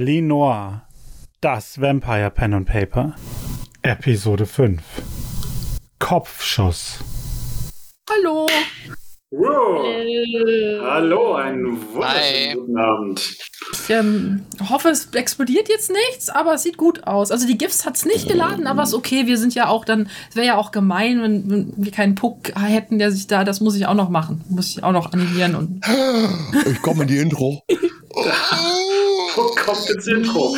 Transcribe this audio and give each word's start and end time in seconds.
Berlin 0.00 0.28
Noir, 0.28 0.88
das 1.42 1.78
Vampire 1.78 2.30
Pen 2.30 2.54
and 2.54 2.66
Paper, 2.66 3.14
Episode 3.82 4.46
5. 4.46 4.80
Kopfschuss. 5.98 7.00
Hallo. 8.08 8.46
Wow. 9.30 9.84
Hallo, 10.90 11.34
einen 11.34 11.82
wunderschönen 11.92 12.48
Hi. 12.48 12.54
guten 12.54 12.78
Abend. 12.78 13.36
Ich 13.72 13.90
ähm, 13.90 14.46
hoffe, 14.70 14.88
es 14.88 15.10
explodiert 15.12 15.68
jetzt 15.68 15.92
nichts, 15.92 16.30
aber 16.30 16.54
es 16.54 16.62
sieht 16.62 16.78
gut 16.78 17.06
aus. 17.06 17.30
Also 17.30 17.46
die 17.46 17.58
GIFs 17.58 17.84
hat 17.84 17.96
es 17.96 18.06
nicht 18.06 18.26
geladen, 18.26 18.66
aber 18.66 18.84
ist 18.84 18.94
okay. 18.94 19.26
Wir 19.26 19.36
sind 19.36 19.54
ja 19.54 19.68
auch 19.68 19.84
dann, 19.84 20.08
es 20.30 20.36
wäre 20.36 20.46
ja 20.46 20.56
auch 20.56 20.70
gemein, 20.70 21.20
wenn, 21.20 21.50
wenn 21.50 21.72
wir 21.76 21.92
keinen 21.92 22.14
Puck 22.14 22.52
hätten, 22.58 22.98
der 22.98 23.12
sich 23.12 23.26
da, 23.26 23.44
das 23.44 23.60
muss 23.60 23.76
ich 23.76 23.84
auch 23.84 23.92
noch 23.92 24.08
machen. 24.08 24.42
Muss 24.48 24.70
ich 24.70 24.82
auch 24.82 24.92
noch 24.92 25.12
animieren 25.12 25.56
und 25.56 25.84
Ich 26.64 26.80
komme 26.80 27.02
in 27.02 27.08
die 27.08 27.18
Intro. 27.18 27.62
Kommt 29.70 29.88
ins 29.88 30.06
Intro? 30.08 30.56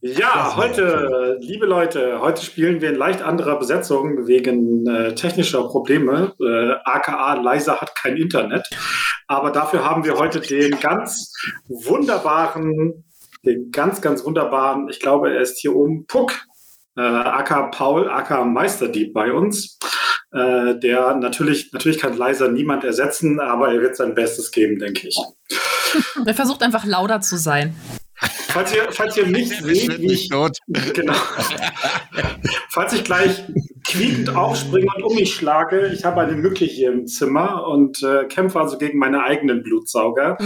Ja, 0.00 0.56
heute, 0.56 1.36
liebe 1.40 1.66
Leute, 1.66 2.18
heute 2.22 2.42
spielen 2.42 2.80
wir 2.80 2.88
in 2.88 2.94
leicht 2.94 3.20
anderer 3.20 3.58
Besetzung 3.58 4.26
wegen 4.26 4.86
äh, 4.86 5.14
technischer 5.14 5.64
Probleme. 5.64 6.32
Äh, 6.40 6.76
AKA 6.82 7.34
Leiser 7.34 7.78
hat 7.78 7.94
kein 7.94 8.16
Internet. 8.16 8.66
Aber 9.26 9.50
dafür 9.50 9.84
haben 9.84 10.04
wir 10.04 10.16
heute 10.16 10.40
den 10.40 10.80
ganz 10.80 11.34
wunderbaren, 11.68 13.04
den 13.44 13.70
ganz, 13.70 14.00
ganz 14.00 14.24
wunderbaren, 14.24 14.88
ich 14.88 15.00
glaube, 15.00 15.30
er 15.30 15.42
ist 15.42 15.58
hier 15.58 15.76
oben, 15.76 16.06
Puck, 16.06 16.32
äh, 16.96 17.02
AK 17.02 17.70
Paul, 17.72 18.08
AK 18.08 18.46
Meisterdieb 18.46 19.12
bei 19.12 19.30
uns. 19.30 19.78
Äh, 20.32 20.78
der 20.78 21.16
natürlich, 21.16 21.70
natürlich 21.74 21.98
kann 21.98 22.16
Leiser 22.16 22.48
niemand 22.48 22.82
ersetzen, 22.82 23.40
aber 23.40 23.74
er 23.74 23.82
wird 23.82 23.96
sein 23.96 24.14
Bestes 24.14 24.52
geben, 24.52 24.78
denke 24.78 25.08
ich. 25.08 25.18
er 26.24 26.34
versucht 26.34 26.62
einfach 26.62 26.86
lauter 26.86 27.20
zu 27.20 27.36
sein. 27.36 27.74
Falls 28.20 28.74
ihr, 28.74 28.88
falls 28.90 29.16
ihr 29.16 29.26
nicht 29.26 29.50
seht, 29.62 29.98
wie 30.00 30.12
ich, 30.12 30.28
tot. 30.28 30.58
genau. 30.94 31.14
falls 32.70 32.92
ich 32.92 33.04
gleich 33.04 33.44
quiekend 33.88 34.34
aufspringe 34.34 34.88
und 34.96 35.02
um 35.02 35.14
mich 35.14 35.34
schlage, 35.34 35.90
ich 35.94 36.04
habe 36.04 36.20
eine 36.20 36.36
Mücke 36.36 36.64
hier 36.64 36.92
im 36.92 37.06
Zimmer 37.06 37.66
und 37.66 38.02
äh, 38.02 38.24
kämpfe 38.24 38.60
also 38.60 38.76
gegen 38.76 38.98
meine 38.98 39.22
eigenen 39.22 39.62
Blutsauger. 39.62 40.36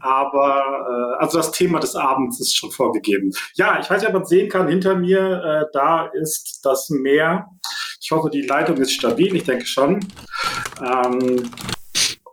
Aber 0.00 1.16
äh, 1.18 1.22
also 1.22 1.38
das 1.38 1.52
Thema 1.52 1.80
des 1.80 1.96
Abends 1.96 2.40
ist 2.40 2.56
schon 2.56 2.70
vorgegeben. 2.70 3.32
Ja, 3.54 3.78
ich 3.80 3.88
weiß 3.88 4.00
nicht, 4.00 4.08
ob 4.08 4.14
man 4.14 4.26
sehen 4.26 4.48
kann, 4.48 4.68
hinter 4.68 4.96
mir, 4.96 5.42
äh, 5.42 5.70
da 5.72 6.06
ist 6.06 6.60
das 6.62 6.90
Meer. 6.90 7.46
Ich 8.02 8.10
hoffe, 8.10 8.28
die 8.30 8.42
Leitung 8.42 8.76
ist 8.78 8.92
stabil, 8.92 9.34
ich 9.34 9.44
denke 9.44 9.66
schon. 9.66 10.00
Ähm, 10.80 11.50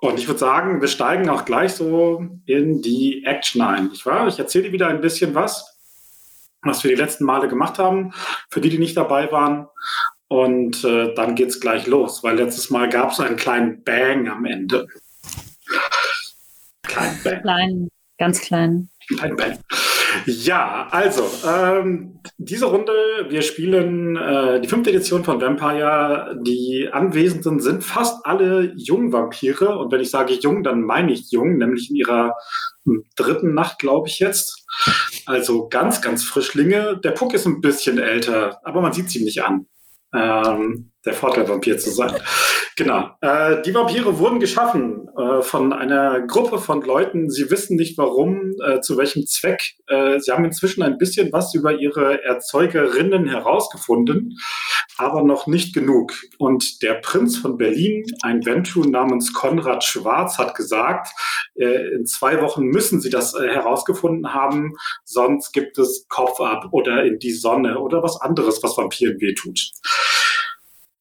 und 0.02 0.20
ich 0.20 0.28
würde 0.28 0.40
sagen, 0.40 0.81
wir 0.81 0.88
steigen 0.88 1.30
auch 1.30 1.45
gleich 1.45 1.73
so 1.73 2.23
in 2.45 2.81
die 2.81 3.23
Action 3.26 3.62
ein. 3.62 3.90
Ich, 3.94 4.06
war, 4.06 4.28
ich 4.28 4.38
erzähle 4.38 4.66
dir 4.66 4.72
wieder 4.72 4.88
ein 4.88 5.02
bisschen 5.02 5.34
was, 5.36 5.78
was 6.62 6.84
wir 6.84 6.92
die 6.92 7.02
letzten 7.02 7.26
Male 7.26 7.48
gemacht 7.48 7.80
haben, 7.80 8.14
für 8.50 8.62
die, 8.62 8.70
die 8.70 8.80
nicht 8.80 8.98
dabei 8.98 9.31
waren. 9.31 9.67
Und 10.28 10.84
äh, 10.84 11.14
dann 11.16 11.36
geht's 11.36 11.59
gleich 11.59 11.88
los, 11.88 12.23
weil 12.23 12.36
letztes 12.36 12.70
Mal 12.70 12.89
gab 12.89 13.12
es 13.12 13.20
einen 13.20 13.38
kleinen 13.38 13.84
Bang 13.84 14.28
am 14.28 14.45
Ende. 14.45 14.88
Kleinen 16.83 17.20
Bang. 17.23 17.42
Klein, 17.42 17.89
ganz 18.17 18.42
klein. 18.42 18.89
Ein 19.21 19.36
Bang. 19.36 19.58
Ja, 20.26 20.88
also, 20.92 21.23
ähm, 21.48 22.20
diese 22.38 22.66
Runde, 22.66 22.92
wir 23.30 23.42
spielen 23.42 24.16
äh, 24.16 24.60
die 24.61 24.67
fünfte 24.67 24.89
Edition 24.89 25.23
von 25.23 25.42
Vampire. 25.42 26.38
Die 26.42 26.89
Anwesenden 26.92 27.60
sind 27.60 27.83
fast 27.83 28.26
alle 28.26 28.73
Jungvampire. 28.76 29.77
Und 29.77 29.92
wenn 29.92 30.02
ich 30.02 30.10
sage 30.10 30.33
jung, 30.33 30.64
dann 30.64 30.82
meine 30.82 31.11
ich 31.11 31.32
jung, 31.32 31.58
nämlich 31.58 31.89
in 31.89 31.95
ihrer 31.95 32.36
hm, 32.86 33.04
dritten 33.16 33.54
Nacht, 33.54 33.80
glaube 33.80 34.08
ich 34.08 34.20
jetzt. 34.20 34.66
Also 35.26 35.67
ganz, 35.67 36.02
ganz 36.02 36.23
Frischlinge. 36.23 37.00
Der 37.04 37.11
Puck 37.11 37.33
ist 37.33 37.45
ein 37.45 37.61
bisschen 37.61 37.98
älter, 37.98 38.60
aber 38.64 38.82
man 38.82 38.94
sieht 38.94 39.10
sie 39.10 39.23
nicht 39.23 39.44
an. 39.44 39.67
Ähm, 40.14 40.92
der 41.08 41.16
Vorteil, 41.16 41.48
Vampir 41.48 41.78
zu 41.78 41.90
sein. 41.90 42.14
Genau. 42.76 43.10
Äh, 43.22 43.64
die 43.64 43.73
Vampire 43.73 44.20
wurden 44.20 44.40
geschaffen 44.40 45.10
äh, 45.18 45.42
von 45.42 45.73
einer 45.73 46.22
Gruppe 46.28 46.60
von 46.60 46.82
Leuten. 46.84 47.30
Sie 47.30 47.50
wissen 47.50 47.76
nicht 47.76 47.98
warum, 47.98 48.54
äh, 48.64 48.82
zu 48.82 48.98
welchem 48.98 49.26
Zweck. 49.26 49.73
Äh, 49.88 50.20
sie 50.20 50.32
haben 50.32 50.45
inzwischen 50.45 50.84
ein 50.84 51.00
bisschen 51.00 51.34
was 51.34 51.56
über 51.56 51.73
ihre 51.73 52.23
Erzeugerinnen 52.23 53.28
herausgefunden, 53.28 54.38
aber 54.98 55.23
noch 55.23 55.48
nicht 55.48 55.73
genug. 55.73 56.14
Und 56.38 56.84
der 56.84 56.95
Prinz 56.95 57.38
von 57.38 57.58
Berlin, 57.58 58.06
ein 58.22 58.45
Ventu 58.45 58.82
namens 58.84 59.34
Konrad 59.34 59.84
Schwarz, 59.84 60.38
hat 60.38 60.54
gesagt, 60.54 61.08
äh, 61.56 61.95
in 61.95 62.06
zwei 62.06 62.42
Wochen 62.42 62.66
müssen 62.66 63.02
sie 63.02 63.10
das 63.10 63.34
äh, 63.34 63.48
herausgefunden 63.48 64.34
haben, 64.34 64.74
sonst 65.04 65.52
gibt 65.52 65.80
es 65.80 66.06
Kopf 66.10 66.39
ab 66.42 66.68
oder 66.72 67.06
in 67.06 67.18
die 67.18 67.34
Sonne 67.34 67.80
oder 67.80 68.04
was 68.04 68.22
anderes, 68.22 68.62
was 68.62 68.78
Vampiren 68.78 69.20
wehtut. 69.20 69.72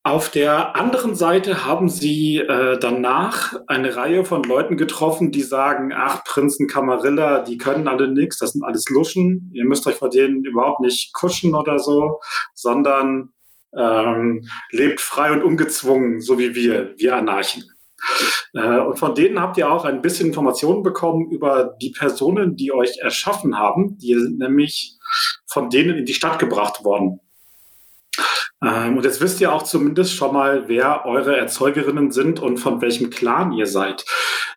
Auf 0.06 0.30
der 0.30 0.76
anderen 0.76 1.16
Seite 1.16 1.66
haben 1.66 1.88
sie 1.88 2.36
äh, 2.36 2.78
danach 2.78 3.54
eine 3.66 3.96
Reihe 3.96 4.24
von 4.24 4.44
Leuten 4.44 4.76
getroffen, 4.76 5.32
die 5.32 5.42
sagen, 5.42 5.92
ach, 5.92 6.22
Prinzen 6.22 6.68
Camarilla, 6.68 7.40
die 7.40 7.58
können 7.58 7.88
alle 7.88 8.06
nichts, 8.06 8.38
das 8.38 8.52
sind 8.52 8.62
alles 8.62 8.88
Luschen, 8.88 9.50
ihr 9.52 9.64
müsst 9.64 9.84
euch 9.88 9.96
vor 9.96 10.08
denen 10.08 10.44
überhaupt 10.44 10.78
nicht 10.78 11.12
kuschen 11.12 11.56
oder 11.56 11.80
so, 11.80 12.20
sondern 12.54 13.30
ähm, 13.76 14.48
lebt 14.70 15.00
frei 15.00 15.32
und 15.32 15.42
ungezwungen, 15.42 16.20
so 16.20 16.38
wie 16.38 16.54
wir, 16.54 16.94
wir 16.96 17.16
Anarchen. 17.16 17.64
Äh, 18.54 18.78
und 18.78 19.00
von 19.00 19.12
denen 19.16 19.40
habt 19.40 19.58
ihr 19.58 19.68
auch 19.68 19.84
ein 19.84 20.02
bisschen 20.02 20.28
Informationen 20.28 20.84
bekommen 20.84 21.32
über 21.32 21.74
die 21.82 21.90
Personen, 21.90 22.54
die 22.54 22.70
euch 22.70 22.98
erschaffen 22.98 23.58
haben. 23.58 23.98
Die 23.98 24.14
sind 24.14 24.38
nämlich 24.38 24.96
von 25.48 25.68
denen 25.68 25.96
in 25.96 26.04
die 26.04 26.14
Stadt 26.14 26.38
gebracht 26.38 26.84
worden. 26.84 27.18
Ähm, 28.64 28.96
und 28.96 29.04
jetzt 29.04 29.20
wisst 29.20 29.40
ihr 29.40 29.52
auch 29.52 29.62
zumindest 29.62 30.14
schon 30.14 30.32
mal, 30.32 30.68
wer 30.68 31.04
eure 31.04 31.36
Erzeugerinnen 31.36 32.10
sind 32.10 32.40
und 32.40 32.56
von 32.56 32.80
welchem 32.80 33.10
Clan 33.10 33.52
ihr 33.52 33.66
seid. 33.66 34.04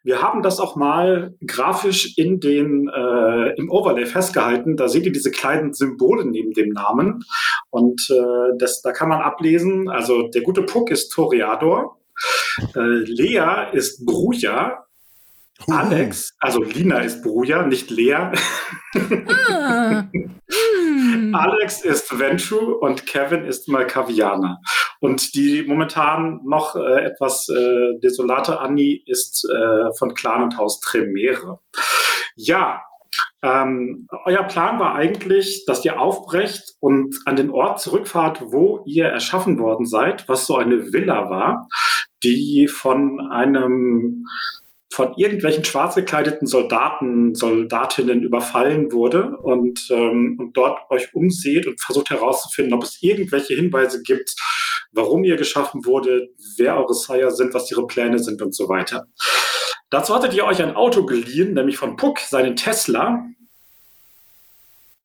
Wir 0.04 0.22
haben 0.22 0.42
das 0.42 0.60
auch 0.60 0.76
mal 0.76 1.36
grafisch 1.46 2.18
in 2.18 2.40
den, 2.40 2.90
äh, 2.90 3.54
im 3.58 3.70
Overlay 3.70 4.06
festgehalten. 4.06 4.78
Da 4.78 4.88
seht 4.88 5.06
ihr 5.06 5.12
diese 5.12 5.32
kleinen 5.32 5.74
Symbole 5.74 6.26
neben 6.26 6.54
dem 6.54 6.70
Namen. 6.70 7.26
Und 7.70 8.10
äh, 8.10 8.58
das, 8.58 8.82
da 8.82 8.94
kann 8.94 9.10
man 9.10 9.22
ablesen, 9.22 9.90
also 9.90 10.30
der 10.30 10.42
gute 10.42 10.64
Puck 10.64 10.92
ist 10.92 11.10
Toreador, 11.10 11.98
äh, 12.76 12.80
Lea 12.80 13.68
ist 13.74 14.06
Bruja, 14.06 14.86
Alex, 15.68 16.34
also 16.40 16.64
Lina 16.64 17.00
ist 17.00 17.22
Bruja, 17.24 17.66
nicht 17.66 17.90
Lea. 17.90 18.31
Ah. 19.28 20.08
Hm. 20.12 20.40
Alex 21.36 21.81
ist 21.84 22.18
Ventu 22.18 22.74
und 22.74 23.06
Kevin 23.06 23.46
ist 23.46 23.68
Malkavianer. 23.68 24.59
Und 25.00 25.36
die 25.36 25.64
momentan 25.64 26.42
noch 26.44 26.75
äh, 26.75 27.06
etwas 27.06 27.48
äh, 27.50 28.00
desolate 28.00 28.59
Annie 28.59 29.02
ist 29.06 29.46
äh, 29.46 29.94
von 29.98 30.14
Clan 30.14 30.44
und 30.44 30.58
Haus 30.58 30.80
Tremere. 30.80 31.59
Ja, 32.36 32.81
ähm, 33.42 34.08
euer 34.25 34.44
Plan 34.44 34.80
war 34.80 34.96
eigentlich, 34.96 35.66
dass 35.66 35.86
ihr 35.86 36.00
aufbrecht 36.00 36.75
und 36.80 37.16
an 37.25 37.36
den 37.36 37.50
Ort 37.50 37.80
zurückfahrt, 37.80 38.52
wo 38.52 38.84
ihr 38.86 39.06
erschaffen 39.06 39.60
worden 39.60 39.86
seid, 39.86 40.28
was 40.28 40.45
so 40.45 40.57
eine 40.57 40.92
Villa 40.92 41.30
war, 41.30 41.68
die 42.24 42.68
von 42.68 43.19
einem 43.31 44.25
von 44.91 45.13
irgendwelchen 45.18 45.63
schwarz 45.63 45.95
gekleideten 45.95 46.47
Soldaten, 46.47 47.36
Soldatinnen 47.36 48.24
überfallen 48.24 48.91
wurde 48.91 49.38
und, 49.38 49.88
ähm, 49.91 50.36
und 50.39 50.57
dort 50.57 50.89
euch 50.89 51.13
umseht 51.13 51.68
und 51.68 51.80
versucht 51.80 52.09
herauszufinden, 52.09 52.74
ob 52.74 52.83
es 52.83 53.01
irgendwelche 53.01 53.53
Hinweise 53.53 54.01
gibt, 54.01 54.36
warum 54.91 55.24
ihr 55.24 55.36
geschaffen 55.36 55.86
wurde, 55.86 56.30
wer 56.57 56.77
eure 56.77 56.94
Sire 56.94 57.31
sind, 57.31 57.53
was 57.53 57.69
ihre 57.71 57.86
Pläne 57.86 58.19
sind 58.19 58.41
und 58.41 58.56
so 58.56 58.68
weiter. 58.68 59.07
Dazu 59.91 60.13
hattet 60.13 60.33
ihr 60.33 60.45
euch 60.45 60.62
ein 60.62 60.75
Auto 60.75 61.06
geliehen, 61.06 61.53
nämlich 61.53 61.77
von 61.77 61.95
Puck, 61.95 62.19
seinen 62.19 62.56
Tesla. 62.56 63.25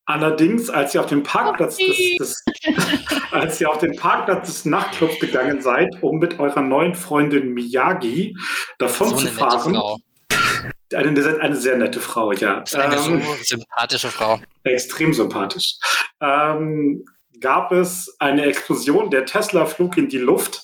Allerdings, 0.07 0.69
als 0.71 0.95
ihr 0.95 1.01
auf 1.01 1.07
den 1.07 1.23
Parkplatz 1.23 1.77
des, 1.79 1.97
des, 2.19 2.45
als 3.31 3.61
ihr 3.61 3.71
auf 3.71 3.79
den 3.79 3.97
Parkplatz 3.97 4.47
des 4.49 4.65
Nachtclubs 4.67 5.19
gegangen 5.19 5.63
seid, 5.63 5.89
um 6.03 6.19
mit 6.19 6.39
eurer 6.39 6.61
neuen 6.61 6.95
Freundin 6.95 7.55
Miyagi 7.55 8.37
davon 8.79 9.09
So 9.11 9.17
zu 9.17 9.29
eine 9.29 11.09
eine, 11.09 11.23
sehr- 11.23 11.41
eine 11.41 11.57
sehr 11.57 11.77
nette 11.77 12.01
Frau, 12.01 12.33
ja. 12.33 12.63
Eine 12.75 12.97
Ähm, 12.97 13.23
so 13.23 13.35
sympathische 13.43 14.09
Frau. 14.09 14.41
extrem 14.63 15.13
sympathisch. 15.13 15.77
Ähm, 16.21 17.05
gab 17.41 17.73
es 17.73 18.15
eine 18.21 18.45
Explosion, 18.45 19.11
der 19.11 19.25
Tesla 19.25 19.67
flog 19.67 19.97
in 19.97 20.09
die 20.09 20.19
Luft 20.19 20.63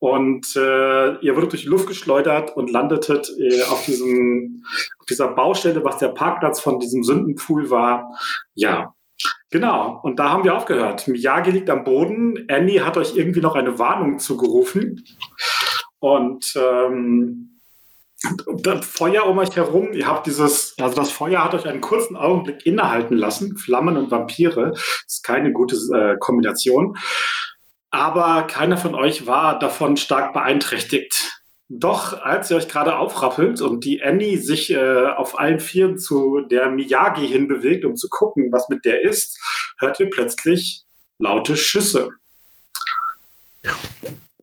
und 0.00 0.56
äh, 0.56 1.14
ihr 1.20 1.36
wurdet 1.36 1.52
durch 1.52 1.62
die 1.62 1.68
Luft 1.68 1.86
geschleudert 1.86 2.56
und 2.56 2.70
landetet 2.70 3.30
äh, 3.38 3.62
auf, 3.64 3.84
diesem, 3.84 4.64
dieser 5.08 5.28
Baustelle, 5.28 5.84
was 5.84 5.98
der 5.98 6.08
Parkplatz 6.08 6.60
von 6.60 6.78
diesem 6.78 7.02
Sündenpool 7.02 7.70
war. 7.70 8.10
Ja, 8.54 8.94
genau. 9.50 10.00
Und 10.02 10.18
da 10.18 10.30
haben 10.30 10.44
wir 10.44 10.56
aufgehört. 10.56 11.08
Miyagi 11.08 11.50
liegt 11.50 11.70
am 11.70 11.84
Boden. 11.84 12.46
Annie 12.50 12.84
hat 12.84 12.96
euch 12.96 13.16
irgendwie 13.16 13.40
noch 13.40 13.54
eine 13.54 13.78
Warnung 13.78 14.18
zugerufen. 14.18 15.04
Und 16.00 16.54
ähm, 16.56 17.60
das 18.62 18.84
Feuer 18.84 19.26
um 19.26 19.38
euch 19.38 19.54
herum, 19.54 19.92
ihr 19.92 20.06
habt 20.06 20.26
dieses, 20.26 20.74
also 20.78 20.96
das 20.96 21.10
Feuer 21.10 21.44
hat 21.44 21.54
euch 21.54 21.66
einen 21.66 21.80
kurzen 21.80 22.16
Augenblick 22.16 22.66
innehalten 22.66 23.16
lassen. 23.16 23.56
Flammen 23.56 23.96
und 23.96 24.10
Vampire 24.10 24.72
ist 25.06 25.22
keine 25.24 25.52
gute 25.52 25.76
äh, 25.94 26.16
Kombination. 26.18 26.96
Aber 27.90 28.42
keiner 28.42 28.76
von 28.76 28.94
euch 28.94 29.26
war 29.26 29.58
davon 29.58 29.96
stark 29.96 30.32
beeinträchtigt. 30.32 31.37
Doch 31.70 32.22
als 32.22 32.50
ihr 32.50 32.56
euch 32.56 32.68
gerade 32.68 32.96
aufrappelt 32.96 33.60
und 33.60 33.84
die 33.84 34.02
Annie 34.02 34.38
sich 34.38 34.70
äh, 34.70 35.06
auf 35.06 35.38
allen 35.38 35.60
Vieren 35.60 35.98
zu 35.98 36.40
der 36.40 36.70
Miyagi 36.70 37.28
hinbewegt, 37.28 37.84
um 37.84 37.94
zu 37.94 38.08
gucken, 38.08 38.50
was 38.50 38.70
mit 38.70 38.86
der 38.86 39.02
ist, 39.02 39.38
hört 39.78 40.00
ihr 40.00 40.08
plötzlich 40.08 40.84
laute 41.18 41.56
Schüsse. 41.56 42.08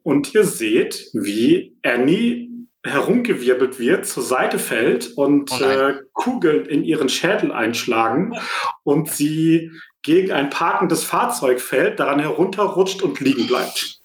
Und 0.04 0.36
ihr 0.36 0.44
seht, 0.44 1.10
wie 1.14 1.76
Annie 1.82 2.48
herumgewirbelt 2.84 3.80
wird, 3.80 4.06
zur 4.06 4.22
Seite 4.22 4.60
fällt 4.60 5.18
und 5.18 5.52
Oh 5.52 5.64
äh, 5.64 5.96
Kugeln 6.14 6.66
in 6.68 6.84
ihren 6.84 7.10
Schädel 7.10 7.52
einschlagen 7.52 8.36
und 8.84 9.10
sie 9.10 9.72
gegen 10.04 10.32
ein 10.32 10.52
parkendes 10.52 11.04
Fahrzeug 11.04 11.60
fällt, 11.60 12.00
daran 12.00 12.20
herunterrutscht 12.20 13.02
und 13.02 13.20
liegen 13.20 13.48
bleibt. 13.48 14.00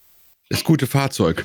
Das 0.49 0.65
gute 0.65 0.87
Fahrzeug. 0.87 1.45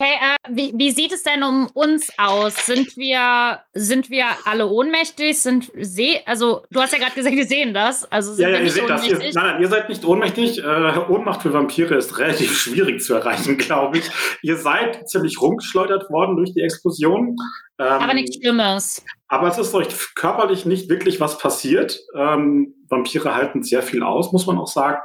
Hey, 0.00 0.14
äh, 0.14 0.36
wie, 0.54 0.72
wie 0.76 0.92
sieht 0.92 1.10
es 1.12 1.24
denn 1.24 1.42
um 1.42 1.66
uns 1.74 2.08
aus? 2.18 2.66
Sind 2.66 2.96
wir, 2.96 3.58
sind 3.74 4.10
wir 4.10 4.26
alle 4.44 4.68
ohnmächtig? 4.68 5.36
Sind 5.40 5.72
seh, 5.76 6.20
also 6.24 6.62
du 6.70 6.80
hast 6.80 6.92
ja 6.92 7.00
gerade 7.00 7.14
gesagt, 7.16 7.34
wir 7.34 7.46
sehen 7.46 7.74
das. 7.74 8.04
Also 8.12 8.32
sind 8.32 8.44
Ja, 8.44 8.48
ja, 8.50 8.54
wir 8.54 8.60
ihr 8.60 8.64
nicht 8.66 8.74
seht 8.74 8.88
das. 8.88 9.04
Ihr, 9.04 9.12
ohnmächtig? 9.14 9.34
nein, 9.34 9.46
nein, 9.46 9.62
ihr 9.62 9.68
seid 9.68 9.88
nicht 9.88 10.04
ohnmächtig. 10.04 10.58
Äh, 10.58 10.98
Ohnmacht 11.08 11.42
für 11.42 11.52
Vampire 11.52 11.96
ist 11.96 12.16
relativ 12.18 12.56
schwierig 12.60 13.02
zu 13.02 13.14
erreichen, 13.14 13.58
glaube 13.58 13.98
ich. 13.98 14.08
Ihr 14.42 14.56
seid 14.56 15.08
ziemlich 15.08 15.40
rumgeschleudert 15.40 16.08
worden 16.10 16.36
durch 16.36 16.52
die 16.54 16.60
Explosion. 16.60 17.34
Ähm, 17.80 17.86
Aber 17.86 18.14
nichts 18.14 18.36
Schlimmes. 18.36 19.04
Aber 19.26 19.48
es 19.48 19.58
ist 19.58 19.74
euch 19.74 19.88
körperlich 20.14 20.64
nicht 20.64 20.88
wirklich 20.88 21.18
was 21.18 21.38
passiert. 21.38 21.98
Ähm, 22.14 22.72
Vampire 22.88 23.34
halten 23.34 23.62
sehr 23.62 23.82
viel 23.82 24.02
aus, 24.02 24.32
muss 24.32 24.46
man 24.46 24.58
auch 24.58 24.68
sagen. 24.68 24.98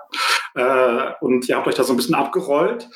Äh, 0.55 1.11
und 1.21 1.47
ihr 1.49 1.55
habt 1.55 1.67
euch 1.67 1.75
da 1.75 1.83
so 1.83 1.93
ein 1.93 1.97
bisschen 1.97 2.15
abgerollt. 2.15 2.87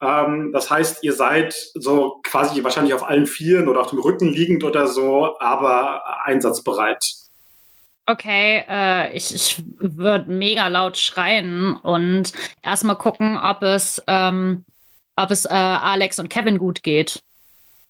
Ähm, 0.00 0.50
das 0.52 0.70
heißt, 0.70 1.04
ihr 1.04 1.12
seid 1.12 1.54
so 1.74 2.20
quasi 2.22 2.62
wahrscheinlich 2.64 2.94
auf 2.94 3.08
allen 3.08 3.26
Vieren 3.26 3.68
oder 3.68 3.80
auf 3.80 3.90
dem 3.90 4.00
Rücken 4.00 4.28
liegend 4.28 4.64
oder 4.64 4.86
so, 4.86 5.38
aber 5.38 6.02
einsatzbereit. 6.24 7.04
Okay, 8.06 8.64
äh, 8.68 9.16
ich, 9.16 9.34
ich 9.34 9.62
würde 9.78 10.30
mega 10.30 10.68
laut 10.68 10.98
schreien 10.98 11.76
und 11.76 12.32
erstmal 12.62 12.96
gucken, 12.96 13.38
ob 13.38 13.62
es, 13.62 14.02
ähm, 14.06 14.64
ob 15.16 15.30
es 15.30 15.46
äh, 15.46 15.48
Alex 15.48 16.18
und 16.18 16.28
Kevin 16.28 16.58
gut 16.58 16.82
geht. 16.82 17.22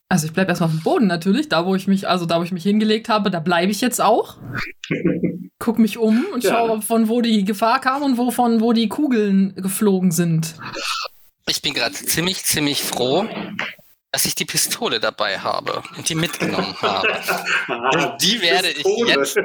Also 0.09 0.27
ich 0.27 0.33
bleibe 0.33 0.51
erstmal 0.51 0.69
auf 0.69 0.75
dem 0.77 0.85
Boden 0.85 1.06
natürlich, 1.09 1.49
da 1.49 1.67
wo 1.67 1.75
ich 1.75 1.89
mich, 1.89 2.09
also 2.09 2.27
da 2.27 2.39
wo 2.39 2.45
ich 2.45 2.53
mich 2.53 2.62
hingelegt 2.62 3.09
habe, 3.09 3.31
da 3.31 3.41
bleibe 3.41 3.73
ich 3.73 3.81
jetzt 3.81 4.01
auch. 4.01 4.37
Guck 5.59 5.79
mich 5.79 5.99
um 5.99 6.27
und 6.33 6.43
Ja. 6.45 6.51
schaue, 6.51 6.83
von 6.83 7.09
wo 7.09 7.21
die 7.21 7.45
Gefahr 7.45 7.81
kam 7.81 8.03
und 8.03 8.19
wovon, 8.19 8.61
wo 8.61 8.73
die 8.73 8.89
Kugeln 8.89 9.55
geflogen 9.56 10.11
sind. 10.11 10.55
Ich 11.49 11.62
bin 11.62 11.75
gerade 11.75 11.95
ziemlich, 11.95 12.45
ziemlich 12.45 12.83
froh, 12.83 13.27
dass 14.11 14.25
ich 14.25 14.35
die 14.35 14.45
Pistole 14.45 15.01
dabei 15.01 15.39
habe 15.39 15.83
und 15.97 16.09
die 16.09 16.15
mitgenommen 16.15 16.75
habe. 16.83 17.09
Und 17.69 18.23
die 18.23 18.41
werde 18.41 18.69
ich 18.71 18.83
Pistole. 18.83 19.11
jetzt. 19.11 19.37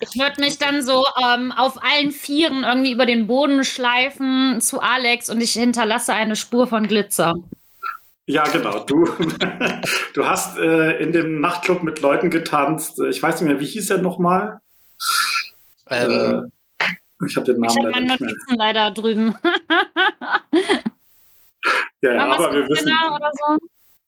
Ich 0.00 0.18
würde 0.18 0.40
mich 0.40 0.58
dann 0.58 0.82
so 0.82 1.04
ähm, 1.24 1.52
auf 1.52 1.80
allen 1.82 2.10
Vieren 2.10 2.64
irgendwie 2.64 2.90
über 2.92 3.06
den 3.06 3.26
Boden 3.28 3.64
schleifen 3.64 4.60
zu 4.60 4.80
Alex 4.80 5.30
und 5.30 5.40
ich 5.40 5.52
hinterlasse 5.52 6.12
eine 6.12 6.34
Spur 6.36 6.66
von 6.66 6.88
Glitzer. 6.88 7.34
Ja, 8.26 8.44
genau. 8.44 8.80
Du, 8.84 9.04
du 10.14 10.26
hast 10.26 10.58
äh, 10.58 10.98
in 11.02 11.12
dem 11.12 11.40
Nachtclub 11.40 11.82
mit 11.82 12.00
Leuten 12.00 12.30
getanzt. 12.30 13.00
Ich 13.00 13.22
weiß 13.22 13.40
nicht 13.40 13.50
mehr, 13.50 13.60
wie 13.60 13.66
hieß 13.66 13.90
er 13.90 13.98
nochmal? 13.98 14.60
Ähm, 15.90 16.50
Äh, 16.80 16.86
ich 17.26 17.36
habe 17.36 17.46
den 17.46 17.62
Ich 17.62 17.74
Namen 17.74 17.86
habe 17.86 17.90
meine 17.90 17.92
leider 17.92 18.00
nicht 18.00 18.20
mehr. 18.20 18.30
Notizen 18.30 18.56
leider 18.56 18.90
drüben. 18.90 19.34
Ja, 22.02 22.12
ja, 22.12 22.26
aber 22.26 22.52
wir 22.52 22.68
wissen, 22.68 22.88
so? 22.88 23.58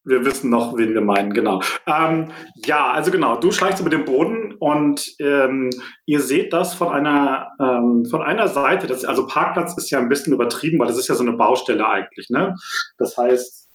wir 0.05 0.25
wissen 0.27 0.51
noch, 0.51 0.77
wen 0.77 0.93
wir 0.93 1.01
meinen, 1.01 1.33
genau. 1.33 1.63
Ähm, 1.87 2.31
ja, 2.67 2.91
also 2.93 3.11
genau, 3.11 3.37
du 3.37 3.51
schleichst 3.51 3.81
über 3.81 3.89
den 3.89 4.05
Boden 4.05 4.53
und 4.59 5.15
ähm, 5.19 5.71
ihr 6.05 6.21
seht 6.21 6.53
das 6.53 6.75
von 6.75 6.89
einer, 6.93 7.51
ähm, 7.59 8.05
von 8.05 8.21
einer 8.21 8.49
Seite. 8.49 8.87
Das, 8.87 9.07
also 9.07 9.27
Parkplatz 9.27 9.75
ist 9.79 9.89
ja 9.91 9.99
ein 9.99 10.11
bisschen 10.11 10.35
übertrieben, 10.35 10.79
weil 10.79 10.89
das 10.89 10.99
ist 10.99 11.09
ja 11.09 11.15
so 11.15 11.23
eine 11.23 11.33
Baustelle 11.33 11.89
eigentlich. 11.89 12.29
Ne? 12.29 12.55
Das 12.99 13.17
heißt, 13.17 13.66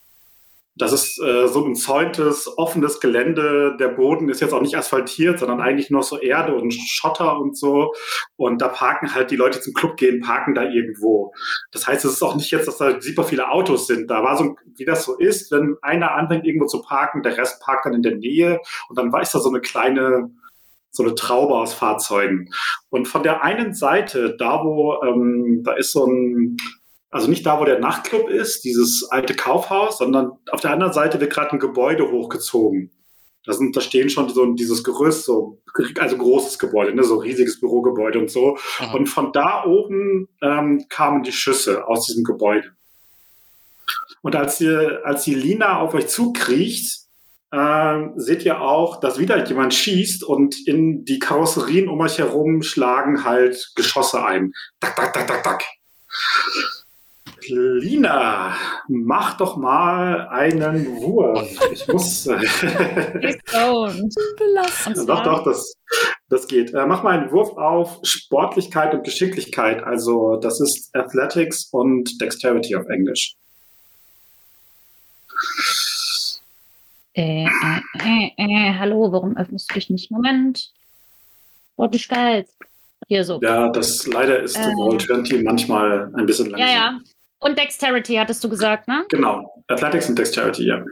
das 0.75 0.93
ist 0.93 1.21
äh, 1.21 1.47
so 1.47 1.65
ein 1.65 1.75
zäuntes, 1.75 2.49
offenes 2.57 3.01
Gelände. 3.01 3.75
Der 3.77 3.89
Boden 3.89 4.29
ist 4.29 4.39
jetzt 4.39 4.53
auch 4.53 4.61
nicht 4.61 4.77
asphaltiert, 4.77 5.39
sondern 5.39 5.59
eigentlich 5.59 5.89
noch 5.89 6.03
so 6.03 6.17
Erde 6.17 6.55
und 6.55 6.73
Schotter 6.73 7.37
und 7.39 7.57
so. 7.57 7.93
Und 8.37 8.61
da 8.61 8.69
parken 8.69 9.13
halt 9.13 9.31
die 9.31 9.35
Leute 9.35 9.59
die 9.59 9.63
zum 9.63 9.73
Club 9.73 9.97
gehen, 9.97 10.21
parken 10.21 10.55
da 10.55 10.63
irgendwo. 10.63 11.33
Das 11.71 11.87
heißt, 11.87 12.05
es 12.05 12.13
ist 12.13 12.23
auch 12.23 12.35
nicht 12.35 12.51
jetzt, 12.51 12.67
dass 12.67 12.77
da 12.77 13.01
super 13.01 13.25
viele 13.25 13.49
Autos 13.49 13.87
sind. 13.87 14.09
Da 14.09 14.23
war 14.23 14.37
so, 14.37 14.55
wie 14.77 14.85
das 14.85 15.03
so 15.03 15.17
ist, 15.17 15.51
wenn 15.51 15.75
einer 15.81 16.13
anfängt 16.13 16.45
irgendwo 16.45 16.67
zu 16.67 16.81
parken, 16.81 17.21
der 17.21 17.37
Rest 17.37 17.61
parkt 17.61 17.85
dann 17.85 17.93
in 17.93 18.01
der 18.01 18.15
Nähe 18.15 18.59
und 18.87 18.97
dann 18.97 19.11
weiß 19.11 19.33
da 19.33 19.39
so 19.39 19.49
eine 19.49 19.59
kleine, 19.59 20.31
so 20.89 21.03
eine 21.03 21.15
Traube 21.15 21.55
aus 21.55 21.73
Fahrzeugen. 21.73 22.49
Und 22.89 23.09
von 23.09 23.23
der 23.23 23.43
einen 23.43 23.73
Seite, 23.73 24.37
da 24.37 24.63
wo, 24.63 25.01
ähm, 25.03 25.63
da 25.63 25.73
ist 25.73 25.91
so 25.91 26.05
ein, 26.05 26.57
also 27.11 27.29
nicht 27.29 27.45
da, 27.45 27.59
wo 27.59 27.65
der 27.65 27.79
Nachtclub 27.79 28.29
ist, 28.29 28.63
dieses 28.63 29.07
alte 29.11 29.35
Kaufhaus, 29.35 29.97
sondern 29.97 30.31
auf 30.49 30.61
der 30.61 30.71
anderen 30.71 30.93
Seite 30.93 31.19
wird 31.19 31.33
gerade 31.33 31.51
ein 31.51 31.59
Gebäude 31.59 32.09
hochgezogen. 32.09 32.91
Da, 33.45 33.53
sind, 33.53 33.75
da 33.75 33.81
stehen 33.81 34.09
schon 34.09 34.29
so 34.29 34.53
dieses 34.53 34.83
Gerüst, 34.83 35.25
so, 35.25 35.59
also 35.99 36.17
großes 36.17 36.57
Gebäude, 36.57 36.95
ne, 36.95 37.03
so 37.03 37.17
riesiges 37.17 37.59
Bürogebäude 37.59 38.19
und 38.19 38.29
so. 38.29 38.57
mhm. 38.79 38.93
Und 38.93 39.07
von 39.07 39.33
da 39.33 39.65
oben 39.65 40.29
ähm, 40.41 40.85
kamen 40.89 41.23
die 41.23 41.31
Schüsse 41.33 41.85
aus 41.87 42.05
diesem 42.05 42.23
Gebäude. 42.23 42.71
Und 44.21 44.35
als 44.35 44.61
ihr, 44.61 45.01
als 45.03 45.23
die 45.23 45.33
Lina 45.33 45.79
auf 45.79 45.93
euch 45.93 46.07
zukriecht, 46.07 47.01
ähm, 47.51 48.13
seht 48.15 48.45
ihr 48.45 48.61
auch, 48.61 48.99
dass 49.01 49.19
wieder 49.19 49.45
jemand 49.45 49.73
schießt 49.73 50.23
und 50.23 50.65
in 50.67 51.03
die 51.03 51.19
Karosserien 51.19 51.89
um 51.89 51.99
euch 51.99 52.19
herum 52.19 52.61
schlagen 52.61 53.25
halt 53.25 53.71
Geschosse 53.75 54.23
ein. 54.23 54.53
Tak, 54.79 54.95
tak, 54.95 55.13
tak, 55.13 55.27
tak, 55.27 55.43
tak. 55.43 55.63
Lina, 57.49 58.55
mach 58.87 59.37
doch 59.37 59.57
mal 59.57 60.27
einen 60.29 60.97
Wurf. 61.01 61.49
Ich 61.71 61.87
muss. 61.87 62.27
Äh. 62.27 62.37
Belastend. 64.37 65.09
Doch, 65.09 65.23
doch, 65.23 65.43
das, 65.43 65.73
das 66.29 66.47
geht. 66.47 66.73
Äh, 66.73 66.85
mach 66.85 67.03
mal 67.03 67.19
einen 67.19 67.31
Wurf 67.31 67.57
auf 67.57 67.99
Sportlichkeit 68.03 68.93
und 68.93 69.03
Geschicklichkeit. 69.03 69.83
Also, 69.83 70.37
das 70.37 70.59
ist 70.59 70.95
Athletics 70.95 71.69
und 71.71 72.19
Dexterity 72.21 72.75
auf 72.75 72.87
Englisch. 72.87 73.35
Äh, 77.13 77.43
äh, 77.45 77.47
äh, 77.99 78.31
äh, 78.37 78.73
hallo, 78.79 79.11
warum 79.11 79.35
öffnest 79.35 79.69
du 79.69 79.73
dich 79.75 79.89
nicht? 79.89 80.11
Moment. 80.11 80.71
Sportlichkeit. 81.73 82.47
Hier 83.07 83.25
so. 83.25 83.39
Ja, 83.41 83.67
das 83.69 84.07
leider 84.07 84.39
ist 84.41 84.55
Äh. 84.55 84.71
Roll 84.77 84.97
20 84.99 85.43
manchmal 85.43 86.11
ein 86.15 86.25
bisschen 86.25 86.51
Ja, 86.51 86.57
langsam. 86.57 86.75
ja. 86.75 86.99
Und 87.41 87.57
Dexterity 87.57 88.15
hattest 88.15 88.43
du 88.43 88.49
gesagt, 88.49 88.87
ne? 88.87 89.03
Genau. 89.09 89.63
Athletics 89.67 90.07
und 90.09 90.17
Dexterity, 90.17 90.67
ja. 90.67 90.83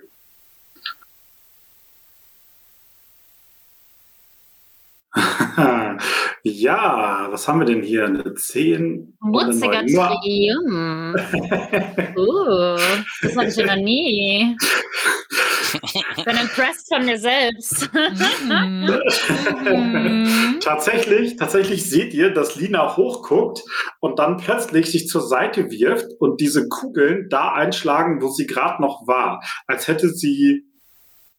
ja, 6.44 7.28
was 7.32 7.48
haben 7.48 7.60
wir 7.60 7.66
denn 7.66 7.84
hier? 7.84 8.06
Eine 8.06 8.34
10 8.34 9.14
und 9.22 9.40
eine 9.40 9.48
Mutziger 9.54 9.82
9. 9.84 9.92
Nur- 9.94 10.10
Trium. 10.22 11.16
Uh, 12.18 12.78
das 13.22 13.36
hatte 13.36 13.48
ich 13.48 13.56
ja 13.56 13.66
noch 13.66 13.76
nie. 13.84 14.58
Ich 16.18 16.26
bin 16.26 16.36
impressed 16.36 16.88
von 16.94 17.06
mir 17.06 17.18
selbst. 17.18 17.90
Mhm. 18.44 19.00
Tatsächlich, 20.62 21.36
tatsächlich 21.38 21.90
seht 21.90 22.14
ihr, 22.14 22.32
dass 22.32 22.56
Lina 22.56 22.96
hochguckt 22.98 23.64
und 24.00 24.20
dann 24.20 24.38
plötzlich 24.38 24.92
sich 24.92 25.08
zur 25.08 25.22
Seite 25.22 25.72
wirft 25.72 26.08
und 26.20 26.42
diese 26.42 26.68
Kugeln 26.68 27.28
da 27.30 27.54
einschlagen, 27.54 28.22
wo 28.22 28.30
sie 28.30 28.46
gerade 28.46 28.82
noch 28.82 29.08
war, 29.08 29.42
als 29.68 29.88
hätte 29.88 30.10
sie 30.10 30.66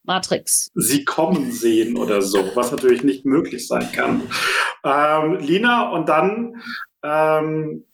Matrix. 0.05 0.71
sie 0.75 1.05
kommen 1.05 1.53
sehen 1.53 1.97
oder 1.97 2.23
so, 2.23 2.39
was 2.55 2.73
natürlich 2.73 3.05
nicht 3.05 3.25
möglich 3.25 3.67
sein 3.67 3.91
kann. 3.93 4.23
Ähm, 4.83 5.37
Lina 5.41 5.91
und 5.91 6.09
dann, 6.09 6.63
ähm, 7.03 7.85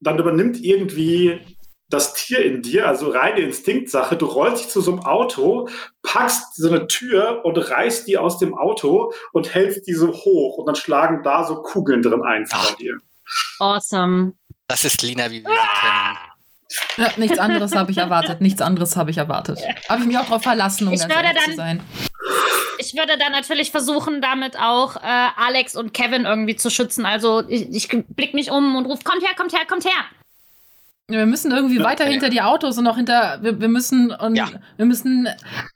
dann 0.00 0.18
übernimmt 0.18 0.62
irgendwie 0.62 1.40
das 1.90 2.12
Tier 2.14 2.44
in 2.44 2.60
dir, 2.62 2.86
also 2.86 3.08
reine 3.10 3.40
Instinktsache. 3.40 4.16
Du 4.16 4.26
rollst 4.26 4.64
dich 4.64 4.70
zu 4.70 4.80
so 4.80 4.92
einem 4.92 5.00
Auto, 5.00 5.68
packst 6.02 6.56
so 6.56 6.68
eine 6.68 6.86
Tür 6.86 7.44
und 7.44 7.56
reißt 7.56 8.06
die 8.06 8.18
aus 8.18 8.38
dem 8.38 8.56
Auto 8.56 9.12
und 9.32 9.54
hältst 9.54 9.86
die 9.86 9.94
so 9.94 10.12
hoch 10.12 10.58
und 10.58 10.66
dann 10.66 10.74
schlagen 10.76 11.22
da 11.22 11.44
so 11.44 11.62
Kugeln 11.62 12.02
drin 12.02 12.22
ein 12.22 12.46
vor 12.46 12.76
dir. 12.76 12.98
Awesome. 13.58 14.34
Das 14.68 14.84
ist 14.84 15.00
Lina, 15.02 15.30
wie 15.30 15.42
wir 15.42 15.50
sie 15.50 15.80
kennen. 15.80 16.18
Ja, 16.98 17.10
nichts 17.16 17.38
anderes 17.38 17.74
habe 17.74 17.90
ich 17.90 17.96
erwartet. 17.98 18.42
Nichts 18.42 18.60
anderes 18.60 18.94
habe 18.96 19.10
ich 19.10 19.16
erwartet. 19.16 19.58
Habe 19.88 20.02
ich 20.02 20.06
mich 20.08 20.18
auch 20.18 20.24
darauf 20.26 20.42
verlassen, 20.42 20.86
um 20.88 20.92
Ich 20.92 21.00
ganz 21.00 21.14
würde 21.14 21.24
ehrlich 21.28 21.42
dann- 21.42 21.50
zu 21.52 21.56
sein. 21.56 21.80
Ich 22.80 22.94
würde 22.94 23.18
dann 23.18 23.32
natürlich 23.32 23.70
versuchen, 23.70 24.20
damit 24.22 24.56
auch 24.58 24.96
äh, 24.96 25.00
Alex 25.36 25.74
und 25.74 25.92
Kevin 25.92 26.26
irgendwie 26.26 26.54
zu 26.56 26.70
schützen. 26.70 27.06
Also 27.06 27.42
ich, 27.48 27.68
ich 27.74 27.88
blick 28.08 28.34
mich 28.34 28.50
um 28.50 28.76
und 28.76 28.86
rufe, 28.86 29.02
kommt 29.02 29.22
her, 29.22 29.34
kommt 29.36 29.52
her, 29.52 29.66
kommt 29.66 29.84
her. 29.84 30.04
Wir 31.10 31.24
müssen 31.24 31.50
irgendwie 31.52 31.78
weiter 31.82 32.04
Okay. 32.04 32.12
hinter 32.12 32.28
die 32.28 32.42
Autos 32.42 32.76
und 32.76 32.86
auch 32.86 32.96
hinter. 32.96 33.38
Wir, 33.42 33.58
wir 33.58 33.68
müssen 33.68 34.10
und 34.10 34.34
Ja. 34.36 34.50
wir 34.76 34.84
müssen 34.84 35.26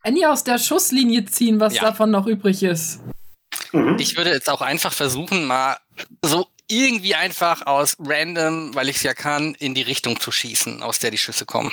Annie 0.02 0.28
aus 0.30 0.44
der 0.44 0.58
Schusslinie 0.58 1.24
ziehen, 1.24 1.58
was 1.58 1.74
Ja. 1.76 1.82
davon 1.84 2.10
noch 2.10 2.26
übrig 2.26 2.62
ist. 2.62 3.00
Mhm. 3.72 3.96
Ich 3.98 4.16
würde 4.16 4.30
jetzt 4.30 4.50
auch 4.50 4.60
einfach 4.60 4.92
versuchen, 4.92 5.46
mal 5.46 5.78
so 6.22 6.46
irgendwie 6.70 7.14
einfach 7.14 7.66
aus 7.66 7.96
random, 7.98 8.74
weil 8.74 8.90
ich 8.90 8.96
es 8.96 9.02
ja 9.04 9.14
kann, 9.14 9.54
in 9.54 9.74
die 9.74 9.82
Richtung 9.82 10.20
zu 10.20 10.30
schießen, 10.30 10.82
aus 10.82 10.98
der 10.98 11.10
die 11.10 11.18
Schüsse 11.18 11.46
kommen. 11.46 11.72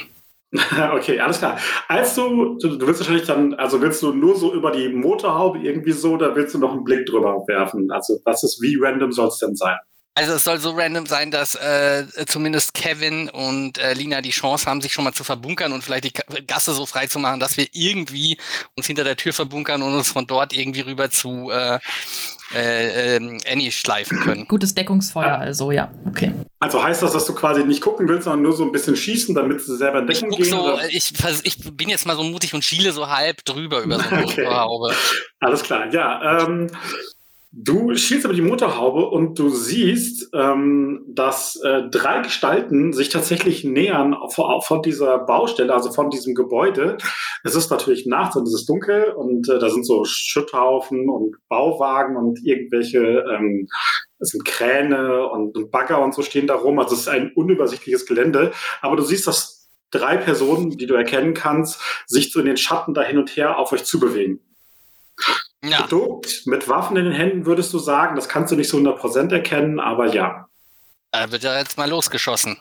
Okay, 0.94 1.20
alles 1.20 1.38
klar. 1.40 1.60
Als 1.90 2.16
du, 2.16 2.58
du, 2.60 2.78
du 2.78 2.88
willst 2.88 3.02
wahrscheinlich 3.02 3.28
dann, 3.28 3.54
also 3.56 3.82
willst 3.82 4.02
du 4.02 4.14
nur 4.14 4.36
so 4.38 4.54
über 4.54 4.72
die 4.72 4.90
Motorhaube 4.90 5.60
irgendwie 5.60 5.92
so, 5.92 6.14
oder 6.14 6.34
willst 6.36 6.56
du 6.56 6.60
noch 6.60 6.72
einen 6.72 6.84
Blick 6.86 7.06
drüber 7.06 7.44
werfen? 7.48 7.92
Also 7.92 8.20
was 8.26 8.44
ist, 8.44 8.60
wie 8.62 8.78
random 8.82 9.12
soll 9.12 9.28
es 9.28 9.38
denn 9.38 9.56
sein? 9.56 9.78
Also 10.16 10.34
es 10.34 10.44
soll 10.44 10.60
so 10.60 10.72
random 10.72 11.06
sein, 11.06 11.32
dass 11.32 11.56
äh, 11.56 12.06
zumindest 12.28 12.74
Kevin 12.74 13.30
und 13.30 13.78
äh, 13.78 13.94
Lina 13.94 14.22
die 14.22 14.32
Chance 14.32 14.66
haben, 14.66 14.82
sich 14.82 14.92
schon 14.92 15.06
mal 15.06 15.14
zu 15.14 15.24
verbunkern 15.24 15.72
und 15.72 15.82
vielleicht 15.82 16.04
die 16.04 16.14
Gasse 16.46 16.74
so 16.74 16.86
frei 16.86 17.08
zu 17.08 17.20
machen, 17.20 17.40
dass 17.40 17.56
wir 17.56 17.68
irgendwie 17.72 18.38
uns 18.76 18.88
hinter 18.88 19.06
der 19.06 19.16
Tür 19.16 19.32
verbunkern 19.32 19.82
und 19.82 19.94
uns 19.94 20.12
von 20.12 20.28
dort 20.28 20.52
irgendwie 20.52 20.82
rüber 20.82 21.10
zu 21.10 21.52
äh, 21.52 21.80
äh, 22.54 23.16
ähm, 23.16 23.38
Annie 23.50 23.72
schleifen 23.72 24.20
können. 24.20 24.48
Gutes 24.48 24.76
Deckungsfeuer, 24.76 25.38
also 25.38 25.72
ja, 25.72 25.92
okay. 26.08 26.34
Also 26.60 26.84
heißt 26.84 27.02
das, 27.02 27.14
dass 27.14 27.26
du 27.26 27.34
quasi 27.34 27.64
nicht 27.64 27.82
gucken 27.82 28.08
willst, 28.08 28.26
sondern 28.26 28.42
nur 28.42 28.54
so 28.54 28.64
ein 28.64 28.72
bisschen 28.72 28.96
schießen, 28.96 29.36
damit 29.36 29.62
sie 29.62 29.78
selber 29.78 30.00
in 30.00 30.10
Ich 30.10 30.20
gehen? 30.20 30.44
so, 30.44 30.80
ich, 30.90 31.14
ich 31.44 31.78
bin 31.78 31.88
jetzt 31.88 32.06
mal 32.06 32.16
so 32.16 32.24
mutig 32.24 32.54
und 32.54 32.66
schiele 32.66 32.92
so 32.92 33.08
halb 33.08 33.46
drüber 33.46 33.82
über 33.82 34.00
so 34.00 34.10
eine 34.10 34.24
Okay. 34.26 34.44
Motorhaube. 34.44 34.94
Alles 35.40 35.64
klar, 35.64 35.94
ja. 35.94 36.42
Ähm, 36.44 36.70
du 37.52 37.96
schielst 37.96 38.26
über 38.26 38.34
die 38.34 38.42
Motorhaube 38.42 39.10
und 39.10 39.40
du 39.40 39.50
siehst, 39.50 40.30
ähm, 40.34 41.04
dass 41.08 41.56
äh, 41.64 41.90
drei 41.90 42.22
Gestalten 42.22 42.94
sich 42.94 43.10
tatsächlich 43.10 43.64
nähern 43.64 44.16
von, 44.30 44.62
von 44.62 44.82
dieser 44.84 45.18
Baustelle, 45.20 45.74
also 45.74 45.92
von 45.92 46.10
diesem 46.10 46.36
Gebäude. 46.36 46.98
Es 47.44 47.56
ist 47.56 47.72
natürlich 47.72 48.06
nachts 48.06 48.36
und 48.36 48.48
es 48.48 48.54
ist 48.54 48.70
dunkel 48.70 49.12
und 49.12 49.50
äh, 49.50 49.58
da 49.58 49.70
sind 49.70 49.86
so 49.86 50.06
Schutthaufen 50.06 51.10
und 51.10 51.38
Bauwagen 51.48 52.18
und 52.18 52.40
irgendwelche, 52.46 53.26
ähm, 53.34 53.68
es 54.20 54.30
sind 54.30 54.46
Kräne 54.46 55.28
und, 55.30 55.58
und 55.58 55.72
Bagger 55.72 56.04
und 56.04 56.14
so 56.14 56.22
stehen 56.22 56.46
da 56.46 56.56
rum. 56.56 56.78
Also 56.78 56.94
es 56.94 57.02
ist 57.02 57.10
ein 57.10 57.32
unübersichtliches 57.34 58.06
Gelände. 58.06 58.52
Aber 58.82 58.96
du 58.96 59.04
siehst, 59.04 59.26
dass 59.26 59.70
drei 59.92 60.18
Personen, 60.18 60.70
die 60.70 60.86
du 60.86 60.94
erkennen 60.94 61.34
kannst, 61.34 61.82
sich 62.06 62.32
so 62.32 62.40
in 62.40 62.46
den 62.46 62.58
Schatten 62.58 62.94
da 62.94 63.02
hin 63.02 63.18
und 63.18 63.36
her 63.36 63.58
auf 63.58 63.72
euch 63.72 63.86
zubewegen. 63.86 64.40
Ja, 65.64 65.82
Geduckt, 65.84 66.44
mit 66.46 66.70
Waffen 66.70 66.96
in 66.96 67.06
den 67.06 67.14
Händen 67.14 67.46
würdest 67.46 67.74
du 67.74 67.80
sagen, 67.80 68.16
das 68.16 68.30
kannst 68.30 68.52
du 68.52 68.56
nicht 68.56 68.70
so 68.70 68.78
100% 68.78 69.34
erkennen, 69.34 69.80
aber 69.80 70.08
ja. 70.08 70.48
da 71.12 71.32
wird 71.32 71.44
ja 71.44 71.58
jetzt 71.58 71.78
mal 71.78 71.90
losgeschossen. 71.90 72.58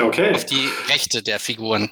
Okay. 0.00 0.34
Auf 0.34 0.46
die 0.46 0.68
Rechte 0.88 1.22
der 1.22 1.40
Figuren. 1.40 1.90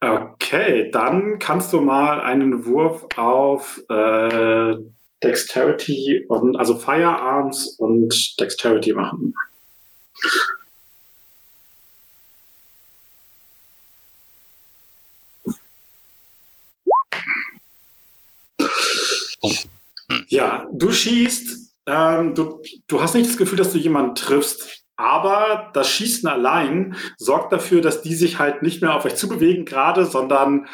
Okay, 0.00 0.90
dann 0.90 1.38
kannst 1.38 1.72
du 1.72 1.80
mal 1.80 2.20
einen 2.20 2.66
Wurf 2.66 3.06
auf 3.16 3.80
äh, 3.88 4.76
Dexterity 5.22 6.26
und 6.28 6.56
also 6.56 6.76
Firearms 6.76 7.76
und 7.78 8.38
Dexterity 8.38 8.92
machen. 8.92 9.34
Ja, 20.28 20.66
du 20.72 20.92
schießt, 20.92 21.72
ähm, 21.86 22.34
du, 22.34 22.62
du 22.86 23.00
hast 23.00 23.14
nicht 23.14 23.28
das 23.28 23.36
Gefühl, 23.36 23.58
dass 23.58 23.72
du 23.72 23.78
jemanden 23.78 24.14
triffst, 24.14 24.84
aber 24.96 25.70
das 25.74 25.90
Schießen 25.90 26.28
allein 26.28 26.96
sorgt 27.18 27.52
dafür, 27.52 27.80
dass 27.80 28.02
die 28.02 28.14
sich 28.14 28.38
halt 28.38 28.62
nicht 28.62 28.80
mehr 28.82 28.94
auf 28.94 29.04
euch 29.04 29.16
zubewegen 29.16 29.64
gerade, 29.64 30.06
sondern 30.06 30.66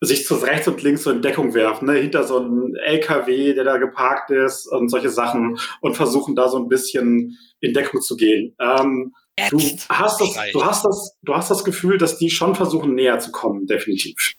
sich 0.00 0.26
zu 0.26 0.34
rechts 0.34 0.66
und 0.66 0.82
links 0.82 1.04
so 1.04 1.10
in 1.10 1.22
Deckung 1.22 1.54
werfen, 1.54 1.86
ne? 1.86 1.94
hinter 1.94 2.24
so 2.24 2.38
einem 2.38 2.74
LKW, 2.74 3.54
der 3.54 3.64
da 3.64 3.76
geparkt 3.78 4.30
ist 4.30 4.66
und 4.66 4.88
solche 4.88 5.10
Sachen 5.10 5.58
und 5.80 5.96
versuchen 5.96 6.34
da 6.34 6.48
so 6.48 6.58
ein 6.58 6.68
bisschen 6.68 7.38
in 7.60 7.72
Deckung 7.72 8.00
zu 8.00 8.16
gehen. 8.16 8.54
Ähm, 8.60 9.14
du 9.50 9.60
hast 9.88 10.20
das, 10.20 10.36
du 10.52 10.64
hast 10.64 10.84
das, 10.84 11.16
du 11.22 11.34
hast 11.34 11.50
das 11.50 11.64
Gefühl, 11.64 11.98
dass 11.98 12.18
die 12.18 12.30
schon 12.30 12.56
versuchen 12.56 12.94
näher 12.94 13.20
zu 13.20 13.30
kommen, 13.30 13.66
definitiv. 13.66 14.34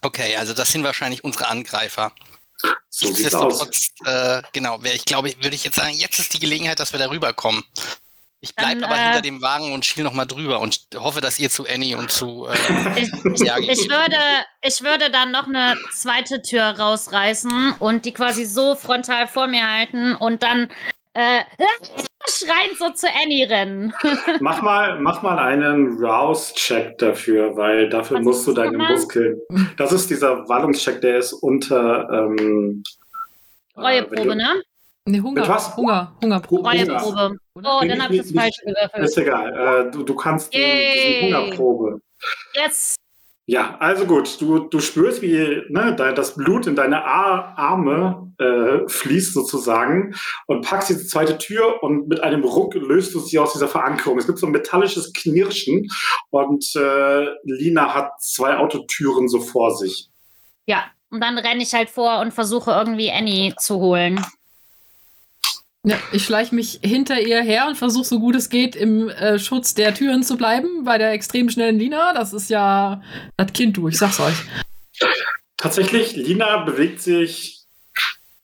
Okay, 0.00 0.36
also 0.36 0.54
das 0.54 0.72
sind 0.72 0.84
wahrscheinlich 0.84 1.22
unsere 1.22 1.48
Angreifer. 1.48 2.12
So 2.88 3.12
sieht's 3.12 3.34
aus. 3.34 3.60
Nichtsdestotrotz, 3.60 3.90
äh, 4.04 4.42
genau, 4.52 4.82
wär 4.82 4.94
ich 4.94 5.04
glaube, 5.04 5.32
würde 5.42 5.54
ich 5.54 5.64
jetzt 5.64 5.76
sagen, 5.76 5.94
jetzt 5.94 6.18
ist 6.18 6.34
die 6.34 6.38
Gelegenheit, 6.38 6.80
dass 6.80 6.92
wir 6.92 6.98
da 6.98 7.10
rüberkommen. 7.10 7.62
Ich 8.40 8.54
bleibe 8.54 8.84
aber 8.84 8.96
äh, 8.96 9.04
hinter 9.04 9.22
dem 9.22 9.42
Wagen 9.42 9.72
und 9.72 9.84
schiel 9.84 10.04
noch 10.04 10.12
mal 10.12 10.26
drüber 10.26 10.60
und 10.60 10.80
hoffe, 10.94 11.20
dass 11.20 11.38
ihr 11.38 11.50
zu 11.50 11.66
Annie 11.66 11.96
und 11.96 12.10
zu 12.10 12.46
äh, 12.46 12.52
Ich, 13.00 13.12
ich, 13.12 13.68
ich, 13.68 13.90
würde, 13.90 14.16
ich 14.62 14.82
würde 14.82 15.10
dann 15.10 15.32
noch 15.32 15.46
eine 15.46 15.76
zweite 15.92 16.42
Tür 16.42 16.64
rausreißen 16.78 17.76
und 17.78 18.04
die 18.04 18.12
quasi 18.12 18.44
so 18.44 18.74
frontal 18.76 19.26
vor 19.26 19.46
mir 19.46 19.68
halten 19.68 20.14
und 20.14 20.42
dann 20.42 20.68
äh, 21.16 21.44
schreiend 22.28 22.76
so 22.78 22.90
zu 22.90 23.06
Annie 23.22 23.48
rennen. 23.48 23.92
Mach 24.40 24.60
mal, 24.62 25.00
mach 25.00 25.22
mal 25.22 25.38
einen 25.38 25.96
Rouse-Check 25.98 26.98
dafür, 26.98 27.56
weil 27.56 27.88
dafür 27.88 28.18
Was 28.18 28.24
musst 28.24 28.46
du 28.46 28.52
deine 28.52 28.72
nochmal? 28.72 28.92
Muskeln. 28.92 29.40
Das 29.76 29.92
ist 29.92 30.10
dieser 30.10 30.48
Wallungscheck, 30.48 31.00
der 31.00 31.18
ist 31.18 31.32
unter. 31.32 32.08
Ähm, 32.10 32.82
äh, 33.76 33.80
Reueprobe, 33.80 34.22
du- 34.30 34.34
ne? 34.34 34.62
Nee, 35.08 35.20
Hunger. 35.20 35.40
Mit 35.42 35.48
was? 35.48 35.76
Hunger, 35.76 36.16
Hungerprobe. 36.20 36.68
Hunger. 36.68 36.92
Reueprobe. 37.00 37.36
Oh, 37.54 37.80
dann 37.86 38.02
habe 38.02 38.14
ich 38.16 38.22
das 38.22 38.32
falsch 38.32 38.56
gewürfelt. 38.64 39.04
Ist 39.04 39.18
egal. 39.18 39.86
Äh, 39.86 39.90
du, 39.92 40.02
du 40.02 40.14
kannst 40.16 40.52
die, 40.52 40.58
Yay. 40.58 41.20
diese 41.30 41.38
Hungerprobe. 41.38 42.00
Jetzt. 42.54 42.96
Ja, 43.48 43.76
also 43.78 44.06
gut. 44.06 44.40
Du, 44.40 44.58
du 44.58 44.80
spürst, 44.80 45.22
wie 45.22 45.62
ne, 45.68 45.94
da, 45.96 46.10
das 46.12 46.34
Blut 46.34 46.66
in 46.66 46.74
deine 46.74 47.04
Ar 47.04 47.56
Arme 47.56 48.32
äh, 48.38 48.88
fließt 48.88 49.34
sozusagen 49.34 50.16
und 50.46 50.66
packst 50.66 50.90
diese 50.90 51.06
zweite 51.06 51.38
Tür 51.38 51.80
und 51.82 52.08
mit 52.08 52.24
einem 52.24 52.42
Ruck 52.42 52.74
löst 52.74 53.14
du 53.14 53.20
sie 53.20 53.38
aus 53.38 53.52
dieser 53.52 53.68
Verankerung. 53.68 54.18
Es 54.18 54.26
gibt 54.26 54.40
so 54.40 54.46
ein 54.46 54.52
metallisches 54.52 55.12
Knirschen 55.12 55.86
und 56.30 56.64
äh, 56.74 57.26
Lina 57.44 57.94
hat 57.94 58.20
zwei 58.20 58.56
Autotüren 58.56 59.28
so 59.28 59.38
vor 59.38 59.76
sich. 59.76 60.10
Ja, 60.66 60.84
und 61.10 61.20
dann 61.20 61.38
renne 61.38 61.62
ich 61.62 61.72
halt 61.72 61.88
vor 61.88 62.18
und 62.18 62.34
versuche 62.34 62.72
irgendwie 62.72 63.12
Annie 63.12 63.54
zu 63.56 63.76
holen. 63.76 64.20
Ja, 65.88 66.00
ich 66.10 66.24
schleiche 66.24 66.52
mich 66.52 66.80
hinter 66.82 67.20
ihr 67.20 67.40
her 67.42 67.68
und 67.68 67.76
versuche 67.76 68.04
so 68.04 68.18
gut 68.18 68.34
es 68.34 68.48
geht 68.48 68.74
im 68.74 69.08
äh, 69.08 69.38
Schutz 69.38 69.72
der 69.72 69.94
Türen 69.94 70.24
zu 70.24 70.36
bleiben 70.36 70.82
bei 70.82 70.98
der 70.98 71.12
extrem 71.12 71.48
schnellen 71.48 71.78
Lina. 71.78 72.12
Das 72.12 72.32
ist 72.32 72.50
ja 72.50 73.00
das 73.36 73.52
Kind, 73.52 73.76
du, 73.76 73.86
ich 73.86 73.96
sag's 73.96 74.18
euch. 74.18 74.34
Tatsächlich, 75.56 76.16
Lina 76.16 76.64
bewegt 76.64 77.00
sich 77.00 77.60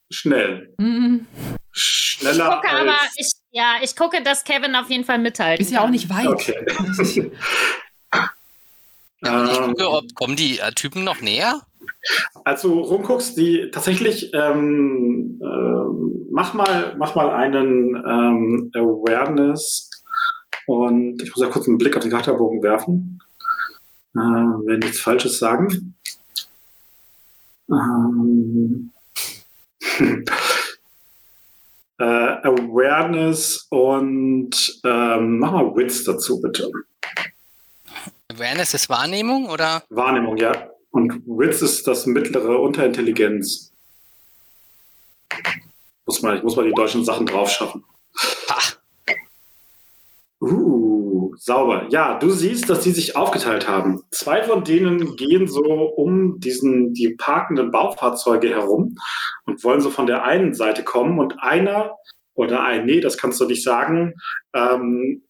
schnell. 0.09 0.73
Mhm. 0.79 1.27
Ich 1.75 1.83
Schneller 1.83 2.49
gucke 2.49 2.71
aber, 2.71 2.93
als... 2.93 3.15
ich, 3.17 3.33
ja, 3.51 3.75
ich 3.83 3.97
gucke, 3.97 4.23
dass 4.23 4.45
Kevin 4.45 4.77
auf 4.77 4.89
jeden 4.89 5.05
Fall 5.05 5.19
mithalten 5.19 5.67
Ist 5.67 5.73
ja 5.73 5.83
auch 5.83 5.91
nicht 5.91 6.09
weit. 6.09 6.29
Okay. 6.29 6.65
Ich 9.25 9.29
Ähm, 9.31 9.69
gucke, 9.69 9.89
ob 9.89 10.15
kommen 10.15 10.35
die 10.37 10.59
äh, 10.59 10.73
Typen 10.73 11.05
noch 11.05 11.21
näher? 11.21 11.61
Als 12.45 12.63
du 12.63 12.81
rumguckst, 12.81 13.37
die 13.37 13.71
tatsächlich, 13.71 14.33
ähm, 14.35 15.41
ähm, 15.43 16.27
mach 16.31 16.55
mal, 16.55 16.97
mach 16.99 17.15
mal 17.15 17.31
einen 17.31 17.95
ähm, 17.97 18.71
Awareness 18.75 19.91
und 20.67 21.23
ich 21.23 21.31
muss 21.31 21.45
ja 21.45 21.51
kurz 21.51 21.69
einen 21.69 21.79
Blick 21.79 21.97
auf 21.97 22.03
den 22.03 22.11
Charakterbogen 22.11 22.63
werfen. 22.63 23.21
Äh, 24.15 24.19
will 24.19 24.79
nichts 24.79 25.01
Falsches 25.01 25.39
sagen. 25.39 25.95
Ähm, 27.71 28.91
äh, 31.99 32.05
Awareness 32.05 33.67
und 33.71 34.81
ähm, 34.85 35.39
mach 35.39 35.53
mal 35.53 35.77
Wits 35.77 36.05
dazu, 36.05 36.41
bitte. 36.41 36.71
Awareness 38.29 38.75
ist 38.75 38.89
Wahrnehmung 38.89 39.49
oder? 39.49 39.83
Wahrnehmung, 39.91 40.37
ja. 40.37 40.72
Und 40.93 41.23
Wits 41.27 41.63
ist 41.63 41.87
das 41.87 42.07
mittlere 42.07 42.61
unter 42.61 42.85
Intelligenz. 42.85 43.73
Muss 46.07 46.23
man, 46.23 46.37
ich 46.37 46.43
muss 46.43 46.55
mal 46.55 46.67
die 46.67 46.75
deutschen 46.75 47.05
Sachen 47.05 47.27
drauf 47.27 47.51
schaffen. 47.51 47.85
Ha, 48.49 48.59
Uh, 50.43 51.35
sauber. 51.37 51.87
Ja, 51.91 52.19
du 52.19 52.31
siehst, 52.31 52.69
dass 52.69 52.81
die 52.81 52.91
sich 52.91 53.17
aufgeteilt 53.17 53.69
haben. 53.69 54.03
Zwei 54.11 54.43
von 54.43 54.65
denen 54.65 55.15
gehen 55.15 55.47
so 55.47 55.63
um 55.63 56.41
diesen, 56.41 56.93
die 56.95 57.15
parkenden 57.15 57.71
Baufahrzeuge 57.71 58.51
herum 58.51 58.97
und 59.47 59.63
wollen 59.63 59.81
so 59.81 59.91
von 59.91 60.07
der 60.07 60.25
einen 60.25 60.53
Seite 60.53 60.83
kommen 60.83 61.21
und 61.21 61.41
einer 61.41 61.97
oder 62.35 62.65
ein, 62.65 62.87
nee, 62.87 63.01
das 63.01 63.17
kannst 63.17 63.41
du 63.41 63.47
nicht 63.47 63.63
sagen, 63.63 64.15
ähm, 64.53 65.23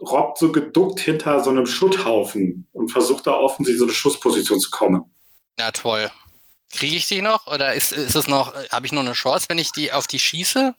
robbt 0.00 0.38
so 0.38 0.52
geduckt 0.52 1.00
hinter 1.00 1.42
so 1.42 1.50
einem 1.50 1.66
Schutthaufen 1.66 2.66
und 2.72 2.90
versucht 2.90 3.26
da 3.26 3.32
offensichtlich 3.32 3.78
so 3.78 3.84
eine 3.84 3.94
Schussposition 3.94 4.60
zu 4.60 4.70
kommen. 4.70 5.04
Ja, 5.58 5.70
toll. 5.70 6.10
Kriege 6.72 6.96
ich 6.96 7.06
die 7.06 7.20
noch? 7.20 7.46
Oder 7.46 7.74
ist, 7.74 7.92
ist 7.92 8.14
es 8.14 8.28
noch, 8.28 8.54
habe 8.70 8.86
ich 8.86 8.92
nur 8.92 9.02
eine 9.02 9.12
Chance, 9.12 9.46
wenn 9.48 9.58
ich 9.58 9.72
die 9.72 9.92
auf 9.92 10.06
die 10.06 10.18
schieße? 10.18 10.74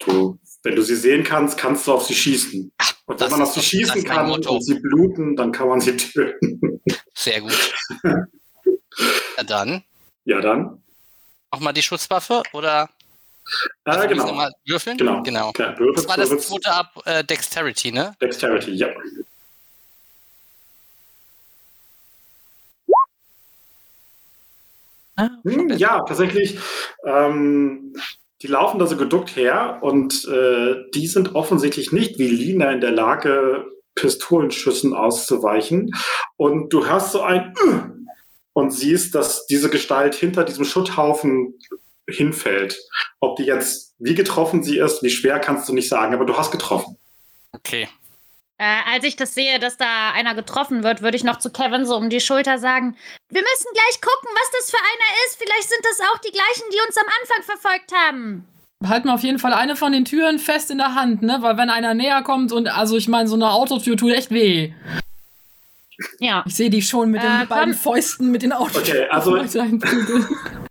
Du, 0.00 0.38
wenn 0.62 0.76
du 0.76 0.82
sie 0.82 0.96
sehen 0.96 1.24
kannst, 1.24 1.56
kannst 1.56 1.86
du 1.86 1.92
auf 1.92 2.04
sie 2.04 2.14
schießen. 2.14 2.72
Und 3.06 3.20
wenn 3.20 3.30
man 3.30 3.42
auf 3.42 3.52
sie 3.52 3.62
schießen 3.62 4.04
kann 4.04 4.30
und 4.30 4.64
sie 4.64 4.74
bluten, 4.74 5.36
dann 5.36 5.52
kann 5.52 5.68
man 5.68 5.80
sie 5.80 5.96
töten. 5.96 6.82
Sehr 7.14 7.40
gut. 7.40 7.74
ja, 8.04 9.44
dann. 9.46 9.84
ja, 10.24 10.40
dann. 10.40 10.82
Nochmal 11.52 11.72
die 11.72 11.82
Schusswaffe 11.82 12.42
oder 12.52 12.90
Äh, 13.84 13.90
also 13.90 14.08
genau. 14.08 14.26
nochmal 14.26 14.52
würfeln? 14.66 14.96
Genau. 14.98 15.22
genau. 15.22 15.48
Okay, 15.48 15.74
du 15.76 15.92
Das 15.92 16.08
war 16.08 16.16
das 16.16 16.30
würfelst 16.30 16.48
zweite 16.48 16.72
ab 16.72 17.02
äh, 17.04 17.24
Dexterity, 17.24 17.92
ne? 17.92 18.14
Dexterity, 18.20 18.72
ja. 18.72 18.88
Ah, 25.16 25.30
Hm, 25.44 25.70
ja, 25.76 26.00
tatsächlich. 26.02 26.58
Ähm, 27.04 27.94
die 28.40 28.46
laufen 28.46 28.78
da 28.78 28.86
so 28.86 28.96
geduckt 28.96 29.34
her 29.34 29.78
und 29.82 30.24
äh, 30.26 30.76
die 30.94 31.08
sind 31.08 31.34
offensichtlich 31.34 31.90
nicht 31.90 32.18
wie 32.18 32.28
Lina 32.28 32.70
in 32.70 32.80
der 32.80 32.92
Lage, 32.92 33.66
Pistolenschüssen 33.96 34.94
auszuweichen. 34.94 35.90
Und 36.36 36.72
du 36.72 36.86
hörst 36.86 37.10
so 37.12 37.22
ein 37.22 37.52
und 38.52 38.70
siehst, 38.70 39.14
dass 39.14 39.46
diese 39.46 39.70
Gestalt 39.70 40.14
hinter 40.14 40.44
diesem 40.44 40.64
Schutthaufen 40.64 41.58
hinfällt. 42.08 42.78
Ob 43.20 43.36
die 43.36 43.44
jetzt, 43.44 43.94
wie 43.98 44.14
getroffen 44.14 44.62
sie 44.62 44.78
ist, 44.78 45.02
wie 45.02 45.10
schwer 45.10 45.38
kannst 45.38 45.68
du 45.68 45.74
nicht 45.74 45.88
sagen, 45.88 46.14
aber 46.14 46.24
du 46.24 46.36
hast 46.36 46.50
getroffen. 46.50 46.96
Okay. 47.52 47.88
Äh, 48.60 48.80
als 48.92 49.04
ich 49.04 49.14
das 49.14 49.34
sehe, 49.34 49.60
dass 49.60 49.76
da 49.76 50.10
einer 50.12 50.34
getroffen 50.34 50.82
wird, 50.82 51.00
würde 51.00 51.16
ich 51.16 51.22
noch 51.22 51.38
zu 51.38 51.50
Kevin 51.50 51.86
so 51.86 51.94
um 51.96 52.10
die 52.10 52.20
Schulter 52.20 52.58
sagen: 52.58 52.96
Wir 53.28 53.40
müssen 53.42 53.68
gleich 53.72 54.00
gucken, 54.00 54.28
was 54.34 54.50
das 54.58 54.70
für 54.70 54.78
einer 54.78 55.26
ist. 55.26 55.38
Vielleicht 55.40 55.68
sind 55.68 55.84
das 55.84 56.00
auch 56.00 56.18
die 56.18 56.32
gleichen, 56.32 56.64
die 56.72 56.80
uns 56.86 56.96
am 56.96 57.06
Anfang 57.20 57.42
verfolgt 57.44 57.92
haben. 57.92 58.48
Halten 58.84 59.06
wir 59.08 59.14
auf 59.14 59.22
jeden 59.22 59.38
Fall 59.38 59.52
eine 59.52 59.76
von 59.76 59.92
den 59.92 60.04
Türen 60.04 60.38
fest 60.40 60.70
in 60.72 60.78
der 60.78 60.94
Hand, 60.96 61.22
ne? 61.22 61.38
Weil 61.40 61.56
wenn 61.56 61.70
einer 61.70 61.94
näher 61.94 62.22
kommt 62.22 62.50
und 62.52 62.66
also 62.68 62.96
ich 62.96 63.06
meine, 63.08 63.28
so 63.28 63.34
eine 63.36 63.50
Autotür 63.50 63.96
tut 63.96 64.12
echt 64.12 64.30
weh. 64.32 64.72
Ja. 66.18 66.44
Ich 66.46 66.54
sehe 66.56 66.70
die 66.70 66.82
schon 66.82 67.10
mit 67.10 67.22
den 67.22 67.42
Äh, 67.42 67.46
beiden 67.46 67.72
komm. 67.74 67.80
Fäusten 67.80 68.30
mit 68.30 68.42
den 68.42 68.52
Autotüren. 68.52 69.04
Okay, 69.04 69.08
also- 69.10 69.36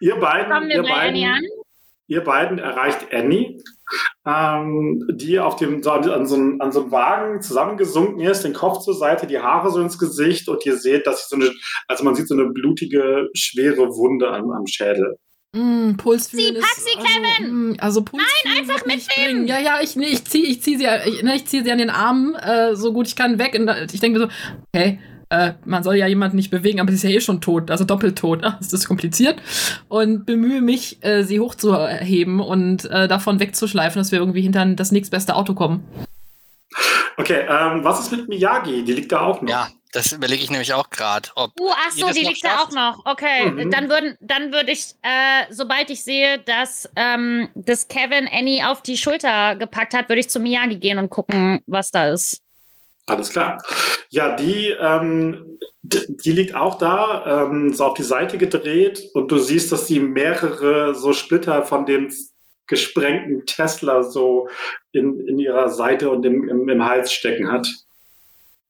Ihr 0.00 0.16
beiden, 0.16 0.52
Kommen 0.52 0.68
wir 0.68 0.76
ihr 0.76 0.82
bei 0.82 1.08
Annie 1.08 1.24
beiden, 1.24 1.24
an? 1.24 1.42
ihr 2.08 2.24
beiden 2.24 2.58
erreicht 2.58 3.06
Annie, 3.12 3.62
ähm, 4.26 5.06
die 5.12 5.38
auf 5.38 5.56
dem, 5.56 5.82
so 5.82 5.90
an, 5.90 6.08
an, 6.10 6.26
so 6.26 6.34
einem, 6.34 6.60
an 6.60 6.72
so 6.72 6.82
einem 6.82 6.90
Wagen 6.92 7.40
zusammengesunken 7.42 8.20
ist, 8.20 8.42
den 8.42 8.52
Kopf 8.52 8.80
zur 8.80 8.94
Seite, 8.94 9.26
die 9.26 9.38
Haare 9.38 9.70
so 9.70 9.80
ins 9.80 9.98
Gesicht 9.98 10.48
und 10.48 10.64
ihr 10.66 10.76
seht, 10.76 11.06
dass 11.06 11.28
sie 11.28 11.36
so 11.36 11.42
eine, 11.42 11.52
also 11.88 12.04
man 12.04 12.14
sieht 12.14 12.28
so 12.28 12.34
eine 12.34 12.46
blutige, 12.50 13.28
schwere 13.34 13.88
Wunde 13.88 14.28
am, 14.30 14.50
am 14.50 14.66
Schädel. 14.66 15.16
Mm, 15.54 15.96
Pulsfühlen 15.98 16.54
Sie, 16.54 16.60
ist, 16.60 16.62
pack 16.62 16.78
sie, 16.78 16.96
also, 16.98 17.08
Kevin! 17.08 17.70
mm, 17.72 17.76
also 17.78 18.04
Nein, 18.12 18.58
einfach 18.58 18.86
mitnehmen! 18.86 19.46
Ja, 19.46 19.60
ja, 19.60 19.80
ich, 19.82 19.96
nee, 19.96 20.06
ich 20.06 20.24
ziehe 20.24 20.46
ich 20.46 20.62
zieh 20.62 20.78
sie, 20.78 20.86
ich, 21.06 21.22
ne, 21.22 21.36
ich 21.36 21.46
zieh 21.46 21.62
sie 21.62 21.70
an 21.70 21.78
den 21.78 21.90
Armen, 21.90 22.34
äh, 22.34 22.74
so 22.74 22.92
gut 22.94 23.06
ich 23.06 23.16
kann, 23.16 23.38
weg. 23.38 23.54
Und 23.54 23.70
ich 23.92 24.00
denke 24.00 24.18
mir 24.18 24.26
so, 24.26 24.32
okay, 24.72 24.98
äh, 25.32 25.54
man 25.64 25.82
soll 25.82 25.96
ja 25.96 26.06
jemanden 26.06 26.36
nicht 26.36 26.50
bewegen, 26.50 26.78
aber 26.78 26.90
sie 26.90 26.96
ist 26.96 27.02
ja 27.04 27.10
eh 27.10 27.20
schon 27.20 27.40
tot, 27.40 27.70
also 27.70 27.84
doppelt 27.84 28.18
tot. 28.18 28.42
Das 28.42 28.72
ist 28.72 28.86
kompliziert. 28.86 29.40
Und 29.88 30.26
bemühe 30.26 30.60
mich, 30.60 31.02
äh, 31.02 31.22
sie 31.24 31.40
hochzuheben 31.40 32.38
und 32.40 32.84
äh, 32.90 33.08
davon 33.08 33.40
wegzuschleifen, 33.40 33.98
dass 34.00 34.12
wir 34.12 34.18
irgendwie 34.18 34.42
hinter 34.42 34.64
das 34.66 34.92
nächstbeste 34.92 35.34
Auto 35.34 35.54
kommen. 35.54 35.84
Okay, 37.16 37.46
ähm, 37.48 37.82
was 37.82 38.00
ist 38.00 38.12
mit 38.12 38.28
Miyagi? 38.28 38.84
Die 38.84 38.92
liegt 38.92 39.12
da 39.12 39.20
auch 39.20 39.40
noch. 39.42 39.50
Ja, 39.50 39.68
das 39.92 40.12
überlege 40.12 40.42
ich 40.42 40.50
nämlich 40.50 40.72
auch 40.72 40.88
gerade. 40.90 41.28
Ob 41.34 41.52
Uh, 41.60 41.70
ach 41.70 41.92
so, 41.92 42.06
das 42.06 42.16
die 42.16 42.24
liegt 42.24 42.44
da 42.44 42.58
auch 42.60 42.70
noch. 42.70 43.04
Okay, 43.04 43.50
Mhm. 43.50 43.70
dann 43.70 43.88
würden, 43.90 44.16
dann 44.20 44.52
würde 44.52 44.70
ich, 44.72 44.94
äh, 45.02 45.44
sobald 45.50 45.90
ich 45.90 46.02
sehe, 46.04 46.38
dass, 46.40 46.88
ähm, 46.96 47.48
dass 47.54 47.88
Kevin 47.88 48.28
Annie 48.30 48.66
auf 48.68 48.82
die 48.82 48.96
Schulter 48.96 49.56
gepackt 49.56 49.94
hat, 49.94 50.08
würde 50.08 50.20
ich 50.20 50.30
zu 50.30 50.40
Miyagi 50.40 50.76
gehen 50.76 50.98
und 50.98 51.10
gucken, 51.10 51.60
was 51.66 51.90
da 51.90 52.08
ist. 52.08 52.42
Alles 53.06 53.30
klar. 53.30 53.62
Ja, 54.10 54.36
die, 54.36 54.74
ähm, 54.78 55.58
die 55.82 56.32
liegt 56.32 56.54
auch 56.54 56.78
da, 56.78 57.46
ähm, 57.46 57.72
so 57.72 57.84
auf 57.86 57.94
die 57.94 58.02
Seite 58.02 58.38
gedreht 58.38 59.10
und 59.14 59.30
du 59.30 59.38
siehst, 59.38 59.72
dass 59.72 59.86
sie 59.86 60.00
mehrere 60.00 60.94
so 60.94 61.12
Splitter 61.12 61.64
von 61.64 61.86
dem 61.86 62.12
gesprengten 62.66 63.44
Tesla 63.44 64.02
so 64.02 64.48
in, 64.92 65.26
in 65.26 65.38
ihrer 65.38 65.68
Seite 65.68 66.10
und 66.10 66.24
im, 66.24 66.48
im, 66.48 66.68
im 66.68 66.84
Hals 66.84 67.12
stecken 67.12 67.50
hat. 67.50 67.66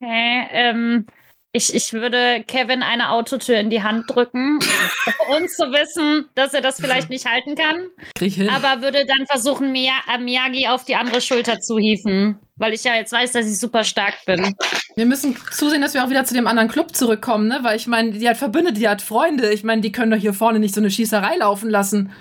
Okay, 0.00 0.48
ähm, 0.50 1.06
ich, 1.54 1.74
ich 1.74 1.92
würde 1.92 2.42
Kevin 2.46 2.82
eine 2.82 3.10
Autotür 3.10 3.58
in 3.58 3.68
die 3.68 3.82
Hand 3.82 4.04
drücken, 4.08 4.58
um 5.28 5.48
zu 5.48 5.64
wissen, 5.70 6.28
dass 6.34 6.54
er 6.54 6.62
das 6.62 6.80
vielleicht 6.80 7.10
nicht 7.10 7.26
halten 7.26 7.54
kann, 7.54 7.88
Krieg 8.14 8.28
ich 8.28 8.34
hin. 8.36 8.48
aber 8.48 8.82
würde 8.82 9.04
dann 9.04 9.26
versuchen, 9.26 9.74
äh, 9.74 10.18
Miyagi 10.18 10.66
auf 10.68 10.84
die 10.84 10.96
andere 10.96 11.20
Schulter 11.20 11.60
zu 11.60 11.78
hieven, 11.78 12.38
weil 12.56 12.72
ich 12.72 12.84
ja 12.84 12.94
jetzt 12.94 13.12
weiß, 13.12 13.32
dass 13.32 13.46
ich 13.46 13.58
super 13.58 13.84
stark 13.84 14.14
bin. 14.24 14.54
Wir 14.96 15.06
müssen 15.06 15.36
zusehen, 15.50 15.82
dass 15.82 15.92
wir 15.92 16.04
auch 16.04 16.10
wieder 16.10 16.24
zu 16.24 16.34
dem 16.34 16.46
anderen 16.46 16.68
Club 16.68 16.96
zurückkommen, 16.96 17.48
ne? 17.48 17.58
Weil 17.62 17.76
ich 17.76 17.86
meine, 17.86 18.12
die 18.12 18.28
hat 18.28 18.38
Verbündete, 18.38 18.78
die 18.78 18.88
hat 18.88 19.02
Freunde. 19.02 19.52
Ich 19.52 19.64
meine, 19.64 19.82
die 19.82 19.92
können 19.92 20.10
doch 20.10 20.18
hier 20.18 20.34
vorne 20.34 20.58
nicht 20.58 20.74
so 20.74 20.80
eine 20.80 20.90
Schießerei 20.90 21.36
laufen 21.36 21.68
lassen. 21.70 22.12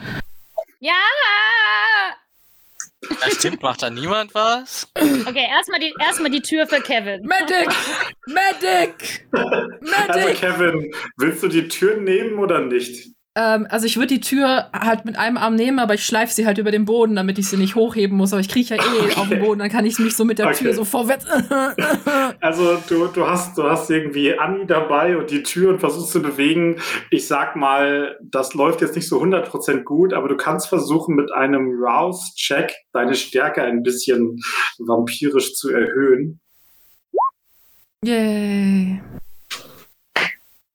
Ja! 0.79 0.93
Ja, 3.09 3.31
stimmt, 3.31 3.61
macht 3.61 3.81
da 3.81 3.89
niemand 3.89 4.33
was? 4.35 4.87
Okay, 4.95 5.47
erstmal 5.49 5.79
die, 5.79 5.93
erstmal 5.99 6.31
die 6.31 6.41
Tür 6.41 6.67
für 6.67 6.81
Kevin. 6.81 7.21
Medic! 7.25 7.69
Medic! 8.27 9.27
Also 9.31 10.19
Medic! 10.19 10.37
Kevin, 10.37 10.91
willst 11.17 11.43
du 11.43 11.47
die 11.47 11.67
Tür 11.67 11.97
nehmen 11.97 12.37
oder 12.37 12.61
nicht? 12.61 13.11
Ähm, 13.33 13.65
also 13.69 13.85
ich 13.85 13.95
würde 13.95 14.07
die 14.07 14.19
Tür 14.19 14.69
halt 14.73 15.05
mit 15.05 15.17
einem 15.17 15.37
Arm 15.37 15.55
nehmen, 15.55 15.79
aber 15.79 15.93
ich 15.93 16.05
schleife 16.05 16.33
sie 16.33 16.45
halt 16.45 16.57
über 16.57 16.71
den 16.71 16.83
Boden, 16.83 17.15
damit 17.15 17.39
ich 17.39 17.47
sie 17.47 17.55
nicht 17.55 17.75
hochheben 17.75 18.17
muss. 18.17 18.33
Aber 18.33 18.41
ich 18.41 18.49
kriege 18.49 18.75
ja 18.75 18.83
eh 18.83 19.15
auf 19.15 19.29
den 19.29 19.39
Boden, 19.39 19.59
dann 19.59 19.69
kann 19.69 19.85
ich 19.85 19.99
mich 19.99 20.17
so 20.17 20.25
mit 20.25 20.37
der 20.37 20.47
Okay. 20.47 20.65
Tür 20.65 20.73
so 20.73 20.85
vorwärts. 20.85 21.25
Also 22.41 22.77
du, 22.89 23.07
du, 23.07 23.27
hast, 23.27 23.57
du 23.57 23.63
hast 23.63 23.89
irgendwie 23.89 24.37
Anni 24.37 24.65
dabei 24.65 25.15
und 25.17 25.29
die 25.29 25.43
Tür 25.43 25.69
und 25.69 25.79
versuchst 25.79 26.11
zu 26.11 26.21
bewegen. 26.21 26.77
Ich 27.09 27.27
sag 27.27 27.55
mal, 27.55 28.17
das 28.21 28.53
läuft 28.53 28.81
jetzt 28.81 28.95
nicht 28.95 29.07
so 29.07 29.21
100% 29.21 29.83
gut, 29.83 30.13
aber 30.13 30.27
du 30.27 30.35
kannst 30.35 30.67
versuchen, 30.67 31.15
mit 31.15 31.31
einem 31.31 31.71
Rouse-Check 31.79 32.73
deine 32.93 33.15
Stärke 33.15 33.63
ein 33.63 33.83
bisschen 33.83 34.39
vampirisch 34.79 35.53
zu 35.53 35.69
erhöhen. 35.69 36.39
Yay. 38.03 39.01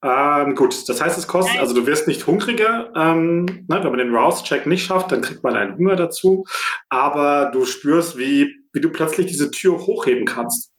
Ähm, 0.06 0.54
gut, 0.54 0.88
das 0.88 1.00
heißt, 1.00 1.18
es 1.18 1.26
kostet, 1.26 1.58
also 1.58 1.74
du 1.74 1.84
wirst 1.84 2.06
nicht 2.06 2.28
hungriger. 2.28 2.92
Ähm, 2.94 3.44
ne, 3.44 3.80
wenn 3.82 3.90
man 3.90 3.98
den 3.98 4.14
Rouse-Check 4.14 4.64
nicht 4.66 4.86
schafft, 4.86 5.10
dann 5.10 5.20
kriegt 5.20 5.42
man 5.42 5.56
einen 5.56 5.76
Hunger 5.76 5.96
dazu. 5.96 6.44
Aber 6.88 7.50
du 7.52 7.64
spürst, 7.64 8.16
wie, 8.16 8.54
wie 8.72 8.80
du 8.80 8.90
plötzlich 8.90 9.26
diese 9.26 9.50
Tür 9.50 9.78
hochheben 9.78 10.24
kannst. 10.24 10.70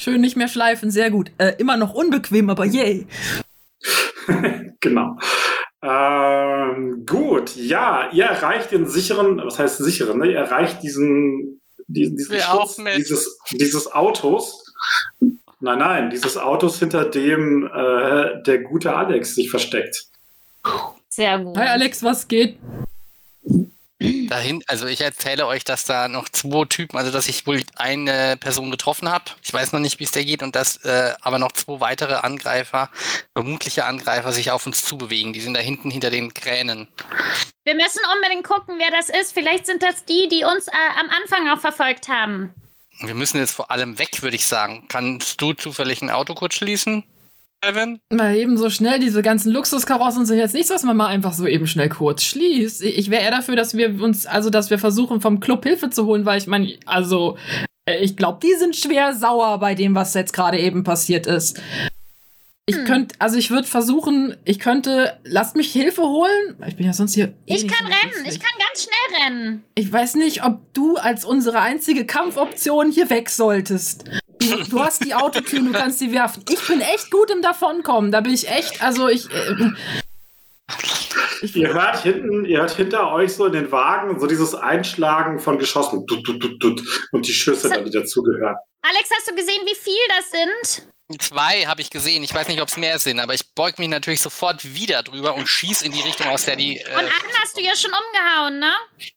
Schön 0.00 0.20
nicht 0.20 0.36
mehr 0.36 0.46
schleifen, 0.46 0.92
sehr 0.92 1.10
gut. 1.10 1.32
Äh, 1.38 1.54
immer 1.58 1.76
noch 1.76 1.94
unbequem, 1.94 2.48
aber 2.48 2.64
yay. 2.64 3.08
genau. 4.80 5.18
Ähm, 5.82 7.04
gut, 7.06 7.56
ja, 7.56 8.10
ihr 8.12 8.24
erreicht 8.26 8.70
den 8.70 8.86
sicheren, 8.86 9.38
was 9.38 9.58
heißt 9.58 9.78
sicheren, 9.78 10.18
ne? 10.18 10.30
Ihr 10.30 10.38
erreicht 10.38 10.82
diesen, 10.84 11.60
diesen, 11.88 12.16
diesen 12.16 12.38
Schutz 12.38 12.76
dieses, 12.96 13.38
dieses 13.50 13.92
Autos. 13.92 14.65
Nein, 15.60 15.78
nein, 15.78 16.10
dieses 16.10 16.36
Autos, 16.36 16.78
hinter 16.78 17.06
dem 17.06 17.66
äh, 17.66 18.42
der 18.42 18.58
gute 18.58 18.94
Alex 18.94 19.34
sich 19.34 19.50
versteckt. 19.50 20.06
Sehr 21.08 21.38
gut. 21.38 21.56
Hi 21.56 21.68
Alex, 21.68 22.02
was 22.02 22.28
geht? 22.28 22.58
Dahin, 23.98 24.62
also 24.66 24.86
ich 24.86 25.00
erzähle 25.00 25.46
euch, 25.46 25.64
dass 25.64 25.86
da 25.86 26.08
noch 26.08 26.28
zwei 26.28 26.66
Typen, 26.66 26.98
also 26.98 27.10
dass 27.10 27.28
ich 27.28 27.46
wohl 27.46 27.62
eine 27.76 28.36
Person 28.36 28.70
getroffen 28.70 29.10
habe. 29.10 29.24
Ich 29.42 29.54
weiß 29.54 29.72
noch 29.72 29.80
nicht, 29.80 29.98
wie 29.98 30.04
es 30.04 30.10
der 30.12 30.26
geht 30.26 30.42
und 30.42 30.54
dass 30.54 30.76
äh, 30.84 31.14
aber 31.22 31.38
noch 31.38 31.52
zwei 31.52 31.80
weitere 31.80 32.16
Angreifer, 32.16 32.90
vermutliche 33.32 33.86
Angreifer, 33.86 34.32
sich 34.32 34.50
auf 34.50 34.66
uns 34.66 34.84
zubewegen. 34.84 35.32
Die 35.32 35.40
sind 35.40 35.54
da 35.54 35.60
hinten 35.60 35.90
hinter 35.90 36.10
den 36.10 36.34
Kränen. 36.34 36.88
Wir 37.64 37.74
müssen 37.74 38.00
unbedingt 38.14 38.46
gucken, 38.46 38.74
wer 38.78 38.90
das 38.90 39.08
ist. 39.08 39.32
Vielleicht 39.32 39.64
sind 39.64 39.82
das 39.82 40.04
die, 40.04 40.28
die 40.28 40.44
uns 40.44 40.68
äh, 40.68 40.72
am 41.00 41.08
Anfang 41.08 41.48
auch 41.48 41.60
verfolgt 41.60 42.08
haben. 42.08 42.52
Wir 43.00 43.14
müssen 43.14 43.38
jetzt 43.38 43.52
vor 43.52 43.70
allem 43.70 43.98
weg, 43.98 44.22
würde 44.22 44.36
ich 44.36 44.46
sagen. 44.46 44.84
Kannst 44.88 45.40
du 45.40 45.52
zufällig 45.52 46.02
ein 46.02 46.10
Auto 46.10 46.34
kurz 46.34 46.54
schließen, 46.54 47.04
Kevin? 47.60 48.00
Mal 48.10 48.36
eben 48.36 48.56
so 48.56 48.70
schnell, 48.70 48.98
diese 48.98 49.22
ganzen 49.22 49.52
Luxuskarossen 49.52 50.26
sind 50.26 50.38
jetzt 50.38 50.54
nichts, 50.54 50.70
was 50.70 50.82
man 50.82 50.96
mal 50.96 51.08
einfach 51.08 51.32
so 51.32 51.46
eben 51.46 51.66
schnell 51.66 51.88
kurz 51.88 52.22
schließt. 52.22 52.82
Ich 52.82 53.10
wäre 53.10 53.22
eher 53.22 53.30
dafür, 53.30 53.56
dass 53.56 53.76
wir 53.76 54.02
uns, 54.02 54.26
also 54.26 54.50
dass 54.50 54.70
wir 54.70 54.78
versuchen, 54.78 55.20
vom 55.20 55.40
Club 55.40 55.64
Hilfe 55.64 55.90
zu 55.90 56.06
holen, 56.06 56.24
weil 56.24 56.38
ich 56.38 56.46
meine, 56.46 56.78
also, 56.86 57.36
äh, 57.88 57.98
ich 57.98 58.16
glaube, 58.16 58.38
die 58.42 58.54
sind 58.54 58.76
schwer 58.76 59.14
sauer 59.14 59.58
bei 59.58 59.74
dem, 59.74 59.94
was 59.94 60.14
jetzt 60.14 60.32
gerade 60.32 60.58
eben 60.58 60.84
passiert 60.84 61.26
ist. 61.26 61.60
Ich 62.68 62.84
könnte, 62.84 63.14
also 63.20 63.38
ich 63.38 63.52
würde 63.52 63.68
versuchen, 63.68 64.36
ich 64.44 64.58
könnte, 64.58 65.20
lasst 65.22 65.54
mich 65.54 65.70
Hilfe 65.70 66.02
holen. 66.02 66.56
Ich 66.66 66.76
bin 66.76 66.84
ja 66.84 66.92
sonst 66.92 67.14
hier. 67.14 67.26
eh 67.46 67.54
Ich 67.54 67.68
kann 67.68 67.86
rennen. 67.86 68.26
Ich 68.26 68.40
kann 68.40 68.58
ganz 68.58 68.82
schnell 68.82 69.22
rennen. 69.22 69.64
Ich 69.76 69.92
weiß 69.92 70.16
nicht, 70.16 70.44
ob 70.44 70.74
du 70.74 70.96
als 70.96 71.24
unsere 71.24 71.60
einzige 71.60 72.06
Kampfoption 72.06 72.90
hier 72.90 73.08
weg 73.08 73.30
solltest. 73.30 74.10
Du, 74.68 74.80
hast 74.80 75.04
die 75.04 75.14
Autotür, 75.14 75.60
du 75.60 75.70
kannst 75.70 76.00
sie 76.00 76.12
werfen. 76.12 76.44
Ich 76.50 76.66
bin 76.66 76.80
echt 76.80 77.12
gut 77.12 77.30
im 77.30 77.40
Davonkommen. 77.40 78.10
Da 78.10 78.20
bin 78.20 78.34
ich 78.34 78.48
echt, 78.48 78.82
also 78.82 79.08
ich. 79.08 79.30
Äh, 79.30 79.70
ich 81.42 81.54
Ihr 81.54 81.72
hört 81.72 82.02
hinten, 82.02 82.44
ihr 82.44 82.58
hört 82.58 82.72
hinter 82.72 83.12
euch 83.12 83.32
so 83.32 83.46
in 83.46 83.52
den 83.52 83.70
Wagen 83.70 84.18
so 84.18 84.26
dieses 84.26 84.56
Einschlagen 84.56 85.38
von 85.38 85.58
Geschossen. 85.58 86.04
Tut, 86.06 86.24
tut, 86.24 86.60
tut, 86.60 87.08
und 87.12 87.26
die 87.28 87.32
Schüsse, 87.32 87.70
die 87.84 87.90
dazugehören. 87.90 88.56
Alex, 88.82 89.10
hast 89.16 89.30
du 89.30 89.34
gesehen, 89.36 89.62
wie 89.64 89.76
viel 89.76 89.94
das 90.08 90.30
sind? 90.30 90.88
Zwei 91.20 91.66
habe 91.66 91.80
ich 91.80 91.90
gesehen. 91.90 92.24
Ich 92.24 92.34
weiß 92.34 92.48
nicht, 92.48 92.60
ob 92.60 92.68
es 92.68 92.76
mehr 92.76 92.98
sind, 92.98 93.20
aber 93.20 93.32
ich 93.32 93.54
beug 93.54 93.78
mich 93.78 93.88
natürlich 93.88 94.20
sofort 94.20 94.64
wieder 94.74 95.02
drüber 95.04 95.34
und 95.34 95.46
schieß 95.46 95.82
in 95.82 95.92
die 95.92 96.00
Richtung, 96.00 96.26
aus 96.28 96.44
der 96.46 96.56
die. 96.56 96.78
Und 96.80 96.86
Äh, 96.90 96.96
einen 96.96 97.10
hast 97.40 97.56
du 97.56 97.62
ja 97.62 97.76
schon 97.76 97.92
umgehauen, 97.92 98.58
ne? 98.58 98.72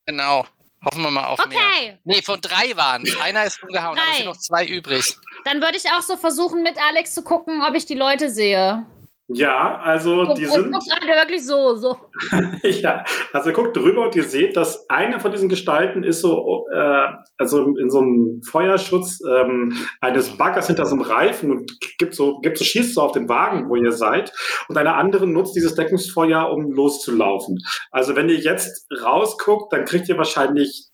genau. 0.06 0.46
Hoffen 0.86 1.02
wir 1.02 1.12
mal 1.12 1.26
auf 1.26 1.46
mehr. 1.48 1.58
Okay. 1.58 1.98
Nee, 2.06 2.22
von 2.22 2.40
drei 2.40 2.78
waren. 2.78 3.04
Einer 3.22 3.44
ist 3.44 3.62
umgehauen, 3.62 3.98
aber 3.98 4.08
es 4.08 4.12
Drei. 4.12 4.18
sind 4.18 4.26
noch 4.28 4.38
zwei 4.38 4.66
übrig. 4.66 5.14
Dann 5.44 5.62
würde 5.62 5.76
ich 5.78 5.90
auch 5.92 6.02
so 6.02 6.16
versuchen, 6.16 6.64
mit 6.64 6.78
Alex 6.78 7.14
zu 7.14 7.22
gucken, 7.24 7.62
ob 7.68 7.76
ich 7.76 7.86
die 7.86 7.96
Leute 7.96 8.30
sehe. 8.30 8.86
Ja, 9.32 9.78
also 9.78 10.22
Und 10.22 10.40
die 10.40 10.44
ich 10.44 10.50
sind. 10.50 10.72
guck 10.72 10.84
gerade 10.84 11.22
wirklich 11.22 11.46
so, 11.46 11.76
so. 11.76 11.98
Ja, 12.64 13.06
also 13.32 13.52
guckt 13.52 13.78
drüber 13.78 14.06
und 14.06 14.16
ihr 14.16 14.24
seht, 14.24 14.58
dass 14.58 14.90
eine 14.90 15.20
von 15.20 15.32
diesen 15.32 15.50
Gestalten 15.50 16.04
ist 16.04 16.22
so, 16.22 16.66
äh, 16.74 17.08
also 17.38 17.78
in 17.78 17.92
so 17.92 18.00
einem 18.00 18.42
Feuerschutz 18.42 19.20
ähm, 19.30 19.78
eines 20.02 20.36
Baggers 20.36 20.66
hinter 20.66 20.88
so 20.88 20.96
einem 20.96 21.04
Reifen 21.04 21.52
und 21.52 21.80
gibt 22.00 22.16
so, 22.16 22.40
gibt 22.40 22.58
so, 22.58 22.66
schießt 22.66 22.96
so 22.96 23.02
auf 23.04 23.12
den 23.12 23.30
Wagen, 23.30 23.70
wo 23.70 23.76
ihr 23.76 23.92
seid. 23.92 24.34
Und 24.68 24.78
eine 24.78 24.96
andere 24.96 25.28
nutzt 25.28 25.56
dieses 25.56 25.76
Deckungsfeuer, 25.76 26.50
um 26.50 26.72
loszulaufen. 26.72 27.60
Also 27.92 28.16
wenn 28.16 28.30
ihr 28.30 28.40
jetzt 28.40 28.88
rausguckt, 29.04 29.72
dann 29.72 29.86
kriegt 29.86 30.10
ihr 30.10 30.18
wahrscheinlich, 30.18 30.88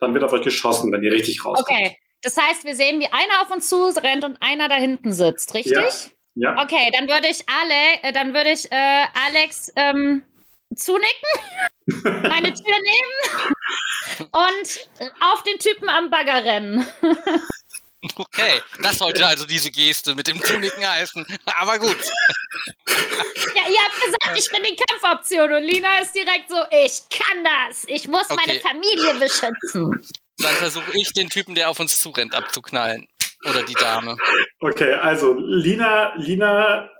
dann 0.00 0.12
wird 0.12 0.24
auf 0.24 0.32
euch 0.32 0.42
geschossen, 0.42 0.90
wenn 0.90 1.04
ihr 1.04 1.12
richtig 1.12 1.44
rauskommt. 1.44 1.70
Okay. 1.70 1.96
Das 2.22 2.36
heißt, 2.36 2.64
wir 2.64 2.74
sehen, 2.74 2.98
wie 2.98 3.06
einer 3.06 3.42
auf 3.42 3.52
uns 3.54 3.68
zu 3.68 3.84
rennt 4.02 4.24
und 4.24 4.38
einer 4.40 4.68
da 4.68 4.74
hinten 4.74 5.12
sitzt, 5.12 5.54
richtig? 5.54 5.74
Ja. 5.74 6.15
Ja. 6.36 6.62
Okay, 6.62 6.90
dann 6.92 7.08
würde 7.08 7.28
ich 7.28 7.42
Ale, 7.48 8.02
äh, 8.02 8.12
dann 8.12 8.34
würde 8.34 8.52
ich 8.52 8.70
äh, 8.70 9.04
Alex 9.26 9.72
ähm, 9.74 10.22
zunicken, 10.74 11.28
meine 12.02 12.52
Tür 12.52 12.76
nehmen 12.82 14.28
und 14.32 14.88
auf 15.20 15.42
den 15.44 15.58
Typen 15.58 15.88
am 15.88 16.10
Bagger 16.10 16.44
rennen. 16.44 16.86
Okay, 18.14 18.60
das 18.82 18.98
sollte 18.98 19.26
also 19.26 19.46
diese 19.46 19.70
Geste 19.70 20.14
mit 20.14 20.28
dem 20.28 20.40
Tuniken 20.40 20.86
heißen. 20.86 21.26
Aber 21.46 21.78
gut. 21.78 21.96
Ja, 22.86 23.68
ihr 23.68 23.78
habt 23.80 24.00
gesagt, 24.04 24.38
ich 24.38 24.48
bin 24.50 24.62
die 24.62 24.76
Kampfoption 24.76 25.52
und 25.52 25.64
Lina 25.64 25.98
ist 26.00 26.14
direkt 26.14 26.48
so, 26.48 26.56
ich 26.70 27.02
kann 27.10 27.42
das. 27.42 27.84
Ich 27.88 28.06
muss 28.06 28.28
meine 28.28 28.58
Okay. 28.58 28.60
Familie 28.60 29.14
beschützen. 29.14 30.06
Dann 30.38 30.54
versuche 30.56 30.92
ich, 30.94 31.14
den 31.14 31.30
Typen, 31.30 31.54
der 31.54 31.70
auf 31.70 31.80
uns 31.80 31.98
zurennt, 32.00 32.34
abzuknallen. 32.34 33.08
Oder 33.48 33.62
die 33.62 33.74
Dame. 33.74 34.16
Okay, 34.60 34.94
also 34.94 35.34
Lina, 35.38 36.14
Lina 36.16 36.90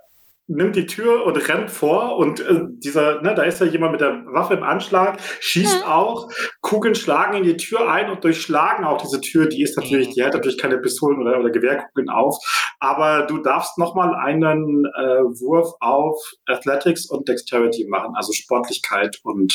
nimmt 0.47 0.77
die 0.77 0.85
Tür 0.85 1.25
und 1.25 1.35
rennt 1.49 1.69
vor 1.69 2.17
und 2.17 2.39
äh, 2.39 2.61
dieser, 2.69 3.21
ne, 3.21 3.35
da 3.35 3.43
ist 3.43 3.59
ja 3.59 3.65
jemand 3.65 3.91
mit 3.91 4.01
der 4.01 4.23
Waffe 4.27 4.53
im 4.53 4.63
Anschlag, 4.63 5.19
schießt 5.41 5.85
auch, 5.85 6.31
Kugeln 6.61 6.95
schlagen 6.95 7.35
in 7.37 7.43
die 7.43 7.57
Tür 7.57 7.91
ein 7.91 8.09
und 8.09 8.23
durchschlagen 8.23 8.85
auch 8.85 9.01
diese 9.01 9.19
Tür. 9.19 9.47
Die 9.47 9.61
ist 9.61 9.75
natürlich, 9.75 10.13
die 10.13 10.23
hat 10.23 10.33
natürlich 10.33 10.57
keine 10.57 10.77
Pistolen 10.77 11.19
oder, 11.19 11.39
oder 11.39 11.49
Gewehrkugeln 11.49 12.09
auf, 12.09 12.37
aber 12.79 13.23
du 13.23 13.39
darfst 13.39 13.77
nochmal 13.77 14.15
einen 14.15 14.85
äh, 14.85 15.23
Wurf 15.41 15.73
auf 15.81 16.17
Athletics 16.45 17.09
und 17.09 17.27
Dexterity 17.27 17.85
machen, 17.89 18.15
also 18.15 18.31
Sportlichkeit 18.31 19.19
und 19.23 19.53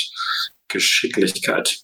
Geschicklichkeit. 0.73 1.79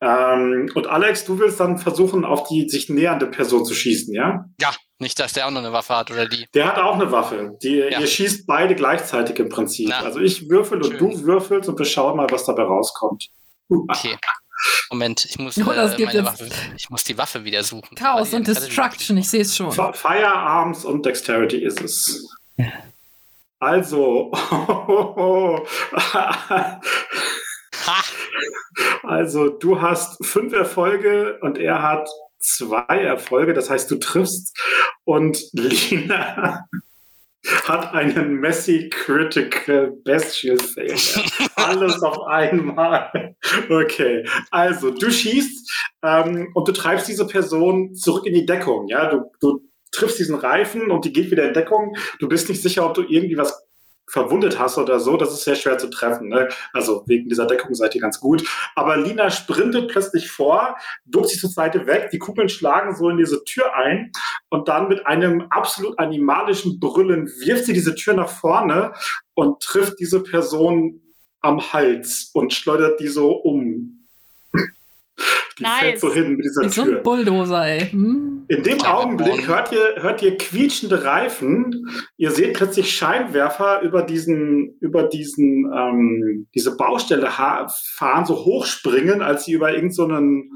Ähm, 0.00 0.70
und 0.74 0.86
Alex, 0.88 1.24
du 1.24 1.38
willst 1.38 1.60
dann 1.60 1.78
versuchen, 1.78 2.24
auf 2.24 2.48
die 2.48 2.68
sich 2.68 2.88
nähernde 2.88 3.26
Person 3.26 3.64
zu 3.64 3.74
schießen, 3.74 4.12
ja? 4.14 4.44
Ja, 4.60 4.74
nicht, 4.98 5.18
dass 5.20 5.32
der 5.34 5.46
auch 5.46 5.50
noch 5.50 5.60
eine 5.60 5.72
Waffe 5.72 5.94
hat 5.96 6.10
oder 6.10 6.26
die. 6.26 6.46
Der 6.54 6.66
hat 6.66 6.78
auch 6.78 6.94
eine 6.94 7.10
Waffe. 7.12 7.56
Die, 7.62 7.76
Ja. 7.76 8.00
Ihr 8.00 8.06
schießt 8.06 8.46
beide 8.46 8.74
gleichzeitig 8.74 9.38
im 9.38 9.48
Prinzip. 9.48 9.88
Na, 9.90 10.00
also 10.00 10.18
ich 10.20 10.48
würfel 10.48 10.82
und 10.82 10.90
schön. 10.96 10.98
du 10.98 11.22
würfelst 11.24 11.68
und 11.68 11.78
wir 11.78 11.86
schauen 11.86 12.16
mal, 12.16 12.26
was 12.30 12.44
dabei 12.44 12.62
rauskommt. 12.64 13.28
Okay. 13.68 14.16
Moment, 14.90 15.24
ich 15.24 15.38
muss, 15.38 15.58
Oh, 15.58 15.72
das 15.72 15.98
äh, 15.98 16.24
Waffe, 16.24 16.48
ich 16.76 16.88
muss 16.90 17.02
die 17.04 17.16
Waffe 17.18 17.44
wieder 17.44 17.64
suchen. 17.64 17.96
Chaos 17.96 18.32
und 18.32 18.46
Destruction, 18.46 19.16
ich 19.16 19.28
sehe 19.28 19.42
es 19.42 19.56
schon. 19.56 19.72
Fi- 19.72 19.92
Firearms 19.92 20.84
und 20.84 21.04
Dexterity 21.04 21.64
ist 21.64 21.80
es. 21.80 22.28
Also, 23.58 24.30
Ha! 25.92 26.80
also 29.02 29.48
du 29.48 29.80
hast 29.80 30.24
fünf 30.24 30.52
Erfolge 30.52 31.38
und 31.40 31.58
er 31.58 31.82
hat 31.82 32.08
zwei 32.38 32.98
Erfolge. 32.98 33.54
Das 33.54 33.70
heißt, 33.70 33.90
du 33.90 33.96
triffst 33.96 34.58
und 35.04 35.42
Lina 35.52 36.64
hat 37.64 37.92
einen 37.94 38.34
Messy 38.34 38.88
Critical 38.88 39.92
Bestial 40.04 40.58
Failure. 40.58 41.24
Alles 41.56 42.02
auf 42.02 42.20
einmal. 42.26 43.34
Okay, 43.68 44.24
also 44.50 44.90
du 44.90 45.10
schießt 45.10 45.70
ähm, 46.02 46.50
und 46.54 46.68
du 46.68 46.72
treibst 46.72 47.08
diese 47.08 47.26
Person 47.26 47.94
zurück 47.94 48.26
in 48.26 48.34
die 48.34 48.46
Deckung. 48.46 48.88
Ja, 48.88 49.10
du, 49.10 49.30
du 49.40 49.68
triffst 49.90 50.18
diesen 50.18 50.36
Reifen 50.36 50.90
und 50.90 51.04
die 51.04 51.12
geht 51.12 51.30
wieder 51.30 51.46
in 51.46 51.54
Deckung. 51.54 51.96
Du 52.18 52.28
bist 52.28 52.48
nicht 52.48 52.62
sicher, 52.62 52.86
ob 52.86 52.94
du 52.94 53.02
irgendwie 53.02 53.36
was 53.36 53.66
verwundet 54.08 54.58
hast 54.58 54.78
oder 54.78 55.00
so. 55.00 55.16
Das 55.16 55.32
ist 55.32 55.44
sehr 55.44 55.54
schwer 55.54 55.78
zu 55.78 55.88
treffen. 55.88 56.28
Ne? 56.28 56.48
Also 56.72 57.04
wegen 57.06 57.28
dieser 57.28 57.46
Deckung 57.46 57.74
seid 57.74 57.94
ihr 57.94 58.00
ganz 58.00 58.20
gut. 58.20 58.46
Aber 58.74 58.96
Lina 58.96 59.30
sprintet 59.30 59.90
plötzlich 59.90 60.30
vor, 60.30 60.76
duckt 61.06 61.28
sich 61.28 61.40
zur 61.40 61.50
Seite 61.50 61.86
weg, 61.86 62.10
die 62.10 62.18
Kugeln 62.18 62.48
schlagen 62.48 62.94
so 62.94 63.08
in 63.08 63.16
diese 63.16 63.44
Tür 63.44 63.74
ein 63.74 64.12
und 64.50 64.68
dann 64.68 64.88
mit 64.88 65.06
einem 65.06 65.46
absolut 65.50 65.98
animalischen 65.98 66.80
Brüllen 66.80 67.26
wirft 67.44 67.66
sie 67.66 67.72
diese 67.72 67.94
Tür 67.94 68.14
nach 68.14 68.28
vorne 68.28 68.92
und 69.34 69.60
trifft 69.62 69.98
diese 69.98 70.22
Person 70.22 71.00
am 71.40 71.72
Hals 71.72 72.30
und 72.34 72.52
schleudert 72.52 73.00
die 73.00 73.08
so 73.08 73.32
um. 73.32 74.01
Die 75.58 75.62
Nice. 75.64 75.80
fällt 75.80 76.00
so 76.00 76.12
hin 76.12 76.36
mit 76.36 76.44
dieser 76.44 76.62
Wie 76.62 76.68
so 76.68 76.84
Tür. 76.84 76.96
ein 76.98 77.02
Bulldozer, 77.02 77.66
ey. 77.66 77.80
Hm. 77.90 78.44
In 78.48 78.62
dem 78.62 78.80
Augenblick 78.82 79.46
hört 79.46 79.72
ihr, 79.72 80.02
hört 80.02 80.22
ihr 80.22 80.36
quietschende 80.36 81.04
Reifen. 81.04 81.88
Ihr 82.16 82.30
seht 82.30 82.54
plötzlich 82.54 82.94
Scheinwerfer 82.94 83.80
über 83.82 84.02
diesen, 84.02 84.76
über 84.80 85.04
diesen, 85.04 85.72
ähm, 85.74 86.48
diese 86.54 86.76
Baustelle 86.76 87.30
fahren, 87.30 88.26
so 88.26 88.44
hochspringen, 88.44 89.22
als 89.22 89.44
sie 89.44 89.52
über 89.52 89.72
irgendeinen, 89.72 90.50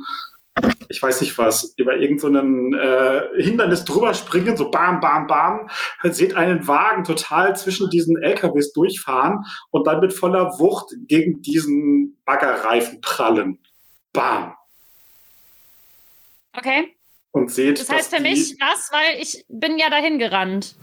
so 0.63 0.69
ich 0.89 1.03
weiß 1.03 1.21
nicht 1.21 1.37
was, 1.39 1.75
über 1.77 1.97
irgendeinen 1.97 2.73
so 2.73 2.79
äh, 2.79 3.43
Hindernis 3.43 3.85
drüber 3.85 4.15
springen, 4.15 4.57
so 4.57 4.71
bam, 4.71 5.01
bam, 5.01 5.27
bam. 5.27 5.69
Seht 6.03 6.35
einen 6.37 6.67
Wagen 6.67 7.05
total 7.05 7.57
zwischen 7.57 7.91
diesen 7.91 8.17
LKWs 8.17 8.73
durchfahren 8.73 9.45
und 9.71 9.87
dann 9.87 10.01
mit 10.01 10.13
voller 10.13 10.59
Wucht 10.59 10.95
gegen 11.07 11.43
diesen 11.43 12.19
Baggerreifen 12.25 13.01
prallen. 13.01 13.59
Bam. 14.13 14.55
Okay. 16.57 16.97
Und 17.33 17.51
seht, 17.51 17.81
Das 17.81 17.91
heißt 17.91 18.15
für 18.15 18.23
mich 18.23 18.57
was, 18.61 18.91
weil 18.93 19.21
ich 19.21 19.45
bin 19.49 19.79
ja 19.79 19.91
dahin 19.91 20.19
gerannt. 20.19 20.77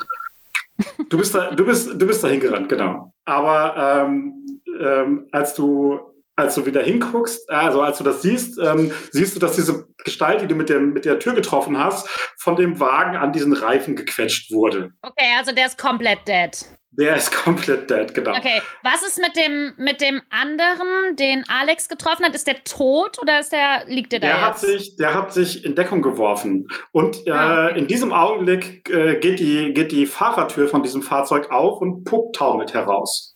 Du 1.09 1.17
bist 1.17 1.33
da, 1.33 1.51
du 1.51 1.65
bist, 1.65 1.89
du 1.89 2.05
bist 2.05 2.23
da 2.23 2.27
hingerannt, 2.27 2.69
genau. 2.69 3.13
Aber 3.25 4.05
ähm, 4.05 4.61
ähm, 4.79 5.27
als 5.31 5.53
du 5.55 5.99
als 6.35 6.55
du 6.55 6.65
wieder 6.65 6.81
hinguckst, 6.81 7.49
also 7.49 7.81
als 7.81 7.99
du 7.99 8.03
das 8.03 8.21
siehst, 8.23 8.57
ähm, 8.57 8.91
siehst 9.11 9.35
du, 9.35 9.39
dass 9.39 9.55
diese 9.55 9.87
Gestalt, 10.03 10.41
die 10.41 10.47
du 10.47 10.55
mit 10.55 10.69
der, 10.69 10.79
mit 10.79 11.05
der 11.05 11.19
Tür 11.19 11.33
getroffen 11.33 11.77
hast, 11.77 12.09
von 12.37 12.55
dem 12.55 12.79
Wagen 12.79 13.15
an 13.15 13.31
diesen 13.31 13.53
Reifen 13.53 13.95
gequetscht 13.95 14.51
wurde. 14.51 14.91
Okay, 15.03 15.27
also 15.37 15.53
der 15.53 15.67
ist 15.67 15.77
komplett 15.77 16.27
dead. 16.27 16.65
Der 16.95 17.15
ist 17.15 17.31
komplett 17.31 17.89
dead, 17.89 18.13
genau. 18.13 18.31
Okay, 18.37 18.61
was 18.83 19.01
ist 19.01 19.19
mit 19.19 19.35
dem, 19.35 19.73
mit 19.77 19.99
dem 19.99 20.21
anderen, 20.29 21.15
den 21.15 21.43
Alex 21.47 21.89
getroffen 21.89 22.23
hat? 22.23 22.35
Ist 22.35 22.45
der 22.45 22.63
tot 22.63 23.19
oder 23.19 23.39
ist 23.39 23.51
der, 23.51 23.85
liegt 23.87 24.11
der 24.11 24.19
da 24.19 24.27
Der 24.27 24.41
hat, 24.41 24.59
sich, 24.59 24.95
der 24.97 25.13
hat 25.15 25.33
sich 25.33 25.65
in 25.65 25.73
Deckung 25.75 26.03
geworfen. 26.03 26.67
Und 26.91 27.25
äh, 27.25 27.31
Ah, 27.31 27.65
okay. 27.65 27.79
in 27.79 27.87
diesem 27.87 28.13
Augenblick 28.13 28.87
äh, 28.89 29.15
geht, 29.19 29.39
die, 29.39 29.73
geht 29.73 29.91
die 29.91 30.05
Fahrertür 30.05 30.67
von 30.67 30.83
diesem 30.83 31.01
Fahrzeug 31.01 31.49
auf 31.51 31.81
und 31.81 32.03
Puck 32.03 32.33
taumelt 32.33 32.75
heraus. 32.75 33.35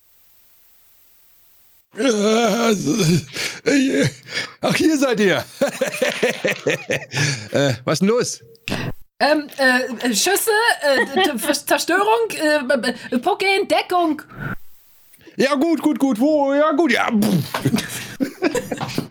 Äh, 1.97 2.75
Ach, 4.61 4.75
hier 4.75 4.97
seid 4.97 5.19
ihr. 5.19 5.37
äh, 7.51 7.73
was 7.85 7.93
ist 7.93 7.99
denn 8.01 8.09
los? 8.09 8.43
Ähm, 9.19 9.47
äh, 9.57 10.07
äh, 10.07 10.13
Schüsse, 10.15 10.51
äh, 10.81 11.53
Zerstörung, 11.53 12.29
äh, 12.31 13.17
Pucke 13.17 13.45
in 13.59 13.67
Deckung. 13.67 14.21
Ja, 15.37 15.55
gut, 15.55 15.81
gut, 15.81 15.97
gut. 15.99 16.19
Wo? 16.19 16.53
Ja, 16.53 16.71
gut, 16.71 16.91
ja. 16.91 17.09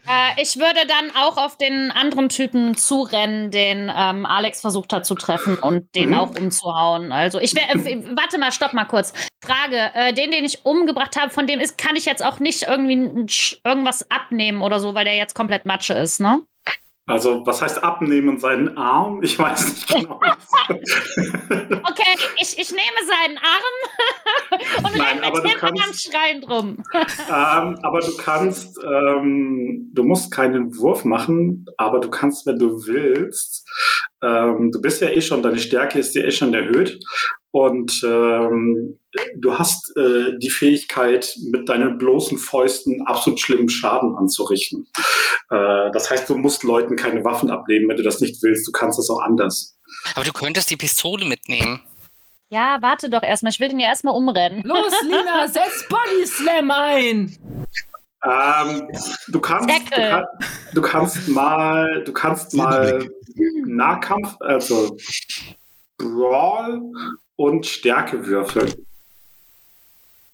Äh, 0.09 0.41
ich 0.41 0.57
würde 0.57 0.87
dann 0.87 1.11
auch 1.17 1.37
auf 1.37 1.59
den 1.59 1.91
anderen 1.91 2.29
Typen 2.29 2.77
zurennen, 2.77 3.51
den 3.51 3.93
ähm, 3.95 4.25
Alex 4.25 4.61
versucht 4.61 4.93
hat 4.93 5.05
zu 5.05 5.17
treffen 5.17 5.57
und 5.59 5.93
den 5.97 6.11
Mhm. 6.11 6.15
auch 6.15 6.31
umzuhauen. 6.31 7.11
Also 7.11 7.41
ich 7.41 7.57
wäre, 7.57 7.73
äh, 7.73 8.05
warte 8.17 8.39
mal, 8.39 8.53
stopp 8.53 8.73
mal 8.73 8.85
kurz. 8.85 9.13
Frage, 9.45 9.91
äh, 9.95 10.13
den, 10.13 10.31
den 10.31 10.45
ich 10.45 10.65
umgebracht 10.65 11.21
habe, 11.21 11.31
von 11.31 11.49
dem 11.49 11.59
ist, 11.59 11.77
kann 11.77 11.97
ich 11.97 12.05
jetzt 12.05 12.25
auch 12.25 12.39
nicht 12.39 12.63
irgendwie 12.69 12.95
irgendwas 13.65 14.09
abnehmen 14.09 14.63
oder 14.63 14.79
so, 14.79 14.95
weil 14.95 15.05
der 15.07 15.17
jetzt 15.17 15.35
komplett 15.35 15.67
Matsche 15.67 15.95
ist, 15.95 16.21
ne? 16.21 16.41
Also, 17.09 17.47
was 17.47 17.63
heißt 17.63 17.85
abnehmen 17.85 18.39
seinen 18.41 18.77
Arm? 18.77 19.23
Ich 19.23 19.39
weiß 19.39 19.69
nicht 19.69 19.89
genau. 19.89 20.21
Okay, 21.89 22.19
ich, 22.41 22.59
ich 22.59 22.71
nehme 22.73 23.07
seinen 23.07 23.39
Arm 23.39 24.85
und 24.85 24.97
Nein, 24.97 25.23
aber 25.23 25.41
mit 25.43 25.55
du 25.55 25.59
kannst- 25.59 25.85
am 25.87 25.95
Schreien 25.95 26.41
drum. 26.41 26.83
ähm, 26.93 27.79
aber 27.83 28.01
du 28.01 28.17
kannst, 28.17 28.79
ähm, 28.85 29.91
du 29.95 30.03
musst 30.03 30.33
keinen 30.33 30.77
Wurf 30.77 31.05
machen, 31.05 31.65
aber 31.79 32.01
du 32.01 32.11
kannst, 32.11 32.45
wenn 32.47 32.59
du 32.59 32.85
willst, 32.87 33.65
ähm, 34.23 34.71
du 34.73 34.81
bist 34.81 35.01
ja 35.01 35.09
eh 35.09 35.21
schon, 35.21 35.43
deine 35.43 35.59
Stärke 35.61 36.01
ist 36.01 36.15
ja 36.17 36.23
eh 36.25 36.33
schon 36.33 36.53
erhöht 36.53 36.99
und 37.57 38.03
ähm, 38.05 38.99
du 39.39 39.59
hast 39.59 39.97
äh, 39.97 40.37
die 40.37 40.51
Fähigkeit, 40.51 41.35
mit 41.51 41.71
deinen 41.71 41.97
bloßen 41.97 42.37
Fäusten 42.37 43.01
absolut 43.07 43.41
schlimmen 43.41 43.71
Schaden 43.71 44.15
anzurichten. 44.15 44.87
Äh, 45.49 45.91
das 45.91 46.11
heißt, 46.11 46.29
du 46.29 46.37
musst 46.37 46.65
Leuten 46.65 46.97
keine 46.97 47.25
Waffen 47.25 47.51
abnehmen, 47.51 47.89
wenn 47.89 47.97
du 47.97 48.03
das 48.03 48.21
nicht 48.21 48.43
willst. 48.43 48.69
Du 48.69 48.73
kannst 48.73 48.99
das 48.99 49.09
auch 49.09 49.23
anders. 49.23 49.75
Aber 50.15 50.27
du 50.27 50.35
könntest 50.35 50.69
die 50.69 50.77
Pistole 50.77 51.25
mitnehmen. 51.25 51.81
Ja, 52.51 52.77
warte 52.83 53.09
doch 53.09 53.23
erstmal. 53.23 53.53
Ich 53.53 53.59
will 53.59 53.71
den 53.71 53.81
ja 53.81 53.89
erstmal 53.89 54.15
umrennen. 54.15 54.63
Los, 54.63 54.93
Lina, 55.05 55.49
setz 55.49 55.89
Body 55.89 56.27
Slam 56.27 56.71
ein! 56.71 57.39
Ähm, 58.23 58.89
du 59.29 59.41
kannst, 59.41 59.71
du, 59.71 59.91
kann, 59.91 60.25
du 60.75 60.83
kannst 60.83 61.29
mal, 61.29 62.05
du 62.05 62.13
kannst 62.13 62.53
mal 62.53 63.09
Nahkampf, 63.65 64.37
also 64.41 64.99
Brawl 65.97 66.83
und 67.37 67.67
Stärke 67.67 68.27
würfeln. 68.27 68.73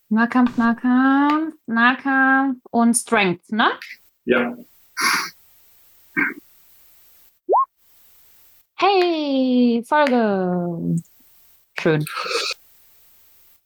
Nahkampf, 0.09 0.57
Nahkampf, 0.57 1.55
Nahkampf 1.67 2.61
und 2.71 2.95
Strength, 2.95 3.51
ne? 3.51 3.71
Ja. 4.25 4.57
Hey, 8.77 9.83
Folge. 9.87 11.03
Schön. 11.79 12.05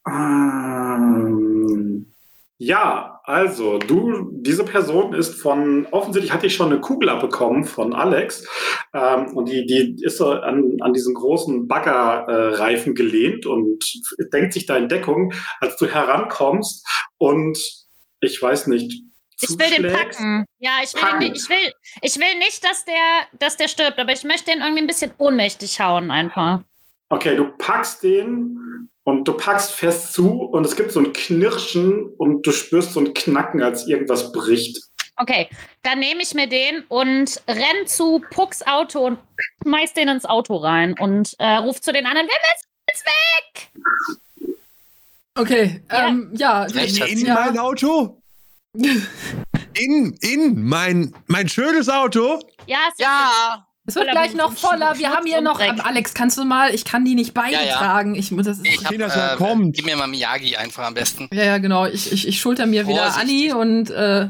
Ähm, 0.07 2.07
ja, 2.59 3.21
also 3.25 3.79
du, 3.79 4.31
diese 4.33 4.65
Person 4.65 5.13
ist 5.13 5.35
von, 5.41 5.87
offensichtlich 5.91 6.33
hatte 6.33 6.47
ich 6.47 6.55
schon 6.55 6.71
eine 6.73 6.81
Kugel 6.81 7.09
abbekommen 7.11 7.65
von 7.65 7.93
Alex 7.93 8.47
ähm, 8.95 9.37
und 9.37 9.49
die, 9.49 9.67
die 9.67 9.97
ist 10.03 10.17
so 10.19 10.31
an, 10.31 10.77
an 10.81 10.93
diesen 10.93 11.15
großen 11.15 11.69
Baggerreifen 11.69 12.93
äh, 12.93 12.95
gelehnt 12.95 13.45
und 13.47 13.85
denkt 14.33 14.53
sich 14.55 14.65
da 14.67 14.77
in 14.77 14.89
Deckung, 14.89 15.33
als 15.61 15.77
du 15.77 15.87
herankommst 15.87 16.87
und 17.19 17.59
ich 18.21 18.41
weiß 18.41 18.69
nicht, 18.69 19.03
Ich 19.43 19.51
will 19.51 19.71
den 19.83 19.93
packen. 19.93 20.45
Ja, 20.59 20.79
ich 20.83 20.95
will, 20.95 21.01
Packen. 21.03 21.21
den, 21.21 21.33
nicht- 21.33 21.43
ich 21.43 21.51
will, 21.51 21.73
ich 22.01 22.17
will 22.19 22.39
nicht, 22.39 22.65
dass 22.65 22.85
der, 22.87 23.39
dass 23.39 23.57
der 23.59 23.69
stirbt, 23.69 23.99
aber 23.99 24.13
ich 24.13 24.25
möchte 24.25 24.51
den 24.51 24.61
irgendwie 24.61 24.81
ein 24.83 24.87
bisschen 24.87 25.11
ohnmächtig 25.19 25.79
hauen 25.81 26.11
einfach. 26.11 26.61
Okay, 27.11 27.37
du 27.37 27.49
packst 27.59 28.03
den 28.03 28.89
und 29.07 29.29
du 29.29 29.35
packst 29.35 29.71
fest 29.71 30.13
zu 30.13 30.43
und 30.43 30.67
es 30.67 30.75
gibt 30.75 30.91
so 30.91 30.99
ein 30.99 31.13
Knirschen 31.13 32.13
und 32.19 32.45
du 32.45 32.51
spürst 32.51 32.93
so 32.93 33.01
ein 33.01 33.15
Knacken, 33.15 33.63
als 33.63 33.87
irgendwas 33.87 34.33
bricht. 34.33 34.81
Okay, 35.17 35.49
dann 35.83 36.01
nehme 36.01 36.23
ich 36.23 36.35
mir 36.35 36.49
den 36.49 36.83
und 36.89 37.41
renn 37.47 37.87
zu 37.87 38.21
Pucks 38.31 38.67
Auto 38.67 39.07
und 39.07 39.19
schmeiß 39.63 39.95
den 39.95 40.09
ins 40.09 40.25
Auto 40.25 40.57
rein 40.57 40.97
und 40.99 41.37
äh, 41.39 41.55
ruf 41.55 41.81
zu 41.81 41.93
den 41.93 42.05
anderen, 42.05 42.27
wer 42.27 42.95
ist 42.95 43.05
weg? 43.07 44.57
Okay, 45.37 45.83
Ja. 45.89 46.09
ähm, 46.09 46.33
ja. 46.35 46.63
Recht 46.65 46.99
In 47.09 47.27
ja. 47.27 47.35
mein 47.35 47.59
Auto? 47.59 48.21
In, 49.79 50.17
in 50.23 50.63
mein, 50.63 51.15
mein 51.27 51.49
schönes 51.49 51.89
Auto? 51.91 52.41
Ja, 52.67 52.79
es 52.91 52.99
Ja! 52.99 53.67
Es 53.89 53.95
wird 53.95 54.11
gleich 54.11 54.35
noch 54.35 54.53
voller. 54.53 54.99
Wir 54.99 55.11
haben 55.11 55.27
hier 55.27 55.41
noch. 55.41 55.61
Ähm, 55.61 55.81
Alex, 55.81 56.13
kannst 56.13 56.37
du 56.39 56.45
mal? 56.45 56.75
Ich 56.75 56.85
kann 56.85 57.05
die 57.05 57.15
nicht 57.15 57.35
beide 57.35 57.53
Ja, 57.55 57.63
ja. 57.65 57.77
tragen. 57.79 58.17
Ich 58.17 58.33
muss 58.33 58.45
das. 58.47 58.59
Ich 58.65 58.85
hab, 58.85 58.91
Wie 58.93 58.97
äh, 58.97 59.37
kommt. 59.37 59.77
Gib 59.77 59.85
mir 59.87 59.97
mal 59.97 60.09
Miyagi 60.09 60.57
einfach 60.57 60.85
am 60.85 60.95
besten. 60.95 61.29
ja, 61.33 61.45
ja, 61.45 61.59
genau. 61.59 61.87
Ich, 61.87 62.11
ich, 62.13 62.27
ich 62.27 62.41
schulter 62.41 62.67
mir 62.67 62.89
wieder. 62.89 63.17
Anni 63.17 63.53
und 63.53 63.91
äh, 63.91 64.29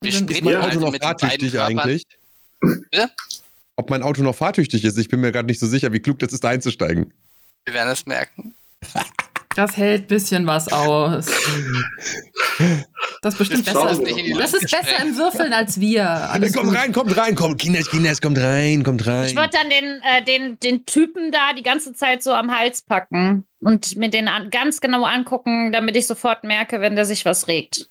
Wir 0.00 0.12
Dann- 0.12 0.28
Ist 0.28 0.42
mein 0.44 0.52
Ja, 0.54 0.60
Auto 0.60 0.80
noch 0.80 0.94
fahrtüchtig 0.96 1.60
eigentlich? 1.60 2.06
Bitte? 2.60 3.10
Ob 3.76 3.90
mein 3.90 4.02
Auto 4.02 4.22
noch 4.22 4.34
fahrtüchtig 4.34 4.84
ist? 4.84 4.96
Ich 4.98 5.08
bin 5.08 5.20
mir 5.20 5.32
gerade 5.32 5.46
nicht 5.46 5.60
so 5.60 5.66
sicher, 5.66 5.92
wie 5.92 6.00
klug 6.00 6.18
das 6.20 6.32
ist, 6.32 6.42
da 6.44 6.48
einzusteigen. 6.48 7.12
Wir 7.64 7.74
werden 7.74 7.90
es 7.90 8.06
merken. 8.06 8.54
das 9.56 9.76
hält 9.76 10.02
ein 10.02 10.06
bisschen 10.06 10.46
was 10.46 10.70
aus. 10.72 11.26
Das 13.22 13.34
ist 13.34 13.38
bestimmt 13.38 13.64
besser. 13.64 13.84
mal. 13.84 14.38
Das 14.38 14.54
ist 14.54 14.70
besser 14.70 15.02
im 15.02 15.16
Würfeln 15.16 15.52
als 15.52 15.80
wir. 15.80 16.06
Alles 16.06 16.52
kommt 16.52 16.68
gut. 16.68 16.76
rein, 16.76 16.92
kommt 16.92 17.16
rein, 17.16 17.34
kommt. 17.34 17.60
Kinders, 17.60 17.90
Kinders, 17.90 18.20
kommt 18.20 18.38
rein, 18.38 18.82
kommt 18.82 19.06
rein. 19.06 19.26
Ich 19.26 19.36
würde 19.36 19.50
dann 19.50 19.70
den, 19.70 20.00
äh, 20.02 20.22
den, 20.22 20.58
den 20.60 20.86
Typen 20.86 21.32
da 21.32 21.52
die 21.56 21.62
ganze 21.62 21.92
Zeit 21.94 22.22
so 22.22 22.32
am 22.32 22.56
Hals 22.56 22.82
packen 22.82 23.44
und 23.60 23.96
mir 23.96 24.10
den 24.10 24.28
an, 24.28 24.50
ganz 24.50 24.80
genau 24.80 25.04
angucken, 25.04 25.72
damit 25.72 25.96
ich 25.96 26.06
sofort 26.06 26.44
merke, 26.44 26.80
wenn 26.80 26.94
der 26.94 27.04
sich 27.04 27.24
was 27.24 27.48
regt. 27.48 27.88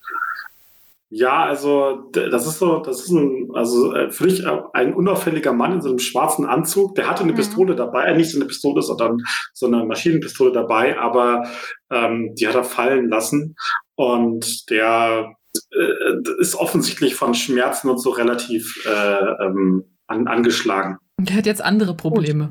Ja, 1.18 1.46
also 1.46 2.10
das 2.12 2.46
ist 2.46 2.60
so, 2.60 2.80
das 2.80 3.00
ist 3.00 3.10
ein, 3.10 3.50
also 3.54 3.94
äh, 3.94 4.12
für 4.12 4.28
dich 4.28 4.44
äh, 4.44 4.60
ein 4.74 4.94
unauffälliger 4.94 5.54
Mann 5.54 5.72
in 5.72 5.82
so 5.82 5.88
einem 5.88 6.00
schwarzen 6.00 6.46
Anzug. 6.46 6.96
Der 6.96 7.10
hatte 7.10 7.24
eine 7.24 7.32
Mhm. 7.32 7.38
Pistole 7.38 7.74
dabei, 7.74 8.04
äh, 8.04 8.18
nicht 8.18 8.30
so 8.32 8.38
eine 8.38 8.48
Pistole, 8.48 8.82
sondern 8.82 9.20
so 9.54 9.66
eine 9.68 9.86
Maschinenpistole 9.86 10.52
dabei, 10.52 11.00
aber 11.00 11.48
ähm, 11.90 12.36
die 12.36 12.46
hat 12.50 12.56
er 12.56 12.66
fallen 12.66 13.08
lassen 13.08 13.56
und 13.96 14.70
der 14.70 15.32
äh, 15.72 16.40
ist 16.42 16.56
offensichtlich 16.56 17.16
von 17.16 17.34
Schmerzen 17.34 17.88
und 17.90 18.00
so 18.00 18.10
relativ 18.10 18.86
äh, 18.86 19.46
ähm, 19.46 19.86
an, 20.08 20.28
angeschlagen. 20.28 20.98
Der 21.18 21.38
hat 21.38 21.46
jetzt 21.46 21.62
andere 21.62 21.96
Probleme. 21.96 22.50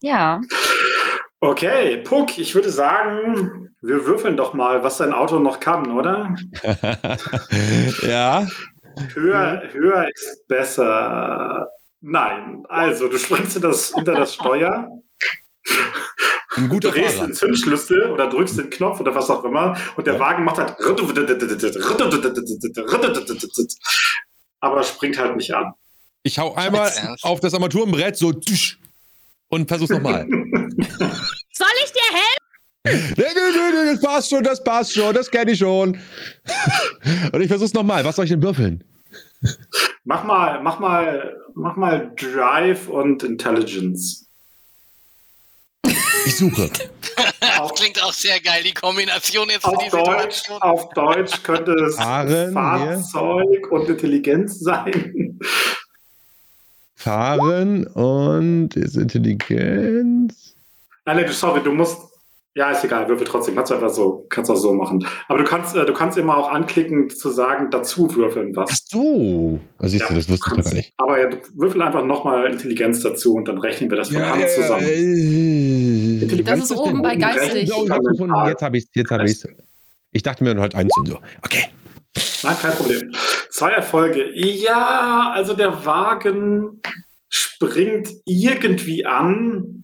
Ja. 0.00 0.40
Okay, 1.44 1.98
Puck, 1.98 2.38
ich 2.38 2.54
würde 2.54 2.70
sagen, 2.70 3.68
wir 3.82 4.06
würfeln 4.06 4.34
doch 4.34 4.54
mal, 4.54 4.82
was 4.82 4.96
dein 4.96 5.12
Auto 5.12 5.38
noch 5.38 5.60
kann, 5.60 5.90
oder? 5.90 6.34
ja. 8.02 8.46
Höher, 9.12 9.62
höher 9.72 10.08
ist 10.14 10.48
besser. 10.48 11.68
Nein, 12.00 12.64
also 12.70 13.08
du 13.08 13.18
springst 13.18 13.52
hinter 13.52 13.68
das, 13.68 13.92
hinter 13.94 14.14
das 14.14 14.34
Steuer, 14.34 14.88
Ein 16.56 16.68
guter 16.70 16.90
drehst 16.92 17.16
Fahrer. 17.16 17.26
den 17.26 17.34
Zündschlüssel 17.34 18.10
oder 18.10 18.28
drückst 18.30 18.58
den 18.58 18.70
Knopf 18.70 19.00
oder 19.00 19.14
was 19.14 19.28
auch 19.28 19.44
immer 19.44 19.76
und 19.96 20.06
der 20.06 20.14
Ja. 20.14 20.20
Wagen 20.20 20.44
macht 20.44 20.56
halt 20.56 20.76
aber 24.60 24.82
springt 24.82 25.18
halt 25.18 25.36
nicht 25.36 25.54
an. 25.54 25.74
Ich 26.22 26.38
hau 26.38 26.54
einmal 26.54 26.90
auf 27.20 27.40
das 27.40 27.52
Armaturenbrett 27.52 28.16
so 28.16 28.32
und 29.48 29.68
versuch's 29.68 29.90
nochmal. 29.90 30.24
nee, 30.28 30.44
Soll 31.52 31.68
ich 31.84 31.92
dir 31.92 32.10
helfen? 32.12 32.38
nee, 32.42 32.42
nee, 32.42 32.42
nee, 32.42 32.73
das 32.84 34.00
passt 34.00 34.30
schon, 34.30 34.44
das 34.44 34.62
passt 34.62 34.92
schon, 34.92 35.14
das 35.14 35.30
kenne 35.30 35.52
ich 35.52 35.58
schon. 35.58 35.98
und 37.32 37.40
ich 37.40 37.48
versuch's 37.48 37.72
nochmal. 37.72 38.04
Was 38.04 38.16
soll 38.16 38.26
ich 38.26 38.30
denn 38.30 38.42
würfeln? 38.42 38.84
Mach 40.04 40.24
mal, 40.24 40.62
mach 40.62 40.78
mal, 40.78 41.40
mach 41.54 41.76
mal 41.76 42.12
Drive 42.16 42.88
und 42.88 43.22
Intelligence. 43.22 44.26
Ich 46.26 46.36
suche. 46.36 46.70
Auf, 47.58 47.74
Klingt 47.74 48.02
auch 48.02 48.12
sehr 48.12 48.40
geil, 48.40 48.62
die 48.64 48.72
Kombination 48.72 49.48
jetzt 49.48 49.64
für 49.64 49.68
auf 49.68 49.88
Deutsch, 49.90 50.42
auf 50.60 50.88
Deutsch 50.90 51.42
könnte 51.42 51.72
es 51.72 51.96
Fahren, 51.96 52.52
Fahrzeug 52.52 53.70
und 53.70 53.88
Intelligenz 53.88 54.60
sein. 54.60 55.38
Fahren 56.96 57.86
und 57.88 58.74
ist 58.76 58.96
Intelligenz. 58.96 60.54
Nein, 61.04 61.16
nee, 61.18 61.26
sorry, 61.28 61.62
du 61.62 61.72
musst. 61.72 62.13
Ja, 62.56 62.70
ist 62.70 62.84
egal, 62.84 63.08
würfel 63.08 63.26
trotzdem. 63.26 63.56
Kannst 63.56 63.72
du 63.72 63.74
einfach 63.74 63.90
so, 63.90 64.26
kannst 64.30 64.48
auch 64.48 64.54
so 64.56 64.72
machen. 64.72 65.04
Aber 65.26 65.38
du 65.38 65.44
kannst, 65.44 65.74
äh, 65.74 65.84
du 65.84 65.92
kannst 65.92 66.16
immer 66.16 66.36
auch 66.36 66.48
anklicken, 66.52 67.10
zu 67.10 67.30
sagen, 67.30 67.68
dazu 67.70 68.14
würfeln 68.14 68.52
Ach 68.56 68.62
was. 68.62 68.84
so. 68.86 69.58
Was 69.78 69.90
siehst 69.90 70.04
du, 70.04 70.12
Ja, 70.12 70.18
das 70.20 70.28
wusste 70.28 70.50
ich 70.56 70.64
gar 70.64 70.74
nicht. 70.74 70.92
Aber 70.96 71.20
ja, 71.20 71.30
du 71.30 71.38
würfel 71.54 71.82
einfach 71.82 72.04
nochmal 72.04 72.52
Intelligenz 72.52 73.00
dazu 73.02 73.34
und 73.34 73.48
dann 73.48 73.58
rechnen 73.58 73.90
wir 73.90 73.96
das 73.96 74.10
von 74.10 74.24
Hand 74.24 74.48
zusammen. 74.50 74.86
äh, 74.86 76.22
Intelligenz 76.22 76.60
Das 76.60 76.70
ist 76.70 76.76
oben 76.76 77.02
bei 77.02 77.16
geistig. 77.16 77.72
Oh, 77.74 77.84
ich 77.84 77.90
gefunden. 77.90 78.46
Jetzt 78.46 78.62
habe 78.62 78.78
ich 78.78 78.86
jetzt 78.94 79.10
hab 79.10 79.22
ich's. 79.22 79.48
Ich 80.12 80.22
dachte 80.22 80.44
mir 80.44 80.54
halt 80.60 80.76
eins 80.76 80.96
und 80.96 81.08
so. 81.08 81.18
Okay. 81.42 81.64
Nein, 82.44 82.56
kein 82.62 82.72
Problem. 82.72 83.12
Zwei 83.50 83.70
Erfolge. 83.72 84.30
Ja, 84.32 85.32
also 85.34 85.54
der 85.54 85.84
Wagen 85.84 86.80
springt 87.28 88.10
irgendwie 88.26 89.04
an, 89.04 89.83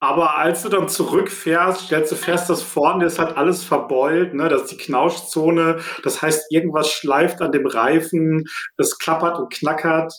Aber 0.00 0.36
als 0.38 0.62
du 0.62 0.68
dann 0.68 0.88
zurückfährst, 0.88 1.86
stellst 1.86 2.12
du 2.12 2.16
fest, 2.16 2.48
dass 2.48 2.62
vorne 2.62 3.06
ist 3.06 3.18
halt 3.18 3.36
alles 3.36 3.64
verbeult, 3.64 4.32
ne? 4.32 4.48
Das 4.48 4.62
ist 4.62 4.70
die 4.70 4.76
Knautschzone. 4.76 5.80
Das 6.04 6.22
heißt, 6.22 6.52
irgendwas 6.52 6.88
schleift 6.90 7.40
an 7.42 7.50
dem 7.50 7.66
Reifen, 7.66 8.44
es 8.76 8.98
klappert 8.98 9.38
und 9.38 9.52
knackert. 9.52 10.14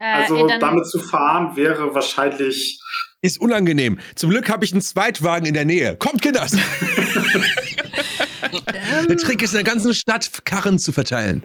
Äh, 0.00 0.22
Also 0.22 0.48
damit 0.48 0.88
zu 0.88 0.98
fahren 0.98 1.54
wäre 1.56 1.94
wahrscheinlich. 1.94 2.80
Ist 3.22 3.40
unangenehm. 3.40 4.00
Zum 4.16 4.30
Glück 4.30 4.48
habe 4.50 4.64
ich 4.64 4.72
einen 4.72 4.82
Zweitwagen 4.82 5.46
in 5.46 5.54
der 5.54 5.64
Nähe. 5.64 5.96
Kommt, 5.96 6.20
Kinders! 6.20 6.56
der 9.08 9.16
Trick 9.16 9.42
ist 9.42 9.52
in 9.52 9.64
der 9.64 9.64
ganzen 9.64 9.94
Stadt, 9.94 10.44
Karren 10.44 10.78
zu 10.78 10.92
verteilen. 10.92 11.44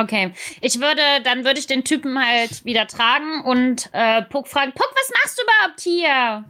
Okay. 0.00 0.32
Ich 0.60 0.80
würde, 0.80 1.02
dann 1.24 1.44
würde 1.44 1.60
ich 1.60 1.66
den 1.66 1.84
Typen 1.84 2.18
halt 2.18 2.64
wieder 2.64 2.86
tragen 2.86 3.42
und 3.44 3.90
äh, 3.92 4.22
Puck 4.22 4.48
fragen, 4.48 4.72
Puck, 4.72 4.90
was 4.94 5.10
machst 5.22 5.38
du 5.38 5.42
überhaupt 5.42 5.80
hier? 5.80 6.44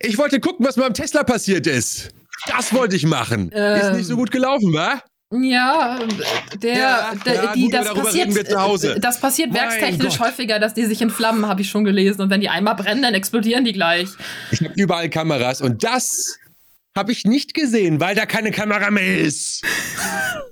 Ich 0.00 0.18
wollte 0.18 0.40
gucken, 0.40 0.64
was 0.66 0.76
beim 0.76 0.94
Tesla 0.94 1.22
passiert 1.24 1.66
ist. 1.66 2.10
Das 2.46 2.72
wollte 2.72 2.96
ich 2.96 3.04
machen. 3.06 3.48
ist 3.50 3.54
Ähm. 3.56 3.96
nicht 3.96 4.06
so 4.06 4.16
gut 4.16 4.30
gelaufen, 4.30 4.72
wa? 4.72 5.02
Ja, 5.30 5.98
der, 6.62 6.78
Ja, 6.78 7.12
der 7.26 7.34
ja, 7.34 7.52
die, 7.52 7.64
gut, 7.64 7.74
das 7.74 7.92
passiert, 7.92 8.14
reden 8.28 8.34
wir 8.34 8.44
zu 8.46 8.60
Hause. 8.62 8.98
das 8.98 9.20
passiert 9.20 9.50
Mein 9.52 9.60
werkstechnisch 9.62 10.16
Gott. 10.18 10.28
häufiger, 10.28 10.58
dass 10.58 10.72
die 10.72 10.86
sich 10.86 11.02
in 11.02 11.10
Flammen, 11.10 11.46
habe 11.46 11.60
ich 11.60 11.68
schon 11.68 11.84
gelesen. 11.84 12.22
Und 12.22 12.30
wenn 12.30 12.40
die 12.40 12.48
einmal 12.48 12.76
brennen, 12.76 13.02
dann 13.02 13.12
explodieren 13.14 13.64
die 13.64 13.74
gleich. 13.74 14.08
Ich 14.52 14.60
habe 14.62 14.72
überall 14.76 15.10
Kameras 15.10 15.60
und 15.60 15.84
das 15.84 16.38
habe 16.96 17.12
ich 17.12 17.24
nicht 17.24 17.54
gesehen, 17.54 18.00
weil 18.00 18.14
da 18.14 18.26
keine 18.26 18.50
Kamera 18.50 18.90
mehr 18.90 19.18
ist. 19.18 19.64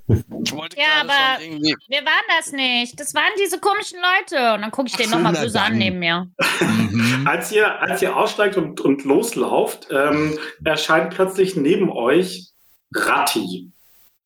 Ich 0.08 0.52
wollte 0.52 0.76
Ja, 0.78 1.02
gerade 1.02 1.10
aber- 1.10 1.40
schon 1.42 1.52
irgendwie. 1.52 1.74
Wir 1.88 2.04
waren 2.04 2.24
das 2.38 2.52
nicht. 2.52 3.00
Das 3.00 3.14
waren 3.14 3.32
diese 3.42 3.58
komischen 3.58 3.98
Leute. 3.98 4.54
Und 4.54 4.62
dann 4.62 4.70
gucke 4.70 4.88
ich 4.88 4.96
den 4.96 5.10
nochmal 5.10 5.32
böse 5.32 5.60
an 5.60 5.76
neben 5.76 5.98
mir. 5.98 6.28
Mhm. 6.60 7.26
Als 7.26 7.50
ihr, 7.50 7.80
als 7.82 8.00
ihr 8.02 8.16
aussteigt 8.16 8.56
und, 8.56 8.80
und 8.80 9.04
loslauft, 9.04 9.88
ähm, 9.90 10.38
erscheint 10.64 11.12
plötzlich 11.14 11.56
neben 11.56 11.90
euch 11.90 12.50
Ratti. 12.94 13.72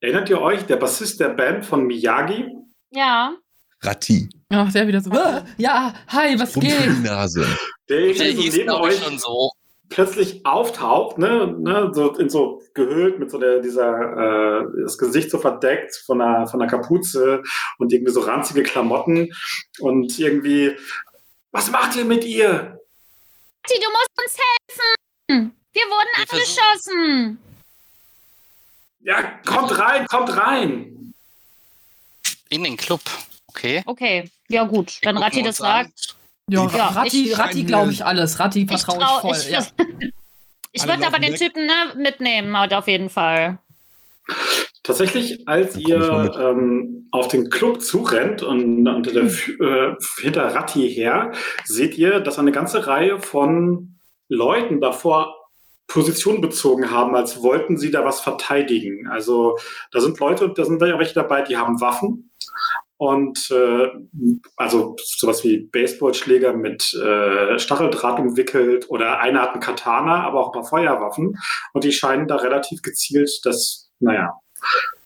Erinnert 0.01 0.29
ihr 0.29 0.41
euch, 0.41 0.65
der 0.67 0.77
Bassist 0.77 1.19
der 1.21 1.31
Band 1.31 1.65
von 1.65 1.87
Miyagi? 1.87 2.45
Ja. 2.91 3.35
Ratti. 3.81 4.29
Ach, 4.51 4.71
der 4.71 4.87
wieder 4.87 5.01
so, 5.01 5.11
"Ah, 5.13 5.45
ja, 5.57 5.95
hi, 6.09 6.39
was 6.39 6.53
geht? 6.55 7.03
Nase. 7.03 7.47
Der 7.89 8.01
Der 8.01 8.15
so 8.15 8.25
hieß, 8.25 8.57
neben 8.57 8.71
euch 8.71 8.99
schon 9.03 9.19
so. 9.19 9.51
Plötzlich 9.91 10.47
auftaucht, 10.47 11.19
ne, 11.19 11.55
ne, 11.59 11.91
so 11.93 12.15
in 12.17 12.31
so 12.31 12.63
gehüllt 12.75 13.19
mit 13.19 13.31
so 13.31 13.39
der, 13.39 13.59
dieser, 13.61 14.63
äh, 14.63 14.65
das 14.83 14.97
Gesicht 14.97 15.31
so 15.31 15.39
verdeckt 15.39 15.95
von 16.07 16.21
einer, 16.23 16.47
von 16.47 16.63
einer 16.63 16.71
Kapuze 16.71 17.43
und 17.79 17.93
irgendwie 17.93 18.13
so 18.13 18.21
ranzige 18.21 18.63
Klamotten 18.63 19.33
und 19.81 20.19
irgendwie, 20.19 20.77
was 21.51 21.71
macht 21.71 21.97
ihr 21.97 22.05
mit 22.05 22.25
ihr? 22.25 22.81
Tti, 23.67 23.75
du 23.79 23.91
musst 23.91 24.09
uns 24.25 24.39
helfen. 24.39 25.55
Wir 25.73 25.83
wurden 25.83 26.27
versuchen- 26.27 26.63
angeschossen. 26.63 27.39
Ja, 29.03 29.23
kommt 29.47 29.79
rein, 29.79 30.07
kommt 30.07 30.37
rein. 30.37 31.15
In 32.49 32.65
den 32.65 32.77
Club. 32.77 33.01
Okay. 33.49 33.83
Okay, 33.87 34.31
ja 34.49 34.65
gut. 34.65 34.99
Wenn 35.03 35.17
Gucken 35.17 35.23
Ratti 35.25 35.43
das 35.43 35.57
sagt. 35.59 36.17
Ja, 36.51 36.69
Ja, 36.77 36.87
Ratti, 36.89 37.33
Ratti 37.33 37.65
glaube 37.65 37.93
ich 37.93 38.05
alles. 38.05 38.39
Ratti 38.41 38.67
vertraue 38.67 38.99
ich, 39.03 39.21
voll. 39.21 39.37
ich, 39.37 39.51
ja. 39.51 39.65
ich 40.73 40.87
würde 40.87 41.07
aber 41.07 41.19
den 41.19 41.33
weg. 41.33 41.39
Typen 41.41 41.67
ne, 41.67 41.73
mitnehmen, 41.97 42.57
halt 42.59 42.75
auf 42.75 42.87
jeden 42.89 43.11
Fall. 43.11 43.59
Tatsächlich, 44.83 45.47
als 45.47 45.77
ihr 45.77 46.33
ähm, 46.41 47.09
auf 47.11 47.29
den 47.29 47.51
Club 47.51 47.83
zurennt 47.83 48.43
und 48.43 48.85
der, 48.85 49.25
Fü- 49.25 49.63
äh, 49.63 49.97
hinter 50.23 50.55
Ratti 50.55 50.89
her, 50.89 51.33
seht 51.65 51.99
ihr, 51.99 52.21
dass 52.21 52.39
eine 52.39 52.53
ganze 52.53 52.87
Reihe 52.87 53.21
von 53.21 53.97
Leuten 54.29 54.81
davor 54.81 55.37
Position 55.87 56.41
bezogen 56.41 56.91
haben, 56.91 57.17
als 57.17 57.43
wollten 57.43 57.77
sie 57.77 57.91
da 57.91 58.05
was 58.05 58.21
verteidigen. 58.21 59.09
Also 59.09 59.59
da 59.91 60.01
sind 60.01 60.19
Leute, 60.21 60.49
da 60.55 60.65
sind 60.65 60.81
ja 60.81 60.99
welche 60.99 61.15
dabei, 61.15 61.43
die 61.43 61.57
haben 61.57 61.81
Waffen 61.81 62.30
und 63.01 63.51
äh, 63.51 63.89
also 64.57 64.95
sowas 64.99 65.43
wie 65.43 65.69
Baseballschläger 65.73 66.53
mit 66.53 66.93
äh, 66.93 67.59
Stacheldraht 67.59 68.21
umwickelt 68.21 68.91
oder 68.91 69.21
einer 69.21 69.41
hat 69.41 69.53
einen 69.53 69.63
Katana, 69.63 70.27
aber 70.27 70.41
auch 70.41 70.49
ein 70.49 70.61
paar 70.61 70.69
Feuerwaffen 70.69 71.39
und 71.73 71.85
die 71.85 71.93
scheinen 71.93 72.29
da 72.29 72.37
relativ 72.37 72.83
gezielt 72.83 73.41
das, 73.45 73.91
naja, 74.01 74.35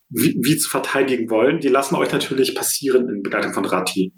wie, 0.09 0.37
wie 0.43 0.57
zu 0.57 0.69
verteidigen 0.71 1.31
wollen. 1.31 1.61
Die 1.61 1.69
lassen 1.69 1.95
euch 1.95 2.11
natürlich 2.11 2.57
passieren 2.57 3.09
in 3.09 3.23
Begleitung 3.23 3.55
von 3.55 3.65
Ratti. 3.65 4.13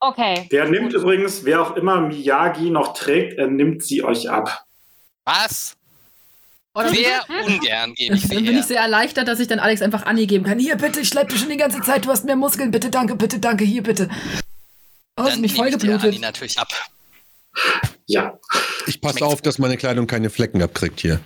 Okay. 0.00 0.48
Der 0.50 0.68
nimmt 0.68 0.92
übrigens, 0.92 1.44
wer 1.44 1.62
auch 1.62 1.76
immer 1.76 2.00
Miyagi 2.00 2.70
noch 2.70 2.92
trägt, 2.92 3.38
er 3.38 3.46
nimmt 3.46 3.84
sie 3.84 4.02
euch 4.02 4.30
ab. 4.30 4.64
Was? 5.24 5.74
Oder 6.74 6.88
Sehr 6.88 7.24
ungern 7.46 7.94
gebe 7.94 8.14
ich 8.14 8.22
Dann 8.22 8.30
sie 8.30 8.36
bin 8.36 8.44
her. 8.54 8.60
ich 8.60 8.66
sehr 8.66 8.80
erleichtert, 8.80 9.28
dass 9.28 9.38
ich 9.40 9.48
dann 9.48 9.58
Alex 9.58 9.82
einfach 9.82 10.06
Anni 10.06 10.26
geben 10.26 10.44
kann. 10.44 10.58
Hier, 10.58 10.76
bitte, 10.76 11.00
ich 11.00 11.08
schlepp 11.08 11.28
dich 11.28 11.38
schon 11.40 11.50
die 11.50 11.58
ganze 11.58 11.80
Zeit. 11.82 12.04
Du 12.06 12.08
hast 12.10 12.24
mehr 12.24 12.36
Muskeln. 12.36 12.70
Bitte, 12.70 12.88
danke, 12.88 13.14
bitte, 13.14 13.38
danke. 13.38 13.64
Hier, 13.64 13.82
bitte. 13.82 14.08
Oh, 15.18 15.24
Dann 15.24 15.40
mich 15.42 15.54
nehme 15.54 15.68
ich 15.68 15.76
dir 15.76 15.90
Anni 15.90 16.00
vollgeblutet. 16.00 16.20
natürlich 16.22 16.58
ab. 16.58 16.68
Ja. 18.06 18.38
Ich 18.86 19.00
passe 19.02 19.18
Schmeckt's 19.18 19.22
auf, 19.22 19.42
dass 19.42 19.58
meine 19.58 19.76
Kleidung 19.76 20.06
keine 20.06 20.30
Flecken 20.30 20.62
abkriegt 20.62 21.00
hier. 21.00 21.20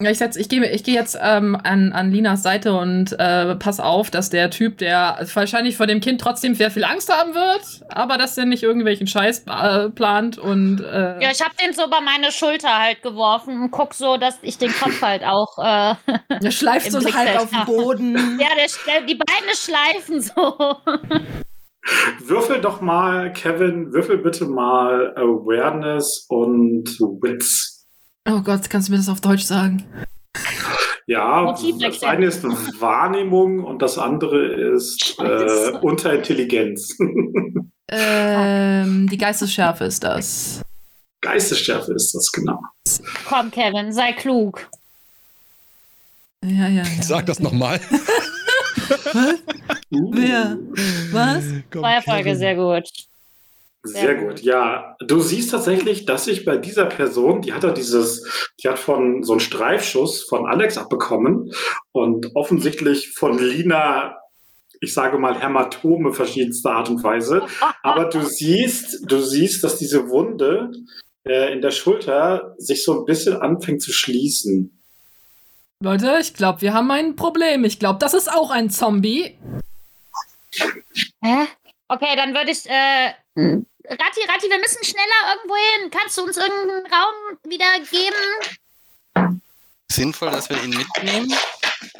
Ich, 0.00 0.18
setz, 0.18 0.36
ich 0.36 0.48
gehe 0.48 0.64
ich 0.70 0.84
geh 0.84 0.92
jetzt 0.92 1.18
ähm, 1.20 1.58
an, 1.60 1.92
an 1.92 2.12
Linas 2.12 2.44
Seite 2.44 2.72
und 2.72 3.18
äh, 3.18 3.56
pass 3.56 3.80
auf, 3.80 4.12
dass 4.12 4.30
der 4.30 4.48
Typ, 4.48 4.78
der 4.78 5.18
wahrscheinlich 5.34 5.76
vor 5.76 5.88
dem 5.88 5.98
Kind 5.98 6.20
trotzdem 6.20 6.54
sehr 6.54 6.70
viel 6.70 6.84
Angst 6.84 7.12
haben 7.12 7.34
wird, 7.34 7.84
aber 7.88 8.16
dass 8.16 8.36
der 8.36 8.44
nicht 8.44 8.62
irgendwelchen 8.62 9.08
Scheiß 9.08 9.44
äh, 9.48 9.90
plant 9.90 10.38
und 10.38 10.82
äh, 10.82 11.20
Ja, 11.20 11.32
ich 11.32 11.40
habe 11.40 11.56
den 11.60 11.72
so 11.72 11.84
über 11.84 12.00
meine 12.00 12.30
Schulter 12.30 12.78
halt 12.78 13.02
geworfen 13.02 13.60
und 13.60 13.72
guck 13.72 13.92
so, 13.92 14.16
dass 14.18 14.38
ich 14.42 14.56
den 14.56 14.70
Kopf 14.70 15.02
halt 15.02 15.24
auch. 15.24 15.58
Äh, 15.58 15.94
der 16.42 16.52
schleift 16.52 16.92
so 16.92 17.00
fest 17.00 17.36
auf 17.36 17.50
den. 17.50 17.64
Boden. 17.66 18.14
ja, 18.40 18.50
der, 18.56 18.68
der, 18.86 19.04
die 19.04 19.16
Beine 19.16 19.52
schleifen 19.56 20.20
so. 20.20 20.54
Würfel 22.24 22.60
doch 22.60 22.80
mal, 22.80 23.32
Kevin, 23.32 23.92
würfel 23.92 24.18
bitte 24.18 24.44
mal 24.44 25.12
Awareness 25.16 26.24
und 26.28 26.84
Wits. 27.20 27.77
Oh 28.30 28.42
Gott, 28.42 28.68
kannst 28.68 28.88
du 28.88 28.92
mir 28.92 28.98
das 28.98 29.08
auf 29.08 29.20
Deutsch 29.20 29.44
sagen? 29.44 29.84
Ja, 31.06 31.56
das 31.80 32.02
eine 32.02 32.26
ist 32.26 32.44
Wahrnehmung 32.44 33.64
und 33.64 33.80
das 33.80 33.96
andere 33.96 34.46
ist 34.46 35.18
äh. 35.18 35.78
Unterintelligenz. 35.80 36.96
Ähm, 37.90 39.08
die 39.08 39.16
Geistesschärfe 39.16 39.84
ist 39.84 40.04
das. 40.04 40.60
Geistesschärfe 41.22 41.94
ist 41.94 42.14
das, 42.14 42.30
genau. 42.30 42.60
Komm, 43.26 43.50
Kevin, 43.50 43.94
sei 43.94 44.12
klug. 44.12 44.68
Ja, 46.44 46.68
ja. 46.68 46.82
ja. 46.82 47.02
Sag 47.02 47.24
das 47.24 47.40
nochmal. 47.40 47.80
Wer? 49.90 50.58
Was? 51.12 51.44
Folge, 52.04 52.36
sehr 52.36 52.56
gut. 52.56 52.90
Sehr 53.88 54.00
Sehr 54.02 54.14
gut, 54.16 54.28
gut. 54.36 54.40
ja. 54.42 54.96
Du 55.00 55.20
siehst 55.20 55.50
tatsächlich, 55.50 56.06
dass 56.06 56.24
sich 56.26 56.44
bei 56.44 56.56
dieser 56.56 56.86
Person, 56.86 57.42
die 57.42 57.52
hat 57.52 57.64
ja 57.64 57.70
dieses, 57.70 58.50
die 58.62 58.68
hat 58.68 58.78
von 58.78 59.22
so 59.22 59.32
einen 59.32 59.40
Streifschuss 59.40 60.24
von 60.24 60.46
Alex 60.46 60.78
abbekommen 60.78 61.52
und 61.92 62.34
offensichtlich 62.34 63.12
von 63.14 63.38
Lina, 63.38 64.16
ich 64.80 64.94
sage 64.94 65.18
mal, 65.18 65.40
Hämatome 65.40 66.12
verschiedenster 66.12 66.72
Art 66.72 66.88
und 66.88 67.02
Weise. 67.02 67.42
Aber 67.82 68.04
du 68.06 68.20
siehst, 68.24 69.10
du 69.10 69.20
siehst, 69.20 69.64
dass 69.64 69.78
diese 69.78 70.08
Wunde 70.08 70.70
äh, 71.24 71.52
in 71.52 71.60
der 71.60 71.70
Schulter 71.70 72.54
sich 72.58 72.84
so 72.84 73.00
ein 73.00 73.04
bisschen 73.04 73.36
anfängt 73.36 73.82
zu 73.82 73.92
schließen. 73.92 74.78
Leute, 75.80 76.18
ich 76.20 76.34
glaube, 76.34 76.60
wir 76.62 76.74
haben 76.74 76.90
ein 76.90 77.14
Problem. 77.14 77.64
Ich 77.64 77.78
glaube, 77.78 78.00
das 78.00 78.14
ist 78.14 78.30
auch 78.32 78.50
ein 78.50 78.68
Zombie. 78.68 79.38
Hä? 81.22 81.46
Okay, 81.88 82.16
dann 82.16 82.34
würde 82.34 82.50
ich. 82.50 82.66
Äh, 82.66 83.12
Ratti, 83.90 84.20
Ratti, 84.28 84.50
wir 84.50 84.58
müssen 84.58 84.84
schneller 84.84 85.34
irgendwo 85.34 85.54
hin. 85.56 85.90
Kannst 85.90 86.18
du 86.18 86.22
uns 86.22 86.36
irgendeinen 86.36 86.86
Raum 86.86 87.38
wieder 87.44 87.72
geben? 87.90 89.38
Sinnvoll, 89.90 90.30
dass 90.30 90.50
wir 90.50 90.62
ihn 90.62 90.76
mitnehmen. 90.76 91.32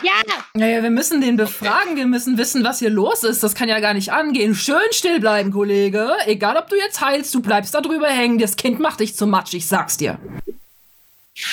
Ja, 0.03 0.13
Naja, 0.55 0.83
wir 0.83 0.91
müssen 0.91 1.21
den 1.21 1.37
befragen. 1.37 1.97
Wir 1.97 2.07
müssen 2.07 2.37
wissen, 2.37 2.63
was 2.63 2.81
hier 2.81 2.91
los 2.91 3.25
ist. 3.25 3.43
Das 3.43 3.55
kann 3.55 3.69
ja 3.69 3.81
gar 3.81 3.95
nicht 3.95 4.13
angehen. 4.13 4.55
Schön 4.55 4.81
still 4.91 5.19
bleiben, 5.21 5.51
Kollege. 5.51 6.13
Egal, 6.27 6.57
ob 6.57 6.69
du 6.69 6.77
jetzt 6.77 7.01
heilst, 7.01 7.35
du 7.35 7.41
bleibst 7.41 7.75
da 7.75 7.81
drüber 7.81 8.09
hängen. 8.09 8.39
Das 8.39 8.57
Kind 8.57 8.81
macht 8.81 9.01
dich 9.01 9.17
zum 9.17 9.31
Matsch, 9.31 9.55
ich 9.55 9.67
sag's 9.67 9.97
dir. 9.97 10.19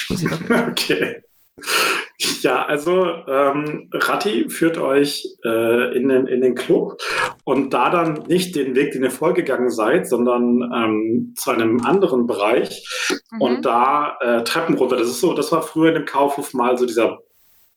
Okay. 0.50 1.22
Ja, 2.42 2.66
also 2.66 3.06
ähm, 3.28 3.90
Ratti 3.92 4.50
führt 4.50 4.78
euch 4.78 5.28
äh, 5.44 5.98
in, 5.98 6.08
den, 6.08 6.28
in 6.28 6.42
den 6.42 6.56
Club 6.56 6.98
und 7.44 7.74
da 7.74 7.90
dann 7.90 8.24
nicht 8.28 8.56
den 8.56 8.74
Weg, 8.76 8.94
den 8.94 9.04
ihr 9.04 9.12
vorgegangen 9.12 9.70
seid, 9.70 10.08
sondern 10.08 10.62
ähm, 10.74 11.34
zu 11.38 11.52
einem 11.52 11.82
anderen 11.86 12.26
Bereich 12.28 12.86
Mhm. 13.36 13.42
und 13.42 13.66
da 13.66 14.18
äh, 14.22 14.44
Treppen 14.44 14.76
runter. 14.78 14.98
Das 14.98 15.08
ist 15.08 15.20
so, 15.20 15.34
das 15.34 15.52
war 15.52 15.62
früher 15.62 15.90
in 15.90 15.96
dem 15.96 16.06
Kaufhof 16.06 16.54
mal 16.54 16.78
so 16.78 16.86
dieser 16.86 17.20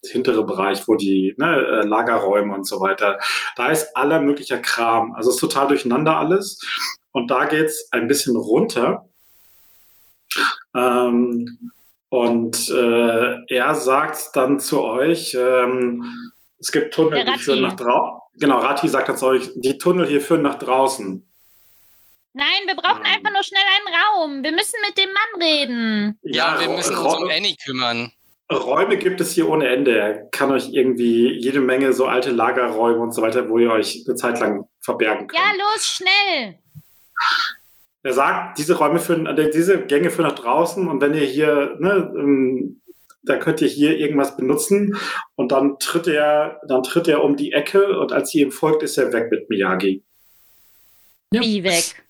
hintere 0.04 0.44
Bereich, 0.44 0.86
wo 0.86 0.94
die 0.94 1.34
ne, 1.38 1.56
äh, 1.56 1.86
Lagerräume 1.86 2.54
und 2.54 2.66
so 2.66 2.80
weiter. 2.80 3.18
Da 3.56 3.68
ist 3.70 3.96
aller 3.96 4.20
möglicher 4.20 4.58
Kram. 4.58 5.12
Also 5.14 5.30
es 5.30 5.36
ist 5.36 5.40
total 5.40 5.68
durcheinander 5.68 6.16
alles. 6.16 6.60
Und 7.12 7.30
da 7.30 7.46
geht's 7.46 7.88
ein 7.90 8.06
bisschen 8.06 8.36
runter. 8.36 9.08
Ähm, 10.74 11.72
und 12.10 12.68
äh, 12.70 13.36
er 13.54 13.74
sagt 13.74 14.30
dann 14.34 14.60
zu 14.60 14.82
euch, 14.82 15.34
ähm, 15.38 16.04
es 16.58 16.72
gibt 16.72 16.94
Tunnel, 16.94 17.24
die 17.24 17.38
führen 17.38 17.62
nach 17.62 17.74
draußen. 17.76 18.20
Genau, 18.40 18.58
Rati 18.58 18.88
sagt 18.88 19.08
dann 19.08 19.16
zu 19.16 19.26
euch, 19.26 19.50
die 19.56 19.78
Tunnel 19.78 20.06
hier 20.06 20.20
führen 20.20 20.42
nach 20.42 20.56
draußen. 20.56 21.24
Nein, 22.34 22.46
wir 22.66 22.76
brauchen 22.76 23.02
Ähm. 23.04 23.12
einfach 23.16 23.32
nur 23.32 23.42
schnell 23.42 23.62
einen 23.76 23.96
Raum. 23.96 24.44
Wir 24.44 24.52
müssen 24.52 24.76
mit 24.86 24.96
dem 24.96 25.08
Mann 25.12 25.42
reden. 25.42 26.18
Ja, 26.22 26.58
wir 26.60 26.68
Ro- 26.68 26.76
müssen 26.76 26.96
uns 26.96 27.14
um 27.14 27.28
Annie 27.28 27.56
kümmern. 27.64 28.12
Räume 28.50 28.96
gibt 28.96 29.20
es 29.20 29.32
hier 29.32 29.48
ohne 29.48 29.68
Ende. 29.68 29.98
Er 29.98 30.24
kann 30.30 30.50
euch 30.52 30.68
irgendwie 30.72 31.32
jede 31.32 31.60
Menge 31.60 31.92
so 31.92 32.06
alte 32.06 32.30
Lagerräume 32.30 32.98
und 33.00 33.12
so 33.12 33.20
weiter, 33.22 33.48
wo 33.50 33.58
ihr 33.58 33.70
euch 33.70 34.04
eine 34.06 34.14
Zeit 34.16 34.40
lang 34.40 34.66
verbergen 34.80 35.26
könnt. 35.26 35.38
Ja, 35.38 35.52
los, 35.52 35.84
schnell. 35.84 36.58
Er 38.02 38.12
sagt, 38.12 38.58
diese 38.58 38.78
Räume 38.78 39.00
führen, 39.00 39.26
äh, 39.26 39.50
diese 39.50 39.80
Gänge 39.82 40.10
führen 40.10 40.28
nach 40.28 40.38
draußen 40.38 40.86
und 40.88 41.00
wenn 41.00 41.14
ihr 41.14 41.26
hier, 41.26 41.76
ne, 41.78 42.12
ähm, 42.16 42.80
da 43.22 43.36
könnt 43.36 43.60
ihr 43.60 43.68
hier 43.68 43.98
irgendwas 43.98 44.36
benutzen 44.36 44.96
und 45.34 45.52
dann 45.52 45.78
tritt 45.78 46.06
er, 46.06 46.60
dann 46.66 46.82
tritt 46.82 47.08
er 47.08 47.24
um 47.24 47.36
die 47.36 47.52
Ecke 47.52 47.98
und 47.98 48.12
als 48.12 48.34
ihr 48.34 48.46
ihm 48.46 48.52
folgt, 48.52 48.82
ist 48.82 48.96
er 48.98 49.12
weg 49.12 49.30
mit 49.30 49.50
Miyagi. 49.50 50.02
Ja. 51.32 51.42
Wie 51.42 51.62
weg. 51.62 52.02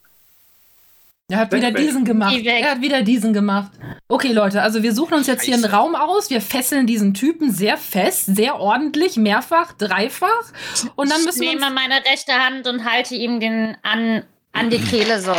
Er 1.30 1.38
hat 1.40 1.52
Weg, 1.52 1.60
wieder 1.60 1.74
weg. 1.74 1.76
diesen 1.76 2.04
gemacht. 2.04 2.34
Weg. 2.34 2.46
Er 2.46 2.70
hat 2.70 2.80
wieder 2.80 3.02
diesen 3.02 3.34
gemacht. 3.34 3.72
Okay, 4.08 4.32
Leute, 4.32 4.62
also 4.62 4.82
wir 4.82 4.94
suchen 4.94 5.14
uns 5.14 5.26
jetzt 5.26 5.42
hier 5.42 5.54
einen. 5.54 5.66
Raum 5.66 5.94
aus. 5.94 6.30
Wir 6.30 6.40
fesseln 6.40 6.86
diesen 6.86 7.12
Typen 7.12 7.52
sehr 7.52 7.76
fest, 7.76 8.34
sehr 8.34 8.58
ordentlich, 8.58 9.16
mehrfach, 9.16 9.74
dreifach. 9.74 10.52
Und 10.96 11.10
dann 11.10 11.20
Ich 11.20 11.26
müssen 11.26 11.40
wir 11.42 11.50
nehme 11.50 11.70
meine 11.70 11.96
rechte 12.10 12.32
Hand 12.32 12.66
und 12.66 12.90
halte 12.90 13.14
ihm 13.14 13.40
den 13.40 13.76
an, 13.82 14.24
an 14.52 14.70
die 14.70 14.78
Kehle 14.78 15.20
so. 15.20 15.34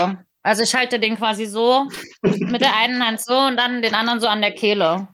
Also 0.50 0.64
ich 0.64 0.74
halte 0.74 1.00
den 1.00 1.16
quasi 1.16 1.45
so, 1.45 1.88
mit 2.24 2.60
der 2.62 2.76
einen 2.76 3.06
Hand 3.06 3.22
so 3.22 3.38
und 3.38 3.56
dann 3.56 3.84
den 3.84 3.93
anderen 3.93 4.20
so 4.20 4.26
an 4.26 4.41
der 4.41 4.52
Kehle. 4.52 5.08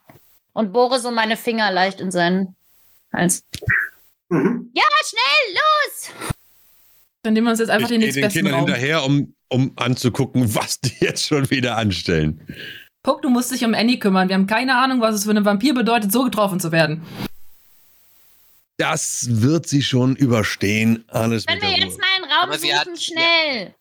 Und 0.54 0.72
bohre 0.72 0.98
so 1.02 1.12
meine 1.12 1.36
Finger 1.36 1.72
leicht 1.74 2.00
in 2.00 2.10
seinen 2.10 2.56
Hals. 3.12 3.44
Mhm. 4.30 4.72
Ja, 4.74 4.84
schnell, 5.04 5.56
los! 5.56 6.10
Dann 7.24 7.34
nehmen 7.34 7.48
wir 7.48 7.52
uns 7.52 7.60
jetzt 7.60 7.70
einfach 7.70 7.90
ich 7.90 8.00
den 8.00 8.10
gehe 8.10 8.14
den 8.22 8.32
Kindern 8.32 8.54
Raum. 8.54 8.66
hinterher, 8.66 9.04
um, 9.04 9.34
um 9.50 9.74
anzugucken, 9.76 10.56
was 10.56 10.80
die 10.80 10.94
jetzt 11.02 11.28
schon 11.28 11.50
wieder 11.50 11.76
anstellen. 11.76 12.40
Puck, 13.04 13.22
du 13.22 13.30
musst 13.30 13.52
dich 13.52 13.66
um 13.66 13.74
Annie 13.74 14.00
kümmern. 14.00 14.30
Wir 14.30 14.36
haben 14.36 14.48
keine 14.48 14.78
Ahnung, 14.78 15.02
was 15.02 15.16
es 15.16 15.26
für 15.26 15.32
einen 15.32 15.44
Vampir 15.44 15.74
bedeutet, 15.74 16.14
so 16.14 16.24
getroffen 16.24 16.62
zu 16.62 16.72
werden. 16.72 17.04
Das 18.78 19.28
wird 19.42 19.68
sie 19.68 19.84
schon 19.84 20.16
überstehen. 20.16 21.04
Alles 21.10 21.46
Wenn 21.46 21.56
mit 21.56 21.64
wir 21.64 21.78
jetzt 21.78 22.00
mal 22.00 22.08
einen 22.16 22.32
Raum 22.32 22.58
suchen, 22.58 22.74
hat- 22.74 23.74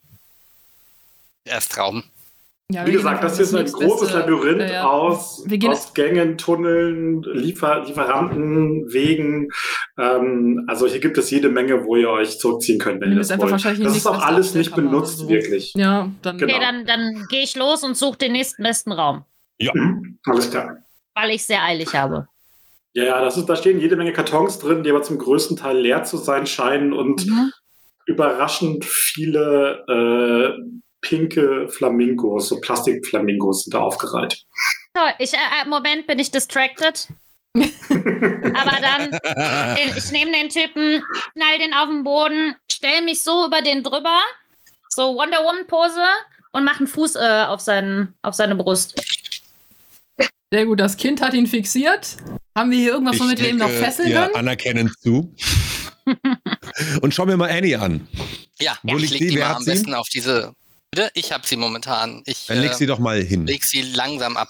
schnell! 1.45 1.55
Erstraum. 1.55 2.03
Ja, 2.71 2.87
Wie 2.87 2.93
gesagt, 2.93 3.23
das 3.23 3.37
hier 3.37 3.45
ist 3.45 3.55
ein 3.55 3.67
großes 3.67 4.15
Labyrinth 4.15 4.61
Ja, 4.63 4.67
ja. 4.67 4.85
aus, 4.89 5.45
aus 5.69 5.93
Gängen, 5.93 6.39
Tunneln, 6.39 7.23
Liefer 7.23 7.85
Lieferanten, 7.85 8.91
Wegen. 8.91 9.51
Ähm, 9.99 10.65
also 10.67 10.87
hier 10.87 10.99
gibt 10.99 11.19
es 11.19 11.31
jede 11.31 11.51
Menge, 11.51 11.85
wo 11.85 11.97
ihr 11.97 12.09
euch 12.09 12.39
zurückziehen 12.39 12.79
könnt, 12.79 13.03
wenn 13.03 13.11
ihr 13.13 13.19
das 13.19 13.31
einfach 13.31 13.51
wollt. 13.51 13.65
Das 13.85 13.95
ist 13.97 14.07
auch 14.07 14.23
alles 14.25 14.55
nicht 14.55 14.75
benutzt, 14.75 15.19
so. 15.19 15.29
wirklich. 15.29 15.75
Ja, 15.77 16.11
dann. 16.23 16.39
Genau. 16.39 16.55
Okay, 16.55 16.63
dann, 16.65 16.87
dann 16.87 17.27
gehe 17.29 17.43
ich 17.43 17.55
los 17.55 17.85
und 17.85 17.99
suche 17.99 18.17
den 18.17 18.33
nächsten 18.33 18.63
besten 18.63 18.93
Raum, 18.93 19.25
Mhm. 19.61 20.19
Alles 20.25 20.51
klar. 20.51 20.79
weil 21.15 21.31
ich 21.31 21.45
sehr 21.45 21.63
eilig 21.63 21.95
habe. 21.95 22.29
Ja, 22.95 23.05
ja, 23.05 23.21
das 23.21 23.37
ist, 23.37 23.47
da 23.47 23.57
stehen 23.57 23.79
jede 23.79 23.97
Menge 23.97 24.15
Kartons 24.15 24.59
drin, 24.59 24.83
die 24.85 24.91
aber 24.91 25.03
zum 25.03 25.19
größten 25.19 25.59
Teil 25.59 25.79
leer 25.79 26.05
zu 26.05 26.17
sein 26.17 26.47
scheinen 26.47 26.95
und 26.95 27.27
Mhm. 27.27 27.53
überraschend 28.07 28.85
viele 28.87 29.85
äh, 30.57 30.63
pinke 31.05 31.69
Flamingos, 31.69 32.49
so 32.49 32.61
Plastikflamingos 32.61 33.65
sind 33.65 33.75
da 33.75 33.81
aufgereiht. 33.81 34.43
So, 34.97 35.03
ich, 35.19 35.33
äh, 35.35 35.37
äh, 35.37 35.69
Moment, 35.69 36.07
bin 36.07 36.19
ich 36.19 36.31
distracted. 36.31 37.09
Aber 37.57 38.79
dann, 38.81 39.97
ich 39.97 40.11
nehme 40.11 40.33
den 40.33 40.49
Typen, 40.49 41.05
knall 41.35 41.59
den 41.61 41.73
auf 41.73 41.89
den 41.89 42.03
Boden, 42.03 42.57
stell 42.71 43.03
mich 43.03 43.23
so 43.23 43.47
über 43.47 43.63
den 43.63 43.85
drüber, 43.85 44.19
so 44.89 45.15
Wonder 45.15 45.39
Woman 45.39 45.67
Pose 45.69 46.03
und 46.53 46.65
mach 46.65 46.79
einen 46.79 46.89
Fuß 46.89 47.15
äh, 47.17 47.45
auf, 47.47 47.61
seinen, 47.61 48.15
auf 48.23 48.35
seine 48.35 48.57
Brust. 48.57 49.01
Sehr 50.53 50.67
gut, 50.67 50.81
das 50.81 50.97
Kind 50.97 51.21
hat 51.21 51.35
ihn 51.35 51.47
fixiert. 51.47 52.17
Haben 52.57 52.71
wir 52.71 52.79
hier 52.79 52.93
irgendwas, 52.93 53.21
womit 53.21 53.41
wir 53.41 53.51
ihn 53.51 53.57
noch 53.57 53.71
fesseln 53.71 54.13
können? 54.13 54.35
anerkennend 54.35 54.93
zu. 55.01 55.33
Und 57.03 57.15
schau 57.15 57.27
mir 57.27 57.37
mal 57.37 57.51
Annie 57.51 57.81
an. 57.81 58.07
Ja, 58.61 58.79
Wo 58.83 58.97
ich 58.97 59.03
liegt 59.03 59.13
leg 59.13 59.21
die? 59.21 59.29
die 59.31 59.39
mal 59.39 59.55
am 59.55 59.65
besten 59.65 59.95
auf 59.95 60.09
diese. 60.09 60.55
Bitte? 60.95 61.11
Ich 61.15 61.33
habe 61.33 61.45
sie 61.45 61.57
momentan. 61.57 62.23
Ich 62.25 62.47
Dann 62.47 62.61
leg 62.61 62.71
äh, 62.71 62.75
sie 62.75 62.87
doch 62.87 63.01
mal 63.01 63.21
hin. 63.21 63.49
leg 63.49 63.65
sie 63.65 63.83
langsam 63.83 64.37
ab. 64.37 64.49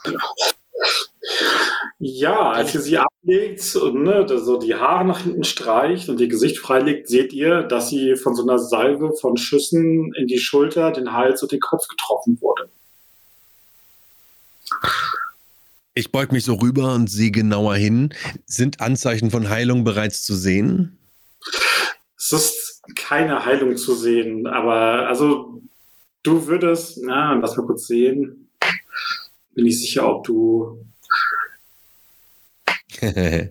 Ja, 1.98 2.50
als 2.50 2.74
ihr 2.74 2.82
sie 2.82 2.98
ablegt 2.98 3.74
und 3.76 4.02
ne, 4.02 4.26
so 4.28 4.58
die 4.58 4.74
Haare 4.74 5.06
nach 5.06 5.22
hinten 5.22 5.44
streicht 5.44 6.10
und 6.10 6.20
ihr 6.20 6.28
Gesicht 6.28 6.58
freilegt, 6.58 7.08
seht 7.08 7.32
ihr, 7.32 7.62
dass 7.62 7.88
sie 7.88 8.16
von 8.16 8.34
so 8.34 8.42
einer 8.42 8.58
Salve 8.58 9.14
von 9.18 9.38
Schüssen 9.38 10.12
in 10.12 10.26
die 10.26 10.38
Schulter, 10.38 10.90
den 10.90 11.14
Hals 11.14 11.42
und 11.42 11.50
den 11.50 11.60
Kopf 11.60 11.88
getroffen 11.88 12.38
wurde. 12.42 12.68
Ich 15.94 16.12
beug 16.12 16.30
mich 16.30 16.44
so 16.44 16.56
rüber 16.56 16.92
und 16.92 17.08
sehe 17.08 17.30
genauer 17.30 17.76
hin. 17.76 18.12
Sind 18.44 18.82
Anzeichen 18.82 19.30
von 19.30 19.48
Heilung 19.48 19.82
bereits 19.82 20.24
zu 20.24 20.34
sehen? 20.34 20.98
Es 22.18 22.32
ist 22.32 22.82
keine 22.96 23.46
Heilung 23.46 23.78
zu 23.78 23.94
sehen, 23.94 24.46
aber 24.46 25.08
also 25.08 25.62
du 26.24 26.46
würdest, 26.48 26.98
na, 27.02 27.34
lass 27.34 27.56
mal 27.56 27.66
kurz 27.66 27.86
sehen. 27.86 28.50
Bin 29.54 29.64
nicht 29.64 29.78
sicher, 29.78 30.08
ob 30.08 30.24
du 30.24 30.84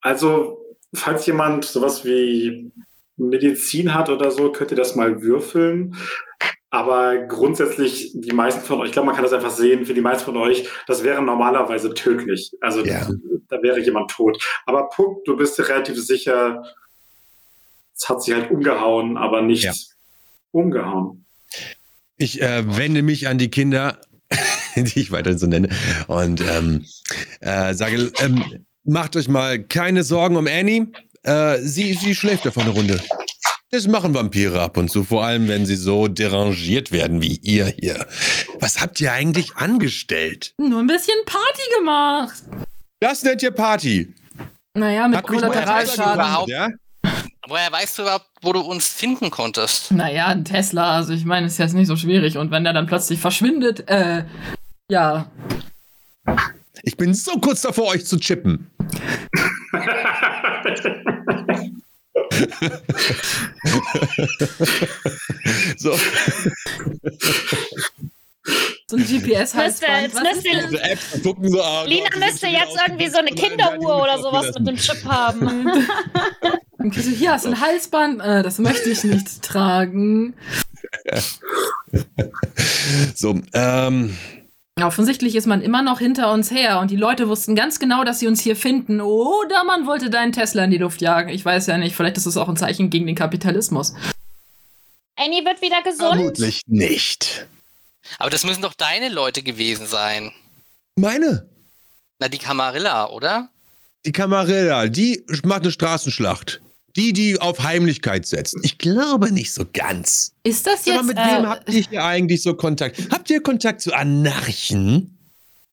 Also, 0.00 0.58
falls 0.94 1.26
jemand 1.26 1.64
sowas 1.64 2.04
wie 2.04 2.70
Medizin 3.16 3.94
hat 3.94 4.08
oder 4.08 4.30
so, 4.30 4.50
könnt 4.50 4.70
ihr 4.72 4.76
das 4.76 4.96
mal 4.96 5.22
würfeln. 5.22 5.96
Aber 6.70 7.18
grundsätzlich, 7.26 8.12
die 8.14 8.32
meisten 8.32 8.62
von 8.62 8.80
euch, 8.80 8.86
ich 8.86 8.92
glaube, 8.92 9.06
man 9.06 9.14
kann 9.14 9.24
das 9.24 9.32
einfach 9.34 9.50
sehen, 9.50 9.84
für 9.84 9.94
die 9.94 10.00
meisten 10.00 10.24
von 10.24 10.36
euch, 10.38 10.68
das 10.86 11.04
wäre 11.04 11.22
normalerweise 11.22 11.92
tödlich. 11.94 12.50
Also, 12.60 12.84
Ja. 12.84 13.08
da 13.48 13.62
wäre 13.62 13.78
jemand 13.80 14.10
tot. 14.10 14.42
Aber 14.64 14.88
Punkt, 14.88 15.28
du 15.28 15.36
bist 15.36 15.58
dir 15.58 15.68
relativ 15.68 16.02
sicher, 16.02 16.64
es 17.94 18.08
hat 18.08 18.22
sie 18.22 18.34
halt 18.34 18.50
umgehauen, 18.50 19.16
aber 19.18 19.42
nicht 19.42 19.64
Ja. 19.64 19.72
umgehauen. 20.50 21.24
Ich 22.22 22.40
äh, 22.40 22.76
wende 22.76 23.02
mich 23.02 23.26
an 23.26 23.38
die 23.38 23.50
Kinder, 23.50 23.98
die 24.76 25.00
ich 25.00 25.10
weiterhin 25.10 25.38
so 25.40 25.48
nenne, 25.48 25.68
und 26.06 26.40
ähm, 26.40 26.84
äh, 27.40 27.74
sage, 27.74 28.12
ähm, 28.20 28.44
macht 28.84 29.16
euch 29.16 29.26
mal 29.26 29.60
keine 29.60 30.04
Sorgen 30.04 30.36
um 30.36 30.46
Annie. 30.46 30.86
Äh, 31.24 31.58
sie, 31.58 31.94
sie 31.94 32.14
schläft 32.14 32.46
davon 32.46 32.62
eine 32.62 32.70
Runde. 32.70 33.02
Das 33.72 33.88
machen 33.88 34.14
Vampire 34.14 34.60
ab 34.60 34.76
und 34.76 34.88
zu, 34.88 35.02
vor 35.02 35.24
allem 35.24 35.48
wenn 35.48 35.66
sie 35.66 35.74
so 35.74 36.06
derangiert 36.06 36.92
werden 36.92 37.22
wie 37.22 37.40
ihr 37.42 37.74
hier. 37.80 38.06
Was 38.60 38.80
habt 38.80 39.00
ihr 39.00 39.12
eigentlich 39.12 39.56
angestellt? 39.56 40.54
Nur 40.58 40.78
ein 40.78 40.86
bisschen 40.86 41.18
Party 41.26 41.62
gemacht. 41.76 42.34
Das 43.00 43.24
nennt 43.24 43.42
ihr 43.42 43.50
Party. 43.50 44.14
Naja, 44.74 45.08
mit 45.08 45.18
Hat 45.18 45.26
Kollateralschaden. 45.26 46.48
Ja? 46.48 46.68
Woher 47.48 47.72
weißt 47.72 47.98
du 47.98 48.02
überhaupt, 48.02 48.26
wo 48.40 48.52
du 48.52 48.60
uns 48.60 48.86
finden 48.86 49.30
konntest? 49.30 49.90
Naja, 49.90 50.28
ein 50.28 50.44
Tesla, 50.44 50.94
also 50.94 51.12
ich 51.12 51.24
meine, 51.24 51.48
ist 51.48 51.58
jetzt 51.58 51.74
nicht 51.74 51.88
so 51.88 51.96
schwierig. 51.96 52.38
Und 52.38 52.52
wenn 52.52 52.62
der 52.62 52.72
dann 52.72 52.86
plötzlich 52.86 53.18
verschwindet, 53.18 53.88
äh, 53.88 54.24
ja. 54.88 55.26
Ich 56.84 56.96
bin 56.96 57.14
so 57.14 57.40
kurz 57.40 57.62
davor, 57.62 57.88
euch 57.88 58.06
zu 58.06 58.16
chippen. 58.18 58.70
so, 65.76 65.98
So 68.88 68.96
ein 68.96 69.04
GPS-Halsband. 69.04 70.14
Aus. 70.14 71.88
Lina 71.88 72.08
müsste 72.18 72.46
jetzt 72.48 72.76
irgendwie 72.86 73.08
so 73.08 73.18
eine 73.18 73.30
Kinderuhr 73.30 74.02
oder 74.02 74.18
sowas 74.18 74.52
mit 74.58 74.68
dem 74.68 74.76
Chip 74.76 75.04
haben. 75.04 75.64
Dann 76.78 76.90
kriegst 76.90 77.08
du, 77.08 77.12
hier 77.12 77.32
hast 77.32 77.44
du 77.44 77.50
ein 77.50 77.60
Halsband. 77.60 78.20
Äh, 78.20 78.42
das 78.42 78.58
möchte 78.58 78.90
ich 78.90 79.04
nicht 79.04 79.42
tragen. 79.42 80.34
So, 83.14 83.40
ähm, 83.54 84.16
offensichtlich 84.80 85.36
ist 85.36 85.46
man 85.46 85.62
immer 85.62 85.82
noch 85.82 86.00
hinter 86.00 86.32
uns 86.32 86.50
her 86.50 86.80
und 86.80 86.90
die 86.90 86.96
Leute 86.96 87.28
wussten 87.28 87.54
ganz 87.54 87.78
genau, 87.78 88.04
dass 88.04 88.18
sie 88.18 88.26
uns 88.26 88.40
hier 88.40 88.56
finden. 88.56 89.00
Oder 89.00 89.64
man 89.64 89.86
wollte 89.86 90.10
deinen 90.10 90.32
Tesla 90.32 90.64
in 90.64 90.70
die 90.70 90.78
Luft 90.78 91.00
jagen. 91.00 91.28
Ich 91.30 91.44
weiß 91.44 91.66
ja 91.68 91.78
nicht. 91.78 91.94
Vielleicht 91.94 92.16
ist 92.16 92.26
es 92.26 92.36
auch 92.36 92.48
ein 92.48 92.56
Zeichen 92.56 92.90
gegen 92.90 93.06
den 93.06 93.16
Kapitalismus. 93.16 93.94
Annie 95.16 95.44
wird 95.44 95.62
wieder 95.62 95.82
gesund. 95.82 96.14
vermutlich 96.14 96.62
nicht. 96.66 97.46
Aber 98.18 98.30
das 98.30 98.44
müssen 98.44 98.62
doch 98.62 98.74
deine 98.74 99.08
Leute 99.08 99.42
gewesen 99.42 99.86
sein. 99.86 100.32
Meine? 100.96 101.48
Na, 102.18 102.28
die 102.28 102.38
Camarilla, 102.38 103.08
oder? 103.08 103.48
Die 104.04 104.12
Camarilla, 104.12 104.88
die 104.88 105.24
macht 105.44 105.62
eine 105.62 105.70
Straßenschlacht. 105.72 106.60
Die, 106.96 107.14
die 107.14 107.40
auf 107.40 107.62
Heimlichkeit 107.62 108.26
setzt. 108.26 108.54
Ich 108.62 108.76
glaube 108.76 109.32
nicht 109.32 109.52
so 109.54 109.64
ganz. 109.72 110.34
Ist 110.42 110.66
das 110.66 110.84
jetzt. 110.84 111.04
mit 111.04 111.16
wem 111.16 111.44
Äh, 111.44 111.46
habt 111.46 111.68
ihr 111.72 111.86
hier 111.88 112.04
eigentlich 112.04 112.42
so 112.42 112.52
Kontakt? 112.54 113.08
Habt 113.10 113.30
ihr 113.30 113.42
Kontakt 113.42 113.80
zu 113.80 113.94
Anarchen? 113.94 115.16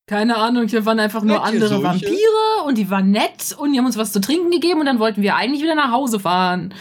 Keine 0.08 0.38
Ahnung, 0.38 0.68
hier 0.70 0.86
waren 0.86 1.00
einfach 1.00 1.22
nur 1.22 1.38
Seid 1.38 1.46
andere 1.48 1.68
solche? 1.68 1.84
Vampire 1.84 2.64
und 2.66 2.78
die 2.78 2.90
waren 2.90 3.12
nett 3.12 3.54
und 3.58 3.74
die 3.74 3.80
haben 3.80 3.86
uns 3.86 3.98
was 3.98 4.14
zu 4.14 4.22
trinken 4.22 4.50
gegeben 4.50 4.80
und 4.80 4.86
dann 4.86 5.00
wollten 5.00 5.22
wir 5.22 5.36
eigentlich 5.36 5.62
wieder 5.62 5.76
nach 5.76 5.92
Hause 5.92 6.22
fahren. 6.22 6.74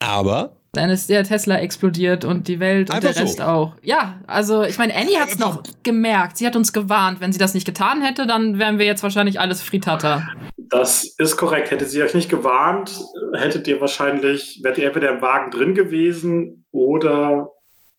Aber 0.00 0.55
Dann 0.76 0.90
ist 0.90 1.08
der 1.10 1.24
Tesla 1.24 1.58
explodiert 1.58 2.24
und 2.24 2.48
die 2.48 2.60
Welt 2.60 2.90
und 2.90 2.96
Einfach 2.96 3.12
der 3.14 3.22
Rest 3.22 3.38
so. 3.38 3.42
auch. 3.44 3.72
Ja, 3.82 4.20
also 4.26 4.62
ich 4.62 4.78
meine, 4.78 4.94
Annie 4.94 5.18
hat 5.18 5.28
es 5.30 5.38
noch 5.38 5.62
gemerkt. 5.82 6.36
Sie 6.38 6.46
hat 6.46 6.54
uns 6.56 6.72
gewarnt. 6.72 7.20
Wenn 7.20 7.32
sie 7.32 7.38
das 7.38 7.54
nicht 7.54 7.64
getan 7.66 8.02
hätte, 8.02 8.26
dann 8.26 8.58
wären 8.58 8.78
wir 8.78 8.86
jetzt 8.86 9.02
wahrscheinlich 9.02 9.40
alles 9.40 9.62
Frittata. 9.62 10.28
Das 10.56 11.04
ist 11.18 11.36
korrekt. 11.36 11.70
Hätte 11.70 11.86
sie 11.86 12.02
euch 12.02 12.14
nicht 12.14 12.28
gewarnt, 12.28 13.00
hättet 13.34 13.66
ihr 13.68 13.80
wahrscheinlich, 13.80 14.60
wärt 14.62 14.78
ihr 14.78 14.86
entweder 14.86 15.10
im 15.10 15.22
Wagen 15.22 15.50
drin 15.50 15.74
gewesen 15.74 16.64
oder 16.72 17.50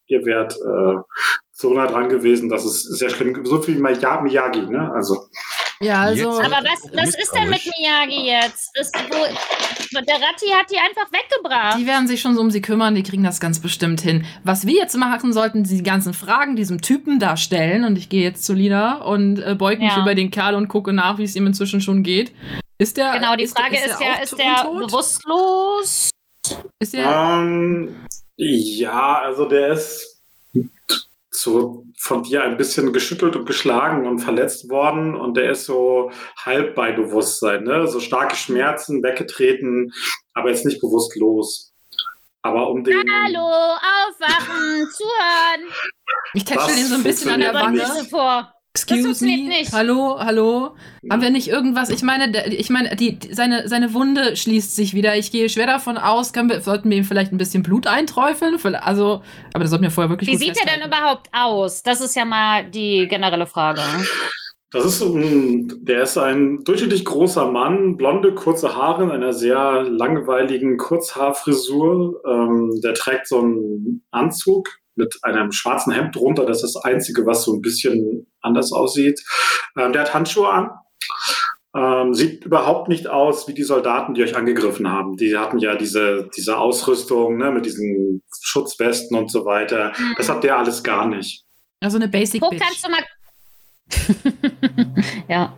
ihr 0.07 0.25
wärt 0.25 0.53
äh, 0.53 0.97
so 1.51 1.73
nah 1.73 1.88
dran 1.88 2.09
gewesen, 2.09 2.49
dass 2.49 2.63
es 2.65 2.84
sehr 2.84 3.09
schlimm 3.09 3.43
So 3.45 3.61
viel 3.61 3.80
Miya- 3.80 4.21
Miyagi, 4.21 4.61
ne? 4.67 4.91
Also. 4.93 5.28
Ja, 5.80 6.01
also. 6.01 6.39
Jetzt- 6.39 6.45
Aber 6.53 6.63
was, 6.67 6.89
was 6.93 7.15
ist 7.15 7.32
denn 7.36 7.49
mit 7.49 7.61
Miyagi 7.65 8.25
jetzt? 8.28 8.71
Das, 8.75 8.91
wo, 8.93 10.01
der 10.01 10.15
Ratti 10.15 10.47
hat 10.49 10.71
die 10.71 10.78
einfach 10.78 11.11
weggebracht. 11.11 11.78
Die 11.80 11.86
werden 11.86 12.07
sich 12.07 12.19
schon 12.21 12.34
so 12.36 12.41
um 12.41 12.49
sie 12.51 12.61
kümmern, 12.61 12.95
die 12.95 13.03
kriegen 13.03 13.23
das 13.23 13.39
ganz 13.39 13.59
bestimmt 13.59 14.01
hin. 14.01 14.25
Was 14.43 14.65
wir 14.65 14.73
jetzt 14.75 14.97
machen 14.97 15.34
sollten, 15.34 15.63
die 15.63 15.84
ganzen 15.84 16.13
Fragen 16.13 16.55
diesem 16.55 16.82
Typen 16.82 17.19
da 17.19 17.38
stellen. 17.38 17.84
Und 17.84 17.97
ich 17.97 18.09
gehe 18.09 18.23
jetzt 18.23 18.43
zu 18.45 18.53
Lina 18.53 19.01
und 19.03 19.39
äh, 19.39 19.55
beug 19.55 19.80
mich 19.80 19.91
Ja. 19.95 20.01
über 20.01 20.15
den 20.15 20.32
Kerl 20.32 20.55
und 20.55 20.67
gucke 20.67 20.93
nach, 20.93 21.17
wie 21.19 21.23
es 21.23 21.36
ihm 21.36 21.45
inzwischen 21.47 21.80
schon 21.82 22.01
geht. 22.03 22.32
Ist 22.80 22.97
der. 22.97 23.13
Genau, 23.13 23.36
die 23.36 23.43
ist, 23.43 23.57
Frage 23.57 23.75
ist, 23.78 23.86
ist, 23.88 23.99
der 23.99 24.23
ist 24.23 24.38
der 24.38 24.63
bewusstlos? 24.69 26.09
Ist 26.80 26.93
der. 26.93 27.09
Ähm, 27.09 28.05
ja, 28.36 29.19
also 29.19 29.45
der 29.45 29.73
ist 29.73 30.21
so 31.32 31.86
von 31.99 32.23
dir 32.23 32.43
ein 32.43 32.57
bisschen 32.57 32.93
geschüttelt 32.93 33.35
und 33.35 33.45
geschlagen 33.45 34.07
und 34.07 34.19
verletzt 34.19 34.69
worden 34.69 35.15
und 35.15 35.35
der 35.35 35.51
ist 35.51 35.65
so 35.65 36.11
halb 36.37 36.75
bei 36.75 36.91
Bewusstsein, 36.91 37.63
ne? 37.63 37.87
So 37.87 37.99
starke 37.99 38.35
Schmerzen, 38.35 39.01
weggetreten, 39.03 39.91
aber 40.33 40.49
jetzt 40.49 40.65
nicht 40.65 40.79
bewusstlos. 40.79 41.73
Aber 42.43 42.69
um 42.69 42.83
den. 42.83 42.97
Hallo, 42.97 43.45
aufwachen, 43.45 44.87
zuhören. 44.91 45.73
Ich 46.33 46.45
tätschel 46.45 46.77
ihn 46.77 46.85
so 46.85 46.95
ein 46.95 47.03
bisschen 47.03 47.31
an 47.31 47.39
der 47.41 47.53
Wange. 47.53 47.83
vor. 48.09 48.53
Excuse 48.78 49.03
funktioniert 49.03 49.41
me. 49.41 49.47
nicht. 49.49 49.73
Hallo, 49.73 50.17
hallo. 50.19 50.75
Haben 51.09 51.21
wir 51.21 51.30
nicht 51.30 51.47
irgendwas? 51.47 51.89
Ich 51.89 52.03
meine, 52.03 52.47
ich 52.53 52.69
meine, 52.69 52.95
die, 52.95 53.17
seine, 53.32 53.67
seine 53.67 53.93
Wunde 53.93 54.36
schließt 54.36 54.75
sich 54.75 54.93
wieder. 54.93 55.15
Ich 55.17 55.32
gehe 55.32 55.49
schwer 55.49 55.67
davon 55.67 55.97
aus, 55.97 56.32
können 56.32 56.49
wir, 56.49 56.61
sollten 56.61 56.89
wir 56.89 56.97
ihm 56.97 57.03
vielleicht 57.03 57.32
ein 57.32 57.38
bisschen 57.38 57.63
Blut 57.63 57.88
einträufeln? 57.88 58.57
Also, 58.75 59.21
aber 59.53 59.63
das 59.63 59.69
sollten 59.71 59.84
wir 59.84 59.91
vorher 59.91 60.09
wirklich 60.09 60.30
Wie 60.30 60.34
gut 60.34 60.41
sieht 60.41 60.49
er 60.57 60.65
denn 60.65 60.82
festhalten. 60.82 60.95
überhaupt 60.95 61.30
aus? 61.32 61.82
Das 61.82 62.01
ist 62.01 62.15
ja 62.15 62.25
mal 62.25 62.69
die 62.69 63.07
generelle 63.07 63.47
Frage. 63.47 63.82
Das 64.71 64.86
ist 64.86 65.01
ein, 65.01 65.86
der 65.86 66.03
ist 66.03 66.17
ein 66.17 66.63
durchschnittlich 66.65 67.05
großer 67.05 67.49
Mann, 67.49 67.95
blonde, 67.95 68.36
kurze 68.36 68.75
Haare 68.75 69.03
in 69.03 69.11
einer 69.11 69.32
sehr 69.32 69.84
langweiligen 69.84 70.78
Kurzhaarfrisur. 70.78 72.21
Ähm, 72.28 72.80
der 72.84 72.93
trägt 72.93 73.28
so 73.28 73.39
einen 73.39 74.05
Anzug 74.11 74.69
mit 74.97 75.17
einem 75.21 75.51
schwarzen 75.51 75.93
Hemd 75.93 76.15
drunter. 76.15 76.45
Das 76.45 76.63
ist 76.63 76.75
das 76.75 76.84
Einzige, 76.84 77.25
was 77.25 77.43
so 77.43 77.53
ein 77.53 77.61
bisschen 77.61 78.28
anders 78.47 78.71
aussieht. 78.71 79.23
Ähm, 79.77 79.93
der 79.93 80.01
hat 80.01 80.13
Handschuhe 80.13 80.49
an. 80.49 80.71
Ähm, 81.75 82.13
sieht 82.13 82.45
überhaupt 82.45 82.87
nicht 82.87 83.07
aus 83.07 83.47
wie 83.47 83.53
die 83.53 83.63
Soldaten, 83.63 84.13
die 84.13 84.23
euch 84.23 84.35
angegriffen 84.35 84.89
haben. 84.89 85.17
Die 85.17 85.37
hatten 85.37 85.59
ja 85.59 85.75
diese, 85.75 86.29
diese 86.35 86.57
Ausrüstung 86.57 87.37
ne, 87.37 87.51
mit 87.51 87.65
diesen 87.65 88.23
Schutzwesten 88.41 89.15
und 89.15 89.29
so 89.29 89.45
weiter. 89.45 89.93
Das 90.17 90.29
hat 90.29 90.43
der 90.43 90.57
alles 90.57 90.83
gar 90.83 91.07
nicht. 91.07 91.43
Also 91.79 91.97
eine 91.97 92.07
Basic 92.07 92.41
Puck, 92.41 92.51
Bitch. 92.51 92.63
kannst 92.63 92.85
du 92.85 92.89
mal. 92.89 93.03
ja. 95.27 95.53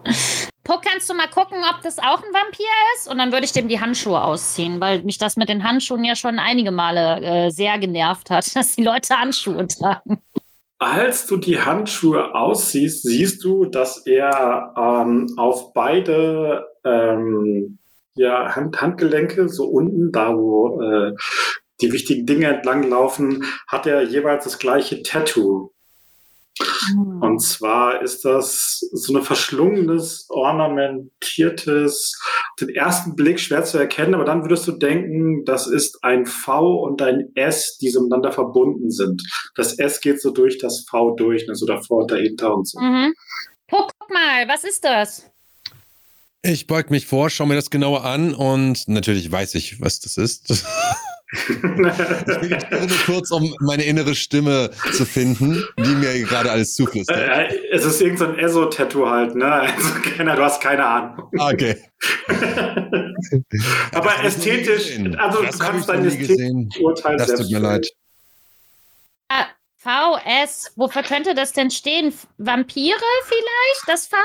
Puck, 0.69 0.83
kannst 0.83 1.09
du 1.09 1.15
mal 1.15 1.27
gucken, 1.27 1.57
ob 1.73 1.81
das 1.81 1.97
auch 1.97 2.21
ein 2.21 2.33
Vampir 2.33 2.65
ist? 2.95 3.09
Und 3.09 3.17
dann 3.17 3.31
würde 3.31 3.45
ich 3.45 3.53
dem 3.53 3.67
die 3.67 3.79
Handschuhe 3.79 4.21
ausziehen, 4.21 4.79
weil 4.79 5.01
mich 5.01 5.17
das 5.17 5.35
mit 5.35 5.49
den 5.49 5.63
Handschuhen 5.63 6.03
ja 6.03 6.15
schon 6.15 6.37
einige 6.37 6.71
Male 6.71 7.21
äh, 7.21 7.49
sehr 7.49 7.79
genervt 7.79 8.29
hat, 8.29 8.45
dass 8.55 8.75
die 8.75 8.83
Leute 8.83 9.17
Handschuhe 9.17 9.67
tragen. 9.67 10.21
Als 10.80 11.27
du 11.27 11.36
die 11.36 11.59
Handschuhe 11.59 12.34
aussiehst, 12.34 13.03
siehst 13.03 13.43
du, 13.43 13.65
dass 13.65 14.05
er 14.05 14.73
ähm, 14.77 15.27
auf 15.36 15.73
beide 15.73 16.65
ähm, 16.86 17.80
ja, 18.15 18.55
Hand 18.55 18.82
Handgelenke, 18.82 19.49
so 19.49 19.65
unten, 19.65 20.13
da 20.13 20.38
wo 20.38 20.82
äh, 20.82 21.15
die 21.82 21.91
wichtigen 21.91 22.25
Dinge 22.25 22.47
entlang 22.47 22.89
laufen, 22.89 23.43
hat 23.67 23.88
er 23.88 24.03
jeweils 24.03 24.45
das 24.45 24.57
gleiche 24.57 25.03
Tattoo. 25.03 25.73
Und 27.22 27.39
zwar 27.41 28.01
ist 28.01 28.26
das 28.26 28.80
so 28.91 29.16
ein 29.16 29.24
verschlungenes, 29.24 30.26
ornamentiertes, 30.30 32.20
auf 32.51 32.55
den 32.60 32.70
ersten 32.70 33.16
Blick 33.16 33.39
schwer 33.39 33.64
zu 33.64 33.78
erkennen, 33.78 34.16
aber 34.16 34.26
dann 34.26 34.43
würdest 34.43 34.68
du 34.68 34.74
denken, 34.74 35.45
das 35.45 35.68
ist 35.68 36.03
ein 36.03 36.26
V 36.26 36.84
und 36.84 37.01
ein 37.01 37.30
S, 37.36 37.78
die 37.78 37.89
so 37.89 38.01
miteinander 38.01 38.32
verbunden 38.32 38.91
sind. 38.91 39.22
Das 39.55 39.78
S 39.80 40.01
geht 40.01 40.22
so 40.22 40.32
durch 40.32 40.57
das 40.57 40.86
V 40.89 41.16
durch, 41.16 41.47
ne, 41.47 41.55
so 41.55 41.66
davor 41.66 42.01
und 42.01 42.12
dahinter 42.12 42.55
und 42.55 42.68
so. 42.68 42.80
Mhm. 42.80 43.14
Puck, 43.68 43.91
guck 43.99 44.12
mal, 44.12 44.47
was 44.47 44.64
ist 44.64 44.84
das? 44.84 45.30
ich 46.41 46.68
beug 46.68 46.89
mich 46.89 47.05
vor, 47.05 47.30
schau 47.30 47.45
mir 47.45 47.55
das 47.55 47.70
genauer 47.70 48.05
an 48.05 48.34
und 48.34 48.88
natürlich 48.88 49.30
weiß 49.32 49.55
ich, 49.55 49.82
was 49.82 49.99
das 49.99 50.18
ist. 50.18 50.66
Ich 51.32 51.49
nur 51.61 52.97
kurz, 53.05 53.30
um 53.32 53.55
meine 53.59 53.84
innere 53.84 54.15
Stimme 54.15 54.71
zu 54.93 55.05
finden, 55.05 55.63
die 55.77 55.89
mir 55.95 56.13
gerade 56.23 56.49
alles 56.51 56.73
zuflüstert. 56.73 57.17
Äh, 57.17 57.55
es 57.71 57.86
ist 57.86 58.01
irgendein 58.01 58.34
so 58.49 58.63
ESO-Tattoo 58.63 59.07
halt, 59.07 59.36
ne? 59.36 59.45
Also, 59.45 59.89
keiner, 60.17 60.36
du 60.36 60.43
hast 60.43 60.61
keine 60.61 60.86
Ahnung. 60.86 61.30
Ah, 61.38 61.51
Okay. 61.51 61.77
Aber 63.91 64.23
ästhetisch, 64.23 64.97
also 65.17 65.43
Das 65.43 65.57
du 65.57 65.63
kannst 65.65 65.89
dein 65.89 66.05
ästhetisches. 66.05 66.80
Urteil 66.80 67.17
Das 67.17 67.27
selbst 67.27 67.43
tut 67.43 67.51
mir 67.51 67.59
leid. 67.59 67.88
Ah, 69.27 69.47
VS, 69.77 70.71
wofür 70.77 71.03
könnte 71.03 71.36
das 71.36 71.51
denn 71.53 71.69
stehen? 71.69 72.13
Vampire 72.38 72.97
vielleicht? 73.25 73.84
Das 73.88 74.07
V? 74.07 74.15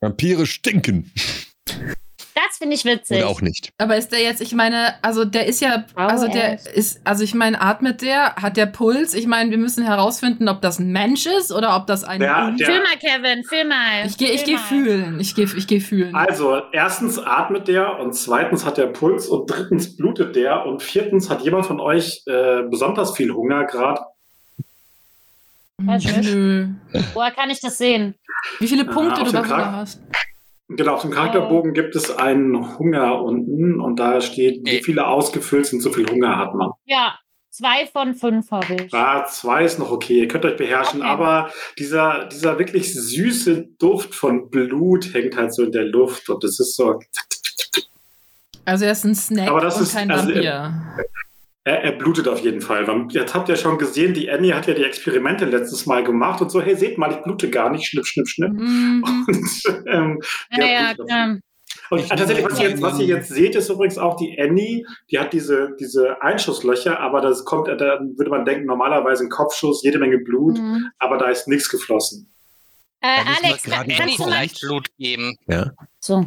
Vampire 0.00 0.46
stinken. 0.46 1.10
Das 2.48 2.58
finde 2.58 2.74
ich 2.74 2.84
witzig. 2.84 3.18
Oder 3.18 3.28
auch 3.28 3.40
nicht. 3.40 3.72
Aber 3.78 3.96
ist 3.96 4.10
der 4.10 4.20
jetzt, 4.20 4.40
ich 4.40 4.52
meine, 4.54 4.94
also 5.02 5.24
der 5.24 5.46
ist 5.46 5.60
ja, 5.60 5.84
also 5.94 6.26
der 6.28 6.54
ist, 6.74 7.00
also 7.04 7.22
ich 7.24 7.34
meine, 7.34 7.60
atmet 7.60 8.02
der, 8.02 8.34
hat 8.36 8.56
der 8.56 8.66
Puls? 8.66 9.14
Ich 9.14 9.26
meine, 9.26 9.50
wir 9.50 9.58
müssen 9.58 9.84
herausfinden, 9.84 10.48
ob 10.48 10.60
das 10.60 10.78
ein 10.78 10.90
Mensch 10.92 11.26
ist 11.26 11.52
oder 11.52 11.76
ob 11.76 11.86
das 11.86 12.04
ein. 12.04 12.20
Der- 12.20 12.46
Un- 12.46 12.56
der- 12.56 12.66
Fühl 12.66 12.80
mal, 12.82 12.96
Kevin, 12.98 13.44
fühl 13.44 13.64
mal. 13.64 14.06
ich 14.06 14.16
gehe, 14.18 14.30
ich 14.30 14.40
Fühl 14.40 14.46
gehe 14.46 14.56
mal. 14.56 14.62
fühlen. 14.62 15.20
Ich 15.20 15.34
gehe, 15.34 15.44
ich 15.56 15.66
gehe 15.66 15.80
fühlen. 15.80 16.14
Also, 16.14 16.62
erstens 16.72 17.18
atmet 17.18 17.68
der 17.68 17.98
und 18.00 18.12
zweitens 18.14 18.64
hat 18.64 18.76
der 18.76 18.86
Puls 18.88 19.28
und 19.28 19.46
drittens 19.46 19.96
blutet 19.96 20.34
der 20.36 20.66
und 20.66 20.82
viertens 20.82 21.30
hat 21.30 21.42
jemand 21.42 21.66
von 21.66 21.80
euch 21.80 22.22
äh, 22.26 22.62
besonders 22.68 23.16
viel 23.16 23.32
Hunger 23.32 23.64
gerade. 23.64 24.00
Weiß 25.78 26.04
nicht. 26.04 26.32
Nö. 26.34 26.68
Woher 27.14 27.30
kann 27.32 27.50
ich 27.50 27.60
das 27.60 27.78
sehen? 27.78 28.14
Wie 28.58 28.68
viele 28.68 28.84
Punkte 28.84 29.22
auf 29.22 29.30
du 29.32 29.38
Hunger 29.38 29.72
hast? 29.72 30.00
Genau, 30.76 30.94
auf 30.94 31.02
dem 31.02 31.10
Charakterbogen 31.10 31.74
gibt 31.74 31.94
es 31.96 32.10
einen 32.10 32.78
Hunger 32.78 33.20
unten 33.22 33.80
und 33.80 33.98
da 33.98 34.20
steht, 34.20 34.60
wie 34.64 34.82
viele 34.82 35.06
ausgefüllt 35.06 35.66
sind, 35.66 35.80
so 35.82 35.90
viel 35.92 36.08
Hunger 36.08 36.36
hat 36.38 36.54
man. 36.54 36.70
Ja, 36.84 37.18
zwei 37.50 37.86
von 37.86 38.14
fünf 38.14 38.50
habe 38.50 38.74
ich. 38.74 38.94
Ah, 38.94 39.24
zwei 39.26 39.64
ist 39.64 39.78
noch 39.78 39.90
okay, 39.90 40.20
ihr 40.20 40.28
könnt 40.28 40.44
euch 40.44 40.56
beherrschen, 40.56 41.00
Okay. 41.02 41.10
aber 41.10 41.50
dieser, 41.78 42.26
dieser 42.26 42.58
wirklich 42.58 42.94
süße 42.94 43.68
Duft 43.78 44.14
von 44.14 44.50
Blut 44.50 45.12
hängt 45.14 45.36
halt 45.36 45.54
so 45.54 45.64
in 45.64 45.72
der 45.72 45.84
Luft 45.84 46.28
und 46.28 46.42
es 46.44 46.58
ist 46.60 46.76
so, 46.76 46.98
Also 48.64 48.84
er 48.84 48.92
ist 48.92 49.04
ein 49.04 49.14
Snack 49.14 49.48
Aber 49.48 49.60
das 49.60 49.76
und 49.76 49.82
ist- 49.82 49.94
kein 49.94 50.10
also, 50.10 50.28
Vampir. 50.28 50.72
Er, 51.64 51.84
er 51.84 51.92
blutet 51.92 52.26
auf 52.28 52.40
jeden 52.40 52.60
Fall. 52.60 52.86
Jetzt 53.10 53.34
habt 53.34 53.48
ihr 53.48 53.56
schon 53.56 53.78
gesehen, 53.78 54.14
die 54.14 54.30
Annie 54.30 54.54
hat 54.54 54.66
ja 54.66 54.74
die 54.74 54.84
Experimente 54.84 55.44
letztes 55.44 55.86
Mal 55.86 56.02
gemacht 56.02 56.40
und 56.40 56.50
so, 56.50 56.60
hey, 56.60 56.74
seht 56.76 56.98
mal, 56.98 57.12
ich 57.12 57.18
blute 57.18 57.50
gar 57.50 57.70
nicht, 57.70 57.86
schnipp, 57.86 58.06
schnipp, 58.06 58.28
schnipp. 58.28 58.52
Mhm. 58.52 59.04
Und, 59.28 59.86
ähm, 59.86 60.20
Ja, 60.50 60.64
ja. 60.66 61.36
Und 61.90 61.98
Ich 62.00 62.08
tatsächlich, 62.08 62.44
was 62.44 62.58
ihr, 62.60 62.70
jetzt, 62.70 62.82
was 62.82 62.98
ihr 62.98 63.06
jetzt 63.06 63.28
seht, 63.28 63.54
ist 63.54 63.68
übrigens 63.68 63.98
auch 63.98 64.16
die 64.16 64.38
Annie, 64.40 64.84
die 65.10 65.18
hat 65.18 65.32
diese, 65.32 65.70
diese 65.78 66.20
Einschusslöcher, 66.22 66.98
aber 66.98 67.20
das 67.20 67.44
kommt, 67.44 67.68
da 67.68 68.00
würde 68.16 68.30
man 68.30 68.44
denken, 68.44 68.66
normalerweise 68.66 69.24
ein 69.24 69.28
Kopfschuss, 69.30 69.82
jede 69.82 69.98
Menge 69.98 70.18
Blut, 70.18 70.58
Mhm. 70.58 70.88
aber 70.98 71.18
da 71.18 71.28
ist 71.28 71.48
nichts 71.48 71.68
geflossen. 71.68 72.32
Äh, 73.00 73.18
Alex, 73.44 73.64
kann, 73.64 73.86
kannst 73.88 74.18
du 74.18 74.22
mal. 74.22 74.30
vielleicht 74.32 74.60
Blut 74.60 74.86
geben. 74.98 75.36
Ja. 75.48 75.70
So. 76.00 76.26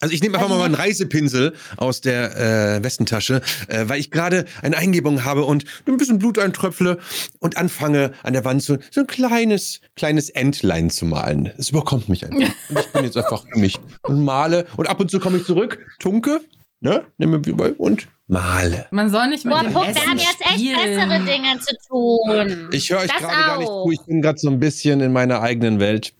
Also 0.00 0.14
ich 0.14 0.22
nehme 0.22 0.36
einfach 0.36 0.50
mal 0.50 0.58
meinen 0.58 0.74
Reisepinsel 0.74 1.54
aus 1.78 2.02
der 2.02 2.36
äh, 2.76 2.84
Westentasche, 2.84 3.40
äh, 3.68 3.84
weil 3.88 3.98
ich 3.98 4.10
gerade 4.10 4.44
eine 4.60 4.76
Eingebung 4.76 5.24
habe 5.24 5.44
und 5.44 5.64
ein 5.86 5.96
bisschen 5.96 6.18
Blut 6.18 6.38
eintröpfle 6.38 6.98
und 7.40 7.56
anfange 7.56 8.12
an 8.22 8.34
der 8.34 8.44
Wand 8.44 8.62
so, 8.62 8.76
so 8.90 9.00
ein 9.00 9.06
kleines, 9.06 9.80
kleines 9.96 10.28
Entlein 10.28 10.90
zu 10.90 11.06
malen. 11.06 11.50
Es 11.56 11.70
überkommt 11.70 12.08
mich 12.10 12.24
einfach. 12.24 12.36
Und 12.68 12.78
ich 12.78 12.92
bin 12.92 13.04
jetzt 13.04 13.16
einfach 13.16 13.44
für 13.50 13.58
mich 13.58 13.78
und 14.02 14.22
male 14.24 14.66
und 14.76 14.88
ab 14.88 15.00
und 15.00 15.10
zu 15.10 15.18
komme 15.20 15.38
ich 15.38 15.44
zurück, 15.44 15.78
tunke, 15.98 16.40
ne, 16.80 17.04
nehme 17.18 17.38
mir 17.38 17.80
und 17.80 18.08
Male. 18.28 18.86
Man 18.90 19.08
soll 19.08 19.28
nicht 19.28 19.44
mit 19.44 19.54
Boah, 19.54 19.62
Puck, 19.62 19.82
wir 19.84 19.90
Essen 19.90 20.10
haben 20.10 20.18
jetzt 20.18 20.40
echt 20.40 20.54
spielen. 20.54 20.76
bessere 20.76 21.24
Dinge 21.24 21.60
zu 21.60 21.76
tun. 21.88 22.68
Ich 22.72 22.90
höre 22.90 22.98
euch 22.98 23.06
Das 23.06 23.18
gerade 23.18 23.36
gar 23.36 23.58
nicht 23.58 23.68
auch. 23.68 23.84
zu. 23.84 23.92
Ich 23.92 24.00
bin 24.04 24.20
gerade 24.20 24.38
so 24.38 24.50
ein 24.50 24.58
bisschen 24.58 25.00
in 25.00 25.12
meiner 25.12 25.40
eigenen 25.42 25.78
Welt. 25.78 26.12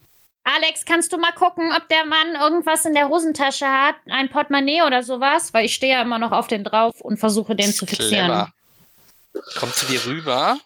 Alex, 0.49 0.85
kannst 0.85 1.13
du 1.13 1.19
mal 1.19 1.33
gucken, 1.33 1.73
ob 1.77 1.89
der 1.89 2.05
Mann 2.05 2.37
irgendwas 2.41 2.85
in 2.85 2.95
der 2.95 3.09
Hosentasche 3.09 3.67
hat? 3.67 3.97
Ein 4.09 4.29
Portemonnaie 4.29 4.83
oder 4.83 5.03
sowas? 5.03 5.53
Weil 5.53 5.65
ich 5.65 5.75
stehe 5.75 5.95
ja 5.95 6.03
immer 6.03 6.21
noch 6.21 6.31
auf 6.31 6.47
den 6.47 6.63
drauf 6.63 7.01
und 7.01 7.19
versuche 7.19 7.57
den 7.57 7.73
zu 7.73 7.85
fixieren. 7.85 8.27
Clever. 8.27 8.53
Kommt 9.59 9.75
zu 9.75 9.87
dir 9.87 10.07
rüber. 10.07 10.57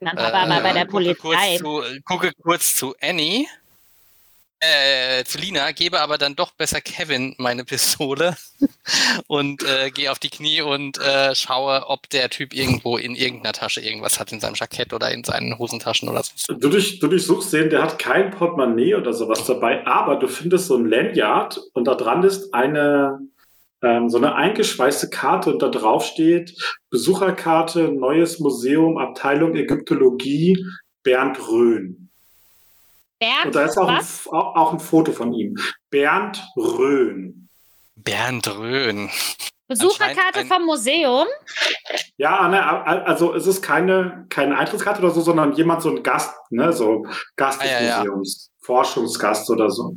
Dann 0.00 0.16
aber 0.16 0.46
mal 0.46 0.62
bei 0.62 0.72
der 0.72 0.86
gucke 0.86 1.14
Polizei. 1.14 1.58
Kurz 1.58 1.84
zu, 1.84 2.02
gucke 2.06 2.32
kurz 2.42 2.76
zu 2.76 2.94
Annie. 3.02 3.46
Äh, 4.60 5.24
zu 5.24 5.38
Lina, 5.38 5.70
gebe 5.70 6.00
aber 6.00 6.18
dann 6.18 6.34
doch 6.34 6.50
besser 6.50 6.80
Kevin 6.80 7.36
meine 7.38 7.64
Pistole 7.64 8.34
und 9.28 9.62
äh, 9.62 9.90
gehe 9.90 10.10
auf 10.10 10.18
die 10.18 10.30
Knie 10.30 10.62
und 10.62 10.98
äh, 10.98 11.34
schaue, 11.36 11.84
ob 11.86 12.10
der 12.10 12.28
Typ 12.28 12.52
irgendwo 12.52 12.96
in 12.96 13.14
irgendeiner 13.14 13.52
Tasche 13.52 13.80
irgendwas 13.80 14.18
hat, 14.18 14.32
in 14.32 14.40
seinem 14.40 14.54
Jackett 14.54 14.92
oder 14.92 15.12
in 15.12 15.22
seinen 15.22 15.58
Hosentaschen 15.58 16.08
oder 16.08 16.24
so. 16.24 16.54
Du, 16.54 16.68
durch, 16.68 16.98
du 16.98 17.06
durchsuchst 17.06 17.52
den, 17.52 17.70
der 17.70 17.82
hat 17.82 18.00
kein 18.00 18.32
Portemonnaie 18.32 18.96
oder 18.96 19.12
sowas 19.12 19.44
dabei, 19.44 19.86
aber 19.86 20.16
du 20.16 20.26
findest 20.26 20.66
so 20.66 20.76
ein 20.76 20.86
Lanyard 20.86 21.60
und 21.74 21.86
da 21.86 21.94
dran 21.94 22.24
ist 22.24 22.52
eine 22.52 23.20
ähm, 23.82 24.08
so 24.08 24.18
eine 24.18 24.34
eingeschweißte 24.34 25.08
Karte 25.08 25.52
und 25.52 25.62
da 25.62 25.68
drauf 25.68 26.04
steht 26.04 26.56
Besucherkarte, 26.90 27.92
Neues 27.92 28.40
Museum, 28.40 28.98
Abteilung 28.98 29.54
Ägyptologie, 29.54 30.64
Bernd 31.04 31.48
Röhn. 31.48 32.07
Bernd, 33.18 33.46
Und 33.46 33.54
da 33.54 33.62
ist 33.64 33.76
auch 33.78 33.88
ein, 33.88 33.96
was? 33.98 34.26
auch 34.28 34.54
auch 34.56 34.72
ein 34.72 34.80
Foto 34.80 35.12
von 35.12 35.32
ihm. 35.32 35.56
Bernd 35.90 36.44
Röhn. 36.56 37.48
Bernd 37.96 38.46
Röhn. 38.48 39.10
Besucherkarte 39.66 40.46
vom 40.46 40.64
Museum? 40.64 41.26
Ja, 42.16 42.38
Anne, 42.38 42.64
also 43.06 43.34
es 43.34 43.46
ist 43.46 43.60
keine, 43.60 44.24
keine 44.30 44.56
Eintrittskarte 44.56 45.02
oder 45.02 45.10
so, 45.10 45.20
sondern 45.20 45.52
jemand, 45.52 45.82
so 45.82 45.90
ein 45.90 46.02
Gast, 46.02 46.34
ne, 46.50 46.72
so 46.72 47.04
Gast 47.36 47.60
des 47.62 47.68
Ah, 47.70 47.72
ja, 47.72 47.82
ja. 47.82 47.98
Museums, 47.98 48.50
Forschungsgast 48.62 49.50
oder 49.50 49.70
so. 49.70 49.94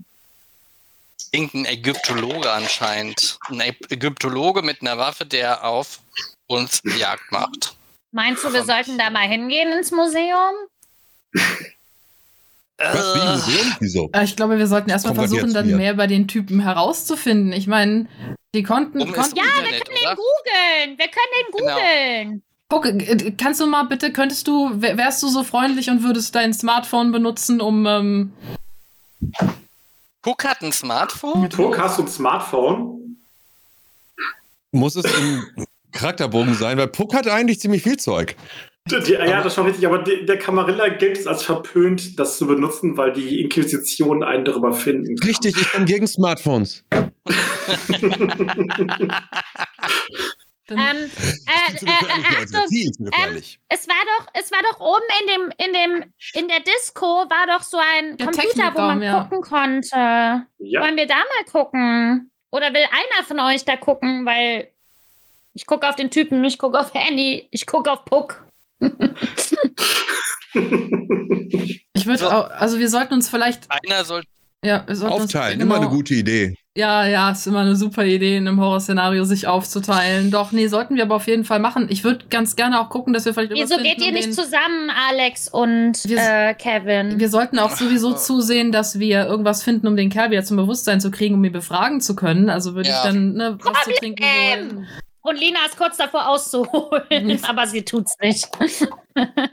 Irgendein 1.32 1.74
Ägyptologe 1.74 2.51
anscheinend. 2.51 3.38
Ein 3.47 3.61
Ägyptologe 3.61 4.61
mit 4.61 4.82
einer 4.82 4.97
Waffe, 4.97 5.26
der 5.26 5.63
auf 5.63 5.99
uns 6.47 6.82
Jagd 6.97 7.32
macht. 7.32 7.74
Meinst 8.11 8.43
du, 8.43 8.51
wir 8.51 8.65
sollten 8.65 8.97
da 8.97 9.09
mal 9.09 9.26
hingehen 9.28 9.72
ins 9.72 9.91
Museum? 9.91 10.53
Was, 12.93 13.15
wie 13.15 13.19
Äh, 13.19 13.32
Museum? 13.32 13.75
Wieso? 13.79 14.09
Äh, 14.13 14.23
Ich 14.23 14.36
glaube, 14.36 14.57
wir 14.57 14.67
sollten 14.67 14.89
erstmal 14.89 15.15
versuchen, 15.15 15.53
dann 15.53 15.75
mehr 15.75 15.93
über 15.93 16.07
den 16.07 16.27
Typen 16.27 16.59
herauszufinden. 16.59 17.53
Ich 17.53 17.67
meine, 17.67 18.07
die 18.55 18.63
konnten. 18.63 18.99
Ist 19.01 19.13
konnten 19.13 19.36
Ja, 19.38 19.43
wir 19.43 19.59
Internet, 19.63 19.86
können 19.86 19.97
den 19.97 20.05
oder? 20.07 20.15
googeln. 20.15 20.97
Wir 20.97 21.07
können 21.07 21.34
den 21.38 21.57
Genau. 21.57 21.73
googeln. 21.73 22.43
Guck, 22.69 22.86
äh, 22.86 23.32
kannst 23.38 23.59
du 23.59 23.67
mal 23.67 23.84
bitte, 23.84 24.13
könntest 24.13 24.47
du, 24.47 24.82
wär- 24.82 24.97
wärst 24.97 25.21
du 25.23 25.27
so 25.27 25.43
freundlich 25.43 25.89
und 25.89 26.03
würdest 26.03 26.34
dein 26.36 26.53
Smartphone 26.53 27.11
benutzen, 27.11 27.59
um. 27.61 27.86
Ähm, 27.86 28.34
Cook 30.23 30.43
hat 30.45 30.61
ein 30.61 30.71
Smartphone? 30.71 31.49
Puck, 31.49 31.77
hast 31.79 31.97
du 31.97 32.03
ein 32.03 32.07
Smartphone? 32.07 33.17
Muss 34.71 34.95
es 34.95 35.05
im 35.05 35.65
Charakterbogen 35.91 36.53
sein? 36.55 36.77
Weil 36.77 36.88
Puck 36.88 37.13
hat 37.13 37.27
eigentlich 37.27 37.59
ziemlich 37.59 37.84
viel 37.84 37.97
Zeug. 37.97 38.36
Die, 38.89 38.99
die, 38.99 39.11
ja, 39.13 39.38
das 39.38 39.47
ist 39.47 39.55
schon 39.55 39.67
richtig, 39.67 39.86
aber 39.86 39.99
die, 39.99 40.25
der 40.25 40.39
Camarilla 40.39 40.89
gilt 40.89 41.17
es 41.17 41.27
als 41.27 41.43
verpönt, 41.43 42.19
das 42.19 42.38
zu 42.38 42.47
benutzen, 42.47 42.97
weil 42.97 43.13
die 43.13 43.41
Inquisition 43.41 44.23
einen 44.23 44.43
darüber 44.43 44.73
finden 44.73 45.15
kann. 45.15 45.27
Richtig, 45.27 45.55
ich 45.55 45.71
bin 45.71 45.86
gegen 45.86 46.07
Smartphones. 46.07 46.84
Ähm, 50.71 50.77
äh, 50.77 51.73
äh, 51.73 51.86
äh. 51.86 52.43
Achtung, 52.43 53.05
gefährlich. 53.05 53.59
es 53.67 53.88
war 53.88 53.95
doch, 54.17 54.27
es 54.34 54.51
war 54.51 54.59
doch 54.71 54.79
oben 54.79 55.03
in 55.19 55.27
dem, 55.27 55.51
in 55.57 55.73
dem, 55.73 56.13
in 56.34 56.47
der 56.47 56.61
Disco 56.61 57.05
war 57.05 57.47
doch 57.47 57.63
so 57.63 57.77
ein 57.77 58.17
Der 58.17 58.27
Computer, 58.27 58.73
wo 58.73 58.79
man 58.79 59.01
ja. 59.01 59.23
gucken 59.23 59.41
konnte. 59.41 59.95
Ja, 60.59 60.82
Wollen 60.82 60.95
wir 60.95 61.07
da 61.07 61.15
mal 61.15 61.51
gucken? 61.51 62.32
Oder 62.51 62.73
will 62.73 62.84
einer 62.84 63.25
von 63.25 63.39
euch 63.39 63.65
da 63.65 63.75
gucken? 63.75 64.25
Weil 64.25 64.69
ich 65.53 65.65
gucke 65.65 65.88
auf 65.88 65.95
den 65.95 66.09
Typen, 66.09 66.43
ich 66.45 66.57
gucke 66.57 66.79
auf 66.79 66.95
Annie, 66.95 67.47
ich 67.51 67.65
gucke 67.65 67.91
auf 67.91 68.05
Puck. 68.05 68.45
ich 71.93 72.05
würde 72.05 72.17
So. 72.19 72.29
auch, 72.29 72.49
also 72.51 72.79
wir 72.79 72.89
sollten 72.89 73.13
uns 73.13 73.29
vielleicht. 73.29 73.67
Einer 73.69 74.03
soll. 74.03 74.23
Ja, 74.63 74.84
wir 74.86 74.95
sollten 74.95 75.13
Aufteilen, 75.15 75.55
uns, 75.55 75.63
immer 75.63 75.75
genau- 75.75 75.88
eine 75.88 75.95
gute 75.97 76.13
Idee. 76.13 76.55
Ja, 76.77 77.05
ja, 77.05 77.32
ist 77.32 77.47
immer 77.47 77.59
eine 77.61 77.75
super 77.75 78.05
Idee, 78.05 78.38
in 78.38 78.47
einem 78.47 78.61
Horrorszenario 78.61 79.25
sich 79.25 79.45
aufzuteilen. 79.47 80.32
Doch, 80.32 80.53
nee, 80.53 80.67
sollten 80.67 80.95
wir 80.95 81.03
aber 81.03 81.15
auf 81.15 81.27
jeden 81.27 81.43
Fall 81.43 81.59
machen. 81.59 81.88
Ich 81.89 82.03
würde 82.05 82.25
ganz 82.29 82.55
gerne 82.55 82.79
auch 82.79 82.88
gucken, 82.89 83.11
dass 83.11 83.25
wir 83.25 83.34
vielleicht 83.34 83.51
Wieso 83.53 83.75
geht 83.77 83.99
ihr 84.05 84.11
nicht 84.13 84.34
zusammen, 84.34 84.89
Alex 85.09 85.49
und 85.49 85.93
Wir- 86.05 86.19
äh, 86.49 86.53
Kevin? 86.53 87.19
Wir 87.19 87.27
sollten 87.29 87.59
auch 87.59 87.71
sowieso 87.71 88.13
zusehen, 88.13 88.71
dass 88.71 88.99
wir 88.99 89.25
irgendwas 89.25 89.63
finden, 89.63 89.88
um 89.88 89.97
den 89.97 90.09
Kerl 90.09 90.32
wieder 90.32 90.43
zum 90.45 90.55
Bewusstsein 90.57 91.01
zu 91.01 91.11
kriegen, 91.11 91.36
um 91.36 91.43
ihn 91.43 91.51
befragen 91.51 91.99
zu 91.99 92.15
können. 92.15 92.49
Also 92.49 92.73
würde 92.75 92.88
Ja. 92.89 92.97
ich 92.99 93.03
dann 93.03 93.34
ne, 93.34 93.57
was 93.61 93.84
zu 93.84 93.91
trinken 93.99 94.23
holen. 94.23 94.88
Und 95.24 95.36
Lina 95.39 95.59
ist 95.67 95.78
kurz 95.78 95.97
davor 95.97 96.28
auszuholen, 96.28 97.39
aber 97.47 97.67
sie 97.67 97.84
tut's 97.84 98.15
nicht. 98.19 98.49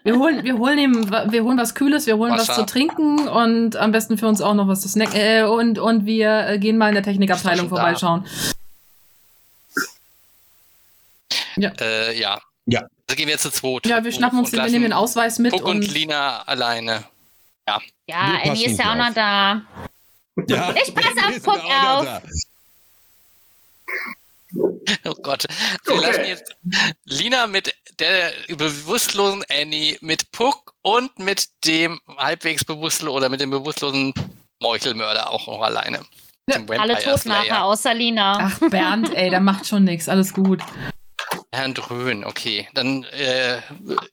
Wir 0.05 0.17
holen, 0.17 0.45
wir 0.45 0.57
holen 0.57 1.11
wa- 1.11 1.27
wir 1.31 1.43
holen 1.43 1.59
was 1.59 1.75
Kühles, 1.75 2.07
wir 2.07 2.17
holen 2.17 2.33
was 2.33 2.49
Wasser. 2.49 2.61
zu 2.65 2.73
trinken 2.73 3.27
und 3.29 3.75
am 3.77 3.91
besten 3.93 4.17
für 4.17 4.29
uns 4.29 4.41
auch 4.41 4.55
noch 4.55 4.69
was 4.69 4.81
zu 4.83 4.89
snacken. 4.89 5.17
Äh, 5.21 5.43
und, 5.43 5.79
und 5.81 6.07
wir 6.07 6.47
äh, 6.47 6.59
gehen 6.61 6.79
mal 6.79 6.89
in 6.89 6.95
der 6.95 7.03
Technikabteilung 7.03 7.69
vorbeischauen. 7.69 8.25
Äh, 11.57 12.19
ja. 12.19 12.39
Ja. 12.67 12.81
Also 12.81 13.17
gehen 13.17 13.27
wir 13.27 13.33
jetzt 13.33 13.43
zu 13.43 13.51
zweit. 13.51 13.87
Ja, 13.87 14.05
wir 14.05 14.13
schnappen 14.13 14.39
uns 14.39 14.51
den, 14.53 14.61
wir 14.63 14.71
nehmen 14.71 14.85
den 14.85 14.93
Ausweis 14.93 15.39
mit 15.39 15.53
Puck 15.53 15.65
und, 15.65 15.79
und 15.79 15.93
Lina 15.93 16.43
alleine. 16.43 17.05
Ja, 17.67 17.81
Wir 18.07 18.17
Annie 18.53 18.67
ist 18.67 18.79
ja 18.79 18.93
auch 18.93 18.97
noch 18.97 19.13
da. 19.13 19.63
Ja, 20.49 20.73
Ich 20.87 20.95
pass 20.95 21.07
auf 21.27 21.43
Puck 21.43 21.61
auf. 21.65 22.23
Da. 24.53 25.11
Oh 25.11 25.15
Gott. 25.23 25.45
Wir 25.85 25.95
Okay. 25.95 26.07
lassen 26.07 26.25
jetzt 26.25 26.57
Lina 27.05 27.47
mit 27.47 27.75
der 27.99 28.33
bewusstlosen 28.49 29.45
Annie, 29.51 29.99
mit 30.01 30.31
Puck 30.33 30.75
und 30.83 31.19
mit 31.19 31.49
dem 31.65 32.01
halbwegs 32.17 32.65
bewusstlosen 32.65 33.15
oder 33.17 33.29
mit 33.29 33.41
dem 33.41 33.51
bewusstlosen 33.51 34.15
Meuchelmörder 34.61 35.31
auch 35.31 35.47
noch 35.47 35.61
alleine. 35.63 36.01
Alle 36.69 36.99
tot 37.03 37.27
nachher, 37.27 37.65
außer 37.65 37.93
Lina. 37.93 38.39
Ach, 38.41 38.71
Bernd, 38.71 39.15
ey, 39.15 39.29
der 39.29 39.41
macht 39.41 39.67
schon 39.67 39.85
nichts, 39.85 40.09
alles 40.09 40.33
gut. 40.33 40.63
Herrn 41.53 41.75
Dröhn, 41.75 42.25
okay. 42.25 42.69
Dann 42.75 43.05
äh, 43.05 43.61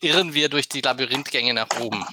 irren 0.02 0.34
wir 0.34 0.50
durch 0.50 0.68
die 0.68 0.82
Labyrinthgänge 0.82 1.54
nach 1.54 1.68
oben. 1.80 2.04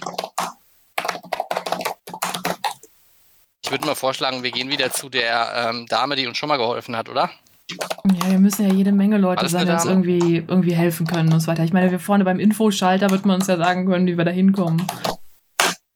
Ich 3.64 3.70
würde 3.70 3.86
mal 3.86 3.94
vorschlagen, 3.94 4.42
wir 4.42 4.50
gehen 4.50 4.68
wieder 4.68 4.92
zu 4.92 5.08
der 5.08 5.70
ähm, 5.70 5.86
Dame, 5.86 6.16
die 6.16 6.26
uns 6.26 6.36
schon 6.38 6.48
mal 6.48 6.56
geholfen 6.58 6.96
hat, 6.96 7.08
oder? 7.08 7.30
Ja, 7.70 8.30
wir 8.30 8.38
müssen 8.38 8.68
ja 8.68 8.74
jede 8.74 8.92
Menge 8.92 9.18
Leute 9.18 9.40
Alles 9.40 9.52
sein, 9.52 9.66
die 9.66 9.72
uns 9.72 9.84
irgendwie, 9.84 10.36
irgendwie 10.36 10.74
helfen 10.74 11.06
können 11.06 11.32
und 11.32 11.40
so 11.40 11.46
weiter. 11.46 11.64
Ich 11.64 11.72
meine, 11.72 11.90
wir 11.90 11.98
vorne 11.98 12.24
beim 12.24 12.40
Infoschalter 12.40 13.10
wird 13.10 13.24
man 13.24 13.36
uns 13.36 13.46
ja 13.46 13.56
sagen 13.56 13.86
können, 13.86 14.06
wie 14.06 14.18
wir 14.18 14.24
da 14.24 14.30
hinkommen. 14.30 14.86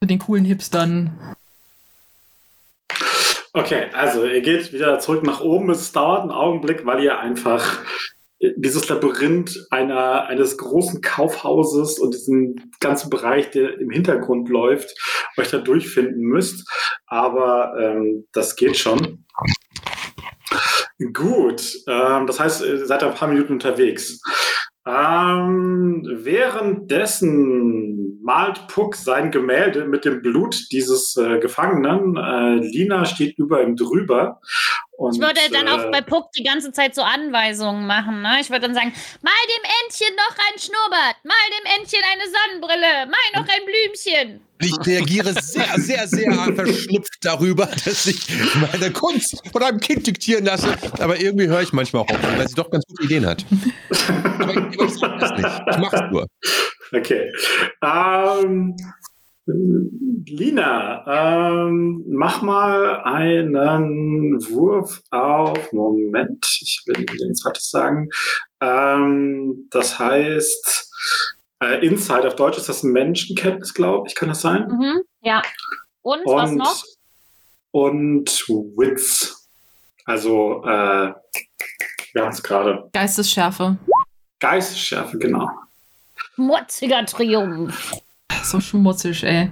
Zu 0.00 0.06
den 0.06 0.18
coolen 0.18 0.44
Hipstern. 0.44 1.34
Okay, 3.52 3.86
also 3.94 4.26
ihr 4.26 4.42
geht 4.42 4.72
wieder 4.72 4.98
zurück 5.00 5.22
nach 5.22 5.40
oben. 5.40 5.70
Es 5.70 5.90
dauert 5.92 6.22
einen 6.22 6.30
Augenblick, 6.30 6.84
weil 6.84 7.02
ihr 7.02 7.18
einfach 7.18 7.80
dieses 8.38 8.88
Labyrinth 8.88 9.66
einer, 9.70 10.26
eines 10.26 10.58
großen 10.58 11.00
Kaufhauses 11.00 11.98
und 11.98 12.14
diesen 12.14 12.70
ganzen 12.80 13.08
Bereich, 13.08 13.50
der 13.50 13.78
im 13.78 13.90
Hintergrund 13.90 14.48
läuft, 14.48 14.94
euch 15.38 15.50
da 15.50 15.58
durchfinden 15.58 16.22
müsst. 16.22 16.68
Aber 17.06 17.74
ähm, 17.80 18.26
das 18.32 18.56
geht 18.56 18.76
schon. 18.76 19.24
Gut, 21.12 21.74
ähm, 21.88 22.26
das 22.26 22.40
heißt, 22.40 22.64
ihr 22.64 22.86
seid 22.86 23.02
ein 23.02 23.14
paar 23.14 23.28
Minuten 23.28 23.54
unterwegs. 23.54 24.20
Ähm, 24.86 26.06
währenddessen 26.20 28.22
malt 28.22 28.66
Puck 28.68 28.94
sein 28.94 29.30
Gemälde 29.30 29.86
mit 29.86 30.04
dem 30.04 30.22
Blut 30.22 30.56
dieses 30.72 31.16
äh, 31.16 31.38
Gefangenen. 31.38 32.16
Äh, 32.16 32.66
Lina 32.66 33.04
steht 33.04 33.38
über 33.38 33.62
ihm 33.62 33.76
drüber. 33.76 34.40
Und, 34.96 35.14
Ich 35.14 35.20
würde 35.20 35.40
dann 35.52 35.68
auch 35.68 35.84
äh, 35.84 35.90
bei 35.90 36.00
Puck 36.00 36.32
die 36.32 36.42
ganze 36.42 36.72
Zeit 36.72 36.94
so 36.94 37.02
Anweisungen 37.02 37.86
machen. 37.86 38.22
Ne? 38.22 38.38
Ich 38.40 38.48
würde 38.50 38.62
dann 38.66 38.74
sagen, 38.74 38.92
mal 39.22 39.32
dem 39.48 39.64
Entchen 39.84 40.14
noch 40.16 40.36
ein 40.36 40.58
Schnurrbart, 40.58 41.16
mal 41.22 41.34
dem 41.58 41.78
Entchen 41.78 42.00
eine 42.12 42.22
Sonnenbrille, 42.24 43.06
mal 43.06 43.40
noch 43.40 43.46
ein 43.46 43.64
Blümchen. 43.66 44.40
Ich 44.62 44.86
reagiere 44.86 45.34
sehr, 45.34 45.68
sehr, 45.76 46.08
sehr 46.08 46.32
verschnupft 46.54 47.18
darüber, 47.20 47.66
dass 47.84 48.06
ich 48.06 48.26
meine 48.54 48.90
Kunst 48.90 49.42
von 49.52 49.62
einem 49.62 49.80
Kind 49.80 50.06
diktieren 50.06 50.46
lasse. 50.46 50.74
Aber 50.98 51.20
irgendwie 51.20 51.46
höre 51.46 51.60
ich 51.60 51.74
manchmal 51.74 52.02
auch 52.02 52.08
auf, 52.08 52.38
weil 52.38 52.48
sie 52.48 52.54
doch 52.54 52.70
ganz 52.70 52.84
gute 52.86 53.04
Ideen 53.04 53.26
hat. 53.26 53.44
Aber 54.38 54.52
ich 54.52 54.74
übertreibe 54.74 55.18
das 55.18 55.30
nicht. 55.32 55.62
Ich 55.70 55.76
mach's 55.76 56.00
nur. 56.10 56.26
Okay. 56.92 57.32
Ähm, 57.82 58.76
Lina, 59.46 61.04
ähm, 61.06 62.04
mach 62.08 62.42
mal 62.42 63.02
einen 63.04 64.42
Wurf 64.50 65.02
auf. 65.10 65.72
Moment, 65.72 66.44
ich 66.60 66.82
will 66.86 67.06
jetzt 67.28 67.44
was 67.44 67.70
sagen. 67.70 68.08
Ähm, 68.60 69.68
das 69.70 69.98
heißt, 69.98 70.90
äh, 71.62 71.86
Insight 71.86 72.26
auf 72.26 72.34
Deutsch 72.34 72.58
ist 72.58 72.68
das 72.68 72.82
Menschenkenntnis, 72.82 73.72
glaube 73.72 74.08
ich, 74.08 74.16
kann 74.16 74.28
das 74.28 74.40
sein? 74.40 74.66
Mhm. 74.68 75.02
Ja. 75.22 75.42
Und, 76.02 76.20
was 76.24 76.50
Und, 76.50 76.56
noch? 76.56 76.84
und 77.70 78.48
Wits. 78.48 79.48
Also, 80.06 80.62
äh, 80.64 81.12
wir 82.12 82.22
haben 82.22 82.32
es 82.32 82.42
gerade. 82.42 82.88
Geistesschärfe. 82.92 83.76
Geistesschärfe, 84.40 85.18
genau. 85.18 85.48
Schmutziger 86.34 87.04
Triumph. 87.06 87.92
So 88.46 88.60
schmutzig, 88.60 89.24
ey. 89.24 89.50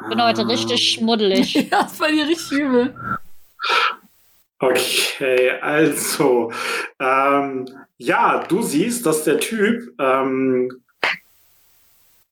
Ich 0.00 0.08
bin 0.08 0.22
heute 0.22 0.48
richtig 0.48 0.94
schmuddelig. 0.94 1.54
Ja, 1.70 1.82
das 1.82 2.00
war 2.00 2.08
dir 2.08 2.26
richtig 2.26 2.58
übel. 2.58 2.94
Okay, 4.58 5.50
also, 5.60 6.50
ähm, 6.98 7.66
ja, 7.98 8.44
du 8.48 8.62
siehst, 8.62 9.04
dass 9.04 9.24
der 9.24 9.40
Typ, 9.40 9.92
ähm, 10.00 10.70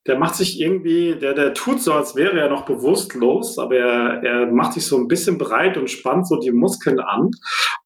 der 0.06 0.18
macht 0.18 0.36
sich 0.36 0.58
irgendwie, 0.58 1.16
der, 1.16 1.34
der 1.34 1.52
tut 1.52 1.82
so, 1.82 1.92
als 1.92 2.16
wäre 2.16 2.40
er 2.40 2.48
noch 2.48 2.64
bewusstlos, 2.64 3.58
aber 3.58 3.76
er, 3.76 4.22
er 4.24 4.46
macht 4.46 4.72
sich 4.72 4.86
so 4.86 4.96
ein 4.96 5.08
bisschen 5.08 5.36
breit 5.36 5.76
und 5.76 5.90
spannt 5.90 6.26
so 6.26 6.36
die 6.36 6.52
Muskeln 6.52 7.00
an. 7.00 7.32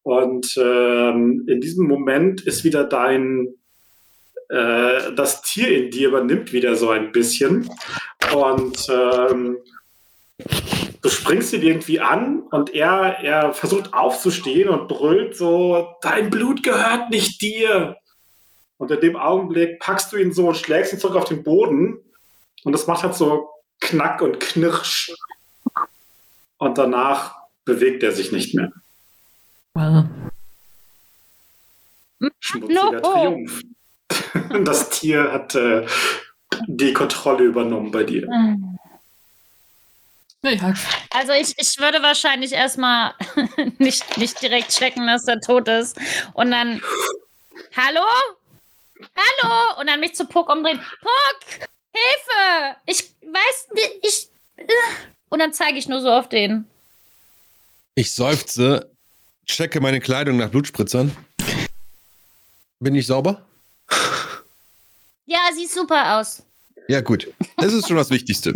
Und 0.03 0.55
ähm, 0.57 1.43
in 1.47 1.59
diesem 1.59 1.87
Moment 1.87 2.39
ist 2.41 2.63
wieder 2.63 2.85
dein, 2.85 3.49
äh, 4.49 5.13
das 5.15 5.41
Tier 5.41 5.77
in 5.77 5.91
dir 5.91 6.09
übernimmt 6.09 6.53
wieder 6.53 6.75
so 6.75 6.89
ein 6.89 7.11
bisschen. 7.11 7.69
Und 8.33 8.87
ähm, 8.89 9.57
du 11.01 11.09
springst 11.09 11.53
ihn 11.53 11.61
irgendwie 11.61 11.99
an 11.99 12.41
und 12.51 12.73
er, 12.73 13.19
er 13.21 13.53
versucht 13.53 13.93
aufzustehen 13.93 14.69
und 14.69 14.87
brüllt 14.87 15.35
so, 15.37 15.95
dein 16.01 16.29
Blut 16.29 16.63
gehört 16.63 17.09
nicht 17.09 17.41
dir. 17.41 17.97
Und 18.77 18.91
in 18.91 18.99
dem 18.99 19.15
Augenblick 19.15 19.79
packst 19.79 20.11
du 20.11 20.17
ihn 20.17 20.33
so 20.33 20.47
und 20.49 20.57
schlägst 20.57 20.93
ihn 20.93 20.99
zurück 20.99 21.15
auf 21.15 21.25
den 21.25 21.43
Boden 21.43 21.99
und 22.63 22.73
das 22.73 22.87
macht 22.87 23.03
halt 23.03 23.13
so 23.15 23.49
Knack 23.79 24.21
und 24.21 24.39
Knirsch. 24.39 25.13
Und 26.57 26.77
danach 26.77 27.35
bewegt 27.63 28.03
er 28.03 28.11
sich 28.11 28.31
nicht 28.31 28.55
mehr. 28.55 28.71
Well. 29.75 30.09
Schmutziger 32.39 32.91
No. 32.91 32.99
Triumph. 32.99 33.61
Das 34.63 34.89
Tier 34.89 35.31
hat 35.31 35.55
äh, 35.55 35.85
die 36.67 36.93
Kontrolle 36.93 37.43
übernommen 37.45 37.91
bei 37.91 38.03
dir. 38.03 38.27
Ja, 40.43 40.73
Also 41.11 41.33
ich, 41.33 41.55
ich 41.57 41.79
würde 41.79 42.01
wahrscheinlich 42.03 42.51
erstmal 42.51 43.13
nicht, 43.79 44.17
nicht 44.17 44.41
direkt 44.41 44.69
checken, 44.69 45.07
dass 45.07 45.27
er 45.27 45.39
tot 45.41 45.67
ist. 45.67 45.97
Und 46.33 46.51
dann, 46.51 46.81
hallo? 47.75 48.05
Hallo? 49.15 49.79
Und 49.79 49.87
dann 49.87 49.99
mich 49.99 50.15
zu 50.15 50.25
Puck 50.25 50.49
umdrehen. 50.49 50.79
Puck! 51.01 51.67
Hilfe! 51.91 52.75
Ich 52.85 53.11
weiß 53.21 53.67
nicht, 53.73 53.91
ich... 54.03 54.29
äh. 54.57 54.65
Und 55.29 55.39
dann 55.39 55.53
zeige 55.53 55.77
ich 55.77 55.87
nur 55.87 56.01
so 56.01 56.11
auf 56.11 56.29
den. 56.29 56.65
Ich 57.95 58.13
seufze, 58.13 58.91
checke 59.45 59.81
meine 59.81 59.99
Kleidung 59.99 60.37
nach 60.37 60.49
Blutspritzern. 60.49 61.15
Bin 62.79 62.95
ich 62.95 63.07
sauber? 63.07 63.45
Ja, 65.25 65.39
sieht 65.55 65.71
super 65.71 66.19
aus. 66.19 66.43
Ja, 66.87 67.01
gut. 67.01 67.27
Das 67.57 67.73
ist 67.73 67.87
schon 67.87 67.97
das 67.97 68.09
Wichtigste. 68.11 68.53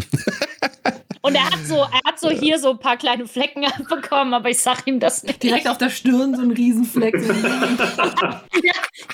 Und 1.21 1.35
er 1.35 1.45
hat 1.45 1.59
so, 1.67 1.75
er 1.77 1.99
hat 2.05 2.19
so 2.19 2.29
hier 2.29 2.59
so 2.59 2.69
ein 2.71 2.79
paar 2.79 2.95
kleine 2.95 3.27
Flecken 3.27 3.65
abbekommen, 3.71 4.33
aber 4.33 4.49
ich 4.49 4.59
sag 4.61 4.85
ihm 4.87 4.99
das 4.99 5.23
nicht. 5.23 5.41
direkt 5.43 5.67
auf 5.67 5.77
der 5.77 5.89
Stirn 5.89 6.35
so 6.35 6.41
ein 6.41 6.51
Riesenfleck. 6.51 7.15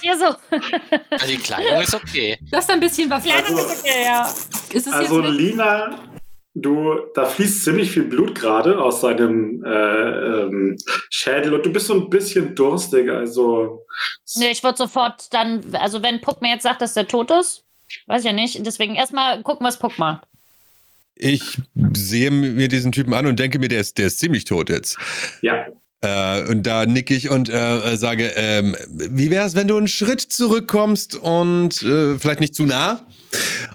Hier 0.01 0.17
so. 0.17 0.25
Also 1.09 1.27
die 1.27 1.37
Kleidung 1.37 1.81
ist 1.81 1.93
okay. 1.95 2.37
Das 2.51 2.65
ist 2.65 2.69
ein 2.71 2.79
bisschen 2.79 3.09
was. 3.09 3.23
Kleine 3.23 3.43
Also- 3.47 3.57
ist 3.57 3.79
okay, 3.79 4.03
ja. 4.03 4.23
Ist 4.71 4.87
es 4.87 4.93
Also 4.93 5.21
Lina, 5.21 5.97
du, 6.55 6.95
da 7.13 7.25
fließt 7.25 7.63
ziemlich 7.65 7.91
viel 7.91 8.05
Blut 8.05 8.33
gerade 8.33 8.81
aus 8.81 9.01
seinem 9.01 9.63
äh, 9.63 9.69
ähm, 9.69 10.77
Schädel 11.09 11.53
und 11.53 11.65
du 11.65 11.71
bist 11.71 11.87
so 11.87 11.93
ein 11.93 12.09
bisschen 12.09 12.55
durstig. 12.55 13.09
Also 13.09 13.85
Nee, 14.35 14.51
ich 14.51 14.63
würde 14.63 14.77
sofort 14.77 15.33
dann, 15.33 15.61
also 15.73 16.01
wenn 16.01 16.21
Puck 16.21 16.41
mir 16.41 16.49
jetzt 16.49 16.63
sagt, 16.63 16.81
dass 16.81 16.93
der 16.93 17.07
tot 17.07 17.29
ist, 17.31 17.63
weiß 18.07 18.21
ich 18.21 18.27
ja 18.27 18.33
nicht. 18.33 18.65
Deswegen 18.65 18.95
erstmal 18.95 19.41
gucken, 19.43 19.67
was 19.67 19.77
Puck 19.77 19.99
macht. 19.99 20.23
Ich 21.15 21.57
sehe 21.93 22.31
mir 22.31 22.67
diesen 22.67 22.91
Typen 22.91 23.13
an 23.13 23.25
und 23.25 23.39
denke 23.39 23.59
mir, 23.59 23.69
der 23.69 23.79
ist, 23.81 23.97
der 23.97 24.07
ist 24.07 24.19
ziemlich 24.19 24.45
tot 24.45 24.69
jetzt. 24.69 24.97
ja, 25.41 25.65
Äh, 26.01 26.43
und 26.49 26.63
da 26.63 26.85
nicke 26.85 27.15
ich 27.15 27.29
und 27.29 27.49
äh, 27.49 27.95
sage, 27.95 28.33
ähm, 28.35 28.75
wie 28.89 29.31
wäre 29.31 29.45
es, 29.45 29.55
wenn 29.55 29.67
du 29.67 29.77
einen 29.77 29.87
Schritt 29.87 30.21
zurückkommst 30.21 31.15
und 31.15 31.81
äh, 31.83 32.19
vielleicht 32.19 32.41
nicht 32.41 32.53
zu 32.53 32.63
nah? 32.65 33.05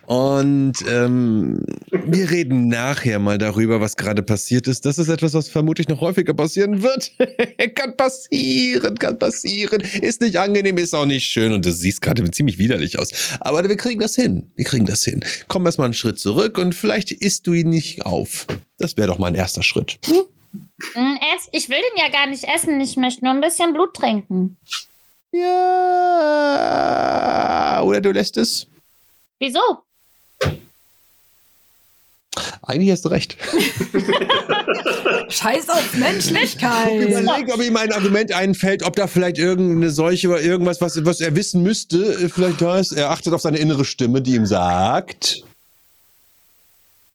Und 0.07 0.75
ähm, 0.89 1.65
wir 1.91 2.31
reden 2.31 2.69
nachher 2.69 3.19
mal 3.19 3.39
darüber, 3.39 3.81
was 3.81 3.97
gerade 3.97 4.23
passiert 4.23 4.67
ist. 4.67 4.85
Das 4.87 4.99
ist 4.99 5.09
etwas, 5.09 5.35
was 5.35 5.49
vermutlich 5.49 5.89
noch 5.89 6.01
häufiger 6.01 6.35
passieren 6.35 6.83
wird. 6.83 7.13
kann 7.75 7.97
passieren, 7.97 8.99
kann 8.99 9.19
passieren. 9.19 9.81
Ist 10.01 10.21
nicht 10.21 10.39
angenehm, 10.39 10.79
ist 10.79 10.95
auch 10.95 11.07
nicht 11.07 11.25
schön 11.27 11.53
und 11.53 11.65
du 11.65 11.73
siehst 11.73 12.03
gerade 12.03 12.29
ziemlich 12.31 12.59
widerlich 12.59 12.99
aus. 12.99 13.11
Aber 13.41 13.69
wir 13.69 13.77
kriegen 13.77 14.01
das 14.01 14.15
hin. 14.15 14.51
Wir 14.57 14.65
kriegen 14.65 14.87
das 14.87 15.05
hin. 15.05 15.25
Komm 15.49 15.67
erst 15.67 15.79
mal 15.79 15.85
einen 15.85 15.95
Schritt 15.95 16.19
zurück 16.19 16.59
und 16.59 16.75
vielleicht 16.75 17.13
isst 17.13 17.47
du 17.47 17.53
ihn 17.53 17.71
nicht 17.71 18.05
auf. 18.07 18.47
Das 18.79 18.97
wäre 18.97 19.09
doch 19.09 19.19
mal 19.19 19.29
ein 19.29 19.35
erster 19.35 19.63
Schritt. 19.63 19.99
Hm, 20.95 21.19
ess, 21.35 21.49
ich 21.53 21.69
will 21.69 21.77
den 21.77 22.03
ja 22.05 22.09
gar 22.11 22.27
nicht 22.27 22.45
essen, 22.45 22.81
ich 22.81 22.97
möchte 22.97 23.25
nur 23.25 23.35
ein 23.35 23.41
bisschen 23.41 23.73
Blut 23.73 23.95
trinken. 23.95 24.57
Ja. 25.33 25.51
Oder 27.85 28.01
du 28.01 28.11
lässt 28.11 28.37
es. 28.37 28.67
Wieso? 29.41 29.61
Eigentlich 32.63 32.91
hast 32.93 33.05
du 33.05 33.09
recht. 33.09 33.37
Scheiß 35.29 35.69
auf 35.69 35.95
Menschlichkeit. 35.95 37.01
Überleg, 37.09 37.53
ob 37.53 37.61
ihm 37.63 37.77
ein 37.77 37.91
Argument 37.93 38.33
einfällt, 38.33 38.83
ob 38.85 38.95
da 38.95 39.07
vielleicht 39.09 39.39
irgendeine 39.39 39.91
Seuche 39.91 40.29
oder 40.29 40.41
irgendwas, 40.41 40.81
was, 40.81 41.05
was 41.05 41.21
er 41.21 41.35
wissen 41.35 41.63
müsste, 41.63 42.29
vielleicht 42.29 42.61
da 42.61 42.79
ist. 42.79 42.93
Er 42.93 43.11
achtet 43.11 43.33
auf 43.33 43.41
seine 43.41 43.59
innere 43.59 43.85
Stimme, 43.85 44.23
die 44.23 44.35
ihm 44.37 44.47
sagt. 44.47 45.43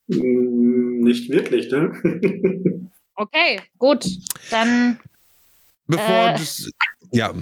mh, 0.07 0.17
nicht 1.05 1.29
wirklich, 1.29 1.71
ne? 1.71 2.89
Okay, 3.15 3.61
gut. 3.77 4.05
Dann, 4.49 4.99
Bevor 5.87 6.05
Äh. 6.29 6.33
das. 6.33 6.69
Ja. 7.11 7.33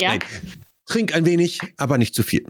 ja. 0.00 0.08
Nein. 0.10 0.20
Trink 0.86 1.14
ein 1.14 1.24
wenig, 1.24 1.60
aber 1.76 1.96
nicht 1.96 2.14
zu 2.14 2.22
viel. 2.22 2.44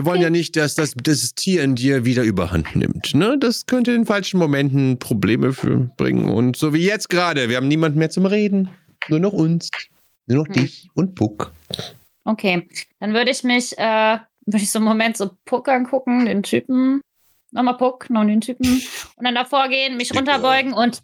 Wir 0.00 0.06
wollen 0.06 0.22
ja 0.22 0.30
nicht, 0.30 0.56
dass 0.56 0.76
das, 0.76 0.94
das 0.94 1.34
Tier 1.34 1.62
in 1.62 1.74
dir 1.74 2.06
wieder 2.06 2.22
überhand 2.22 2.74
nimmt. 2.74 3.14
Ne? 3.14 3.36
Das 3.38 3.66
könnte 3.66 3.92
in 3.92 4.06
falschen 4.06 4.38
Momenten 4.38 4.98
Probleme 4.98 5.52
für, 5.52 5.90
bringen. 5.98 6.30
Und 6.30 6.56
so 6.56 6.72
wie 6.72 6.86
jetzt 6.86 7.10
gerade, 7.10 7.50
wir 7.50 7.58
haben 7.58 7.68
niemanden 7.68 7.98
mehr 7.98 8.08
zum 8.08 8.24
Reden. 8.24 8.70
Nur 9.08 9.20
noch 9.20 9.34
uns. 9.34 9.68
Nur 10.26 10.38
noch 10.38 10.46
Hm. 10.46 10.54
dich 10.54 10.88
und 10.94 11.14
Puck. 11.16 11.52
Okay. 12.24 12.66
Dann 12.98 13.12
würde 13.12 13.30
ich 13.30 13.44
mich, 13.44 13.76
äh, 13.76 14.18
würde 14.46 14.62
ich 14.62 14.70
so 14.70 14.78
einen 14.78 14.86
Moment 14.86 15.18
so 15.18 15.32
Puck 15.44 15.68
angucken, 15.68 16.24
den 16.24 16.44
Typen. 16.44 17.02
Nochmal 17.50 17.76
Puck, 17.76 18.08
noch 18.08 18.24
den 18.24 18.40
Typen. 18.40 18.80
Und 19.16 19.26
dann 19.26 19.34
davor 19.34 19.68
gehen, 19.68 19.98
mich 19.98 20.16
runterbeugen 20.16 20.72
und. 20.72 21.02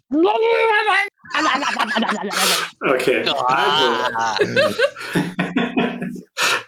Okay, 2.81 3.23
also. 3.45 4.73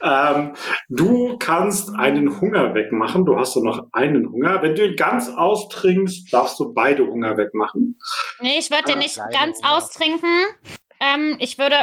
Ah, 0.01 0.35
ähm, 0.35 0.53
du 0.89 1.37
kannst 1.37 1.93
einen 1.95 2.39
Hunger 2.39 2.73
wegmachen. 2.73 3.25
Du 3.25 3.37
hast 3.37 3.53
so 3.53 3.63
noch 3.63 3.87
einen 3.91 4.31
Hunger. 4.31 4.61
Wenn 4.61 4.75
du 4.75 4.85
ihn 4.85 4.95
ganz 4.95 5.29
austrinkst, 5.29 6.31
darfst 6.33 6.59
du 6.59 6.73
beide 6.73 7.05
Hunger 7.05 7.37
wegmachen. 7.37 7.99
Nee, 8.39 8.59
ich 8.59 8.71
würde 8.71 8.83
den 8.83 8.99
nicht 8.99 9.15
Kleine 9.15 9.31
ganz 9.31 9.57
Hunger. 9.59 9.77
austrinken. 9.77 10.45
Ähm, 10.99 11.35
ich 11.39 11.57
würde. 11.57 11.75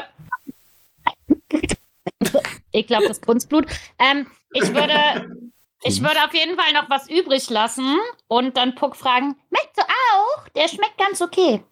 Ich 2.73 2.87
glaube, 2.87 3.09
das 3.09 3.21
Kunstblut. 3.21 3.67
Ähm, 3.99 4.27
ich 4.53 4.75
würde. 4.75 5.37
Ich 5.83 6.01
würde 6.01 6.25
auf 6.25 6.35
jeden 6.35 6.57
Fall 6.59 6.73
noch 6.73 6.89
was 6.91 7.09
übrig 7.09 7.49
lassen 7.51 7.99
und 8.29 8.57
dann 8.57 8.75
Puck 8.75 8.97
fragen: 8.97 9.37
Schmeckt 9.49 9.77
du 9.77 9.83
auch? 9.83 10.49
Der 10.57 10.69
schmeckt 10.69 10.99
ganz 10.99 11.21
okay. 11.21 11.62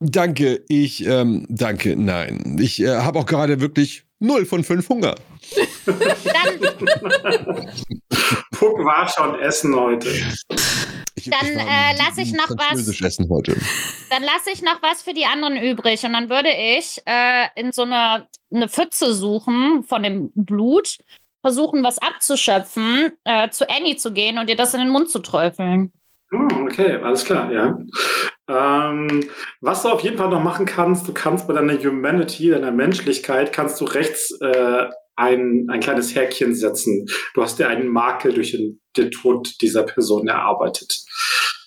Danke, 0.00 0.64
ich, 0.68 1.06
ähm, 1.06 1.46
danke, 1.48 1.94
nein. 1.94 2.58
Ich 2.60 2.80
äh, 2.82 2.96
habe 2.96 3.20
auch 3.20 3.26
gerade 3.26 3.60
wirklich 3.60 4.04
0 4.18 4.46
von 4.46 4.64
5 4.64 4.88
Hunger. 4.88 5.14
Dann, 5.86 6.60
Puck 8.52 8.78
war 8.84 9.08
schon 9.08 9.38
essen 9.40 9.74
heute. 9.74 10.08
Ich, 11.14 11.28
Dann, 11.30 11.46
ich 11.46 11.56
äh, 11.56 11.96
lass 11.98 12.18
ich 12.18 12.32
noch 12.32 12.50
was- 12.50 13.00
essen 13.00 13.28
heute. 13.28 13.56
dann 14.10 14.22
lasse 14.22 14.50
ich 14.52 14.62
noch 14.62 14.80
was 14.82 15.02
für 15.02 15.12
die 15.14 15.26
anderen 15.26 15.56
übrig 15.56 16.04
und 16.04 16.12
dann 16.12 16.28
würde 16.30 16.48
ich 16.50 17.00
äh, 17.06 17.46
in 17.54 17.72
so 17.72 17.82
eine, 17.82 18.26
eine 18.52 18.68
Pfütze 18.68 19.12
suchen 19.14 19.84
von 19.84 20.02
dem 20.02 20.30
Blut, 20.34 20.98
versuchen, 21.42 21.82
was 21.84 21.98
abzuschöpfen, 21.98 23.12
äh, 23.24 23.50
zu 23.50 23.68
Annie 23.68 23.96
zu 23.96 24.12
gehen 24.12 24.38
und 24.38 24.48
ihr 24.48 24.56
das 24.56 24.74
in 24.74 24.80
den 24.80 24.88
Mund 24.90 25.10
zu 25.10 25.18
träufeln. 25.18 25.92
Hm, 26.30 26.48
okay, 26.66 26.96
alles 26.96 27.24
klar, 27.24 27.52
ja. 27.52 27.76
Ähm, 28.48 29.28
was 29.60 29.82
du 29.82 29.90
auf 29.90 30.00
jeden 30.02 30.16
Fall 30.18 30.30
noch 30.30 30.42
machen 30.42 30.66
kannst, 30.66 31.06
du 31.06 31.12
kannst 31.12 31.46
bei 31.46 31.52
deiner 31.54 31.74
Humanity, 31.78 32.50
deiner 32.50 32.70
Menschlichkeit, 32.72 33.52
kannst 33.52 33.80
du 33.80 33.84
rechts 33.84 34.30
äh, 34.40 34.86
ein, 35.16 35.66
ein 35.70 35.80
kleines 35.80 36.14
Häkchen 36.14 36.54
setzen. 36.54 37.06
Du 37.34 37.42
hast 37.42 37.58
dir 37.58 37.68
einen 37.68 37.88
Makel 37.88 38.32
durch 38.34 38.52
den, 38.52 38.80
den 38.96 39.10
Tod 39.10 39.60
dieser 39.60 39.82
Person 39.84 40.28
erarbeitet. 40.28 40.94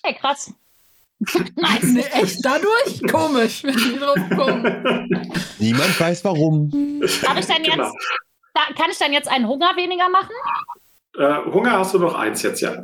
Hey, 0.03 0.15
krass. 0.15 0.51
Nice. 1.55 1.83
Nee, 1.83 2.03
echt 2.11 2.39
dadurch? 2.43 3.01
Komisch, 3.09 3.63
wenn 3.63 3.75
die 3.77 3.97
drauf 3.97 4.17
kommen. 4.35 5.31
Niemand 5.59 5.97
weiß 5.99 6.23
warum. 6.25 6.69
Hab 7.25 7.39
ich 7.39 7.45
dann 7.45 7.63
jetzt, 7.63 7.73
Genau. 7.73 7.91
da, 8.53 8.61
kann 8.77 8.91
ich 8.91 8.97
dann 8.97 9.13
jetzt 9.13 9.29
einen 9.29 9.47
Hunger 9.47 9.75
weniger 9.77 10.09
machen? 10.09 10.33
Äh, 11.17 11.51
Hunger 11.51 11.79
hast 11.79 11.93
du 11.93 11.99
noch 11.99 12.15
eins 12.15 12.41
jetzt, 12.43 12.59
ja. 12.61 12.83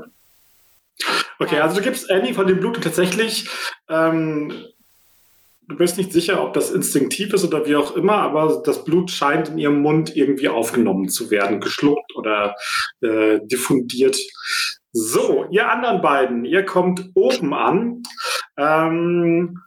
Okay, 1.39 1.59
also 1.59 1.75
du 1.77 1.81
gibst 1.81 2.09
Annie 2.09 2.33
von 2.33 2.47
dem 2.47 2.59
Blut 2.59 2.81
tatsächlich, 2.81 3.49
ähm, 3.89 4.65
du 5.71 5.77
bist 5.77 5.97
nicht 5.97 6.11
sicher, 6.11 6.43
ob 6.43 6.53
das 6.53 6.71
instinktiv 6.71 7.33
ist 7.33 7.43
oder 7.43 7.65
wie 7.65 7.75
auch 7.75 7.95
immer, 7.95 8.17
aber 8.17 8.61
das 8.65 8.83
Blut 8.83 9.09
scheint 9.09 9.49
in 9.49 9.57
ihrem 9.57 9.81
Mund 9.81 10.15
irgendwie 10.15 10.49
aufgenommen 10.49 11.09
zu 11.09 11.31
werden, 11.31 11.59
geschluckt 11.59 12.15
oder 12.15 12.55
äh, 13.01 13.39
diffundiert. 13.43 14.17
So, 14.91 15.45
ihr 15.49 15.69
anderen 15.69 16.01
beiden, 16.01 16.45
ihr 16.45 16.65
kommt 16.65 17.09
oben 17.15 17.53
an. 17.53 18.03
Ähm, 18.57 19.59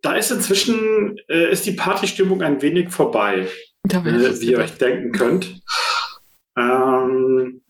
da 0.00 0.14
ist 0.14 0.30
inzwischen, 0.30 1.18
äh, 1.28 1.52
ist 1.52 1.66
die 1.66 1.72
Partystimmung 1.72 2.42
ein 2.42 2.62
wenig 2.62 2.90
vorbei 2.90 3.46
äh, 3.88 4.40
wie 4.40 4.50
ihr 4.52 4.58
euch 4.58 4.78
denken 4.78 5.12
könnt. 5.12 5.60
Ähm, 6.56 7.60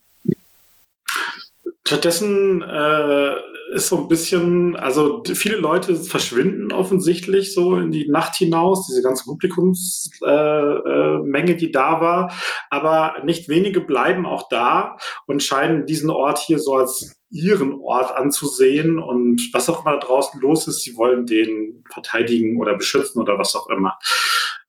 stattdessen 1.85 2.62
äh, 2.62 3.35
ist 3.73 3.89
so 3.89 3.99
ein 3.99 4.09
bisschen, 4.09 4.77
also 4.77 5.23
viele 5.25 5.57
Leute 5.57 5.97
verschwinden 5.97 6.73
offensichtlich 6.73 7.55
so 7.55 7.77
in 7.77 7.91
die 7.91 8.09
Nacht 8.09 8.37
hinaus, 8.37 8.87
diese 8.87 9.03
ganze 9.03 9.25
Publikumsmenge, 9.25 11.51
äh, 11.51 11.53
äh, 11.53 11.57
die 11.57 11.73
da 11.73 12.01
war, 12.01 12.33
aber 12.70 13.16
nicht 13.25 13.49
wenige 13.49 13.81
bleiben 13.81 14.27
auch 14.27 14.49
da 14.49 14.97
und 15.27 15.43
scheinen 15.43 15.87
diesen 15.87 16.11
Ort 16.11 16.39
hier 16.39 16.59
so 16.59 16.77
als 16.77 17.16
ihren 17.31 17.81
Ort 17.81 18.14
anzusehen 18.14 18.99
und 18.99 19.49
was 19.53 19.70
auch 19.70 19.85
immer 19.85 19.99
da 19.99 20.07
draußen 20.07 20.41
los 20.41 20.68
ist, 20.68 20.83
sie 20.83 20.97
wollen 20.97 21.27
den 21.27 21.83
verteidigen 21.91 22.61
oder 22.61 22.77
beschützen 22.77 23.23
oder 23.23 23.39
was 23.39 23.57
auch 23.57 23.70
immer. 23.70 23.99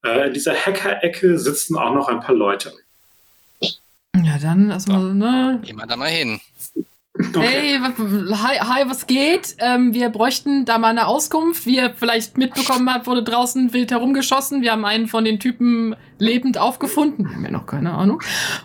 Äh, 0.03 0.27
in 0.27 0.33
dieser 0.33 0.53
Hacker-Ecke 0.53 1.37
sitzen 1.37 1.77
auch 1.77 1.93
noch 1.93 2.07
ein 2.07 2.21
paar 2.21 2.35
Leute. 2.35 2.71
Ja, 4.15 4.37
dann 4.41 4.69
erstmal, 4.69 5.13
ne? 5.13 5.59
Gehen 5.63 5.75
wir 5.75 5.87
da 5.87 5.97
mal 5.97 6.09
hin. 6.09 6.39
Hey, 7.15 7.79
wa- 7.79 8.37
hi, 8.43 8.57
hi, 8.59 8.89
was 8.89 9.05
geht? 9.05 9.55
Ähm, 9.59 9.93
wir 9.93 10.09
bräuchten 10.09 10.65
da 10.65 10.79
mal 10.79 10.87
eine 10.89 11.05
Auskunft. 11.05 11.65
Wie 11.67 11.75
ihr 11.77 11.93
vielleicht 11.95 12.39
mitbekommen 12.39 12.91
habt, 12.91 13.05
wurde 13.05 13.21
draußen 13.23 13.71
wild 13.71 13.91
herumgeschossen. 13.91 14.63
Wir 14.63 14.71
haben 14.71 14.83
einen 14.83 15.07
von 15.07 15.23
den 15.23 15.39
Typen 15.39 15.95
lebend 16.17 16.57
aufgefunden. 16.57 17.29
Haben 17.31 17.43
wir 17.43 17.51
noch 17.51 17.67
keine 17.67 17.93
Ahnung. 17.93 18.19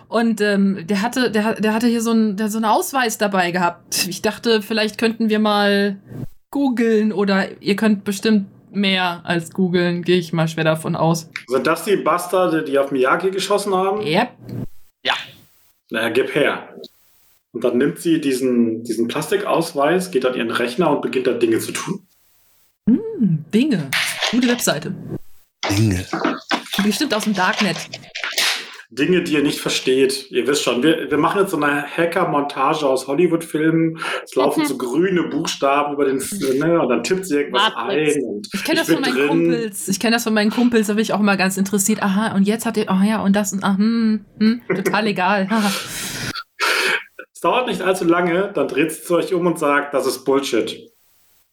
Und 0.07 0.41
ähm, 0.41 0.79
der 0.87 1.03
hatte, 1.03 1.29
der, 1.29 1.61
der 1.61 1.73
hatte 1.75 1.85
hier 1.85 2.01
so, 2.01 2.11
ein, 2.11 2.37
der, 2.37 2.49
so 2.49 2.57
einen 2.57 2.65
Ausweis 2.65 3.19
dabei 3.19 3.51
gehabt. 3.51 4.07
Ich 4.07 4.23
dachte, 4.23 4.63
vielleicht 4.63 4.97
könnten 4.97 5.29
wir 5.29 5.37
mal 5.39 5.97
googeln 6.49 7.13
oder 7.13 7.61
ihr 7.61 7.75
könnt 7.75 8.03
bestimmt 8.03 8.47
mehr 8.71 9.21
als 9.25 9.53
googeln. 9.53 10.01
Gehe 10.01 10.17
ich 10.17 10.33
mal 10.33 10.47
schwer 10.47 10.63
davon 10.63 10.95
aus. 10.95 11.29
Sind 11.47 11.67
das 11.67 11.83
die 11.85 11.97
Bastarde, 11.97 12.63
die 12.63 12.79
auf 12.79 12.89
Miyagi 12.91 13.29
geschossen 13.29 13.75
haben? 13.75 14.01
Yep. 14.01 14.29
Na, 15.91 16.09
gib 16.09 16.33
her. 16.35 16.69
Und 17.51 17.63
dann 17.63 17.77
nimmt 17.77 17.99
sie 17.99 18.21
diesen, 18.21 18.83
diesen 18.83 19.07
Plastikausweis, 19.07 20.11
geht 20.11 20.25
an 20.25 20.35
ihren 20.35 20.51
Rechner 20.51 20.91
und 20.91 21.01
beginnt 21.01 21.27
da 21.27 21.33
Dinge 21.33 21.59
zu 21.59 21.71
tun. 21.71 22.07
Hm, 22.87 23.45
Dinge. 23.53 23.89
Gute 24.31 24.47
Webseite. 24.47 24.93
Dinge. 25.77 26.05
Bestimmt 26.83 27.13
aus 27.13 27.23
dem 27.23 27.33
Darknet. 27.33 27.77
Dinge, 28.91 29.21
die 29.21 29.33
ihr 29.33 29.43
nicht 29.43 29.59
versteht. 29.59 30.31
Ihr 30.31 30.47
wisst 30.47 30.63
schon, 30.63 30.81
wir, 30.81 31.11
wir 31.11 31.17
machen 31.19 31.41
jetzt 31.41 31.51
so 31.51 31.57
eine 31.57 31.85
Hacker-Montage 31.85 32.87
aus 32.87 33.07
Hollywood-Filmen. 33.07 33.99
Es 34.23 34.33
laufen 34.33 34.65
so 34.65 34.77
grüne 34.77 35.23
Buchstaben 35.23 35.93
über 35.93 36.05
den, 36.05 36.17
ne, 36.57 36.81
und 36.81 36.89
dann 36.89 37.03
tippt 37.03 37.27
sie 37.27 37.35
irgendwas 37.35 37.71
Matrix. 37.75 38.15
ein. 38.15 38.23
Und 38.23 38.47
Ich 38.51 38.63
kenne 38.63 38.79
das 38.79 38.87
bin 38.87 38.95
von 38.95 39.03
meinen 39.03 39.15
drin. 39.15 39.27
Kumpels. 39.27 39.87
Ich 39.89 39.99
kenne 39.99 40.15
das 40.15 40.23
von 40.23 40.33
meinen 40.33 40.49
Kumpels, 40.49 40.87
da 40.87 40.93
bin 40.93 41.03
ich 41.03 41.13
auch 41.13 41.19
immer 41.19 41.37
ganz 41.37 41.57
interessiert. 41.57 42.01
Aha, 42.01 42.35
und 42.35 42.47
jetzt 42.47 42.65
hat 42.65 42.77
ihr, 42.77 42.89
ah 42.89 43.03
ja, 43.03 43.21
und 43.21 43.35
das 43.35 43.53
und 43.53 43.63
ah, 43.63 43.77
hm, 43.77 44.25
hm, 44.39 44.61
total 44.75 45.05
egal. 45.07 45.47
Es 47.39 47.43
dauert 47.43 47.67
nicht 47.67 47.81
allzu 47.81 48.03
lange, 48.03 48.51
dann 48.51 48.67
dreht 48.67 48.91
zu 48.91 49.15
euch 49.15 49.33
um 49.33 49.45
und 49.47 49.57
sagt, 49.57 49.93
das 49.93 50.05
ist 50.05 50.25
Bullshit. 50.25 50.91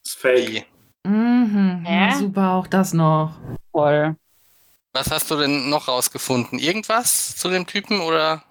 Das 0.02 0.14
ist 0.14 0.18
fake. 0.18 0.66
Mhm, 1.04 1.84
Hä? 1.86 2.12
super, 2.18 2.54
auch 2.54 2.66
das 2.66 2.92
noch. 2.92 3.38
Voll. 3.70 4.16
Was 4.94 5.12
hast 5.12 5.30
du 5.30 5.36
denn 5.36 5.70
noch 5.70 5.86
rausgefunden? 5.86 6.58
Irgendwas 6.58 7.36
zu 7.36 7.50
dem 7.50 7.68
Typen 7.68 8.00
oder? 8.00 8.42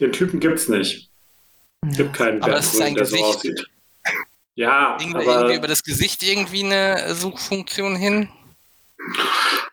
Den 0.00 0.12
Typen 0.12 0.38
gibt's 0.38 0.68
nicht. 0.68 1.08
Gibt 1.96 2.12
keinen 2.12 2.42
Aber 2.42 2.58
es 2.58 2.74
ist 2.74 2.82
ein 2.82 2.92
so 2.92 3.00
Gesicht. 3.00 3.24
aussieht. 3.24 3.66
Ja, 4.54 4.98
Kriegen 4.98 5.14
wir 5.14 5.20
irgendwie 5.22 5.44
aber 5.44 5.54
über 5.54 5.66
das 5.68 5.82
Gesicht 5.82 6.22
irgendwie 6.22 6.62
eine 6.62 7.14
Suchfunktion 7.14 7.96
hin? 7.96 8.28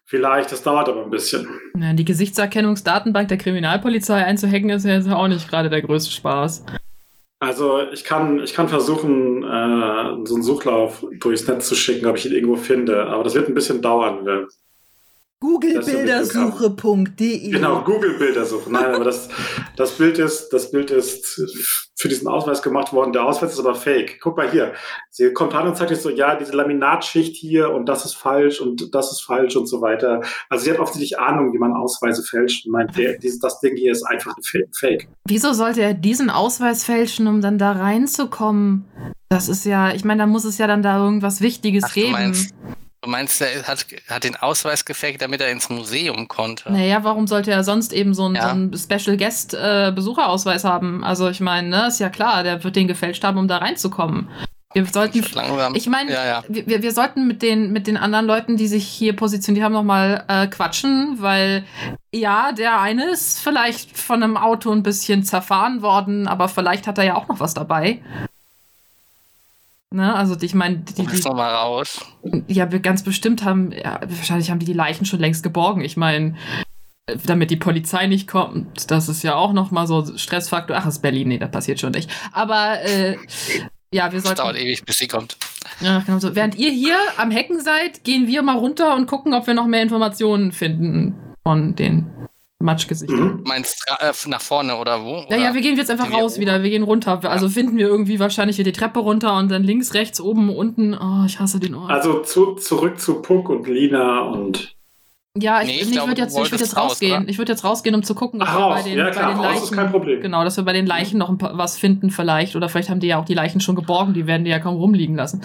Vielleicht, 0.06 0.52
das 0.52 0.64
dauert 0.64 0.88
aber 0.88 1.04
ein 1.04 1.10
bisschen. 1.10 1.48
Ja, 1.78 1.94
die 1.94 2.06
Gesichtserkennungsdatenbank 2.06 3.28
der 3.28 3.38
Kriminalpolizei 3.38 4.24
einzuhacken, 4.24 4.70
ist 4.70 4.86
ja 4.86 4.94
jetzt 4.94 5.10
auch 5.10 5.28
nicht 5.28 5.50
gerade 5.50 5.70
der 5.70 5.82
größte 5.82 6.12
Spaß. 6.12 6.66
Also 7.40 7.82
ich 7.92 8.04
kann, 8.06 8.40
ich 8.40 8.54
kann 8.54 8.70
versuchen, 8.70 9.44
äh, 9.44 10.26
so 10.26 10.36
einen 10.36 10.44
Suchlauf 10.44 11.06
durchs 11.20 11.48
Netz 11.48 11.68
zu 11.68 11.76
schicken, 11.76 12.06
ob 12.06 12.18
ich 12.18 12.26
ihn 12.26 12.32
irgendwo 12.32 12.56
finde, 12.56 13.08
aber 13.08 13.24
das 13.24 13.36
wird 13.36 13.50
ein 13.50 13.54
bisschen 13.54 13.82
dauern. 13.82 14.26
Google-Bildersuche.de 15.40 17.52
Genau, 17.52 17.82
Google-Bildersuche. 17.84 18.72
Nein, 18.72 18.96
aber 18.96 19.04
das, 19.04 19.30
das 19.76 19.92
Bild 19.92 20.18
ist, 20.18 20.50
das 20.50 20.72
Bild 20.72 20.90
ist 20.92 21.42
für 21.98 22.08
diesen 22.10 22.28
Ausweis 22.28 22.62
gemacht 22.62 22.94
worden. 22.94 23.14
Der 23.14 23.26
Ausweis 23.26 23.54
ist 23.54 23.60
aber 23.60 23.76
fake. 23.76 24.20
Guck 24.22 24.38
mal 24.38 24.50
hier. 24.50 24.74
Sie 25.10 25.32
kommt 25.34 25.54
an 25.54 25.68
und 25.68 25.78
sagt 25.78 25.92
jetzt 25.92 26.04
so, 26.04 26.10
ja, 26.10 26.36
diese 26.36 26.54
Laminatschicht 26.54 27.36
hier 27.36 27.72
und 27.72 27.88
das 27.88 28.06
ist 28.06 28.16
falsch 28.16 28.60
und 28.62 28.94
das 28.94 29.12
ist 29.12 29.22
falsch 29.22 29.56
und 29.56 29.68
so 29.68 29.82
weiter. 29.82 30.22
Also 30.50 30.66
sie 30.66 30.72
hat 30.72 30.80
offensichtlich 30.80 31.20
Ahnung, 31.20 31.54
wie 31.54 31.58
man 31.58 31.74
Ausweise 31.74 32.24
fälscht 32.24 32.66
und 32.66 32.72
meint, 32.74 32.98
der, 32.98 33.18
dieses, 33.18 33.40
das 33.40 33.60
Ding 33.60 33.76
hier 33.76 33.92
ist 33.92 34.04
einfach 34.04 34.36
ein 34.36 34.44
Fa- 34.44 34.60
Fake. 34.74 35.08
Wieso 35.28 35.54
sollte 35.54 35.82
er 35.82 35.94
diesen 35.94 36.30
Ausweis 36.30 36.84
fälschen, 36.84 37.28
um 37.28 37.42
dann 37.42 37.58
da 37.58 37.74
reinzukommen? 37.74 38.86
Das 39.30 39.50
ist 39.50 39.66
ja, 39.66 39.94
ich 39.94 40.06
meine, 40.06 40.24
da 40.24 40.28
muss 40.28 40.46
es 40.46 40.58
ja 40.58 40.68
dann 40.68 40.82
da 40.84 41.04
irgendwas 41.04 41.42
Wichtiges 41.42 41.84
Ach, 41.88 41.94
du 41.94 42.02
geben. 42.02 42.34
Du 43.06 43.10
meinst, 43.12 43.40
er 43.42 43.64
hat, 43.64 43.86
hat 44.10 44.24
den 44.24 44.36
Ausweis 44.36 44.84
gefaked, 44.84 45.22
damit 45.22 45.40
er 45.42 45.50
ins 45.52 45.70
Museum 45.70 46.28
konnte? 46.28 46.72
Naja, 46.72 47.04
warum 47.04 47.28
sollte 47.28 47.52
er 47.52 47.64
sonst 47.64 47.94
eben 47.94 48.14
so 48.14 48.26
einen, 48.26 48.36
Ja. 48.36 48.44
so 48.44 48.50
einen 48.50 48.78
Special 48.78 49.18
Guest 49.18 49.54
äh, 49.54 49.92
Besucherausweis 49.96 50.64
haben? 50.64 51.04
Also 51.04 51.30
ich 51.30 51.40
meine, 51.40 51.70
ne, 51.70 51.88
ist 51.88 52.00
ja 52.00 52.10
klar, 52.10 52.44
der 52.44 52.64
wird 52.64 52.76
den 52.76 52.88
gefälscht 52.88 53.24
haben, 53.24 53.38
um 53.38 53.48
da 53.48 53.58
reinzukommen. 53.58 54.30
Wir 54.74 54.86
sollten, 54.88 55.24
ich 55.74 55.88
meine, 55.88 56.12
ja, 56.12 56.26
ja. 56.26 56.44
wir, 56.50 56.68
wir- 56.68 56.82
wir 56.82 56.92
sollten 56.92 57.28
mit 57.28 57.42
den, 57.42 57.72
mit 57.72 57.88
den 57.88 57.96
anderen 57.96 58.26
Leuten, 58.26 58.58
die 58.58 58.68
sich 58.68 58.86
hier 58.86 59.16
positioniert 59.16 59.64
haben, 59.64 59.72
nochmal 59.72 60.26
äh, 60.28 60.48
quatschen, 60.48 61.16
weil 61.22 61.64
ja, 62.14 62.52
der 62.52 62.82
eine 62.82 63.10
ist 63.12 63.40
vielleicht 63.40 63.98
von 63.98 64.22
einem 64.22 64.36
Auto 64.36 64.72
ein 64.74 64.84
bisschen 64.84 65.24
zerfahren 65.24 65.82
worden, 65.82 66.28
aber 66.28 66.50
vielleicht 66.50 66.88
hat 66.88 66.98
er 66.98 67.06
ja 67.06 67.16
auch 67.16 67.30
noch 67.30 67.40
was 67.40 67.54
dabei. 67.54 68.02
Ne, 69.92 70.14
also 70.14 70.36
ich 70.42 70.54
meine, 70.54 70.78
die, 70.78 70.94
die, 70.94 71.04
bist 71.04 71.26
noch 71.26 71.36
mal 71.36 71.54
raus. 71.54 72.04
ja, 72.48 72.72
wir 72.72 72.80
ganz 72.80 73.04
bestimmt 73.04 73.44
haben, 73.46 73.72
ja, 73.72 74.00
wahrscheinlich 74.02 74.50
haben 74.52 74.60
die 74.60 74.66
die 74.66 74.74
Leichen 74.74 75.06
schon 75.06 75.20
längst 75.20 75.44
geborgen. 75.44 75.82
Ich 75.82 75.96
meine, 75.96 76.36
damit 77.26 77.52
die 77.52 77.56
Polizei 77.56 78.08
nicht 78.08 78.28
kommt, 78.28 78.90
das 78.92 79.08
ist 79.10 79.24
ja 79.24 79.36
auch 79.36 79.54
noch 79.54 79.72
mal 79.72 79.88
so 79.88 80.18
Stressfaktor. 80.18 80.76
Ach, 80.76 80.86
das 80.86 80.96
ist 80.96 81.02
Berlin, 81.02 81.30
nee, 81.30 81.38
das 81.38 81.52
passiert 81.52 81.80
schon 81.80 81.92
nicht. 81.92 82.10
Aber 82.34 82.82
äh, 82.82 83.16
ja, 83.94 84.12
wir 84.12 84.18
Es 84.18 84.24
dauert 84.24 84.38
sollten. 84.40 84.60
ewig, 84.60 84.84
bis 84.84 84.98
sie 84.98 85.08
kommt. 85.08 85.38
Ja, 85.80 86.00
genau 86.00 86.20
so. 86.20 86.36
Während 86.36 86.56
ihr 86.56 86.72
hier 86.72 86.98
am 87.18 87.32
Hacken 87.32 87.62
seid, 87.62 88.04
gehen 88.04 88.28
wir 88.28 88.42
mal 88.42 88.58
runter 88.58 88.96
und 88.96 89.06
gucken, 89.08 89.34
ob 89.34 89.48
wir 89.48 89.54
noch 89.54 89.68
mehr 89.68 89.82
Informationen 89.84 90.52
finden 90.52 91.16
von 91.44 91.76
den 91.76 92.08
Matschgesichtern. 92.66 93.20
Mhm. 93.38 93.44
Meinst 93.46 93.86
äh, 94.02 94.12
nach 94.30 94.42
vorne 94.42 94.76
oder 94.76 95.02
wo? 95.04 95.16
Ja, 95.20 95.26
oder? 95.28 95.38
ja, 95.38 95.54
wir 95.54 95.62
gehen 95.62 95.78
jetzt 95.78 95.90
einfach 95.90 96.12
raus 96.12 96.40
wieder. 96.40 96.62
Wir 96.64 96.70
gehen 96.70 96.84
runter. 96.84 97.20
Also 97.24 97.48
finden 97.48 97.78
wir 97.78 97.88
irgendwie 97.88 98.20
wahrscheinlich 98.20 98.58
hier 98.58 98.66
die 98.66 98.74
Treppe 98.74 99.00
runter 99.00 99.38
und 99.38 99.50
dann 99.50 99.64
links, 99.64 99.94
rechts, 99.94 100.20
oben, 100.20 100.50
unten. 100.50 100.94
Oh, 100.94 101.24
ich 101.26 101.40
hasse 101.40 101.60
den 101.60 101.76
Ort. 101.76 101.92
Also 101.92 102.20
zu, 102.24 102.56
zurück 102.56 103.00
zu 103.00 103.22
Puck 103.22 103.48
und 103.50 103.68
Lina 103.68 104.22
und 104.24 104.76
Ja, 105.38 105.62
ich, 105.62 105.68
Nee, 105.68 105.74
ich 105.82 105.90
ich, 105.92 106.08
würde 106.08 106.22
jetzt, 106.22 106.38
ich 106.38 106.52
würd 106.52 106.62
jetzt 106.62 106.76
raus, 106.78 106.92
rausgehen. 106.92 107.22
oder? 107.24 107.30
Ich 107.30 107.38
würde 107.38 107.52
jetzt 107.52 107.64
rausgehen, 107.64 107.94
um 107.96 108.04
zu 108.04 108.16
gucken, 108.16 108.42
ob 108.42 108.48
Ach, 108.50 108.56
wir 108.58 108.62
raus. 108.64 108.84
bei 108.84 108.90
den, 108.90 108.98
Ja, 108.98 109.04
bei 109.06 109.12
klar, 109.12 109.30
den 109.32 109.38
raus 109.38 109.46
Leichen. 109.48 109.64
ist 109.64 109.72
kein 109.74 109.92
Problem. 109.92 110.22
Genau, 110.22 110.44
dass 110.44 110.58
wir 110.58 110.64
bei 110.64 110.74
den 110.74 110.86
Leichen 110.86 111.18
noch 111.18 111.30
ein 111.30 111.38
paar, 111.38 111.58
was 111.58 111.78
finden 111.78 112.10
vielleicht. 112.10 112.56
Oder 112.56 112.70
vielleicht 112.70 112.90
haben 112.90 113.00
die 113.00 113.08
ja 113.08 113.20
auch 113.20 113.26
die 113.26 113.34
Leichen 113.34 113.60
schon 113.62 113.76
geborgen, 113.76 114.14
die 114.14 114.28
werden 114.28 114.44
die 114.46 114.52
ja 114.52 114.60
kaum 114.60 114.76
rumliegen 114.76 115.16
lassen. 115.16 115.42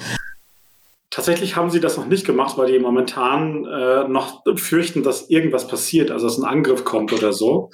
Tatsächlich 1.10 1.56
haben 1.56 1.70
sie 1.70 1.80
das 1.80 1.96
noch 1.96 2.06
nicht 2.06 2.24
gemacht, 2.24 2.56
weil 2.56 2.70
die 2.70 2.78
momentan 2.78 3.66
äh, 3.66 4.06
noch 4.06 4.44
fürchten, 4.56 5.02
dass 5.02 5.28
irgendwas 5.28 5.66
passiert, 5.66 6.12
also 6.12 6.26
dass 6.26 6.38
ein 6.38 6.44
Angriff 6.44 6.84
kommt 6.84 7.12
oder 7.12 7.32
so. 7.32 7.70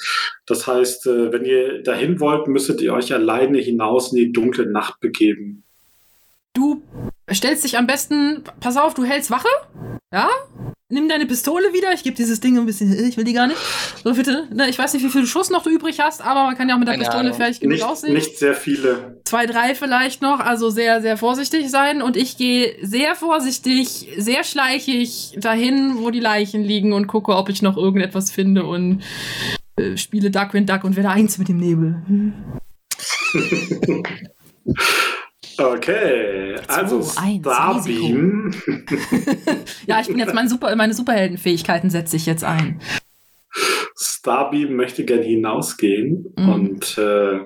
Das 0.46 0.66
heißt, 0.66 1.06
äh, 1.06 1.32
wenn 1.32 1.44
ihr 1.44 1.82
dahin 1.82 2.18
wollt, 2.18 2.48
müsstet 2.48 2.80
ihr 2.80 2.94
euch 2.94 3.12
alleine 3.12 3.58
hinaus 3.58 4.12
in 4.12 4.16
die 4.16 4.32
dunkle 4.32 4.70
Nacht 4.70 5.00
begeben. 5.00 5.64
Du 6.54 6.82
stellst 7.32 7.64
dich 7.64 7.76
am 7.78 7.86
besten, 7.86 8.44
pass 8.60 8.76
auf, 8.76 8.94
du 8.94 9.04
hältst 9.04 9.30
Wache, 9.30 9.48
ja? 10.12 10.28
nimm 10.88 11.08
deine 11.08 11.26
Pistole 11.26 11.72
wieder. 11.72 11.92
Ich 11.94 12.04
gebe 12.04 12.14
dieses 12.14 12.38
Ding 12.38 12.56
ein 12.56 12.64
bisschen, 12.64 12.92
äh, 12.92 13.08
ich 13.08 13.16
will 13.16 13.24
die 13.24 13.32
gar 13.32 13.48
nicht. 13.48 13.58
So, 14.04 14.14
bitte. 14.14 14.46
Ne, 14.54 14.68
Ich 14.68 14.78
weiß 14.78 14.94
nicht, 14.94 15.04
wie 15.04 15.08
viel 15.08 15.26
Schuss 15.26 15.50
noch 15.50 15.64
du 15.64 15.70
übrig 15.70 15.98
hast, 15.98 16.22
aber 16.24 16.44
man 16.44 16.56
kann 16.56 16.68
ja 16.68 16.76
auch 16.76 16.78
mit 16.78 16.86
der 16.86 16.94
Keine 16.94 17.04
Pistole 17.06 17.24
Ahnung. 17.24 17.34
fertig 17.36 17.58
genug 17.58 17.72
Nicht, 17.74 17.84
aussehen. 17.84 18.14
nicht 18.14 18.38
sehr 18.38 18.54
viele. 18.54 19.20
Zwei, 19.24 19.46
drei 19.46 19.74
vielleicht 19.74 20.22
noch, 20.22 20.38
also 20.38 20.70
sehr, 20.70 21.02
sehr 21.02 21.16
vorsichtig 21.16 21.70
sein. 21.70 22.02
Und 22.02 22.16
ich 22.16 22.36
gehe 22.36 22.76
sehr 22.82 23.16
vorsichtig, 23.16 24.08
sehr 24.16 24.44
schleichig 24.44 25.36
dahin, 25.40 25.96
wo 25.98 26.10
die 26.12 26.20
Leichen 26.20 26.62
liegen 26.62 26.92
und 26.92 27.08
gucke, 27.08 27.34
ob 27.34 27.48
ich 27.48 27.62
noch 27.62 27.76
irgendetwas 27.76 28.30
finde 28.30 28.62
und 28.64 29.02
äh, 29.74 29.96
spiele 29.96 30.30
Duckwind 30.30 30.70
Duck 30.70 30.84
und 30.84 30.94
werde 30.94 31.08
eins 31.10 31.36
mit 31.38 31.48
dem 31.48 31.56
Nebel. 31.56 32.00
Okay, 35.58 36.56
also 36.68 37.02
Starbeam. 37.02 38.52
Ja, 39.86 40.00
ich 40.00 40.08
bin 40.08 40.18
jetzt 40.18 40.34
mein 40.34 40.48
Super, 40.48 40.74
meine 40.76 40.94
Superheldenfähigkeiten 40.94 41.90
setze 41.90 42.16
ich 42.16 42.26
jetzt 42.26 42.44
ein. 42.44 42.80
Starbeam 43.98 44.76
möchte 44.76 45.04
gerne 45.04 45.22
hinausgehen 45.24 46.34
Mhm. 46.36 46.48
und 46.48 46.98
äh, 46.98 47.40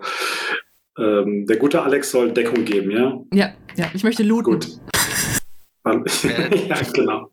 ähm, 0.99 1.47
der 1.47 1.57
gute 1.57 1.83
Alex 1.83 2.11
soll 2.11 2.33
Deckung 2.33 2.65
geben, 2.65 2.91
ja? 2.91 3.19
Ja, 3.33 3.53
ja, 3.77 3.91
ich 3.95 4.03
möchte 4.05 4.23
looten. 4.23 4.53
Gut. 4.53 4.69
Ja, 6.69 6.77
genau. 6.93 7.31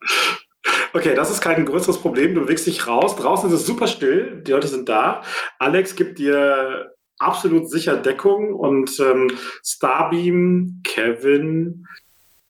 Okay, 0.93 1.13
das 1.15 1.29
ist 1.29 1.41
kein 1.41 1.65
größeres 1.65 1.99
Problem. 1.99 2.33
Du 2.33 2.41
bewegst 2.41 2.65
dich 2.65 2.87
raus. 2.87 3.15
Draußen 3.17 3.49
ist 3.49 3.55
es 3.61 3.65
super 3.67 3.87
still. 3.87 4.41
Die 4.47 4.51
Leute 4.51 4.67
sind 4.67 4.87
da. 4.89 5.21
Alex 5.59 5.95
gibt 5.95 6.17
dir 6.17 6.91
absolut 7.19 7.69
sicher 7.69 7.97
Deckung 7.97 8.53
und 8.53 8.99
ähm, 8.99 9.31
Starbeam, 9.63 10.81
Kevin 10.83 11.87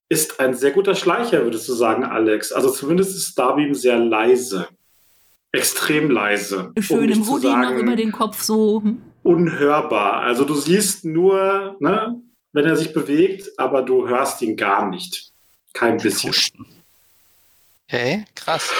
ist 0.10 0.40
ein 0.40 0.54
sehr 0.54 0.72
guter 0.72 0.96
Schleicher, 0.96 1.44
würdest 1.44 1.68
du 1.68 1.74
sagen, 1.74 2.04
Alex. 2.04 2.52
Also 2.52 2.70
zumindest 2.70 3.16
ist 3.16 3.32
Starbeam 3.32 3.74
sehr 3.74 4.00
leise. 4.00 4.68
Extrem 5.52 6.10
leise. 6.10 6.72
Schön 6.80 7.06
nicht 7.08 7.18
im 7.18 7.28
Hoodie 7.28 7.48
noch 7.48 7.72
über 7.72 7.96
den 7.96 8.12
Kopf 8.12 8.42
so. 8.42 8.84
unhörbar. 9.24 10.22
Also 10.22 10.46
du 10.46 10.54
siehst 10.56 11.04
nur, 11.06 11.76
ne, 11.80 12.22
wenn 12.54 12.66
er 12.66 12.76
sich 12.76 12.94
bewegt, 12.94 13.52
aber 13.58 13.82
du 13.82 14.08
hörst 14.08 14.42
ihn 14.42 14.56
gar 14.56 14.90
nicht. 14.90 15.32
Kein 15.74 15.98
bisschen. 15.98 16.34
Okay, 17.88 18.26
krass. 18.36 18.74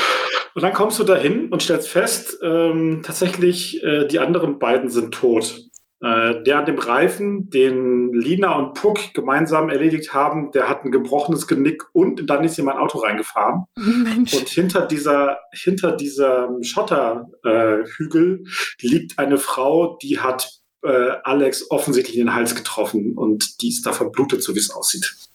Und 0.56 0.64
dann 0.64 0.74
kommst 0.74 0.98
du 1.00 1.04
dahin 1.04 1.50
und 1.50 1.62
stellst 1.62 1.88
fest, 1.88 2.40
ähm, 2.42 3.02
tatsächlich, 3.06 3.84
äh, 3.84 4.08
die 4.08 4.20
anderen 4.20 4.58
beiden 4.58 4.90
sind 4.90 5.14
tot. 5.14 5.62
Äh, 6.00 6.44
der 6.44 6.60
an 6.60 6.66
dem 6.66 6.78
Reifen, 6.78 7.50
den 7.50 8.14
Lina 8.14 8.56
und 8.56 8.76
Puck 8.76 9.16
gemeinsam 9.16 9.70
erledigt 9.70 10.14
haben, 10.14 10.52
der 10.52 10.70
hat 10.70 10.86
ein 10.86 10.92
gebrochenes 10.92 11.48
Genick 11.48 11.84
und 11.92 12.30
dann 12.30 12.44
ist 12.44 12.60
ihm 12.60 12.70
ein 12.70 12.78
Auto 12.78 13.00
reingefahren. 13.00 13.64
Mensch. 13.76 14.34
Und 14.36 14.48
hinter 14.48 14.86
dieser, 14.86 15.40
hinter 15.52 15.94
diesem 15.94 16.62
Schotterhügel 16.62 18.44
äh, 18.44 18.88
liegt 18.88 19.18
eine 19.18 19.40
Frau, 19.40 19.98
die 19.98 20.20
hat 20.20 20.62
äh, 20.84 21.14
Alex 21.24 21.72
offensichtlich 21.72 22.18
in 22.18 22.28
den 22.28 22.36
Hals 22.36 22.54
getroffen 22.54 23.18
und 23.18 23.62
die 23.62 23.70
ist 23.70 23.84
da 23.86 23.92
verblutet, 23.92 24.44
so 24.44 24.54
wie 24.54 24.60
es 24.60 24.70
aussieht. 24.70 25.27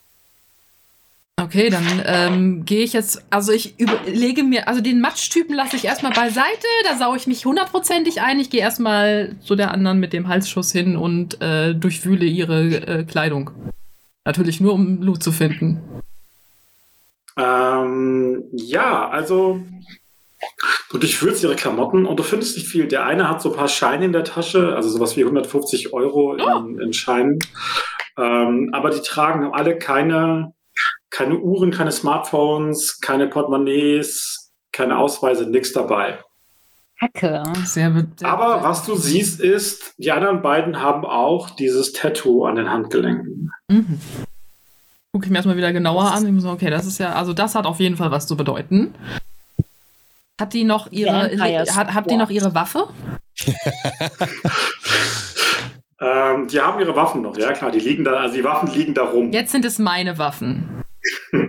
Okay, 1.44 1.70
dann 1.70 2.02
ähm, 2.04 2.64
gehe 2.64 2.84
ich 2.84 2.92
jetzt, 2.92 3.24
also 3.30 3.50
ich 3.50 3.78
überlege 3.80 4.44
mir, 4.44 4.68
also 4.68 4.80
den 4.80 5.00
Matschtypen 5.00 5.56
lasse 5.56 5.74
ich 5.74 5.84
erstmal 5.84 6.12
beiseite, 6.12 6.66
da 6.84 6.96
saue 6.96 7.16
ich 7.16 7.26
mich 7.26 7.44
hundertprozentig 7.44 8.20
ein. 8.20 8.38
Ich 8.38 8.48
gehe 8.48 8.60
erstmal 8.60 9.34
zu 9.40 9.56
der 9.56 9.72
anderen 9.72 9.98
mit 9.98 10.12
dem 10.12 10.28
Halsschuss 10.28 10.70
hin 10.70 10.96
und 10.96 11.40
äh, 11.42 11.74
durchwühle 11.74 12.26
ihre 12.26 12.64
äh, 12.64 13.04
Kleidung. 13.04 13.50
Natürlich 14.24 14.60
nur, 14.60 14.74
um 14.74 15.02
Loot 15.02 15.22
zu 15.22 15.32
finden. 15.32 15.80
Ähm, 17.36 18.44
ja, 18.52 19.08
also 19.08 19.60
du 20.90 20.98
durchführst 20.98 21.42
ihre 21.42 21.56
Klamotten 21.56 22.06
und 22.06 22.20
du 22.20 22.22
findest 22.22 22.56
nicht 22.56 22.68
viel. 22.68 22.86
Der 22.86 23.04
eine 23.04 23.28
hat 23.28 23.42
so 23.42 23.50
ein 23.50 23.56
paar 23.56 23.68
Scheine 23.68 24.04
in 24.04 24.12
der 24.12 24.24
Tasche, 24.24 24.76
also 24.76 24.88
sowas 24.88 25.16
wie 25.16 25.24
150 25.24 25.92
Euro 25.92 26.34
in, 26.34 26.78
in 26.78 26.92
Scheinen. 26.92 27.40
Ähm, 28.16 28.70
aber 28.72 28.90
die 28.90 29.00
tragen 29.00 29.52
alle 29.52 29.76
keine, 29.78 30.52
keine 31.10 31.38
Uhren, 31.38 31.70
keine 31.70 31.92
Smartphones, 31.92 33.00
keine 33.00 33.26
Portemonnaies, 33.28 34.52
keine 34.72 34.98
Ausweise, 34.98 35.44
nichts 35.46 35.72
dabei. 35.72 36.18
Hacke. 37.00 37.42
Sehr, 37.64 37.90
be- 37.90 38.06
sehr 38.16 38.28
Aber 38.28 38.62
was 38.62 38.84
du 38.86 38.94
siehst 38.94 39.40
ist, 39.40 39.94
die 39.98 40.12
anderen 40.12 40.40
beiden 40.40 40.80
haben 40.80 41.04
auch 41.04 41.50
dieses 41.50 41.92
Tattoo 41.92 42.44
an 42.46 42.56
den 42.56 42.70
Handgelenken. 42.70 43.50
Mhm. 43.68 44.00
Gucke 45.12 45.26
ich 45.26 45.30
mir 45.30 45.36
erstmal 45.38 45.56
wieder 45.56 45.72
genauer 45.72 46.12
an. 46.12 46.24
Ich 46.24 46.32
muss 46.32 46.44
sagen, 46.44 46.54
okay, 46.54 46.70
das 46.70 46.86
ist 46.86 46.98
ja, 46.98 47.12
also 47.12 47.32
das 47.32 47.54
hat 47.54 47.66
auf 47.66 47.80
jeden 47.80 47.96
Fall 47.96 48.10
was 48.10 48.26
zu 48.26 48.36
bedeuten. 48.36 48.94
Hat 50.40 50.54
die 50.54 50.64
noch 50.64 50.90
ihre, 50.90 51.38
hat, 51.38 51.94
habt 51.94 52.10
ihr 52.10 52.16
noch 52.16 52.30
ihre 52.30 52.54
Waffe? 52.54 52.88
Ähm, 56.22 56.48
die 56.48 56.60
haben 56.60 56.80
ihre 56.80 56.94
Waffen 56.94 57.22
noch, 57.22 57.36
ja 57.36 57.52
klar, 57.52 57.70
die 57.70 57.80
liegen 57.80 58.04
da, 58.04 58.12
also 58.12 58.34
die 58.34 58.44
Waffen 58.44 58.70
liegen 58.72 58.94
da 58.94 59.04
rum. 59.04 59.32
Jetzt 59.32 59.52
sind 59.52 59.64
es 59.64 59.78
meine 59.78 60.18
Waffen. 60.18 60.82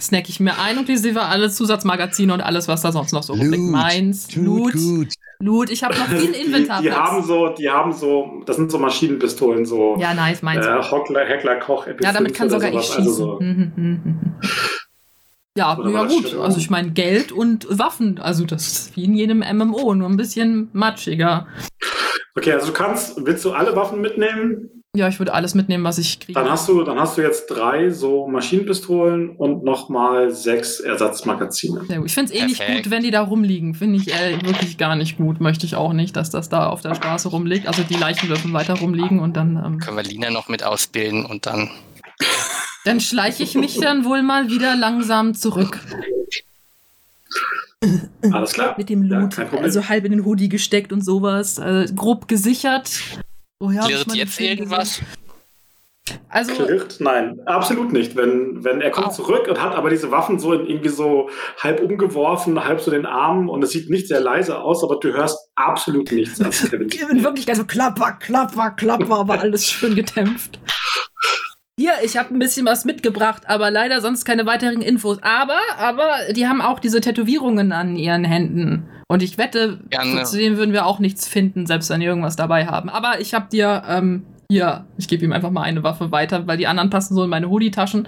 Snack 0.00 0.28
ich 0.28 0.40
mir 0.40 0.58
ein, 0.58 0.78
inklusive 0.78 1.22
alle 1.22 1.50
Zusatzmagazine 1.50 2.32
und 2.32 2.40
alles, 2.40 2.68
was 2.68 2.82
da 2.82 2.90
sonst 2.92 3.12
noch 3.12 3.22
so 3.22 3.34
rumliegt. 3.34 3.62
Meins, 3.62 4.34
Loot, 4.34 4.72
gut. 4.72 5.08
Loot. 5.38 5.70
Ich 5.70 5.84
habe 5.84 5.94
noch 5.94 6.06
viel 6.08 6.32
die, 6.32 6.40
Inventar. 6.40 6.80
die 6.80 6.92
haben 6.92 7.22
so, 7.22 7.48
die 7.48 7.68
haben 7.68 7.92
so, 7.92 8.42
das 8.46 8.56
sind 8.56 8.70
so 8.70 8.78
Maschinenpistolen, 8.78 9.64
so 9.64 9.96
ja, 9.98 10.14
nice, 10.14 10.42
meins. 10.42 10.64
äh, 10.66 10.82
Hockler, 10.90 11.24
Heckler, 11.24 11.56
Koch, 11.56 11.86
ja, 11.86 12.12
damit 12.12 12.34
kann 12.34 12.48
sogar 12.50 12.68
ich 12.68 12.74
sowas, 12.74 12.86
schießen. 12.94 13.06
Also 13.06 13.38
so. 13.38 13.40
Ja, 15.56 15.76
Oder 15.78 15.90
ja 15.90 16.04
gut. 16.04 16.34
Also 16.36 16.58
ich 16.58 16.70
meine 16.70 16.92
Geld 16.92 17.30
und 17.30 17.66
Waffen. 17.68 18.18
Also 18.18 18.44
das 18.44 18.66
ist 18.66 18.96
wie 18.96 19.04
in 19.04 19.14
jedem 19.14 19.38
MMO, 19.40 19.94
nur 19.94 20.08
ein 20.08 20.16
bisschen 20.16 20.68
matschiger. 20.72 21.46
Okay, 22.34 22.52
also 22.52 22.68
du 22.68 22.72
kannst, 22.72 23.24
willst 23.24 23.44
du 23.44 23.52
alle 23.52 23.76
Waffen 23.76 24.00
mitnehmen? 24.00 24.70
Ja, 24.94 25.08
ich 25.08 25.18
würde 25.18 25.32
alles 25.32 25.54
mitnehmen, 25.54 25.84
was 25.84 25.96
ich 25.96 26.20
kriege. 26.20 26.38
Dann 26.38 26.50
hast 26.50 26.68
du, 26.68 26.82
dann 26.82 27.00
hast 27.00 27.16
du 27.16 27.22
jetzt 27.22 27.46
drei 27.46 27.88
so 27.90 28.26
Maschinenpistolen 28.26 29.30
und 29.36 29.64
nochmal 29.64 30.30
sechs 30.30 30.80
Ersatzmagazine. 30.80 31.84
Sehr 31.86 31.98
gut. 31.98 32.06
Ich 32.06 32.14
finde 32.14 32.32
es 32.32 32.38
eh 32.38 32.44
nicht 32.44 32.66
gut, 32.66 32.90
wenn 32.90 33.02
die 33.02 33.10
da 33.10 33.22
rumliegen. 33.22 33.74
Finde 33.74 33.96
ich 33.96 34.12
äh, 34.12 34.42
wirklich 34.44 34.76
gar 34.76 34.96
nicht 34.96 35.16
gut. 35.16 35.40
Möchte 35.40 35.64
ich 35.64 35.76
auch 35.76 35.94
nicht, 35.94 36.14
dass 36.14 36.28
das 36.28 36.50
da 36.50 36.68
auf 36.68 36.82
der 36.82 36.94
Straße 36.94 37.28
rumliegt. 37.28 37.66
Also 37.68 37.82
die 37.82 37.94
Leichen 37.94 38.28
dürfen 38.28 38.52
weiter 38.52 38.74
rumliegen 38.74 39.20
und 39.20 39.34
dann, 39.34 39.56
ähm, 39.56 39.78
Können 39.78 39.96
wir 39.96 40.04
Lina 40.04 40.30
noch 40.30 40.48
mit 40.48 40.62
ausbilden 40.62 41.24
und 41.24 41.46
dann. 41.46 41.70
dann 42.84 43.00
schleiche 43.00 43.42
ich 43.42 43.54
mich 43.54 43.78
dann 43.78 44.04
wohl 44.04 44.22
mal 44.22 44.48
wieder 44.50 44.76
langsam 44.76 45.34
zurück. 45.34 45.78
Alles 48.30 48.52
klar. 48.52 48.74
Mit 48.78 48.88
dem 48.88 49.04
Ja, 49.10 49.18
Loot. 49.20 49.34
Problem. 49.36 49.62
also 49.64 49.88
halb 49.88 50.04
in 50.04 50.12
den 50.12 50.24
Hoodie 50.24 50.48
gesteckt 50.48 50.92
und 50.92 51.00
sowas. 51.04 51.58
Äh, 51.58 51.86
grob 51.94 52.28
gesichert. 52.28 52.90
Woher 53.58 53.82
Klirrt 53.82 54.14
jetzt 54.14 54.40
irgendwas? 54.40 55.00
Also, 56.28 56.52
Klirrt? 56.54 56.96
Nein, 57.00 57.40
absolut 57.46 57.92
nicht. 57.92 58.14
Wenn, 58.16 58.62
wenn 58.64 58.80
er 58.80 58.90
kommt 58.90 59.08
Au. 59.08 59.10
zurück 59.10 59.46
und 59.48 59.60
hat 59.60 59.74
aber 59.74 59.90
diese 59.90 60.10
Waffen 60.10 60.38
so 60.38 60.52
in, 60.52 60.66
irgendwie 60.66 60.88
so 60.90 61.28
halb 61.58 61.80
umgeworfen, 61.80 62.62
halb 62.64 62.80
so 62.80 62.90
den 62.90 63.06
Armen 63.06 63.48
und 63.48 63.62
es 63.64 63.70
sieht 63.70 63.88
nicht 63.90 64.08
sehr 64.08 64.20
leise 64.20 64.58
aus, 64.60 64.82
aber 64.84 64.96
du 64.96 65.12
hörst 65.12 65.38
absolut 65.56 66.10
nichts. 66.12 66.40
als 66.40 66.68
Kevin. 66.70 66.88
in 67.10 67.24
Wirklichkeit 67.24 67.56
so 67.56 67.64
klapper, 67.64 68.12
klapper, 68.12 68.70
klapper, 68.72 69.18
aber 69.20 69.40
alles 69.40 69.66
schön 69.66 69.94
gedämpft. 69.94 70.58
Hier, 71.82 71.94
ich 72.04 72.16
habe 72.16 72.32
ein 72.32 72.38
bisschen 72.38 72.64
was 72.64 72.84
mitgebracht, 72.84 73.42
aber 73.46 73.68
leider 73.72 74.00
sonst 74.00 74.24
keine 74.24 74.46
weiteren 74.46 74.82
Infos. 74.82 75.18
Aber, 75.20 75.58
aber 75.78 76.10
die 76.30 76.46
haben 76.46 76.60
auch 76.60 76.78
diese 76.78 77.00
Tätowierungen 77.00 77.72
an 77.72 77.96
ihren 77.96 78.22
Händen. 78.22 78.86
Und 79.08 79.20
ich 79.20 79.36
wette, 79.36 79.80
Gerne. 79.90 80.22
zu 80.22 80.36
denen 80.36 80.58
würden 80.58 80.72
wir 80.72 80.86
auch 80.86 81.00
nichts 81.00 81.26
finden, 81.26 81.66
selbst 81.66 81.90
wenn 81.90 81.98
die 81.98 82.06
irgendwas 82.06 82.36
dabei 82.36 82.68
haben. 82.68 82.88
Aber 82.88 83.18
ich 83.18 83.34
habe 83.34 83.48
dir, 83.50 83.82
ähm, 83.88 84.24
hier, 84.48 84.86
ich 84.96 85.08
gebe 85.08 85.24
ihm 85.24 85.32
einfach 85.32 85.50
mal 85.50 85.62
eine 85.62 85.82
Waffe 85.82 86.12
weiter, 86.12 86.46
weil 86.46 86.56
die 86.56 86.68
anderen 86.68 86.88
passen 86.88 87.16
so 87.16 87.24
in 87.24 87.30
meine 87.30 87.50
Hoodie-Taschen. 87.50 88.06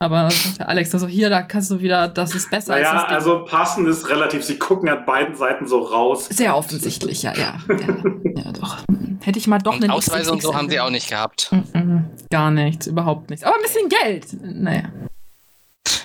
Aber 0.00 0.28
der 0.58 0.68
Alex, 0.68 0.92
also 0.92 1.06
hier, 1.06 1.30
da 1.30 1.40
kannst 1.40 1.70
du 1.70 1.80
wieder, 1.80 2.08
das 2.08 2.34
ist 2.34 2.50
besser 2.50 2.74
Naja, 2.74 2.92
als 2.92 3.02
das 3.04 3.12
also 3.14 3.46
passend 3.46 3.88
ist 3.88 4.10
relativ, 4.10 4.44
sie 4.44 4.58
gucken 4.58 4.90
an 4.90 5.06
beiden 5.06 5.34
Seiten 5.34 5.66
so 5.66 5.78
raus. 5.78 6.26
Sehr 6.30 6.54
offensichtlich, 6.54 7.22
ja, 7.22 7.32
ja. 7.34 7.56
Ja, 7.70 8.42
ja 8.44 8.52
doch. 8.52 8.76
Hätte 9.22 9.38
ich 9.38 9.46
mal 9.46 9.58
doch 9.58 9.74
Und 9.74 9.82
einen 9.82 9.90
Ausweise 9.90 10.32
und 10.32 10.42
so 10.42 10.54
haben 10.54 10.70
sie 10.70 10.80
auch 10.80 10.90
nicht 10.90 11.08
gehabt. 11.08 11.50
Mhm, 11.52 12.06
Gar 12.30 12.50
nichts, 12.50 12.86
überhaupt 12.86 13.30
nichts. 13.30 13.44
Aber 13.44 13.56
ein 13.56 13.62
bisschen 13.62 13.88
Geld. 13.88 14.26
Naja. 14.42 14.84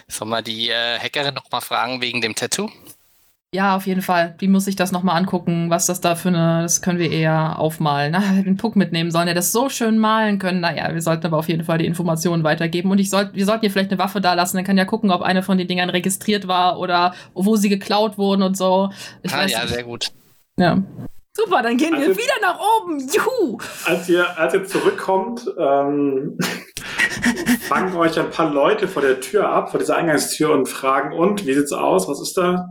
Sollen 0.07 0.30
wir 0.30 0.41
die 0.41 0.70
äh, 0.70 0.99
Hackerin 0.99 1.34
noch 1.34 1.49
mal 1.51 1.61
fragen 1.61 2.01
wegen 2.01 2.22
dem 2.22 2.36
Tattoo? 2.36 2.70
Ja, 3.53 3.76
auf 3.76 3.86
jeden 3.86 4.01
Fall. 4.01 4.36
Die 4.41 4.47
muss 4.47 4.66
sich 4.66 4.76
das 4.76 4.91
nochmal 4.91 5.16
angucken, 5.16 5.70
was 5.70 5.86
das 5.86 6.01
da 6.01 6.16
für 6.16 6.30
eine. 6.30 6.64
Das 6.64 6.82
können 6.82 6.97
wir 6.97 7.11
eher 7.11 7.59
aufmalen. 7.59 8.11
Na, 8.14 8.41
den 8.41 8.57
Puck 8.57 8.76
mitnehmen 8.76 9.11
sollen, 9.11 9.28
der 9.28 9.36
das 9.36 9.51
so 9.51 9.70
schön 9.70 9.99
malen 9.99 10.39
können. 10.39 10.59
Naja, 10.59 10.91
wir 10.91 11.01
sollten 11.03 11.28
aber 11.28 11.38
auf 11.38 11.47
jeden 11.47 11.64
Fall 11.64 11.78
die 11.78 11.86
Informationen 11.86 12.43
weitergeben. 12.43 12.89
Und 12.89 12.97
ich 12.97 13.11
soll, 13.11 13.30
wir 13.34 13.45
sollten 13.45 13.64
ihr 13.64 13.72
vielleicht 13.72 13.91
eine 13.91 13.99
Waffe 13.99 14.22
da 14.22 14.34
lassen. 14.34 14.57
Dann 14.57 14.66
kann 14.66 14.78
ja 14.78 14.86
gucken, 14.86 15.11
ob 15.11 15.22
eine 15.22 15.43
von 15.43 15.59
den 15.59 15.68
Dingern 15.68 15.91
registriert 15.91 16.47
war 16.47 16.80
oder 16.80 17.14
wo 17.36 17.55
sie 17.55 17.70
geklaut 17.70 18.18
wurden 18.18 18.41
und 18.41 18.57
so. 18.57 18.89
Ich 19.22 19.32
ah, 19.32 19.38
weiß 19.38 19.51
ja, 19.51 19.61
nicht. 19.61 19.74
sehr 19.74 19.84
gut. 19.84 20.11
ja. 20.57 20.82
Super, 21.36 21.64
dann 21.64 21.78
gehen 21.78 21.94
wir 21.94 22.08
Also- 22.10 22.18
wieder 22.18 22.40
nach 22.42 22.60
oben. 22.60 23.00
Juhu! 23.00 23.58
Als 23.86 24.08
ihr, 24.08 24.38
als 24.38 24.54
ihr 24.54 24.66
zurückkommt, 24.66 25.46
ähm, 25.58 26.38
fangen 27.68 27.96
euch 27.96 28.20
ein 28.20 28.30
paar 28.30 28.52
Leute 28.54 28.88
vor 28.88 29.02
der 29.02 29.20
Tür 29.20 29.50
ab, 29.50 29.72
vor 29.72 29.80
dieser 29.80 29.96
Eingangstür 29.96 30.52
und 30.52 30.68
fragen, 30.70 31.12
und, 31.18 31.46
wie 31.48 31.54
sieht's 31.56 31.72
aus? 31.74 32.08
Was 32.08 32.22
ist 32.22 32.38
da? 32.38 32.68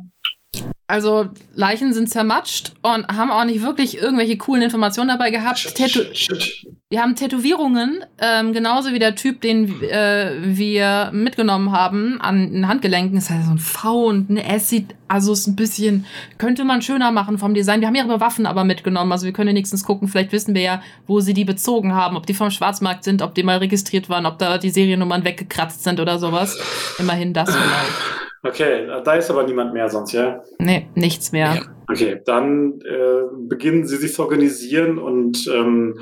Also 0.86 1.30
Leichen 1.54 1.94
sind 1.94 2.10
zermatscht 2.10 2.72
und 2.82 3.06
haben 3.08 3.30
auch 3.30 3.44
nicht 3.44 3.62
wirklich 3.62 3.96
irgendwelche 3.96 4.36
coolen 4.36 4.62
Informationen 4.62 5.08
dabei 5.08 5.30
gehabt. 5.30 5.58
Shit, 5.58 6.16
shit, 6.16 6.66
wir 6.92 7.00
haben 7.00 7.16
Tätowierungen, 7.16 8.04
ähm, 8.18 8.52
genauso 8.52 8.92
wie 8.92 8.98
der 8.98 9.14
Typ, 9.14 9.40
den 9.40 9.82
äh, 9.82 10.32
wir 10.42 11.08
mitgenommen 11.14 11.72
haben, 11.72 12.20
an 12.20 12.52
den 12.52 12.68
Handgelenken. 12.68 13.16
Ist 13.16 13.30
halt 13.30 13.44
so 13.44 13.52
ein 13.52 13.58
V 13.58 14.08
und 14.08 14.28
ein 14.28 14.36
S 14.36 14.68
sieht, 14.68 14.94
also 15.08 15.32
ist 15.32 15.46
ein 15.46 15.56
bisschen, 15.56 16.04
könnte 16.36 16.64
man 16.64 16.82
schöner 16.82 17.10
machen 17.10 17.38
vom 17.38 17.54
Design. 17.54 17.80
Wir 17.80 17.88
haben 17.88 17.94
ihre 17.94 18.20
Waffen 18.20 18.44
aber 18.44 18.64
mitgenommen, 18.64 19.10
also 19.10 19.24
wir 19.24 19.32
können 19.32 19.48
wenigstens 19.48 19.84
gucken, 19.84 20.08
vielleicht 20.08 20.32
wissen 20.32 20.54
wir 20.54 20.60
ja, 20.60 20.82
wo 21.06 21.20
sie 21.20 21.32
die 21.32 21.46
bezogen 21.46 21.94
haben, 21.94 22.18
ob 22.18 22.26
die 22.26 22.34
vom 22.34 22.50
Schwarzmarkt 22.50 23.04
sind, 23.04 23.22
ob 23.22 23.34
die 23.34 23.42
mal 23.42 23.56
registriert 23.56 24.10
waren, 24.10 24.26
ob 24.26 24.38
da 24.38 24.58
die 24.58 24.68
Seriennummern 24.68 25.24
weggekratzt 25.24 25.84
sind 25.84 25.98
oder 25.98 26.18
sowas. 26.18 26.58
Immerhin 26.98 27.32
das 27.32 27.50
vielleicht. 27.50 28.31
Okay, 28.44 28.88
da 29.04 29.14
ist 29.14 29.30
aber 29.30 29.44
niemand 29.44 29.72
mehr 29.72 29.88
sonst, 29.88 30.12
ja? 30.12 30.42
Nee, 30.58 30.88
nichts 30.94 31.30
mehr. 31.30 31.54
Ja. 31.54 31.62
Okay, 31.88 32.20
dann 32.24 32.80
äh, 32.80 33.22
beginnen 33.36 33.86
sie 33.86 33.96
sich 33.96 34.14
zu 34.14 34.22
organisieren 34.22 34.98
und 34.98 35.46
ähm, 35.46 36.00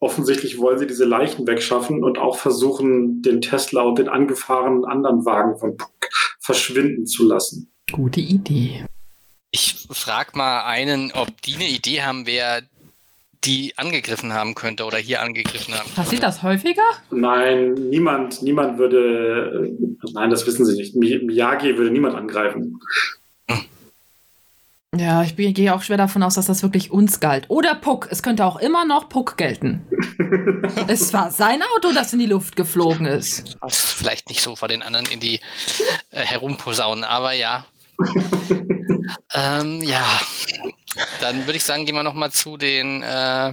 offensichtlich 0.00 0.58
wollen 0.58 0.78
sie 0.78 0.86
diese 0.86 1.04
Leichen 1.04 1.46
wegschaffen 1.46 2.02
und 2.04 2.18
auch 2.18 2.38
versuchen, 2.38 3.20
den 3.20 3.40
Tesla 3.40 3.82
und 3.82 3.98
den 3.98 4.08
angefahrenen 4.08 4.84
anderen 4.84 5.26
Wagen 5.26 5.58
von 5.58 5.76
Puck 5.76 6.08
verschwinden 6.40 7.06
zu 7.06 7.26
lassen. 7.26 7.70
Gute 7.92 8.20
Idee. 8.20 8.84
Ich 9.50 9.86
frag 9.90 10.36
mal 10.36 10.62
einen, 10.64 11.12
ob 11.12 11.42
die 11.42 11.56
eine 11.56 11.68
Idee 11.68 12.02
haben, 12.02 12.26
wer 12.26 12.62
die 13.44 13.72
angegriffen 13.76 14.32
haben 14.32 14.54
könnte 14.54 14.84
oder 14.84 14.98
hier 14.98 15.22
angegriffen 15.22 15.74
haben. 15.74 15.88
Passiert 15.94 16.22
das 16.22 16.42
häufiger? 16.42 16.82
Nein, 17.10 17.74
niemand, 17.74 18.42
niemand 18.42 18.78
würde, 18.78 19.70
nein, 20.12 20.30
das 20.30 20.46
wissen 20.46 20.66
sie 20.66 20.76
nicht. 20.76 20.94
Mi- 20.96 21.24
Miyagi 21.24 21.76
würde 21.76 21.90
niemand 21.90 22.16
angreifen. 22.16 22.80
Ja, 24.96 25.22
ich 25.22 25.36
bin- 25.36 25.52
gehe 25.54 25.74
auch 25.74 25.82
schwer 25.82 25.98
davon 25.98 26.22
aus, 26.22 26.34
dass 26.34 26.46
das 26.46 26.62
wirklich 26.62 26.90
uns 26.90 27.20
galt. 27.20 27.44
Oder 27.48 27.74
Puck. 27.74 28.08
Es 28.10 28.22
könnte 28.22 28.44
auch 28.44 28.56
immer 28.56 28.84
noch 28.86 29.08
Puck 29.08 29.36
gelten. 29.36 29.82
es 30.88 31.12
war 31.12 31.30
sein 31.30 31.60
Auto, 31.76 31.92
das 31.92 32.12
in 32.14 32.18
die 32.18 32.26
Luft 32.26 32.56
geflogen 32.56 33.06
ist. 33.06 33.56
Vielleicht 33.68 34.28
nicht 34.30 34.40
so 34.40 34.56
vor 34.56 34.66
den 34.66 34.82
anderen 34.82 35.06
in 35.06 35.20
die 35.20 35.40
äh, 36.10 36.20
herumposaunen, 36.24 37.04
aber 37.04 37.32
ja. 37.34 37.66
ähm, 39.34 39.82
ja. 39.82 40.04
Dann 41.20 41.46
würde 41.46 41.56
ich 41.56 41.64
sagen, 41.64 41.84
gehen 41.86 41.94
wir 41.94 42.02
nochmal 42.02 42.30
zu 42.30 42.56
den 42.56 43.02
äh, 43.02 43.52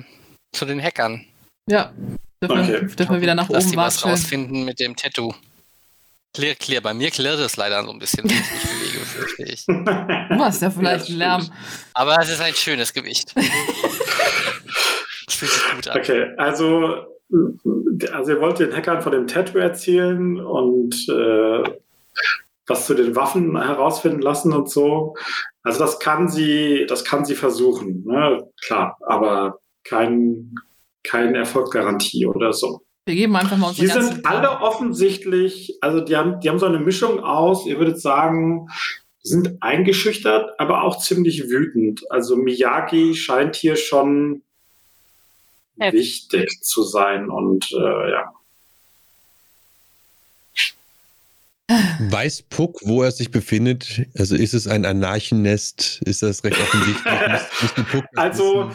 zu 0.54 0.66
den 0.66 0.82
Hackern. 0.82 1.26
Ja. 1.70 1.92
Dürfen, 2.42 2.68
wir, 2.68 2.76
Okay. 2.78 2.96
dürfen 2.96 3.14
wir 3.16 3.22
wieder 3.22 3.36
nach 3.36 3.48
Dass 3.48 3.64
oben 3.64 3.72
die 3.72 3.78
was 3.78 4.06
rausfinden 4.06 4.66
mit 4.66 4.80
dem 4.80 4.96
Tattoo. 4.96 5.34
Clear, 6.34 6.56
clear. 6.56 6.82
Bei 6.82 6.94
mir 6.94 7.12
klirrt 7.12 7.40
es 7.40 7.56
leider 7.58 7.84
so 7.84 7.92
ein 7.92 8.00
bisschen, 8.00 8.24
wenn 8.26 8.32
ich 8.32 8.52
mich 8.52 8.62
bewege, 8.62 9.00
fürchte 9.06 9.44
ich. 9.44 9.66
Du 9.66 10.44
hast 10.44 10.62
ja 10.62 10.70
vielleicht 10.70 11.08
einen 11.10 11.18
Lärm. 11.18 11.50
Aber 11.94 12.18
es 12.22 12.30
ist 12.30 12.42
ein 12.42 12.54
schönes 12.54 12.94
Gewicht. 12.94 13.34
Fühlt 15.30 15.52
sich 15.52 15.64
gut 15.76 15.88
an. 15.88 16.00
Okay, 16.00 16.28
also, 16.38 17.06
also 18.14 18.32
ihr 18.32 18.42
wollt 18.42 18.60
den 18.60 18.74
Hackern 18.76 19.02
von 19.02 19.12
dem 19.12 19.28
Tattoo 19.28 19.58
erzählen 19.60 20.40
und 20.40 20.94
äh, 21.10 21.64
was 22.68 22.86
zu 22.86 22.94
den 22.94 23.16
Waffen 23.16 23.56
herausfinden 23.62 24.22
lassen 24.22 24.54
und 24.54 24.70
so. 24.70 25.16
Also 25.64 25.80
das 25.80 26.00
kann 26.00 26.30
sie, 26.30 26.86
das 26.88 27.04
kann 27.04 27.26
sie 27.26 27.36
versuchen, 27.36 28.04
ne? 28.06 28.50
klar, 28.66 28.98
aber 29.08 29.60
kein, 29.84 30.56
keine 31.04 31.38
Erfolgsgarantie 31.40 32.26
oder 32.26 32.54
so. 32.54 32.82
Wir 33.06 33.16
geben 33.16 33.36
einfach 33.36 33.58
mal 33.58 33.68
unsere 33.70 33.86
Die 33.86 33.92
sind 33.94 34.26
alle 34.26 34.62
offensichtlich, 34.62 35.78
also 35.82 36.02
die 36.02 36.16
haben, 36.16 36.40
die 36.40 36.50
haben 36.50 36.58
so 36.58 36.66
eine 36.66 36.80
Mischung 36.80 37.20
aus, 37.20 37.68
ihr 37.68 37.78
würdet 37.78 38.02
sagen, 38.02 38.68
sind 39.22 39.58
eingeschüchtert, 39.62 40.60
aber 40.60 40.84
auch 40.84 41.00
ziemlich 41.00 41.50
wütend. 41.50 42.02
Also 42.12 42.36
Miyagi 42.36 43.16
scheint 43.16 43.56
hier 43.56 43.76
schon 43.76 44.42
Ja. 45.78 45.92
wichtig 45.92 46.62
zu 46.62 46.84
sein 46.84 47.30
und 47.30 47.72
äh, 47.72 48.12
ja. 48.12 48.32
Weiß 51.68 52.44
Puck, 52.44 52.82
wo 52.84 53.02
er 53.02 53.12
sich 53.12 53.32
befindet? 53.32 54.06
Also 54.18 54.36
ist 54.36 54.54
es 54.54 54.68
ein 54.68 54.86
Anarchennest? 54.86 56.02
Ist 56.06 56.22
das 56.22 56.44
recht 56.44 56.60
offensichtlich? 56.60 58.04
Also 58.16 58.72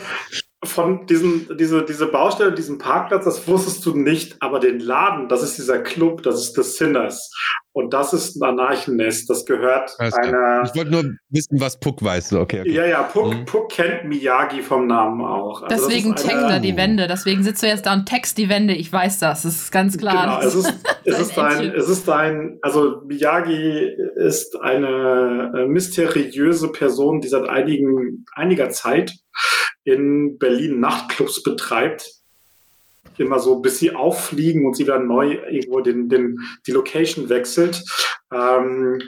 von 0.65 1.07
diesem, 1.07 1.57
diese, 1.57 1.85
diese 1.85 2.07
Baustelle, 2.07 2.53
diesem 2.53 2.79
Parkplatz, 2.79 3.25
das 3.25 3.49
wusstest 3.49 3.87
du 3.87 3.95
nicht, 3.95 4.37
aber 4.41 4.61
den 4.61 4.79
Laden, 4.79 5.29
das 5.29 5.43
ist 5.43 5.57
dieser 5.57 5.79
Club, 5.79 6.23
das 6.23 6.41
ist 6.41 6.55
The 6.55 6.63
Sinners. 6.63 7.33
Und 7.73 7.95
das 7.95 8.13
ist 8.13 8.35
ein 8.37 8.49
Anarchennest, 8.49 9.31
das 9.31 9.45
gehört 9.45 9.95
Alles 9.99 10.15
klar. 10.15 10.25
einer. 10.27 10.63
Ich 10.65 10.75
wollte 10.75 10.91
nur 10.91 11.05
wissen, 11.29 11.61
was 11.61 11.79
Puck 11.79 12.03
weiß. 12.03 12.33
Okay, 12.33 12.63
okay. 12.63 12.73
Ja, 12.73 12.85
ja, 12.85 13.03
Puck, 13.05 13.33
Mhm. 13.33 13.45
Puck 13.45 13.71
kennt 13.71 14.07
Miyagi 14.07 14.61
vom 14.61 14.89
Namen 14.89 15.21
auch. 15.25 15.63
Also 15.63 15.89
Deswegen 15.89 16.15
eine- 16.17 16.53
er 16.55 16.59
die 16.61 16.77
Wände. 16.77 17.07
Deswegen 17.07 17.45
sitzt 17.45 17.63
du 17.63 17.69
jetzt 17.69 17.87
da 17.87 17.93
und 17.93 18.07
text 18.07 18.39
die 18.39 18.49
Wände. 18.49 18.75
Ich 18.75 18.93
weiß 18.93 19.21
das. 19.21 19.43
Das 19.43 19.55
ist 19.55 19.71
ganz 19.71 19.97
klar. 19.97 20.41
Genau, 20.41 20.49
es 20.49 20.55
ist, 20.57 20.75
es 21.05 21.21
ist 21.21 21.39
ein, 21.39 21.71
es 21.73 21.89
ist 21.89 22.09
ein, 22.11 22.59
also 22.63 23.03
Miyagi 23.07 23.89
ist 24.17 24.61
eine 24.61 25.53
äh, 25.57 25.67
mysteriöse 25.67 26.73
Person, 26.73 27.21
die 27.21 27.29
seit 27.29 27.49
einigen, 27.49 28.25
einiger 28.35 28.71
Zeit 28.71 29.13
in 29.85 30.39
Berlin 30.39 30.81
Nachtclubs 30.81 31.43
betreibt. 31.45 32.20
Immer 33.19 33.39
so, 33.39 33.61
bis 33.61 33.79
sie 33.79 33.95
auffliegen 33.95 34.67
und 34.67 34.77
sie 34.77 34.85
dann 34.85 35.07
neu 35.07 35.33
irgendwo 35.51 35.81
den, 35.81 36.09
den, 36.09 36.39
die 36.67 36.73
Location 36.73 37.29
wechselt. 37.29 37.85
Ähm, 38.33 39.01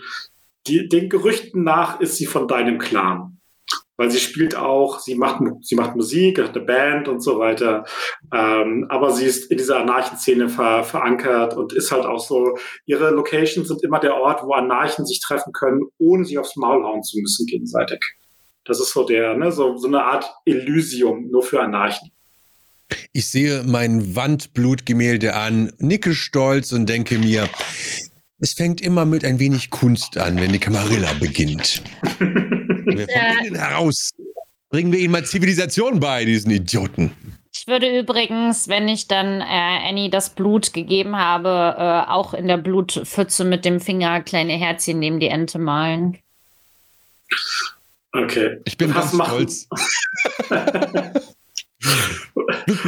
die, 0.67 0.89
den 0.89 1.09
Gerüchten 1.09 1.65
nach 1.65 2.01
ist 2.01 2.17
sie 2.17 2.27
von 2.27 2.47
deinem 2.47 2.79
Clan. 2.79 3.39
Weil 3.97 4.11
sie 4.11 4.21
spielt 4.21 4.57
auch, 4.57 5.01
sie 5.01 5.15
macht, 5.15 5.43
sie 5.61 5.75
macht 5.75 5.97
Musik, 5.97 6.39
hat 6.39 6.57
eine 6.57 6.65
Band 6.65 7.09
und 7.09 7.21
so 7.21 7.39
weiter. 7.39 7.85
Ähm, 8.33 8.87
aber 8.89 9.11
sie 9.13 9.27
ist 9.27 9.51
in 9.51 9.59
dieser 9.59 9.81
Anarchenszene 9.81 10.49
ver, 10.49 10.83
verankert 10.83 11.57
und 11.57 11.73
ist 11.73 11.93
halt 11.93 12.07
auch 12.07 12.19
so, 12.19 12.57
ihre 12.87 13.11
Locations 13.11 13.69
sind 13.69 13.85
immer 13.85 14.01
der 14.01 14.17
Ort, 14.17 14.43
wo 14.45 14.53
Anarchen 14.53 15.05
sich 15.05 15.21
treffen 15.21 15.53
können, 15.53 15.83
ohne 15.99 16.25
sich 16.25 16.39
aufs 16.39 16.57
Maul 16.57 16.83
hauen 16.85 17.03
zu 17.03 17.19
müssen 17.21 17.47
gegenseitig. 17.47 18.01
Das 18.65 18.81
ist 18.81 18.93
so 18.93 19.05
der, 19.05 19.37
ne, 19.37 19.53
so, 19.53 19.77
so 19.77 19.89
eine 19.89 20.05
Art 20.05 20.33
Elysium 20.47 21.29
nur 21.31 21.43
für 21.43 21.61
Anarchen. 21.61 22.12
Ich 23.13 23.31
sehe 23.31 23.63
mein 23.65 24.15
Wandblutgemälde 24.17 25.35
an, 25.35 25.73
nicke 25.79 26.15
stolz 26.15 26.73
und 26.73 26.87
denke 26.89 27.19
mir, 27.19 27.49
es 28.39 28.55
fängt 28.55 28.81
immer 28.81 29.05
mit 29.05 29.25
ein 29.25 29.39
wenig 29.39 29.71
Kunst 29.71 30.17
an, 30.19 30.41
wenn 30.41 30.53
die 30.53 30.59
Camarilla 30.59 31.13
beginnt. 31.21 31.83
Wir 32.19 33.07
Ja. 33.09 33.35
von 33.37 33.47
innen 33.47 33.57
heraus 33.61 34.11
bringen 34.71 34.91
wir 34.93 34.99
ihnen 34.99 35.13
mal 35.13 35.25
Zivilisation 35.25 36.01
bei, 36.01 36.25
diesen 36.25 36.51
Idioten. 36.51 37.13
Ich 37.55 37.67
würde 37.67 37.99
übrigens, 37.99 38.67
wenn 38.69 38.89
ich 38.89 39.07
dann 39.09 39.41
äh, 39.43 39.45
Annie 39.45 40.09
das 40.11 40.31
Blut 40.31 40.73
gegeben 40.73 41.17
habe, 41.17 41.77
äh, 41.79 42.11
auch 42.11 42.33
in 42.35 42.49
der 42.49 42.57
Blutpfütze 42.57 43.45
mit 43.45 43.65
dem 43.67 43.79
Finger 43.81 44.23
kleine 44.23 44.55
Herzchen 44.55 44.99
neben 44.99 45.21
die 45.21 45.29
Ente 45.29 45.59
malen. 45.59 46.17
Okay. 48.13 48.59
Ich 48.65 48.77
bin 48.79 48.95
Was 48.95 49.03
ganz 49.03 49.13
macht- 49.13 49.29
stolz. 49.31 49.69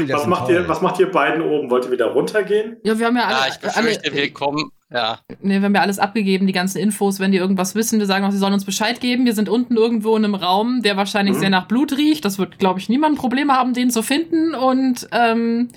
Was 0.08 0.26
macht, 0.26 0.48
ihr, 0.50 0.68
was 0.68 0.80
macht 0.80 1.00
ihr 1.00 1.10
beiden 1.10 1.42
oben? 1.42 1.70
Wollt 1.70 1.84
ihr 1.86 1.90
wieder 1.90 2.06
runtergehen? 2.06 2.76
Ja, 2.84 2.98
wir 2.98 3.06
haben 3.06 3.16
ja 3.16 3.24
alle, 3.26 3.36
Ja, 3.36 3.46
ich 3.48 3.58
befürchte, 3.58 4.04
alle 4.04 4.16
wir 4.16 4.32
kommen. 4.32 4.70
Ja, 4.92 5.18
nee, 5.40 5.58
wir 5.58 5.62
haben 5.64 5.74
ja 5.74 5.80
alles 5.80 5.98
abgegeben, 5.98 6.46
die 6.46 6.52
ganzen 6.52 6.78
Infos, 6.78 7.18
wenn 7.18 7.32
die 7.32 7.38
irgendwas 7.38 7.74
wissen. 7.74 7.98
Wir 7.98 8.06
sagen 8.06 8.24
auch, 8.24 8.30
sie 8.30 8.38
sollen 8.38 8.52
uns 8.54 8.64
Bescheid 8.64 9.00
geben. 9.00 9.24
Wir 9.24 9.34
sind 9.34 9.48
unten 9.48 9.76
irgendwo 9.76 10.16
in 10.16 10.24
einem 10.24 10.34
Raum, 10.36 10.82
der 10.82 10.96
wahrscheinlich 10.96 11.34
Mhm. 11.36 11.40
sehr 11.40 11.50
nach 11.50 11.66
Blut 11.66 11.96
riecht. 11.96 12.24
Das 12.24 12.38
wird, 12.38 12.58
glaube 12.58 12.78
ich, 12.78 12.88
niemand 12.88 13.18
Probleme 13.18 13.52
haben, 13.54 13.74
den 13.74 13.90
zu 13.90 14.02
finden. 14.02 14.54
Und 14.54 15.08
ähm, 15.10 15.70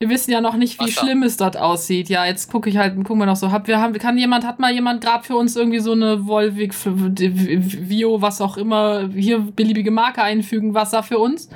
wir 0.00 0.08
wissen 0.10 0.32
ja 0.32 0.40
noch 0.40 0.56
nicht, 0.56 0.80
wie 0.80 0.86
Wasser. 0.86 1.02
schlimm 1.02 1.22
es 1.22 1.36
dort 1.36 1.56
aussieht. 1.56 2.08
Ja, 2.08 2.26
jetzt 2.26 2.50
gucke 2.50 2.68
ich 2.68 2.76
halt, 2.76 2.96
gucken 2.96 3.18
wir 3.18 3.26
noch 3.26 3.36
so. 3.36 3.52
Hab, 3.52 3.68
wir 3.68 3.80
haben, 3.80 3.96
kann 3.98 4.18
jemand, 4.18 4.44
hat 4.44 4.58
mal 4.58 4.72
jemand 4.72 5.00
gerade 5.04 5.22
für 5.22 5.36
uns 5.36 5.54
irgendwie 5.54 5.78
so 5.78 5.92
eine 5.92 6.26
Volvic, 6.26 6.74
Vio, 6.74 8.20
was 8.20 8.40
auch 8.40 8.56
immer, 8.56 9.08
hier 9.14 9.38
beliebige 9.38 9.92
Marke 9.92 10.22
einfügen, 10.22 10.74
Wasser 10.74 11.04
für 11.04 11.18
uns? 11.18 11.48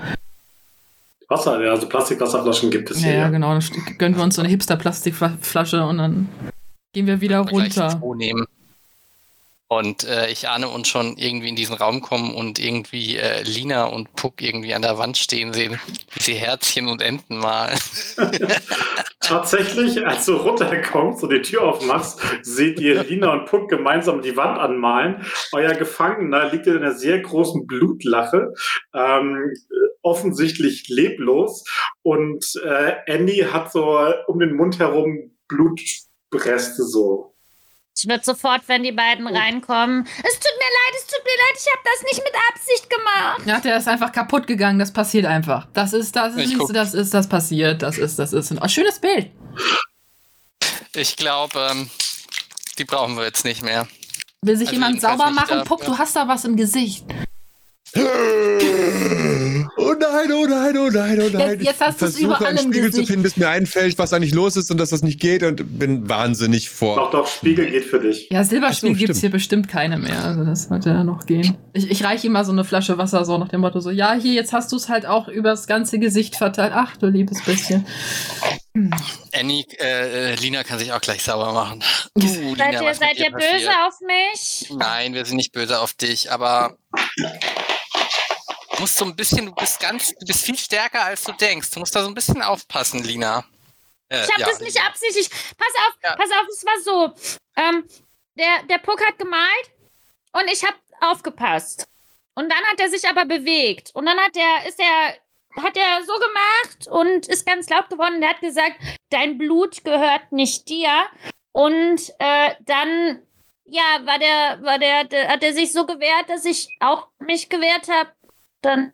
Wasser, 1.29 1.63
ja, 1.63 1.71
also 1.73 1.89
Plastikwasserflaschen 1.89 2.71
gibt 2.71 2.91
es 2.91 3.03
Ja, 3.03 3.09
hier. 3.09 3.19
ja, 3.19 3.29
genau. 3.29 3.51
Dann 3.53 3.63
gönnen 3.99 4.17
wir 4.17 4.23
uns 4.25 4.37
so 4.37 4.43
eine 4.43 4.49
Hipster-Plastikflasche 4.49 5.85
und 5.85 5.99
dann 5.99 6.29
gehen 6.95 7.07
wir 7.07 7.21
wieder 7.21 7.41
runter. 7.41 8.01
nehmen. 8.17 8.47
Und 9.71 10.05
äh, 10.05 10.31
ich 10.31 10.49
ahne 10.49 10.69
uns 10.69 10.89
schon 10.89 11.19
irgendwie 11.19 11.51
in 11.51 11.57
diesen 11.57 11.77
Raum 11.77 12.01
kommen 12.01 12.35
und 12.35 12.59
irgendwie 12.59 13.17
äh, 13.17 13.43
Lina 13.43 13.85
und 13.85 14.15
Puck 14.17 14.41
irgendwie 14.41 14.73
an 14.73 14.81
der 14.81 14.97
Wand 14.97 15.19
stehen 15.19 15.53
sehen, 15.53 15.79
wie 16.15 16.23
sie 16.23 16.35
Herzchen 16.35 16.89
und 16.89 17.03
Enten 17.03 17.37
malen. 17.37 17.79
Tatsächlich, 19.21 20.07
als 20.07 20.25
du 20.25 20.37
runterkommst 20.37 21.23
und 21.23 21.31
die 21.31 21.43
Tür 21.43 21.65
aufmachst, 21.65 22.19
seht 22.41 22.81
ihr 22.81 23.05
Lina 23.05 23.31
und 23.31 23.45
Puck 23.45 23.69
gemeinsam 23.69 24.23
die 24.23 24.39
Wand 24.39 24.59
anmalen. 24.59 25.27
Euer 25.53 25.75
Gefangener 25.75 26.51
liegt 26.51 26.67
in 26.67 26.79
einer 26.79 26.95
sehr 26.95 27.21
großen 27.21 27.67
Blutlache, 27.67 28.55
ähm, 28.95 29.53
offensichtlich 30.01 30.89
leblos. 30.89 31.65
Und 32.01 32.59
äh, 32.65 32.95
Andy 33.05 33.47
hat 33.53 33.71
so 33.71 34.01
um 34.29 34.39
den 34.39 34.57
Mund 34.57 34.79
herum 34.79 35.37
Blutreste 35.47 36.85
so. 36.85 37.35
Ich 38.01 38.09
würde 38.09 38.25
sofort, 38.25 38.63
wenn 38.69 38.85
die 38.85 38.93
beiden 38.93 39.27
reinkommen. 39.27 40.05
Es 40.07 40.35
tut 40.35 40.53
mir 40.57 40.71
leid, 40.71 40.95
es 40.97 41.07
tut 41.07 41.25
mir 41.25 41.37
leid, 41.37 41.57
ich 41.57 41.67
habe 41.67 41.83
das 41.85 42.03
nicht 42.05 42.23
mit 42.25 42.33
Absicht 42.53 42.91
gemacht. 42.91 43.43
Ja, 43.47 43.61
der 43.61 43.77
ist 43.79 43.89
einfach 43.89 44.13
kaputt 44.13 44.47
gegangen. 44.47 44.79
Das 44.79 44.93
passiert 44.93 45.27
einfach. 45.27 45.67
Das 45.73 45.93
ist, 45.93 46.15
das 46.15 46.37
ist, 46.37 46.37
nicht, 46.37 46.59
guck. 46.59 46.73
das 46.73 46.95
ist, 46.95 47.13
das 47.13 47.29
passiert. 47.29 47.83
Das 47.83 47.99
ist, 47.99 48.19
das 48.19 48.33
ist 48.33 48.53
ein 48.53 48.61
oh, 48.63 48.69
schönes 48.69 49.01
Bild. 49.01 49.33
Ich 50.95 51.17
glaube, 51.17 51.59
ähm, 51.73 51.91
die 52.79 52.85
brauchen 52.85 53.17
wir 53.17 53.25
jetzt 53.25 53.45
nicht 53.45 53.63
mehr. 53.63 53.89
Will 54.43 54.57
sich 54.57 54.69
Also 54.69 54.81
jemand 54.81 55.01
sauber 55.01 55.31
machen? 55.31 55.65
Puck, 55.65 55.85
du 55.85 55.99
hast 55.99 56.15
da 56.15 56.29
was 56.29 56.45
im 56.45 56.57
Gesicht. 56.57 57.05
Oh 60.01 60.13
nein, 60.13 60.33
oh 60.33 60.47
nein, 60.47 60.77
oh 60.79 60.89
nein, 60.91 61.21
oh 61.21 61.29
nein. 61.37 61.51
Jetzt- 61.51 61.65
jetzt 61.65 61.81
hast 61.81 61.95
ich 61.95 61.99
du's 62.01 62.11
versuche 62.15 62.25
überall 62.25 62.47
einen 62.47 62.59
im 62.59 62.73
Spiegel 62.73 62.93
zu 62.93 63.05
finden, 63.07 63.23
bis 63.23 63.37
mir 63.37 63.49
einfällt, 63.49 63.99
was 63.99 64.13
eigentlich 64.13 64.35
los 64.35 64.57
ist 64.57 64.71
und 64.71 64.79
dass 64.79 64.91
das 64.91 65.03
nicht 65.03 65.21
geht 65.21 65.43
und 65.43 65.79
bin 65.79 66.09
wahnsinnig 66.09 66.71
vor. 66.71 66.97
Doch, 66.97 67.11
doch, 67.11 67.27
Spiegel 67.27 67.71
geht 67.71 67.85
für 67.85 68.01
dich. 68.01 68.29
Ja, 68.31 68.45
Silberspiel 68.45 68.91
Ach 68.91 68.95
so, 68.95 68.99
gibt's 68.99 69.19
stimmt. 69.19 69.21
hier 69.21 69.31
bestimmt 69.31 69.69
keine 69.69 69.99
mehr. 69.99 70.25
Also 70.25 70.45
das 70.45 70.65
sollte 70.65 70.91
ja 70.91 71.05
noch 71.05 71.27
gehen. 71.27 71.57
Ich, 71.73 71.91
ich 71.91 72.05
reiche 72.05 72.27
ihm 72.27 72.33
mal 72.33 72.45
so 72.45 72.53
eine 72.53 72.65
Flasche 72.65 72.99
Wasser 72.99 73.25
so 73.25 73.39
nach 73.39 73.49
dem 73.49 73.61
Motto 73.61 73.81
so, 73.81 73.91
ja, 73.91 74.15
hier, 74.15 74.33
jetzt 74.35 74.53
hast 74.53 74.71
du 74.73 74.77
es 74.77 74.89
halt 74.89 75.07
auch 75.07 75.29
übers 75.29 75.67
ganze 75.67 75.99
Gesicht 75.99 76.37
verteilt. 76.37 76.73
Ach, 76.75 76.97
du 76.97 77.07
liebes 77.07 77.43
bisschen. 77.45 77.87
Annie, 79.35 79.65
äh, 79.81 80.33
äh, 80.33 80.35
Lina 80.37 80.63
kann 80.63 80.79
sich 80.79 80.93
auch 80.93 81.01
gleich 81.01 81.23
sauber 81.23 81.53
machen. 81.53 81.83
Uh, 82.17 82.21
Lina, 82.21 82.57
Seid 82.57 82.81
ihr, 82.83 82.95
seid 82.95 83.19
ihr 83.19 83.31
böse 83.33 83.51
passiert? 83.51 83.71
auf 83.87 83.95
mich? 84.07 84.71
Nein, 84.79 85.15
wir 85.15 85.25
sind 85.25 85.37
nicht 85.37 85.53
böse 85.53 85.81
auf 85.81 85.95
dich, 85.95 86.31
aber 86.31 86.77
du 87.17 87.25
musst 88.81 88.97
so 88.97 89.05
ein 89.05 89.17
bisschen, 89.17 89.47
du 89.47 89.55
bist 89.55 89.81
ganz, 89.81 90.15
du 90.15 90.27
bist 90.27 90.45
viel 90.45 90.59
stärker 90.59 91.05
als 91.05 91.25
du 91.25 91.33
denkst. 91.33 91.71
Du 91.71 91.81
musst 91.81 91.95
da 91.95 92.03
so 92.03 92.09
ein 92.09 92.15
bisschen 92.15 92.43
aufpassen, 92.43 93.03
Lina. 93.03 93.45
Äh, 94.09 94.25
Ich 94.25 94.31
habe 94.33 94.41
ja, 94.41 94.47
das 94.49 94.61
nicht 94.61 94.75
Lina. 94.77 94.87
absichtlich. 94.89 95.29
Pass 95.31 95.75
auf, 95.87 95.95
Ja. 96.03 96.17
pass 96.17 96.31
auf, 96.31 96.47
es 96.49 96.65
war 96.65 96.81
so. 96.83 97.15
Ähm, 97.57 97.85
der, 98.35 98.63
der 98.69 98.79
Puck 98.79 99.05
hat 99.07 99.19
gemalt 99.19 99.71
und 100.33 100.49
ich 100.51 100.63
habe 100.65 100.77
aufgepasst. 101.01 101.87
Und 102.35 102.49
dann 102.51 102.65
hat 102.71 102.79
er 102.81 102.89
sich 102.89 103.09
aber 103.09 103.25
bewegt. 103.25 103.91
Und 103.95 104.07
dann 104.07 104.19
hat 104.19 104.37
er, 104.37 104.69
ist 104.69 104.79
er, 104.79 105.17
hat 105.63 105.77
er 105.77 106.05
so 106.07 106.13
gemacht 106.13 106.87
und 106.89 107.27
ist 107.27 107.45
ganz 107.47 107.69
laut 107.69 107.89
geworden. 107.91 108.23
Er 108.23 108.31
hat 108.31 108.41
gesagt, 108.41 108.77
dein 109.11 109.39
Blut 109.39 109.83
gehört 109.85 110.31
nicht 110.31 110.69
dir. 110.69 111.07
Und 111.51 112.01
äh, 112.21 112.55
dann, 112.61 113.23
ja, 113.65 113.83
war 114.05 114.19
der, 114.21 114.63
war 114.63 114.79
der, 114.79 115.05
der, 115.05 115.29
hat 115.29 115.43
er 115.43 115.53
sich 115.53 115.73
so 115.73 115.85
gewehrt, 115.85 116.29
dass 116.29 116.45
ich 116.45 116.69
auch 116.79 117.09
mich 117.19 117.49
gewehrt 117.49 117.89
habe. 117.89 118.11
Dann 118.63 118.93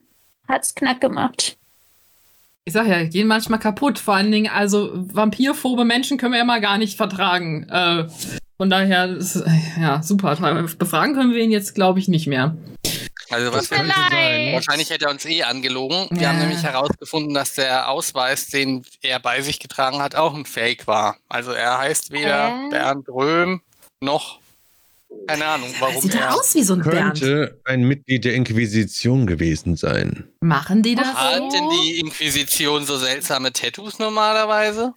hat's 0.49 0.75
knack 0.75 1.01
gemacht. 1.01 1.57
Ich 2.67 2.73
sag 2.73 2.87
ja, 2.87 3.03
gehen 3.05 3.27
manchmal 3.27 3.59
kaputt. 3.59 3.99
Vor 3.99 4.15
allen 4.15 4.33
Dingen, 4.33 4.51
also 4.51 4.91
vampirphobe 4.95 5.85
Menschen 5.85 6.17
können 6.17 6.33
wir 6.33 6.39
ja 6.39 6.45
mal 6.45 6.61
gar 6.61 6.79
nicht 6.79 6.97
vertragen. 6.97 7.69
Äh, 7.69 8.07
von 8.57 8.71
daher, 8.71 9.07
ist, 9.17 9.43
ja, 9.79 10.03
super. 10.03 10.35
Befragen 10.79 11.15
können 11.15 11.35
wir 11.35 11.43
ihn 11.43 11.51
jetzt, 11.51 11.75
glaube 11.75 11.99
ich, 11.99 12.09
nicht 12.09 12.27
mehr. 12.27 12.57
Also 13.31 13.53
was 13.53 13.71
wir 13.71 13.83
leid. 13.83 14.55
Wahrscheinlich 14.55 14.91
hätte 14.91 15.07
er 15.07 15.11
uns 15.11 15.25
eh 15.25 15.43
angelogen. 15.43 16.07
Wir 16.11 16.23
Ja. 16.23 16.29
haben 16.29 16.39
nämlich 16.39 16.63
herausgefunden, 16.63 17.35
dass 17.35 17.55
der 17.55 17.89
Ausweis, 17.91 18.47
den 18.49 18.85
er 19.03 19.19
bei 19.19 19.43
sich 19.43 19.59
getragen 19.61 20.01
hat, 20.01 20.15
auch 20.15 20.35
ein 20.35 20.45
Fake 20.47 20.87
war. 20.87 21.17
Also 21.29 21.53
er 21.53 21.79
heißt 21.79 22.13
weder 22.13 22.49
Äh? 22.67 22.71
Bernd 22.71 23.09
Röhm 23.09 23.61
noch 24.01 24.39
keine 25.27 25.47
Ahnung, 25.47 25.69
warum 25.81 26.03
Sieht 26.03 26.15
er. 26.15 26.35
aus 26.35 26.55
wie 26.55 26.63
so 26.63 26.75
ein 26.75 26.83
Bernd. 26.83 27.21
Könnte 27.21 27.61
ein 27.65 27.83
Mitglied 27.85 28.25
der 28.25 28.35
Inquisition 28.35 29.27
gewesen 29.27 29.77
sein. 29.77 30.25
Machen 30.41 30.83
die 30.83 30.95
das? 30.95 31.07
Hat 31.15 31.41
denn 31.41 31.69
die 31.83 32.01
Inquisition 32.01 32.85
so 32.85 32.97
seltsame 32.97 33.53
Tattoos 33.53 33.99
normalerweise? 33.99 34.93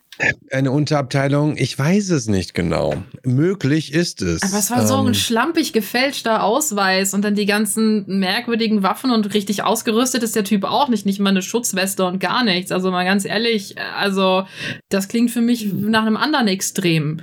Eine 0.51 0.71
Unterabteilung, 0.71 1.57
ich 1.57 1.77
weiß 1.77 2.09
es 2.09 2.27
nicht 2.27 2.55
genau. 2.55 3.03
Möglich 3.23 3.93
ist 3.93 4.23
es. 4.23 4.41
Aber 4.41 4.57
es 4.57 4.71
war 4.71 4.85
so 4.87 4.95
Ähm, 4.95 5.07
ein 5.07 5.13
schlampig 5.13 5.73
gefälschter 5.73 6.41
Ausweis 6.43 7.13
und 7.13 7.21
dann 7.21 7.35
die 7.35 7.45
ganzen 7.45 8.03
merkwürdigen 8.07 8.81
Waffen 8.81 9.11
und 9.11 9.31
richtig 9.35 9.63
ausgerüstet 9.63 10.23
ist 10.23 10.35
der 10.35 10.43
Typ 10.43 10.63
auch 10.63 10.87
nicht. 10.89 11.05
Nicht 11.05 11.19
mal 11.19 11.29
eine 11.29 11.43
Schutzweste 11.43 12.03
und 12.05 12.19
gar 12.19 12.43
nichts. 12.43 12.71
Also 12.71 12.89
mal 12.89 13.05
ganz 13.05 13.25
ehrlich, 13.25 13.75
also 13.95 14.47
das 14.89 15.07
klingt 15.07 15.29
für 15.29 15.41
mich 15.41 15.71
nach 15.71 16.01
einem 16.01 16.17
anderen 16.17 16.47
Extrem. 16.47 17.21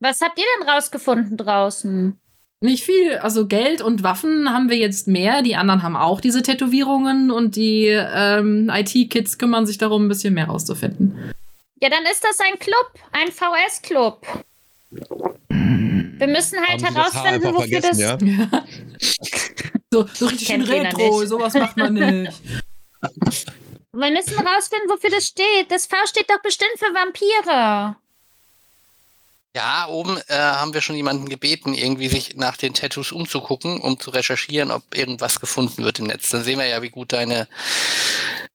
Was 0.00 0.20
habt 0.20 0.38
ihr 0.38 0.44
denn 0.58 0.68
rausgefunden 0.68 1.36
draußen? 1.36 2.18
Nicht 2.60 2.84
viel. 2.84 3.18
Also 3.18 3.46
Geld 3.46 3.82
und 3.82 4.02
Waffen 4.02 4.52
haben 4.52 4.70
wir 4.70 4.76
jetzt 4.76 5.08
mehr. 5.08 5.42
Die 5.42 5.56
anderen 5.56 5.82
haben 5.82 5.96
auch 5.96 6.20
diese 6.20 6.42
Tätowierungen 6.42 7.30
und 7.30 7.56
die 7.56 7.86
ähm, 7.86 8.70
IT-Kids 8.72 9.38
kümmern 9.38 9.66
sich 9.66 9.78
darum, 9.78 10.06
ein 10.06 10.08
bisschen 10.08 10.34
mehr 10.34 10.46
rauszufinden. 10.46 11.32
Ja, 11.80 11.90
dann 11.90 12.04
ist 12.10 12.24
das 12.24 12.38
ein 12.40 12.58
Club, 12.58 12.92
ein 13.12 13.28
VS-Club. 13.30 14.26
Wir 15.48 16.26
müssen 16.26 16.58
halt 16.66 16.82
haben 16.82 16.94
herausfinden, 16.94 17.54
wofür 17.54 17.80
das. 17.80 17.98
ja? 17.98 18.16
So, 19.92 20.04
so 20.12 20.26
richtig 20.26 20.48
schön 20.48 20.62
retro, 20.62 21.24
sowas 21.24 21.54
macht 21.54 21.76
man 21.76 21.94
nicht. 21.94 22.32
Wir 23.92 24.10
müssen 24.10 24.36
herausfinden, 24.36 24.90
wofür 24.90 25.10
das 25.10 25.26
steht. 25.26 25.70
Das 25.70 25.86
V 25.86 25.96
steht 26.04 26.28
doch 26.28 26.42
bestimmt 26.42 26.74
für 26.76 26.92
Vampire. 26.92 27.96
Ja, 29.56 29.86
oben 29.88 30.18
äh, 30.28 30.34
haben 30.36 30.74
wir 30.74 30.82
schon 30.82 30.96
jemanden 30.96 31.30
gebeten, 31.30 31.72
irgendwie 31.72 32.08
sich 32.08 32.36
nach 32.36 32.58
den 32.58 32.74
Tattoos 32.74 33.10
umzugucken, 33.10 33.80
um 33.80 33.98
zu 33.98 34.10
recherchieren, 34.10 34.70
ob 34.70 34.82
irgendwas 34.94 35.40
gefunden 35.40 35.82
wird 35.82 35.98
im 35.98 36.08
Netz. 36.08 36.28
Dann 36.28 36.44
sehen 36.44 36.58
wir 36.58 36.66
ja, 36.66 36.82
wie 36.82 36.90
gut 36.90 37.14
deine 37.14 37.48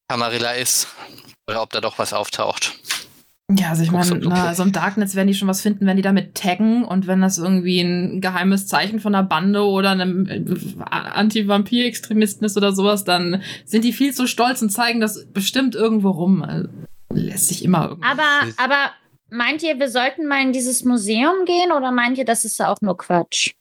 Camarilla 0.08 0.52
ist. 0.52 0.90
Oder 1.50 1.64
ob 1.64 1.72
da 1.72 1.82
doch 1.82 1.98
was 1.98 2.14
auftaucht. 2.14 2.74
Ja, 3.50 3.70
also 3.70 3.82
ich 3.82 3.92
meine, 3.92 4.16
okay. 4.16 4.30
also 4.30 4.62
im 4.62 4.74
Darknetz 4.74 5.16
werden 5.16 5.28
die 5.28 5.34
schon 5.34 5.48
was 5.48 5.62
finden, 5.62 5.88
wenn 5.88 5.98
die 5.98 6.04
damit 6.04 6.36
taggen 6.36 6.84
und 6.84 7.08
wenn 7.08 7.20
das 7.20 7.40
irgendwie 7.40 7.82
ein 7.82 8.22
geheimes 8.22 8.68
Zeichen 8.68 9.00
von 9.00 9.16
einer 9.16 9.28
Bande 9.28 9.66
oder 9.66 9.90
einem 9.90 10.28
äh, 10.28 10.44
Anti-Vampir-Extremisten 10.86 12.46
ist 12.46 12.58
oder 12.58 12.74
sowas, 12.74 13.06
dann 13.06 13.42
sind 13.66 13.86
die 13.86 13.94
viel 13.94 14.14
zu 14.14 14.28
stolz 14.28 14.62
und 14.62 14.70
zeigen 14.70 15.02
das 15.02 15.26
bestimmt 15.34 15.74
irgendwo 15.74 16.12
rum. 16.12 16.44
Also, 16.44 16.70
lässt 17.12 17.48
sich 17.48 17.66
immer 17.66 17.90
irgendwo. 17.90 18.08
Aber, 18.08 18.54
aber 18.58 18.92
meint 19.32 19.64
ihr, 19.64 19.80
wir 19.80 19.90
sollten 19.90 20.28
mal 20.28 20.42
in 20.44 20.54
dieses 20.54 20.84
Museum 20.84 21.46
gehen 21.46 21.72
oder 21.72 21.92
meint 21.92 22.18
ihr, 22.18 22.26
das 22.26 22.46
ist 22.46 22.62
auch 22.62 22.80
nur 22.82 22.98
Quatsch? 22.98 23.52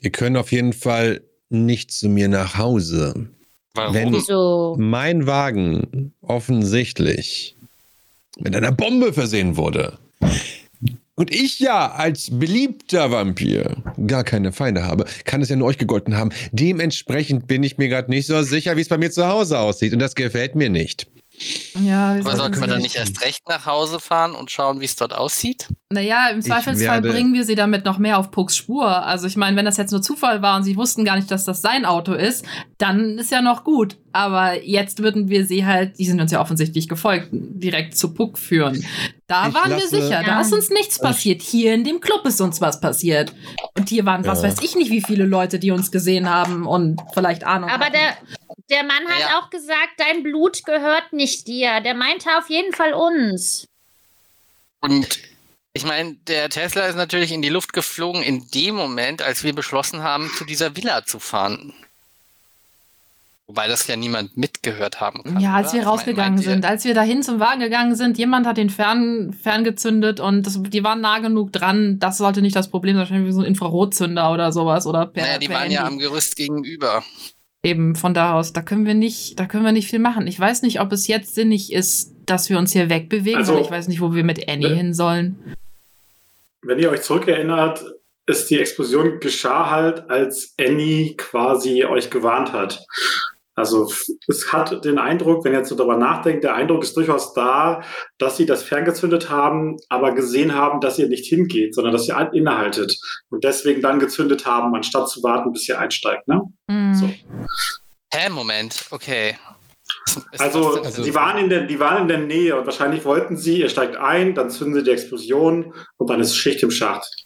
Wir 0.00 0.10
können 0.10 0.36
auf 0.36 0.50
jeden 0.52 0.72
Fall 0.72 1.22
nicht 1.50 1.90
zu 1.92 2.08
mir 2.08 2.28
nach 2.28 2.58
Hause. 2.58 3.28
Warum? 3.74 3.94
Wenn- 3.94 4.12
Wieso? 4.12 4.76
Mein 4.78 5.26
Wagen 5.26 6.12
offensichtlich 6.22 7.56
mit 8.38 8.54
einer 8.56 8.72
Bombe 8.72 9.12
versehen 9.12 9.56
wurde. 9.56 9.98
Und 11.16 11.32
ich 11.32 11.60
ja 11.60 11.92
als 11.92 12.28
beliebter 12.32 13.12
Vampir 13.12 13.76
gar 14.08 14.24
keine 14.24 14.50
Feinde 14.52 14.82
habe, 14.82 15.04
kann 15.24 15.42
es 15.42 15.48
ja 15.48 15.54
nur 15.54 15.68
euch 15.68 15.78
gegolten 15.78 16.16
haben. 16.16 16.30
Dementsprechend 16.50 17.46
bin 17.46 17.62
ich 17.62 17.78
mir 17.78 17.88
gerade 17.88 18.10
nicht 18.10 18.26
so 18.26 18.42
sicher, 18.42 18.76
wie 18.76 18.80
es 18.80 18.88
bei 18.88 18.98
mir 18.98 19.12
zu 19.12 19.26
Hause 19.28 19.60
aussieht. 19.60 19.92
Und 19.92 20.00
das 20.00 20.16
gefällt 20.16 20.56
mir 20.56 20.70
nicht. 20.70 21.06
Ja, 21.74 22.14
wie 22.14 22.20
Aber 22.20 22.30
soll 22.30 22.36
sollten 22.36 22.60
wir 22.60 22.68
dann 22.68 22.80
nicht 22.82 22.94
erst 22.96 23.20
recht 23.24 23.48
nach 23.48 23.66
Hause 23.66 23.98
fahren 23.98 24.32
und 24.34 24.50
schauen, 24.50 24.80
wie 24.80 24.84
es 24.84 24.94
dort 24.96 25.12
aussieht? 25.12 25.66
Naja, 25.90 26.28
im 26.28 26.42
Zweifelsfall 26.42 27.02
bringen 27.02 27.34
wir 27.34 27.44
sie 27.44 27.54
damit 27.56 27.84
noch 27.84 27.98
mehr 27.98 28.18
auf 28.18 28.30
Pucks 28.30 28.56
Spur. 28.56 28.86
Also 29.04 29.26
ich 29.26 29.36
meine, 29.36 29.56
wenn 29.56 29.64
das 29.64 29.76
jetzt 29.76 29.90
nur 29.92 30.00
Zufall 30.02 30.42
war 30.42 30.56
und 30.56 30.64
sie 30.64 30.76
wussten 30.76 31.04
gar 31.04 31.16
nicht, 31.16 31.30
dass 31.30 31.44
das 31.44 31.60
sein 31.62 31.84
Auto 31.84 32.12
ist, 32.14 32.44
dann 32.78 33.18
ist 33.18 33.30
ja 33.30 33.42
noch 33.42 33.64
gut. 33.64 33.96
Aber 34.12 34.62
jetzt 34.62 35.00
würden 35.02 35.28
wir 35.28 35.44
sie 35.44 35.66
halt, 35.66 35.98
die 35.98 36.06
sind 36.06 36.20
uns 36.20 36.30
ja 36.30 36.40
offensichtlich 36.40 36.88
gefolgt, 36.88 37.28
direkt 37.32 37.96
zu 37.96 38.14
Puck 38.14 38.38
führen. 38.38 38.84
Da 39.26 39.48
Ich 39.48 39.54
waren 39.54 39.70
wir 39.70 39.76
lasse- 39.76 39.88
sicher, 39.88 40.22
da 40.22 40.32
Ja. 40.36 40.40
ist 40.40 40.52
uns 40.52 40.70
nichts 40.70 41.00
passiert. 41.00 41.42
Hier 41.42 41.74
in 41.74 41.82
dem 41.84 42.00
Club 42.00 42.24
ist 42.26 42.40
uns 42.40 42.60
was 42.60 42.80
passiert. 42.80 43.32
Und 43.76 43.88
hier 43.88 44.04
waren, 44.06 44.24
was 44.24 44.42
Ja. 44.42 44.48
weiß 44.48 44.62
ich 44.62 44.76
nicht, 44.76 44.90
wie 44.90 45.02
viele 45.02 45.24
Leute, 45.24 45.58
die 45.58 45.70
uns 45.72 45.90
gesehen 45.90 46.28
haben 46.30 46.66
und 46.66 47.00
vielleicht 47.12 47.44
Ahnung 47.44 47.70
Aber 47.70 47.86
hatten. 47.86 47.94
der, 47.94 48.16
der 48.70 48.82
Mann 48.84 49.06
hat 49.08 49.20
Ja. 49.20 49.38
auch 49.38 49.50
gesagt, 49.50 49.92
dein 49.98 50.22
Blut 50.22 50.64
gehört 50.64 51.12
nicht 51.12 51.46
dir. 51.46 51.80
Der 51.80 51.94
meinte 51.94 52.28
auf 52.38 52.48
jeden 52.48 52.72
Fall 52.74 52.92
uns. 52.94 53.66
Und 54.80 55.18
ich 55.72 55.84
meine, 55.84 56.14
der 56.28 56.48
Tesla 56.50 56.86
ist 56.86 56.96
natürlich 56.96 57.32
in 57.32 57.42
die 57.42 57.48
Luft 57.48 57.72
geflogen 57.72 58.22
in 58.22 58.48
dem 58.50 58.74
Moment, 58.74 59.22
als 59.22 59.42
wir 59.44 59.54
beschlossen 59.54 60.02
haben, 60.02 60.30
zu 60.36 60.44
dieser 60.44 60.76
Villa 60.76 61.04
zu 61.04 61.18
fahren. 61.18 61.72
Wobei 63.46 63.68
das 63.68 63.86
ja 63.88 63.96
niemand 63.96 64.38
mitgehört 64.38 65.00
haben 65.02 65.22
kann. 65.22 65.38
Ja, 65.38 65.54
als 65.54 65.66
oder? 65.68 65.72
wir 65.74 65.80
Ich 65.80 65.84
mein, 65.84 65.92
rausgegangen 65.94 66.34
meint 66.36 66.46
ihr- 66.46 66.50
sind, 66.52 66.64
als 66.64 66.84
wir 66.84 66.94
dahin 66.94 67.22
zum 67.22 67.40
Wagen 67.40 67.60
gegangen 67.60 67.94
sind, 67.94 68.16
jemand 68.16 68.46
hat 68.46 68.56
den 68.56 68.70
Fern, 68.70 69.34
ferngezündet 69.34 70.18
und 70.18 70.44
das, 70.46 70.58
die 70.62 70.82
waren 70.82 71.02
nah 71.02 71.18
genug 71.18 71.52
dran. 71.52 71.98
Das 71.98 72.16
sollte 72.16 72.40
nicht 72.40 72.56
das 72.56 72.70
Problem 72.70 72.94
sein. 72.94 73.00
Wahrscheinlich 73.00 73.28
wie 73.28 73.32
so 73.32 73.40
ein 73.40 73.46
Infrarotzünder 73.46 74.32
oder 74.32 74.50
sowas 74.50 74.86
oder 74.86 75.04
per, 75.06 75.24
Naja, 75.24 75.38
die 75.38 75.48
per 75.48 75.56
waren 75.58 75.70
ja 75.70 75.80
am 75.82 75.88
Handy. 75.90 76.04
Gerüst 76.04 76.36
gegenüber. 76.36 77.04
Eben 77.64 77.96
von 77.96 78.14
da 78.14 78.34
aus. 78.34 78.52
Da 78.52 78.62
können 78.62 78.86
wir 78.86 78.94
nicht, 78.94 79.40
da 79.40 79.46
können 79.46 79.64
wir 79.64 79.72
nicht 79.72 79.88
viel 79.88 79.98
machen. 79.98 80.26
Ich 80.26 80.38
weiß 80.38 80.62
nicht, 80.62 80.80
ob 80.80 80.92
es 80.92 81.06
jetzt 81.06 81.34
sinnig 81.34 81.72
ist, 81.72 82.12
dass 82.26 82.48
wir 82.50 82.58
uns 82.58 82.72
hier 82.72 82.88
wegbewegen, 82.90 83.38
Also- 83.38 83.58
ich 83.60 83.70
weiß 83.70 83.88
nicht, 83.88 84.00
wo 84.00 84.14
wir 84.14 84.22
mit 84.24 84.48
Annie 84.48 84.68
Ja. 84.68 84.74
hin 84.74 84.94
sollen. 84.94 85.36
Wenn 86.62 86.78
ihr 86.78 86.90
euch 86.90 87.02
zurückerinnert, 87.02 87.84
ist 88.26 88.48
die 88.50 88.58
Explosion 88.58 89.20
geschah 89.20 89.70
halt, 89.70 90.08
als 90.08 90.54
Annie 90.58 91.14
quasi 91.16 91.84
euch 91.84 92.08
gewarnt 92.10 92.52
hat. 92.52 92.80
Also 93.56 93.92
es 94.26 94.52
hat 94.52 94.84
den 94.84 94.98
Eindruck, 94.98 95.44
wenn 95.44 95.52
ihr 95.52 95.58
jetzt 95.58 95.68
so 95.68 95.76
darüber 95.76 95.96
nachdenkt, 95.96 96.42
der 96.42 96.54
Eindruck 96.54 96.82
ist 96.82 96.96
durchaus 96.96 97.34
da, 97.34 97.82
dass 98.18 98.36
sie 98.36 98.46
das 98.46 98.64
ferngezündet 98.64 99.30
haben, 99.30 99.76
aber 99.88 100.12
gesehen 100.12 100.54
haben, 100.54 100.80
dass 100.80 100.98
ihr 100.98 101.08
nicht 101.08 101.26
hingeht, 101.26 101.74
sondern 101.74 101.92
dass 101.92 102.08
ihr 102.08 102.30
innehaltet 102.32 102.96
und 103.30 103.44
deswegen 103.44 103.80
dann 103.80 104.00
gezündet 104.00 104.44
haben, 104.44 104.74
anstatt 104.74 105.08
zu 105.08 105.22
warten, 105.22 105.52
bis 105.52 105.68
ihr 105.68 105.78
einsteigt. 105.78 106.26
Ne? 106.26 106.40
Mhm. 106.68 106.94
So. 106.94 107.08
Hä, 108.12 108.28
Moment, 108.30 108.86
okay. 108.90 109.36
Also, 110.38 110.76
das- 110.78 110.94
die, 110.96 111.14
waren 111.14 111.38
in 111.38 111.48
der, 111.48 111.62
die 111.66 111.78
waren 111.78 112.02
in 112.02 112.08
der 112.08 112.18
Nähe 112.18 112.56
und 112.58 112.66
wahrscheinlich 112.66 113.04
wollten 113.04 113.36
sie, 113.36 113.60
ihr 113.60 113.68
steigt 113.68 113.96
ein, 113.96 114.34
dann 114.34 114.50
zünden 114.50 114.74
sie 114.74 114.82
die 114.82 114.90
Explosion 114.90 115.74
und 115.96 116.10
dann 116.10 116.20
ist 116.20 116.36
Schicht 116.36 116.62
im 116.62 116.70
Schacht. 116.70 117.23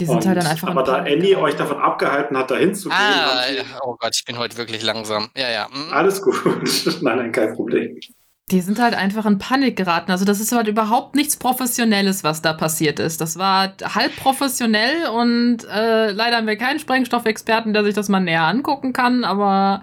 Die 0.00 0.06
sind 0.06 0.16
und, 0.16 0.26
halt 0.26 0.38
dann 0.38 0.46
einfach. 0.46 0.68
aber 0.68 0.82
da 0.82 0.96
Annie 0.96 1.38
euch 1.38 1.54
davon 1.54 1.78
abgehalten 1.78 2.36
hat, 2.36 2.50
dahin 2.50 2.74
zu 2.74 2.88
gehen, 2.88 2.98
Ah, 2.98 3.42
oh 3.84 3.96
Gott, 3.98 4.16
ich 4.16 4.24
bin 4.24 4.38
heute 4.38 4.56
wirklich 4.56 4.82
langsam. 4.82 5.30
Ja, 5.36 5.50
ja. 5.50 5.68
hm. 5.70 5.92
alles 5.92 6.22
gut. 6.22 6.34
nein, 7.02 7.18
nein, 7.18 7.32
kein 7.32 7.54
Problem. 7.54 7.98
Die 8.50 8.60
sind 8.60 8.80
halt 8.80 8.94
einfach 8.94 9.24
in 9.24 9.38
Panik 9.38 9.76
geraten. 9.76 10.10
Also 10.10 10.24
das 10.24 10.40
ist 10.40 10.52
halt 10.52 10.66
überhaupt 10.66 11.14
nichts 11.14 11.36
Professionelles, 11.36 12.24
was 12.24 12.42
da 12.42 12.52
passiert 12.52 12.98
ist. 12.98 13.20
Das 13.20 13.38
war 13.38 13.72
halb 13.82 14.14
professionell 14.16 15.06
und 15.08 15.64
äh, 15.70 16.10
leider 16.10 16.36
haben 16.38 16.46
wir 16.46 16.56
keinen 16.56 16.80
Sprengstoffexperten, 16.80 17.72
der 17.72 17.84
sich 17.84 17.94
das 17.94 18.08
mal 18.08 18.20
näher 18.20 18.42
angucken 18.42 18.92
kann, 18.92 19.24
aber 19.24 19.82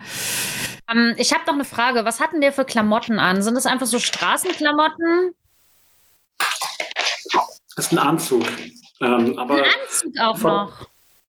Ähm, 0.91 1.13
ich 1.17 1.33
habe 1.33 1.43
noch 1.45 1.53
eine 1.53 1.65
Frage. 1.65 2.03
Was 2.05 2.19
hatten 2.19 2.41
der 2.41 2.51
für 2.51 2.65
Klamotten 2.65 3.19
an? 3.19 3.41
Sind 3.41 3.55
das 3.55 3.65
einfach 3.65 3.85
so 3.85 3.99
Straßenklamotten? 3.99 5.33
Das 7.75 7.85
ist 7.85 7.91
ein 7.91 7.99
Anzug. 7.99 8.43
Ähm, 9.01 9.37
aber 9.37 9.55
Ein 9.55 9.63
Anzug 9.63 10.19
auch 10.19 10.37
von- 10.37 10.51
noch. 10.51 10.87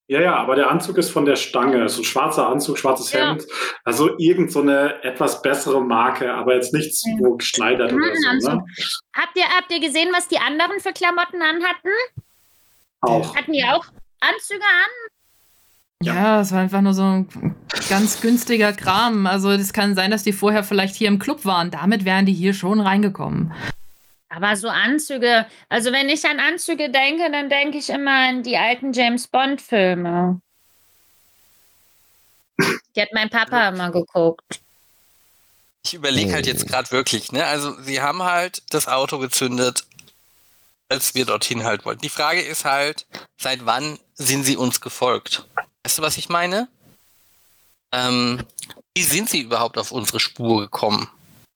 Ja, 0.09 0.21
ja, 0.21 0.35
aber 0.37 0.57
der 0.57 0.69
Anzug 0.69 0.99
ist 0.99 1.11
von 1.11 1.25
der 1.25 1.37
Stange. 1.37 1.89
So 1.89 2.01
ein 2.03 2.05
schwarzer 2.05 2.49
Anzug, 2.49 2.79
schwarzes 2.79 3.13
Ja. 3.13 3.29
Hemd. 3.31 3.45
Also 3.85 4.19
irgend 4.19 4.51
so 4.51 4.61
eine 4.61 5.01
etwas 5.05 5.41
bessere 5.41 5.81
Marke, 5.81 6.35
aber 6.35 6.57
jetzt 6.57 6.73
nichts, 6.75 7.05
Ja. 7.07 7.13
wo 7.21 7.37
geschneidert 7.37 7.93
oder 7.93 8.13
so. 8.41 8.51
Ne? 8.51 8.65
Habt 9.17 9.37
ihr, 9.37 9.45
habt 9.45 9.71
ihr 9.73 9.79
gesehen, 9.79 10.09
was 10.13 10.27
die 10.27 10.39
anderen 10.39 10.81
für 10.81 10.93
Klamotten 10.93 11.41
anhatten? 11.43 11.91
Auch. 13.03 13.37
Hatten 13.37 13.53
die 13.53 13.63
auch 13.65 13.85
Anzüge 14.19 14.65
an? 14.65 15.11
Ja. 16.03 16.15
ja, 16.15 16.41
es 16.41 16.51
war 16.51 16.59
einfach 16.61 16.81
nur 16.81 16.95
so 16.95 17.03
ein 17.05 17.29
ganz 17.89 18.21
günstiger 18.21 18.73
Kram. 18.73 19.27
Also 19.29 19.51
es 19.51 19.73
kann 19.73 19.95
sein, 19.95 20.11
dass 20.11 20.25
die 20.25 20.33
vorher 20.33 20.65
vielleicht 20.65 20.97
hier 20.97 21.07
im 21.09 21.19
Club 21.21 21.45
waren. 21.45 21.71
Damit 21.71 22.05
wären 22.05 22.27
die 22.27 22.33
hier 22.33 22.55
schon 22.55 22.81
reingekommen. 22.81 23.53
Aber 24.31 24.57
so 24.57 24.69
Anzüge, 24.69 25.45
also 25.69 25.93
wenn 25.93 26.09
ich 26.09 26.25
an 26.25 26.39
Anzüge 26.39 26.89
denke, 26.89 27.31
dann 27.33 27.51
denke 27.51 27.79
ich 27.79 27.91
immer 27.91 28.29
an 28.29 28.43
die 28.45 28.57
alten 28.57 28.93
James 28.93 29.27
Bond-Filme. 29.27 30.41
Die 32.95 33.03
hat 33.03 33.13
mein 33.13 33.29
Papa 33.29 33.69
immer 33.69 33.91
geguckt. 33.91 34.61
Ich 35.83 35.95
überlege 35.95 36.33
halt 36.33 36.47
jetzt 36.47 36.69
gerade 36.69 36.91
wirklich, 36.93 37.33
ne? 37.33 37.45
Also 37.47 37.81
sie 37.83 38.01
haben 38.01 38.23
halt 38.23 38.63
das 38.71 38.87
Auto 38.87 39.19
gezündet, 39.19 39.85
als 40.89 41.15
wir 41.15 41.25
dorthin 41.25 41.65
halt 41.65 41.85
wollten. 41.85 42.03
Die 42.03 42.09
Frage 42.09 42.41
ist 42.41 42.65
halt, 42.65 43.07
seit 43.37 43.67
wann 43.67 43.99
sind 44.15 44.45
sie 44.45 44.57
uns 44.57 44.81
gefolgt? 44.81 45.47
Weißt 45.83 45.99
du, 45.99 46.03
was 46.03 46.19
ich 46.19 46.29
meine? 46.29 46.69
Ähm, 47.91 48.45
wie 48.95 49.03
sind 49.03 49.29
sie 49.29 49.41
überhaupt 49.41 49.77
auf 49.79 49.91
unsere 49.91 50.21
Spur 50.21 50.61
gekommen? 50.61 51.11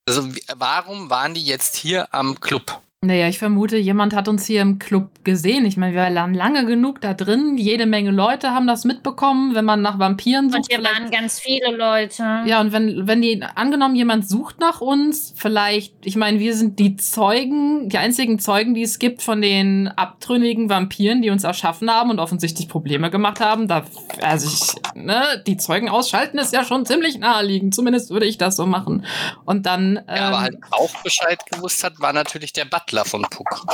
Also 0.07 0.29
warum 0.57 1.09
waren 1.09 1.33
die 1.33 1.43
jetzt 1.43 1.75
hier 1.75 2.13
am 2.13 2.39
Club? 2.39 2.79
Naja, 3.01 3.27
ich 3.27 3.37
vermute, 3.37 3.77
jemand 3.77 4.15
hat 4.15 4.27
uns 4.27 4.47
hier 4.47 4.61
im 4.63 4.79
Club 4.79 5.23
gesehen. 5.23 5.63
Ich 5.65 5.77
meine, 5.77 5.93
wir 5.93 6.15
waren 6.15 6.33
lange 6.33 6.65
genug 6.65 7.01
da 7.01 7.13
drin. 7.13 7.55
Jede 7.55 7.85
Menge 7.85 8.09
Leute 8.09 8.49
haben 8.51 8.65
das 8.65 8.83
mitbekommen, 8.83 9.53
wenn 9.53 9.65
man 9.65 9.83
nach 9.83 9.99
Vampiren 9.99 10.49
sucht. 10.49 10.57
Und 10.61 10.67
hier 10.69 10.79
vielleicht- 10.79 11.01
waren 11.01 11.11
ganz 11.11 11.39
viele 11.39 11.75
Leute. 11.75 12.23
Ja, 12.47 12.59
und 12.61 12.71
wenn, 12.71 13.05
wenn 13.07 13.21
die, 13.21 13.43
angenommen, 13.53 13.95
jemand 13.95 14.27
sucht 14.27 14.59
nach 14.59 14.81
uns, 14.81 15.33
vielleicht, 15.37 15.93
ich 16.03 16.15
meine, 16.15 16.39
wir 16.39 16.55
sind 16.55 16.79
die 16.79 16.95
Zeugen, 16.95 17.89
die 17.89 17.97
einzigen 17.99 18.39
Zeugen, 18.39 18.73
die 18.73 18.81
es 18.81 18.97
gibt 18.97 19.21
von 19.21 19.39
den 19.39 19.87
abtrünnigen 19.89 20.69
Vampiren, 20.69 21.21
die 21.21 21.29
uns 21.29 21.43
erschaffen 21.43 21.91
haben 21.91 22.09
und 22.09 22.17
offensichtlich 22.19 22.67
Probleme 22.69 23.11
gemacht 23.11 23.39
haben. 23.39 23.67
Da, 23.67 23.83
also 24.21 24.47
ich, 24.47 24.95
ne, 24.99 25.43
die 25.45 25.57
Zeugen 25.57 25.89
ausschalten 25.89 26.39
ist 26.39 26.53
ja 26.53 26.63
schon 26.65 26.87
ziemlich 26.87 27.19
naheliegend. 27.19 27.75
Zumindest 27.75 28.09
würde 28.09 28.25
ich 28.25 28.39
das 28.39 28.55
so 28.55 28.65
machen. 28.65 29.05
Und 29.43 29.67
dann, 29.67 29.97
ähm, 30.07 30.15
Ja, 30.15 30.27
aber 30.29 30.41
halt 30.41 30.57
auch 30.71 30.89
Bescheid 31.03 31.39
gewusst 31.51 31.83
hat, 31.83 31.99
war 31.99 32.13
natürlich 32.13 32.51
der 32.51 32.65
Butler 32.85 33.05
von 33.05 33.23
Puck. 33.23 33.65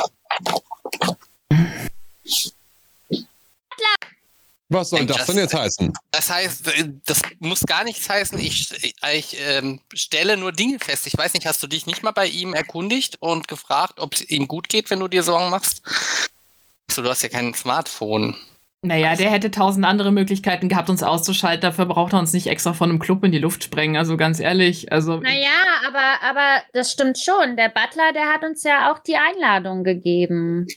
Was 4.70 4.90
soll 4.90 5.06
das 5.06 5.18
das- 5.18 5.26
denn 5.28 5.38
jetzt 5.38 5.54
heißen? 5.54 5.94
Das 6.12 6.30
heißt, 6.30 6.72
das 7.06 7.22
muss 7.40 7.62
gar 7.64 7.84
nichts 7.84 8.08
heißen. 8.08 8.40
Ich, 8.40 8.72
ich 9.14 9.38
ähm, 9.40 9.82
stelle 9.94 10.38
nur 10.38 10.54
Dinge 10.54 10.80
fest. 10.80 11.08
Ich 11.08 11.18
weiß 11.18 11.34
nicht, 11.34 11.46
hast 11.46 11.62
du 11.62 11.68
dich 11.68 11.86
nicht 11.88 12.04
mal 12.04 12.12
bei 12.12 12.28
ihm 12.28 12.54
erkundigt 12.54 13.18
und 13.20 13.50
gefragt, 13.50 14.00
ob 14.00 14.14
es 14.14 14.22
ihm 14.30 14.48
gut 14.48 14.70
geht, 14.70 14.90
wenn 14.90 15.02
du 15.02 15.10
dir 15.10 15.24
Sorgen 15.24 15.50
machst? 15.50 15.82
So, 16.90 17.02
du 17.02 17.10
hast 17.10 17.22
ja 17.22 17.30
kein 17.30 17.54
Smartphone. 17.54 18.38
Naja, 18.84 19.16
der 19.16 19.30
hätte 19.30 19.52
tausend 19.52 19.86
andere 19.86 20.12
Möglichkeiten 20.12 20.68
gehabt, 20.70 20.90
uns 20.90 21.03
auszuschalten. 21.03 21.62
Dafür 21.62 21.86
braucht 21.86 22.14
er 22.14 22.20
uns 22.20 22.34
nicht 22.34 22.48
extra 22.48 22.74
von 22.74 22.90
einem 22.90 22.99
Club 22.99 23.24
in 23.24 23.32
die 23.32 23.38
Luft 23.40 23.64
sprengen. 23.64 23.95
Also 23.95 24.18
ganz 24.18 24.40
ehrlich, 24.40 24.91
also. 24.91 25.18
Naja, 25.18 25.49
aber, 25.88 26.28
aber 26.28 26.64
das 26.74 26.91
stimmt 26.91 27.18
schon. 27.20 27.58
Der 27.58 27.70
Butler, 27.70 28.12
der 28.14 28.28
hat 28.34 28.44
uns 28.44 28.64
ja 28.64 28.91
auch 28.91 28.99
die 28.99 29.16
Einladung 29.18 29.84
gegeben. 29.84 30.68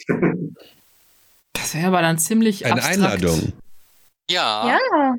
Das 1.54 1.74
wäre 1.74 1.86
aber 1.88 2.02
dann 2.02 2.18
ziemlich 2.18 2.64
Eine 2.66 2.74
abstrakt. 2.74 2.96
Einladung. 2.98 3.52
Ja. 4.30 4.68
Ja. 4.68 5.14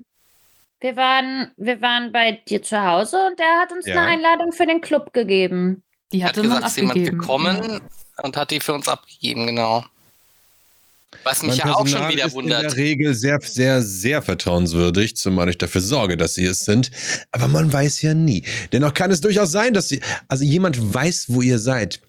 Wir 0.81 0.95
waren, 0.95 1.51
wir 1.57 1.81
waren 1.81 2.11
bei 2.11 2.33
dir 2.47 2.61
zu 2.61 2.83
Hause 2.83 3.17
und 3.31 3.39
der 3.39 3.59
hat 3.61 3.71
uns 3.71 3.87
Ja. 3.87 3.95
eine 3.95 4.11
Einladung 4.11 4.51
für 4.51 4.67
den 4.67 4.81
Club 4.81 5.13
gegeben. 5.13 5.81
Die 6.11 6.23
Hat 6.23 6.29
hatte 6.31 6.43
gesagt, 6.43 6.61
man 6.61 6.67
ist 6.69 6.77
jemand 6.77 6.91
abgegeben. 6.97 7.17
gekommen 7.19 7.81
und 8.21 8.37
hat 8.37 8.51
die 8.51 8.59
für 8.59 8.73
uns 8.73 8.87
abgegeben, 8.87 9.47
genau. 9.47 9.83
Was 11.25 11.41
mich 11.41 11.57
Mein 11.57 11.67
ja 11.67 11.75
auch 11.75 11.87
schon 11.87 12.07
wieder 12.07 12.25
ist 12.25 12.33
in 12.33 12.37
wundert. 12.37 12.63
der 12.63 12.77
Regel 12.77 13.15
sehr, 13.15 13.39
sehr, 13.41 13.81
sehr 13.81 14.21
vertrauenswürdig, 14.21 15.15
zumal 15.15 15.49
ich 15.49 15.57
dafür 15.57 15.81
sorge, 15.81 16.17
dass 16.17 16.35
sie 16.35 16.45
es 16.45 16.59
sind. 16.59 16.91
Aber 17.31 17.47
man 17.47 17.73
weiß 17.73 18.03
ja 18.03 18.13
nie. 18.13 18.43
Dennoch 18.71 18.93
kann 18.93 19.09
es 19.09 19.21
durchaus 19.21 19.51
sein, 19.51 19.73
dass 19.73 19.89
sie, 19.89 20.01
also 20.27 20.43
jemand 20.43 20.93
weiß, 20.93 21.25
wo 21.29 21.41
ihr 21.41 21.57
seid. 21.57 21.99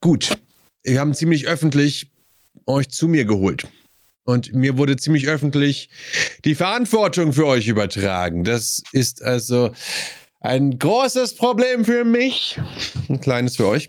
Gut, 0.00 0.36
wir 0.82 0.98
haben 0.98 1.14
ziemlich 1.14 1.46
öffentlich 1.46 2.10
euch 2.66 2.88
zu 2.88 3.06
mir 3.06 3.24
geholt. 3.24 3.68
Und 4.24 4.52
mir 4.52 4.78
wurde 4.78 4.96
ziemlich 4.96 5.28
öffentlich 5.28 5.88
die 6.44 6.56
Verantwortung 6.56 7.32
für 7.34 7.46
euch 7.46 7.68
übertragen. 7.68 8.42
Das 8.42 8.82
ist 8.90 9.22
also 9.22 9.72
ein 10.44 10.78
großes 10.78 11.36
Problem 11.36 11.84
für 11.86 12.04
mich. 12.04 12.60
Ein 13.08 13.18
kleines 13.20 13.56
für 13.56 13.66
euch. 13.66 13.88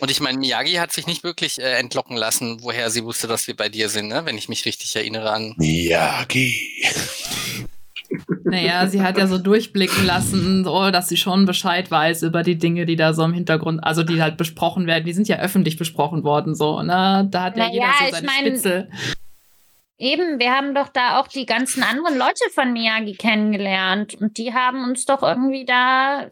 Und 0.00 0.10
ich 0.10 0.20
meine, 0.20 0.36
Miyagi 0.38 0.72
hat 0.74 0.92
sich 0.92 1.06
nicht 1.06 1.22
wirklich 1.22 1.60
äh, 1.60 1.78
entlocken 1.78 2.16
lassen, 2.16 2.58
woher 2.62 2.90
sie 2.90 3.04
wusste, 3.04 3.28
dass 3.28 3.46
wir 3.46 3.54
bei 3.56 3.68
dir 3.68 3.88
sind, 3.88 4.08
ne? 4.08 4.22
wenn 4.24 4.36
ich 4.36 4.48
mich 4.48 4.64
richtig 4.66 4.94
erinnere 4.96 5.30
an. 5.30 5.54
Miyagi. 5.56 6.56
Naja, 8.44 8.86
sie 8.88 9.00
hat 9.00 9.16
ja 9.16 9.26
so 9.26 9.38
durchblicken 9.38 10.04
lassen, 10.04 10.64
so, 10.64 10.90
dass 10.90 11.08
sie 11.08 11.16
schon 11.16 11.46
Bescheid 11.46 11.90
weiß 11.90 12.22
über 12.22 12.42
die 12.42 12.58
Dinge, 12.58 12.84
die 12.84 12.96
da 12.96 13.14
so 13.14 13.22
im 13.24 13.32
Hintergrund, 13.32 13.82
also 13.82 14.02
die 14.02 14.20
halt 14.20 14.36
besprochen 14.36 14.86
werden. 14.86 15.04
Die 15.06 15.14
sind 15.14 15.28
ja 15.28 15.38
öffentlich 15.38 15.78
besprochen 15.78 16.22
worden, 16.24 16.54
so, 16.54 16.82
ne? 16.82 17.26
Da 17.30 17.44
hat 17.44 17.56
ja 17.56 17.68
Naja, 17.68 17.72
jeder 17.72 17.86
so 17.98 18.04
ich 18.04 18.10
seine 18.10 18.26
mein- 18.26 18.46
Spitze. 18.46 18.88
Eben, 19.98 20.38
wir 20.38 20.52
haben 20.52 20.74
doch 20.74 20.88
da 20.88 21.20
auch 21.20 21.28
die 21.28 21.46
ganzen 21.46 21.82
anderen 21.82 22.18
Leute 22.18 22.50
von 22.52 22.72
Miyagi 22.72 23.14
kennengelernt 23.14 24.14
und 24.14 24.36
die 24.38 24.52
haben 24.52 24.84
uns 24.84 25.04
doch 25.04 25.22
irgendwie 25.22 25.64
da. 25.64 26.30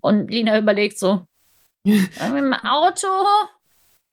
Und 0.00 0.30
Lina 0.30 0.58
überlegt 0.58 0.98
so: 0.98 1.26
irgendwie 1.84 2.38
im 2.38 2.52
Auto 2.52 3.08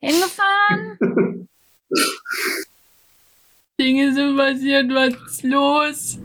hingefahren? 0.00 1.48
Dinge 3.78 4.12
sind 4.12 4.36
passiert, 4.36 4.92
was 4.92 5.14
ist 5.14 5.42
los? 5.42 6.18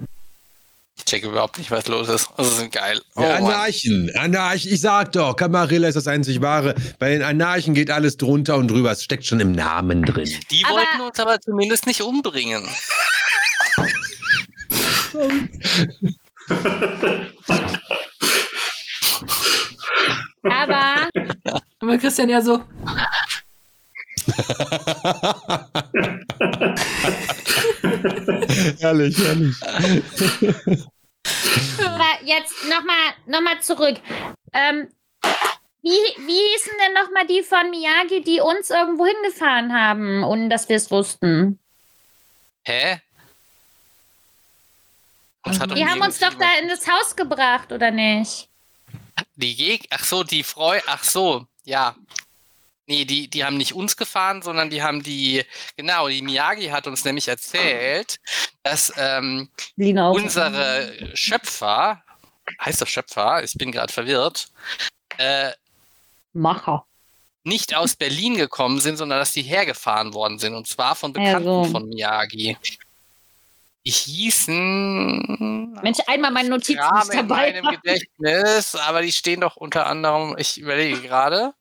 Ich 1.12 1.18
checke 1.18 1.28
überhaupt 1.28 1.58
nicht, 1.58 1.70
was 1.72 1.90
los 1.90 2.08
ist. 2.08 2.30
Also 2.38 2.52
sind 2.52 2.72
geil. 2.72 3.02
Oh, 3.18 3.22
Ja, 3.22 3.42
Mann. 3.42 3.52
Anarchen, 3.52 4.10
Anarchen, 4.16 4.72
ich 4.72 4.80
sag 4.80 5.12
doch, 5.12 5.36
Camarilla 5.36 5.90
ist 5.90 5.96
das 5.96 6.08
einzig 6.08 6.40
wahre. 6.42 6.74
Bei 7.00 7.10
den 7.10 7.22
Anarchen 7.22 7.74
geht 7.74 7.92
alles 7.92 8.16
drunter 8.16 8.56
und 8.56 8.70
drüber. 8.70 8.92
Es 8.92 9.04
steckt 9.04 9.26
schon 9.26 9.42
im 9.42 9.52
Namen 9.52 10.04
drin. 10.04 10.30
Die 10.52 10.64
Aber- 10.64 10.76
wollten 10.76 11.02
uns 11.02 11.20
aber 11.20 11.42
zumindest 11.42 11.86
nicht 11.86 12.00
umbringen. 12.02 12.66
Aber 20.44 21.10
Aber 21.80 21.98
Christian 21.98 22.30
ja 22.30 22.42
so, 22.42 22.62
herrlich, 28.80 29.18
herrlich. 29.18 29.56
Jetzt 32.32 32.64
nochmal 32.66 33.14
noch 33.26 33.42
mal 33.42 33.60
zurück. 33.62 34.00
Ähm, 34.54 34.88
wie, 35.82 35.90
wie 35.90 36.54
hießen 36.54 36.74
denn 36.86 36.94
nochmal 36.94 37.28
die 37.28 37.44
von 37.44 37.70
Miyagi, 37.70 38.22
die 38.22 38.40
uns 38.40 38.70
irgendwo 38.70 39.06
hingefahren 39.06 39.74
haben, 39.74 40.24
ohne 40.24 40.48
dass 40.48 40.70
wir 40.70 40.78
es 40.78 40.90
wussten? 40.92 41.60
Hä? 42.64 43.02
Hat 45.44 45.76
Die 45.76 45.86
haben 45.86 46.02
uns 46.02 46.20
doch 46.20 46.36
da 46.36 46.48
in 46.62 46.70
das 46.70 46.88
Haus 46.88 47.16
gebracht, 47.16 47.72
oder 47.72 47.92
nicht? 47.92 48.48
Die 49.36 49.54
Jeg 49.54 49.88
ach 49.90 50.06
so, 50.06 50.24
die 50.24 50.44
Freu, 50.44 50.80
ach 50.86 51.04
so, 51.04 51.48
ja. 51.66 51.96
Nee, 52.86 53.06
die, 53.06 53.28
die 53.28 53.44
haben 53.44 53.58
nicht 53.58 53.74
uns 53.74 53.98
gefahren, 53.98 54.42
sondern 54.42 54.70
die 54.70 54.84
haben 54.84 55.02
die, 55.02 55.44
genau, 55.76 56.08
die 56.08 56.22
Miyagi 56.22 56.68
hat 56.68 56.88
uns 56.88 57.04
nämlich 57.04 57.28
erzählt, 57.28 58.20
dass 58.64 58.94
ähm, 58.98 59.50
unsere 59.78 61.12
Schöpfer, 61.14 62.04
heißt 62.64 62.82
das 62.82 62.90
Schöpfer, 62.90 63.44
ich 63.44 63.54
bin 63.54 63.72
gerade 63.72 63.92
verwirrt, 63.94 64.48
äh, 65.18 65.52
Macher. 66.34 66.86
nicht 67.44 67.76
aus 67.76 67.96
Berlin 67.96 68.36
gekommen 68.38 68.80
sind, 68.80 68.98
sondern 68.98 69.20
dass 69.20 69.34
die 69.34 69.42
hergefahren 69.44 70.14
worden 70.14 70.40
sind. 70.40 70.54
Und 70.56 70.68
zwar 70.68 70.96
von 70.96 71.14
Ja, 71.14 71.20
Bekannten 71.22 71.64
so. 71.66 71.72
von 71.72 71.90
Miyagi. 71.90 72.58
Die 73.84 73.90
hießen. 73.92 75.74
Mensch, 75.82 75.98
einmal 76.06 76.30
meine 76.32 76.50
Notizen 76.50 76.78
Graben 76.78 77.08
nicht 77.10 77.20
in 77.20 77.28
dabei. 77.28 77.52
meinem 77.62 77.76
Gedächtnis, 77.82 78.76
aber 78.76 79.02
die 79.02 79.12
stehen 79.12 79.42
doch 79.42 79.56
unter 79.56 79.88
anderem, 79.88 80.36
ich 80.38 80.60
überlege 80.60 81.02
gerade. 81.02 81.54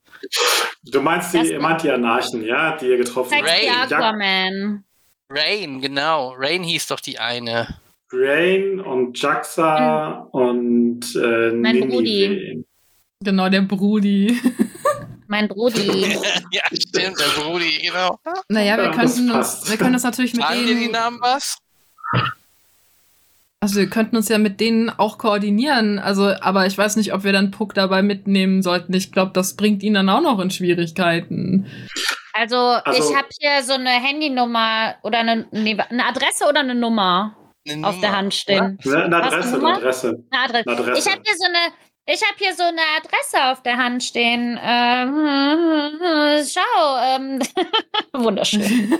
Du 0.85 1.01
meinst 1.01 1.33
die, 1.33 1.57
meint 1.59 1.83
die 1.83 1.91
Anarchen, 1.91 2.45
ja, 2.45 2.77
die 2.77 2.89
ihr 2.89 2.99
getroffen 2.99 3.33
habt. 3.35 3.93
Aquaman. 3.93 4.85
Rain, 5.31 5.81
genau. 5.81 6.35
Rain 6.37 6.63
hieß 6.63 6.89
doch 6.89 7.01
die 7.01 7.19
eine. 7.19 7.80
Rain 8.13 8.81
und 8.81 9.21
Jaxa 9.21 10.27
und 10.33 11.01
äh, 11.17 11.51
Mein 11.53 11.77
Ninive. 11.77 11.87
Brudi. 11.89 12.65
Genau, 13.23 13.49
der 13.49 13.63
Brudi. 13.63 14.37
Mein 15.29 15.47
Brudi. 15.47 15.87
ja, 16.51 16.63
stimmt, 16.73 17.17
der 17.21 17.41
Brudi, 17.43 17.79
genau. 17.83 18.19
Naja, 18.49 18.77
wir 18.77 18.85
Ja, 18.85 18.91
das 18.93 18.97
könnten 19.15 19.31
uns, 19.31 19.71
wir 19.71 19.77
können 19.77 19.93
das 19.93 20.03
natürlich 20.03 20.35
mit 20.35 20.43
Sagen 20.43 20.61
dir 20.67 20.75
die 20.75 20.81
denen, 20.81 20.93
Namen 20.93 21.19
was? 21.21 21.59
also 23.61 23.77
wir 23.79 23.89
könnten 23.91 24.17
uns 24.17 24.29
ja 24.29 24.39
mit 24.39 24.59
denen 24.59 24.91
auch 24.91 25.19
koordinieren. 25.19 25.99
Also, 25.99 26.33
aber 26.41 26.67
ich 26.67 26.77
weiß 26.77 26.97
nicht, 26.97 27.13
ob 27.13 27.23
wir 27.25 27.33
dann 27.33 27.51
Puck 27.51 27.75
dabei 27.75 28.03
mitnehmen 28.03 28.63
sollten. 28.63 28.93
Ich 28.95 29.13
glaube, 29.13 29.33
das 29.35 29.55
bringt 29.55 29.83
ihn 29.83 29.95
dann 29.95 30.09
auch 30.09 30.23
noch 30.23 30.41
in 30.41 30.51
Schwierigkeiten. 30.51 31.67
Also, 32.33 32.57
Also- 32.57 33.11
ich 33.11 33.17
habe 33.17 33.29
hier 33.39 33.63
so 33.63 33.75
eine 33.75 33.91
Handynummer 33.91 34.95
oder 35.03 35.19
eine, 35.19 35.47
nee, 35.53 35.77
eine 35.79 36.07
Adresse 36.07 36.47
oder 36.49 36.61
eine 36.61 36.75
Nummer 36.75 37.37
Eine 37.69 37.87
auf 37.87 38.01
der 38.01 38.17
Hand 38.17 38.35
stehen. 38.35 38.79
Ne, 38.85 39.05
Eine 39.05 39.17
Adresse, 39.23 39.57
eine? 39.57 39.77
Adresse. 39.77 40.25
Eine 40.31 40.43
Adresse. 40.45 40.69
Eine 40.71 40.79
Adresse. 40.81 40.99
Ich 40.99 41.13
habe 41.13 41.23
hier 41.25 41.37
so 41.37 41.45
eine. 41.47 41.73
Ich 42.07 42.23
habe 42.23 42.35
hier 42.39 42.55
so 42.57 42.63
eine 42.65 42.81
Adresse 42.97 43.53
auf 43.53 43.63
der 43.63 43.77
Hand 43.77 44.03
stehen. 44.03 44.59
Ähm, 44.61 46.45
schau, 46.49 46.97
ähm, 47.17 47.39
wunderschön. 48.25 48.99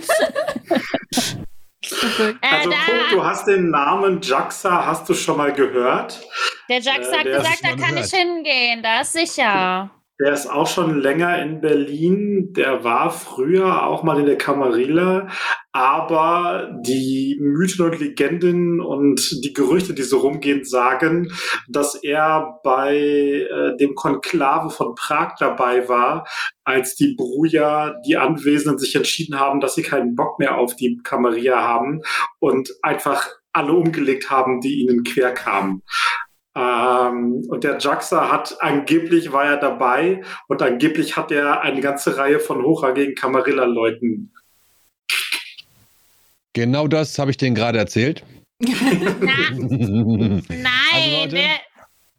Äh, 1.83 2.35
Also 2.41 2.69
da, 2.69 2.75
Punkt, 2.85 3.11
du 3.11 3.23
hast 3.23 3.47
den 3.47 3.69
Namen 3.71 4.21
Jaxa, 4.21 4.85
hast 4.85 5.09
du 5.09 5.13
schon 5.13 5.37
mal 5.37 5.51
gehört. 5.51 6.21
der 6.69 6.79
Jax 6.79 7.07
äh, 7.07 7.17
hat 7.17 7.25
der 7.25 7.37
gesagt, 7.37 7.55
ist 7.55 7.63
da 7.63 7.69
kann 7.69 7.95
gehört. 7.95 8.05
ich 8.05 8.11
hingehen, 8.19 8.83
da 8.83 9.01
ist 9.01 9.13
sicher. 9.13 9.89
Der 10.21 10.33
ist 10.33 10.45
auch 10.45 10.67
schon 10.67 10.99
länger 11.01 11.41
in 11.41 11.61
Berlin. 11.61 12.53
Der 12.53 12.83
war 12.83 13.09
früher 13.09 13.87
auch 13.87 14.03
mal 14.03 14.19
in 14.19 14.27
der 14.27 14.37
Camarilla. 14.37 15.29
Aber 15.71 16.69
die 16.85 17.39
Mythen 17.41 17.85
und 17.85 17.99
Legenden 17.99 18.81
und 18.81 19.43
die 19.43 19.51
Gerüchte, 19.51 19.95
die 19.95 20.03
so 20.03 20.19
rumgehen, 20.19 20.63
sagen, 20.63 21.31
dass 21.67 21.95
er 21.95 22.59
bei 22.63 22.97
äh, 22.97 23.75
dem 23.77 23.95
Konklave 23.95 24.69
von 24.69 24.93
Prag 24.93 25.37
dabei 25.39 25.89
war, 25.89 26.27
als 26.65 26.95
die 26.95 27.15
Bruja, 27.15 27.95
die 28.05 28.17
Anwesenden 28.17 28.77
sich 28.77 28.95
entschieden 28.95 29.39
haben, 29.39 29.59
dass 29.59 29.73
sie 29.73 29.81
keinen 29.81 30.15
Bock 30.15 30.37
mehr 30.37 30.57
auf 30.59 30.75
die 30.75 30.99
Camarilla 31.03 31.63
haben 31.63 32.01
und 32.39 32.69
einfach 32.83 33.27
alle 33.53 33.73
umgelegt 33.73 34.29
haben, 34.29 34.61
die 34.61 34.81
ihnen 34.81 35.03
quer 35.03 35.33
kamen. 35.33 35.81
Ähm, 36.53 37.45
und 37.47 37.63
der 37.63 37.77
Jaxa 37.79 38.29
hat 38.31 38.57
angeblich 38.61 39.31
war 39.31 39.45
er 39.45 39.57
dabei 39.57 40.21
und 40.47 40.61
angeblich 40.61 41.15
hat 41.15 41.31
er 41.31 41.61
eine 41.61 41.79
ganze 41.81 42.17
Reihe 42.17 42.39
von 42.39 42.61
hochrangigen 42.63 43.15
Camarilla-Leuten. 43.15 44.33
Genau 46.53 46.87
das 46.87 47.17
habe 47.17 47.31
ich 47.31 47.37
denen 47.37 47.55
gerade 47.55 47.77
erzählt. 47.79 48.23
Na, 48.59 48.69
Also, 49.49 50.41
nein, 50.49 51.21
Leute. 51.21 51.35
der. 51.35 51.49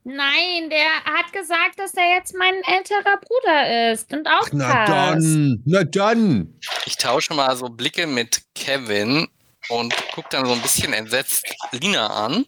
Nein, 0.04 0.68
der 0.68 1.04
hat 1.04 1.32
gesagt, 1.32 1.78
dass 1.78 1.94
er 1.94 2.16
jetzt 2.16 2.34
mein 2.36 2.54
älterer 2.66 3.20
Bruder 3.24 3.92
ist 3.92 4.12
und 4.12 4.26
auch 4.26 4.48
Na 4.50 4.84
passt. 4.84 4.90
dann, 5.24 5.62
na 5.64 5.84
dann. 5.84 6.58
Ich 6.86 6.96
tausche 6.96 7.34
mal 7.34 7.54
so 7.54 7.66
Blicke 7.68 8.08
mit 8.08 8.42
Kevin 8.56 9.28
und 9.68 9.94
gucke 10.12 10.26
dann 10.32 10.44
so 10.44 10.54
ein 10.54 10.60
bisschen 10.60 10.92
entsetzt 10.92 11.46
Lina 11.70 12.08
an, 12.08 12.46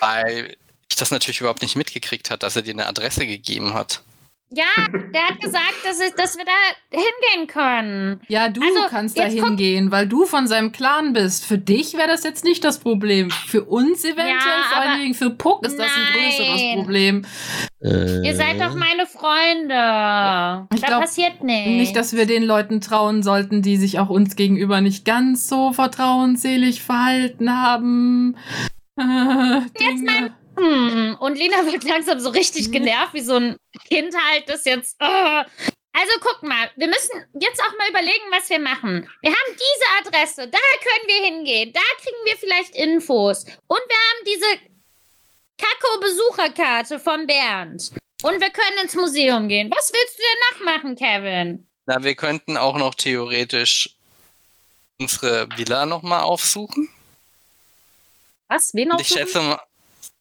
weil 0.00 0.56
ich 0.90 0.96
das 0.96 1.10
natürlich 1.10 1.40
überhaupt 1.40 1.62
nicht 1.62 1.76
mitgekriegt 1.76 2.30
hat, 2.30 2.42
dass 2.42 2.56
er 2.56 2.62
dir 2.62 2.72
eine 2.74 2.86
Adresse 2.86 3.26
gegeben 3.26 3.74
hat. 3.74 4.02
Ja, 4.50 4.64
der 5.12 5.24
hat 5.30 5.40
gesagt, 5.40 5.74
dass, 5.84 5.98
ich, 6.00 6.14
dass 6.14 6.38
wir 6.38 6.44
da 6.44 6.52
hingehen 6.96 7.48
können. 7.48 8.20
Ja, 8.28 8.48
du 8.48 8.60
Also, 8.62 8.88
kannst 8.88 9.18
da 9.18 9.24
jetzt 9.26 9.42
hingehen, 9.44 9.90
weil 9.90 10.06
du 10.06 10.24
von 10.24 10.46
seinem 10.46 10.70
Clan 10.70 11.12
bist. 11.14 11.44
Für 11.44 11.58
dich 11.58 11.94
wäre 11.94 12.06
das 12.06 12.22
jetzt 12.22 12.44
nicht 12.44 12.62
das 12.62 12.78
Problem. 12.78 13.28
Für 13.32 13.64
uns 13.64 14.04
eventuell, 14.04 14.28
Ja, 14.28 14.68
vor 14.70 14.78
allen 14.80 14.90
aber- 14.92 15.00
Dingen 15.00 15.14
für 15.14 15.30
Puck 15.30 15.66
ist 15.66 15.76
das 15.76 15.88
ein 15.88 16.12
größeres 16.14 16.60
Nein. 16.62 16.76
Problem. 16.78 17.26
Ihr 18.24 18.36
seid 18.36 18.60
doch 18.60 18.76
meine 18.76 19.06
Freunde. 19.06 20.68
Ich 20.74 20.80
da 20.80 20.86
glaub 20.86 21.00
passiert 21.00 21.42
nichts. 21.42 21.68
Nicht, 21.68 21.96
dass 21.96 22.14
wir 22.14 22.26
den 22.26 22.44
Leuten 22.44 22.80
trauen 22.80 23.24
sollten, 23.24 23.62
die 23.62 23.76
sich 23.76 23.98
auch 23.98 24.10
uns 24.10 24.36
gegenüber 24.36 24.80
nicht 24.80 25.04
ganz 25.04 25.48
so 25.48 25.72
vertrauensselig 25.72 26.82
verhalten 26.82 27.50
haben. 27.52 28.36
Äh, 28.98 29.60
Dinge. 29.78 30.34
Hm, 30.58 31.16
und 31.20 31.36
Lina 31.36 31.66
wird 31.66 31.84
langsam 31.84 32.18
so 32.20 32.30
richtig 32.30 32.72
genervt, 32.72 33.14
wie 33.14 33.20
so 33.20 33.36
ein 33.36 33.56
Kind 33.88 34.14
halt, 34.16 34.48
das 34.48 34.64
jetzt. 34.64 34.96
äh. 35.00 35.44
Also 35.98 36.12
guck 36.20 36.42
mal, 36.42 36.70
wir 36.76 36.88
müssen 36.88 37.24
jetzt 37.40 37.58
auch 37.62 37.74
mal 37.78 37.88
überlegen, 37.88 38.24
was 38.30 38.50
wir 38.50 38.58
machen. 38.58 39.08
Wir 39.22 39.30
haben 39.30 39.52
diese 39.54 40.08
Adresse, 40.10 40.46
da 40.46 40.58
können 40.82 41.06
wir 41.08 41.24
hingehen, 41.24 41.72
da 41.72 41.80
kriegen 42.02 42.18
wir 42.26 42.36
vielleicht 42.36 42.76
Infos. 42.76 43.44
Und 43.66 43.80
wir 43.80 43.96
haben 43.96 44.24
diese 44.26 44.60
Kakao-Besucherkarte 45.56 46.98
von 46.98 47.26
Bernd. 47.26 47.92
Und 48.22 48.40
wir 48.40 48.50
können 48.50 48.78
ins 48.82 48.94
Museum 48.94 49.48
gehen. 49.48 49.70
Was 49.70 49.90
willst 49.90 50.18
du 50.18 50.22
denn 50.22 50.66
noch 50.66 50.74
machen, 50.74 50.96
Kevin? 50.96 51.66
Na, 51.86 52.02
wir 52.02 52.14
könnten 52.14 52.58
auch 52.58 52.76
noch 52.76 52.94
theoretisch 52.94 53.96
unsere 54.98 55.48
Villa 55.56 55.86
nochmal 55.86 56.22
aufsuchen. 56.22 56.90
Was? 58.48 58.74
Wen 58.74 58.88
noch? 58.88 59.00
ich 59.00 59.08
schätze 59.08 59.40
mal, 59.40 59.60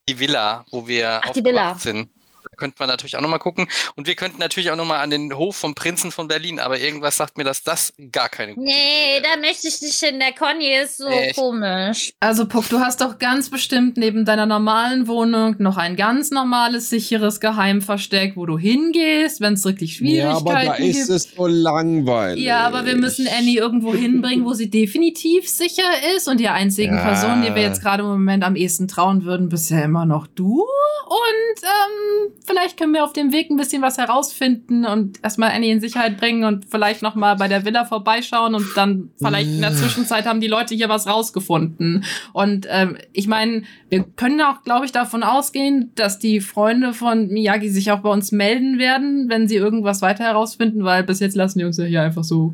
die 0.07 0.19
Villa, 0.19 0.65
wo 0.71 0.87
wir 0.87 1.21
Ach, 1.23 1.31
die 1.31 1.43
Villa. 1.43 1.75
sind. 1.75 2.09
Da 2.55 2.57
könnte 2.57 2.77
man 2.79 2.87
natürlich 2.87 3.17
auch 3.17 3.21
nochmal 3.21 3.39
gucken. 3.39 3.67
Und 3.97 4.07
wir 4.07 4.15
könnten 4.15 4.39
natürlich 4.39 4.71
auch 4.71 4.77
nochmal 4.77 5.01
an 5.01 5.09
den 5.09 5.35
Hof 5.35 5.57
vom 5.57 5.75
Prinzen 5.75 6.11
von 6.11 6.29
Berlin, 6.29 6.59
aber 6.61 6.79
irgendwas 6.79 7.17
sagt 7.17 7.37
mir, 7.37 7.43
dass 7.43 7.63
das 7.63 7.93
gar 8.13 8.29
keine 8.29 8.53
gute 8.55 8.65
Nee, 8.65 9.17
Idee 9.17 9.23
da 9.23 9.39
möchte 9.41 9.67
ich 9.67 9.81
nicht 9.81 9.99
hin. 9.99 10.19
Der 10.19 10.31
Conny 10.31 10.73
ist 10.73 10.97
so 10.99 11.07
Echt? 11.07 11.35
komisch. 11.35 12.13
Also, 12.21 12.47
Puck, 12.47 12.69
du 12.69 12.79
hast 12.79 13.01
doch 13.01 13.19
ganz 13.19 13.49
bestimmt 13.49 13.97
neben 13.97 14.23
deiner 14.23 14.45
normalen 14.45 15.07
Wohnung 15.07 15.55
noch 15.59 15.75
ein 15.75 15.97
ganz 15.97 16.31
normales, 16.31 16.89
sicheres 16.89 17.41
Geheimversteck, 17.41 18.37
wo 18.37 18.45
du 18.45 18.57
hingehst, 18.57 19.41
wenn 19.41 19.53
es 19.55 19.65
wirklich 19.65 19.91
Ja, 19.91 19.97
Schwierigkeiten 19.97 20.47
aber 20.47 20.53
da 20.65 20.73
ist 20.75 20.95
gibt. 20.97 21.09
es 21.09 21.23
so 21.35 21.47
langweilig. 21.47 22.41
Ja, 22.43 22.61
aber 22.61 22.85
wir 22.85 22.95
müssen 22.95 23.27
Annie 23.27 23.59
irgendwo 23.59 23.93
hinbringen, 23.93 24.45
wo 24.45 24.53
sie 24.53 24.69
definitiv 24.69 25.49
sicher 25.49 25.83
ist. 26.15 26.27
Und 26.29 26.39
die 26.39 26.47
einzigen 26.47 26.95
Ja. 26.95 27.03
Personen, 27.03 27.41
die 27.43 27.53
wir 27.53 27.63
jetzt 27.63 27.81
gerade 27.81 28.03
im 28.03 28.09
Moment 28.09 28.43
am 28.45 28.55
ehesten 28.55 28.87
trauen 28.87 29.25
würden, 29.25 29.49
bist 29.49 29.69
ja 29.71 29.81
immer 29.83 30.05
noch 30.05 30.27
du. 30.27 30.61
Und 31.07 31.63
ähm, 31.63 32.31
vielleicht 32.45 32.77
können 32.77 32.93
wir 32.93 33.03
auf 33.03 33.13
dem 33.13 33.31
Weg 33.31 33.49
ein 33.49 33.57
bisschen 33.57 33.81
was 33.81 33.97
herausfinden 33.97 34.85
und 34.85 35.23
erstmal 35.23 35.51
Annie 35.51 35.71
in 35.71 35.81
Sicherheit 35.81 36.17
bringen 36.17 36.43
und 36.43 36.65
vielleicht 36.69 37.01
noch 37.01 37.15
mal 37.15 37.35
bei 37.35 37.47
der 37.47 37.65
Villa 37.65 37.85
vorbeischauen 37.85 38.55
und 38.55 38.65
dann 38.75 39.11
vielleicht 39.17 39.49
in 39.49 39.61
der 39.61 39.71
Ja. 39.71 39.75
Zwischenzeit 39.75 40.25
haben 40.25 40.41
die 40.41 40.47
Leute 40.47 40.75
hier 40.75 40.89
was 40.89 41.07
rausgefunden. 41.07 42.05
Und 42.33 42.67
ähm, 42.69 42.97
ich 43.13 43.27
meine, 43.27 43.63
wir 43.89 44.03
können 44.03 44.41
auch, 44.41 44.63
glaube 44.63 44.85
ich, 44.85 44.91
davon 44.91 45.23
ausgehen, 45.23 45.91
dass 45.95 46.19
die 46.19 46.41
Freunde 46.41 46.93
von 46.93 47.27
Miyagi 47.27 47.69
sich 47.69 47.91
auch 47.91 47.99
bei 47.99 48.09
uns 48.09 48.31
melden 48.31 48.79
werden, 48.79 49.29
wenn 49.29 49.47
sie 49.47 49.55
irgendwas 49.55 50.01
weiter 50.01 50.23
herausfinden, 50.23 50.83
weil 50.83 51.03
bis 51.03 51.19
jetzt 51.19 51.35
lassen 51.35 51.59
die 51.59 51.65
uns 51.65 51.77
ja 51.77 51.85
hier 51.85 52.01
einfach 52.01 52.23
so 52.23 52.53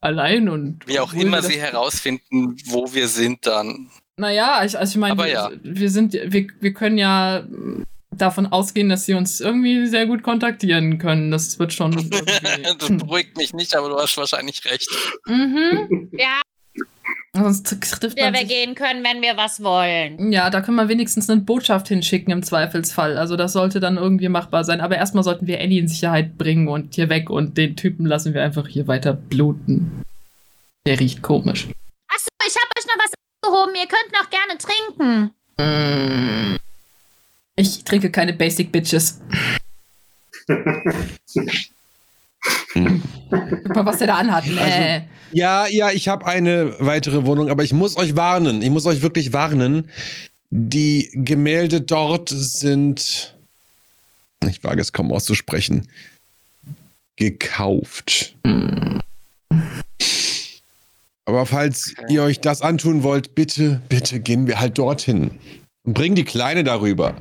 allein 0.00 0.48
und 0.48 0.86
Wie 0.86 1.00
auch 1.00 1.12
immer 1.14 1.42
sie 1.42 1.58
herausfinden, 1.58 2.56
wo 2.66 2.92
wir 2.92 3.08
sind 3.08 3.46
dann. 3.46 3.88
Naja, 4.18 4.62
ich, 4.64 4.78
also 4.78 4.92
ich 4.92 4.96
meine, 4.98 5.12
Aber 5.12 5.24
wir, 5.24 5.32
ja. 5.32 5.50
wir 5.62 5.90
sind, 5.90 6.12
wir, 6.14 6.46
wir 6.60 6.72
können 6.72 6.96
ja 6.96 7.42
mm, 7.48 7.84
davon 8.18 8.46
ausgehen, 8.46 8.88
dass 8.88 9.06
sie 9.06 9.14
uns 9.14 9.40
irgendwie 9.40 9.86
sehr 9.86 10.06
gut 10.06 10.22
kontaktieren 10.22 10.98
können. 10.98 11.30
Das 11.30 11.58
wird 11.58 11.72
schon. 11.72 11.92
das 12.78 12.88
beruhigt 12.88 13.36
mich 13.36 13.54
nicht, 13.54 13.74
aber 13.74 13.88
du 13.88 13.96
hast 13.96 14.16
wahrscheinlich 14.16 14.64
recht. 14.64 14.88
mhm. 15.26 16.10
Ja, 16.18 16.40
Sonst 17.34 17.64
trifft 17.64 18.18
man 18.18 18.32
wir 18.32 18.40
sich. 18.40 18.48
gehen 18.48 18.74
können, 18.74 19.04
wenn 19.04 19.20
wir 19.20 19.36
was 19.36 19.62
wollen. 19.62 20.32
Ja, 20.32 20.48
da 20.48 20.62
können 20.62 20.76
wir 20.76 20.88
wenigstens 20.88 21.28
eine 21.28 21.42
Botschaft 21.42 21.88
hinschicken 21.88 22.32
im 22.32 22.42
Zweifelsfall. 22.42 23.18
Also 23.18 23.36
das 23.36 23.52
sollte 23.52 23.78
dann 23.78 23.98
irgendwie 23.98 24.28
machbar 24.28 24.64
sein. 24.64 24.80
Aber 24.80 24.96
erstmal 24.96 25.22
sollten 25.22 25.46
wir 25.46 25.60
Annie 25.60 25.80
in 25.80 25.88
Sicherheit 25.88 26.38
bringen 26.38 26.68
und 26.68 26.94
hier 26.94 27.08
weg 27.10 27.28
und 27.28 27.58
den 27.58 27.76
Typen 27.76 28.06
lassen 28.06 28.32
wir 28.32 28.42
einfach 28.42 28.66
hier 28.66 28.88
weiter 28.88 29.12
bluten. 29.12 30.02
Der 30.86 30.98
riecht 30.98 31.22
komisch. 31.22 31.66
Achso, 32.08 32.28
ich 32.46 32.54
habe 32.54 32.70
euch 32.78 32.86
noch 32.86 33.04
was 33.04 33.12
gehoben. 33.42 33.72
Ihr 33.74 33.86
könnt 33.86 34.12
noch 34.12 34.30
gerne 34.30 34.58
trinken. 34.58 35.30
Mm. 35.58 36.56
Ich 37.56 37.84
trinke 37.84 38.10
keine 38.10 38.34
Basic 38.34 38.70
Bitches. 38.70 39.20
Guck 40.46 40.56
mal, 43.74 43.86
was 43.86 43.98
der 43.98 44.08
da 44.08 44.16
anhat. 44.16 44.46
Nee. 44.46 45.02
Ja, 45.32 45.66
ja, 45.66 45.90
ich 45.90 46.08
habe 46.08 46.26
eine 46.26 46.74
weitere 46.78 47.24
Wohnung, 47.24 47.48
aber 47.48 47.64
ich 47.64 47.72
muss 47.72 47.96
euch 47.96 48.14
warnen. 48.14 48.62
Ich 48.62 48.70
muss 48.70 48.86
euch 48.86 49.02
wirklich 49.02 49.32
warnen. 49.32 49.90
Die 50.50 51.10
Gemälde 51.14 51.80
dort 51.80 52.28
sind, 52.28 53.34
ich 54.46 54.62
wage 54.62 54.80
es 54.80 54.92
kaum 54.92 55.10
auszusprechen, 55.10 55.88
gekauft. 57.16 58.36
Aber 61.24 61.46
falls 61.46 61.94
ihr 62.08 62.22
euch 62.22 62.40
das 62.40 62.62
antun 62.62 63.02
wollt, 63.02 63.34
bitte, 63.34 63.80
bitte 63.88 64.20
gehen 64.20 64.46
wir 64.46 64.60
halt 64.60 64.78
dorthin. 64.78 65.32
Und 65.82 65.94
bring 65.94 66.14
die 66.14 66.24
Kleine 66.24 66.62
darüber. 66.62 67.16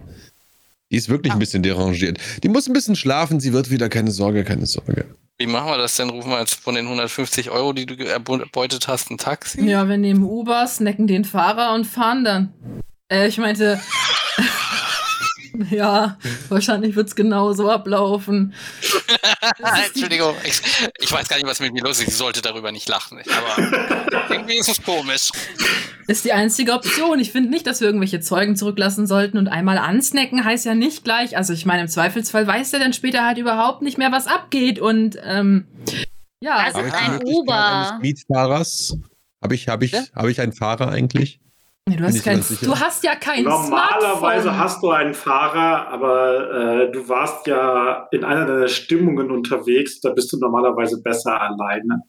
Die 0.92 0.98
ist 0.98 1.10
wirklich 1.10 1.34
ein 1.34 1.40
bisschen 1.40 1.64
derangiert. 1.64 2.20
Die 2.44 2.50
muss 2.50 2.68
ein 2.68 2.74
bisschen 2.74 2.96
schlafen, 2.96 3.40
sie 3.40 3.54
wird 3.54 3.72
wieder, 3.72 3.90
keine 3.90 4.12
Sorge, 4.12 4.44
keine 4.44 4.66
Sorge. 4.66 5.06
Wie 5.38 5.48
machen 5.48 5.68
wir 5.68 5.78
das 5.78 5.96
denn? 5.98 6.10
Rufen 6.10 6.30
wir 6.30 6.40
jetzt 6.40 6.56
von 6.56 6.76
den 6.76 6.86
150 6.86 7.50
Euro, 7.50 7.74
die 7.74 7.86
du 7.86 7.96
erbeutet 7.96 8.88
hast, 8.88 9.12
ein 9.12 9.18
Taxi? 9.18 9.66
Ja, 9.66 9.90
wir 9.90 9.98
nehmen 9.98 10.24
Uber, 10.24 10.66
snacken 10.68 11.08
den 11.08 11.26
Fahrer 11.26 11.74
und 11.74 11.86
fahren 11.86 12.24
dann. 12.24 12.54
Äh, 13.12 13.28
ich 13.28 13.38
meinte. 13.38 13.80
ja, 15.72 16.18
wahrscheinlich 16.50 16.96
wird 16.96 17.08
es 17.08 17.16
genau 17.16 17.54
so 17.54 17.70
ablaufen. 17.70 18.54
Entschuldigung, 19.88 20.36
ich, 20.44 20.62
ich, 21.00 21.12
weiß 21.12 21.28
gar 21.28 21.38
nicht, 21.38 21.46
was 21.46 21.60
mit 21.60 21.74
mir 21.74 21.84
los 21.84 22.00
ist. 22.00 22.10
Ich 22.10 22.16
sollte 22.16 22.42
darüber 22.42 22.72
nicht 22.72 22.90
lachen. 22.90 23.20
Aber 23.20 24.28
irgendwie 24.30 24.58
ist 24.58 24.70
es 24.70 24.82
komisch. 24.82 25.30
Ist 26.08 26.26
die 26.26 26.34
einzige 26.34 26.74
Option. 26.74 27.20
Ich 27.20 27.32
finde 27.32 27.50
nicht, 27.50 27.68
dass 27.68 27.80
wir 27.82 27.88
irgendwelche 27.88 28.20
Zeugen 28.20 28.56
zurücklassen 28.56 29.08
sollten 29.08 29.38
und 29.38 29.48
einmal 29.48 29.78
ansnacken 29.78 30.44
heißt 30.44 30.66
ja 30.66 30.76
nicht 30.76 31.04
gleich. 31.04 31.38
Also 31.38 31.54
ich 31.54 31.66
meine, 31.66 31.84
im 31.84 31.88
Zweifelsfall 31.88 32.48
weiß 32.48 32.74
er 32.74 32.80
dann 32.80 32.94
später 32.94 33.24
halt 33.24 33.38
überhaupt 33.38 33.82
nicht 33.82 33.98
mehr, 33.98 34.12
was 34.12 34.28
abgeht. 34.28 34.80
Und 34.80 35.18
ähm, 35.24 35.66
ja. 36.42 36.58
Also 36.58 36.80
ein 36.80 37.24
Uber. 37.24 38.00
Mietfahrers? 38.02 38.98
Habe 39.42 39.56
ich, 39.56 39.68
hab 39.68 39.84
ich, 39.84 39.92
ja? 39.92 40.04
hab 40.16 40.26
ich 40.28 40.42
einen 40.42 40.54
Fahrer 40.54 40.90
eigentlich? 40.90 41.40
Nee, 41.88 41.98
du, 41.98 42.04
hast 42.04 42.24
kein, 42.24 42.44
du 42.62 42.80
hast 42.80 43.04
ja 43.04 43.16
kein 43.16 43.44
Normalerweise 43.44 44.42
Smartphone. 44.42 44.58
hast 44.58 44.82
du 44.84 44.90
einen 44.90 45.14
Fahrer, 45.14 45.88
aber 45.90 46.52
äh, 46.52 46.92
du 46.92 47.08
warst 47.08 47.46
ja 47.46 48.08
in 48.12 48.24
einer 48.24 48.48
deiner 48.48 48.68
Stimmungen 48.68 49.30
unterwegs. 49.30 50.02
Da 50.02 50.10
bist 50.10 50.34
du 50.34 50.40
normalerweise 50.40 51.04
besser 51.04 51.40
alleine. 51.40 52.02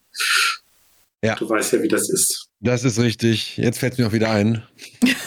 Ja. 1.23 1.35
Du 1.35 1.49
weißt 1.49 1.73
ja, 1.73 1.83
wie 1.83 1.89
das 1.89 2.09
ist. 2.11 2.47
Das 2.61 2.85
ist 2.85 2.99
richtig. 2.99 3.57
Jetzt 3.57 3.79
fällt 3.79 3.95
es 3.95 3.99
mir 3.99 4.07
auch 4.07 4.13
wieder 4.13 4.31
ein. 4.31 4.63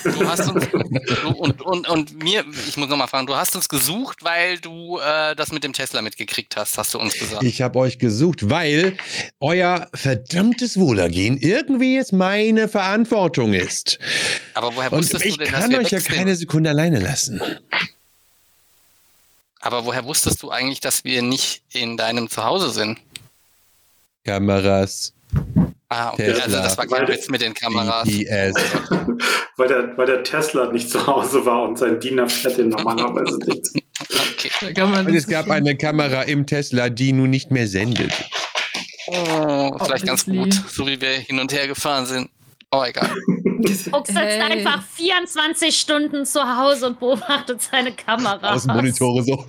Du 0.04 0.28
hast 0.28 0.48
uns, 0.50 0.68
du, 0.70 1.30
und, 1.30 1.62
und, 1.62 1.88
und 1.90 2.24
mir, 2.24 2.46
ich 2.68 2.78
muss 2.78 2.90
nochmal 2.90 3.08
fragen, 3.08 3.28
du 3.28 3.36
hast 3.36 3.56
uns 3.56 3.68
gesucht, 3.70 4.24
weil 4.24 4.60
du 4.60 5.00
äh, 5.00 5.36
das 5.36 5.52
mit 5.52 5.64
dem 5.64 5.74
Tesla 5.74 6.02
mitgekriegt 6.02 6.56
hast, 6.56 6.78
hast 6.78 6.94
du 6.94 7.00
uns 7.00 7.14
gesagt. 7.14 7.44
Ich 7.44 7.62
habe 7.62 7.78
euch 7.80 7.98
gesucht, 8.00 8.50
weil 8.50 8.98
euer 9.40 9.90
verdammtes 9.94 10.80
Wohlergehen 10.80 11.38
irgendwie 11.38 11.96
jetzt 11.96 12.14
meine 12.14 12.68
Verantwortung 12.68 13.54
ist. 13.54 14.00
Aber 14.54 14.76
woher 14.76 14.92
Und 14.94 15.00
wusstest 15.00 15.26
ich 15.26 15.34
du 15.38 15.44
denn, 15.44 15.48
kann 15.52 15.62
dass 15.62 15.70
wir 15.72 15.80
euch 15.80 15.92
ja 15.92 15.98
weg 16.00 16.06
sind? 16.06 16.16
keine 16.16 16.36
Sekunde 16.36 16.70
alleine 16.70 17.00
lassen. 17.00 17.42
Aber 19.60 19.86
woher 19.86 20.06
wusstest 20.06 20.42
du 20.42 20.52
eigentlich, 20.52 20.80
dass 20.80 21.04
wir 21.04 21.22
nicht 21.22 21.62
in 21.74 21.98
deinem 21.98 22.30
Zuhause 22.30 22.70
sind? 22.72 23.00
Kameras, 24.24 25.14
Ah, 25.92 26.12
okay, 26.14 26.26
Tesla. 26.28 26.44
also 26.44 26.58
das 26.58 26.78
war 26.78 26.86
kein 26.88 27.08
Witz 27.08 27.30
mit 27.30 27.42
den 27.42 27.54
Kameras. 27.54 28.08
Weil, 29.58 29.68
der, 29.68 29.98
weil 29.98 30.06
der 30.06 30.24
Tesla 30.24 30.72
nicht 30.72 30.90
zu 30.90 31.06
Hause 31.06 31.46
war 31.46 31.64
und 31.64 31.78
sein 31.78 32.00
Diener 32.00 32.30
fährt 32.30 32.58
den 32.58 32.70
normalerweise 32.70 33.38
nicht. 33.46 33.68
Okay. 34.32 34.50
Da 34.62 34.72
kann 34.72 34.92
man 34.92 35.06
Und 35.06 35.14
es 35.14 35.28
gab 35.28 35.50
eine 35.50 35.76
Kamera 35.76 36.22
im 36.22 36.46
Tesla, 36.46 36.88
die 36.90 37.12
nun 37.12 37.30
nicht 37.30 37.52
mehr 37.52 37.68
sendet. 37.68 38.14
Oh, 39.08 39.76
vielleicht 39.84 40.06
ganz 40.06 40.22
Obviously. 40.28 40.38
gut, 40.62 40.70
so 40.72 40.88
wie 40.88 41.02
wir 41.02 41.10
hin 41.10 41.40
und 41.40 41.52
her 41.52 41.68
gefahren 41.68 42.06
sind. 42.06 42.30
Oh, 42.72 42.84
egal. 42.88 43.10
Fuchs 43.66 43.84
sitzt 44.08 44.16
Hey. 44.16 44.40
einfach 44.42 44.82
24 44.96 45.76
Stunden 45.78 46.26
zu 46.26 46.40
Hause 46.42 46.88
und 46.88 47.00
beobachtet 47.00 47.62
seine 47.62 47.92
Kamera. 47.92 48.54
Außenmonitore 48.54 49.24
so. 49.24 49.46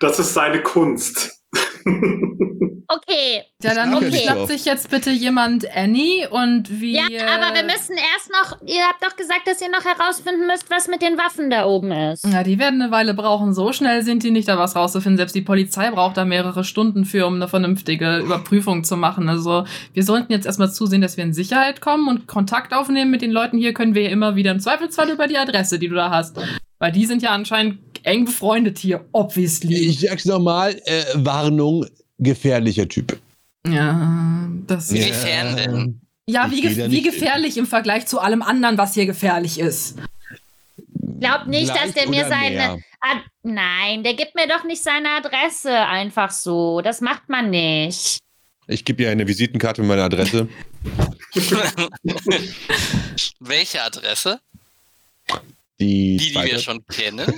das 0.00 0.18
ist 0.18 0.34
seine 0.34 0.62
Kunst. 0.62 1.39
Okay. 2.92 3.44
Ja, 3.62 3.74
dann 3.74 3.94
Okay. 3.94 4.10
schnappt 4.10 4.48
sich 4.48 4.64
jetzt 4.64 4.90
bitte 4.90 5.10
jemand 5.10 5.64
Annie 5.76 6.28
und 6.28 6.80
wir. 6.80 7.08
Ja, 7.08 7.26
aber 7.36 7.54
wir 7.54 7.62
müssen 7.62 7.94
erst 7.96 8.30
noch. 8.32 8.60
Ihr 8.66 8.82
habt 8.82 9.04
doch 9.04 9.14
gesagt, 9.16 9.46
dass 9.46 9.60
ihr 9.60 9.70
noch 9.70 9.84
herausfinden 9.84 10.48
müsst, 10.48 10.68
was 10.70 10.88
mit 10.88 11.00
den 11.00 11.16
Waffen 11.16 11.50
da 11.50 11.66
oben 11.66 11.92
ist. 11.92 12.24
Ja, 12.26 12.42
die 12.42 12.58
werden 12.58 12.82
eine 12.82 12.90
Weile 12.90 13.14
brauchen. 13.14 13.54
So 13.54 13.72
schnell 13.72 14.02
sind 14.02 14.24
die 14.24 14.32
nicht, 14.32 14.48
da 14.48 14.58
was 14.58 14.74
rauszufinden. 14.74 15.18
Selbst 15.18 15.36
die 15.36 15.42
Polizei 15.42 15.88
braucht 15.92 16.16
da 16.16 16.24
mehrere 16.24 16.64
Stunden 16.64 17.04
für, 17.04 17.26
um 17.26 17.36
eine 17.36 17.46
vernünftige 17.46 18.18
Überprüfung 18.18 18.82
zu 18.82 18.96
machen. 18.96 19.28
Also, 19.28 19.64
wir 19.92 20.02
sollten 20.02 20.32
jetzt 20.32 20.46
erstmal 20.46 20.72
zusehen, 20.72 21.00
dass 21.00 21.16
wir 21.16 21.22
in 21.22 21.32
Sicherheit 21.32 21.80
kommen 21.80 22.08
und 22.08 22.26
Kontakt 22.26 22.74
aufnehmen 22.74 23.12
mit 23.12 23.22
den 23.22 23.30
Leuten 23.30 23.56
hier. 23.56 23.72
Können 23.72 23.94
wir 23.94 24.02
ja 24.02 24.10
immer 24.10 24.34
wieder 24.34 24.50
im 24.50 24.58
Zweifelsfall 24.58 25.10
über 25.10 25.28
die 25.28 25.38
Adresse, 25.38 25.78
die 25.78 25.88
du 25.88 25.94
da 25.94 26.10
hast. 26.10 26.36
Weil 26.80 26.92
die 26.92 27.06
sind 27.06 27.22
ja 27.22 27.30
anscheinend 27.30 27.78
eng 28.02 28.24
befreundet 28.24 28.78
hier, 28.78 29.04
obviously. 29.12 29.76
Ich 29.76 30.00
sag's 30.00 30.24
nochmal, 30.24 30.80
äh, 30.86 31.04
Warnung, 31.14 31.86
gefährlicher 32.18 32.88
Typ. 32.88 33.18
ja, 33.66 34.48
das. 34.66 34.90
Ja. 34.90 34.98
Ja, 34.98 35.04
Inwiefern 35.06 35.56
denn? 35.56 36.00
wie, 36.26 36.54
Ich 36.56 36.62
geh 36.62 36.68
gef 36.68 36.76
da 36.78 36.90
wie 36.90 37.02
gefährlich 37.02 37.56
im 37.58 37.66
Vergleich 37.66 38.06
zu 38.06 38.18
allem 38.18 38.42
anderen, 38.42 38.78
was 38.78 38.94
hier 38.94 39.06
gefährlich 39.06 39.60
ist. 39.60 39.98
Glaubt 41.20 41.48
nicht, 41.48 41.68
dass 41.68 41.92
Gleich 41.92 41.94
der 41.94 42.08
mir 42.08 42.26
seine. 42.26 42.82
Ad 43.02 43.20
Nein, 43.42 44.02
der 44.02 44.14
gibt 44.14 44.34
mir 44.34 44.46
doch 44.48 44.64
nicht 44.64 44.82
seine 44.82 45.08
Adresse 45.16 45.74
einfach 45.74 46.30
so. 46.30 46.80
Das 46.82 47.00
macht 47.00 47.28
man 47.28 47.50
nicht. 47.50 48.18
Ich 48.66 48.84
gebe 48.84 49.02
dir 49.02 49.10
eine 49.10 49.26
Visitenkarte 49.26 49.80
mit 49.82 49.88
meiner 49.88 50.04
Adresse. 50.04 50.48
Welche 53.40 53.82
Adresse? 53.82 54.40
Die, 55.80 56.16
Die, 56.18 56.32
die 56.32 56.34
wir 56.34 56.58
schon 56.58 56.84
kennen. 56.86 57.32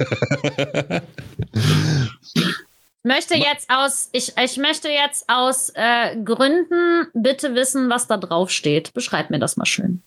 Ich 3.05 3.09
möchte 3.09 3.35
jetzt 3.35 3.69
aus, 3.69 4.09
ich, 4.13 4.33
ich 4.37 4.57
möchte 4.59 4.89
jetzt 4.89 5.25
aus 5.29 5.71
äh, 5.75 6.17
Gründen 6.25 7.07
bitte 7.15 7.55
wissen, 7.55 7.91
was 7.91 8.07
da 8.07 8.17
drauf 8.17 8.51
steht. 8.51 8.95
Beschreib 8.95 9.31
mir 9.31 9.41
das 9.41 9.57
mal 9.57 9.67
schön. 9.67 10.03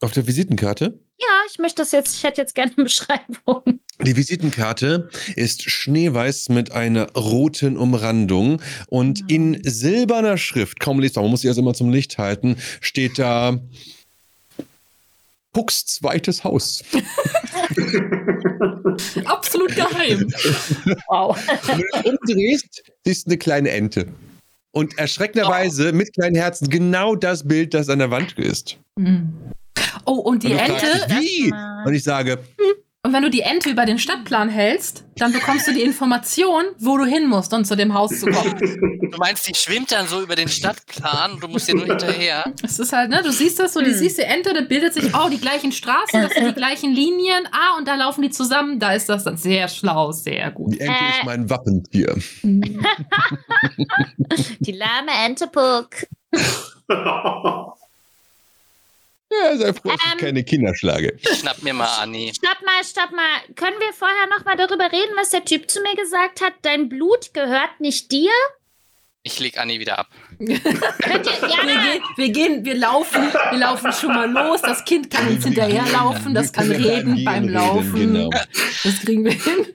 Auf 0.00 0.12
der 0.12 0.26
Visitenkarte? 0.26 0.98
Ja, 1.18 1.26
ich 1.50 1.58
möchte 1.58 1.80
das 1.80 1.92
jetzt, 1.92 2.16
ich 2.16 2.24
hätte 2.24 2.42
jetzt 2.42 2.54
gerne 2.54 2.72
eine 2.76 2.84
Beschreibung. 2.84 3.80
Die 4.02 4.16
Visitenkarte 4.16 5.08
ist 5.34 5.62
schneeweiß 5.62 6.50
mit 6.50 6.72
einer 6.72 7.10
roten 7.12 7.78
Umrandung 7.78 8.60
und 8.88 9.30
in 9.30 9.58
silberner 9.64 10.36
Schrift, 10.36 10.78
kaum 10.80 11.00
lesbar, 11.00 11.22
man 11.22 11.30
muss 11.30 11.40
sie 11.40 11.48
also 11.48 11.62
immer 11.62 11.72
zum 11.72 11.90
Licht 11.90 12.18
halten, 12.18 12.56
steht 12.82 13.18
da 13.18 13.58
Pucks 15.56 15.86
zweites 15.86 16.44
Haus. 16.44 16.84
Absolut 19.24 19.74
geheim. 19.74 20.28
Wow. 21.08 21.34
Wenn 21.66 21.78
du 21.78 21.82
dich 21.82 22.04
umdrehst, 22.04 22.82
siehst 23.06 23.26
du 23.26 23.30
eine 23.30 23.38
kleine 23.38 23.70
Ente. 23.70 24.06
Und 24.72 24.98
erschreckenderweise 24.98 25.92
mit 25.92 26.12
kleinen 26.12 26.36
Herzen 26.36 26.68
genau 26.68 27.14
das 27.14 27.48
Bild, 27.48 27.72
das 27.72 27.88
an 27.88 28.00
der 28.00 28.10
Wand 28.10 28.38
ist. 28.38 28.76
Mhm. 28.96 29.32
Oh, 30.04 30.16
und 30.16 30.42
die 30.42 30.48
Und 30.48 30.58
Ente, 30.58 31.06
dich, 31.08 31.46
wie? 31.46 31.54
Und 31.86 31.94
ich 31.94 32.04
sage, 32.04 32.38
und 33.06 33.12
wenn 33.12 33.22
du 33.22 33.30
die 33.30 33.42
Ente 33.42 33.70
über 33.70 33.86
den 33.86 33.98
Stadtplan 34.00 34.48
hältst, 34.48 35.04
dann 35.16 35.32
bekommst 35.32 35.68
du 35.68 35.72
die 35.72 35.82
Information, 35.82 36.64
wo 36.78 36.96
du 36.98 37.04
hin 37.04 37.28
musst, 37.28 37.54
um 37.54 37.64
zu 37.64 37.76
dem 37.76 37.94
Haus 37.94 38.18
zu 38.18 38.26
kommen. 38.26 38.92
Du 39.06 39.18
meinst, 39.18 39.48
die 39.48 39.54
schwimmt 39.54 39.92
dann 39.92 40.08
so 40.08 40.20
über 40.20 40.34
den 40.34 40.48
Stadtplan 40.48 41.32
und 41.34 41.42
du 41.42 41.46
musst 41.48 41.68
dir 41.68 41.76
nur 41.76 41.86
hinterher. 41.86 42.52
Es 42.62 42.78
ist 42.80 42.92
halt, 42.92 43.08
ne, 43.08 43.22
du 43.22 43.30
siehst 43.30 43.58
das 43.60 43.72
so, 43.72 43.80
die 43.80 43.92
siehst 43.94 44.18
die 44.18 44.22
Ente, 44.22 44.52
da 44.52 44.60
bildet 44.62 44.92
sich, 44.94 45.04
oh, 45.14 45.28
die 45.30 45.38
gleichen 45.38 45.70
Straßen, 45.72 46.20
das 46.22 46.34
sind 46.34 46.46
die 46.48 46.52
gleichen 46.52 46.92
Linien, 46.92 47.48
ah, 47.52 47.78
und 47.78 47.86
da 47.86 47.94
laufen 47.94 48.20
die 48.22 48.30
zusammen, 48.30 48.80
da 48.80 48.92
ist 48.92 49.08
das 49.08 49.22
dann 49.24 49.36
sehr 49.36 49.68
schlau, 49.68 50.10
sehr 50.10 50.50
gut. 50.50 50.74
die 50.74 50.80
Ente 50.80 50.92
Äh. 50.92 51.18
ist 51.18 51.24
mein 51.24 51.48
Wappentier. 51.48 52.14
Die 54.60 54.72
lahme 54.72 55.12
Entepuck. 55.24 55.90
Ja, 59.32 59.56
sei 59.56 59.72
froh, 59.72 59.90
dass 59.90 60.00
ich 60.06 60.12
Ähm. 60.12 60.18
keine 60.18 60.44
Kinder 60.44 60.72
schlage. 60.74 61.16
Ich 61.20 61.38
schnapp 61.40 61.60
mir 61.62 61.74
mal 61.74 61.88
Anni. 62.00 62.32
Stopp 62.34 62.58
mal, 62.64 62.84
stopp 62.84 63.10
mal. 63.12 63.54
Können 63.56 63.76
wir 63.80 63.92
vorher 63.92 64.26
noch 64.28 64.44
mal 64.44 64.56
darüber 64.56 64.84
reden, 64.92 65.12
was 65.16 65.30
der 65.30 65.44
Typ 65.44 65.68
zu 65.70 65.80
mir 65.82 65.94
gesagt 65.96 66.40
hat? 66.40 66.52
Dein 66.62 66.88
Blut 66.88 67.34
gehört 67.34 67.80
nicht 67.80 68.12
dir? 68.12 68.30
Ich 69.24 69.40
leg 69.40 69.58
Anni 69.58 69.80
wieder 69.80 69.98
ab. 69.98 70.06
Könnt 70.38 71.26
ihr, 71.26 71.42
Wir 71.42 72.00
wir 72.16 72.28
gehen, 72.30 72.64
wir 72.64 72.76
laufen, 72.76 73.24
wir 73.50 73.58
laufen 73.58 73.92
schon 73.92 74.14
mal 74.14 74.30
los, 74.30 74.62
das 74.62 74.84
Kind 74.84 75.10
kann 75.10 75.26
uns 75.26 75.42
hinterherlaufen, 75.44 76.32
das 76.32 76.52
kann 76.52 76.70
reden 76.70 77.24
beim 77.24 77.48
Laufen, 77.48 77.92
Genau. 78.14 78.30
das 78.30 79.00
kriegen 79.04 79.24
wir 79.24 79.32
hin. 79.32 79.66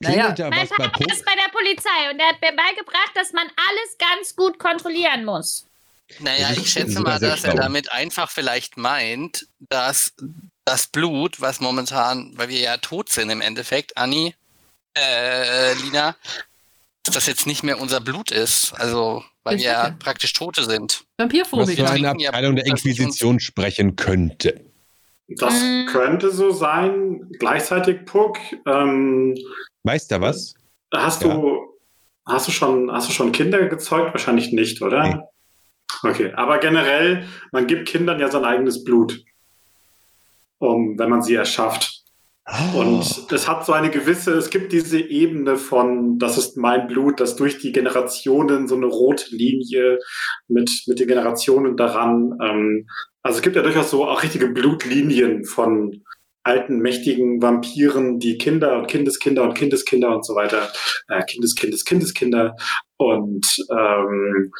Naja, 0.00 0.34
mein 0.50 0.68
Papa 0.68 1.04
ist 1.10 1.24
bei 1.24 1.32
der 1.34 1.50
Polizei 1.52 2.10
und 2.12 2.20
er 2.20 2.26
hat 2.28 2.40
mir 2.42 2.52
beigebracht, 2.54 3.12
dass 3.14 3.32
man 3.32 3.46
alles 3.46 3.96
ganz 3.98 4.36
gut 4.36 4.58
kontrollieren 4.58 5.24
muss. 5.24 5.66
Naja, 6.20 6.50
ich 6.52 6.70
schätze 6.70 7.00
mal, 7.00 7.18
dass 7.18 7.44
er 7.44 7.54
damit 7.54 7.90
einfach 7.92 8.30
vielleicht 8.30 8.76
meint, 8.76 9.46
dass 9.58 10.14
das 10.64 10.86
Blut, 10.86 11.40
was 11.40 11.60
momentan, 11.60 12.32
weil 12.36 12.48
wir 12.48 12.58
ja 12.60 12.76
tot 12.78 13.08
sind 13.08 13.30
im 13.30 13.40
Endeffekt, 13.40 13.96
Anni, 13.96 14.34
äh, 14.96 15.74
Lina, 15.74 16.16
dass 17.02 17.14
das 17.14 17.26
jetzt 17.26 17.46
nicht 17.46 17.62
mehr 17.62 17.80
unser 17.80 18.00
Blut 18.00 18.30
ist. 18.30 18.72
Also, 18.74 19.24
weil 19.44 19.58
wir 19.58 19.64
ja 19.64 19.96
praktisch 19.98 20.32
Tote 20.32 20.64
sind. 20.64 21.04
Was 21.18 21.24
Vampirphobiker. 21.24 21.72
für 21.86 21.90
eine 21.92 22.00
trinken 22.02 22.20
ja 22.20 22.30
Abteilung 22.30 22.56
der 22.56 22.66
Inquisition 22.66 23.38
sprechen 23.40 23.94
könnte. 23.96 24.60
Das 25.28 25.54
Mm. 25.54 25.86
könnte 25.86 26.30
so 26.32 26.50
sein. 26.52 27.28
Gleichzeitig, 27.38 28.04
Puck, 28.06 28.38
ähm, 28.66 29.36
Weißt 29.82 30.10
du 30.10 30.20
was? 30.20 30.54
hast 30.94 31.22
Ja. 31.22 31.28
du 31.34 31.78
hast 32.26 32.46
du 32.48 32.52
schon 32.52 32.90
hast 32.92 33.08
du 33.08 33.12
schon 33.12 33.32
Kinder 33.32 33.66
gezeugt? 33.68 34.12
Wahrscheinlich 34.14 34.52
nicht, 34.52 34.82
oder? 34.82 35.02
Nee. 35.02 35.16
Okay, 36.02 36.32
aber 36.34 36.58
generell, 36.58 37.26
man 37.52 37.66
gibt 37.66 37.88
Kindern 37.88 38.20
ja 38.20 38.30
sein 38.30 38.44
eigenes 38.44 38.84
Blut, 38.84 39.24
um, 40.58 40.98
wenn 40.98 41.10
man 41.10 41.22
sie 41.22 41.34
erschafft. 41.34 42.04
Oh. 42.48 42.80
Und 42.80 43.32
es 43.32 43.48
hat 43.48 43.66
so 43.66 43.72
eine 43.72 43.90
gewisse, 43.90 44.32
es 44.34 44.50
gibt 44.50 44.72
diese 44.72 45.00
Ebene 45.00 45.56
von, 45.56 46.18
das 46.18 46.38
ist 46.38 46.56
mein 46.56 46.86
Blut, 46.86 47.18
das 47.18 47.34
durch 47.34 47.58
die 47.58 47.72
Generationen 47.72 48.68
so 48.68 48.76
eine 48.76 48.86
rote 48.86 49.34
Linie 49.34 49.98
mit, 50.46 50.70
mit 50.86 51.00
den 51.00 51.08
Generationen 51.08 51.76
daran. 51.76 52.38
Ähm, 52.40 52.86
also 53.22 53.38
es 53.38 53.42
gibt 53.42 53.56
ja 53.56 53.62
durchaus 53.62 53.90
so 53.90 54.06
auch 54.06 54.22
richtige 54.22 54.48
Blutlinien 54.48 55.44
von 55.44 56.04
alten, 56.44 56.78
mächtigen 56.78 57.42
Vampiren, 57.42 58.20
die 58.20 58.38
Kinder 58.38 58.78
und 58.78 58.86
Kindeskinder 58.86 59.42
und 59.42 59.54
Kindeskinder 59.54 60.14
und 60.14 60.24
so 60.24 60.36
weiter, 60.36 60.70
äh, 61.08 61.24
Kindeskindes, 61.24 61.84
Kindeskinder. 61.84 62.54
Und 62.96 63.44
ähm, 63.72 64.52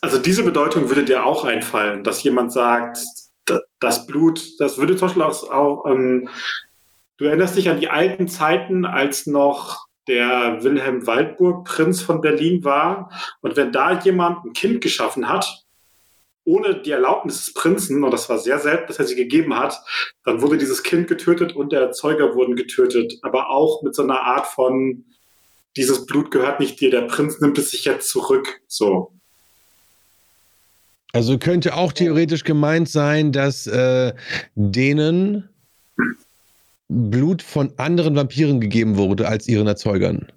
also 0.00 0.18
diese 0.18 0.42
Bedeutung 0.42 0.88
würde 0.88 1.04
dir 1.04 1.24
auch 1.24 1.44
einfallen, 1.44 2.04
dass 2.04 2.22
jemand 2.22 2.52
sagt, 2.52 2.98
da- 3.44 3.60
das 3.80 4.06
Blut, 4.06 4.42
das 4.58 4.78
würde 4.78 4.96
zum 4.96 5.08
Beispiel 5.08 5.22
auch, 5.22 5.50
auch 5.50 5.86
ähm, 5.86 6.28
Du 7.18 7.24
erinnerst 7.24 7.56
dich 7.56 7.70
an 7.70 7.80
die 7.80 7.88
alten 7.88 8.28
Zeiten, 8.28 8.84
als 8.84 9.26
noch 9.26 9.86
der 10.06 10.62
Wilhelm 10.62 11.06
Waldburg 11.06 11.64
Prinz 11.64 12.02
von 12.02 12.20
Berlin 12.20 12.62
war. 12.62 13.10
Und 13.40 13.56
wenn 13.56 13.72
da 13.72 13.98
jemand 14.00 14.44
ein 14.44 14.52
Kind 14.52 14.82
geschaffen 14.82 15.28
hat, 15.28 15.64
ohne 16.44 16.80
die 16.80 16.90
Erlaubnis 16.92 17.44
des 17.44 17.54
Prinzen, 17.54 18.04
und 18.04 18.10
das 18.12 18.28
war 18.28 18.38
sehr 18.38 18.58
selten, 18.58 18.86
dass 18.86 18.98
er 18.98 19.06
sie 19.06 19.16
gegeben 19.16 19.56
hat, 19.58 19.80
dann 20.24 20.42
wurde 20.42 20.58
dieses 20.58 20.82
Kind 20.82 21.08
getötet 21.08 21.56
und 21.56 21.72
der 21.72 21.80
Erzeuger 21.80 22.34
wurden 22.34 22.54
getötet. 22.54 23.14
Aber 23.22 23.48
auch 23.48 23.82
mit 23.82 23.94
so 23.94 24.02
einer 24.02 24.20
Art 24.20 24.46
von, 24.46 25.06
dieses 25.76 26.06
Blut 26.06 26.30
gehört 26.30 26.60
nicht 26.60 26.78
dir, 26.80 26.90
der 26.90 27.02
Prinz 27.02 27.40
nimmt 27.40 27.58
es 27.58 27.70
sich 27.70 27.84
jetzt 27.86 28.10
zurück. 28.10 28.60
So. 28.68 29.15
Also 31.16 31.38
könnte 31.38 31.74
auch 31.74 31.92
theoretisch 31.94 32.44
gemeint 32.44 32.88
sein, 32.90 33.32
dass 33.32 33.66
äh, 33.66 34.12
denen 34.54 35.48
Blut 36.88 37.40
von 37.42 37.72
anderen 37.78 38.14
Vampiren 38.16 38.60
gegeben 38.60 38.96
wurde 38.96 39.26
als 39.26 39.48
ihren 39.48 39.66
Erzeugern. 39.66 40.28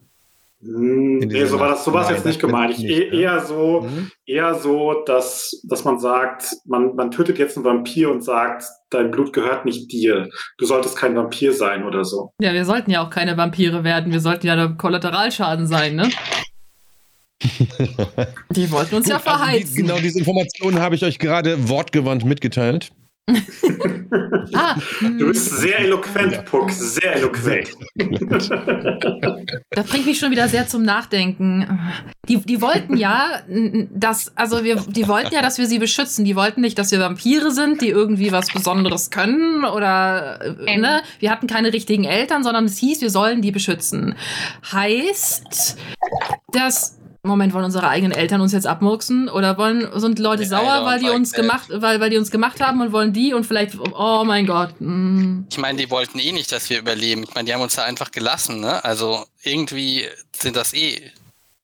Hm, 0.62 1.20
Nee, 1.20 1.46
so 1.46 1.60
war 1.60 1.70
das, 1.70 1.84
so 1.86 1.94
war 1.94 2.02
es 2.02 2.08
Nein, 2.08 2.16
jetzt 2.16 2.26
nicht 2.26 2.40
gemeint. 2.40 2.80
nicht, 2.80 2.90
Ich, 2.90 3.12
ne? 3.12 3.20
eher 3.20 3.40
so, 3.46 3.82
Mhm. 3.82 4.10
eher 4.26 4.56
so, 4.56 5.04
dass, 5.06 5.62
dass 5.64 5.84
man 5.84 6.00
sagt, 6.00 6.56
man, 6.66 6.96
man 6.96 7.12
tötet 7.12 7.38
jetzt 7.40 7.58
einen 7.58 7.66
Vampir 7.66 8.10
und 8.10 8.24
sagt, 8.24 8.64
dein 8.90 9.12
Blut 9.12 9.32
gehört 9.34 9.66
nicht 9.66 9.92
dir. 9.92 10.30
Du 10.58 10.66
solltest 10.66 10.96
kein 10.98 11.16
Vampir 11.16 11.52
sein 11.54 11.84
oder 11.84 12.04
so. 12.06 12.32
Ja, 12.42 12.54
wir 12.54 12.66
sollten 12.66 12.90
ja 12.92 13.02
auch 13.06 13.10
keine 13.10 13.36
Vampire 13.38 13.84
werden. 13.84 14.12
Wir 14.14 14.20
sollten 14.22 14.48
ja 14.48 14.56
der 14.56 14.70
Kollateralschaden 14.70 15.68
sein, 15.68 15.96
ne? 15.96 16.10
Die 18.52 18.70
wollten 18.72 18.96
uns 18.96 19.08
ja 19.08 19.18
Gut, 19.18 19.28
also 19.28 19.44
die, 19.46 19.52
verheizen. 19.52 19.76
genau 19.76 19.98
diese 20.00 20.20
Informationen 20.20 20.80
habe 20.80 20.96
ich 20.96 21.04
euch 21.04 21.20
gerade 21.20 21.70
wortgewandt 21.70 22.26
mitgeteilt. 22.26 22.92
Ah, 24.56 24.76
Du 25.02 25.28
bist 25.28 25.58
sehr 25.58 25.78
eloquent, 25.82 26.44
Puck, 26.46 26.72
sehr 26.72 27.18
eloquent. 27.18 27.70
Das 29.70 29.86
bringt 29.88 30.08
mich 30.08 30.18
schon 30.18 30.32
wieder 30.32 30.48
sehr 30.50 30.68
zum 30.68 30.82
Nachdenken. 30.84 31.80
Die, 32.28 32.38
die 32.38 32.60
wollten 32.60 32.98
ja, 32.98 33.42
dass, 33.94 34.36
also 34.36 34.64
wir, 34.64 34.78
die 34.88 35.08
wollten 35.08 35.34
ja, 35.34 35.44
dass 35.44 35.60
wir 35.60 35.68
sie 35.68 35.78
beschützen. 35.78 36.26
Die 36.26 36.36
wollten 36.36 36.62
nicht, 36.62 36.80
dass 36.80 36.92
wir 36.92 37.00
Vampire 37.00 37.52
sind, 37.52 37.82
die 37.82 37.90
irgendwie 37.90 38.32
was 38.32 38.48
Besonderes 38.52 39.12
können 39.12 39.64
oder, 39.66 40.40
äh, 40.42 40.74
Ähm. 40.74 40.82
ne? 40.82 41.02
Wir 41.20 41.30
hatten 41.30 41.46
keine 41.46 41.72
richtigen 41.72 42.06
Eltern, 42.06 42.44
sondern 42.44 42.66
es 42.66 42.78
hieß, 42.80 43.02
wir 43.02 43.12
sollen 43.12 43.44
die 43.44 43.52
beschützen. 43.52 44.16
Heißt, 44.72 45.78
dass, 46.52 46.99
Moment, 47.22 47.54
wollen 47.54 47.66
unsere 47.66 47.88
eigenen 47.90 48.14
Eltern 48.18 48.40
uns 48.40 48.54
jetzt 48.54 48.66
abmurksen 48.66 49.28
oder 49.28 49.58
wollen, 49.58 49.88
sind 50.00 50.20
Leute 50.20 50.44
I 50.44 50.46
sauer, 50.46 50.86
weil 50.86 51.00
die 51.00 51.10
uns 51.10 51.34
gemacht, 51.34 51.68
weil, 51.70 52.00
weil 52.00 52.10
die 52.10 52.18
uns 52.18 52.32
gemacht 52.32 52.62
haben 52.62 52.80
und 52.82 52.94
wollen 52.94 53.12
die 53.12 53.34
und 53.34 53.46
vielleicht, 53.46 53.78
oh 53.78 54.24
mein 54.26 54.46
Gott, 54.46 54.74
mm. 54.80 55.44
Ich 55.52 55.58
meine, 55.58 55.78
die 55.78 55.90
wollten 55.92 56.18
eh 56.20 56.32
nicht, 56.32 56.52
dass 56.52 56.70
wir 56.70 56.80
überleben. 56.80 57.24
Ich 57.24 57.34
meine, 57.36 57.46
die 57.46 57.54
haben 57.54 57.62
uns 57.62 57.76
da 57.76 57.84
einfach 57.84 58.12
gelassen, 58.12 58.62
ne? 58.62 58.84
Also 58.86 59.26
irgendwie 59.44 60.08
sind 60.34 60.56
das 60.56 60.74
eh 60.74 61.12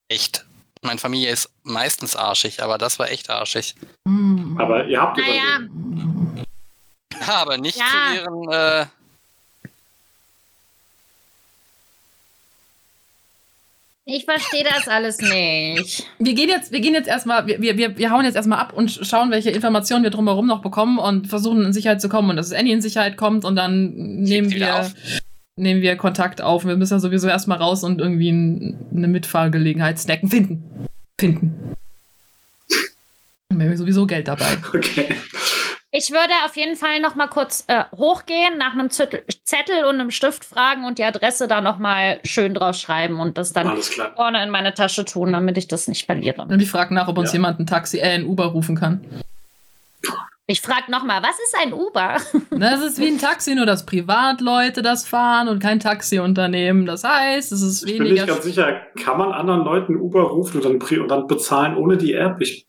echt. 0.10 0.46
Meine 0.82 1.00
Familie 1.00 1.32
ist 1.32 1.50
meistens 1.64 2.16
arschig, 2.16 2.62
aber 2.62 2.78
das 2.78 3.00
war 3.00 3.10
echt 3.10 3.30
arschig. 3.30 3.76
Mm. 4.06 4.60
Aber 4.60 4.86
ihr 4.86 5.02
habt 5.02 5.18
Naja. 5.18 5.58
überlebt. 5.60 6.48
Ja, 7.22 7.34
aber 7.42 7.58
nicht 7.58 7.78
Ja. 7.78 7.86
zu 7.86 8.16
ihren. 8.22 8.52
Äh, 8.52 8.86
Ich 14.08 14.26
verstehe 14.26 14.64
das 14.64 14.88
alles 14.88 15.18
nicht. 15.20 16.08
Wir 16.20 16.36
gehen 16.36 16.48
jetzt, 16.48 16.72
wir 16.72 16.80
gehen 16.80 16.94
jetzt 16.94 17.08
erstmal, 17.08 17.48
wir, 17.48 17.60
wir, 17.60 17.76
wir 17.76 17.98
wir 17.98 18.12
hauen 18.12 18.24
jetzt 18.24 18.36
erstmal 18.36 18.60
ab 18.60 18.72
und 18.72 18.92
schauen, 19.02 19.32
welche 19.32 19.50
Informationen 19.50 20.04
wir 20.04 20.12
drumherum 20.12 20.46
noch 20.46 20.62
bekommen 20.62 21.00
und 21.00 21.28
versuchen 21.28 21.66
in 21.66 21.74
Sicherheit 21.74 22.02
zu 22.02 22.08
kommen 22.08 22.30
und 22.30 22.36
dass 22.36 22.54
Annie 22.54 22.74
in 22.74 22.82
Sicherheit 22.82 23.18
kommt 23.18 23.46
und 23.46 23.56
dann 23.56 23.96
nehmen 23.96 24.52
wir, 24.52 24.92
nehmen 25.56 25.82
wir 25.82 25.96
Kontakt 25.96 26.40
auf. 26.40 26.66
Wir 26.66 26.78
müssen 26.78 26.94
ja 26.94 27.00
sowieso 27.00 27.28
erstmal 27.28 27.58
raus 27.58 27.84
und 27.84 28.00
irgendwie 28.00 28.32
ein, 28.32 28.80
eine 28.96 29.08
Mitfahrgelegenheit 29.08 29.98
snacken. 29.98 30.30
Finden. 30.30 30.88
Finden. 31.20 31.76
Dann 33.50 33.60
haben 33.60 33.70
wir 33.72 33.78
sowieso 33.78 34.06
Geld 34.06 34.28
dabei. 34.28 34.58
Okay. 34.68 35.16
Ich 35.98 36.12
würde 36.12 36.34
auf 36.46 36.58
jeden 36.58 36.76
Fall 36.76 37.00
noch 37.00 37.16
mal 37.16 37.28
kurz 37.28 37.64
äh, 37.68 37.84
hochgehen, 37.96 38.58
nach 38.58 38.74
einem 38.74 38.90
Zettel, 38.90 39.24
Zettel 39.46 39.86
und 39.86 39.96
einem 39.96 40.12
Stift 40.12 40.44
fragen 40.44 40.84
und 40.84 40.98
die 40.98 41.06
Adresse 41.06 41.48
da 41.48 41.62
noch 41.62 41.78
mal 41.78 42.20
schön 42.26 42.54
drauf 42.54 42.76
schreiben 42.76 43.22
und 43.22 43.38
das 43.38 43.54
dann 43.54 43.78
vorne 44.16 44.44
in 44.44 44.50
meine 44.50 44.74
Tasche 44.74 45.06
tun, 45.06 45.32
damit 45.32 45.58
ich 45.58 45.70
das 45.70 45.88
nicht 45.88 46.06
verliere. 46.06 46.42
Und 46.42 46.58
die 46.60 46.66
fragen 46.66 46.96
nach, 46.96 47.08
ob 47.08 47.18
uns 47.18 47.30
Ja. 47.32 47.36
jemand 47.38 47.62
ein 47.62 47.66
Taxi, 47.66 48.00
äh, 48.00 48.10
ein 48.10 48.26
Uber 48.26 48.48
rufen 48.48 48.76
kann. 48.76 49.06
Ich 50.48 50.60
frage 50.62 50.92
noch 50.92 51.04
mal, 51.04 51.24
was 51.24 51.40
ist 51.40 51.56
ein 51.64 51.72
Uber? 51.74 52.18
Das 52.52 52.82
ist 52.82 53.00
wie 53.00 53.08
ein 53.08 53.18
Taxi, 53.18 53.56
nur 53.56 53.66
dass 53.66 53.86
Privatleute 53.86 54.82
das 54.82 55.08
fahren 55.08 55.48
und 55.48 55.60
kein 55.60 55.80
Taxiunternehmen. 55.80 56.86
Das 56.86 57.04
heißt, 57.06 57.54
es 57.54 57.62
ist 57.62 57.84
Ich 57.84 57.94
bin 57.98 58.04
nicht 58.04 58.18
weniger. 58.18 58.26
ganz 58.34 58.44
sicher, 58.44 58.82
kann 59.02 59.18
man 59.18 59.32
anderen 59.32 59.64
Leuten 59.64 59.96
Uber 59.96 60.24
rufen 60.24 60.62
und 60.62 60.66
dann, 60.66 61.00
und 61.00 61.08
dann 61.08 61.28
bezahlen 61.28 61.78
ohne 61.78 61.96
die 61.98 62.14
App? 62.14 62.42
Ich, 62.42 62.68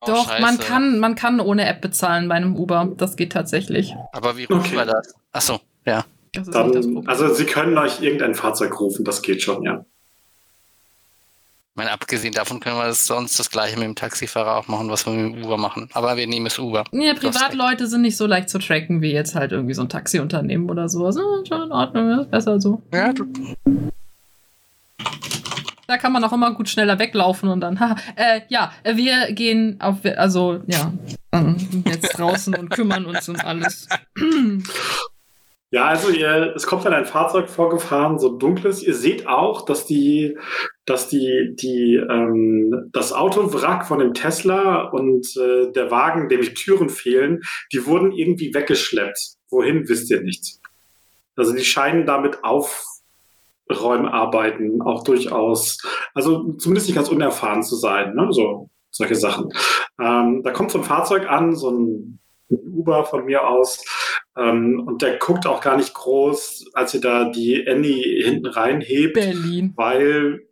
oh, 0.00 0.06
Doch, 0.06 0.28
scheiße. 0.28 0.42
man 0.42 0.58
kann, 0.58 0.98
man 0.98 1.14
kann 1.14 1.40
ohne 1.40 1.66
App 1.66 1.80
bezahlen 1.80 2.28
bei 2.28 2.34
einem 2.36 2.56
Uber. 2.56 2.92
Das 2.96 3.16
geht 3.16 3.32
tatsächlich. 3.32 3.94
Aber 4.12 4.36
wie 4.36 4.44
rufen 4.44 4.60
Okay. 4.60 4.76
wir 4.76 4.84
das? 4.86 5.14
Achso, 5.32 5.60
ja. 5.84 6.04
Das 6.32 6.48
ist 6.48 6.54
nicht 6.54 6.74
das 6.74 6.84
dann, 6.84 6.94
Problem. 6.94 7.08
also 7.08 7.32
Sie 7.34 7.44
können 7.44 7.78
euch 7.78 8.02
irgendein 8.02 8.34
Fahrzeug 8.34 8.78
rufen, 8.78 9.04
das 9.04 9.22
geht 9.22 9.42
schon, 9.42 9.62
ja. 9.62 9.84
Ich 11.70 11.78
meine, 11.78 11.92
abgesehen 11.92 12.32
davon 12.32 12.58
können 12.60 12.76
wir 12.78 12.86
das 12.86 13.04
sonst 13.06 13.38
das 13.38 13.50
gleiche 13.50 13.76
mit 13.76 13.84
dem 13.84 13.94
Taxifahrer 13.94 14.56
auch 14.56 14.66
machen, 14.66 14.88
was 14.88 15.04
wir 15.04 15.12
mit 15.12 15.34
dem 15.36 15.44
Uber 15.44 15.58
machen. 15.58 15.90
Aber 15.92 16.16
wir 16.16 16.26
nehmen 16.26 16.46
es 16.46 16.58
Uber. 16.58 16.84
hast 16.90 17.20
Privatleute 17.20 17.86
sind 17.86 18.00
nicht 18.00 18.16
so 18.16 18.26
leicht 18.26 18.48
zu 18.48 18.58
tracken 18.58 19.02
wie 19.02 19.12
jetzt 19.12 19.34
halt 19.34 19.52
irgendwie 19.52 19.74
so 19.74 19.82
ein 19.82 19.90
Taxiunternehmen 19.90 20.70
oder 20.70 20.88
sowas. 20.88 21.16
Ja, 21.16 21.22
schon 21.46 21.66
in 21.66 21.72
Ordnung, 21.72 22.20
ist 22.20 22.30
besser 22.30 22.58
so. 22.62 22.80
Ja, 22.94 23.12
du, 23.12 23.26
Da 25.86 25.96
kann 25.96 26.12
man 26.12 26.24
auch 26.24 26.32
immer 26.32 26.52
gut 26.54 26.68
schneller 26.68 26.98
weglaufen 26.98 27.48
und 27.48 27.60
dann, 27.60 27.80
haha. 27.80 27.96
Äh, 28.16 28.40
ja, 28.48 28.72
äh, 28.82 28.96
wir 28.96 29.32
gehen 29.32 29.80
auf, 29.80 29.98
also, 30.16 30.60
ja, 30.66 30.92
jetzt 31.84 32.18
draußen 32.18 32.54
und 32.54 32.70
kümmern 32.70 33.06
uns 33.06 33.28
um 33.28 33.36
alles. 33.36 33.88
Ja, 35.72 35.86
also 35.88 36.10
ihr, 36.10 36.54
es 36.54 36.66
kommt 36.66 36.84
dann 36.84 36.94
ein 36.94 37.06
Fahrzeug 37.06 37.50
vorgefahren, 37.50 38.20
so 38.20 38.38
dunkles. 38.38 38.84
Ihr 38.84 38.94
seht 38.94 39.26
auch, 39.26 39.64
dass 39.64 39.84
die, 39.84 40.38
dass 40.84 41.08
die, 41.08 41.54
die, 41.60 41.96
ähm, 41.96 42.88
das 42.92 43.12
Autowrack 43.12 43.84
von 43.84 43.98
dem 43.98 44.14
Tesla 44.14 44.84
und 44.84 45.26
äh, 45.36 45.72
der 45.72 45.90
Wagen, 45.90 46.28
dem 46.28 46.42
die 46.42 46.54
Türen 46.54 46.88
fehlen, 46.88 47.42
die 47.72 47.84
wurden 47.84 48.12
irgendwie 48.12 48.54
weggeschleppt. 48.54 49.34
Wohin 49.50 49.88
wisst 49.88 50.08
ihr 50.10 50.22
nicht. 50.22 50.60
Also 51.34 51.52
die 51.52 51.64
scheinen 51.64 52.06
damit 52.06 52.44
Aufräumarbeiten 53.68 54.82
auch 54.82 55.04
durchaus, 55.04 55.78
also 56.14 56.52
zumindest 56.54 56.88
nicht 56.88 56.96
ganz 56.96 57.08
unerfahren 57.08 57.62
zu 57.62 57.76
sein, 57.76 58.14
ne? 58.14 58.28
So 58.30 58.70
solche 58.90 59.14
Sachen. 59.14 59.52
Ähm, 60.00 60.42
da 60.42 60.50
kommt 60.52 60.70
so 60.70 60.78
ein 60.78 60.84
Fahrzeug 60.84 61.28
an, 61.28 61.54
so 61.54 61.70
ein 61.70 62.18
Uber 62.48 63.04
von 63.04 63.24
mir 63.24 63.46
aus. 63.46 63.84
Ähm, 64.36 64.82
und 64.86 65.02
der 65.02 65.18
guckt 65.18 65.46
auch 65.46 65.60
gar 65.60 65.76
nicht 65.76 65.94
groß, 65.94 66.70
als 66.74 66.94
ihr 66.94 67.00
da 67.00 67.28
die 67.28 67.66
Annie 67.68 68.22
hinten 68.22 68.46
reinhebt, 68.46 69.14
Berlin. 69.14 69.72
weil 69.76 70.46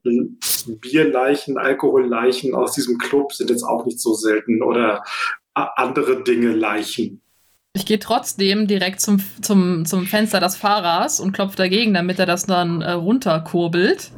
Bierleichen, 0.80 1.58
Alkoholleichen 1.58 2.54
aus 2.54 2.72
diesem 2.72 2.98
Club 2.98 3.32
sind 3.32 3.50
jetzt 3.50 3.64
auch 3.64 3.86
nicht 3.86 4.00
so 4.00 4.14
selten 4.14 4.62
oder 4.62 5.02
andere 5.54 6.22
Dinge 6.24 6.52
Leichen. 6.52 7.22
Ich 7.76 7.86
gehe 7.86 7.98
trotzdem 7.98 8.68
direkt 8.68 9.00
zum, 9.00 9.20
zum, 9.42 9.84
zum 9.84 10.06
Fenster 10.06 10.38
des 10.38 10.56
Fahrers 10.56 11.18
und 11.18 11.32
klopfe 11.32 11.56
dagegen, 11.56 11.92
damit 11.92 12.20
er 12.20 12.26
das 12.26 12.46
dann 12.46 12.82
äh, 12.82 12.92
runterkurbelt. 12.92 14.12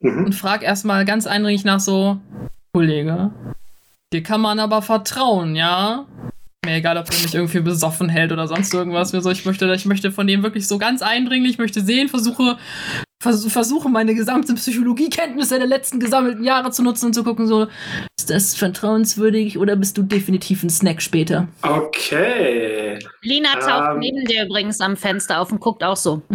Mhm. 0.00 0.26
Und 0.26 0.34
frag 0.34 0.62
erstmal 0.62 1.04
ganz 1.04 1.26
eindringlich 1.26 1.64
nach 1.64 1.80
so, 1.80 2.20
Kollege, 2.72 3.32
dir 4.12 4.22
kann 4.22 4.40
man 4.40 4.60
aber 4.60 4.82
vertrauen, 4.82 5.56
ja? 5.56 6.06
Mir 6.64 6.76
egal, 6.76 6.96
ob 6.96 7.10
er 7.10 7.22
mich 7.22 7.34
irgendwie 7.34 7.60
besoffen 7.60 8.08
hält 8.08 8.30
oder 8.32 8.46
sonst 8.46 8.72
irgendwas. 8.72 9.12
Mir 9.12 9.20
so, 9.20 9.30
ich 9.30 9.44
möchte, 9.44 9.72
ich 9.72 9.86
möchte 9.86 10.12
von 10.12 10.26
dem 10.26 10.44
wirklich 10.44 10.68
so 10.68 10.78
ganz 10.78 11.02
eindringlich, 11.02 11.52
ich 11.52 11.58
möchte 11.58 11.80
sehen, 11.80 12.08
versuche, 12.08 12.56
vers 13.26 13.46
versuche 13.52 13.88
meine 13.88 14.14
gesamte 14.14 14.54
Psychologiekenntnisse 14.54 15.58
der 15.58 15.66
letzten 15.66 16.00
gesammelten 16.00 16.44
Jahre 16.44 16.70
zu 16.70 16.82
nutzen 16.82 17.06
und 17.06 17.12
zu 17.14 17.24
gucken, 17.24 17.46
so, 17.46 17.66
ist 18.18 18.30
das 18.30 18.54
vertrauenswürdig 18.56 19.58
oder 19.58 19.76
bist 19.76 19.98
du 19.98 20.02
definitiv 20.02 20.62
ein 20.62 20.70
Snack 20.70 21.02
später? 21.02 21.48
Okay. 21.62 22.98
Lina 23.22 23.54
taucht 23.58 23.92
Ähm. 23.94 23.98
neben 24.00 24.24
dir 24.24 24.44
übrigens 24.46 24.80
am 24.80 24.96
Fenster 24.96 25.40
auf 25.40 25.52
und 25.52 25.60
guckt 25.60 25.82
auch 25.84 25.96
so. 25.96 26.22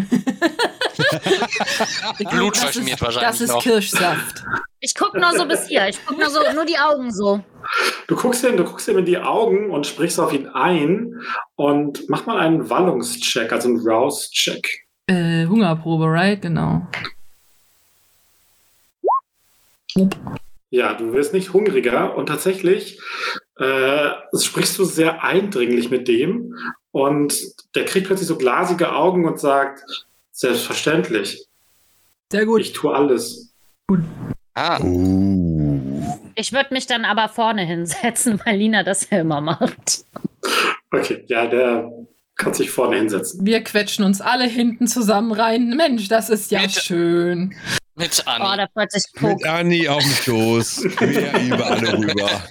Blut 2.31 2.55
Das 2.55 2.63
ist- 2.63 2.73
verschmiert 2.73 3.01
wahrscheinlich 3.01 3.29
Das 3.29 3.41
ist 3.41 3.49
noch. 3.51 3.61
Kirschsaft. 3.63 4.43
Ich 4.79 4.95
guck 4.95 5.13
nur 5.15 5.31
so 5.37 5.45
bis 5.47 5.67
hier. 5.67 5.87
Ich 5.87 5.99
guck 6.05 6.17
nur 6.17 6.29
so, 6.29 6.39
nur 6.55 6.65
die 6.65 6.77
Augen 6.77 7.11
so. 7.11 7.39
Du 8.07 8.15
guckst 8.15 8.43
ihm, 8.43 8.57
du 8.57 8.63
guckst 8.63 8.87
ihm 8.87 8.97
in 8.97 9.05
die 9.05 9.17
Augen 9.17 9.69
und 9.69 9.85
sprichst 9.85 10.19
auf 10.19 10.33
ihn 10.33 10.47
ein 10.47 11.13
und 11.55 12.09
mach 12.09 12.25
mal 12.25 12.39
einen 12.39 12.67
Wallungscheck, 12.69 13.51
also 13.51 13.69
einen 13.69 13.79
Rouse-Check. 13.79 14.80
Äh, 15.07 15.45
Hungerprobe, 15.45 16.05
right? 16.05 16.41
Genau. 16.41 16.87
Ja, 20.69 20.93
du 20.93 21.11
wirst 21.13 21.33
nicht 21.33 21.51
hungriger 21.53 22.15
und 22.15 22.27
tatsächlich 22.27 22.99
äh, 23.57 24.09
sprichst 24.39 24.77
du 24.79 24.85
sehr 24.85 25.23
eindringlich 25.23 25.89
mit 25.89 26.07
dem 26.07 26.55
und 26.91 27.37
der 27.75 27.85
kriegt 27.85 28.07
plötzlich 28.07 28.27
so 28.27 28.37
glasige 28.37 28.93
Augen 28.93 29.25
und 29.25 29.39
sagt, 29.39 29.83
selbstverständlich, 30.31 31.45
Sehr 32.31 32.45
gut. 32.45 32.61
ich 32.61 32.71
tue 32.71 32.95
alles. 32.95 33.53
Ah, 34.53 34.79
Uh. 34.81 36.19
Ich 36.35 36.53
würde 36.53 36.73
mich 36.73 36.87
dann 36.87 37.05
aber 37.05 37.29
vorne 37.29 37.63
hinsetzen, 37.63 38.39
weil 38.45 38.57
Lina 38.57 38.83
das 38.83 39.09
ja 39.09 39.19
immer 39.19 39.41
macht. 39.41 40.05
Okay, 40.91 41.23
ja, 41.27 41.47
der 41.47 41.91
kann 42.41 42.53
sich 42.53 42.69
vorne 42.71 42.97
hinsetzen. 42.97 43.45
Wir 43.45 43.63
quetschen 43.63 44.03
uns 44.03 44.19
alle 44.21 44.45
hinten 44.45 44.87
zusammen 44.87 45.31
rein. 45.31 45.69
Mensch, 45.77 46.07
das 46.07 46.29
ist 46.29 46.51
ja 46.51 46.61
Bitte. 46.61 46.81
schön. 46.81 47.55
mit 47.95 48.23
Oh, 48.25 48.29
Anni. 48.29 48.57
da 48.57 48.67
freut 48.73 48.91
sich 48.91 49.03
Puck. 49.15 49.37
Mit 49.39 49.45
Anni 49.47 49.87
auf 49.87 50.01
dem 50.03 50.11
Schoß. 50.11 50.83
Wir 50.99 51.39
über 51.53 51.65
alle 51.67 51.93
rüber. 51.97 52.41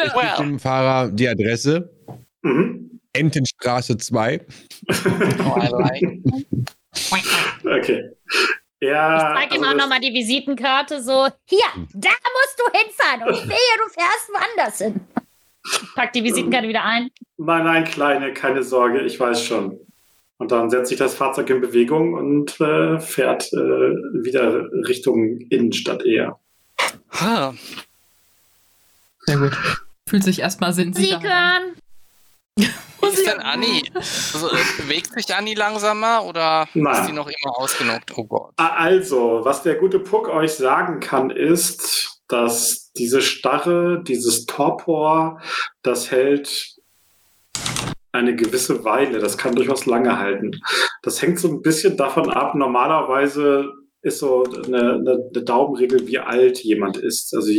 Ich 0.00 0.14
Well. 0.14 0.30
gebe 0.36 0.48
dem 0.48 0.58
Fahrer 0.58 1.10
die 1.10 1.28
Adresse. 1.28 1.90
Mhm. 2.42 3.00
Entenstraße 3.12 3.96
2. 3.96 4.46
Oh, 4.88 5.58
I 5.60 5.68
like. 5.70 6.22
Okay. 7.64 8.10
Ich 8.80 8.88
Ja, 8.88 9.34
zeig 9.34 9.54
ihm 9.54 9.62
also 9.64 9.74
auch 9.74 9.76
nochmal 9.76 10.00
die 10.00 10.12
Visitenkarte 10.12 11.02
so. 11.02 11.26
Hier, 11.46 11.66
da 11.94 12.10
musst 12.10 12.58
du 12.58 12.78
hinfahren 12.78 13.22
und 13.28 13.34
wehe, 13.48 13.76
du 13.78 13.88
fährst 13.92 14.28
woanders 14.32 14.78
hin. 14.78 15.00
Pack 15.94 16.12
die 16.12 16.24
Visitenkarte 16.24 16.68
wieder 16.68 16.84
ein. 16.84 17.10
Nein, 17.36 17.64
nein, 17.64 17.84
Kleine, 17.84 18.32
keine 18.32 18.62
Sorge, 18.62 19.00
ich 19.02 19.18
weiß 19.18 19.42
schon. 19.44 19.78
Und 20.38 20.52
dann 20.52 20.70
setzt 20.70 20.88
sich 20.90 20.98
das 20.98 21.14
Fahrzeug 21.14 21.50
in 21.50 21.60
Bewegung 21.60 22.14
und 22.14 22.60
äh, 22.60 23.00
fährt 23.00 23.52
äh, 23.52 23.56
wieder 23.56 24.64
Richtung 24.86 25.38
Innenstadt 25.50 26.04
eher. 26.04 26.38
Ah, 27.10 27.52
Sehr 29.22 29.38
gut. 29.38 29.56
Fühlt 30.08 30.24
sich 30.24 30.38
erstmal 30.40 30.72
Sie 30.72 30.82
sinnsicher. 30.82 31.20
hören. 31.20 31.74
wie 32.56 32.64
ist 33.08 33.26
denn 33.26 33.40
Anni? 33.40 33.82
Also, 33.94 34.48
äh, 34.50 34.56
bewegt 34.78 35.12
sich 35.12 35.34
Anni 35.34 35.54
langsamer 35.54 36.24
oder 36.24 36.68
Nein. 36.74 37.00
ist 37.00 37.06
sie 37.06 37.12
noch 37.12 37.26
immer 37.28 37.58
ausgenockt? 37.58 38.16
Oh 38.16 38.24
Gott. 38.24 38.52
Also, 38.56 39.40
was 39.42 39.62
der 39.64 39.74
gute 39.74 39.98
Puck 39.98 40.28
euch 40.28 40.52
sagen 40.54 41.00
kann, 41.00 41.30
ist, 41.30 42.17
dass 42.28 42.92
diese 42.92 43.22
Starre, 43.22 44.02
dieses 44.06 44.46
Torpor, 44.46 45.40
das 45.82 46.10
hält 46.10 46.76
eine 48.12 48.36
gewisse 48.36 48.84
Weile. 48.84 49.18
Das 49.18 49.38
kann 49.38 49.54
durchaus 49.54 49.86
lange 49.86 50.18
halten. 50.18 50.52
Das 51.02 51.20
hängt 51.22 51.38
so 51.38 51.48
ein 51.48 51.62
bisschen 51.62 51.96
davon 51.96 52.30
ab. 52.30 52.54
Normalerweise 52.54 53.72
ist 54.00 54.20
so 54.20 54.44
eine, 54.44 54.94
eine, 54.94 55.30
eine 55.34 55.44
Daumenregel, 55.44 56.06
wie 56.06 56.18
alt 56.18 56.62
jemand 56.62 56.96
ist. 56.96 57.34
Also, 57.34 57.52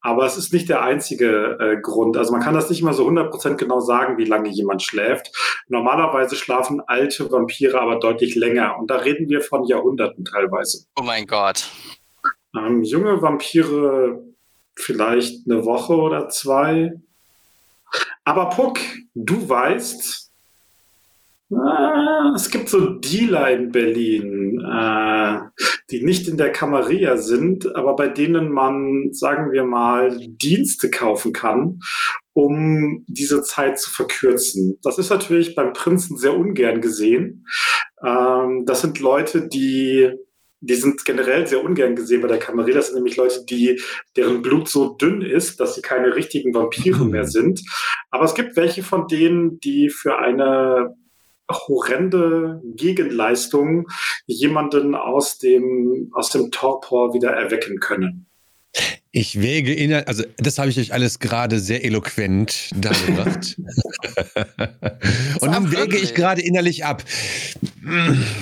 aber 0.00 0.24
es 0.24 0.36
ist 0.36 0.52
nicht 0.52 0.68
der 0.68 0.82
einzige 0.82 1.58
äh, 1.60 1.80
Grund. 1.80 2.16
Also 2.16 2.32
man 2.32 2.40
kann 2.40 2.54
das 2.54 2.70
nicht 2.70 2.80
immer 2.80 2.92
so 2.92 3.06
100% 3.08 3.56
genau 3.56 3.80
sagen, 3.80 4.16
wie 4.16 4.24
lange 4.24 4.48
jemand 4.48 4.82
schläft. 4.82 5.32
Normalerweise 5.68 6.36
schlafen 6.36 6.80
alte 6.86 7.30
Vampire 7.30 7.80
aber 7.80 7.98
deutlich 7.98 8.36
länger. 8.36 8.78
Und 8.78 8.90
da 8.90 8.96
reden 8.96 9.28
wir 9.28 9.40
von 9.40 9.64
Jahrhunderten 9.64 10.24
teilweise. 10.24 10.84
Oh 10.98 11.02
mein 11.02 11.26
Gott. 11.26 11.68
Ähm, 12.56 12.82
junge 12.82 13.20
Vampire 13.20 14.22
vielleicht 14.76 15.48
eine 15.48 15.64
Woche 15.64 15.94
oder 15.94 16.28
zwei. 16.28 16.92
Aber 18.24 18.50
Puck, 18.50 18.78
du 19.14 19.48
weißt, 19.48 20.30
ah, 21.54 22.32
es 22.34 22.50
gibt 22.50 22.68
so 22.68 22.90
Dealer 22.90 23.50
in 23.50 23.72
Berlin, 23.72 24.60
äh, 24.60 25.38
die 25.90 26.04
nicht 26.04 26.28
in 26.28 26.36
der 26.36 26.52
Camarilla 26.52 27.16
sind, 27.16 27.74
aber 27.76 27.96
bei 27.96 28.08
denen 28.08 28.50
man, 28.50 29.12
sagen 29.12 29.52
wir 29.52 29.64
mal, 29.64 30.18
Dienste 30.18 30.90
kaufen 30.90 31.32
kann, 31.32 31.80
um 32.32 33.04
diese 33.06 33.42
Zeit 33.42 33.78
zu 33.78 33.90
verkürzen. 33.90 34.78
Das 34.82 34.98
ist 34.98 35.10
natürlich 35.10 35.54
beim 35.54 35.72
Prinzen 35.72 36.18
sehr 36.18 36.36
ungern 36.36 36.80
gesehen. 36.80 37.46
Ähm, 38.04 38.64
das 38.66 38.82
sind 38.82 38.98
Leute, 38.98 39.48
die 39.48 40.10
die 40.60 40.74
sind 40.74 41.04
generell 41.04 41.46
sehr 41.46 41.62
ungern 41.62 41.96
gesehen 41.96 42.22
bei 42.22 42.28
der 42.28 42.38
Camarilla. 42.38 42.78
Das 42.78 42.86
sind 42.86 42.96
nämlich 42.96 43.16
Leute, 43.16 43.44
die, 43.44 43.80
deren 44.16 44.42
Blut 44.42 44.68
so 44.68 44.94
dünn 44.94 45.22
ist, 45.22 45.60
dass 45.60 45.74
sie 45.74 45.82
keine 45.82 46.14
richtigen 46.14 46.54
Vampire 46.54 47.04
mehr 47.04 47.26
sind. 47.26 47.60
Aber 48.10 48.24
es 48.24 48.34
gibt 48.34 48.56
welche 48.56 48.82
von 48.82 49.06
denen, 49.06 49.60
die 49.60 49.90
für 49.90 50.18
eine 50.18 50.94
horrende 51.50 52.60
Gegenleistung 52.64 53.86
jemanden 54.26 54.94
aus 54.94 55.38
dem, 55.38 56.10
aus 56.12 56.30
dem 56.30 56.50
Torpor 56.50 57.14
wieder 57.14 57.30
erwecken 57.30 57.78
können. 57.78 58.26
Ich 59.16 59.40
wäge 59.40 59.72
innerlich, 59.72 60.08
also 60.08 60.24
das 60.36 60.58
habe 60.58 60.68
ich 60.68 60.78
euch 60.78 60.92
alles 60.92 61.20
gerade 61.20 61.58
sehr 61.58 61.86
eloquent 61.86 62.68
dargebracht. 62.76 63.56
Und 65.40 65.52
nun 65.52 65.68
Ach, 65.68 65.72
wäge 65.72 65.96
ich 65.96 66.12
gerade 66.12 66.42
innerlich 66.42 66.84
ab. 66.84 67.02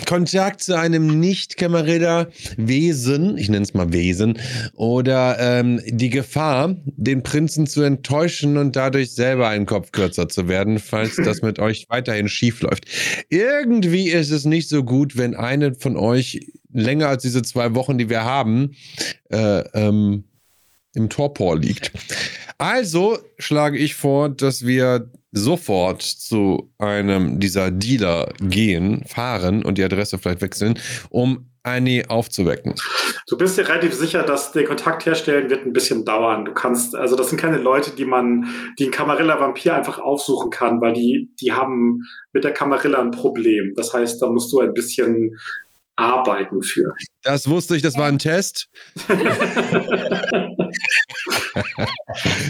Kontakt 0.04 0.64
zu 0.64 0.76
einem 0.76 1.20
Nicht-Kämmerräder-Wesen, 1.20 3.38
ich 3.38 3.48
nenne 3.48 3.62
es 3.62 3.74
mal 3.74 3.92
Wesen, 3.92 4.40
oder 4.74 5.36
ähm, 5.38 5.80
die 5.86 6.10
Gefahr, 6.10 6.74
den 6.86 7.22
Prinzen 7.22 7.68
zu 7.68 7.82
enttäuschen 7.82 8.56
und 8.56 8.74
dadurch 8.74 9.12
selber 9.12 9.46
einen 9.46 9.66
Kopf 9.66 9.92
kürzer 9.92 10.28
zu 10.28 10.48
werden, 10.48 10.80
falls 10.80 11.14
das 11.14 11.40
mit 11.42 11.60
euch 11.60 11.86
weiterhin 11.88 12.28
schief 12.28 12.62
läuft. 12.62 12.86
Irgendwie 13.28 14.10
ist 14.10 14.32
es 14.32 14.44
nicht 14.44 14.68
so 14.68 14.82
gut, 14.82 15.16
wenn 15.16 15.36
eine 15.36 15.76
von 15.76 15.96
euch 15.96 16.48
länger 16.72 17.06
als 17.06 17.22
diese 17.22 17.42
zwei 17.42 17.76
Wochen, 17.76 17.96
die 17.96 18.10
wir 18.10 18.24
haben, 18.24 18.74
äh, 19.30 19.60
ähm, 19.74 20.24
im 20.94 21.08
Torpor 21.08 21.58
liegt. 21.58 21.92
Also 22.58 23.18
schlage 23.38 23.78
ich 23.78 23.94
vor, 23.94 24.28
dass 24.28 24.64
wir 24.64 25.10
sofort 25.32 26.02
zu 26.02 26.70
einem 26.78 27.40
dieser 27.40 27.70
Dealer 27.70 28.32
gehen, 28.40 29.04
fahren 29.06 29.64
und 29.64 29.78
die 29.78 29.84
Adresse 29.84 30.18
vielleicht 30.18 30.40
wechseln, 30.40 30.78
um 31.10 31.50
Annie 31.64 32.08
aufzuwecken. 32.08 32.74
Du 33.26 33.38
bist 33.38 33.56
dir 33.56 33.66
relativ 33.66 33.94
sicher, 33.94 34.22
dass 34.22 34.52
der 34.52 34.64
Kontakt 34.64 35.06
herstellen 35.06 35.48
wird 35.48 35.64
ein 35.64 35.72
bisschen 35.72 36.04
dauern. 36.04 36.44
Du 36.44 36.52
kannst, 36.52 36.94
also 36.94 37.16
das 37.16 37.30
sind 37.30 37.40
keine 37.40 37.56
Leute, 37.56 37.90
die 37.90 38.04
man, 38.04 38.46
die 38.78 38.84
einen 38.84 38.92
Camarilla-Vampir 38.92 39.74
einfach 39.74 39.98
aufsuchen 39.98 40.50
kann, 40.50 40.80
weil 40.82 40.92
die, 40.92 41.30
die 41.40 41.52
haben 41.52 42.02
mit 42.32 42.44
der 42.44 42.52
Camarilla 42.52 43.00
ein 43.00 43.12
Problem. 43.12 43.72
Das 43.76 43.94
heißt, 43.94 44.20
da 44.20 44.28
musst 44.28 44.52
du 44.52 44.60
ein 44.60 44.74
bisschen 44.74 45.36
arbeiten 45.96 46.62
für. 46.62 46.94
Das 47.22 47.48
wusste 47.48 47.76
ich, 47.76 47.82
das 47.82 47.96
war 47.96 48.06
ein 48.06 48.18
Test. 48.18 48.68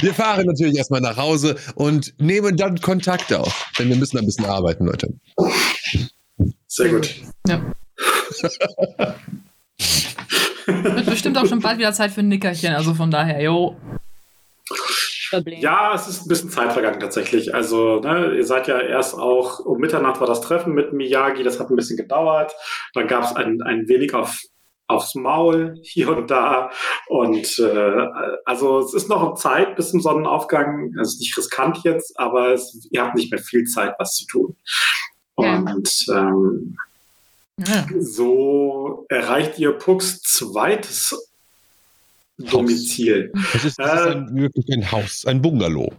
wir 0.00 0.14
fahren 0.14 0.46
natürlich 0.46 0.76
erstmal 0.76 1.00
nach 1.00 1.16
Hause 1.16 1.56
und 1.74 2.14
nehmen 2.20 2.56
dann 2.56 2.80
Kontakt 2.80 3.32
auf, 3.32 3.70
denn 3.78 3.88
wir 3.88 3.96
müssen 3.96 4.18
ein 4.18 4.26
bisschen 4.26 4.46
arbeiten, 4.46 4.86
Leute. 4.86 5.14
Sehr 6.66 6.90
gut. 6.90 7.14
Ja. 7.46 7.60
Wird 10.66 11.06
bestimmt 11.06 11.36
auch 11.38 11.46
schon 11.46 11.60
bald 11.60 11.78
wieder 11.78 11.92
Zeit 11.92 12.10
für 12.10 12.20
ein 12.20 12.28
Nickerchen, 12.28 12.74
also 12.74 12.94
von 12.94 13.10
daher, 13.10 13.42
jo. 13.42 13.76
Problem. 15.36 15.60
Ja, 15.60 15.94
es 15.94 16.06
ist 16.08 16.24
ein 16.24 16.28
bisschen 16.28 16.50
Zeit 16.50 16.72
vergangen 16.72 17.00
tatsächlich. 17.00 17.54
Also, 17.54 18.00
ne, 18.00 18.34
ihr 18.36 18.44
seid 18.44 18.66
ja 18.68 18.78
erst 18.80 19.14
auch 19.14 19.60
um 19.60 19.78
Mitternacht 19.78 20.20
war 20.20 20.26
das 20.26 20.40
Treffen 20.40 20.74
mit 20.74 20.92
Miyagi, 20.92 21.42
das 21.42 21.58
hat 21.60 21.70
ein 21.70 21.76
bisschen 21.76 21.96
gedauert. 21.96 22.54
Dann 22.94 23.06
gab 23.08 23.24
es 23.24 23.34
ein, 23.36 23.62
ein 23.62 23.88
wenig 23.88 24.14
auf, 24.14 24.38
aufs 24.86 25.14
Maul 25.14 25.78
hier 25.82 26.16
und 26.16 26.30
da. 26.30 26.70
Und 27.08 27.58
äh, 27.58 28.06
also 28.44 28.80
es 28.80 28.94
ist 28.94 29.08
noch 29.08 29.34
Zeit 29.34 29.76
bis 29.76 29.90
zum 29.90 30.00
Sonnenaufgang. 30.00 30.94
Es 31.00 31.14
ist 31.14 31.20
nicht 31.20 31.36
riskant 31.36 31.78
jetzt, 31.84 32.18
aber 32.18 32.52
es, 32.52 32.86
ihr 32.90 33.02
habt 33.02 33.14
nicht 33.14 33.30
mehr 33.30 33.40
viel 33.40 33.64
Zeit, 33.64 33.94
was 33.98 34.16
zu 34.16 34.26
tun. 34.26 34.56
Ja. 35.38 35.56
Und 35.58 36.06
ähm, 36.12 36.76
Ja. 37.58 37.86
so 38.00 39.06
erreicht 39.08 39.58
ihr 39.58 39.72
Pucks 39.72 40.20
zweites 40.22 41.30
Domizil. 42.38 43.32
Es 43.54 43.64
ist, 43.64 43.78
es 43.78 43.92
ist 43.92 44.06
ein, 44.06 44.34
wirklich 44.34 44.68
ein 44.72 44.90
Haus, 44.90 45.24
ein 45.26 45.40
Bungalow. 45.40 45.92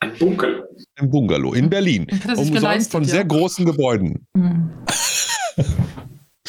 Ein 0.00 0.16
Bunker. 0.18 0.68
Ein 0.96 1.10
Bungalow 1.10 1.54
in 1.54 1.68
Berlin. 1.68 2.06
Er 2.26 2.38
Umsonst 2.38 2.90
von 2.90 3.02
ja. 3.02 3.08
sehr 3.08 3.24
großen 3.24 3.64
Gebäuden. 3.64 4.26
Hm. 4.36 4.70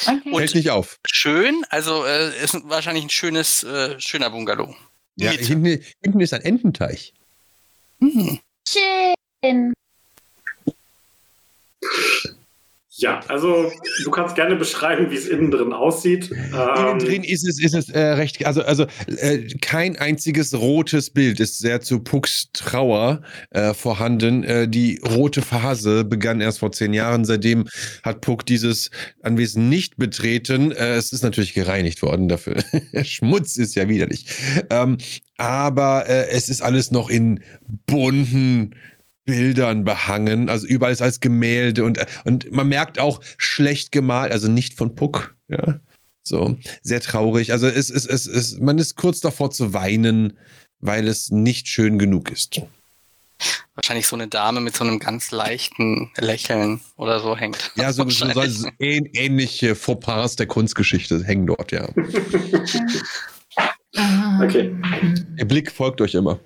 Okay. 0.08 0.36
Fällt 0.36 0.56
nicht 0.56 0.70
auf. 0.70 1.00
Schön, 1.08 1.64
also 1.70 2.06
äh, 2.06 2.44
ist 2.44 2.58
wahrscheinlich 2.66 3.06
ein 3.06 3.10
schönes, 3.10 3.64
äh, 3.64 4.00
schöner 4.00 4.30
Bungalow. 4.30 4.76
Ja, 5.16 5.32
hinten, 5.32 5.82
hinten 6.02 6.20
ist 6.20 6.34
ein 6.34 6.42
Ententeich. 6.42 7.14
Hm. 8.00 8.40
Schön. 8.68 9.74
Ja, 12.98 13.20
also 13.28 13.72
du 14.06 14.12
kannst 14.12 14.36
gerne 14.36 14.56
beschreiben, 14.56 15.12
wie 15.12 15.16
es 15.16 15.28
innen 15.28 15.52
drin 15.52 15.74
aussieht. 15.74 16.32
Innen 16.32 16.54
Ähm, 16.78 17.00
drin 17.00 17.24
ist 17.26 17.46
es, 17.46 17.62
ist 17.62 17.76
es 17.76 17.90
äh, 17.90 18.00
recht, 18.00 18.46
also, 18.46 18.64
also 18.64 18.86
äh, 19.08 19.40
kein 19.60 19.98
einziges 19.98 20.54
rotes 20.54 21.10
Bild 21.10 21.42
ist 21.42 21.60
sehr 21.60 21.82
zu 21.82 22.00
Pucks 22.00 22.52
Trauer 22.54 23.22
äh, 23.50 23.74
vorhanden. 23.74 24.44
Äh, 24.46 24.70
die 24.70 25.02
rote 25.06 25.42
Phase 25.42 26.06
begann 26.06 26.40
erst 26.40 26.60
vor 26.60 26.72
zehn 26.72 26.94
Jahren. 26.94 27.26
Seitdem 27.26 27.68
hat 28.04 28.22
Puck 28.22 28.46
dieses 28.46 28.92
Anwesen 29.22 29.68
nicht 29.68 29.98
betreten. 29.98 30.72
Äh, 30.72 30.96
es 30.96 31.12
ist 31.12 31.24
natürlich 31.24 31.54
gereinigt 31.54 32.02
worden 32.02 32.30
dafür. 32.30 32.64
Schmutz 33.04 33.58
ist 33.58 33.76
ja 33.76 33.90
widerlich. 33.90 34.26
Ähm, 34.70 35.00
aber 35.38 36.08
äh, 36.08 36.30
es 36.30 36.48
ist 36.48 36.62
alles 36.62 36.92
noch 36.92 37.10
in 37.10 37.44
bunten 37.88 38.74
Bildern 39.26 39.84
behangen, 39.84 40.50
also 40.50 40.68
überall 40.68 40.94
ist 40.94 41.02
als 41.02 41.20
Gemälde 41.20 41.84
und, 41.84 42.00
und 42.26 42.52
man 42.52 42.68
merkt 42.68 43.00
auch 43.00 43.22
schlecht 43.38 43.92
gemalt, 43.92 44.32
also 44.32 44.48
nicht 44.48 44.76
von 44.76 44.96
Puck, 44.96 45.36
ja. 45.48 45.80
So, 46.28 46.58
sehr 46.82 47.02
traurig. 47.02 47.52
Also 47.52 47.68
es, 47.68 47.92
es, 47.92 48.08
es, 48.08 48.26
es, 48.26 48.60
man 48.60 48.80
ist 48.80 48.96
kurz 48.96 49.20
davor 49.20 49.52
zu 49.52 49.74
weinen, 49.74 50.40
weil 50.80 51.08
es 51.08 51.30
nicht 51.30 51.68
schön 51.68 52.00
genug 52.00 52.32
ist. 52.32 52.62
Wahrscheinlich 53.76 54.08
so 54.08 54.16
eine 54.16 54.28
Dame 54.28 54.60
mit 54.60 54.76
so 54.76 54.84
einem 54.84 54.98
ganz 54.98 55.30
leichten 55.30 56.10
Lächeln 56.18 56.82
oder 56.96 57.20
so 57.20 57.38
hängt. 57.38 57.72
Ja, 57.76 57.94
so, 57.94 58.10
so, 58.10 58.26
so 58.48 58.70
ähnliche 58.80 59.76
Fauxpas 59.76 60.36
der 60.36 60.48
Kunstgeschichte 60.48 61.24
hängen 61.24 61.48
dort, 61.48 61.72
ja. 61.72 61.88
Okay. 64.42 64.76
Der 65.40 65.46
Blick 65.46 65.72
folgt 65.72 66.02
euch 66.02 66.16
immer. 66.16 66.38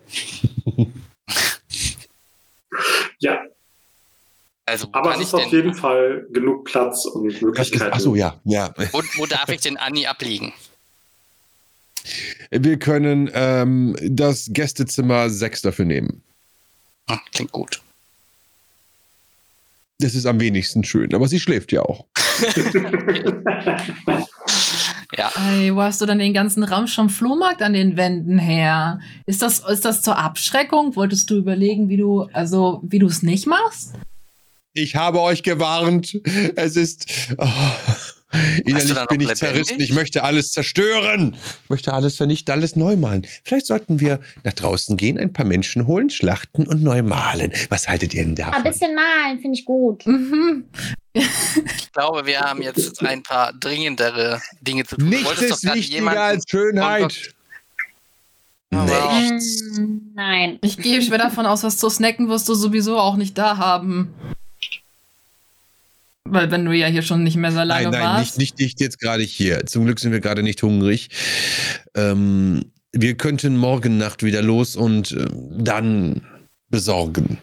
Ja, 3.19 3.41
Also, 4.65 4.87
aber 4.91 5.15
es 5.15 5.21
ist 5.21 5.33
auf 5.33 5.51
jeden 5.51 5.73
Fall 5.73 6.27
genug 6.31 6.65
Platz 6.65 7.05
und 7.05 7.41
Möglichkeiten. 7.41 7.91
achso, 7.91 8.15
ja, 8.15 8.39
ja. 8.43 8.73
wo, 8.91 9.01
wo 9.17 9.25
darf 9.25 9.49
ich 9.49 9.61
den 9.61 9.77
Anni 9.77 10.05
ablegen? 10.05 10.53
Wir 12.51 12.77
können 12.79 13.29
ähm, 13.33 13.95
das 14.01 14.47
Gästezimmer 14.51 15.29
6 15.29 15.63
dafür 15.63 15.85
nehmen. 15.85 16.23
Hm, 17.09 17.19
Klingt 17.33 17.51
gut. 17.51 17.81
Das 19.99 20.15
ist 20.15 20.25
am 20.25 20.39
wenigsten 20.39 20.83
schön, 20.85 21.13
aber 21.13 21.27
sie 21.27 21.39
schläft 21.39 21.71
ja 21.73 21.81
auch. 21.81 22.05
Ja, 25.17 25.31
Ey, 25.51 25.75
wo 25.75 25.81
hast 25.81 26.01
du 26.01 26.05
dann 26.05 26.19
den 26.19 26.33
ganzen 26.33 26.63
Ramsch 26.63 26.93
vom 26.93 27.09
Flohmarkt 27.09 27.63
an 27.63 27.73
den 27.73 27.97
Wänden 27.97 28.37
her? 28.37 28.99
Ist 29.25 29.41
das, 29.41 29.59
ist 29.59 29.85
das 29.85 30.03
zur 30.03 30.17
Abschreckung? 30.17 30.95
Wolltest 30.95 31.29
du 31.31 31.37
überlegen, 31.37 31.89
wie 31.89 31.97
du, 31.97 32.29
also, 32.31 32.81
wie 32.83 32.99
du 32.99 33.07
es 33.07 33.23
nicht 33.23 33.47
machst? 33.47 33.95
Ich 34.73 34.95
habe 34.95 35.19
euch 35.21 35.41
gewarnt. 35.41 36.19
Es 36.55 36.75
ist. 36.75 37.07
Oh, 37.37 37.47
innerlich 38.63 38.93
da 38.93 39.05
bin 39.05 39.21
ich 39.21 39.27
lebendig? 39.27 39.37
zerrissen. 39.37 39.79
Ich 39.79 39.91
möchte 39.93 40.23
alles 40.23 40.51
zerstören. 40.51 41.35
Ich 41.63 41.69
möchte 41.69 41.93
alles 41.93 42.15
vernichten, 42.17 42.51
alles 42.53 42.75
neu 42.75 42.95
malen. 42.95 43.25
Vielleicht 43.43 43.65
sollten 43.65 43.99
wir 43.99 44.19
nach 44.43 44.53
draußen 44.53 44.97
gehen, 44.97 45.17
ein 45.17 45.33
paar 45.33 45.45
Menschen 45.45 45.87
holen, 45.87 46.09
schlachten 46.09 46.67
und 46.67 46.83
neu 46.83 47.01
malen. 47.01 47.51
Was 47.69 47.87
haltet 47.87 48.13
ihr 48.13 48.21
denn 48.23 48.31
Ein 48.31 48.35
davon? 48.35 48.63
bisschen 48.63 48.93
malen, 48.95 49.39
finde 49.39 49.57
ich 49.57 49.65
gut. 49.65 50.05
Mhm. 50.05 50.65
ich 51.13 51.91
glaube, 51.93 52.25
wir 52.25 52.39
haben 52.41 52.61
jetzt 52.61 53.01
ein 53.05 53.23
paar 53.23 53.51
dringendere 53.53 54.39
Dinge 54.61 54.85
zu 54.85 54.95
tun. 54.95 55.09
Nichts 55.09 55.41
ist 55.41 55.63
wichtiger 55.73 56.21
als 56.21 56.45
Schönheit. 56.47 57.33
Aber- 58.71 59.13
Nichts. 59.19 59.63
Mm, 59.79 59.97
Nein. 60.13 60.59
Ich 60.61 60.77
gehe 60.77 61.01
schwer 61.01 61.17
davon 61.17 61.47
aus, 61.47 61.63
was 61.63 61.77
zu 61.77 61.89
snacken 61.89 62.29
wirst 62.29 62.47
du 62.47 62.53
sowieso 62.53 62.99
auch 62.99 63.15
nicht 63.15 63.35
da 63.37 63.57
haben. 63.57 64.13
Weil 66.31 66.51
wenn 66.51 66.65
du 66.65 66.71
ja 66.71 66.87
hier 66.87 67.01
schon 67.01 67.23
nicht 67.23 67.37
mehr 67.37 67.51
so 67.51 67.59
lange 67.59 67.83
Nein, 67.83 67.91
nein, 67.91 68.01
warst. 68.01 68.37
nicht, 68.37 68.59
nicht, 68.59 68.59
nicht 68.59 68.79
jetzt 68.79 68.99
gerade 68.99 69.23
hier. 69.23 69.65
Zum 69.65 69.85
Glück 69.85 69.99
sind 69.99 70.11
wir 70.11 70.19
gerade 70.19 70.43
nicht 70.43 70.61
hungrig. 70.63 71.09
Ähm, 71.95 72.65
wir 72.91 73.15
könnten 73.15 73.57
morgen 73.57 73.97
Nacht 73.97 74.23
wieder 74.23 74.41
los 74.41 74.75
und 74.75 75.11
ähm, 75.11 75.63
dann 75.63 76.21
besorgen. 76.69 77.37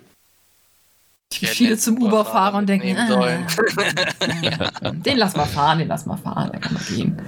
Ich 1.32 1.50
viele 1.50 1.76
zum 1.76 2.00
Uber 2.02 2.24
fahren 2.24 2.54
und 2.54 2.68
denken, 2.68 2.96
ah, 2.96 3.46
den 4.92 5.18
lass 5.18 5.36
mal 5.36 5.44
fahren, 5.44 5.80
den 5.80 5.88
lass 5.88 6.06
mal 6.06 6.16
fahren, 6.16 6.50
der 6.52 6.60
kann 6.60 6.74
mal 6.74 6.82
gehen. 6.84 7.20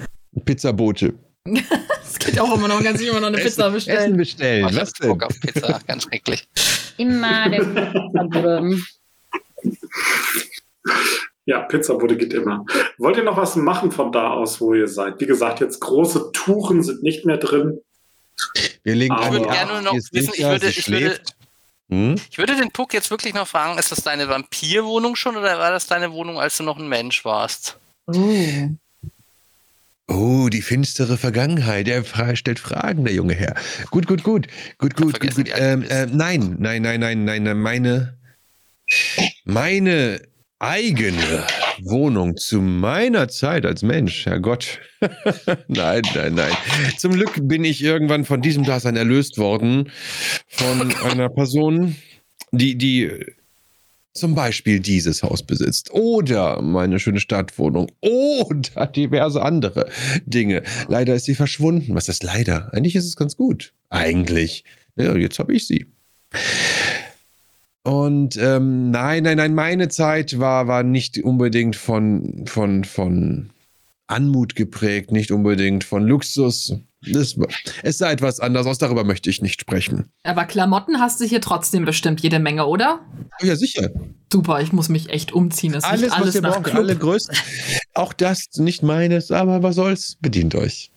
Pizzabote. 0.45 1.15
Es 2.11 2.19
geht 2.19 2.41
auch 2.41 2.55
immer 2.57 2.69
noch, 2.69 2.83
ganz 2.83 3.03
immer 3.03 3.21
noch 3.21 3.29
eine 3.29 3.37
Pizza 3.37 3.67
Essen 3.67 3.75
bestellen. 3.75 4.17
bestellen. 4.17 4.65
Oh, 4.65 4.75
Was 4.75 4.93
denn? 4.95 5.09
Bock 5.11 5.25
auf 5.25 5.41
Pizza, 5.41 5.79
ganz 5.87 6.05
schrecklich. 6.05 6.49
Immer 6.97 7.51
der 7.51 7.61
Pizzabude. 7.65 8.79
Ja, 11.49 11.61
Pizzabude 11.61 12.19
geht 12.19 12.35
immer. 12.35 12.67
Wollt 12.99 13.17
ihr 13.17 13.23
noch 13.23 13.39
was 13.39 13.57
machen 13.57 13.91
von 13.91 14.13
da 14.13 14.33
aus, 14.35 14.61
wo 14.61 14.75
ihr 14.75 14.87
seid? 14.87 15.19
Wie 15.19 15.25
gesagt, 15.25 15.61
jetzt 15.61 15.81
große 15.81 16.31
Touren 16.35 16.83
sind 16.83 17.03
nicht 17.03 17.25
mehr 17.25 17.39
drin. 17.39 17.81
Wir 18.83 18.95
legen 18.95 19.17
Ich 19.19 19.31
würde 19.33 19.47
gerne 19.49 19.81
noch 19.81 19.95
wissen, 19.95 20.33
ich 20.35 20.45
würde- 20.45 20.69
ich 20.69 20.91
würde-. 20.91 21.19
Hm? 21.89 22.17
Ich 22.31 22.37
würde 22.37 22.55
den 22.55 22.71
Puck 22.71 22.93
jetzt 22.93 23.11
wirklich 23.11 23.33
noch 23.33 23.49
fragen, 23.49 23.79
ist 23.79 23.91
das 23.91 24.03
deine 24.03 24.29
Vampirwohnung 24.29 25.17
schon 25.17 25.39
oder 25.39 25.59
war 25.59 25.71
das 25.71 25.87
deine 25.87 26.13
Wohnung, 26.13 26.39
als 26.39 26.59
du 26.59 26.65
noch 26.65 26.79
ein 26.79 26.87
Mensch 26.87 27.25
warst? 27.25 27.79
Oh. 28.09 28.69
Oh, 30.07 30.49
die 30.51 30.61
finstere 30.61 31.17
Vergangenheit. 31.17 31.89
Er 31.89 32.05
stellt 32.37 32.59
Fragen, 32.59 33.07
der 33.07 33.15
junge 33.15 33.33
Herr. 33.35 33.55
Gut, 33.91 34.07
gut, 34.07 34.23
gut. 34.23 34.49
Gut, 34.77 34.97
gut, 34.97 35.19
gut, 35.19 35.35
gut. 35.35 35.49
Ähm, 35.57 35.83
äh, 35.89 36.05
nein, 36.05 36.57
nein, 36.59 36.83
nein, 36.83 37.01
nein, 37.01 37.25
nein, 37.25 37.43
nein. 37.43 37.59
Meine, 37.59 38.19
meine 39.47 40.21
eigene 40.59 41.45
Wohnung 41.83 42.37
zu 42.37 42.61
meiner 42.61 43.29
Zeit 43.29 43.65
als 43.65 43.83
Mensch, 43.83 44.27
Herrgott. 44.27 44.81
nein, 45.69 46.03
nein, 46.15 46.35
nein. 46.35 46.53
Zum 46.97 47.13
Glück 47.13 47.39
bin 47.43 47.65
ich 47.65 47.83
irgendwann 47.83 48.25
von 48.25 48.43
diesem 48.43 48.65
Dasein 48.65 48.97
erlöst 48.97 49.39
worden 49.39 49.91
von 50.49 50.93
einer 51.05 51.29
Person, 51.29 51.97
die, 52.51 52.77
die 52.77 53.11
zum 54.13 54.35
Beispiel 54.35 54.81
dieses 54.81 55.23
Haus 55.23 55.45
besitzt 55.45 55.93
oder 55.93 56.61
meine 56.61 56.99
schöne 56.99 57.21
Stadtwohnung 57.21 57.91
oder 58.01 58.87
diverse 58.87 59.43
andere 59.43 59.89
Dinge. 60.27 60.63
Leider 60.89 61.15
ist 61.15 61.27
sie 61.27 61.37
verschwunden. 61.37 61.95
Was 61.95 62.09
ist 62.09 62.25
leider? 62.25 62.73
Eigentlich 62.73 62.97
ist 62.97 63.07
es 63.07 63.17
ganz 63.17 63.37
gut. 63.37 63.73
Eigentlich. 63.91 64.65
Ja, 64.97 65.17
jetzt 65.17 65.39
habe 65.39 65.55
ich 65.55 65.67
sie. 65.67 65.87
Und 67.89 68.37
ähm, 68.37 68.91
nein, 68.91 69.23
nein, 69.23 69.39
nein, 69.39 69.55
meine 69.55 69.89
Zeit 69.89 70.39
war, 70.39 70.69
war 70.69 70.83
nicht 70.83 71.17
unbedingt 71.25 71.75
von, 71.75 72.45
von, 72.47 72.85
von 72.85 73.49
Anmut 74.07 74.55
geprägt, 74.55 75.11
nicht 75.11 75.31
unbedingt 75.31 75.85
von 75.85 76.07
Luxus. 76.07 76.75
Das, 77.01 77.39
es 77.83 77.97
sei 77.97 78.13
etwas 78.13 78.41
anders 78.41 78.67
aus, 78.67 78.77
darüber 78.77 79.05
möchte 79.05 79.31
ich 79.31 79.41
nicht 79.41 79.63
sprechen. 79.63 80.05
Aber 80.23 80.45
Klamotten 80.45 81.01
hast 81.01 81.19
du 81.23 81.25
hier 81.25 81.41
trotzdem 81.41 81.87
bestimmt 81.87 82.21
jede 82.21 82.41
Menge, 82.41 82.67
oder? 82.67 83.01
Oh 83.43 83.47
ja, 83.47 83.57
sicher. 83.57 83.89
Super, 84.31 84.61
ich 84.61 84.75
muss 84.75 84.91
mich 84.91 85.09
echt 85.09 85.33
umziehen. 85.33 85.75
Alles, 85.75 86.03
riecht 86.03 86.11
was 86.11 86.21
alles 86.21 86.35
ihr 86.35 86.43
nach 86.43 86.61
braucht, 86.61 86.75
alle 86.75 86.95
Größen. 86.95 87.35
Auch 87.95 88.13
das 88.13 88.49
nicht 88.57 88.83
meines, 88.83 89.31
aber 89.31 89.63
was 89.63 89.77
soll's? 89.77 90.19
Bedient 90.21 90.55
euch. 90.55 90.91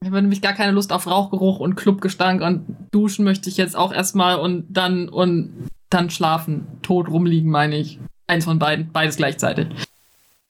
Ich 0.00 0.08
habe 0.08 0.22
nämlich 0.22 0.42
gar 0.42 0.52
keine 0.52 0.72
Lust 0.72 0.92
auf 0.92 1.08
Rauchgeruch 1.08 1.58
und 1.58 1.74
Clubgestank 1.74 2.40
und 2.40 2.76
duschen 2.92 3.24
möchte 3.24 3.48
ich 3.48 3.56
jetzt 3.56 3.76
auch 3.76 3.92
erstmal 3.92 4.38
und 4.38 4.66
dann 4.68 5.08
und 5.08 5.68
dann 5.90 6.10
schlafen. 6.10 6.66
Tot 6.82 7.08
rumliegen, 7.08 7.50
meine 7.50 7.76
ich. 7.76 7.98
Eins 8.28 8.44
von 8.44 8.58
beiden, 8.58 8.92
beides 8.92 9.16
gleichzeitig. 9.16 9.68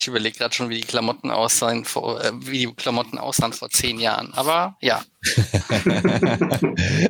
Ich 0.00 0.06
überlege 0.06 0.38
gerade 0.38 0.54
schon, 0.54 0.68
wie 0.68 0.80
die 0.80 0.86
Klamotten 0.86 1.30
aussahen, 1.30 1.84
vor, 1.84 2.24
äh, 2.24 2.30
wie 2.40 2.66
die 2.66 2.72
Klamotten 2.74 3.18
aussahen 3.18 3.52
vor 3.52 3.68
zehn 3.68 3.98
Jahren. 3.98 4.32
Aber 4.34 4.76
ja, 4.80 5.02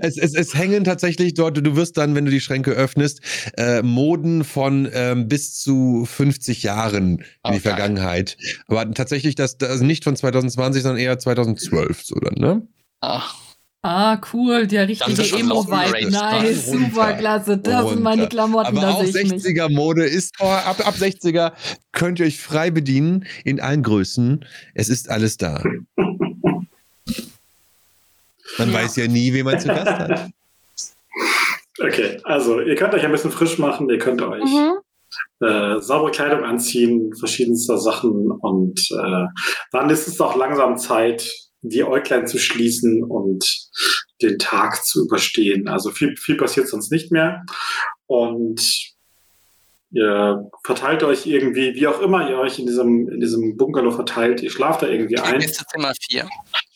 es, 0.01 0.17
es, 0.17 0.35
es 0.35 0.55
hängen 0.55 0.85
tatsächlich 0.85 1.35
dort, 1.35 1.59
du 1.59 1.77
wirst 1.77 1.99
dann, 1.99 2.15
wenn 2.15 2.25
du 2.25 2.31
die 2.31 2.41
Schränke 2.41 2.71
öffnest, 2.71 3.21
äh, 3.59 3.83
Moden 3.83 4.43
von 4.43 4.89
ähm, 4.93 5.29
bis 5.29 5.61
zu 5.61 6.07
50 6.07 6.63
Jahren 6.63 7.25
in 7.45 7.53
die. 7.53 7.61
Vergangenheit. 7.61 8.39
Aber 8.67 8.91
tatsächlich 8.93 9.35
das, 9.35 9.59
das 9.59 9.83
nicht 9.83 10.05
von 10.05 10.17
2020, 10.17 10.83
sondern 10.83 10.99
eher 10.99 11.19
2012, 11.19 12.03
so 12.03 12.15
dann, 12.17 12.35
ne? 12.35 12.67
ach, 13.01 13.35
Ah, 13.83 14.19
cool, 14.33 14.67
der 14.67 14.89
richtige 14.89 15.23
Emo-Vibe. 15.39 16.11
Nice, 16.11 16.67
Runter. 16.69 16.79
super 16.91 17.13
klasse. 17.15 17.59
Das 17.59 17.89
sind 17.91 18.03
meine 18.03 18.23
Runter. 18.23 18.35
Klamotten, 18.35 18.67
Aber 18.77 18.81
da 18.81 18.91
auch 18.95 19.05
sehe 19.05 19.23
ich 19.23 19.31
mich. 19.31 19.43
60er 19.45 19.73
Mode 19.73 20.05
ist 20.05 20.35
oh, 20.41 20.47
ab, 20.47 20.85
ab 20.85 20.95
60er 20.97 21.53
könnt 21.93 22.19
ihr 22.19 22.27
euch 22.27 22.41
frei 22.41 22.71
bedienen 22.73 23.25
in 23.45 23.61
allen 23.61 23.83
Größen. 23.85 24.45
Es 24.75 24.89
ist 24.89 25.09
alles 25.09 25.37
da. 25.37 25.63
Man 28.59 28.69
Ja. 28.73 28.73
weiß 28.75 28.97
ja 28.97 29.07
nie, 29.07 29.33
wen 29.33 29.45
man 29.45 29.61
zu 29.61 29.69
Gast 29.69 29.87
hat. 29.87 30.31
Okay, 31.81 32.21
also 32.25 32.61
ihr 32.61 32.75
könnt 32.75 32.93
euch 32.95 33.05
ein 33.05 33.13
bisschen 33.13 33.31
frisch 33.31 33.59
machen, 33.59 33.89
ihr 33.89 33.99
könnt 33.99 34.21
euch 34.21 34.43
Mhm. 34.43 34.79
äh, 35.47 35.81
saubere 35.81 36.11
Kleidung 36.11 36.43
anziehen, 36.43 37.15
verschiedenste 37.15 37.79
Sachen 37.79 38.31
und 38.33 38.81
äh, 38.91 39.27
dann 39.71 39.89
ist 39.89 40.09
es 40.09 40.21
auch 40.21 40.35
langsam 40.35 40.77
Zeit, 40.77 41.31
die 41.63 41.85
Äuglein 41.85 42.27
zu 42.27 42.39
schließen 42.39 43.05
und 43.05 43.69
den 44.23 44.39
Tag 44.39 44.85
zu 44.85 45.05
überstehen. 45.05 45.69
Also 45.69 45.91
viel, 45.91 46.17
viel 46.17 46.37
passiert 46.37 46.69
sonst 46.69 46.91
nicht 46.91 47.13
mehr 47.13 47.45
und 48.07 48.61
ihr 49.91 50.51
verteilt 50.65 51.03
euch 51.03 51.27
irgendwie, 51.27 51.75
wie 51.75 51.87
auch 51.87 52.01
immer 52.01 52.29
ihr 52.29 52.39
euch 52.39 52.59
in 52.59 52.67
diesem, 52.67 53.09
in 53.09 53.21
diesem 53.21 53.57
Bungalow 53.57 53.93
verteilt, 53.93 54.43
ihr 54.43 54.51
schlaft 54.51 54.83
da 54.83 54.89
irgendwie 54.89 55.19
ein. 55.19 55.39
Beste 55.39 55.65
Zimmer 55.67 55.93
4. 56.11 56.29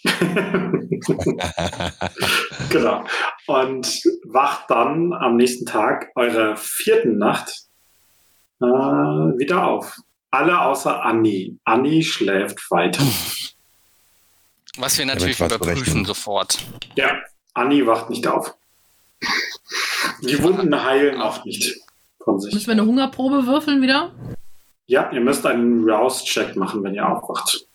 genau. 2.71 3.05
Und 3.47 4.03
wacht 4.25 4.71
dann 4.71 5.13
am 5.13 5.37
nächsten 5.37 5.67
Tag 5.67 6.11
eurer 6.15 6.57
vierten 6.57 7.19
Nacht 7.19 7.53
äh, 8.61 8.65
wieder 8.65 9.67
auf. 9.67 9.97
Alle 10.31 10.61
außer 10.61 11.05
Annie. 11.05 11.59
Annie 11.65 12.03
schläft 12.03 12.71
weiter. 12.71 13.03
Was 14.78 14.99
wir 14.99 15.07
natürlich 15.07 15.39
überprüfen 15.40 16.05
sofort. 16.05 16.59
Ja, 16.97 17.19
Annie 17.55 17.86
wacht 17.86 18.09
nicht 18.11 18.27
auf. 18.27 18.55
Die 20.23 20.43
Wunden 20.43 20.82
heilen 20.82 21.20
auch 21.20 21.44
nicht 21.44 21.77
von 22.24 22.36
Müssen 22.36 22.51
sich. 22.53 22.66
wir 22.66 22.73
eine 22.73 22.85
Hungerprobe 22.86 23.47
würfeln 23.47 23.82
wieder? 23.82 24.12
Ja, 24.86 25.11
ihr 25.12 25.20
müsst 25.20 25.44
einen 25.47 25.89
Rouse-Check 25.89 26.57
machen, 26.57 26.82
wenn 26.82 26.94
ihr 26.94 27.07
aufwacht. 27.09 27.66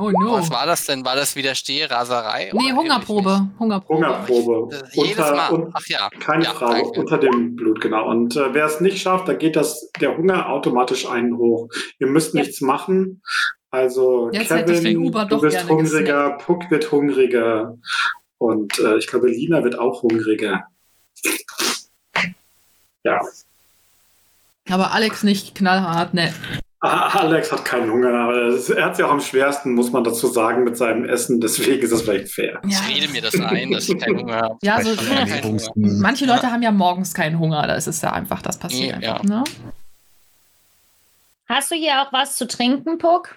Oh 0.00 0.10
no. 0.12 0.32
Was 0.34 0.48
war 0.50 0.64
das 0.64 0.84
denn? 0.86 1.04
War 1.04 1.16
das 1.16 1.34
Widerstehraserei? 1.34 2.52
Nee, 2.54 2.66
Oder 2.72 2.76
Hungerprobe. 2.76 3.48
Hungerprobe. 3.58 4.06
Hungerprobe. 4.06 4.76
Äh, 4.76 5.06
jedes 5.06 5.16
Mal. 5.18 5.48
und, 5.48 5.70
Ach 5.74 5.84
ja. 5.88 6.08
Keine 6.20 6.44
ja, 6.44 6.50
Frage, 6.54 6.82
danke. 6.82 7.00
unter 7.00 7.18
dem 7.18 7.56
Blut, 7.56 7.80
genau. 7.80 8.08
Und 8.08 8.36
äh, 8.36 8.54
wer 8.54 8.66
es 8.66 8.80
nicht 8.80 9.02
schafft, 9.02 9.26
da 9.26 9.32
geht 9.34 9.56
das, 9.56 9.90
der 10.00 10.16
Hunger 10.16 10.50
automatisch 10.50 11.04
einen 11.08 11.36
hoch. 11.36 11.68
Ihr 11.98 12.06
müsst 12.06 12.32
Ja. 12.34 12.42
nichts 12.42 12.60
machen. 12.60 13.22
Also 13.70 14.30
Jetzt 14.32 14.48
Kevin, 14.48 15.02
du 15.04 15.10
doch 15.10 15.40
bist 15.42 15.56
gerne 15.56 15.68
hungriger, 15.70 16.30
Puck 16.38 16.70
wird 16.70 16.90
hungriger 16.90 17.76
und 18.38 18.78
äh, 18.78 18.96
ich 18.96 19.06
glaube, 19.06 19.28
Lina 19.28 19.62
wird 19.62 19.78
auch 19.78 20.02
hungriger. 20.02 20.64
Ja, 23.04 23.20
Aber 24.70 24.92
Alex 24.92 25.22
nicht 25.22 25.54
knallhart, 25.54 26.14
ne. 26.14 26.32
Ah, 26.80 27.08
Alex 27.18 27.50
hat 27.50 27.64
keinen 27.64 27.90
Hunger, 27.90 28.12
aber 28.14 28.36
es- 28.48 28.70
er 28.70 28.84
hat 28.86 28.92
es 28.92 28.98
ja 28.98 29.06
auch 29.06 29.10
am 29.10 29.20
schwersten, 29.20 29.74
muss 29.74 29.90
man 29.90 30.04
dazu 30.04 30.28
sagen, 30.28 30.62
mit 30.62 30.76
seinem 30.76 31.04
Essen. 31.04 31.40
Deswegen 31.40 31.82
ist 31.82 31.90
das 31.92 32.02
vielleicht 32.02 32.28
fair. 32.32 32.60
Ja. 32.64 32.78
Ich 32.88 32.96
rede 32.96 33.08
mir 33.12 33.20
das 33.20 33.34
ein, 33.40 33.70
dass 33.72 33.88
ich 33.88 33.98
keinen 33.98 34.18
Hunger 34.20 34.36
habe. 34.36 34.56
Ja, 34.62 34.80
so, 34.80 34.90
Ernährungs- 34.90 35.70
manche 35.74 36.24
Leute 36.26 36.52
haben 36.52 36.62
ja 36.62 36.70
morgens 36.70 37.12
keinen 37.14 37.38
Hunger, 37.38 37.66
da 37.66 37.74
ist 37.74 37.88
es 37.88 38.00
ja 38.00 38.12
einfach, 38.12 38.42
das 38.42 38.58
passiert. 38.58 39.02
Ja. 39.02 39.20
Ne? 39.24 39.42
Hast 41.48 41.70
du 41.70 41.74
hier 41.74 42.00
auch 42.02 42.12
was 42.12 42.36
zu 42.36 42.46
trinken, 42.46 42.98
Puck? 42.98 43.34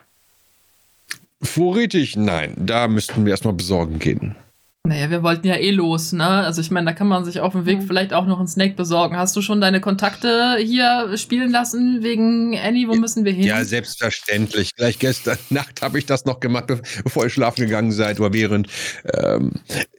Vorrätig? 1.42 2.16
Nein, 2.16 2.54
da 2.58 2.88
müssten 2.88 3.26
wir 3.26 3.32
erstmal 3.32 3.54
besorgen 3.54 4.00
gehen. 4.00 4.36
Naja, 4.84 5.12
wir 5.12 5.22
wollten 5.22 5.46
ja 5.48 5.56
eh 5.58 5.70
los, 5.70 6.12
ne? 6.12 6.26
Also 6.26 6.60
ich 6.60 6.72
meine, 6.72 6.88
da 6.88 6.94
kann 6.94 7.08
man 7.08 7.24
sich 7.24 7.40
auf 7.40 7.54
dem 7.54 7.68
Weg 7.68 7.84
vielleicht 7.86 8.14
auch 8.14 8.26
noch 8.26 8.40
einen 8.40 8.48
Snack 8.48 8.76
besorgen. 8.76 9.16
Hast 9.16 9.36
du 9.36 9.44
schon 9.44 9.62
deine 9.62 9.80
Kontakte 9.80 10.58
hier 10.60 11.16
spielen 11.18 11.52
lassen 11.52 12.02
wegen 12.02 12.58
Annie? 12.58 12.88
Wo 12.88 12.96
müssen 12.96 13.24
wir 13.24 13.32
hin? 13.32 13.44
Ja, 13.44 13.64
selbstverständlich. 13.64 14.76
Gleich 14.76 14.98
gestern 14.98 15.38
Nacht 15.52 15.84
habe 15.84 16.00
ich 16.00 16.08
das 16.08 16.26
noch 16.26 16.40
gemacht, 16.40 16.66
be- 16.68 16.82
bevor 17.04 17.24
ihr 17.26 17.30
schlafen 17.30 17.62
gegangen 17.66 17.92
seid 17.92 18.20
oder 18.20 18.34
während. 18.34 18.70
Ähm, 19.14 19.52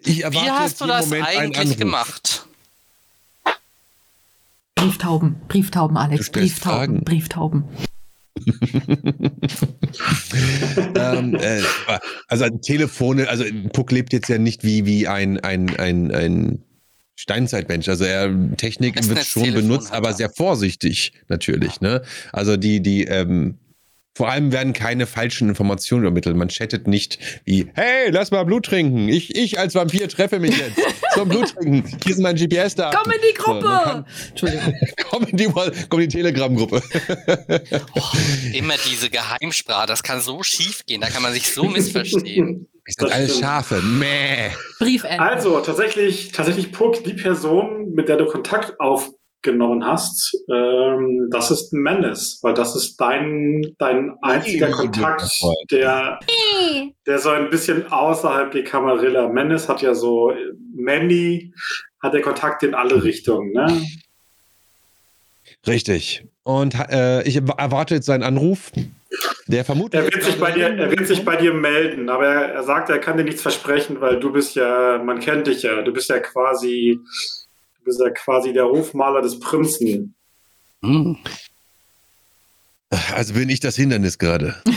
ich 0.03 0.25
erwarte 0.25 0.47
Wie 0.47 0.51
hast 0.51 0.81
du 0.81 0.87
das 0.87 1.07
Moment 1.07 1.29
eigentlich 1.29 1.79
gemacht? 1.79 2.47
Brieftauben, 4.75 5.37
Brieftauben, 5.47 5.97
Alex, 5.97 6.31
Brieftauben, 6.31 6.77
Fragen. 6.77 7.05
Brieftauben. 7.05 7.65
ähm, 10.77 11.35
äh, 11.35 11.63
also 12.29 12.49
Telefone, 12.61 13.29
also 13.29 13.45
Puck 13.73 13.93
lebt 13.93 14.13
jetzt 14.13 14.29
ja 14.29 14.39
nicht 14.39 14.65
wie, 14.65 14.87
wie 14.87 15.09
ein, 15.09 15.39
ein, 15.41 15.77
ein, 15.77 16.11
ein 16.11 16.63
Steinzeitmensch. 17.17 17.89
Also 17.89 18.05
er 18.05 18.31
Technik 18.57 19.09
wird 19.09 19.25
schon 19.25 19.53
benutzt, 19.53 19.93
aber 19.93 20.11
er. 20.11 20.15
sehr 20.15 20.31
vorsichtig 20.31 21.13
natürlich. 21.29 21.81
Ne? 21.81 22.03
Also 22.33 22.57
die, 22.57 22.81
die, 22.81 23.05
ähm, 23.05 23.59
vor 24.15 24.29
allem 24.29 24.53
werden 24.53 24.73
keine 24.75 25.07
falschen 25.07 25.49
Informationen 25.49 26.03
übermittelt. 26.05 26.37
Man 26.37 26.49
chattet 26.49 26.87
nicht 26.87 27.19
wie, 27.45 27.71
hey, 27.75 28.11
lass 28.11 28.31
mal 28.31 28.45
Blut 28.45 28.67
trinken. 28.67 29.09
Ich, 29.09 29.35
ich 29.35 29.59
als 29.59 29.75
Vampir 29.75 30.09
treffe 30.09 30.39
mich 30.39 30.57
jetzt 30.59 30.79
zum 31.15 31.29
Blut 31.29 31.55
trinken. 31.55 31.99
Hier 32.05 32.15
sind 32.15 32.23
mein 32.23 32.37
GPS-Daten. 32.37 32.97
Komm 33.03 33.13
in 33.13 33.19
die 33.23 33.35
So, 33.43 33.53
man 33.53 33.63
Gruppe! 33.63 33.81
kann- 33.85 34.07
Entschuldigung. 34.29 34.75
Komm 35.11 35.25
in 35.25 35.37
die, 35.37 35.45
komm 35.89 36.01
in 36.01 36.09
die 36.09 36.17
Telegram-Gruppe. 36.17 36.83
Immer 38.55 38.75
diese 38.91 39.11
Geheimsprache, 39.11 39.87
das 39.87 40.03
kann 40.03 40.21
so 40.21 40.43
schief 40.43 40.85
gehen, 40.87 41.01
da 41.01 41.09
kann 41.09 41.23
man 41.23 41.33
sich 41.33 41.51
so 41.53 41.65
missverstehen. 41.65 42.69
Es 42.85 42.95
sind 42.97 43.09
Das 43.09 43.13
alles. 43.17 43.39
Schafe. 43.39 43.81
Mäh. 43.83 44.51
Briefende. 44.79 45.21
Also 45.21 45.61
tatsächlich, 45.61 46.33
tatsächlich 46.33 46.73
Puck, 46.73 47.05
die 47.05 47.13
Person, 47.15 47.93
mit 47.95 48.09
der 48.09 48.17
du 48.17 48.27
Kontakt 48.27 48.75
aufgenommen 49.43 49.85
hast, 49.85 50.37
ähm, 50.49 51.29
das 51.31 51.51
ist 51.51 51.73
Menace, 51.73 52.39
weil 52.43 52.55
das 52.55 52.77
ist 52.77 52.97
dein, 52.97 53.75
dein 53.79 54.17
einziger 54.23 54.67
Hey, 54.67 54.75
Kontakt, 54.75 55.29
der, 55.71 56.21
der 57.07 57.19
so 57.19 57.31
ein 57.31 57.51
bisschen 57.51 57.91
außerhalb 57.91 58.53
der 58.53 58.65
Kamarilla. 58.65 59.29
Menace 59.29 59.69
hat 59.69 59.83
ja 59.83 59.95
so, 59.95 60.33
Manny 60.75 61.53
hat 62.01 62.15
der 62.15 62.23
Kontakt 62.23 62.63
in 62.63 62.75
alle 62.75 63.03
Richtungen, 63.03 63.53
ne? 63.53 63.83
Richtig. 65.67 66.25
Und 66.45 66.75
äh, 66.91 67.23
ich 67.23 67.37
erwarte 67.37 67.95
jetzt 67.95 68.07
seinen 68.07 68.23
Anruf. 68.25 68.73
Der 69.47 69.65
vermutlich. 69.65 70.01
Er 70.01 70.11
wird 70.11 70.25
sich 70.25 70.39
bei 70.39 70.53
dir, 70.53 70.69
er 70.69 70.91
wird 70.91 71.07
sich 71.07 71.25
bei 71.25 71.37
dir 71.37 71.53
melden, 71.53 72.09
aber 72.09 72.27
er, 72.27 72.55
er 72.55 72.63
sagt, 72.63 72.89
er 72.89 72.99
kann 72.99 73.17
dir 73.19 73.25
nichts 73.25 73.43
versprechen, 73.43 74.01
weil 74.01 74.19
du 74.19 74.33
bist 74.33 74.55
ja, 74.55 75.03
man 75.05 75.21
kennt 75.21 75.47
dich 75.47 75.63
ja, 75.63 75.83
du 75.83 75.93
bist 75.93 76.09
ja 76.09 76.19
quasi, 76.21 76.99
du 77.83 77.87
bist 77.87 78.01
ja 78.01 78.11
quasi 78.11 78.53
der 78.53 78.65
Hofmaler 78.65 79.23
des 79.23 79.41
Prinzen. 79.41 80.15
Hm. 80.83 81.17
Also 83.15 83.35
bin 83.35 83.49
ich 83.49 83.61
das 83.61 83.77
Hindernis 83.77 84.19
gerade. 84.19 84.57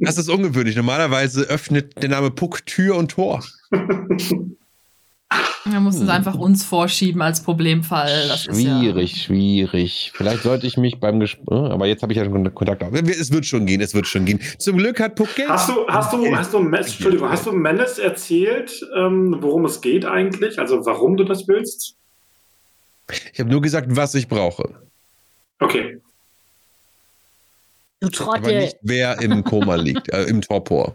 Das 0.00 0.18
ist 0.18 0.28
ungewöhnlich. 0.28 0.76
Normalerweise 0.76 1.44
öffnet 1.44 2.00
der 2.00 2.10
Name 2.10 2.30
Puck 2.30 2.66
Tür 2.66 2.96
und 2.96 3.10
Tor. 3.10 3.42
Wir 5.64 5.80
mussten 5.80 6.04
es 6.04 6.10
einfach 6.10 6.34
uns 6.34 6.64
vorschieben 6.64 7.22
als 7.22 7.42
Problemfall. 7.42 8.28
Das 8.28 8.46
ist 8.46 8.60
ja 8.60 8.78
Schwierig, 8.80 9.22
schwierig. 9.22 10.12
Vielleicht 10.14 10.42
sollte 10.42 10.66
ich 10.66 10.76
mich 10.76 11.00
beim 11.00 11.20
Gespräch. 11.20 11.46
Aber 11.48 11.86
jetzt 11.86 12.02
habe 12.02 12.12
ich 12.12 12.18
ja 12.18 12.24
schon 12.24 12.54
Kontakt 12.54 12.82
auf. 12.82 12.92
Es 12.92 13.32
wird 13.32 13.46
schon 13.46 13.64
gehen, 13.64 13.80
es 13.80 13.94
wird 13.94 14.06
schon 14.06 14.24
gehen. 14.26 14.40
Zum 14.58 14.76
Glück 14.76 15.00
hat 15.00 15.14
Puck 15.14 15.34
Geld. 15.34 15.48
Hast 15.48 15.70
du, 15.70 15.86
hast 15.88 16.12
du, 16.12 16.36
hast 16.36 16.52
du, 16.52 16.58
Entschuldigung, 16.58 17.30
hast 17.30 17.46
du 17.46 17.52
Menace 17.52 17.98
erzählt, 17.98 18.80
ähm, 18.96 19.36
worum 19.40 19.64
es 19.64 19.80
geht 19.80 20.04
eigentlich? 20.04 20.58
Also 20.58 20.84
warum 20.84 21.16
du 21.16 21.24
das 21.24 21.48
willst? 21.48 21.94
Ich 23.32 23.40
habe 23.40 23.50
nur 23.50 23.62
gesagt, 23.62 23.88
was 23.90 24.14
ich 24.14 24.28
brauche. 24.28 24.68
Okay. 25.60 26.00
Du 28.00 28.08
Aber 28.08 28.16
Trottel. 28.16 28.60
nicht, 28.60 28.76
wer 28.82 29.20
im 29.22 29.44
Koma 29.44 29.76
liegt, 29.76 30.12
äh, 30.12 30.24
im 30.24 30.42
Torpor. 30.42 30.94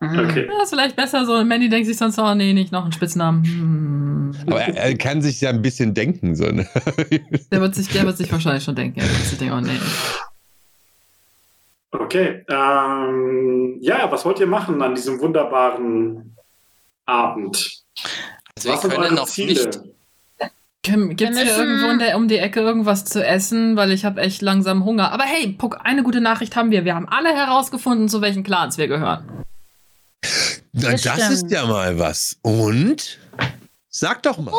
Okay. 0.00 0.46
Ja, 0.46 0.62
ist 0.62 0.70
vielleicht 0.70 0.96
besser 0.96 1.24
so. 1.24 1.42
Mandy 1.42 1.68
denkt 1.68 1.86
sich 1.86 1.96
sonst, 1.96 2.18
oh 2.18 2.34
nee, 2.34 2.52
nicht 2.52 2.70
noch 2.70 2.82
einen 2.82 2.92
Spitznamen. 2.92 3.44
Hm. 3.44 4.34
Aber 4.46 4.60
er, 4.60 4.76
er 4.76 4.96
kann 4.96 5.22
sich 5.22 5.40
ja 5.40 5.50
ein 5.50 5.62
bisschen 5.62 5.94
denken. 5.94 6.36
So, 6.36 6.44
ne? 6.44 6.66
Der, 7.50 7.60
wird 7.60 7.74
sich, 7.74 7.88
der 7.88 8.04
wird 8.04 8.18
sich 8.18 8.30
wahrscheinlich 8.30 8.64
schon 8.64 8.74
denken. 8.74 9.00
Er 9.00 9.08
wird 9.08 9.24
sich 9.24 9.38
denken, 9.38 9.54
oh 9.54 9.60
nee. 9.60 9.78
Okay. 11.92 12.44
Ähm, 12.48 13.78
ja, 13.80 14.10
was 14.10 14.24
wollt 14.24 14.38
ihr 14.40 14.46
machen 14.46 14.82
an 14.82 14.94
diesem 14.94 15.18
wunderbaren 15.20 16.36
Abend? 17.06 17.82
Also 18.56 18.68
wir 18.68 18.74
was 18.74 18.82
sind 18.82 18.90
können 18.90 19.04
eure 19.04 19.14
noch 19.14 19.26
Ziele? 19.26 19.52
nicht, 19.52 19.80
Gibt 21.16 21.34
es 21.34 21.40
hier 21.40 21.56
irgendwo 21.56 21.88
in 21.90 21.98
der, 21.98 22.16
um 22.16 22.28
die 22.28 22.38
Ecke 22.38 22.60
irgendwas 22.60 23.04
zu 23.04 23.24
essen? 23.24 23.76
Weil 23.76 23.90
ich 23.90 24.04
habe 24.04 24.20
echt 24.20 24.42
langsam 24.42 24.84
Hunger. 24.84 25.10
Aber 25.10 25.24
hey, 25.24 25.48
Puck, 25.48 25.78
eine 25.82 26.02
gute 26.02 26.20
Nachricht 26.20 26.54
haben 26.54 26.70
wir. 26.70 26.84
Wir 26.84 26.94
haben 26.94 27.08
alle 27.08 27.30
herausgefunden, 27.30 28.08
zu 28.08 28.20
welchen 28.20 28.44
Clans 28.44 28.78
wir 28.78 28.86
gehören. 28.86 29.24
Na, 30.72 30.92
Das 30.92 31.02
das, 31.02 31.30
ist 31.30 31.50
ja 31.50 31.66
mal 31.66 31.98
was. 31.98 32.36
Und? 32.42 33.18
Sag 33.88 34.22
doch 34.22 34.38
mal. 34.38 34.52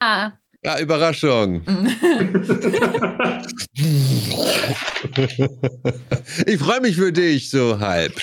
Ah, 0.00 0.32
Ja, 0.62 0.78
Überraschung. 0.78 1.62
ich 6.46 6.58
freue 6.58 6.80
mich 6.80 6.96
für 6.96 7.12
dich, 7.12 7.50
so 7.50 7.78
halb. 7.78 8.14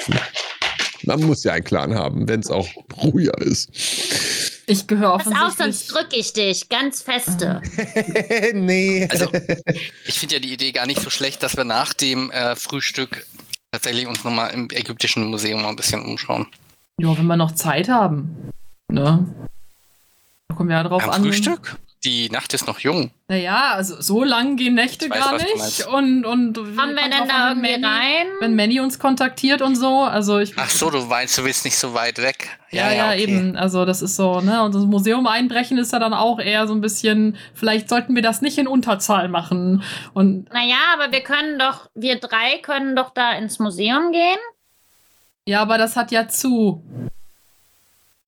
Man 1.03 1.21
muss 1.23 1.43
ja 1.43 1.53
einen 1.53 1.63
Clan 1.63 1.95
haben, 1.95 2.27
wenn 2.27 2.39
es 2.41 2.49
auch 2.49 2.67
ruhiger 3.01 3.37
ist. 3.41 3.69
Ich 4.67 4.85
gehöre 4.87 5.17
pass 5.17 5.27
auf, 5.27 5.33
offensichtlich. 5.33 5.57
sonst 5.57 5.87
drücke 5.87 6.15
ich 6.15 6.33
dich 6.33 6.69
ganz 6.69 7.01
feste. 7.01 7.61
nee. 8.53 9.07
Also, 9.11 9.29
ich 10.05 10.19
finde 10.19 10.35
ja 10.35 10.39
die 10.41 10.53
Idee 10.53 10.71
gar 10.71 10.85
nicht 10.85 11.01
so 11.01 11.09
schlecht, 11.09 11.41
dass 11.43 11.57
wir 11.57 11.63
nach 11.65 11.93
dem 11.93 12.29
äh, 12.31 12.55
Frühstück 12.55 13.25
tatsächlich 13.71 14.07
uns 14.07 14.23
nochmal 14.23 14.51
im 14.53 14.69
ägyptischen 14.69 15.25
Museum 15.27 15.61
mal 15.61 15.69
ein 15.69 15.75
bisschen 15.75 16.03
umschauen. 16.03 16.45
Ja, 16.99 17.17
wenn 17.17 17.25
wir 17.25 17.37
noch 17.37 17.53
Zeit 17.53 17.89
haben. 17.89 18.51
Ne? 18.89 19.25
Da 20.47 20.55
kommen 20.55 20.69
wir 20.69 20.75
ja 20.75 20.83
drauf 20.83 21.03
Am 21.03 21.09
an. 21.09 21.21
Frühstück? 21.23 21.77
Die 22.03 22.29
Nacht 22.31 22.51
ist 22.55 22.65
noch 22.65 22.79
jung. 22.79 23.11
Naja, 23.27 23.73
also 23.75 24.01
so 24.01 24.23
lang 24.23 24.55
gehen 24.55 24.73
Nächte 24.73 25.07
weiß, 25.07 25.19
gar 25.19 25.33
nicht. 25.37 25.85
Und, 25.87 26.25
und 26.25 26.55
Kommen 26.55 26.95
wir 26.95 27.03
denn 27.09 27.27
da 27.27 27.49
irgendwie 27.49 27.71
Manny- 27.77 27.85
rein? 27.85 28.27
Wenn 28.39 28.55
Manny 28.55 28.79
uns 28.79 28.97
kontaktiert 28.97 29.61
und 29.61 29.75
so, 29.75 29.99
also 29.99 30.39
ich. 30.39 30.53
Ach 30.57 30.69
so, 30.71 30.89
du 30.89 31.05
meinst, 31.05 31.37
du 31.37 31.43
willst 31.43 31.63
nicht 31.63 31.77
so 31.77 31.93
weit 31.93 32.17
weg. 32.17 32.57
Ja, 32.71 32.91
ja, 32.91 33.09
okay. 33.09 33.21
eben. 33.21 33.55
Also 33.55 33.85
das 33.85 34.01
ist 34.01 34.15
so, 34.15 34.41
ne? 34.41 34.63
Und 34.63 34.73
das 34.73 34.83
Museum 34.85 35.27
einbrechen 35.27 35.77
ist 35.77 35.93
ja 35.93 35.99
dann 35.99 36.15
auch 36.15 36.39
eher 36.39 36.65
so 36.67 36.73
ein 36.73 36.81
bisschen, 36.81 37.37
vielleicht 37.53 37.87
sollten 37.87 38.15
wir 38.15 38.23
das 38.23 38.41
nicht 38.41 38.57
in 38.57 38.67
Unterzahl 38.67 39.27
machen. 39.29 39.83
Und 40.15 40.51
Naja, 40.51 40.77
aber 40.95 41.11
wir 41.11 41.21
können 41.21 41.59
doch, 41.59 41.87
wir 41.93 42.19
drei 42.19 42.57
können 42.63 42.95
doch 42.95 43.11
da 43.13 43.33
ins 43.33 43.59
Museum 43.59 44.11
gehen. 44.11 44.39
ja, 45.45 45.61
aber 45.61 45.77
das 45.77 45.95
hat 45.95 46.11
ja 46.11 46.27
zu. 46.27 46.83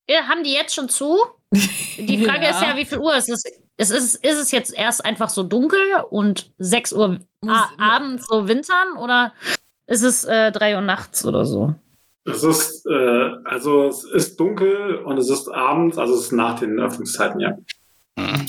Ja, 0.07 0.27
haben 0.27 0.43
die 0.43 0.53
jetzt 0.53 0.75
schon 0.75 0.89
zu? 0.89 1.17
Die 1.51 2.23
Frage 2.25 2.47
ist 2.49 2.61
ja, 2.61 2.75
wie 2.77 2.85
viel 2.85 2.99
Uhr 2.99 3.15
es 3.15 3.29
ist. 3.29 3.47
Es 3.77 3.89
ist, 3.89 4.15
ist 4.15 4.37
es 4.37 4.51
jetzt 4.51 4.73
erst 4.73 5.03
einfach 5.03 5.29
so 5.29 5.43
dunkel 5.43 5.79
und 6.09 6.51
6 6.59 6.93
Uhr 6.93 7.19
abends 7.77 8.27
so 8.27 8.47
wintern 8.47 8.97
oder 8.99 9.33
ist 9.87 10.03
es 10.03 10.23
äh, 10.25 10.51
3 10.51 10.75
Uhr 10.75 10.81
nachts 10.81 11.25
oder 11.25 11.45
so? 11.45 11.73
Es 12.25 12.43
ist, 12.43 12.85
äh, 12.85 13.31
also 13.43 13.87
es 13.87 14.03
ist 14.05 14.39
dunkel 14.39 14.95
und 14.97 15.17
es 15.17 15.29
ist 15.29 15.49
abends, 15.49 15.97
also 15.97 16.13
es 16.13 16.25
ist 16.25 16.31
nach 16.31 16.59
den 16.59 16.79
Öffnungszeiten, 16.79 17.39
ja. 17.39 17.57
Hm. 18.17 18.47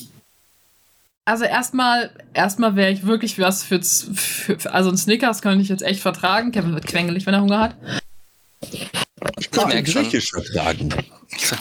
Also 1.24 1.44
erstmal, 1.44 2.10
erstmal 2.34 2.76
wäre 2.76 2.92
ich 2.92 3.06
wirklich 3.06 3.38
was 3.38 3.62
für, 3.62 3.80
für, 3.82 4.72
also 4.72 4.90
ein 4.90 4.98
Snickers 4.98 5.40
könnte 5.40 5.62
ich 5.62 5.70
jetzt 5.70 5.82
echt 5.82 6.00
vertragen. 6.00 6.52
Kevin 6.52 6.74
wird 6.74 6.86
quengelig, 6.86 7.24
wenn 7.24 7.32
er 7.32 7.40
Hunger 7.40 7.60
hat. 7.60 7.76
Ich 9.38 9.50
kann 9.50 9.68
merk 9.68 9.88
schon. 9.88 10.02
Griechisch 10.02 10.32
vertragen. 10.32 10.94
Ich 11.30 11.48
so, 11.48 11.56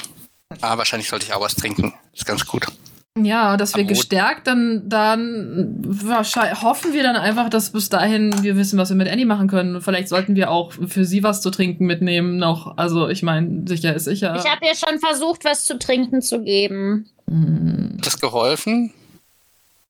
Ah, 0.62 0.78
wahrscheinlich 0.78 1.10
sollte 1.10 1.26
ich 1.26 1.34
auch 1.34 1.42
was 1.42 1.56
trinken. 1.56 1.94
Ist 2.14 2.26
ganz 2.26 2.46
gut. 2.46 2.68
Ja, 3.16 3.58
dass 3.58 3.76
wir 3.76 3.84
gestärkt 3.84 4.48
dann, 4.48 4.90
dann 4.90 5.76
wahrscheinlich 5.86 6.64
hoffen 6.64 6.94
wir 6.94 7.04
dann 7.04 7.16
einfach, 7.16 7.48
dass 7.48 7.72
bis 7.72 7.88
dahin 7.90 8.42
wir 8.42 8.58
wissen, 8.58 8.80
was 8.80 8.90
wir 8.90 8.96
mit 8.96 9.08
Annie 9.08 9.28
machen 9.28 9.48
können. 9.48 9.82
Vielleicht 9.82 10.10
sollten 10.10 10.36
wir 10.36 10.50
auch 10.50 10.72
für 10.72 11.06
sie 11.06 11.22
was 11.22 11.42
zu 11.42 11.52
trinken 11.52 11.86
mitnehmen 11.86 12.38
noch. 12.38 12.76
Also 12.76 13.10
ich 13.10 13.22
meine, 13.22 13.68
sicher 13.68 13.94
ist 13.94 14.06
sicher. 14.06 14.36
Ich 14.36 14.50
habe 14.50 14.66
ihr 14.66 14.76
schon 14.76 15.00
versucht, 15.00 15.46
was 15.46 15.66
zu 15.66 15.78
trinken 15.78 16.24
zu 16.24 16.42
geben. 16.42 17.08
Hm. 17.28 17.98
Hat 17.98 18.06
das 18.08 18.20
geholfen? 18.20 18.92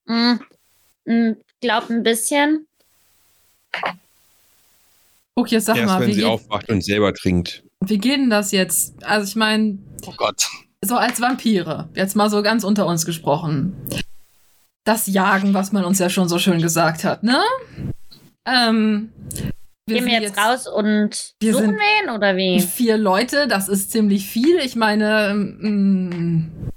Hm. 0.08 0.42
Hm, 1.06 1.38
glaub 1.62 1.90
ein 1.90 2.04
bisschen. 2.04 2.68
Guck, 5.36 5.50
jetzt 5.50 5.66
sag 5.66 5.78
Erst 5.78 5.88
mal, 5.88 6.02
wenn 6.02 6.10
wie 6.10 6.14
sie 6.14 6.22
geht, 6.22 6.30
aufwacht 6.30 6.70
und 6.70 6.84
selber 6.84 7.14
trinkt. 7.14 7.64
wie 7.80 7.98
geht 7.98 8.18
denn 8.18 8.30
das 8.30 8.52
jetzt? 8.52 9.02
Also 9.04 9.28
ich 9.28 9.36
meine, 9.38 9.78
Oh 10.06 10.14
Gott. 10.18 10.46
So 10.84 10.96
als 10.96 11.22
Vampire, 11.22 11.90
jetzt 11.96 12.16
mal 12.16 12.30
so 12.30 12.42
ganz 12.42 12.64
unter 12.64 12.86
uns 12.86 13.06
gesprochen. 13.06 13.76
Das 14.84 15.08
Jagen, 15.08 15.54
was 15.54 15.72
man 15.72 15.86
uns 15.86 16.00
ja 16.00 16.10
schon 16.10 16.28
so 16.28 16.40
schön 16.40 16.62
gesagt 16.62 17.04
hat, 17.04 17.24
ne? 17.24 17.42
Ähm, 18.46 19.12
wir 19.86 19.98
Gehen 19.98 20.06
wir 20.06 20.14
sind 20.14 20.24
jetzt, 20.24 20.38
raus 20.38 20.68
und 20.68 21.34
wir 21.42 21.54
suchen 21.54 21.78
wen 21.78 22.10
oder 22.10 22.38
wie? 22.38 22.60
Vier 22.60 22.98
Leute, 22.98 23.48
das 23.48 23.68
ist 23.68 23.92
ziemlich 23.92 24.28
viel. 24.28 24.58
Ich 24.60 24.76
meine, 24.76 25.34
mm, 25.34 26.72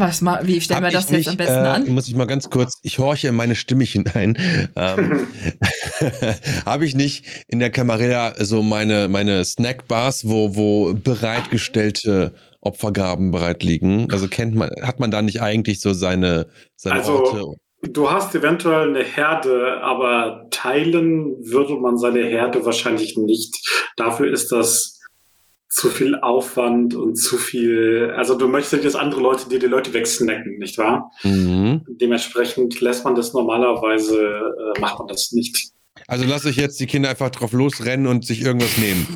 was 0.00 0.20
mal, 0.20 0.46
wie 0.46 0.60
stellen 0.60 0.82
wir 0.82 0.90
das 0.90 1.10
ich 1.10 1.18
jetzt 1.18 1.28
am 1.28 1.36
besten 1.36 1.64
äh, 1.64 1.68
an? 1.68 1.88
Muss 1.88 2.08
ich 2.08 2.14
mal 2.14 2.26
ganz 2.26 2.50
kurz, 2.50 2.78
ich 2.82 2.98
horche 2.98 3.28
in 3.28 3.34
meine 3.36 3.54
Stimme 3.54 3.84
hinein. 3.84 4.36
Ähm, 4.76 5.26
Habe 6.66 6.84
ich 6.84 6.94
nicht 6.94 7.24
in 7.48 7.58
der 7.58 7.70
Camarilla 7.70 8.34
so 8.38 8.62
meine, 8.62 9.08
meine 9.08 9.44
Snackbars, 9.44 10.26
wo, 10.28 10.56
wo 10.56 10.94
bereitgestellte 10.94 12.32
Opfergaben 12.60 13.30
bereit 13.30 13.62
liegen? 13.62 14.08
Also 14.10 14.28
kennt 14.28 14.54
man, 14.54 14.70
hat 14.82 15.00
man 15.00 15.10
da 15.10 15.22
nicht 15.22 15.40
eigentlich 15.40 15.80
so 15.80 15.92
seine, 15.92 16.46
seine 16.76 16.96
Also- 16.96 17.24
Orte? 17.24 17.44
Du 17.82 18.10
hast 18.10 18.34
eventuell 18.34 18.90
eine 18.90 19.02
Herde, 19.02 19.78
aber 19.80 20.48
teilen 20.50 21.34
würde 21.42 21.76
man 21.76 21.96
seine 21.96 22.20
Herde 22.26 22.62
wahrscheinlich 22.66 23.16
nicht. 23.16 23.56
Dafür 23.96 24.30
ist 24.30 24.52
das 24.52 24.99
zu 25.70 25.88
viel 25.88 26.16
Aufwand 26.16 26.96
und 26.96 27.14
zu 27.14 27.38
viel. 27.38 28.12
Also 28.16 28.36
du 28.36 28.48
möchtest 28.48 28.84
dass 28.84 28.96
andere 28.96 29.20
Leute 29.20 29.48
dir 29.48 29.60
die 29.60 29.66
Leute 29.66 29.94
wegsnacken, 29.94 30.58
nicht 30.58 30.76
wahr? 30.78 31.12
Mhm. 31.22 31.86
Dementsprechend 31.88 32.80
lässt 32.80 33.04
man 33.04 33.14
das 33.14 33.32
normalerweise, 33.32 34.18
äh, 34.18 34.80
macht 34.80 34.98
man 34.98 35.06
das 35.06 35.30
nicht. 35.30 35.70
Also 36.10 36.24
lasse 36.24 36.50
ich 36.50 36.56
jetzt 36.56 36.80
die 36.80 36.88
Kinder 36.88 37.08
einfach 37.08 37.30
drauf 37.30 37.52
losrennen 37.52 38.08
und 38.08 38.26
sich 38.26 38.42
irgendwas 38.42 38.76
nehmen. 38.78 39.06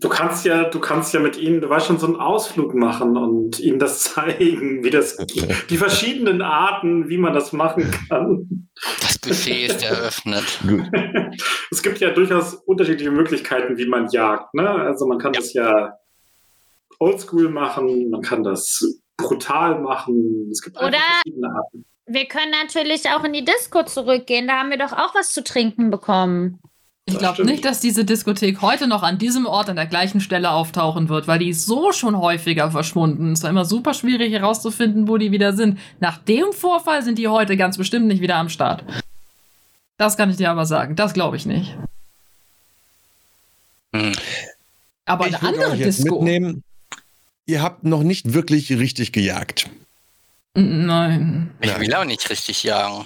Du 0.00 0.08
kannst 0.08 0.44
ja, 0.44 0.62
du 0.70 0.78
kannst 0.78 1.12
ja 1.12 1.18
mit 1.18 1.36
ihnen, 1.36 1.60
du 1.60 1.68
weißt 1.68 1.88
schon, 1.88 1.98
so 1.98 2.06
einen 2.06 2.14
Ausflug 2.14 2.74
machen 2.76 3.16
und 3.16 3.58
ihnen 3.58 3.80
das 3.80 4.04
zeigen, 4.14 4.84
wie 4.84 4.90
das, 4.90 5.16
die 5.68 5.76
verschiedenen 5.76 6.42
Arten, 6.42 7.08
wie 7.08 7.18
man 7.18 7.34
das 7.34 7.52
machen 7.52 7.90
kann. 8.08 8.68
Das 9.00 9.18
Buffet 9.18 9.66
ist 9.66 9.82
eröffnet. 9.82 10.60
Es 11.72 11.82
gibt 11.82 11.98
ja 11.98 12.10
durchaus 12.10 12.54
unterschiedliche 12.54 13.10
Möglichkeiten, 13.10 13.76
wie 13.76 13.86
man 13.86 14.08
jagt. 14.08 14.54
Ne? 14.54 14.68
Also 14.70 15.06
man 15.08 15.18
kann 15.18 15.32
das 15.32 15.52
ja 15.54 15.98
oldschool 17.00 17.48
machen, 17.50 18.10
man 18.10 18.22
kann 18.22 18.44
das 18.44 19.00
brutal 19.16 19.80
machen. 19.80 20.48
Es 20.52 20.62
gibt 20.62 20.76
Oder- 20.76 20.98
verschiedene 21.24 21.48
Arten. 21.48 21.84
Wir 22.06 22.26
können 22.26 22.52
natürlich 22.52 23.10
auch 23.10 23.24
in 23.24 23.32
die 23.32 23.44
Disco 23.44 23.82
zurückgehen. 23.82 24.46
Da 24.46 24.60
haben 24.60 24.70
wir 24.70 24.78
doch 24.78 24.92
auch 24.92 25.14
was 25.14 25.32
zu 25.32 25.42
trinken 25.42 25.90
bekommen. 25.90 26.60
Ich 27.08 27.18
glaube 27.18 27.44
nicht, 27.44 27.64
dass 27.64 27.78
diese 27.78 28.04
Diskothek 28.04 28.62
heute 28.62 28.88
noch 28.88 29.04
an 29.04 29.18
diesem 29.18 29.46
Ort 29.46 29.68
an 29.68 29.76
der 29.76 29.86
gleichen 29.86 30.20
Stelle 30.20 30.50
auftauchen 30.50 31.08
wird, 31.08 31.28
weil 31.28 31.38
die 31.38 31.50
ist 31.50 31.64
so 31.64 31.92
schon 31.92 32.18
häufiger 32.18 32.72
verschwunden. 32.72 33.32
Es 33.32 33.44
war 33.44 33.50
immer 33.50 33.64
super 33.64 33.94
schwierig 33.94 34.32
herauszufinden, 34.32 35.06
wo 35.06 35.16
die 35.16 35.30
wieder 35.30 35.52
sind. 35.52 35.78
Nach 36.00 36.18
dem 36.18 36.52
Vorfall 36.52 37.02
sind 37.02 37.18
die 37.18 37.28
heute 37.28 37.56
ganz 37.56 37.78
bestimmt 37.78 38.06
nicht 38.06 38.20
wieder 38.20 38.36
am 38.36 38.48
Start. 38.48 38.84
Das 39.98 40.16
kann 40.16 40.30
ich 40.30 40.36
dir 40.36 40.50
aber 40.50 40.66
sagen. 40.66 40.96
Das 40.96 41.14
glaube 41.14 41.36
ich 41.36 41.46
nicht. 41.46 41.76
Hm. 43.94 44.12
Aber 45.04 45.28
ich 45.28 45.36
eine 45.36 45.48
andere 45.48 45.76
Disco. 45.76 46.16
mitnehmen. 46.16 46.64
Ihr 47.46 47.62
habt 47.62 47.84
noch 47.84 48.02
nicht 48.02 48.34
wirklich 48.34 48.72
richtig 48.72 49.12
gejagt. 49.12 49.70
Nein. 50.56 51.50
Ich 51.60 51.78
will 51.78 51.94
auch 51.94 52.04
nicht 52.04 52.28
richtig 52.30 52.62
jagen. 52.62 53.04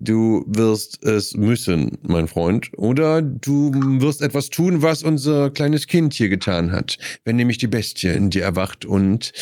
Du 0.00 0.44
wirst 0.46 1.02
es 1.02 1.34
müssen, 1.34 1.96
mein 2.02 2.28
Freund. 2.28 2.70
Oder 2.76 3.22
du 3.22 3.72
wirst 4.02 4.20
etwas 4.20 4.50
tun, 4.50 4.82
was 4.82 5.02
unser 5.02 5.50
kleines 5.50 5.86
Kind 5.86 6.12
hier 6.12 6.28
getan 6.28 6.72
hat. 6.72 6.98
Wenn 7.24 7.36
nämlich 7.36 7.56
die 7.56 7.68
Bestie 7.68 8.08
in 8.08 8.28
dir 8.28 8.42
erwacht 8.42 8.84
und 8.84 9.32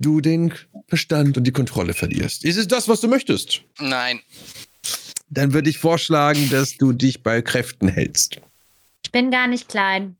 du 0.00 0.20
den 0.20 0.52
Verstand 0.88 1.38
und 1.38 1.44
die 1.44 1.52
Kontrolle 1.52 1.94
verlierst. 1.94 2.44
Ist 2.44 2.58
es 2.58 2.68
das, 2.68 2.88
was 2.88 3.00
du 3.00 3.08
möchtest? 3.08 3.62
Nein. 3.78 4.20
Dann 5.30 5.54
würde 5.54 5.70
ich 5.70 5.78
vorschlagen, 5.78 6.50
dass 6.50 6.76
du 6.76 6.92
dich 6.92 7.22
bei 7.22 7.40
Kräften 7.40 7.88
hältst. 7.88 8.38
Ich 9.02 9.12
bin 9.12 9.30
gar 9.30 9.46
nicht 9.46 9.68
klein. 9.70 10.16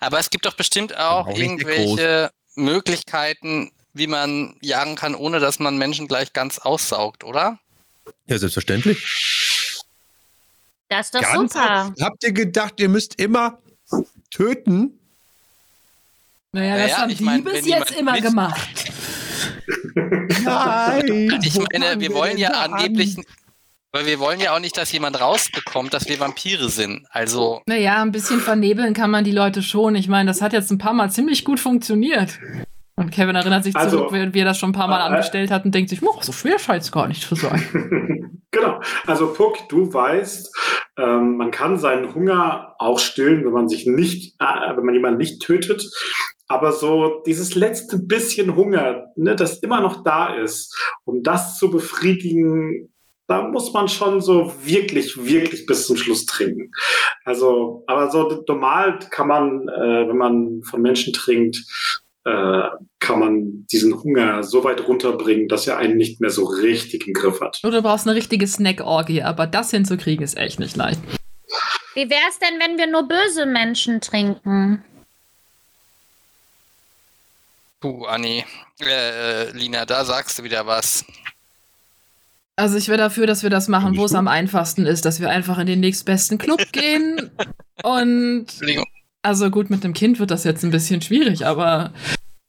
Aber 0.00 0.18
es 0.18 0.30
gibt 0.30 0.44
doch 0.44 0.56
bestimmt 0.56 0.96
auch 0.98 1.28
irgendwelche 1.28 2.32
Möglichkeiten, 2.56 3.70
wie 3.98 4.06
man 4.06 4.56
jagen 4.60 4.96
kann, 4.96 5.14
ohne 5.14 5.40
dass 5.40 5.58
man 5.58 5.76
Menschen 5.78 6.08
gleich 6.08 6.32
ganz 6.32 6.58
aussaugt, 6.58 7.24
oder? 7.24 7.58
Ja, 8.26 8.38
selbstverständlich. 8.38 9.78
Das 10.88 11.06
ist 11.06 11.14
doch 11.14 11.20
Ganz 11.20 11.52
super. 11.52 11.94
Habt 12.00 12.24
ihr 12.24 12.32
gedacht, 12.32 12.74
ihr 12.80 12.88
müsst 12.88 13.20
immer 13.20 13.58
töten? 14.30 14.98
Naja, 16.52 16.76
das 16.78 16.86
Naja, 16.86 16.96
haben 17.02 17.10
ich 17.10 17.18
die 17.18 17.24
mein, 17.24 17.44
bis 17.44 17.66
jetzt 17.66 17.90
immer 17.92 18.18
gemacht. 18.20 18.92
Nein. 20.42 21.40
Ich 21.42 21.58
meine, 21.72 22.00
wir 22.00 22.14
wollen 22.14 22.38
ja 22.38 22.50
angeblich, 22.50 23.16
weil 23.92 24.06
wir 24.06 24.18
wollen 24.18 24.40
ja 24.40 24.54
auch 24.54 24.60
nicht, 24.60 24.76
dass 24.76 24.90
jemand 24.92 25.20
rausbekommt, 25.20 25.92
dass 25.92 26.08
wir 26.08 26.18
Vampire 26.20 26.70
sind. 26.70 27.06
Also, 27.10 27.62
Naja, 27.66 28.00
ein 28.00 28.12
bisschen 28.12 28.40
vernebeln 28.40 28.94
kann 28.94 29.10
man 29.10 29.24
die 29.24 29.32
Leute 29.32 29.62
schon. 29.62 29.94
Ich 29.94 30.08
meine, 30.08 30.30
das 30.30 30.40
hat 30.40 30.54
jetzt 30.54 30.70
ein 30.70 30.78
paar 30.78 30.94
Mal 30.94 31.10
ziemlich 31.10 31.44
gut 31.44 31.60
funktioniert. 31.60 32.38
Und 32.98 33.10
Kevin 33.12 33.36
erinnert 33.36 33.64
sich 33.64 33.76
Also- 33.76 33.98
zurück, 34.08 34.12
wie 34.12 34.34
wie 34.34 34.40
er 34.40 34.44
das 34.44 34.58
schon 34.58 34.70
ein 34.70 34.74
paar 34.74 34.88
Mal 34.88 35.00
Äh, 35.00 35.10
angestellt 35.14 35.50
hat 35.50 35.64
und 35.64 35.74
denkt 35.74 35.88
sich, 35.90 36.02
"Moch, 36.02 36.22
so 36.22 36.32
schwer 36.32 36.58
scheint 36.58 36.82
es 36.82 36.90
gar 36.92 37.06
nicht 37.06 37.22
zu 37.22 37.34
sein. 37.34 37.62
genau. 38.50 38.80
Also 39.06 39.32
Puck, 39.32 39.68
du 39.68 39.92
weißt, 39.92 40.54
ähm, 40.98 41.36
man 41.36 41.50
kann 41.50 41.78
seinen 41.78 42.14
Hunger 42.14 42.74
auch 42.78 42.98
stillen, 42.98 43.44
wenn 43.44 43.52
man 43.52 43.68
sich 43.68 43.86
nicht, 43.86 44.34
äh, 44.40 44.76
wenn 44.76 44.84
man 44.84 44.94
jemanden 44.94 45.18
nicht 45.18 45.40
tötet. 45.42 45.88
Aber 46.48 46.72
so 46.72 47.22
dieses 47.26 47.54
letzte 47.54 47.98
bisschen 47.98 48.56
Hunger, 48.56 49.04
ne, 49.16 49.36
das 49.36 49.58
immer 49.58 49.80
noch 49.80 50.02
da 50.02 50.34
ist, 50.34 50.74
um 51.04 51.22
das 51.22 51.58
zu 51.58 51.70
befriedigen, 51.70 52.92
da 53.26 53.42
muss 53.42 53.72
man 53.74 53.88
schon 53.88 54.22
so 54.22 54.52
wirklich, 54.64 55.16
wirklich 55.26 55.66
bis 55.66 55.86
zum 55.86 55.98
Schluss 55.98 56.24
trinken. 56.24 56.70
Also, 57.24 57.84
aber 57.86 58.10
so 58.10 58.42
normal 58.48 58.98
kann 59.10 59.28
man, 59.28 59.68
äh, 59.68 60.08
wenn 60.08 60.16
man 60.16 60.62
von 60.62 60.80
Menschen 60.80 61.12
trinkt, 61.12 61.58
äh, 62.28 62.84
kann 63.00 63.20
man 63.20 63.66
diesen 63.66 64.02
Hunger 64.02 64.42
so 64.42 64.64
weit 64.64 64.86
runterbringen, 64.86 65.48
dass 65.48 65.66
er 65.66 65.78
einen 65.78 65.96
nicht 65.96 66.20
mehr 66.20 66.30
so 66.30 66.44
richtig 66.44 67.06
im 67.06 67.14
Griff 67.14 67.40
hat. 67.40 67.60
Oder 67.64 67.78
du 67.78 67.82
brauchst 67.82 68.06
eine 68.06 68.16
richtige 68.16 68.46
Snack-Orgie, 68.46 69.22
aber 69.22 69.46
das 69.46 69.70
hinzukriegen 69.70 70.24
ist 70.24 70.36
echt 70.36 70.58
nicht 70.58 70.76
leicht. 70.76 71.00
Wie 71.94 72.10
wär's 72.10 72.38
denn, 72.38 72.60
wenn 72.60 72.78
wir 72.78 72.86
nur 72.86 73.08
böse 73.08 73.46
Menschen 73.46 74.00
trinken? 74.00 74.84
Puh, 77.80 78.04
Anni. 78.04 78.44
Äh, 78.80 79.46
äh, 79.46 79.50
Lina, 79.52 79.86
da 79.86 80.04
sagst 80.04 80.38
du 80.38 80.44
wieder 80.44 80.66
was. 80.66 81.04
Also 82.56 82.76
ich 82.76 82.88
wäre 82.88 82.98
dafür, 82.98 83.26
dass 83.26 83.42
wir 83.42 83.50
das 83.50 83.68
machen, 83.68 83.96
wo 83.96 84.04
es 84.04 84.14
am 84.14 84.26
einfachsten 84.26 84.84
ist, 84.84 85.04
dass 85.04 85.20
wir 85.20 85.30
einfach 85.30 85.58
in 85.58 85.66
den 85.66 85.80
nächstbesten 85.80 86.38
Club 86.38 86.60
gehen. 86.72 87.30
Und 87.84 88.40
Entschuldigung. 88.40 88.86
Also 89.22 89.50
gut, 89.50 89.70
mit 89.70 89.84
einem 89.84 89.94
Kind 89.94 90.18
wird 90.18 90.30
das 90.30 90.44
jetzt 90.44 90.62
ein 90.64 90.70
bisschen 90.70 91.00
schwierig, 91.02 91.46
aber 91.46 91.92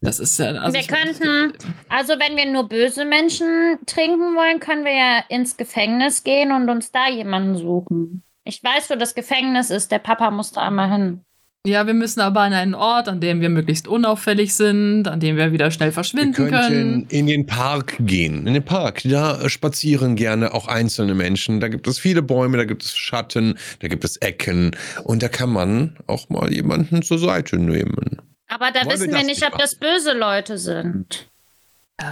das 0.01 0.19
ist 0.19 0.39
ja. 0.39 0.51
Also 0.51 0.77
wir 0.77 0.87
könnten, 0.87 1.53
also 1.89 2.13
wenn 2.13 2.37
wir 2.37 2.45
nur 2.45 2.69
böse 2.69 3.05
Menschen 3.05 3.77
trinken 3.85 4.35
wollen, 4.35 4.59
können 4.59 4.85
wir 4.85 4.95
ja 4.95 5.23
ins 5.27 5.57
Gefängnis 5.57 6.23
gehen 6.23 6.51
und 6.51 6.69
uns 6.69 6.91
da 6.91 7.09
jemanden 7.09 7.57
suchen. 7.57 8.23
Ich 8.45 8.63
weiß, 8.63 8.89
wo 8.89 8.95
das 8.95 9.13
Gefängnis 9.13 9.69
ist. 9.69 9.91
Der 9.91 9.99
Papa 9.99 10.31
muss 10.31 10.51
da 10.51 10.61
einmal 10.61 10.89
hin. 10.89 11.25
Ja, 11.67 11.85
wir 11.85 11.93
müssen 11.93 12.21
aber 12.21 12.39
an 12.41 12.53
einen 12.53 12.73
Ort, 12.73 13.09
an 13.09 13.19
dem 13.19 13.41
wir 13.41 13.49
möglichst 13.49 13.85
unauffällig 13.87 14.55
sind, 14.55 15.09
an 15.09 15.19
dem 15.19 15.35
wir 15.35 15.51
wieder 15.51 15.69
schnell 15.71 15.89
Wir 15.89 15.93
verschwinden 15.93 16.33
könnten 16.33 16.51
können. 16.55 17.05
in 17.09 17.27
den 17.27 17.45
Park 17.45 17.97
gehen. 17.99 18.47
In 18.47 18.53
den 18.53 18.63
Park. 18.63 19.01
Da 19.03 19.49
spazieren 19.49 20.15
gerne 20.15 20.53
auch 20.53 20.69
einzelne 20.69 21.15
Menschen. 21.15 21.59
Da 21.59 21.67
gibt 21.67 21.85
es 21.87 21.99
viele 21.99 22.21
Bäume, 22.21 22.55
da 22.55 22.63
gibt 22.63 22.83
es 22.83 22.95
Schatten, 22.95 23.57
da 23.79 23.89
gibt 23.89 24.05
es 24.05 24.15
Ecken. 24.17 24.71
Und 25.03 25.21
da 25.21 25.27
kann 25.27 25.49
man 25.49 25.97
auch 26.07 26.29
mal 26.29 26.51
jemanden 26.53 27.01
zur 27.01 27.19
Seite 27.19 27.57
nehmen. 27.57 28.21
Aber 28.47 28.71
da 28.71 28.79
Wollen 28.85 28.87
wir 28.87 28.93
wissen 28.93 29.09
wir 29.11 29.17
das 29.17 29.25
nicht, 29.25 29.45
ob 29.45 29.57
das 29.57 29.75
böse 29.75 30.13
Leute 30.17 30.57
sind. 30.57 31.27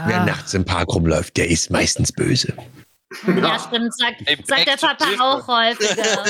Wer 0.06 0.22
Ah, 0.22 0.26
nachts 0.26 0.53
im 0.53 0.65
Park 0.65 0.90
rumläuft, 0.94 1.38
der 1.38 1.49
ist 1.49 1.72
meistens 1.72 2.11
böse. 2.11 2.53
Ja, 3.26 3.57
stimmt, 3.57 3.94
sagt, 3.98 4.22
sagt 4.45 4.68
der 4.68 4.76
Papa 4.76 5.06
auch 5.22 5.48
häufiger. 5.48 6.26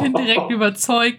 bin 0.00 0.14
direkt 0.14 0.48
überzeugt. 0.52 1.18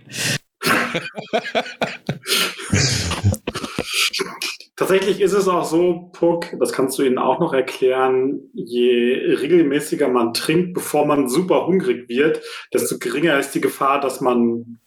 Tatsächlich 4.75 5.19
ist 5.19 5.33
es 5.33 5.47
auch 5.47 5.65
so, 5.65 6.09
Puck, 6.13 6.55
das 6.57 6.71
kannst 6.71 6.97
du 6.97 7.03
ihnen 7.03 7.17
auch 7.17 7.39
noch 7.39 7.53
erklären, 7.53 8.39
je 8.53 9.13
regelmäßiger 9.35 10.07
man 10.07 10.33
trinkt, 10.33 10.73
bevor 10.73 11.05
man 11.05 11.27
super 11.27 11.67
hungrig 11.67 12.07
wird, 12.07 12.41
desto 12.73 12.97
geringer 12.97 13.37
ist 13.37 13.51
die 13.51 13.61
Gefahr, 13.61 13.99
dass 13.99 14.21
man 14.21 14.79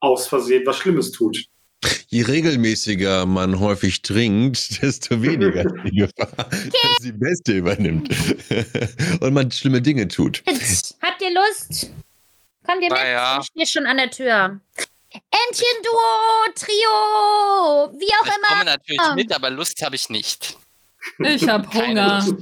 aus 0.00 0.28
Versehen 0.28 0.64
was 0.66 0.78
Schlimmes 0.78 1.10
tut. 1.10 1.46
Je 2.06 2.22
regelmäßiger 2.22 3.26
man 3.26 3.60
häufig 3.60 4.02
trinkt, 4.02 4.82
desto 4.82 5.20
weniger 5.20 5.64
ist 5.64 5.74
die 5.84 5.96
Gefahr, 5.96 6.36
dass 6.48 6.96
die 7.02 7.12
Beste 7.12 7.52
übernimmt. 7.52 8.08
Und 9.20 9.34
man 9.34 9.50
schlimme 9.50 9.82
Dinge 9.82 10.08
tut. 10.08 10.42
Jetzt, 10.46 10.96
Habt 11.02 11.20
ihr 11.22 11.34
Lust? 11.34 11.90
Kommt 12.68 12.82
ihr 12.82 12.90
mit? 12.90 12.98
Na 12.98 13.08
ja. 13.08 13.38
Ich 13.40 13.46
stehe 13.46 13.66
schon 13.66 13.86
an 13.86 13.96
der 13.96 14.10
Tür. 14.10 14.60
Entchen-Duo, 15.10 16.52
Trio, 16.54 17.98
wie 17.98 18.06
auch 18.20 18.26
Ich 18.26 18.30
komme 18.32 18.46
immer. 18.52 18.64
natürlich 18.64 19.00
Ah. 19.00 19.14
mit, 19.14 19.32
aber 19.32 19.50
Lust 19.50 19.80
habe 19.82 19.96
ich 19.96 20.08
nicht. 20.10 20.56
Ich 21.18 21.48
hab 21.48 21.70
Keine 21.70 21.88
Hunger. 22.20 22.36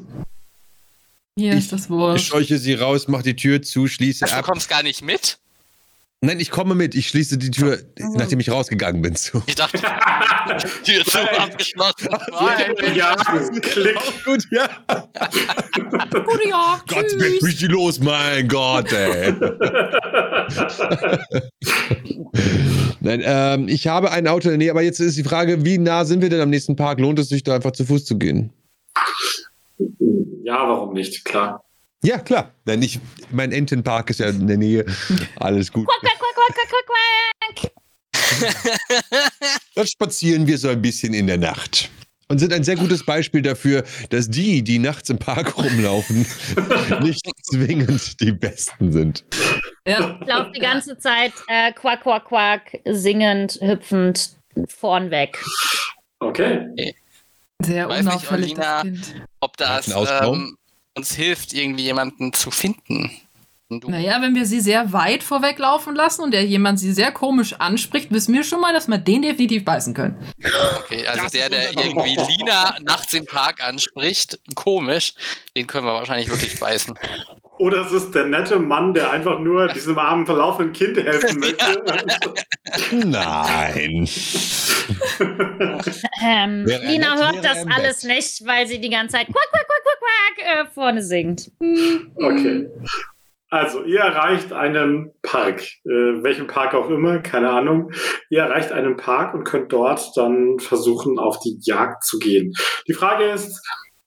Hier 1.39 1.53
ist 1.55 1.70
das 1.73 1.82
Ich 1.85 1.90
wohl. 1.90 2.19
scheuche 2.19 2.59
sie 2.59 2.74
raus, 2.74 3.07
mache 3.09 3.23
die 3.23 3.36
Tür 3.36 3.62
zu, 3.62 3.86
schließe 3.86 4.24
Ach, 4.27 4.31
du 4.31 4.36
ab. 4.39 4.44
kommst 4.47 4.69
gar 4.69 4.82
nicht 4.82 5.03
mit? 5.03 5.39
Nein, 6.22 6.40
ich 6.40 6.51
komme 6.51 6.74
mit. 6.74 6.94
Ich 6.94 7.09
schließe 7.09 7.36
die 7.36 7.51
Tür, 7.51 7.78
nachdem 8.14 8.40
ich 8.40 8.51
rausgegangen 8.51 9.02
bin, 9.02 9.14
zu. 9.14 9.43
Ich 9.47 9.55
dachte, 9.55 9.78
Tür 10.82 11.05
zu 11.05 11.18
abgeschlossen. 11.18 12.09
Nein. 12.32 12.97
ja, 12.97 13.14
Klick. 13.60 13.98
Gut, 14.24 14.44
ja. 14.51 14.66
Gute 15.74 16.48
Jagd, 16.48 16.88
Gott, 16.88 17.06
tschüss. 17.06 17.40
bist 17.40 17.60
du 17.62 17.66
los, 17.66 18.01
mein 18.01 18.48
Gott, 18.48 18.90
ey. 18.93 19.34
Nein, 23.01 23.22
ähm, 23.22 23.68
ich 23.68 23.86
habe 23.86 24.10
ein 24.10 24.26
Auto 24.26 24.48
in 24.48 24.52
der 24.52 24.59
Nähe, 24.59 24.70
aber 24.70 24.82
jetzt 24.82 25.01
ist 25.01 25.18
die 25.18 25.24
Frage, 25.24 25.66
wie 25.66 25.76
nah 25.76 26.06
sind 26.06 26.22
wir 26.22 26.30
denn 26.30 26.40
am 26.40 26.51
nächsten 26.51 26.76
Park? 26.76 26.98
Lohnt 26.98 27.18
es 27.18 27.28
sich 27.28 27.44
da 27.44 27.56
einfach 27.56 27.72
zu 27.72 27.84
Fuß 27.84 28.06
zu 28.06 28.16
gehen? 28.16 28.52
Ja, 30.44 30.66
warum 30.66 30.94
nicht? 30.94 31.26
Klar. 31.26 31.65
Ja, 32.07 32.19
klar. 32.19 32.53
Denn 32.69 32.83
ich, 32.83 33.01
mein 33.33 33.51
Entenpark 33.51 34.11
ist 34.11 34.20
ja 34.20 34.28
in 34.28 34.47
der 34.47 34.57
Nähe. 34.57 34.87
Alles 35.41 35.73
gut. 35.73 35.89
Quack, 35.89 36.01
quack, 36.01 36.19
quack, 36.19 36.55
quack, 36.55 36.69
quack, 36.70 37.73
quack. 37.73 37.73
Dort 39.74 39.91
spazieren 39.91 40.47
wir 40.47 40.57
so 40.57 40.69
ein 40.69 40.81
bisschen 40.81 41.15
in 41.15 41.27
der 41.27 41.39
Nacht. 41.39 41.91
Und 42.28 42.39
sind 42.39 42.53
ein 42.53 42.62
sehr 42.62 42.77
gutes 42.77 43.05
Beispiel 43.05 43.43
dafür, 43.43 43.83
dass 44.11 44.31
die, 44.31 44.62
die 44.62 44.78
nachts 44.78 45.11
im 45.11 45.19
Park 45.19 45.59
rumlaufen, 45.59 46.24
nicht 47.03 47.27
zwingend 47.43 48.20
die 48.20 48.31
Besten 48.31 48.93
sind. 48.93 49.24
Ja. 49.85 50.16
Ich 50.20 50.28
laufe 50.28 50.53
die 50.53 50.61
ganze 50.61 50.97
Zeit 50.99 51.33
äh, 51.49 51.73
quack, 51.73 52.05
quack, 52.05 52.27
quack, 52.27 52.81
singend, 52.85 53.59
hüpfend, 53.61 54.37
vorn 54.69 55.11
weg. 55.11 55.45
Okay. 56.20 56.95
Sehr 57.65 57.89
unauffällig, 57.89 58.53
Olina. 58.53 58.85
Ob 59.41 59.57
das 59.57 59.89
ähm, 59.89 60.57
uns 60.97 61.14
hilft, 61.14 61.52
irgendwie 61.52 61.85
jemanden 61.85 62.32
zu 62.32 62.51
finden. 62.51 63.10
Du, 63.68 63.90
Naja, 63.90 64.23
wenn 64.23 64.36
wir 64.36 64.47
sie 64.47 64.60
sehr 64.60 64.93
weit 64.93 65.24
vorweglaufen 65.24 65.97
lassen 65.97 66.23
und 66.23 66.31
der 66.31 66.44
jemand 66.44 66.78
sie 66.78 66.93
sehr 66.93 67.10
komisch 67.10 67.55
anspricht, 67.55 68.12
wissen 68.12 68.32
wir 68.32 68.44
schon 68.44 68.60
mal, 68.60 68.73
dass 68.73 68.86
wir 68.86 68.97
den 68.98 69.23
definitiv 69.23 69.64
beißen 69.64 69.93
können. 69.93 70.16
okay, 70.78 71.05
also 71.09 71.24
Das 71.24 71.32
der, 71.32 71.51
der 71.51 71.73
irgendwie 71.73 72.16
Lina 72.16 72.77
nachts 72.82 73.12
im 73.14 73.27
Park 73.27 73.60
anspricht, 73.64 74.39
komisch, 74.55 75.14
den 75.56 75.66
können 75.66 75.85
wir 75.85 75.94
wahrscheinlich 75.94 76.28
wirklich 76.28 76.60
beißen. 76.60 76.97
Oder 77.59 77.87
es 77.87 77.93
ist 77.93 78.15
der 78.15 78.27
nette 78.27 78.59
Mann, 78.59 78.95
der 78.95 79.11
einfach 79.11 79.39
nur 79.39 79.69
diesem 79.74 79.99
armen 79.99 80.27
verlaufenden 80.27 80.73
Kind 80.73 80.97
helfen 80.97 81.41
möchte. 81.41 81.83
Nein. 82.93 84.09
Ähm, 86.23 86.65
Lina 86.65 87.16
hört 87.16 87.45
das 87.45 87.66
alles 87.66 88.03
Bett. 88.03 88.16
nicht, 88.16 88.47
weil 88.47 88.66
sie 88.66 88.81
die 88.81 88.89
ganze 88.89 89.16
Zeit 89.16 89.27
quack, 89.27 89.49
quack, 89.51 89.66
quack, 89.66 89.83
quack, 89.83 89.99
quack 89.99 90.66
äh, 90.66 90.70
vorne 90.73 91.03
singt. 91.03 91.51
Okay. 92.15 92.69
Also, 93.51 93.85
ihr 93.85 94.01
erreicht 94.01 94.53
einen 94.53 95.12
Park, 95.23 95.62
äh, 95.85 96.23
welchen 96.23 96.49
Park 96.49 96.74
auch 96.74 96.91
immer, 96.91 97.20
keine 97.20 97.51
Ahnung. 97.51 97.93
Ihr 98.28 98.41
erreicht 98.43 98.73
einen 98.73 98.97
Park 98.97 99.35
und 99.35 99.45
könnt 99.45 99.73
dort 99.73 100.16
dann 100.16 100.59
versuchen, 100.59 101.19
auf 101.19 101.39
die 101.39 101.59
Jagd 101.62 102.05
zu 102.05 102.19
gehen. 102.19 102.53
Die 102.89 102.93
Frage 102.93 103.24
ist, 103.24 103.62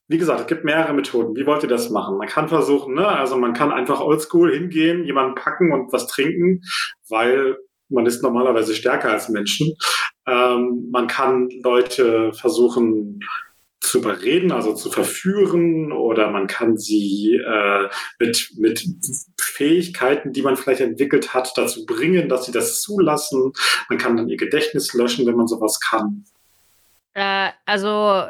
wie 0.10 0.18
gesagt, 0.18 0.42
es 0.42 0.48
gibt 0.48 0.66
mehrere 0.66 0.94
Methoden. 0.94 1.36
Wie 1.36 1.46
wollt 1.46 1.62
ihr 1.62 1.70
das 1.70 1.92
machen? 1.92 2.18
Man 2.18 2.28
kann 2.28 2.50
versuchen, 2.50 2.96
ne, 2.96 3.08
also 3.08 3.38
man 3.38 3.54
kann 3.54 3.72
einfach 3.72 4.02
oldschool 4.02 4.52
hingehen, 4.52 5.06
jemanden 5.06 5.36
packen 5.36 5.72
und 5.72 5.94
was 5.94 6.08
trinken, 6.08 6.62
weil 7.08 7.58
man 7.90 8.08
ist 8.08 8.24
normalerweise 8.24 8.74
stärker 8.74 9.12
als 9.12 9.30
Menschen. 9.30 9.76
Ähm, 10.28 10.90
man 10.92 11.08
kann 11.08 11.50
Leute 11.64 12.34
versuchen 12.34 13.20
zu 13.82 14.00
überreden, 14.00 14.52
also 14.52 14.74
zu 14.74 14.90
verführen, 14.90 15.92
oder 15.92 16.32
man 16.32 16.48
kann 16.48 16.76
sie 16.76 17.36
äh, 17.36 17.88
mit, 18.20 18.52
mit 18.58 18.84
Fähigkeiten, 19.40 20.34
die 20.34 20.42
man 20.42 20.56
vielleicht 20.58 20.82
entwickelt 20.82 21.36
hat, 21.36 21.54
dazu 21.56 21.86
bringen, 21.86 22.30
dass 22.30 22.46
sie 22.46 22.52
das 22.52 22.82
zulassen. 22.82 23.54
Man 23.90 24.00
kann 24.00 24.18
dann 24.18 24.28
ihr 24.28 24.38
Gedächtnis 24.38 24.94
löschen, 24.94 25.28
wenn 25.28 25.36
man 25.36 25.48
sowas 25.48 25.80
kann. 25.80 26.26
Äh, 27.20 27.50
also, 27.66 28.24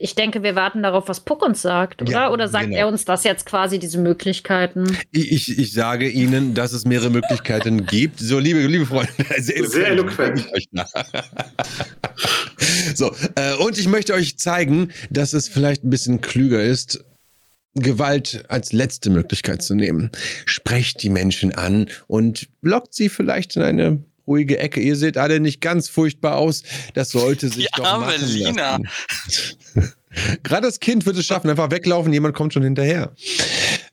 ich 0.00 0.16
denke, 0.16 0.42
wir 0.42 0.56
warten 0.56 0.82
darauf, 0.82 1.06
was 1.06 1.20
Puck 1.20 1.44
uns 1.46 1.62
sagt, 1.62 2.02
oder? 2.02 2.10
Ja, 2.10 2.30
oder 2.32 2.48
sagt 2.48 2.66
genau. 2.66 2.78
er 2.78 2.88
uns 2.88 3.04
das 3.04 3.22
jetzt 3.22 3.46
quasi, 3.46 3.78
diese 3.78 3.98
Möglichkeiten? 3.98 4.96
Ich, 5.12 5.30
ich, 5.30 5.58
ich 5.60 5.72
sage 5.72 6.08
Ihnen, 6.08 6.52
dass 6.52 6.72
es 6.72 6.84
mehrere 6.84 7.10
Möglichkeiten 7.10 7.86
gibt. 7.86 8.18
So, 8.18 8.40
liebe, 8.40 8.58
liebe 8.66 8.84
Freunde, 8.84 9.12
sehr 9.38 9.64
Sehr 9.68 9.86
eloquent. 9.88 10.44
So, 12.94 13.14
äh, 13.34 13.54
und 13.56 13.78
ich 13.78 13.88
möchte 13.88 14.14
euch 14.14 14.38
zeigen, 14.38 14.92
dass 15.10 15.32
es 15.32 15.48
vielleicht 15.48 15.84
ein 15.84 15.90
bisschen 15.90 16.20
klüger 16.20 16.62
ist, 16.62 17.04
Gewalt 17.74 18.44
als 18.48 18.72
letzte 18.72 19.10
Möglichkeit 19.10 19.62
zu 19.62 19.74
nehmen. 19.74 20.10
Sprecht 20.46 21.02
die 21.02 21.10
Menschen 21.10 21.54
an 21.54 21.88
und 22.06 22.48
lockt 22.60 22.94
sie 22.94 23.08
vielleicht 23.08 23.56
in 23.56 23.62
eine 23.62 24.04
ruhige 24.26 24.58
Ecke. 24.58 24.80
Ihr 24.80 24.96
seht 24.96 25.16
alle 25.16 25.40
nicht 25.40 25.60
ganz 25.60 25.88
furchtbar 25.88 26.36
aus. 26.36 26.62
Das 26.94 27.10
sollte 27.10 27.48
sich 27.48 27.66
Die 27.66 27.76
doch 27.76 27.84
arme 27.84 28.06
machen 28.06 28.26
Lina. 28.26 28.78
lassen. 29.74 29.92
Gerade 30.42 30.66
das 30.66 30.80
Kind 30.80 31.06
wird 31.06 31.16
es 31.16 31.24
schaffen, 31.24 31.48
einfach 31.48 31.70
weglaufen, 31.70 32.12
jemand 32.12 32.34
kommt 32.34 32.52
schon 32.52 32.62
hinterher. 32.62 33.12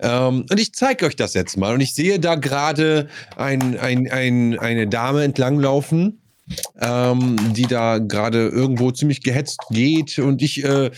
Ähm, 0.02 0.46
und 0.50 0.60
ich 0.60 0.74
zeige 0.74 1.06
euch 1.06 1.16
das 1.16 1.34
jetzt 1.34 1.58
mal. 1.58 1.74
Und 1.74 1.82
ich 1.82 1.94
sehe 1.94 2.20
da 2.20 2.36
gerade 2.36 3.08
ein, 3.38 3.80
ein, 3.80 4.10
ein, 4.12 4.60
eine 4.60 4.88
Dame 4.88 5.24
entlanglaufen, 5.24 6.22
ähm, 6.82 7.38
die 7.54 7.68
da 7.68 8.00
gerade 8.00 8.50
irgendwo 8.50 8.92
ziemlich 8.92 9.22
gehetzt 9.24 9.60
geht. 9.70 10.20
Und 10.20 10.42
ich 10.42 10.64
äh, 10.64 10.92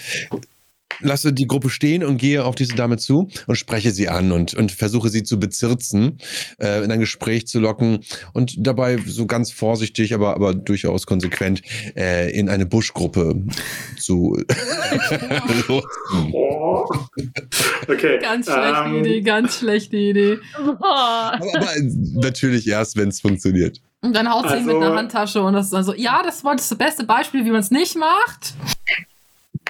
lasse 0.99 1.33
die 1.33 1.47
Gruppe 1.47 1.69
stehen 1.69 2.03
und 2.03 2.17
gehe 2.17 2.43
auf 2.43 2.55
diese 2.55 2.75
Dame 2.75 2.97
zu 2.97 3.29
und 3.47 3.55
spreche 3.55 3.91
sie 3.91 4.09
an 4.09 4.31
und, 4.31 4.53
und 4.53 4.71
versuche 4.71 5.09
sie 5.09 5.23
zu 5.23 5.39
bezirzen, 5.39 6.17
äh, 6.59 6.83
in 6.83 6.91
ein 6.91 6.99
Gespräch 6.99 7.47
zu 7.47 7.59
locken 7.59 7.99
und 8.33 8.55
dabei 8.57 8.97
so 9.05 9.25
ganz 9.25 9.51
vorsichtig, 9.51 10.13
aber, 10.13 10.35
aber 10.35 10.53
durchaus 10.53 11.05
konsequent 11.05 11.61
äh, 11.95 12.31
in 12.31 12.49
eine 12.49 12.65
Buschgruppe 12.65 13.43
zu. 13.97 14.37
Oh. 16.33 16.85
Okay. 17.87 18.19
Ganz 18.21 18.45
schlechte 18.45 18.83
ähm, 18.85 18.95
Idee, 18.99 19.21
ganz 19.21 19.57
schlechte 19.59 19.97
Idee. 19.97 20.37
Aber, 20.55 21.33
aber 21.35 21.67
natürlich 22.13 22.67
erst, 22.67 22.95
wenn 22.97 23.09
es 23.09 23.19
funktioniert. 23.21 23.81
Und 24.01 24.15
dann 24.15 24.31
haut 24.31 24.49
sie 24.49 24.57
ihn 24.57 24.65
mit 24.65 24.75
Also- 24.75 24.85
einer 24.87 24.95
Handtasche 24.95 25.41
und 25.41 25.53
das 25.53 25.65
ist 25.65 25.73
dann 25.73 25.83
so, 25.83 25.93
ja, 25.93 26.21
das 26.23 26.43
war 26.43 26.55
das 26.55 26.73
beste 26.75 27.03
Beispiel, 27.03 27.45
wie 27.45 27.51
man 27.51 27.59
es 27.59 27.71
nicht 27.71 27.95
macht. 27.97 28.53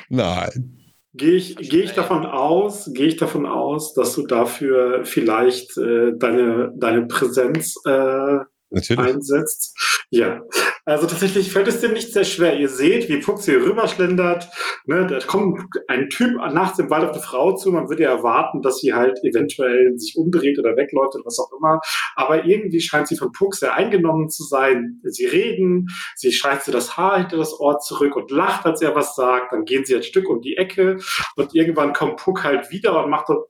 Nein. 0.09 0.80
Gehe 1.13 1.33
ich, 1.33 1.57
gehe 1.57 1.83
ich 1.83 1.91
davon 1.91 2.25
aus, 2.25 2.89
gehe 2.93 3.07
ich 3.07 3.17
davon 3.17 3.45
aus, 3.45 3.93
dass 3.93 4.15
du 4.15 4.25
dafür 4.25 5.03
vielleicht 5.03 5.77
äh, 5.77 6.13
deine, 6.15 6.71
deine 6.77 7.05
Präsenz 7.05 7.75
äh, 7.85 8.39
Natürlich. 8.71 9.05
einsetzt? 9.05 9.77
Ja. 10.09 10.41
Also 10.83 11.05
tatsächlich 11.05 11.51
fällt 11.51 11.67
es 11.67 11.79
dir 11.79 11.89
nicht 11.89 12.11
sehr 12.11 12.23
schwer. 12.23 12.57
Ihr 12.57 12.69
seht, 12.69 13.07
wie 13.07 13.21
Fuchs 13.21 13.45
hier 13.45 13.63
rüberschlendert. 13.63 14.49
Ne, 14.85 15.05
da 15.05 15.19
kommt 15.19 15.61
ein 15.87 16.09
Typ 16.09 16.37
nachts 16.37 16.79
im 16.79 16.89
Wald 16.89 17.03
auf 17.03 17.11
eine 17.11 17.21
Frau 17.21 17.55
zu. 17.55 17.71
Man 17.71 17.87
würde 17.87 18.03
ja 18.03 18.09
erwarten, 18.09 18.61
dass 18.61 18.79
sie 18.79 18.93
halt 18.93 19.19
eventuell 19.23 19.97
sich 19.99 20.15
umdreht 20.17 20.57
oder 20.57 20.75
wegläuft 20.75 21.15
oder 21.15 21.25
was 21.25 21.37
auch 21.37 21.51
immer. 21.55 21.79
Aber 22.15 22.45
irgendwie 22.45 22.81
scheint 22.81 23.07
sie 23.07 23.15
von 23.15 23.31
Puck 23.31 23.55
sehr 23.55 23.75
eingenommen 23.75 24.29
zu 24.29 24.43
sein. 24.43 25.01
Sie 25.03 25.25
reden, 25.25 25.87
sie 26.15 26.31
schreibt 26.31 26.63
sie 26.63 26.71
das 26.71 26.97
Haar 26.97 27.19
hinter 27.19 27.37
das 27.37 27.59
Ohr 27.59 27.79
zurück 27.79 28.15
und 28.15 28.31
lacht, 28.31 28.65
als 28.65 28.81
er 28.81 28.95
was 28.95 29.15
sagt. 29.15 29.53
Dann 29.53 29.65
gehen 29.65 29.85
sie 29.85 29.95
ein 29.95 30.03
Stück 30.03 30.27
um 30.29 30.41
die 30.41 30.57
Ecke 30.57 30.97
und 31.35 31.53
irgendwann 31.53 31.93
kommt 31.93 32.17
Puck 32.17 32.43
halt 32.43 32.71
wieder 32.71 33.03
und 33.03 33.11
macht 33.11 33.27
so, 33.27 33.45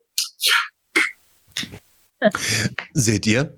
Seht 2.93 3.25
ihr? 3.25 3.57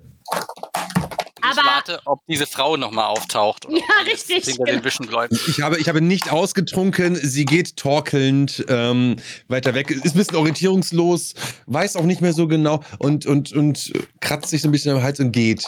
Ich 1.52 1.58
Aber- 1.58 1.68
warte, 1.68 2.00
ob 2.06 2.20
diese 2.26 2.46
Frau 2.46 2.76
nochmal 2.76 3.06
auftaucht. 3.06 3.66
oder 3.66 3.76
Ja, 3.76 3.82
richtig, 4.06 4.44
genau. 4.56 5.26
Ich 5.46 5.60
habe, 5.60 5.78
ich 5.78 5.88
habe 5.88 6.00
nicht 6.00 6.32
ausgetrunken. 6.32 7.14
Sie 7.16 7.44
geht 7.44 7.76
torkelnd 7.76 8.64
ähm, 8.68 9.16
weiter 9.48 9.74
weg. 9.74 9.90
Ist 9.90 10.14
ein 10.14 10.18
bisschen 10.18 10.36
orientierungslos, 10.36 11.34
weiß 11.66 11.96
auch 11.96 12.04
nicht 12.04 12.20
mehr 12.20 12.32
so 12.32 12.46
genau 12.48 12.82
und, 12.98 13.26
und, 13.26 13.52
und 13.52 13.92
kratzt 14.20 14.50
sich 14.50 14.62
so 14.62 14.68
ein 14.68 14.72
bisschen 14.72 14.96
am 14.96 15.02
Hals 15.02 15.20
und 15.20 15.32
geht. 15.32 15.64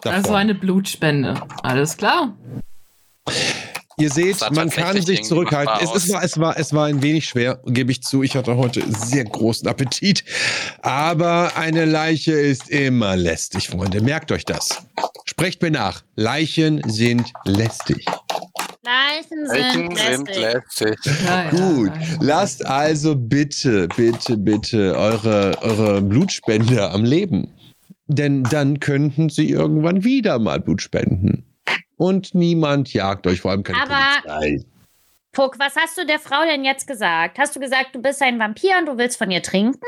davon. 0.00 0.12
Also 0.12 0.34
eine 0.34 0.54
Blutspende. 0.54 1.40
Alles 1.62 1.96
klar. 1.96 2.34
Ihr 3.96 4.10
seht, 4.10 4.40
man 4.50 4.70
kann 4.70 5.00
sich 5.00 5.22
zurückhalten. 5.22 5.74
Es, 5.80 5.94
es, 5.94 6.12
war, 6.12 6.24
es, 6.24 6.38
war, 6.38 6.58
es 6.58 6.72
war 6.72 6.86
ein 6.86 7.02
wenig 7.02 7.26
schwer, 7.26 7.60
gebe 7.66 7.92
ich 7.92 8.02
zu. 8.02 8.22
Ich 8.22 8.36
hatte 8.36 8.56
heute 8.56 8.82
sehr 8.88 9.24
großen 9.24 9.68
Appetit. 9.68 10.24
Aber 10.82 11.56
eine 11.56 11.84
Leiche 11.84 12.32
ist 12.32 12.70
immer 12.70 13.16
lästig, 13.16 13.68
Freunde. 13.68 14.00
Merkt 14.00 14.32
euch 14.32 14.44
das. 14.44 14.82
Sprecht 15.24 15.62
mir 15.62 15.70
nach. 15.70 16.02
Leichen 16.16 16.82
sind 16.88 17.32
lästig. 17.44 18.04
Leichen 18.82 19.46
sind 19.48 19.96
sind 19.98 20.28
lästig. 20.28 20.88
lästig? 20.88 21.24
Ja, 21.24 21.44
ja, 21.44 21.50
Gut, 21.50 21.92
lasst 22.20 22.66
also 22.66 23.16
bitte, 23.16 23.88
bitte, 23.96 24.36
bitte 24.36 24.96
eure, 24.98 25.56
eure 25.62 26.02
Blutspender 26.02 26.92
am 26.92 27.04
Leben. 27.04 27.48
Denn 28.06 28.42
dann 28.42 28.80
könnten 28.80 29.30
sie 29.30 29.50
irgendwann 29.50 30.04
wieder 30.04 30.38
mal 30.38 30.60
Blut 30.60 30.82
spenden. 30.82 31.44
Und 31.96 32.34
niemand 32.34 32.92
jagt 32.92 33.26
euch, 33.26 33.40
vor 33.40 33.52
allem 33.52 33.62
keine 33.62 33.82
Aber- 33.82 34.22
Polizei. 34.22 34.64
Puck, 35.32 35.58
was 35.58 35.74
hast 35.74 35.98
du 35.98 36.06
der 36.06 36.20
Frau 36.20 36.44
denn 36.44 36.64
jetzt 36.64 36.86
gesagt? 36.86 37.38
Hast 37.38 37.56
du 37.56 37.60
gesagt, 37.60 37.94
du 37.94 38.00
bist 38.00 38.22
ein 38.22 38.38
Vampir 38.38 38.70
und 38.78 38.86
du 38.86 38.96
willst 38.96 39.18
von 39.18 39.30
ihr 39.32 39.42
trinken? 39.42 39.80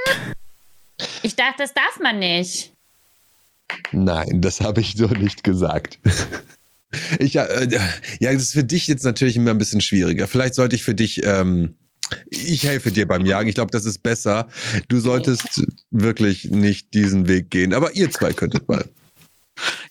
Ich 1.23 1.36
dachte, 1.36 1.57
das 1.59 1.73
darf 1.74 2.01
man 2.03 2.19
nicht. 2.19 2.73
Nein, 3.93 4.40
das 4.40 4.61
habe 4.61 4.81
ich 4.81 4.94
so 4.97 5.07
nicht 5.07 5.44
gesagt. 5.44 5.98
Ich, 7.19 7.36
äh, 7.36 7.69
ja, 8.20 8.32
das 8.32 8.43
ist 8.43 8.53
für 8.55 8.65
dich 8.65 8.86
jetzt 8.86 9.05
natürlich 9.05 9.36
immer 9.36 9.51
ein 9.51 9.59
bisschen 9.59 9.81
schwieriger. 9.81 10.27
Vielleicht 10.27 10.55
sollte 10.55 10.77
ich 10.77 10.82
für 10.85 10.94
dich, 10.94 11.23
ähm, 11.24 11.77
ich 12.31 12.65
helfe 12.65 12.90
dir 12.90 13.07
beim 13.07 13.27
Jagen. 13.27 13.48
Ich 13.48 13.55
glaube, 13.57 13.73
das 13.73 13.85
ist 13.85 14.03
besser. 14.03 14.48
Du 14.89 14.98
solltest 15.01 15.65
wirklich 15.90 16.44
nicht 16.51 16.94
diesen 16.94 17.28
Weg 17.28 17.51
gehen. 17.51 17.74
Aber 17.74 17.94
ihr 17.94 18.11
zwei 18.11 18.32
könntet 18.32 18.69
mal. 18.69 18.85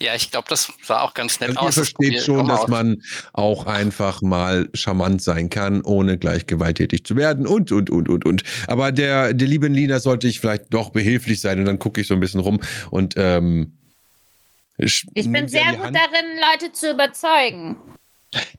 Ja, 0.01 0.13
ich 0.15 0.29
glaube, 0.31 0.47
das 0.49 0.71
sah 0.83 1.01
auch 1.01 1.13
ganz 1.13 1.39
nett 1.39 1.49
Also 1.49 1.59
aus. 1.61 1.65
ihr 1.65 1.67
Das 1.67 1.75
versteht 1.75 1.95
probier- 1.95 2.21
schon, 2.21 2.47
dass 2.47 2.61
aus. 2.61 2.67
man 2.67 3.01
auch 3.33 3.65
einfach 3.65 4.21
mal 4.21 4.69
charmant 4.73 5.21
sein 5.21 5.49
kann, 5.49 5.81
ohne 5.81 6.17
gleich 6.17 6.45
gewalttätig 6.45 7.03
zu 7.05 7.15
werden 7.15 7.47
und, 7.47 7.71
und, 7.71 7.89
und, 7.89 8.09
und, 8.09 8.25
und. 8.25 8.43
Aber 8.67 8.91
der, 8.91 9.33
der 9.33 9.47
lieben 9.47 9.73
Lina 9.73 9.99
sollte 9.99 10.27
ich 10.27 10.39
vielleicht 10.39 10.73
doch 10.73 10.89
behilflich 10.91 11.41
sein 11.41 11.59
und 11.59 11.65
dann 11.65 11.79
gucke 11.79 12.01
ich 12.01 12.07
so 12.07 12.13
ein 12.13 12.19
bisschen 12.19 12.41
rum 12.41 12.59
und 12.91 13.15
ähm, 13.17 13.71
Ich 14.77 15.05
bin 15.13 15.47
sehr 15.47 15.71
gut 15.73 15.85
Hand. 15.85 15.95
darin, 15.95 16.25
Leute 16.51 16.71
zu 16.73 16.91
überzeugen. 16.91 17.77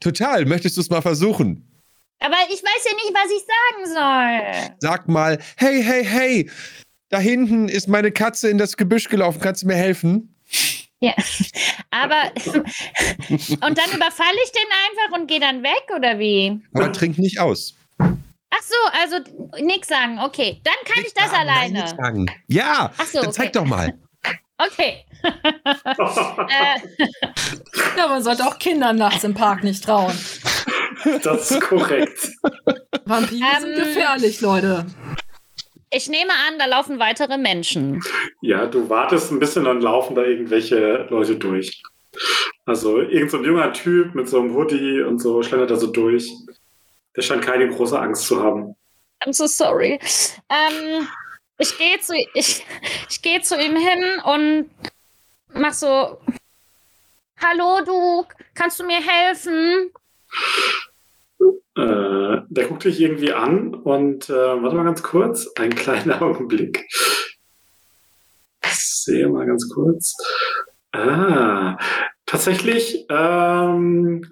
Total. 0.00 0.44
Möchtest 0.46 0.76
du 0.76 0.80
es 0.80 0.88
mal 0.90 1.02
versuchen? 1.02 1.62
Aber 2.18 2.36
ich 2.48 2.62
weiß 2.62 2.84
ja 2.84 2.94
nicht, 2.94 3.12
was 3.12 3.30
ich 3.30 3.44
sagen 3.92 4.64
soll. 4.72 4.76
Sag 4.78 5.06
mal, 5.06 5.38
hey, 5.56 5.82
hey, 5.84 6.02
hey, 6.04 6.50
da 7.10 7.18
hinten 7.18 7.68
ist 7.68 7.86
meine 7.88 8.10
Katze 8.10 8.48
in 8.48 8.56
das 8.56 8.76
Gebüsch 8.78 9.08
gelaufen. 9.10 9.38
Kannst 9.40 9.62
du 9.62 9.66
mir 9.66 9.74
helfen? 9.76 10.34
Ja. 11.00 11.12
Aber. 11.90 12.30
und 12.46 13.78
dann 13.78 13.90
überfalle 13.92 14.38
ich 14.44 14.52
den 14.52 14.70
einfach 14.72 15.18
und 15.18 15.26
gehe 15.26 15.40
dann 15.40 15.62
weg, 15.62 15.84
oder 15.94 16.18
wie? 16.18 16.60
Aber 16.74 16.92
trink 16.92 17.18
nicht 17.18 17.38
aus. 17.38 17.74
Ach 17.98 18.62
so, 18.62 18.76
also 19.02 19.16
nix 19.62 19.88
sagen. 19.88 20.18
Okay, 20.20 20.60
dann 20.64 20.74
kann 20.86 21.04
ich 21.04 21.12
das 21.12 21.32
Nein, 21.32 21.40
alleine. 21.48 21.72
nichts 21.82 21.90
sagen. 21.90 22.26
Ja, 22.48 22.90
Ach 22.96 23.04
so, 23.04 23.20
dann 23.20 23.32
zeig 23.32 23.46
okay. 23.48 23.52
doch 23.58 23.64
mal. 23.64 23.98
Okay. 24.58 25.04
Ja, 27.96 28.08
man 28.08 28.22
sollte 28.22 28.46
auch 28.46 28.58
Kindern 28.58 28.96
nachts 28.96 29.24
im 29.24 29.34
Park 29.34 29.64
nicht 29.64 29.84
trauen. 29.84 30.16
das 31.22 31.50
ist 31.50 31.60
korrekt. 31.62 32.30
Vampire 33.04 33.46
Ähm. 33.56 33.60
sind 33.62 33.74
gefährlich, 33.76 34.40
Leute. 34.40 34.86
Ich 35.96 36.08
nehme 36.08 36.32
an, 36.46 36.58
da 36.58 36.66
laufen 36.66 36.98
weitere 36.98 37.38
Menschen. 37.38 38.02
Ja, 38.42 38.66
du 38.66 38.88
wartest 38.90 39.32
ein 39.32 39.38
bisschen, 39.38 39.64
dann 39.64 39.80
laufen 39.80 40.14
da 40.14 40.22
irgendwelche 40.22 41.06
Leute 41.08 41.36
durch. 41.36 41.82
Also 42.66 43.00
irgend 43.00 43.30
so 43.30 43.38
ein 43.38 43.44
junger 43.44 43.72
Typ 43.72 44.14
mit 44.14 44.28
so 44.28 44.40
einem 44.40 44.54
Hoodie 44.54 45.00
und 45.02 45.18
so 45.20 45.42
schlendert 45.42 45.70
er 45.70 45.76
so 45.76 45.86
durch. 45.86 46.30
Der 47.16 47.22
scheint 47.22 47.42
keine 47.42 47.68
große 47.68 47.98
Angst 47.98 48.26
zu 48.26 48.42
haben. 48.42 48.76
I'm 49.24 49.32
so 49.32 49.46
sorry. 49.46 49.98
Ähm, 50.50 51.08
ich 51.58 51.76
gehe 51.78 51.98
zu, 52.00 52.14
ich, 52.34 52.64
ich 53.08 53.22
gehe 53.22 53.40
zu 53.40 53.54
ihm 53.58 53.76
hin 53.76 54.04
und 54.24 54.70
mach 55.54 55.72
so: 55.72 56.18
Hallo, 57.40 57.80
du, 57.84 58.26
kannst 58.54 58.78
du 58.80 58.84
mir 58.84 59.00
helfen? 59.00 59.90
Äh, 61.76 62.40
der 62.48 62.66
guckt 62.68 62.84
dich 62.84 63.00
irgendwie 63.00 63.32
an 63.32 63.74
und 63.74 64.30
äh, 64.30 64.32
warte 64.32 64.76
mal 64.76 64.84
ganz 64.84 65.02
kurz, 65.02 65.46
einen 65.56 65.74
kleinen 65.74 66.12
Augenblick. 66.20 66.86
Ich 68.64 68.78
sehe 68.78 69.28
mal 69.28 69.46
ganz 69.46 69.68
kurz. 69.68 70.14
Ah, 70.92 71.76
tatsächlich, 72.24 73.04
ähm, 73.10 74.22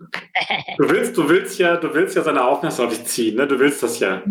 du 0.79 0.91
willst, 0.91 1.17
du 1.19 1.29
willst 1.29 1.59
ja, 1.59 1.77
du 1.77 1.93
willst 1.93 2.17
ja 2.17 2.23
seine 2.23 2.45
Aufmerksamkeit 2.45 2.97
auf 2.97 3.03
dich 3.03 3.09
ziehen, 3.13 3.37
ne? 3.37 3.47
Du 3.47 3.59
willst 3.59 3.83
das 3.83 4.01
ja. 4.01 4.23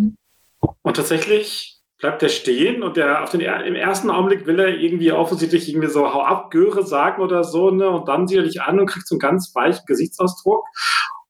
Und 0.82 0.96
tatsächlich 0.96 1.80
bleibt 2.00 2.24
er 2.24 2.30
stehen 2.30 2.82
und 2.84 2.98
der 2.98 3.24
auf 3.24 3.30
den 3.30 3.42
im 3.42 3.76
ersten 3.76 4.10
Augenblick 4.10 4.48
will 4.48 4.60
er 4.60 4.70
irgendwie 4.70 5.12
offensichtlich 5.12 5.70
irgendwie 5.70 5.88
so 5.88 6.14
hau 6.14 6.24
ab 6.24 6.50
Göre 6.50 6.86
sagen 6.86 7.22
oder 7.22 7.44
so, 7.44 7.70
ne? 7.70 7.88
Und 7.90 8.08
dann 8.08 8.28
sieht 8.28 8.40
er 8.40 8.44
dich 8.44 8.62
an 8.62 8.80
und 8.80 8.88
kriegt 8.88 9.08
so 9.08 9.16
einen 9.16 9.20
ganz 9.20 9.54
weichen 9.54 9.86
Gesichtsausdruck 9.86 10.66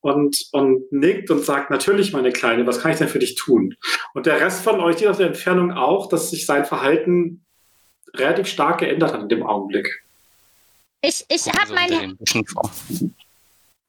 und, 0.04 0.48
und 0.52 0.92
nickt 0.92 1.32
und 1.32 1.44
sagt, 1.46 1.70
natürlich, 1.72 2.12
meine 2.12 2.34
Kleine, 2.34 2.68
was 2.68 2.82
kann 2.82 2.92
ich 2.92 2.98
denn 2.98 3.08
für 3.08 3.20
dich 3.20 3.36
tun? 3.36 3.76
Und 4.14 4.26
der 4.26 4.40
Rest 4.40 4.62
von 4.62 4.82
euch 4.82 4.98
sieht 4.98 5.08
aus 5.08 5.18
der 5.18 5.28
Entfernung 5.28 5.72
auch, 5.72 6.10
dass 6.10 6.30
sich 6.30 6.46
sein 6.46 6.66
Verhalten 6.66 7.46
relativ 8.14 8.48
stark 8.48 8.82
geändert 8.82 9.14
hat 9.14 9.22
in 9.22 9.30
dem 9.30 9.44
Augenblick. 9.44 10.04
Ich, 11.02 11.26
ich 11.30 11.48
habe 11.48 11.74
mein. 11.74 12.18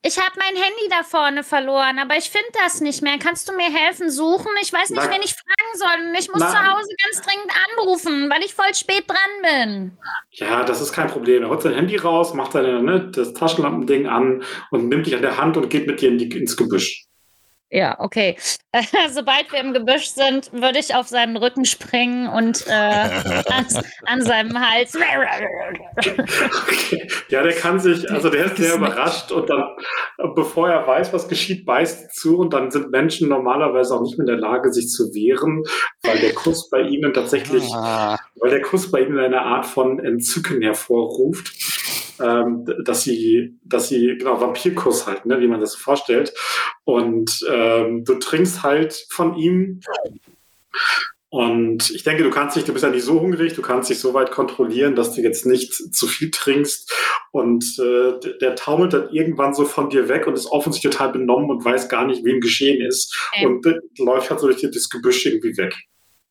Ich 0.07 0.19
hab 0.19 0.37
mein 0.37 0.55
Handy 0.55 0.89
da 0.91 1.03
vorne 1.03 1.43
verloren, 1.43 1.99
aber 1.99 2.17
ich 2.17 2.31
finde 2.31 2.47
das 2.63 2.81
nicht 2.81 3.03
mehr. 3.03 3.19
Kannst 3.19 3.49
du 3.49 3.55
mir 3.55 3.71
helfen 3.73 4.11
suchen? 4.11 4.51
Ich 4.63 4.73
weiß 4.73 4.91
nicht, 4.91 5.03
Na- 5.03 5.11
wen 5.11 5.23
ich 5.23 5.33
fragen 5.35 5.79
soll. 5.79 6.15
Ich 6.21 6.29
muss 6.29 6.41
Na- 6.41 6.51
zu 6.51 6.59
Hause 6.59 6.89
ganz 7.05 7.27
dringend 7.27 7.51
anrufen, 7.79 8.31
weil 8.31 8.43
ich 8.45 8.55
voll 8.55 8.75
spät 8.75 9.05
dran 9.09 9.17
bin. 9.43 9.99
Ja, 10.33 10.63
das 10.65 10.81
ist 10.81 10.93
kein 10.93 11.09
Problem. 11.09 11.43
Er 11.43 11.49
holt 11.49 11.63
sein 11.63 11.75
Handy 11.75 11.97
raus, 11.97 12.35
macht 12.35 12.53
seine, 12.53 12.83
ne, 12.83 13.11
das 13.11 13.33
Taschenlampending 13.33 14.07
an 14.07 14.45
und 14.71 14.89
nimmt 14.89 15.07
dich 15.07 15.17
an 15.17 15.23
der 15.23 15.39
Hand 15.39 15.57
und 15.57 15.71
geht 15.71 15.87
mit 15.87 16.01
dir 16.01 16.11
in 16.11 16.19
die, 16.19 16.29
ins 16.39 16.57
Gebüsch. 16.57 17.07
Ja, 17.75 17.97
okay. 17.99 18.37
Sobald 19.11 19.51
wir 19.51 19.59
im 19.59 19.73
Gebüsch 19.73 20.07
sind, 20.07 20.53
würde 20.53 20.79
ich 20.79 20.95
auf 20.95 21.09
seinen 21.09 21.37
Rücken 21.37 21.65
springen 21.65 22.29
und 22.29 22.65
äh, 22.69 22.71
an, 22.71 23.67
an 24.05 24.23
seinem 24.23 24.61
Hals. 24.61 24.95
Okay. 24.95 27.09
Ja, 27.29 27.43
der 27.43 27.53
kann 27.53 27.81
sich, 27.81 28.09
also 28.11 28.29
der 28.29 28.47
ist 28.47 28.59
sehr 28.59 28.77
überrascht 28.77 29.33
und 29.33 29.51
dann, 29.51 29.65
bevor 30.37 30.69
er 30.69 30.87
weiß, 30.87 31.13
was 31.13 31.27
geschieht, 31.27 31.67
beißt 31.67 32.05
er 32.05 32.09
zu 32.11 32.39
und 32.39 32.53
dann 32.53 32.71
sind 32.71 32.93
Menschen 32.93 33.29
normalerweise 33.29 33.95
auch 33.95 34.03
nicht 34.03 34.19
mehr 34.19 34.29
in 34.29 34.41
der 34.41 34.49
Lage, 34.49 34.73
sich 34.73 34.89
zu 34.89 35.13
wehren, 35.15 35.65
weil 36.03 36.21
der 36.21 36.35
Kuss 36.35 36.71
bei 36.71 36.83
ihnen 36.83 37.13
tatsächlich, 37.13 37.65
Ah, 37.75 38.19
weil 38.37 38.51
der 38.51 38.63
Kuss 38.63 38.91
bei 38.91 39.01
ihnen 39.01 39.19
eine 39.19 39.43
Art 39.43 39.67
von 39.67 39.99
Entzücken 39.99 40.63
hervorruft, 40.63 41.53
ähm, 42.21 42.65
dass 42.85 43.03
sie, 43.03 43.59
dass 43.65 43.89
sie, 43.89 44.17
genau, 44.19 44.41
Vampirkuss 44.41 45.07
halt, 45.07 45.27
ne, 45.27 45.41
wie 45.41 45.47
man 45.47 45.61
das 45.61 45.73
so 45.73 45.79
vorstellt. 45.79 46.33
Und 46.85 47.45
ähm, 47.51 48.05
du 48.05 48.15
trinkst 48.15 48.63
halt 48.63 49.07
von 49.11 49.37
ihm. 49.37 49.81
Und 51.31 51.91
ich 51.91 52.05
denke, 52.05 52.23
du 52.23 52.31
kannst 52.31 52.55
dich, 52.55 52.65
du 52.65 52.73
bist 52.73 52.85
ja 52.85 52.91
nicht 52.91 53.03
so 53.03 53.21
hungrig, 53.21 53.55
du 53.55 53.63
kannst 53.63 53.91
dich 53.91 53.99
so 53.99 54.15
weit 54.15 54.31
kontrollieren, 54.31 54.95
dass 54.95 55.15
du 55.15 55.21
jetzt 55.21 55.47
nicht 55.47 55.75
zu 55.75 56.07
viel 56.07 56.31
trinkst. 56.31 56.93
Und 57.33 57.65
äh, 57.81 58.21
der- 58.41 58.55
taumelt 58.55 58.93
dann 58.93 59.11
irgendwann 59.11 59.53
so 59.53 59.65
von 59.65 59.91
dir 59.91 60.09
weg 60.09 60.29
und 60.29 60.35
ist 60.35 60.47
offensichtlich 60.47 60.93
total 60.93 61.11
benommen 61.11 61.51
und 61.51 61.65
weiß 61.65 61.89
gar 61.89 62.07
nicht, 62.07 62.25
wem 62.25 62.41
geschehen 62.41 62.81
ist. 62.81 63.19
Ähm. 63.35 63.57
Und 63.57 63.67
äh, 63.67 63.81
läuft 63.99 64.31
halt 64.31 64.39
so 64.39 64.47
durch 64.47 64.61
das 64.63 64.89
Gebüsch 64.89 65.27
irgendwie 65.27 65.57
weg. 65.57 65.75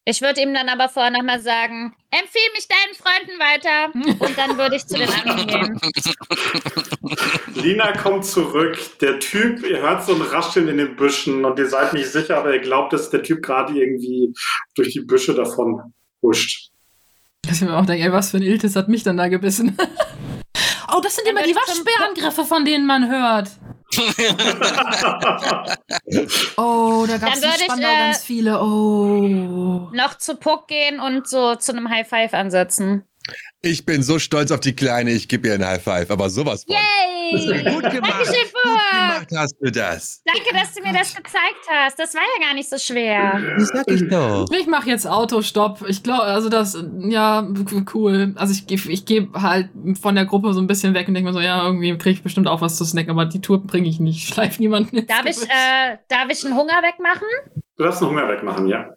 Ich 0.06 0.22
würde 0.22 0.42
ihm 0.42 0.54
dann 0.54 0.68
aber 0.68 0.90
vorher 0.90 1.12
nochmal 1.12 1.40
sagen, 1.40 1.96
empfehl 2.12 2.42
mich 2.54 2.68
deinen 2.68 2.94
Freunden 2.94 3.40
weiter. 3.40 4.20
Und 4.20 4.38
dann 4.38 4.58
würde 4.58 4.76
ich 4.76 4.86
zu 4.86 4.98
den 4.98 5.08
anderen 5.08 5.48
gehen. 5.48 5.80
Lina 7.56 7.94
kommt 7.94 8.26
zurück. 8.26 8.78
Der 9.00 9.20
Typ, 9.20 9.66
ihr 9.66 9.82
hört 9.82 10.06
so 10.06 10.14
ein 10.14 10.22
Rascheln 10.22 10.68
in 10.68 10.78
den 10.78 10.98
Büschen 10.98 11.46
und 11.46 11.58
ihr 11.58 11.70
seid 11.70 11.94
nicht 11.94 12.08
sicher, 12.08 12.38
aber 12.38 12.54
ihr 12.54 12.60
glaubt, 12.60 12.92
dass 12.92 13.10
der 13.12 13.24
Typ 13.24 13.42
gerade 13.42 13.74
irgendwie 13.74 14.34
durch 14.76 14.92
die 14.92 15.02
Büsche 15.02 15.34
davon 15.34 15.94
huscht. 16.22 16.72
Dass 17.44 17.62
ich 17.62 17.68
mir 17.68 17.78
auch 17.78 17.86
denke, 17.86 18.04
ey, 18.04 18.12
was 18.12 18.32
für 18.32 18.38
ein 18.38 18.44
Iltis 18.44 18.76
hat 18.76 18.90
mich 18.90 19.04
dann 19.04 19.16
da 19.18 19.30
gebissen. 19.30 19.78
oh, 20.94 21.02
das 21.02 21.16
sind 21.16 21.28
immer 21.28 21.44
die 21.44 21.56
Waschbärangriffe, 21.56 22.46
von 22.46 22.66
denen 22.66 22.86
man 22.86 23.10
hört. 23.10 23.50
Oh, 26.58 27.06
da 27.08 27.18
gab 27.18 27.34
es 27.34 27.42
äh, 27.42 27.68
ganz 27.68 28.24
viele. 28.24 28.62
Oh. 28.62 29.90
Noch 29.94 30.18
zu 30.18 30.36
Puck 30.36 30.68
gehen 30.68 31.00
und 31.00 31.28
so 31.28 31.56
zu 31.56 31.72
einem 31.72 31.90
High 31.90 32.08
Five 32.08 32.34
ansetzen. 32.34 33.06
Ich 33.66 33.86
bin 33.86 34.04
so 34.04 34.20
stolz 34.20 34.52
auf 34.52 34.60
die 34.60 34.76
Kleine, 34.76 35.12
ich 35.12 35.30
gebe 35.30 35.48
ihr 35.48 35.54
einen 35.54 35.66
High 35.66 35.82
Five, 35.82 36.12
aber 36.12 36.30
sowas 36.30 36.66
von. 36.66 36.76
Yay! 36.76 37.64
Gut 37.64 37.82
gemacht. 37.92 38.12
Dankeschön, 38.12 38.36
Gut 38.54 38.92
gemacht 38.92 39.28
hast 39.38 39.56
du 39.62 39.72
das. 39.72 40.22
Danke, 40.26 40.50
dass 40.54 40.74
du 40.74 40.84
mir 40.84 40.92
das 40.92 41.16
gezeigt 41.16 41.66
hast. 41.72 41.98
Das 41.98 42.14
war 42.14 42.22
ja 42.38 42.46
gar 42.46 42.54
nicht 42.56 42.70
so 42.70 42.78
schwer. 42.78 43.42
Das 43.58 43.70
sag 43.70 43.90
ich 43.90 44.08
doch. 44.10 44.46
Ich 44.52 44.68
mache 44.68 44.90
jetzt 44.90 45.08
Autostopp. 45.08 45.86
Ich 45.88 46.04
glaube, 46.04 46.24
also 46.24 46.50
das, 46.50 46.78
ja, 47.00 47.48
cool. 47.94 48.34
Also 48.36 48.52
ich, 48.54 48.68
geh- 48.68 48.92
ich 48.92 49.06
gehe 49.06 49.30
halt 49.34 49.70
von 50.02 50.16
der 50.16 50.26
Gruppe 50.26 50.54
so 50.54 50.60
ein 50.60 50.68
bisschen 50.68 50.94
weg 50.94 51.08
und 51.08 51.14
denke 51.14 51.30
mir 51.30 51.34
so, 51.34 51.40
ja, 51.40 51.66
irgendwie 51.66 51.98
kriege 51.98 52.18
ich 52.18 52.22
bestimmt 52.24 52.50
auch 52.50 52.60
was 52.60 52.76
zu 52.76 52.84
snacken, 52.84 53.12
aber 53.12 53.26
die 53.26 53.40
Tour 53.40 53.64
bringe 53.66 53.88
ich 53.88 54.02
nicht. 54.02 54.18
Ich 54.18 54.28
schleif 54.34 54.60
niemanden 54.60 55.08
Darf 55.08 55.26
ich, 55.26 55.42
äh, 55.42 55.98
darf 56.10 56.28
ich 56.30 56.44
einen 56.46 56.56
Hunger 56.58 56.82
wegmachen? 56.84 57.28
Du 57.78 57.84
darfst 57.86 58.02
den 58.02 58.10
Hunger 58.10 58.28
wegmachen, 58.28 58.68
ja. 58.68 58.90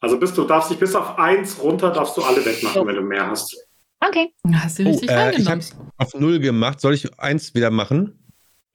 Also 0.00 0.18
bis 0.18 0.34
du 0.34 0.42
darfst 0.44 0.68
dich 0.70 0.78
bis 0.78 0.96
auf 0.96 1.16
eins 1.16 1.62
runter, 1.62 1.90
darfst 1.90 2.16
du 2.16 2.22
alle 2.22 2.44
wegmachen, 2.44 2.84
wenn 2.88 2.96
du 2.96 3.02
mehr 3.02 3.28
hast. 3.28 3.56
Okay. 4.00 4.32
Hast 4.54 4.78
du 4.78 4.84
richtig 4.84 5.10
Oh, 5.10 5.12
äh, 5.12 5.16
ich 5.16 5.20
reingenommen. 5.46 5.48
hab's 5.48 5.76
auf 5.98 6.14
null 6.14 6.38
gemacht. 6.40 6.80
Soll 6.80 6.94
ich 6.94 7.18
eins 7.18 7.54
wieder 7.54 7.70
machen? 7.70 8.16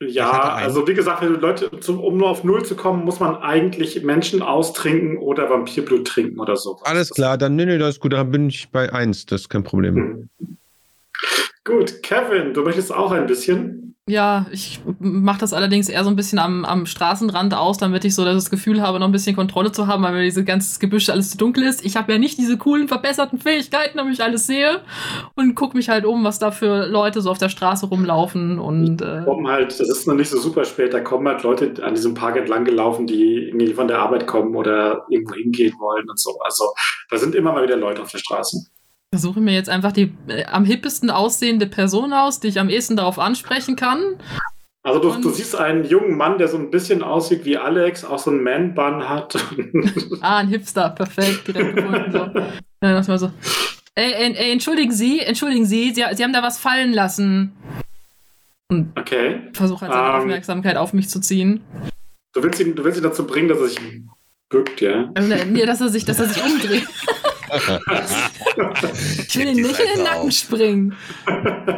Ja, 0.00 0.30
also 0.30 0.86
wie 0.86 0.92
gesagt, 0.92 1.22
Leute, 1.22 1.70
zum, 1.80 2.00
um 2.00 2.18
nur 2.18 2.28
auf 2.28 2.44
Null 2.44 2.62
zu 2.66 2.76
kommen, 2.76 3.04
muss 3.06 3.18
man 3.18 3.36
eigentlich 3.36 4.02
Menschen 4.02 4.42
austrinken 4.42 5.16
oder 5.16 5.48
Vampirblut 5.48 6.06
trinken 6.06 6.38
oder 6.38 6.56
so. 6.56 6.78
Alles 6.84 7.08
klar, 7.10 7.38
dann 7.38 7.56
nee, 7.56 7.64
nee, 7.64 7.78
das 7.78 7.94
ist 7.94 8.00
gut, 8.00 8.12
dann 8.12 8.30
bin 8.30 8.50
ich 8.50 8.68
bei 8.68 8.92
eins, 8.92 9.24
das 9.24 9.42
ist 9.42 9.48
kein 9.48 9.64
Problem. 9.64 9.96
Hm. 10.38 10.56
Gut, 11.64 12.02
Kevin, 12.02 12.52
du 12.52 12.62
möchtest 12.62 12.92
auch 12.92 13.10
ein 13.10 13.26
bisschen. 13.26 13.85
Ja, 14.08 14.46
ich 14.52 14.78
mache 15.00 15.40
das 15.40 15.52
allerdings 15.52 15.88
eher 15.88 16.04
so 16.04 16.10
ein 16.10 16.14
bisschen 16.14 16.38
am, 16.38 16.64
am 16.64 16.86
Straßenrand 16.86 17.54
aus, 17.54 17.76
damit 17.76 18.04
ich 18.04 18.14
so 18.14 18.24
das 18.24 18.50
Gefühl 18.50 18.80
habe, 18.80 19.00
noch 19.00 19.06
ein 19.06 19.12
bisschen 19.12 19.34
Kontrolle 19.34 19.72
zu 19.72 19.88
haben, 19.88 20.04
weil 20.04 20.12
mir 20.12 20.22
dieses 20.22 20.44
ganze 20.44 20.78
Gebüsch 20.78 21.08
alles 21.08 21.30
zu 21.30 21.38
dunkel 21.38 21.64
ist. 21.64 21.84
Ich 21.84 21.96
habe 21.96 22.12
ja 22.12 22.18
nicht 22.18 22.38
diese 22.38 22.56
coolen, 22.56 22.86
verbesserten 22.86 23.40
Fähigkeiten, 23.40 23.98
damit 23.98 24.14
ich 24.14 24.22
alles 24.22 24.46
sehe 24.46 24.80
und 25.34 25.56
gucke 25.56 25.76
mich 25.76 25.88
halt 25.88 26.04
um, 26.04 26.22
was 26.22 26.38
da 26.38 26.52
für 26.52 26.86
Leute 26.86 27.20
so 27.20 27.32
auf 27.32 27.38
der 27.38 27.48
Straße 27.48 27.86
rumlaufen 27.86 28.60
und 28.60 29.02
äh, 29.02 29.22
Kommen 29.24 29.48
halt, 29.48 29.72
das 29.80 29.88
ist 29.88 30.06
noch 30.06 30.14
nicht 30.14 30.30
so 30.30 30.38
super 30.38 30.64
spät, 30.64 30.94
da 30.94 31.00
kommen 31.00 31.26
halt 31.26 31.42
Leute 31.42 31.82
an 31.82 31.96
diesem 31.96 32.14
Park 32.14 32.36
entlang 32.36 32.64
gelaufen, 32.64 33.08
die 33.08 33.48
irgendwie 33.48 33.74
von 33.74 33.88
der 33.88 33.98
Arbeit 33.98 34.28
kommen 34.28 34.54
oder 34.54 35.04
irgendwo 35.10 35.34
hingehen 35.34 35.74
wollen 35.80 36.08
und 36.08 36.20
so. 36.20 36.38
Also 36.44 36.64
da 37.10 37.16
sind 37.16 37.34
immer 37.34 37.50
mal 37.52 37.64
wieder 37.64 37.76
Leute 37.76 38.02
auf 38.02 38.12
der 38.12 38.18
Straße. 38.18 38.68
Versuche 39.16 39.40
mir 39.40 39.54
jetzt 39.54 39.70
einfach 39.70 39.92
die 39.92 40.12
äh, 40.28 40.44
am 40.44 40.66
hippesten 40.66 41.08
aussehende 41.08 41.66
Person 41.66 42.12
aus, 42.12 42.38
die 42.38 42.48
ich 42.48 42.60
am 42.60 42.68
ehesten 42.68 42.96
darauf 42.96 43.18
ansprechen 43.18 43.74
kann. 43.74 44.16
Also 44.82 45.00
du, 45.00 45.20
du 45.20 45.30
siehst 45.30 45.56
einen 45.56 45.84
jungen 45.84 46.16
Mann, 46.16 46.36
der 46.36 46.48
so 46.48 46.58
ein 46.58 46.70
bisschen 46.70 47.02
aussieht 47.02 47.44
wie 47.46 47.56
Alex, 47.56 48.04
auch 48.04 48.18
so 48.18 48.30
einen 48.30 48.42
Man-Bun 48.42 49.08
hat. 49.08 49.34
Ah, 50.20 50.38
ein 50.38 50.48
Hipster, 50.48 50.90
perfekt, 50.90 51.48
direkt 51.48 51.76
gefunden. 51.76 52.12
So. 52.12 52.28
War 52.80 53.18
so. 53.18 53.32
Ey, 53.94 54.12
ey, 54.12 54.34
ey, 54.36 54.52
entschuldigen 54.52 54.92
Sie, 54.92 55.20
entschuldigen 55.20 55.64
Sie, 55.64 55.92
Sie, 55.94 56.04
Sie 56.12 56.22
haben 56.22 56.32
da 56.32 56.42
was 56.42 56.58
fallen 56.58 56.92
lassen. 56.92 57.52
Und 58.68 58.96
okay. 58.98 59.40
versuche 59.54 59.86
halt 59.86 59.92
seine 59.94 60.08
Ähm. 60.08 60.14
Aufmerksamkeit 60.20 60.76
auf 60.76 60.92
mich 60.92 61.08
zu 61.08 61.20
ziehen. 61.20 61.64
Du 62.34 62.42
willst 62.42 62.60
ihn, 62.60 62.76
du 62.76 62.84
willst 62.84 62.98
ihn 62.98 63.04
dazu 63.04 63.26
bringen, 63.26 63.48
dass 63.48 63.58
er 63.58 63.68
sich 63.68 63.80
bückt, 64.50 64.80
ja? 64.82 65.10
Also, 65.14 65.34
nee, 65.46 65.64
dass 65.64 65.80
er 65.80 65.88
sich, 65.88 66.04
dass 66.04 66.20
er 66.20 66.26
sich 66.26 66.42
umdreht. 66.44 66.86
Ich 69.28 69.36
will 69.36 69.48
ihn 69.48 69.62
nicht 69.62 69.80
in 69.80 69.94
den 69.94 70.04
Nacken 70.04 70.32
springen. 70.32 70.94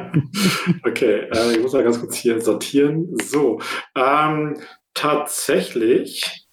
Okay, 0.84 1.28
äh, 1.32 1.52
ich 1.52 1.62
muss 1.62 1.72
mal 1.72 1.84
ganz 1.84 2.00
kurz 2.00 2.16
hier 2.16 2.40
sortieren. 2.40 3.16
So, 3.22 3.60
ähm, 3.94 4.60
tatsächlich. 4.94 6.46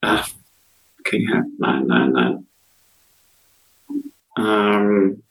Ach, 0.00 0.28
okay, 1.00 1.28
nein, 1.58 1.86
nein, 1.86 2.12
nein. 2.12 2.46
Ähm, 4.38 5.22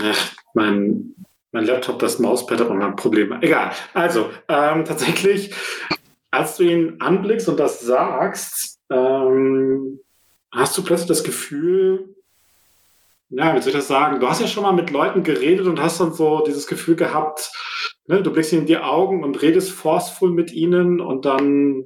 ach, 0.00 0.32
mein, 0.54 1.14
mein 1.52 1.64
Laptop, 1.64 1.98
das 1.98 2.18
Mauspad 2.18 2.60
hat 2.60 2.70
immer 2.70 2.92
Probleme. 2.92 3.38
Egal. 3.42 3.72
Also, 3.92 4.30
ähm, 4.48 4.84
tatsächlich, 4.84 5.54
als 6.30 6.56
du 6.56 6.64
ihn 6.64 7.00
anblickst 7.00 7.48
und 7.48 7.58
das 7.58 7.80
sagst, 7.80 8.80
ähm, 8.90 10.00
hast 10.52 10.76
du 10.76 10.82
plötzlich 10.82 11.08
das 11.08 11.24
Gefühl, 11.24 12.13
ja, 13.30 13.54
wie 13.54 13.60
soll 13.60 13.70
ich 13.70 13.76
das 13.76 13.88
sagen? 13.88 14.20
Du 14.20 14.28
hast 14.28 14.40
ja 14.40 14.46
schon 14.46 14.62
mal 14.62 14.72
mit 14.72 14.90
Leuten 14.90 15.22
geredet 15.22 15.66
und 15.66 15.80
hast 15.80 16.00
dann 16.00 16.12
so 16.12 16.44
dieses 16.46 16.66
Gefühl 16.66 16.96
gehabt, 16.96 17.50
ne, 18.06 18.22
du 18.22 18.32
blickst 18.32 18.52
ihnen 18.52 18.62
in 18.62 18.66
die 18.66 18.78
Augen 18.78 19.24
und 19.24 19.40
redest 19.42 19.70
forceful 19.70 20.30
mit 20.30 20.52
ihnen 20.52 21.00
und 21.00 21.24
dann 21.24 21.84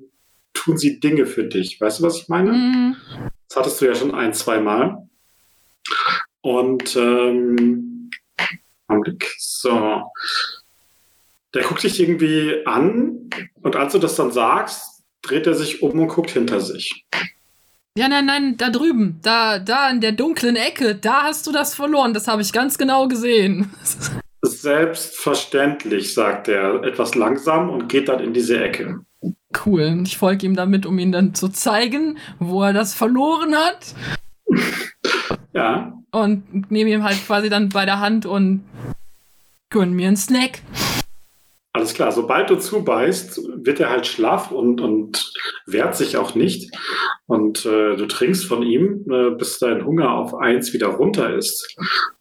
tun 0.52 0.76
sie 0.76 1.00
Dinge 1.00 1.26
für 1.26 1.44
dich. 1.44 1.80
Weißt 1.80 2.00
du, 2.00 2.04
was 2.04 2.20
ich 2.20 2.28
meine? 2.28 2.52
Mhm. 2.52 2.96
Das 3.48 3.56
hattest 3.56 3.80
du 3.80 3.86
ja 3.86 3.94
schon 3.94 4.14
ein, 4.14 4.34
zwei 4.34 4.60
Mal. 4.60 5.08
Und 6.40 6.96
ähm, 6.96 8.10
Augenblick. 8.88 9.34
So. 9.38 10.02
Der 11.54 11.62
guckt 11.62 11.82
dich 11.82 12.00
irgendwie 12.00 12.66
an 12.66 13.30
und 13.62 13.76
als 13.76 13.92
du 13.92 13.98
das 13.98 14.16
dann 14.16 14.32
sagst, 14.32 15.02
dreht 15.22 15.46
er 15.46 15.54
sich 15.54 15.82
um 15.82 15.98
und 15.98 16.08
guckt 16.08 16.30
hinter 16.30 16.60
sich. 16.60 17.06
Ja, 17.98 18.06
nein, 18.06 18.26
nein, 18.26 18.56
da 18.56 18.70
drüben, 18.70 19.18
da, 19.22 19.58
da 19.58 19.90
in 19.90 20.00
der 20.00 20.12
dunklen 20.12 20.54
Ecke, 20.54 20.94
da 20.94 21.24
hast 21.24 21.48
du 21.48 21.52
das 21.52 21.74
verloren. 21.74 22.14
Das 22.14 22.28
habe 22.28 22.40
ich 22.42 22.52
ganz 22.52 22.78
genau 22.78 23.08
gesehen. 23.08 23.72
Selbstverständlich, 24.40 26.14
sagt 26.14 26.46
er 26.46 26.84
etwas 26.84 27.16
langsam 27.16 27.70
und 27.70 27.88
geht 27.88 28.08
dann 28.08 28.20
in 28.20 28.32
diese 28.32 28.62
Ecke. 28.62 29.00
Cool. 29.66 30.02
Ich 30.04 30.16
folge 30.16 30.46
ihm 30.46 30.54
damit, 30.54 30.86
um 30.86 30.96
ihn 31.00 31.10
dann 31.10 31.34
zu 31.34 31.48
zeigen, 31.48 32.18
wo 32.38 32.62
er 32.62 32.72
das 32.72 32.94
verloren 32.94 33.56
hat. 33.56 33.94
Ja, 35.52 35.92
Und 36.12 36.70
nehme 36.70 36.90
ihm 36.90 37.02
halt 37.02 37.26
quasi 37.26 37.48
dann 37.48 37.70
bei 37.70 37.84
der 37.84 37.98
Hand 37.98 38.26
und 38.26 38.62
gönn 39.70 39.92
mir 39.92 40.06
einen 40.06 40.16
Snack. 40.16 40.60
Alles 41.72 41.94
klar. 41.94 42.12
Sobald 42.12 42.50
du 42.50 42.56
zubeißt, 42.56 43.40
wird 43.64 43.80
er 43.80 43.90
halt 43.90 44.06
schlaff 44.06 44.50
und, 44.50 44.80
und 44.80 45.32
wehrt 45.66 45.96
sich 45.96 46.16
auch 46.16 46.34
nicht. 46.34 46.74
Und 47.26 47.64
äh, 47.66 47.96
du 47.96 48.06
trinkst 48.06 48.46
von 48.46 48.62
ihm, 48.62 49.04
äh, 49.10 49.30
bis 49.30 49.58
dein 49.58 49.84
Hunger 49.84 50.12
auf 50.12 50.34
eins 50.34 50.72
wieder 50.72 50.88
runter 50.88 51.34
ist. 51.34 51.76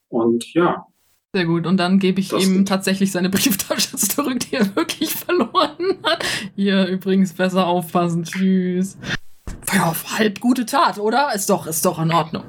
Und 0.10 0.54
ja, 0.54 0.86
Sehr 1.34 1.46
gut. 1.46 1.66
Und 1.66 1.78
dann 1.78 2.00
gebe 2.00 2.20
ich 2.20 2.30
Das 2.30 2.44
ihm 2.44 2.66
tatsächlich 2.66 3.12
seine 3.12 3.30
Brieftasche 3.32 3.96
zurück, 3.98 4.40
die 4.42 4.56
er 4.56 4.76
wirklich 4.76 5.14
verloren 5.14 5.98
hat. 6.04 6.24
Hier 6.56 6.86
übrigens 6.88 7.34
besser 7.34 7.68
aufpassen. 7.68 8.24
Tschüss. 8.24 8.98
Ja, 9.74 9.94
halb 10.18 10.40
gute 10.40 10.66
Tat, 10.66 10.98
oder? 10.98 11.34
Ist 11.36 11.50
doch, 11.50 11.68
ist 11.68 11.86
doch 11.86 12.00
in 12.00 12.12
Ordnung. 12.12 12.44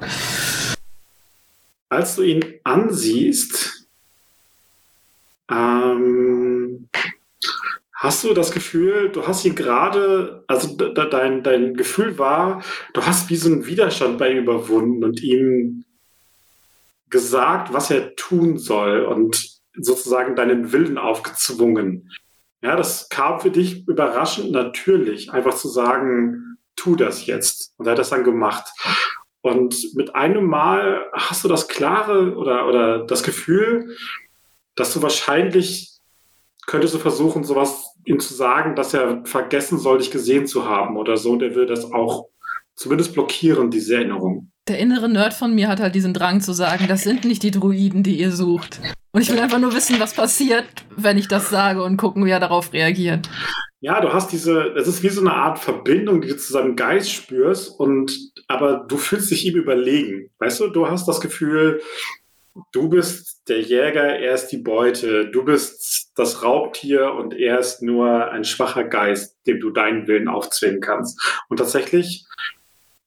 als 1.89 2.15
du 2.15 2.21
ihn 2.23 2.45
ansiehst, 2.63 3.87
ähm, 5.51 6.48
hast 7.93 8.23
du 8.23 8.33
das 8.33 8.51
Gefühl, 8.51 9.09
du 9.09 9.27
hast 9.27 9.43
ihn 9.43 9.55
gerade, 9.55 10.43
also 10.47 10.75
de- 10.75 10.93
de- 10.93 11.09
dein, 11.09 11.43
dein 11.43 11.73
Gefühl 11.73 12.17
war, 12.17 12.63
du 12.93 13.05
hast 13.05 13.29
wie 13.29 13.35
so 13.35 13.49
einen 13.49 13.65
Widerstand 13.65 14.17
bei 14.17 14.31
ihm 14.31 14.43
überwunden 14.43 15.03
und 15.03 15.21
ihm 15.21 15.83
gesagt, 17.09 17.73
was 17.73 17.91
er 17.91 18.15
tun 18.15 18.57
soll 18.57 19.01
und 19.01 19.59
sozusagen 19.73 20.35
deinen 20.35 20.71
Willen 20.71 20.97
aufgezwungen. 20.97 22.11
Ja, 22.61 22.75
das 22.75 23.09
kam 23.09 23.39
für 23.39 23.51
dich 23.51 23.87
überraschend 23.87 24.51
natürlich, 24.51 25.31
einfach 25.31 25.55
zu 25.55 25.67
sagen, 25.67 26.57
tu 26.75 26.95
das 26.95 27.25
jetzt. 27.25 27.73
Und 27.77 27.85
er 27.87 27.91
hat 27.91 27.99
das 27.99 28.09
dann 28.09 28.23
gemacht. 28.23 28.69
Und 29.41 29.95
mit 29.95 30.15
einem 30.15 30.45
Mal 30.45 31.05
hast 31.13 31.43
du 31.43 31.47
das 31.47 31.67
klare 31.67 32.35
oder, 32.35 32.67
oder 32.67 33.05
das 33.05 33.23
Gefühl, 33.23 33.95
dass 34.75 34.93
du 34.93 35.01
wahrscheinlich 35.01 35.98
könntest 36.69 36.93
du 36.93 36.99
versuchen, 36.99 37.43
sowas 37.43 37.95
ihm 38.05 38.19
zu 38.19 38.35
sagen, 38.35 38.75
dass 38.75 38.93
er 38.93 39.25
vergessen 39.25 39.79
soll, 39.79 39.97
dich 39.97 40.11
gesehen 40.11 40.45
zu 40.45 40.65
haben 40.65 40.97
oder 40.97 41.17
so. 41.17 41.31
Und 41.31 41.41
er 41.41 41.55
will 41.55 41.65
das 41.65 41.91
auch 41.91 42.27
zumindest 42.75 43.13
blockieren, 43.13 43.71
diese 43.71 43.95
Erinnerung. 43.95 44.51
Der 44.67 44.77
innere 44.77 45.09
Nerd 45.09 45.33
von 45.33 45.55
mir 45.55 45.67
hat 45.67 45.79
halt 45.79 45.95
diesen 45.95 46.13
Drang 46.13 46.41
zu 46.41 46.53
sagen, 46.53 46.85
das 46.87 47.01
sind 47.01 47.25
nicht 47.25 47.41
die 47.41 47.49
Druiden, 47.49 48.03
die 48.03 48.19
ihr 48.19 48.31
sucht. 48.31 48.79
Und 49.11 49.21
ich 49.21 49.31
will 49.31 49.39
einfach 49.39 49.57
nur 49.57 49.73
wissen, 49.73 49.99
was 49.99 50.13
passiert, 50.13 50.67
wenn 50.95 51.17
ich 51.17 51.27
das 51.27 51.49
sage 51.49 51.83
und 51.83 51.97
gucken, 51.97 52.23
wie 52.23 52.29
er 52.29 52.39
darauf 52.39 52.71
reagiert. 52.71 53.27
Ja, 53.81 53.99
du 53.99 54.13
hast 54.13 54.31
diese, 54.31 54.73
es 54.75 54.87
ist 54.87 55.01
wie 55.01 55.09
so 55.09 55.21
eine 55.21 55.33
Art 55.33 55.57
Verbindung, 55.57 56.21
die 56.21 56.27
du 56.27 56.37
zu 56.37 56.53
seinem 56.53 56.75
Geist 56.75 57.11
spürst 57.11 57.79
und, 57.79 58.15
aber 58.47 58.85
du 58.87 58.97
fühlst 58.97 59.31
dich 59.31 59.43
ihm 59.43 59.55
überlegen. 59.55 60.29
Weißt 60.37 60.59
du, 60.59 60.67
du 60.67 60.87
hast 60.87 61.07
das 61.07 61.19
Gefühl, 61.19 61.81
du 62.71 62.89
bist 62.89 63.38
der 63.49 63.61
Jäger, 63.61 64.19
er 64.19 64.33
ist 64.33 64.47
die 64.47 64.57
Beute, 64.57 65.29
du 65.29 65.43
bist 65.43 66.11
das 66.15 66.43
Raubtier 66.43 67.13
und 67.13 67.33
er 67.33 67.59
ist 67.59 67.81
nur 67.81 68.31
ein 68.31 68.43
schwacher 68.43 68.83
Geist, 68.83 69.37
dem 69.47 69.59
du 69.59 69.71
deinen 69.71 70.07
Willen 70.07 70.27
aufzwingen 70.27 70.81
kannst. 70.81 71.19
Und 71.49 71.57
tatsächlich, 71.57 72.25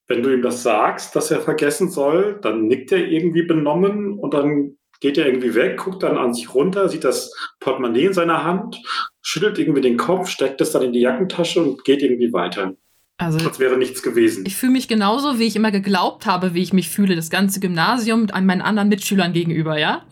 wenn 0.08 0.22
du 0.22 0.32
ihm 0.32 0.42
das 0.42 0.62
sagst, 0.62 1.16
dass 1.16 1.30
er 1.30 1.40
vergessen 1.40 1.90
soll, 1.90 2.38
dann 2.42 2.66
nickt 2.66 2.92
er 2.92 3.06
irgendwie 3.06 3.42
benommen 3.42 4.18
und 4.18 4.34
dann 4.34 4.76
geht 5.00 5.18
er 5.18 5.26
irgendwie 5.26 5.54
weg, 5.54 5.78
guckt 5.78 6.02
dann 6.02 6.16
an 6.16 6.32
sich 6.32 6.54
runter, 6.54 6.88
sieht 6.88 7.04
das 7.04 7.34
Portemonnaie 7.60 8.06
in 8.06 8.12
seiner 8.12 8.44
Hand, 8.44 8.80
schüttelt 9.20 9.58
irgendwie 9.58 9.80
den 9.80 9.96
Kopf, 9.96 10.28
steckt 10.28 10.60
es 10.60 10.70
dann 10.70 10.82
in 10.82 10.92
die 10.92 11.00
Jackentasche 11.00 11.60
und 11.60 11.84
geht 11.84 12.02
irgendwie 12.02 12.32
weiter. 12.32 12.74
Also 13.22 13.38
Als 13.46 13.60
wäre 13.60 13.78
nichts 13.78 14.02
gewesen. 14.02 14.44
ich 14.46 14.56
fühle 14.56 14.72
mich 14.72 14.88
genauso, 14.88 15.38
wie 15.38 15.44
ich 15.44 15.54
immer 15.54 15.70
geglaubt 15.70 16.26
habe, 16.26 16.54
wie 16.54 16.62
ich 16.62 16.72
mich 16.72 16.88
fühle, 16.88 17.14
das 17.14 17.30
ganze 17.30 17.60
Gymnasium 17.60 18.26
an 18.32 18.46
meinen 18.46 18.62
anderen 18.62 18.88
Mitschülern 18.88 19.32
gegenüber, 19.32 19.78
ja? 19.78 20.02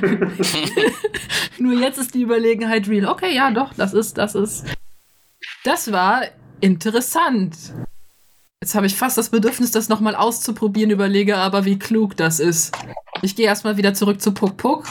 Nur 1.58 1.80
jetzt 1.80 1.98
ist 1.98 2.14
die 2.14 2.22
Überlegenheit 2.22 2.88
real. 2.88 3.06
Okay, 3.06 3.34
ja, 3.34 3.50
doch, 3.50 3.74
das 3.74 3.92
ist, 3.92 4.18
das 4.18 4.36
ist. 4.36 4.66
Das 5.64 5.90
war 5.90 6.22
interessant. 6.60 7.56
Jetzt 8.60 8.76
habe 8.76 8.86
ich 8.86 8.94
fast 8.94 9.18
das 9.18 9.30
Bedürfnis, 9.30 9.72
das 9.72 9.88
nochmal 9.88 10.14
auszuprobieren, 10.14 10.92
überlege 10.92 11.38
aber, 11.38 11.64
wie 11.64 11.80
klug 11.80 12.16
das 12.16 12.38
ist. 12.38 12.72
Ich 13.22 13.34
gehe 13.34 13.46
erstmal 13.46 13.76
wieder 13.76 13.94
zurück 13.94 14.20
zu 14.20 14.32
Puck 14.32 14.56
Puck. 14.56 14.86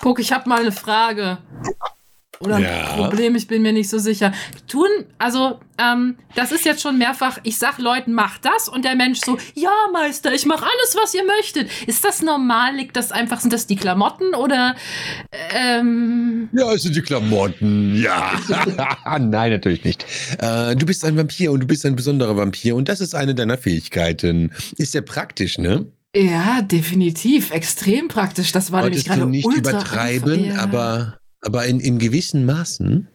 Puck, 0.00 0.20
ich 0.20 0.32
habe 0.32 0.48
mal 0.48 0.60
eine 0.60 0.70
Frage. 0.70 1.38
Oder 2.40 2.56
ein 2.56 2.62
Ja. 2.62 2.96
Problem, 2.96 3.34
ich 3.34 3.46
bin 3.46 3.62
mir 3.62 3.72
nicht 3.72 3.88
so 3.88 3.98
sicher. 3.98 4.32
Tun, 4.68 4.88
also, 5.18 5.58
ähm, 5.78 6.16
das 6.34 6.52
ist 6.52 6.64
jetzt 6.64 6.82
schon 6.82 6.98
mehrfach, 6.98 7.38
ich 7.44 7.58
sag 7.58 7.78
Leuten, 7.78 8.12
mach 8.12 8.38
das 8.38 8.68
und 8.68 8.84
der 8.84 8.94
Mensch 8.94 9.20
so, 9.24 9.38
ja, 9.54 9.70
Meister, 9.92 10.34
ich 10.34 10.44
mach 10.44 10.62
alles, 10.62 10.96
was 11.00 11.14
ihr 11.14 11.24
möchtet. 11.24 11.70
Ist 11.86 12.04
das 12.04 12.22
normal? 12.22 12.76
Liegt 12.76 12.96
das 12.96 13.12
einfach, 13.12 13.40
sind 13.40 13.52
das 13.52 13.66
die 13.66 13.76
Klamotten 13.76 14.34
oder, 14.34 14.76
ähm, 15.54 16.48
Ja, 16.52 16.72
es 16.72 16.82
sind 16.82 16.96
die 16.96 17.02
Klamotten. 17.02 17.96
Ja. 17.96 18.32
Nein, 19.18 19.52
natürlich 19.52 19.84
nicht. 19.84 20.04
Äh, 20.38 20.76
du 20.76 20.86
bist 20.86 21.04
ein 21.04 21.16
Vampir 21.16 21.52
und 21.52 21.60
du 21.60 21.66
bist 21.66 21.86
ein 21.86 21.96
besonderer 21.96 22.36
Vampir 22.36 22.76
und 22.76 22.88
das 22.88 23.00
ist 23.00 23.14
eine 23.14 23.34
deiner 23.34 23.56
Fähigkeiten. 23.58 24.52
Ist 24.76 24.92
sehr 24.92 25.02
praktisch, 25.02 25.58
ne? 25.58 25.86
ja, 26.14 26.62
definitiv, 26.62 27.50
extrem 27.50 28.08
praktisch. 28.08 28.52
Das 28.52 28.72
war 28.72 28.82
nämlich 28.82 29.04
Solltest 29.04 29.08
gerade 29.08 29.20
du 29.22 29.28
nicht 29.28 29.44
ultra 29.44 29.70
übertreiben, 29.70 30.44
ja. 30.46 30.56
aber, 30.62 31.18
aber 31.42 31.66
in, 31.66 31.80
in 31.80 31.98
gewissen 31.98 32.44
Maßen. 32.46 33.08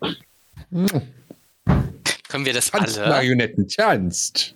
Können 2.29 2.45
wir 2.45 2.53
das 2.53 2.71
Tanzt, 2.71 2.97
alle? 2.99 3.09
Marionetten, 3.09 3.67
tanzt. 3.67 4.55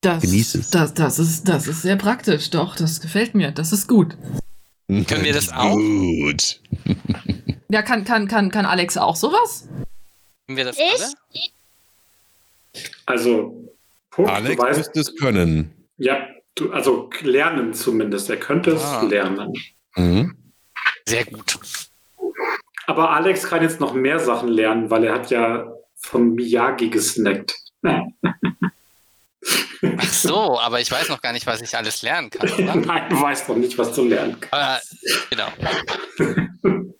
Das, 0.00 0.22
Genieß 0.22 0.54
es. 0.56 0.70
Das, 0.70 0.92
das, 0.94 1.18
ist, 1.18 1.48
das 1.48 1.66
ist 1.66 1.82
sehr 1.82 1.96
praktisch, 1.96 2.50
doch, 2.50 2.76
das 2.76 3.00
gefällt 3.00 3.34
mir, 3.34 3.50
das 3.52 3.72
ist 3.72 3.88
gut. 3.88 4.16
Können 4.88 5.24
wir 5.24 5.32
das 5.32 5.50
auch? 5.52 5.74
Gut. 5.76 6.60
Ja, 7.70 7.82
kann, 7.82 8.04
kann, 8.04 8.28
kann, 8.28 8.50
kann 8.52 8.66
Alex 8.66 8.96
auch 8.96 9.16
sowas? 9.16 9.66
Können 10.46 10.56
wir 10.58 10.64
das 10.64 10.76
Ich? 10.76 11.02
alle? 11.02 11.12
Also, 13.06 13.68
Puck, 14.10 14.28
Alex 14.28 14.56
du 14.56 14.62
weißt, 14.62 14.78
müsste 14.78 15.00
es 15.00 15.16
können. 15.16 15.72
ja, 15.96 16.28
du, 16.54 16.70
also 16.72 17.10
lernen 17.22 17.74
zumindest. 17.74 18.30
Er 18.30 18.36
könnte 18.36 18.72
es 18.72 18.82
Ah. 18.82 19.02
lernen. 19.02 19.52
Mhm. 19.96 20.36
Sehr 21.08 21.24
gut. 21.24 21.58
Aber 22.86 23.10
Alex 23.10 23.44
kann 23.48 23.62
jetzt 23.62 23.80
noch 23.80 23.94
mehr 23.94 24.18
Sachen 24.18 24.48
lernen, 24.48 24.90
weil 24.90 25.04
er 25.04 25.14
hat 25.14 25.30
ja 25.30 25.66
von 25.96 26.34
Miyagi 26.34 26.90
gesnackt. 26.90 27.54
Ach 29.98 30.08
so, 30.08 30.58
aber 30.58 30.80
ich 30.80 30.90
weiß 30.90 31.08
noch 31.10 31.20
gar 31.20 31.32
nicht, 31.32 31.46
was 31.46 31.60
ich 31.60 31.76
alles 31.76 32.02
lernen 32.02 32.30
kann. 32.30 32.48
Oder? 32.50 32.74
Nein, 32.76 33.02
du 33.10 33.20
weißt 33.20 33.48
noch 33.48 33.56
nicht, 33.56 33.76
was 33.76 33.92
du 33.94 34.04
lernen 34.04 34.36
kannst. 34.40 34.54
Aber, 34.54 34.80
genau. 35.30 35.48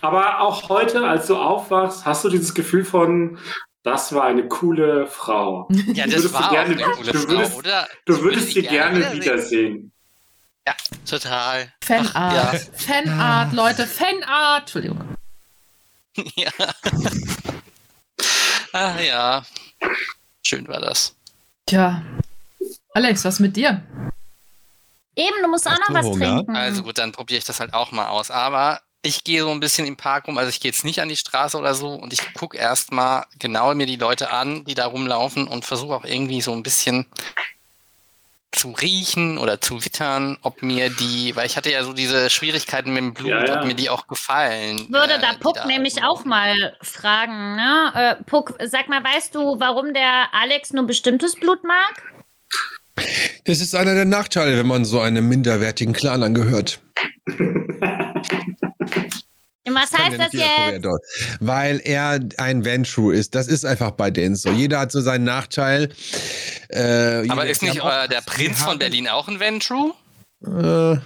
Aber 0.00 0.40
auch 0.40 0.68
heute, 0.68 1.06
als 1.06 1.28
du 1.28 1.36
aufwachst, 1.36 2.04
hast 2.04 2.24
du 2.24 2.28
dieses 2.28 2.54
Gefühl 2.54 2.84
von, 2.84 3.38
das 3.84 4.12
war 4.12 4.24
eine 4.24 4.48
coole 4.48 5.06
Frau. 5.06 5.68
Ja, 5.94 6.06
Du 6.06 6.10
das 6.12 6.32
war 6.32 6.50
gerne- 6.50 6.74
eine 6.74 6.82
coole 6.82 7.12
du 7.12 7.18
Frau, 7.18 7.28
würdest- 7.30 7.56
oder? 7.56 7.88
Du 8.06 8.20
würdest 8.22 8.50
sie 8.52 8.62
gerne 8.62 9.12
wiedersehen. 9.12 9.91
Ja, 10.66 10.74
total. 11.08 11.72
Fanart. 11.82 12.14
Ach, 12.14 12.80
Fanart, 12.80 13.52
Leute, 13.52 13.86
Fanart. 13.86 14.62
Entschuldigung. 14.62 15.16
Ja. 16.36 16.50
ah 18.74 19.00
ja. 19.00 19.42
Schön 20.42 20.68
war 20.68 20.78
das. 20.78 21.14
Tja. 21.64 22.02
Alex, 22.92 23.24
was 23.24 23.40
mit 23.40 23.56
dir? 23.56 23.82
Eben, 25.16 25.36
du 25.42 25.48
musst 25.48 25.66
auch 25.66 25.78
noch 25.78 25.94
was 25.94 26.04
Hunger? 26.04 26.36
trinken. 26.36 26.54
Also 26.56 26.82
gut, 26.82 26.98
dann 26.98 27.12
probiere 27.12 27.38
ich 27.38 27.44
das 27.44 27.60
halt 27.60 27.72
auch 27.72 27.92
mal 27.92 28.08
aus. 28.08 28.30
Aber 28.30 28.82
ich 29.02 29.24
gehe 29.24 29.42
so 29.42 29.50
ein 29.50 29.60
bisschen 29.60 29.86
im 29.86 29.96
Park 29.96 30.28
rum, 30.28 30.38
also 30.38 30.48
ich 30.48 30.60
gehe 30.60 30.70
jetzt 30.70 30.84
nicht 30.84 31.00
an 31.00 31.08
die 31.08 31.16
Straße 31.16 31.56
oder 31.58 31.74
so 31.74 31.94
und 31.94 32.12
ich 32.12 32.34
gucke 32.34 32.56
erstmal 32.56 33.24
genau 33.38 33.74
mir 33.74 33.86
die 33.86 33.96
Leute 33.96 34.30
an, 34.30 34.64
die 34.64 34.74
da 34.74 34.86
rumlaufen 34.86 35.48
und 35.48 35.64
versuche 35.64 35.94
auch 35.94 36.04
irgendwie 36.04 36.40
so 36.40 36.52
ein 36.52 36.62
bisschen 36.62 37.06
zu 38.52 38.70
riechen 38.72 39.38
oder 39.38 39.60
zu 39.60 39.84
wittern, 39.84 40.38
ob 40.42 40.62
mir 40.62 40.90
die, 40.90 41.34
weil 41.34 41.46
ich 41.46 41.56
hatte 41.56 41.70
ja 41.70 41.82
so 41.84 41.92
diese 41.92 42.30
Schwierigkeiten 42.30 42.90
mit 42.92 42.98
dem 43.02 43.14
Blut, 43.14 43.30
Ja, 43.30 43.44
ja. 43.44 43.60
ob 43.60 43.66
mir 43.66 43.74
die 43.74 43.90
auch 43.90 44.06
gefallen. 44.06 44.86
Würde 44.90 45.14
äh, 45.14 45.20
da 45.20 45.32
Puck 45.40 45.64
nämlich 45.66 46.04
auch 46.04 46.24
mal 46.24 46.76
fragen, 46.82 47.56
ne? 47.56 48.16
Äh, 48.20 48.24
Puck, 48.24 48.54
sag 48.64 48.88
mal, 48.88 49.02
weißt 49.02 49.34
du, 49.34 49.58
warum 49.58 49.94
der 49.94 50.26
Alex 50.32 50.72
nur 50.72 50.86
bestimmtes 50.86 51.34
Blut 51.36 51.64
mag? 51.64 52.02
Das 53.46 53.60
ist 53.60 53.74
einer 53.74 53.94
der 53.94 54.04
Nachteile, 54.04 54.58
wenn 54.58 54.66
man 54.66 54.84
so 54.84 55.00
einem 55.00 55.28
minderwertigen 55.28 55.94
Clan 55.94 56.22
angehört. 56.22 56.80
Was 59.64 59.92
heißt 59.92 60.18
das 60.18 60.32
jetzt? 60.32 60.86
Weil 61.40 61.80
er 61.84 62.18
ein 62.38 62.64
Ventru 62.64 63.10
ist. 63.12 63.34
Das 63.36 63.46
ist 63.46 63.64
einfach 63.64 63.92
bei 63.92 64.10
denen 64.10 64.34
so. 64.34 64.50
Jeder 64.50 64.80
hat 64.80 64.90
so 64.92 65.00
seinen 65.00 65.24
Nachteil. 65.24 65.90
Äh, 66.68 67.28
Aber 67.28 67.46
ist 67.46 67.62
nicht 67.62 67.80
haben 67.82 68.06
äh, 68.06 68.08
der 68.08 68.22
Prinz 68.22 68.60
haben- 68.60 68.70
von 68.70 68.78
Berlin 68.80 69.08
auch 69.08 69.28
ein 69.28 69.38
Ventru? 69.38 69.92
Äh, 70.44 70.48
halt 70.50 71.00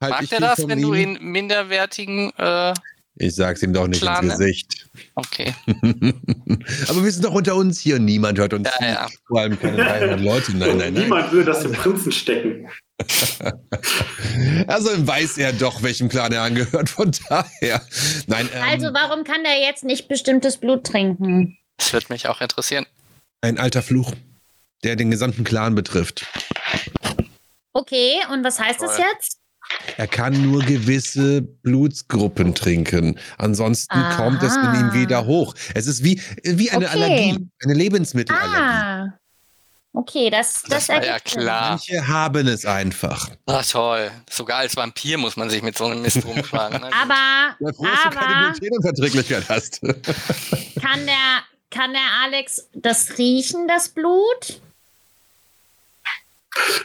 Mag 0.00 0.28
der 0.30 0.40
das, 0.40 0.66
wenn 0.66 0.80
du 0.80 0.94
ihn 0.94 1.18
minderwertigen, 1.20 2.32
äh, 2.38 2.72
Ich 3.16 3.34
sag's 3.34 3.62
ihm 3.62 3.72
doch 3.74 3.86
nicht 3.88 4.00
Clan, 4.00 4.24
ins 4.24 4.38
ne? 4.38 4.38
Gesicht. 4.46 4.86
okay. 5.14 5.54
Aber 6.88 7.04
wir 7.04 7.12
sind 7.12 7.24
doch 7.24 7.32
unter 7.34 7.54
uns 7.56 7.78
hier 7.78 7.98
niemand 7.98 8.38
hört 8.38 8.54
uns 8.54 8.66
Ja, 8.68 8.78
zu. 8.78 8.84
ja. 8.84 9.08
Vor 9.28 9.40
allem 9.40 9.60
keine 9.60 9.76
300 9.76 10.20
Leute. 10.20 10.56
Nein, 10.56 10.78
nein, 10.78 10.78
nein. 10.78 11.02
Niemand 11.04 11.30
will 11.32 11.44
das 11.44 11.60
dem 11.60 11.72
Prinzen 11.72 12.10
stecken. 12.12 12.68
Also 14.66 15.06
weiß 15.06 15.38
er 15.38 15.52
doch, 15.52 15.82
welchem 15.82 16.08
Clan 16.08 16.32
er 16.32 16.42
angehört. 16.42 16.88
Von 16.88 17.12
daher. 17.28 17.82
Nein, 18.26 18.48
ähm, 18.54 18.62
Also, 18.62 18.86
warum 18.92 19.24
kann 19.24 19.42
der 19.44 19.60
jetzt 19.60 19.84
nicht 19.84 20.08
bestimmtes 20.08 20.56
Blut 20.58 20.84
trinken? 20.84 21.56
Das 21.76 21.92
würde 21.92 22.06
mich 22.10 22.28
auch 22.28 22.40
interessieren. 22.40 22.86
ein 23.42 23.58
alter 23.58 23.82
Fluch, 23.82 24.12
der 24.84 24.96
den 24.96 25.10
gesamten 25.10 25.44
Clan 25.44 25.74
betrifft. 25.74 26.26
Okay, 27.72 28.14
und 28.32 28.44
was 28.44 28.58
heißt 28.58 28.80
das 28.80 28.96
Toll. 28.96 29.04
jetzt? 29.12 29.38
Er 29.96 30.06
kann 30.06 30.50
nur 30.50 30.62
gewisse 30.62 31.42
Blutsgruppen 31.42 32.54
trinken. 32.54 33.18
Ansonsten 33.38 33.96
Aha. 33.98 34.16
kommt 34.16 34.42
es 34.42 34.54
in 34.56 34.62
ihm 34.74 34.92
wieder 34.92 35.26
hoch. 35.26 35.54
Es 35.74 35.86
ist 35.86 36.04
wie, 36.04 36.20
wie 36.42 36.70
eine 36.70 36.86
Okay. 36.86 36.94
Allergie, 36.94 37.48
eine 37.64 37.74
Lebensmittelallergie. 37.74 38.56
Ah. 38.56 39.18
Okay, 39.96 40.28
das, 40.28 40.62
das, 40.62 40.88
Das 40.88 40.88
war 40.88 41.04
ja 41.04 41.20
klar. 41.20 41.70
Manche 41.70 42.08
haben 42.08 42.48
es 42.48 42.66
einfach. 42.66 43.30
Ah, 43.46 43.62
toll. 43.62 44.10
Sogar 44.28 44.58
als 44.58 44.76
Vampir 44.76 45.18
muss 45.18 45.36
man 45.36 45.48
sich 45.48 45.62
mit 45.62 45.78
so 45.78 45.84
einem 45.84 46.02
Mist 46.02 46.24
rumschlagen. 46.26 46.80
ne? 46.80 46.90
Aber, 47.00 47.56
Ja, 47.60 47.72
froh, 47.72 47.84
dass 47.86 48.02
du 48.02 48.10
keine 48.10 48.36
aber 48.36 48.52
Glutenunverträglichkeit 48.58 49.48
hast. 49.48 49.80
kann 50.80 51.06
der, 51.06 51.42
kann 51.70 51.92
der 51.92 52.02
Alex 52.24 52.68
das 52.72 53.18
riechen, 53.18 53.68
das 53.68 53.88
Blut? 53.88 54.60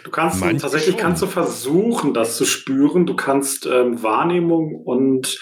Du 0.04 0.12
kannst 0.12 0.40
Manche 0.40 0.62
tatsächlich 0.62 0.92
schon. 0.92 1.02
kannst 1.02 1.22
du 1.24 1.28
versuchen, 1.28 2.14
das 2.14 2.38
zu 2.38 2.46
spüren. 2.46 3.08
Du 3.08 3.16
kannst 3.16 3.66
ähm, 3.66 4.02
Wahrnehmung 4.04 4.76
und 4.84 5.36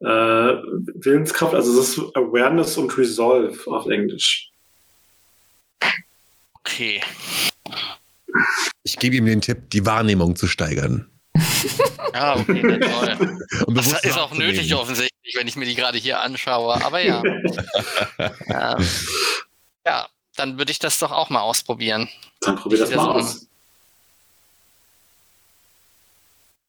äh, 0.00 0.04
Willenskraft, 0.06 1.54
also 1.54 1.74
das 1.76 1.88
ist 1.90 1.98
Awareness 2.16 2.76
und 2.76 2.96
Resolve 2.98 3.58
auf 3.70 3.86
Englisch. 3.86 4.47
Okay. 6.68 7.00
Ich 8.82 8.98
gebe 8.98 9.16
ihm 9.16 9.26
den 9.26 9.40
Tipp, 9.40 9.70
die 9.70 9.84
Wahrnehmung 9.86 10.36
zu 10.36 10.46
steigern. 10.46 11.10
Ja, 12.12 12.36
okay, 12.36 12.62
na 12.62 12.78
toll. 12.78 13.38
Das 13.74 14.04
ist 14.04 14.18
auch 14.18 14.32
nötig 14.32 14.74
offensichtlich, 14.74 15.34
wenn 15.36 15.48
ich 15.48 15.56
mir 15.56 15.64
die 15.64 15.74
gerade 15.74 15.98
hier 15.98 16.20
anschaue. 16.20 16.82
Aber 16.84 17.00
ja. 17.00 17.22
ja. 18.48 18.78
ja, 19.86 20.08
dann 20.36 20.58
würde 20.58 20.72
ich 20.72 20.78
das 20.78 20.98
doch 20.98 21.10
auch 21.12 21.30
mal 21.30 21.40
ausprobieren. 21.40 22.08
Dann 22.40 22.56
probier 22.56 22.78
das 22.78 22.90
Ja, 22.90 22.96
mal 22.96 23.08
aus. 23.12 23.46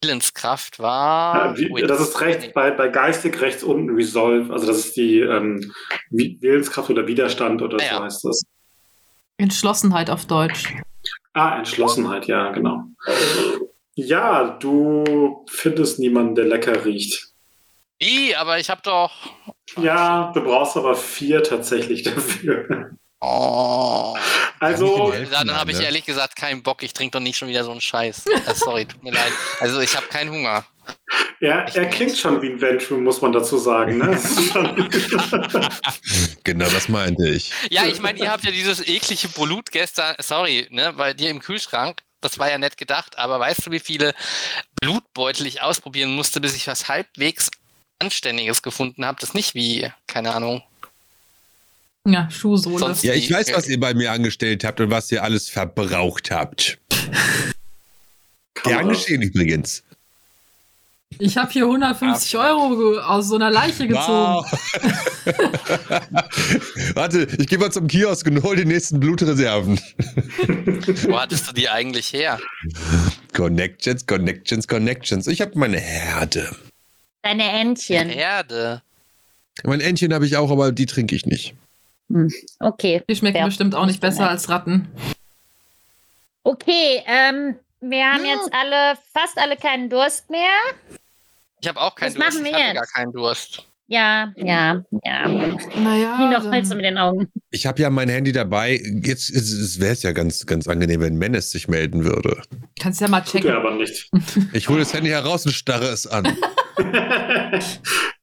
Willenskraft 0.02 0.80
war. 0.80 1.54
Das 1.56 2.00
ist 2.00 2.22
rechts, 2.22 2.54
bei, 2.54 2.72
bei 2.72 2.88
geistig 2.88 3.40
rechts 3.42 3.64
unten 3.64 3.94
Resolve, 3.96 4.54
also 4.54 4.66
das 4.66 4.78
ist 4.78 4.96
die 4.96 5.20
ähm, 5.20 5.74
Wi- 6.10 6.38
Willenskraft 6.40 6.90
oder 6.90 7.06
Widerstand 7.06 7.62
oder 7.62 7.78
Ah, 7.82 7.84
ja. 7.84 7.98
so 7.98 8.04
heißt 8.04 8.24
das. 8.26 8.44
Entschlossenheit 9.40 10.10
auf 10.10 10.26
Deutsch. 10.26 10.76
Ah, 11.34 11.57
Entschlossenheit, 11.57 12.28
ja, 12.28 12.52
genau. 12.52 12.84
Ja, 13.95 14.57
du 14.60 15.45
findest 15.49 15.99
niemanden, 15.99 16.36
der 16.36 16.45
lecker 16.45 16.86
riecht. 16.86 17.30
Wie, 17.99 18.36
aber 18.36 18.60
ich 18.60 18.70
habe 18.70 18.82
doch. 18.84 19.11
Ja, 19.82 20.32
du 20.34 20.41
brauchst 20.41 20.78
aber 20.78 20.95
vier 20.95 21.41
tatsächlich 21.44 22.03
dafür. 22.03 22.91
Oh. 23.22 24.16
Also, 24.60 25.14
helfen, 25.14 25.32
Dann 25.32 25.56
habe 25.56 25.72
ich 25.72 25.80
ehrlich 25.80 26.06
gesagt 26.06 26.36
keinen 26.36 26.64
Bock. 26.64 26.84
Ich 26.84 26.94
trinke 26.94 27.18
doch 27.18 27.24
nicht 27.24 27.38
schon 27.38 27.48
wieder 27.48 27.64
so 27.64 27.72
einen 27.72 27.82
Scheiß. 27.82 28.26
Äh, 28.28 28.56
sorry, 28.56 28.86
tut 28.86 29.03
mir 29.03 29.11
leid. 29.11 29.32
Also 29.60 29.80
ich 29.80 29.95
habe 29.95 30.07
keinen 30.07 30.32
Hunger. 30.32 30.66
Er, 31.40 31.66
er 31.76 31.86
klingt 31.88 32.18
schon 32.18 32.41
wie 32.41 32.49
ein 32.49 32.61
Venture, 32.61 32.98
muss 32.99 33.22
man 33.22 33.32
dazu 33.32 33.57
sagen. 33.57 33.98
Ne? 33.98 34.20
Genau, 36.44 36.68
das 36.70 36.90
meinte 36.90 37.28
ich. 37.30 37.52
Ja, 37.70 37.86
ich 37.86 37.99
meine, 38.02 38.18
ihr 38.20 38.32
habt 38.32 38.44
ja 38.44 38.52
dieses 38.52 38.86
eklige 38.88 39.28
Blut 39.28 39.72
gestern, 39.72 40.16
sorry, 40.20 40.68
ne, 40.72 40.94
bei 40.94 41.14
dir 41.14 41.30
im 41.30 41.40
Kühlschrank. 41.40 42.02
Das 42.22 42.38
war 42.40 42.49
ja 42.49 42.57
nett 42.57 42.76
gedacht, 42.78 43.18
aber 43.18 43.40
weißt 43.40 43.68
du, 43.68 43.72
wie 43.72 43.80
viele 43.80 44.14
Blutbeutel 44.82 45.45
ich 45.45 45.61
ausprobieren 45.61 46.16
musste, 46.16 46.41
bis 46.41 46.56
ich 46.56 46.68
was 46.68 46.90
halbwegs 46.90 47.49
Anständiges 47.99 48.61
gefunden 48.61 49.06
habe? 49.06 49.18
Das 49.22 49.34
nicht 49.34 49.53
wie, 49.56 49.90
keine 50.07 50.34
Ahnung. 50.34 50.61
Ja, 52.06 52.30
Schuhsohle. 52.32 52.80
Sonst- 52.80 53.03
Ja, 53.03 53.14
ich 53.14 53.32
weiß, 53.32 53.53
was 53.53 53.68
ihr 53.68 53.80
bei 53.80 53.94
mir 53.94 54.11
angestellt 54.11 54.64
habt 54.64 54.82
und 54.82 54.90
was 54.90 55.11
ihr 55.11 55.24
alles 55.24 55.49
verbraucht 55.49 56.32
habt. 56.32 56.78
Gern 58.64 58.90
geschehen 58.90 59.22
übrigens. 59.22 59.84
Ich 61.18 61.38
habe 61.38 61.52
hier 61.52 61.64
150 61.65 62.38
Euro 62.38 62.77
ge- 62.77 62.99
aus 62.99 63.27
so 63.27 63.36
einer 63.36 63.49
Leiche 63.49 63.88
gezogen. 63.88 64.45
Warte, 66.94 67.27
ich 67.38 67.48
gehe 67.48 67.57
mal 67.57 67.72
zum 67.72 67.88
Kiosk 67.88 68.27
und 68.27 68.44
hol 68.44 68.56
die 68.56 68.65
nächsten 68.65 68.99
Blutreserven. 68.99 69.80
Wo 71.07 71.19
hattest 71.19 71.49
du 71.49 71.53
die 71.53 71.68
eigentlich 71.68 72.14
her? 72.14 72.40
Connections, 73.34 74.06
Connections, 74.06 74.68
Connections. 74.68 75.27
Ich 75.27 75.41
habe 75.41 75.57
meine 75.57 75.80
Herde. 75.80 76.56
Deine 77.23 77.49
Entchen. 77.52 78.10
Erde. 78.10 78.81
Mein 79.64 79.81
Entchen 79.81 80.14
habe 80.14 80.26
ich 80.26 80.38
auch, 80.38 80.52
aber 80.52 80.72
die 80.72 80.86
trinke 80.86 81.15
ich 81.15 81.26
nicht. 81.26 81.53
Okay. 82.60 83.02
Die 83.10 83.15
schmecken 83.15 83.38
Ja. 83.40 83.45
bestimmt 83.45 83.73
auch 83.76 83.88
nicht 83.88 83.99
besser 83.99 84.30
als 84.30 84.48
Ratten. 84.48 84.88
Okay, 86.44 87.03
ähm, 87.06 87.56
wir 87.82 88.06
haben 88.06 88.26
Ja. 88.26 88.32
jetzt 88.36 88.50
alle, 88.54 88.98
fast 89.14 89.38
alle 89.38 89.56
keinen 89.58 89.90
Durst 89.90 90.30
mehr. 90.30 90.50
Ich 91.62 91.68
habe 91.68 91.80
auch 91.82 91.96
keinen 91.96 92.10
Was 92.10 92.16
Durst. 92.16 92.34
machen 92.36 92.46
wir 92.46 92.52
ich 92.52 92.58
jetzt? 92.66 92.76
gar 92.76 92.86
keinen 92.88 93.12
Durst. 93.12 93.66
Ja, 93.92 94.32
ja, 94.36 94.84
ja. 95.04 95.28
Naja. 95.28 96.18
Nie 96.20 96.26
noch 96.32 96.44
dann- 96.44 96.52
Holz 96.54 96.70
mit 96.70 96.86
den 96.86 96.98
Augen. 97.00 97.28
Ich 97.50 97.66
habe 97.66 97.82
ja 97.82 97.90
mein 97.90 98.08
Handy 98.08 98.32
dabei. 98.32 98.80
Jetzt 99.02 99.32
wäre 99.80 99.94
es 99.94 100.04
ja 100.04 100.12
ganz, 100.12 100.46
ganz 100.46 100.68
angenehm, 100.68 101.02
wenn 101.02 101.16
Menace 101.18 101.50
sich 101.50 101.68
melden 101.68 102.04
würde. 102.06 102.40
Kannst 102.80 103.02
ja 103.02 103.08
mal 103.08 103.22
Tut 103.22 103.36
er 103.36 103.42
checken. 103.42 103.56
aber 103.58 103.72
nicht. 103.76 104.10
Ich 104.54 104.70
hole 104.70 104.80
das 104.80 104.94
Handy 104.94 105.10
heraus 105.10 105.46
und 105.48 105.54
starre 105.54 105.88
es 105.88 106.06
an. 106.06 106.24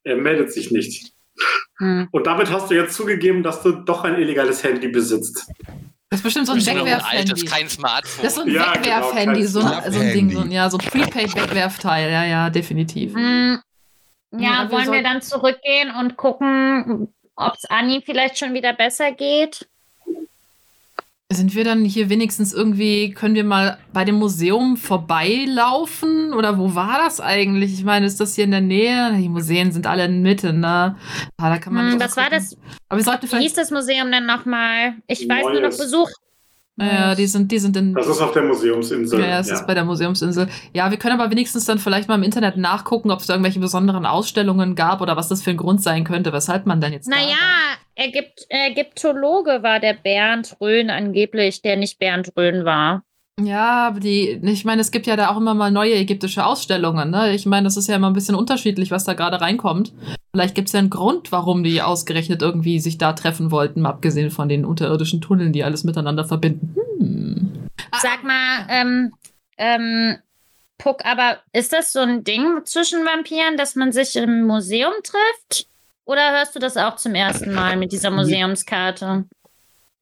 er 0.05 0.17
meldet 0.17 0.53
sich 0.53 0.71
nicht. 0.71 1.13
Hm. 1.79 2.09
Und 2.13 2.27
damit 2.27 2.51
hast 2.51 2.71
du 2.71 2.75
jetzt 2.75 2.95
zugegeben, 2.95 3.43
dass 3.43 3.63
du 3.63 3.73
doch 3.73 4.05
ein 4.05 4.15
illegales 4.17 4.63
Handy 4.63 4.89
besitzt. 4.89 5.47
Das 6.17 6.21
ist 6.21 6.25
bestimmt 6.25 6.47
so 6.47 6.53
ein 6.53 6.57
Bestimmt 6.57 6.79
noch 6.79 6.87
ein 6.87 6.93
altes, 6.95 7.13
Wegwerf-Handy. 7.13 7.45
kein 7.45 7.69
Smartphone. 7.69 8.25
Das 8.25 8.33
ist 8.33 8.35
so 8.37 8.43
ein 8.43 8.51
Ja, 8.51 8.75
Wegwerf-Handy, 8.75 9.41
genau, 9.41 9.51
so, 9.51 9.61
ein- 9.61 9.93
so 9.93 10.01
ein 10.01 10.13
Ding, 10.15 10.31
so 10.31 10.41
ein, 10.41 10.51
ja, 10.51 10.71
so 10.71 10.79
ein 10.79 10.87
Prepaid-Wegwerfteil, 10.87 12.11
ja, 12.11 12.25
ja, 12.25 12.51
definitiv. 12.51 13.15
Hm. 13.15 13.61
Ja, 14.33 14.39
Ja, 14.41 14.63
wir 14.65 14.71
wollen 14.73 14.81
wir 14.81 14.85
sollten- 14.87 15.05
dann 15.05 15.23
zurückgehen 15.23 15.91
und 15.95 16.17
gucken, 16.17 17.13
ob 17.37 17.55
es 17.55 17.65
Anni 17.67 18.03
vielleicht 18.05 18.39
schon 18.39 18.55
wieder 18.55 18.73
besser 18.73 19.13
geht? 19.13 19.69
Sind 21.33 21.57
wir 21.57 21.65
dann 21.65 21.85
hier 21.85 22.09
wenigstens 22.09 22.53
irgendwie, 22.53 23.11
können 23.11 23.35
wir 23.35 23.43
mal 23.43 23.79
bei 23.93 24.05
dem 24.05 24.15
Museum 24.15 24.77
vorbeilaufen? 24.77 26.33
Oder 26.33 26.57
wo 26.57 26.77
war 26.77 26.99
das 26.99 27.21
eigentlich? 27.21 27.73
Ich 27.75 27.83
meine, 27.83 28.07
ist 28.07 28.21
das 28.21 28.37
hier 28.37 28.45
in 28.45 28.53
der 28.53 28.61
Nähe? 28.61 29.13
Die 29.19 29.29
Museen 29.29 29.73
sind 29.73 29.89
alle 29.89 30.05
in 30.05 30.23
Mitte, 30.23 30.53
ne? 30.53 30.95
Ah, 31.37 31.51
da 31.51 31.59
kann 31.59 31.75
man 31.75 31.91
Hm, 31.91 32.01
was 32.01 32.17
war 32.17 32.31
das? 32.31 32.57
Aber 32.89 33.01
wir 33.01 33.05
sollten 33.05 33.23
Wie 33.23 33.27
hieß 33.27 33.53
vielleicht. 33.55 33.59
das 33.59 33.71
Museum 33.73 34.09
denn 34.13 34.25
nochmal? 34.25 34.95
Ich 35.09 35.29
weiß 35.29 35.43
nur 35.47 35.55
noch 35.55 35.61
Neues. 35.63 35.79
Besuch. 35.79 36.09
Naja, 36.79 37.15
die 37.15 37.27
sind, 37.27 37.51
die 37.51 37.59
sind 37.59 37.75
in. 37.77 37.95
Das 37.95 38.07
ist 38.07 38.21
auf 38.21 38.33
der 38.33 38.43
Museumsinsel. 38.43 39.19
Ja, 39.21 39.41
es 39.41 39.51
ist 39.51 39.67
bei 39.67 39.73
der 39.73 39.85
Museumsinsel. 39.85 40.49
Ja, 40.75 40.91
wir 40.91 40.99
können 40.99 41.19
aber 41.19 41.31
wenigstens 41.31 41.65
dann 41.65 41.79
vielleicht 41.79 42.07
mal 42.09 42.17
im 42.17 42.23
Internet 42.23 42.59
nachgucken, 42.59 43.11
ob 43.11 43.21
es 43.21 43.27
da 43.27 43.33
irgendwelche 43.33 43.61
besonderen 43.61 44.05
Ausstellungen 44.05 44.75
gab 44.75 45.01
oder 45.01 45.17
was 45.17 45.29
das 45.29 45.43
für 45.43 45.51
ein 45.51 45.57
Grund 45.57 45.83
sein 45.83 46.05
könnte, 46.05 46.35
weshalb 46.35 46.67
man 46.67 46.83
dann 46.83 46.93
jetzt. 46.93 47.07
da 47.11 47.17
Naja, 47.17 47.29
war. 47.29 48.05
Ägypt 48.05 48.47
Ägyptologe 48.51 49.63
war 49.63 49.81
der 49.81 49.95
Bernd 49.95 50.57
Röhn 50.61 50.91
angeblich, 50.91 51.63
der 51.63 51.77
nicht 51.77 51.99
Bernd 51.99 52.33
Röhn 52.37 52.67
war. 52.67 53.03
Ja, 53.39 53.89
aber 53.89 54.01
die, 54.01 54.41
ich 54.43 54.65
meine, 54.65 54.81
es 54.81 54.91
gibt 54.91 55.07
ja 55.07 55.15
da 55.15 55.29
auch 55.29 55.37
immer 55.37 55.53
mal 55.53 55.71
neue 55.71 55.95
ägyptische 55.95 56.47
Ausstellungen, 56.47 57.11
ne? 57.11 57.35
Ich 57.35 57.45
meine, 57.45 57.65
das 57.65 57.77
ist 57.77 57.87
ja 57.87 57.97
immer 57.97 58.07
ein 58.07 58.15
bisschen 58.15 58.35
unterschiedlich, 58.35 58.91
was 58.91 59.05
da 59.05 59.13
gerade 59.13 59.43
reinkommt. 59.43 59.93
Vielleicht 60.33 60.55
gibt 60.55 60.69
es 60.69 60.73
ja 60.73 60.79
einen 60.79 60.89
Grund, 60.89 61.33
warum 61.33 61.63
die 61.63 61.83
ausgerechnet 61.83 62.41
irgendwie 62.41 62.81
sich 62.81 62.97
da 62.97 63.13
treffen 63.13 63.51
wollten, 63.51 63.85
abgesehen 63.85 64.31
von 64.31 64.49
den 64.49 64.65
unterirdischen 64.65 65.21
Tunneln, 65.21 65.53
die 65.53 65.65
alles 65.65 65.85
miteinander 65.85 66.25
verbinden. 66.25 66.75
Hm. 66.99 67.69
Sag 68.01 68.25
mal, 68.25 68.67
ähm, 68.71 69.13
ähm, 69.59 70.17
Puck, 70.79 71.05
aber 71.05 71.39
ist 71.53 71.75
das 71.75 71.93
so 71.93 72.01
ein 72.01 72.25
Ding 72.25 72.61
zwischen 72.65 73.05
Vampiren, 73.05 73.59
dass 73.59 73.77
man 73.77 73.93
sich 73.93 74.17
im 74.17 74.47
Museum 74.47 74.93
trifft? 75.03 75.69
Oder 76.07 76.33
hörst 76.33 76.55
du 76.55 76.59
das 76.59 76.77
auch 76.77 76.97
zum 76.97 77.15
ersten 77.15 77.53
Mal 77.53 77.77
mit 77.77 77.93
dieser 77.93 78.11
Museumskarte? 78.11 79.25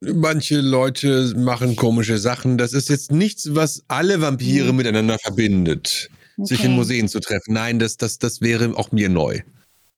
Manche 0.01 0.59
Leute 0.61 1.33
machen 1.37 1.75
komische 1.75 2.17
Sachen. 2.17 2.57
Das 2.57 2.73
ist 2.73 2.89
jetzt 2.89 3.11
nichts, 3.11 3.55
was 3.55 3.83
alle 3.87 4.21
Vampire 4.21 4.69
Hm. 4.69 4.75
miteinander 4.75 5.17
verbindet, 5.19 6.09
sich 6.37 6.59
in 6.59 6.71
Okay. 6.71 6.75
Museen 6.75 7.07
zu 7.07 7.19
treffen. 7.19 7.53
Nein, 7.53 7.79
das, 7.79 7.97
das, 7.97 8.19
das 8.19 8.41
wäre 8.41 8.73
auch 8.77 8.91
mir 8.91 9.09
neu. 9.09 9.41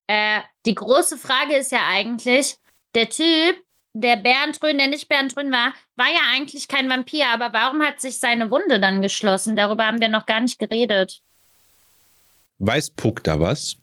Äh, 0.08 0.40
die 0.66 0.76
große 0.76 1.17
Frage 1.17 1.56
ist 1.58 1.72
ja 1.72 1.80
eigentlich, 1.90 2.56
der 2.95 3.09
Typ, 3.09 3.58
der 3.93 4.16
Bernd 4.17 4.61
Röhn, 4.64 4.77
der 4.77 4.88
nicht 4.88 5.09
Bernd 5.09 5.35
Röhn 5.35 5.51
war, 5.51 5.74
war 5.95 6.08
ja 6.08 6.22
eigentlich 6.34 6.67
kein 6.67 6.90
Vampir, 6.90 7.26
aber 7.27 7.51
warum 7.51 7.82
hat 7.82 8.00
sich 8.00 8.19
seine 8.19 8.50
Wunde 8.51 8.80
dann 8.80 9.01
geschlossen? 9.01 9.56
Darüber 9.56 9.85
haben 9.88 10.00
wir 10.00 10.08
noch 10.09 10.26
gar 10.27 10.40
nicht 10.40 10.59
geredet. 10.59 11.22
Weiß 12.59 12.92
Puck 12.92 13.24
da 13.24 13.40
was? 13.40 13.76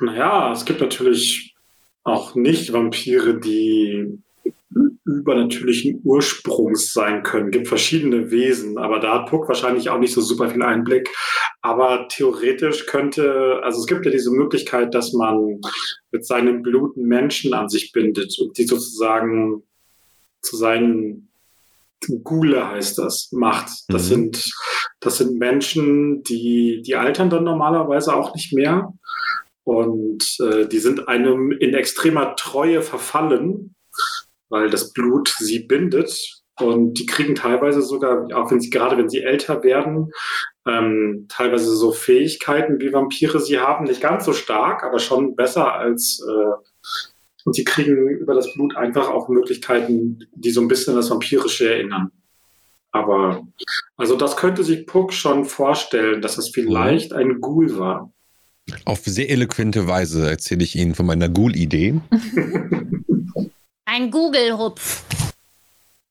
Naja, 0.00 0.52
es 0.52 0.64
gibt 0.64 0.80
natürlich 0.80 1.51
auch 2.04 2.34
Nicht-Vampire, 2.34 3.38
die 3.38 4.18
übernatürlichen 5.04 6.00
Ursprungs 6.04 6.92
sein 6.92 7.22
können. 7.22 7.50
gibt 7.50 7.68
verschiedene 7.68 8.30
Wesen, 8.30 8.78
aber 8.78 9.00
da 9.00 9.14
hat 9.14 9.30
Puck 9.30 9.48
wahrscheinlich 9.48 9.90
auch 9.90 9.98
nicht 9.98 10.14
so 10.14 10.20
super 10.20 10.48
viel 10.48 10.62
Einblick. 10.62 11.10
Aber 11.60 12.06
theoretisch 12.08 12.86
könnte, 12.86 13.60
also 13.62 13.80
es 13.80 13.86
gibt 13.86 14.04
ja 14.06 14.10
diese 14.10 14.30
Möglichkeit, 14.30 14.94
dass 14.94 15.12
man 15.12 15.60
mit 16.10 16.26
seinem 16.26 16.62
Blut 16.62 16.96
Menschen 16.96 17.52
an 17.52 17.68
sich 17.68 17.92
bindet 17.92 18.36
und 18.40 18.56
die 18.56 18.64
sozusagen 18.64 19.62
zu 20.40 20.56
seinen 20.56 21.28
Gule 22.24 22.68
heißt 22.68 22.98
das, 22.98 23.30
macht. 23.32 23.70
Das 23.88 24.04
Mhm. 24.04 24.08
sind, 24.08 24.50
das 25.00 25.18
sind 25.18 25.38
Menschen, 25.38 26.22
die, 26.24 26.82
die 26.84 26.96
altern 26.96 27.30
dann 27.30 27.44
normalerweise 27.44 28.14
auch 28.14 28.34
nicht 28.34 28.52
mehr. 28.52 28.92
Und 29.64 30.36
äh, 30.40 30.66
die 30.66 30.78
sind 30.78 31.08
einem 31.08 31.52
in 31.52 31.74
extremer 31.74 32.34
Treue 32.36 32.82
verfallen. 32.82 33.74
weil 34.48 34.68
das 34.68 34.92
Blut 34.92 35.34
sie 35.38 35.60
bindet. 35.60 36.42
Und 36.60 36.98
die 36.98 37.06
kriegen 37.06 37.34
teilweise 37.34 37.80
sogar, 37.80 38.26
auch 38.34 38.50
wenn 38.50 38.60
sie 38.60 38.68
gerade 38.70 38.98
wenn 38.98 39.08
sie 39.08 39.22
älter 39.22 39.62
werden, 39.64 40.12
ähm, 40.66 41.26
teilweise 41.28 41.74
so 41.74 41.92
Fähigkeiten, 41.92 42.78
wie 42.80 42.92
Vampire 42.92 43.40
sie 43.40 43.58
haben. 43.58 43.86
Nicht 43.86 44.02
ganz 44.02 44.26
so 44.26 44.34
stark, 44.34 44.84
aber 44.84 44.98
schon 44.98 45.34
besser 45.34 45.72
als 45.74 46.20
äh, 46.28 46.52
und 47.44 47.54
sie 47.54 47.64
kriegen 47.64 48.08
über 48.08 48.34
das 48.34 48.52
Blut 48.54 48.76
einfach 48.76 49.08
auch 49.08 49.28
Möglichkeiten, 49.28 50.20
die 50.32 50.50
so 50.50 50.60
ein 50.60 50.68
bisschen 50.68 50.94
das 50.94 51.10
Vampirische 51.10 51.72
erinnern. 51.72 52.12
Aber 52.92 53.46
also 53.96 54.16
das 54.16 54.36
könnte 54.36 54.64
sich 54.64 54.86
Puck 54.86 55.12
schon 55.12 55.44
vorstellen, 55.44 56.20
dass 56.20 56.38
es 56.38 56.50
vielleicht 56.50 57.12
ein 57.12 57.40
Ghoul 57.40 57.78
war. 57.78 58.12
Auf 58.84 59.02
sehr 59.04 59.30
eloquente 59.30 59.86
Weise 59.86 60.28
erzähle 60.30 60.64
ich 60.64 60.76
Ihnen 60.76 60.94
von 60.94 61.06
meiner 61.06 61.28
Ghoul-Idee. 61.28 62.00
Ein 63.84 64.10
Google-Hupf. 64.10 65.04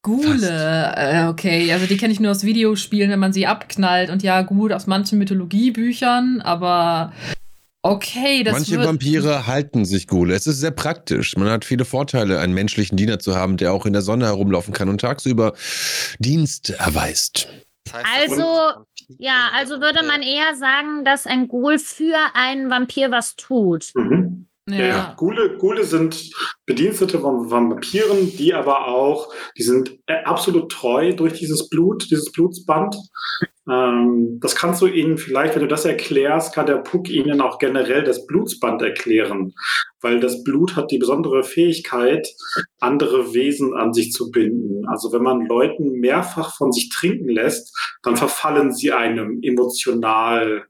Gule, 0.04 0.94
äh, 0.98 1.28
okay, 1.28 1.72
also 1.72 1.86
die 1.86 1.98
kenne 1.98 2.12
ich 2.12 2.20
nur 2.20 2.32
aus 2.32 2.44
Videospielen, 2.44 3.12
wenn 3.12 3.20
man 3.20 3.34
sie 3.34 3.46
abknallt 3.46 4.10
und 4.10 4.24
ja, 4.24 4.42
gut, 4.42 4.72
aus 4.74 4.88
manchen 4.88 5.20
Mythologiebüchern, 5.20 6.42
aber 6.42 7.14
okay, 7.84 8.44
das 8.44 8.54
Manche 8.54 8.78
wird, 8.78 8.88
Vampire 8.88 9.46
halten 9.46 9.86
sich 9.86 10.08
Ghoul. 10.08 10.32
Es 10.32 10.48
ist 10.48 10.60
sehr 10.60 10.72
praktisch. 10.72 11.38
Man 11.38 11.50
hat 11.50 11.66
viele 11.66 11.86
Vorteile, 11.86 12.40
einen 12.40 12.56
menschlichen 12.56 12.98
Diener 12.98 13.20
zu 13.20 13.36
haben, 13.36 13.58
der 13.58 13.74
auch 13.74 13.86
in 13.86 13.94
der 13.94 14.02
Sonne 14.02 14.26
herumlaufen 14.26 14.74
kann 14.74 14.90
und 14.90 15.02
tagsüber 15.02 15.54
Dienst 16.18 16.72
erweist. 16.72 17.48
Das 17.92 18.04
heißt, 18.04 18.32
Also, 18.32 18.86
Ja, 19.18 19.50
also 19.54 19.82
würde 19.82 20.06
man 20.06 20.22
eher 20.22 20.56
sagen, 20.56 21.04
dass 21.04 21.28
ein 21.28 21.48
Ghoul 21.48 21.80
für 21.80 22.18
einen 22.34 22.70
Vampir 22.70 23.12
was 23.12 23.36
tut. 23.36 23.92
Mhm. 23.96 24.48
Ja, 24.80 24.86
ja. 24.86 25.14
Gule, 25.18 25.58
Gule 25.58 25.84
sind 25.84 26.32
Bedienstete 26.66 27.20
von 27.20 27.50
Vampiren, 27.52 28.36
die 28.38 28.54
aber 28.54 28.88
auch, 28.88 29.34
die 29.58 29.64
sind 29.64 30.00
äh, 30.08 30.24
absolut 30.24 30.72
treu 30.72 31.14
durch 31.14 31.34
dieses 31.34 31.70
Blut, 31.70 32.10
dieses 32.10 32.32
Blutsband. 32.32 32.96
Ähm, 33.70 34.40
das 34.42 34.56
kannst 34.56 34.82
du 34.82 34.88
ihnen 34.88 35.18
vielleicht, 35.18 35.56
wenn 35.56 35.62
du 35.62 35.68
das 35.68 35.86
erklärst, 35.86 36.54
kann 36.54 36.66
der 36.66 36.78
Puck 36.78 37.10
ihnen 37.10 37.42
auch 37.42 37.60
generell 37.60 38.04
das 38.04 38.26
Blutsband 38.26 38.82
erklären, 38.82 39.54
weil 40.02 40.20
das 40.20 40.44
Blut 40.44 40.76
hat 40.76 40.92
die 40.92 40.98
besondere 40.98 41.44
Fähigkeit, 41.44 42.28
andere 42.80 43.34
Wesen 43.34 43.76
an 43.76 43.94
sich 43.94 44.12
zu 44.12 44.32
binden. 44.32 44.88
Also 44.88 45.14
wenn 45.14 45.22
man 45.22 45.46
Leuten 45.46 46.00
mehrfach 46.00 46.56
von 46.56 46.72
sich 46.72 46.90
trinken 46.90 47.30
lässt, 47.30 47.78
dann 48.02 48.16
verfallen 48.18 48.74
sie 48.74 48.92
einem 48.92 49.40
emotional 49.44 50.66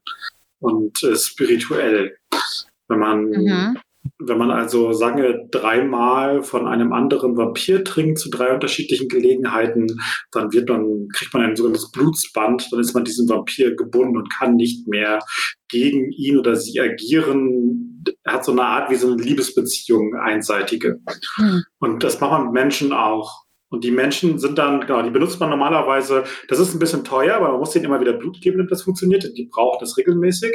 und 0.60 1.02
äh, 1.04 1.16
spirituell. 1.16 2.18
Wenn 2.88 3.00
man 3.00 3.30
Mhm. 3.30 3.78
Wenn 4.28 4.38
man 4.38 4.52
also, 4.52 4.94
sagen 4.94 5.22
wir, 5.22 5.48
dreimal 5.52 6.44
von 6.44 6.68
einem 6.68 6.94
anderen 6.94 7.38
Vampir 7.38 7.84
trinkt 7.84 8.20
zu 8.20 8.30
drei 8.30 8.54
unterschiedlichen 8.54 9.08
Gelegenheiten, 9.08 9.88
dann 10.32 10.52
wird 10.52 10.70
man, 10.70 11.08
kriegt 11.14 11.34
man 11.34 11.44
ein 11.44 11.56
sogenanntes 11.56 11.92
Blutsband, 11.92 12.68
dann 12.72 12.80
ist 12.80 12.94
man 12.94 13.04
diesem 13.04 13.28
Vampir 13.30 13.76
gebunden 13.76 14.18
und 14.18 14.32
kann 14.32 14.56
nicht 14.56 14.88
mehr 14.88 15.20
gegen 15.70 16.12
ihn 16.12 16.38
oder 16.38 16.56
sie 16.56 16.80
agieren. 16.80 18.04
Er 18.24 18.34
hat 18.34 18.46
so 18.46 18.52
eine 18.52 18.64
Art 18.64 18.90
wie 18.92 18.96
so 18.96 19.12
eine 19.12 19.22
Liebesbeziehung, 19.22 20.16
einseitige. 20.16 21.00
Hm. 21.36 21.64
Und 21.80 22.04
das 22.04 22.20
macht 22.20 22.32
man 22.32 22.46
mit 22.46 22.54
Menschen 22.54 22.94
auch. 22.94 23.46
Und 23.70 23.86
die 23.86 23.92
Menschen 23.92 24.38
sind 24.38 24.58
dann, 24.58 24.82
genau, 24.82 25.02
die 25.02 25.12
benutzt 25.12 25.40
man 25.40 25.50
normalerweise, 25.50 26.26
das 26.50 26.60
ist 26.60 26.74
ein 26.74 26.80
bisschen 26.80 27.06
teuer, 27.06 27.36
aber 27.36 27.52
man 27.52 27.60
muss 27.60 27.72
denen 27.72 27.86
immer 27.86 28.02
wieder 28.02 28.12
Blut 28.12 28.42
geben, 28.42 28.58
damit 28.58 28.72
das 28.72 28.84
funktioniert. 28.84 29.24
Die 29.38 29.46
brauchen 29.46 29.78
das 29.80 29.98
regelmäßig. 29.98 30.52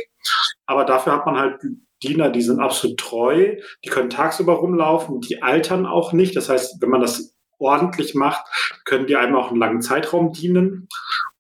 Aber 0.66 0.84
dafür 0.84 1.14
hat 1.14 1.24
man 1.24 1.38
halt 1.38 1.58
Diener, 2.02 2.31
die 2.31 2.42
sind 2.42 2.60
absolut 2.60 2.99
treu, 2.99 3.57
die 3.84 3.89
können 3.89 4.10
tagsüber 4.10 4.55
rumlaufen, 4.55 5.20
die 5.20 5.42
altern 5.42 5.86
auch 5.86 6.12
nicht. 6.12 6.36
Das 6.36 6.49
heißt, 6.49 6.81
wenn 6.81 6.91
man 6.91 7.00
das 7.00 7.34
ordentlich 7.58 8.15
macht, 8.15 8.44
können 8.84 9.07
die 9.07 9.16
einem 9.16 9.36
auch 9.36 9.50
einen 9.50 9.60
langen 9.60 9.83
Zeitraum 9.83 10.33
dienen. 10.33 10.89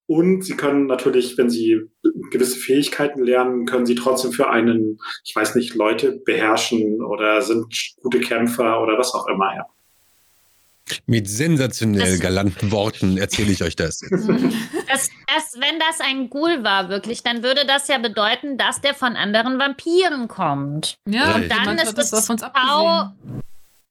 Und 0.08 0.42
sie 0.42 0.56
können 0.56 0.86
natürlich, 0.86 1.36
wenn 1.36 1.50
sie 1.50 1.80
gewisse 2.30 2.58
Fähigkeiten 2.58 3.24
lernen, 3.24 3.66
können 3.66 3.86
sie 3.86 3.96
trotzdem 3.96 4.30
für 4.30 4.48
einen, 4.48 4.98
ich 5.24 5.34
weiß 5.34 5.56
nicht, 5.56 5.74
Leute 5.74 6.20
beherrschen 6.24 7.02
oder 7.02 7.42
sind 7.42 7.66
gute 8.00 8.20
Kämpfer 8.20 8.80
oder 8.82 8.98
was 8.98 9.14
auch 9.14 9.26
immer. 9.26 9.54
Ja. 9.56 9.66
Mit 11.06 11.28
sensationell 11.28 12.12
Das- 12.12 12.20
galanten 12.20 12.70
Worten 12.70 13.18
erzähle 13.18 13.52
ich 13.52 13.62
euch 13.62 13.76
das. 13.76 14.00
Das, 14.88 15.10
das, 15.26 15.60
wenn 15.60 15.78
das 15.80 16.00
ein 16.00 16.30
Ghoul 16.30 16.62
war, 16.62 16.88
wirklich, 16.88 17.22
dann 17.24 17.42
würde 17.42 17.66
das 17.66 17.88
ja 17.88 17.98
bedeuten, 17.98 18.56
dass 18.56 18.80
der 18.80 18.94
von 18.94 19.16
anderen 19.16 19.58
Vampiren 19.58 20.28
kommt. 20.28 20.96
Ja, 21.06 21.32
Richtig. 21.32 21.52
Dann 21.64 21.76
ist 21.78 21.98
das 21.98 22.10
das 22.10 22.22
auf 22.22 22.30
uns 22.30 22.42
V, 22.42 23.10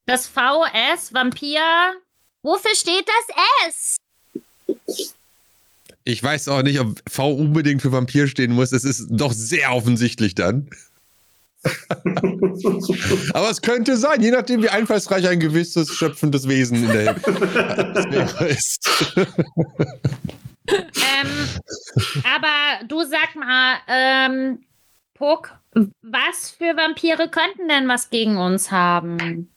das 0.06 0.26
VS, 0.28 1.14
Vampir. 1.14 1.60
Wofür 2.44 2.74
steht 2.76 3.06
das 3.06 3.68
S? 3.68 3.98
Ich 6.06 6.24
weiß 6.24 6.48
auch 6.48 6.64
nicht, 6.64 6.80
ob 6.80 6.98
V 7.10 7.32
unbedingt 7.34 7.82
für 7.82 7.92
Vampir 7.92 8.28
stehen 8.28 8.54
muss. 8.54 8.72
Es 8.72 8.84
ist 8.86 9.08
doch 9.10 9.34
sehr 9.34 9.74
offensichtlich 9.74 10.34
dann. 10.34 10.70
Aber 13.34 13.50
es 13.50 13.62
könnte 13.62 13.98
sein, 13.98 14.22
je 14.22 14.32
nachdem, 14.32 14.64
wie 14.64 14.70
einfallsreich 14.70 15.28
ein 15.28 15.40
gewisses 15.40 15.90
schöpfendes 15.90 16.48
Wesen 16.48 16.84
in 16.84 16.92
der 16.92 17.16
Sphäre 18.02 18.48
ist. 18.48 19.16
Ähm, 20.68 21.30
aber 22.24 22.86
du 22.88 23.04
sag 23.04 23.36
mal, 23.36 23.76
ähm, 23.88 24.60
Puck, 25.14 25.54
was 26.02 26.52
für 26.58 26.76
Vampire 26.76 27.30
könnten 27.30 27.68
denn 27.70 27.88
was 27.88 28.10
gegen 28.10 28.38
uns 28.38 28.72
haben? 28.72 29.50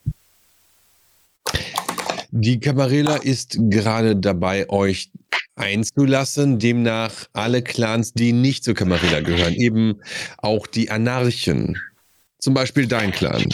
Die 2.31 2.61
Camarilla 2.61 3.17
ist 3.17 3.57
gerade 3.59 4.15
dabei, 4.15 4.69
euch 4.69 5.11
einzulassen. 5.57 6.59
Demnach 6.59 7.27
alle 7.33 7.62
Clans, 7.62 8.12
die 8.12 8.33
nicht 8.33 8.65
zur 8.65 8.75
Camarilla 8.75 9.20
gehören, 9.20 9.55
eben 9.55 10.01
auch 10.39 10.67
die 10.67 10.91
Anarchen. 10.91 11.78
Zum 12.41 12.55
Beispiel 12.55 12.86
dein 12.86 13.12
Clan. 13.12 13.44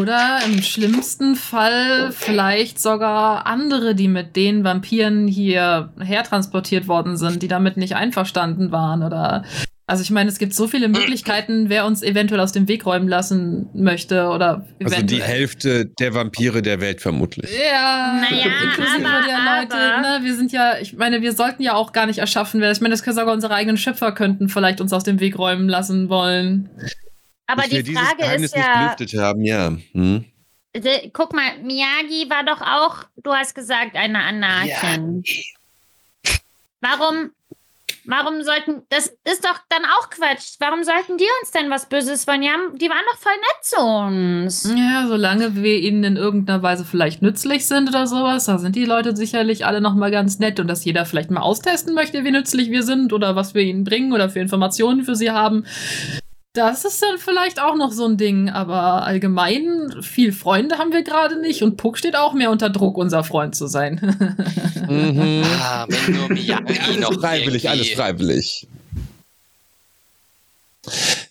Oder 0.00 0.40
im 0.44 0.62
schlimmsten 0.62 1.36
Fall 1.36 2.10
vielleicht 2.12 2.80
sogar 2.80 3.46
andere, 3.46 3.94
die 3.94 4.08
mit 4.08 4.34
den 4.34 4.64
Vampiren 4.64 5.28
hier 5.28 5.92
hertransportiert 6.00 6.88
worden 6.88 7.16
sind, 7.16 7.42
die 7.42 7.48
damit 7.48 7.76
nicht 7.76 7.94
einverstanden 7.94 8.72
waren. 8.72 9.02
Oder 9.04 9.44
also 9.86 10.02
ich 10.02 10.10
meine, 10.10 10.28
es 10.28 10.38
gibt 10.38 10.52
so 10.54 10.66
viele 10.66 10.88
Möglichkeiten, 10.88 11.68
wer 11.68 11.86
uns 11.86 12.02
eventuell 12.02 12.40
aus 12.40 12.50
dem 12.50 12.66
Weg 12.66 12.84
räumen 12.84 13.06
lassen 13.06 13.68
möchte 13.74 14.26
oder 14.30 14.66
Also 14.82 14.96
eventuell. 14.96 15.04
die 15.04 15.22
Hälfte 15.22 15.86
der 15.86 16.12
Vampire 16.14 16.60
der 16.62 16.80
Welt 16.80 17.00
vermutlich. 17.00 17.48
Ja, 17.56 18.18
Naja, 18.28 18.44
inklusive 18.64 19.08
aber- 19.08 19.24
der 19.24 19.60
Leute. 19.60 19.76
aber- 19.76 20.18
Ne, 20.18 20.24
wir 20.24 20.34
sind 20.34 20.50
ja, 20.50 20.78
ich 20.80 20.94
meine, 20.96 21.22
wir 21.22 21.32
sollten 21.32 21.62
ja 21.62 21.74
auch 21.74 21.92
gar 21.92 22.06
nicht 22.06 22.18
erschaffen 22.18 22.60
werden. 22.60 22.72
Ich 22.72 22.80
meine, 22.80 22.92
das 22.92 23.04
können 23.04 23.16
sogar 23.16 23.32
unsere 23.32 23.54
eigenen 23.54 23.76
Schöpfer 23.76 24.10
könnten 24.10 24.48
vielleicht 24.48 24.80
uns 24.80 24.92
aus 24.92 25.04
dem 25.04 25.20
Weg 25.20 25.38
räumen 25.38 25.68
lassen 25.68 26.08
wollen. 26.08 26.68
Aber 27.46 27.62
die 27.62 27.82
dieses 27.82 28.00
Frage 28.00 28.18
Geheimnis 28.18 28.52
ist 28.52 28.56
ja, 28.56 28.86
nicht 28.88 28.96
gelüftet 28.98 29.20
haben, 29.20 29.44
ja. 29.44 29.76
Hm? 29.92 30.24
de- 30.80 31.10
guck 31.12 31.32
mal, 31.32 31.58
Miyagi 31.62 32.28
war 32.28 32.44
doch 32.44 32.60
auch, 32.60 33.04
du 33.16 33.32
hast 33.32 33.54
gesagt, 33.54 33.96
eine 33.96 34.22
Anarchin. 34.22 35.22
Warum, 36.80 37.30
warum 38.04 38.42
sollten, 38.42 38.82
das 38.90 39.06
ist 39.24 39.44
doch 39.44 39.58
dann 39.68 39.84
auch 39.84 40.10
Quatsch. 40.10 40.56
Warum 40.58 40.84
sollten 40.84 41.16
die 41.16 41.26
uns 41.40 41.50
denn 41.50 41.70
was 41.70 41.88
Böses 41.88 42.26
wollen? 42.26 42.42
Die, 42.42 42.48
haben, 42.48 42.78
die 42.78 42.88
waren 42.88 43.04
doch 43.10 43.18
voll 43.18 43.32
nett 43.32 43.64
zu 43.64 43.80
uns. 43.80 44.74
Ja, 44.76 45.06
solange 45.08 45.56
wir 45.56 45.78
ihnen 45.78 46.04
in 46.04 46.16
irgendeiner 46.16 46.62
Weise 46.62 46.84
vielleicht 46.84 47.22
nützlich 47.22 47.66
sind 47.66 47.88
oder 47.88 48.06
sowas, 48.06 48.44
da 48.44 48.58
sind 48.58 48.76
die 48.76 48.84
Leute 48.84 49.16
sicherlich 49.16 49.66
alle 49.66 49.80
noch 49.80 49.94
mal 49.94 50.10
ganz 50.10 50.38
nett 50.38 50.60
und 50.60 50.68
dass 50.68 50.84
jeder 50.84 51.06
vielleicht 51.06 51.30
mal 51.30 51.40
austesten 51.40 51.94
möchte, 51.94 52.24
wie 52.24 52.30
nützlich 52.30 52.70
wir 52.70 52.82
sind 52.82 53.12
oder 53.12 53.34
was 53.34 53.54
wir 53.54 53.62
ihnen 53.62 53.84
bringen 53.84 54.12
oder 54.12 54.28
für 54.28 54.40
Informationen 54.40 55.04
für 55.04 55.16
sie 55.16 55.30
haben. 55.30 55.64
Das 56.56 56.86
ist 56.86 57.02
dann 57.02 57.18
vielleicht 57.18 57.60
auch 57.60 57.76
noch 57.76 57.92
so 57.92 58.06
ein 58.06 58.16
Ding, 58.16 58.48
aber 58.48 59.04
allgemein 59.04 59.94
viel 60.00 60.32
Freunde 60.32 60.78
haben 60.78 60.90
wir 60.92 61.02
gerade 61.02 61.38
nicht 61.38 61.62
und 61.62 61.76
Puck 61.76 61.98
steht 61.98 62.16
auch 62.16 62.32
mehr 62.32 62.50
unter 62.50 62.70
Druck, 62.70 62.96
unser 62.96 63.22
Freund 63.24 63.54
zu 63.54 63.66
sein. 63.66 64.00
Mhm. 64.88 65.42
Ah, 65.60 65.84
wenn 65.88 66.14
nur 66.14 66.28
Miyagi 66.28 66.78
Alles 66.78 66.98
noch 67.00 67.12
freiwillig, 67.20 67.64
irgendwie- 67.64 67.68
alles 67.68 67.90
freiwillig. 67.90 68.68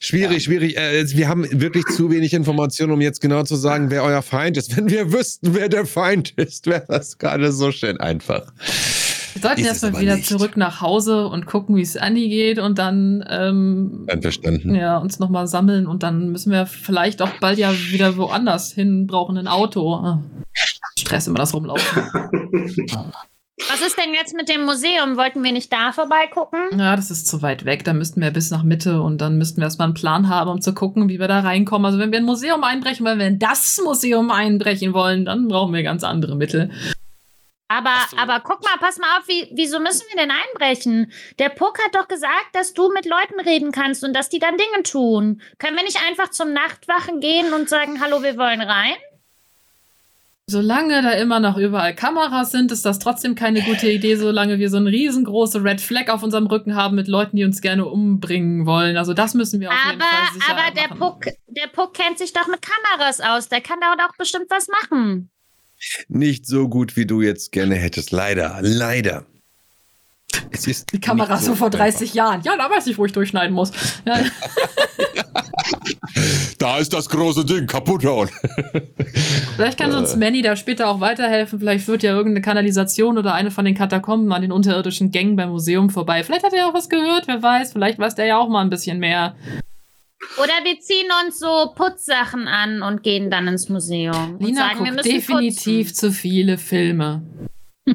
Schwierig, 0.02 0.44
schwierig. 0.44 0.76
Äh, 0.78 1.06
wir 1.16 1.30
haben 1.30 1.48
wirklich 1.62 1.86
zu 1.96 2.12
wenig 2.12 2.34
Informationen, 2.34 2.92
um 2.92 3.00
jetzt 3.00 3.22
genau 3.22 3.44
zu 3.44 3.56
sagen, 3.56 3.90
wer 3.92 4.04
euer 4.04 4.22
Feind 4.22 4.58
ist. 4.58 4.76
Wenn 4.76 4.90
wir 4.90 5.14
wüssten, 5.14 5.56
wer 5.56 5.70
der 5.70 5.86
Feind 5.86 6.32
ist, 6.36 6.68
wäre 6.68 6.84
das 6.90 7.18
gerade 7.18 7.54
so 7.54 7.72
schön 7.72 7.98
einfach. 8.02 8.52
Wir 9.36 9.42
sollten 9.42 9.66
erstmal 9.66 10.00
wieder 10.00 10.16
nicht. 10.16 10.30
zurück 10.30 10.56
nach 10.56 10.80
Hause 10.80 11.28
und 11.28 11.46
gucken, 11.46 11.76
wie 11.76 11.82
es 11.82 11.98
Annie 11.98 12.30
geht 12.30 12.58
und 12.58 12.80
dann 12.80 13.24
ähm, 13.30 14.08
Einverstanden. 14.10 14.74
ja, 14.74 14.98
uns 14.98 15.20
nochmal 15.20 15.46
sammeln 15.46 15.88
und 15.88 16.04
dann 16.04 16.30
müssen 16.30 16.54
wir 16.54 16.66
vielleicht 16.66 17.22
auch 17.22 17.32
bald 17.42 17.58
ja 17.58 17.74
wieder 17.92 18.16
woanders 18.16 18.72
hin, 18.72 19.08
brauchen 19.08 19.38
ein 19.38 19.48
Auto. 19.48 19.94
Ah, 19.94 20.24
Stress 20.98 21.28
immer 21.28 21.40
das 21.40 21.54
Rumlaufen. 21.54 22.04
Was 23.70 23.82
ist 23.82 23.98
denn 23.98 24.14
jetzt 24.14 24.36
mit 24.36 24.50
dem 24.50 24.66
Museum? 24.66 25.16
Wollten 25.16 25.44
wir 25.44 25.52
nicht 25.54 25.72
da 25.72 25.92
vorbeigucken? 25.94 26.78
Ja, 26.78 26.96
das 26.96 27.10
ist 27.10 27.28
zu 27.28 27.42
weit 27.42 27.64
weg. 27.64 27.86
Da 27.86 27.94
müssten 27.94 28.22
wir 28.22 28.32
bis 28.32 28.52
nach 28.52 28.64
Mitte 28.64 29.02
und 29.02 29.22
dann 29.22 29.38
müssten 29.38 29.58
wir 29.58 29.64
erstmal 29.64 29.88
einen 29.88 29.94
Plan 29.94 30.28
haben, 30.28 30.50
um 30.50 30.62
zu 30.62 30.74
gucken, 30.74 31.08
wie 31.08 31.20
wir 31.20 31.30
da 31.30 31.40
reinkommen. 31.40 31.86
Also 31.86 31.98
wenn 31.98 32.12
wir 32.12 32.20
ein 32.20 32.26
Museum 32.26 32.64
einbrechen, 32.64 33.06
weil 33.06 33.18
wir 33.18 33.28
in 33.28 33.40
das 33.40 33.82
Museum 33.84 34.30
einbrechen 34.30 34.94
wollen, 34.94 35.24
dann 35.26 35.48
brauchen 35.48 35.74
wir 35.74 35.84
ganz 35.84 36.04
andere 36.04 36.36
Mittel. 36.36 36.70
Aber, 37.68 37.96
so. 38.12 38.18
aber 38.18 38.42
guck 38.42 38.64
mal, 38.64 38.78
pass 38.80 39.00
mal 39.00 39.18
auf, 39.18 39.28
wie, 39.28 39.50
wieso 39.54 39.80
müssen 39.80 40.06
wir 40.12 40.22
denn 40.22 40.32
einbrechen? 40.32 41.12
Der 41.40 41.50
Puck 41.50 41.80
hat 41.84 41.96
doch 41.96 42.08
gesagt, 42.08 42.50
dass 42.54 42.74
du 42.74 42.92
mit 42.92 43.06
Leuten 43.06 43.40
reden 43.40 43.72
kannst 43.72 44.04
und 44.04 44.14
dass 44.14 44.30
die 44.30 44.40
dann 44.40 44.58
Dinge 44.58 44.84
tun. 44.84 45.42
Können 45.58 45.76
wir 45.76 45.84
nicht 45.84 46.00
einfach 46.08 46.30
zum 46.30 46.54
Nachtwachen 46.54 47.20
gehen 47.20 47.54
und 47.54 47.68
sagen, 47.68 48.02
hallo, 48.02 48.22
wir 48.22 48.38
wollen 48.38 48.62
rein? 48.62 48.96
Solange 50.48 51.02
da 51.02 51.10
immer 51.14 51.40
noch 51.40 51.58
überall 51.58 51.96
Kameras 51.96 52.52
sind, 52.52 52.72
ist 52.72 52.86
das 52.86 53.00
trotzdem 53.00 53.34
keine 53.34 53.64
gute 53.64 53.90
Idee, 53.90 54.16
solange 54.16 54.60
wir 54.60 54.70
so 54.70 54.78
eine 54.78 54.92
riesengroße 54.92 55.64
Red 55.64 55.82
Flag 55.82 56.10
auf 56.10 56.22
unserem 56.22 56.46
Rücken 56.46 56.76
haben 56.76 56.96
mit 56.96 57.08
Leuten, 57.08 57.36
die 57.36 57.46
uns 57.46 57.62
gerne 57.62 57.86
umbringen 57.86 58.68
wollen. 58.68 58.96
Also 58.96 59.16
das 59.16 59.34
müssen 59.34 59.60
wir 59.60 59.72
auf 59.72 59.86
jeden 59.88 60.00
Aber, 60.00 60.12
Fall 60.12 60.34
sicher 60.34 60.52
aber 60.52 60.76
der 60.76 60.90
machen. 60.90 61.00
Puck, 61.00 61.34
der 61.48 61.68
Puck 61.68 61.96
kennt 61.96 62.20
sich 62.20 62.32
doch 62.32 62.46
mit 62.46 62.60
Kameras 62.62 63.22
aus. 63.22 63.50
Der 63.50 63.62
kann 63.62 63.80
da 63.82 63.94
auch 64.06 64.16
bestimmt 64.20 64.46
was 64.50 64.68
machen. 64.68 65.32
Nicht 66.08 66.46
so 66.46 66.68
gut, 66.68 66.96
wie 66.96 67.06
du 67.06 67.22
jetzt 67.22 67.52
gerne 67.52 67.76
hättest. 67.76 68.12
Leider, 68.12 68.60
leider. 68.62 69.26
Es 70.52 70.68
ist 70.68 70.92
Die 70.92 71.00
Kamera 71.00 71.36
nicht 71.36 71.46
so 71.46 71.56
vor 71.56 71.68
einfach. 71.68 71.80
30 71.80 72.14
Jahren. 72.14 72.42
Ja, 72.44 72.58
da 72.58 72.70
weiß 72.70 72.88
ich, 72.88 72.98
wo 72.98 73.06
ich 73.06 73.14
durchschneiden 73.14 73.54
muss. 73.54 73.72
Ja, 74.06 74.20
Da 76.58 76.78
ist 76.78 76.94
das 76.94 77.10
große 77.10 77.46
Ding, 77.46 77.68
kaputt 77.68 78.06
hauen. 78.06 78.30
vielleicht 79.56 79.78
kann 79.78 79.94
uns 79.94 80.16
Manny 80.16 80.42
da 80.42 80.56
später 80.56 80.88
auch 80.88 81.00
weiterhelfen. 81.00 81.60
Vielleicht 81.60 81.88
wird 81.88 82.04
ja 82.04 82.12
irgendeine 82.12 82.42
Kanalisation 82.42 83.18
oder 83.18 83.34
eine 83.34 83.52
von 83.52 83.66
den 83.66 83.76
Katakomben 83.76 84.32
an 84.32 84.42
den 84.42 84.52
unterirdischen 84.52 85.12
Gängen 85.12 85.36
beim 85.36 85.50
Museum 85.50 85.90
vorbei. 85.90 86.24
Vielleicht 86.24 86.44
hat 86.44 86.54
er 86.54 86.60
ja 86.60 86.70
auch 86.70 86.74
was 86.74 86.90
gehört, 86.90 87.28
wer 87.28 87.42
weiß. 87.42 87.74
Vielleicht 87.74 88.00
weiß 88.00 88.16
der 88.16 88.26
ja 88.26 88.38
auch 88.38 88.50
mal 88.50 88.62
ein 88.62 88.70
bisschen 88.70 89.00
mehr. 89.00 89.36
Oder 90.38 90.54
wir 90.64 90.80
ziehen 90.80 91.08
uns 91.26 91.40
so 91.40 91.74
Putzsachen 91.76 92.48
an 92.48 92.82
und 92.82 93.04
gehen 93.04 93.30
dann 93.30 93.48
ins 93.48 93.70
Museum. 93.70 94.36
und 94.36 94.44
Lina 94.44 94.62
sagen, 94.62 94.80
wir 94.80 94.92
guckt 94.92 95.06
müssen 95.06 95.16
definitiv 95.16 95.88
putzen. 95.88 95.96
zu 95.96 96.12
viele 96.12 96.58
Filme. 96.58 97.24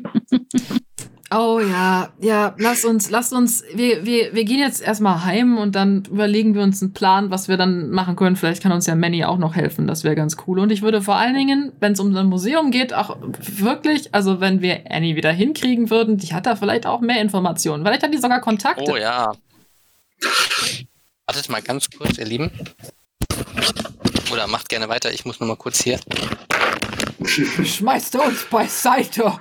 oh 1.32 1.60
ja, 1.60 2.10
ja, 2.20 2.54
lass 2.58 2.84
uns, 2.84 3.10
lass 3.10 3.32
uns, 3.32 3.64
wir, 3.74 4.06
wir, 4.06 4.34
wir 4.34 4.44
gehen 4.44 4.60
jetzt 4.60 4.80
erstmal 4.80 5.24
heim 5.24 5.58
und 5.58 5.74
dann 5.74 6.04
überlegen 6.10 6.54
wir 6.54 6.62
uns 6.62 6.80
einen 6.80 6.92
Plan, 6.92 7.30
was 7.30 7.48
wir 7.48 7.56
dann 7.56 7.90
machen 7.90 8.16
können. 8.16 8.36
Vielleicht 8.36 8.62
kann 8.62 8.72
uns 8.72 8.86
ja 8.86 8.94
Manny 8.94 9.24
auch 9.24 9.38
noch 9.38 9.56
helfen, 9.56 9.86
das 9.86 10.04
wäre 10.04 10.14
ganz 10.14 10.36
cool. 10.46 10.60
Und 10.60 10.70
ich 10.70 10.82
würde 10.82 11.02
vor 11.02 11.16
allen 11.16 11.34
Dingen, 11.34 11.72
wenn 11.80 11.92
es 11.92 12.00
um 12.00 12.14
ein 12.14 12.26
Museum 12.26 12.70
geht, 12.70 12.94
auch 12.94 13.16
wirklich, 13.20 14.14
also 14.14 14.40
wenn 14.40 14.62
wir 14.62 14.84
Annie 14.88 15.16
wieder 15.16 15.32
hinkriegen 15.32 15.90
würden, 15.90 16.16
die 16.16 16.32
hat 16.32 16.46
da 16.46 16.56
vielleicht 16.56 16.86
auch 16.86 17.00
mehr 17.00 17.20
Informationen. 17.20 17.84
Vielleicht 17.84 18.04
hat 18.04 18.14
die 18.14 18.18
sogar 18.18 18.40
Kontakte. 18.40 18.90
Oh 18.90 18.96
ja. 18.96 19.32
Wartet 21.30 21.48
mal 21.48 21.62
ganz 21.62 21.88
kurz, 21.96 22.18
ihr 22.18 22.24
Lieben. 22.24 22.50
Oder 24.32 24.48
macht 24.48 24.68
gerne 24.68 24.88
weiter, 24.88 25.12
ich 25.12 25.24
muss 25.24 25.38
nur 25.38 25.48
mal 25.48 25.54
kurz 25.56 25.80
hier. 25.80 26.00
Schmeißt 27.24 28.16
er 28.16 28.26
uns 28.26 28.42
beiseite. 28.46 29.34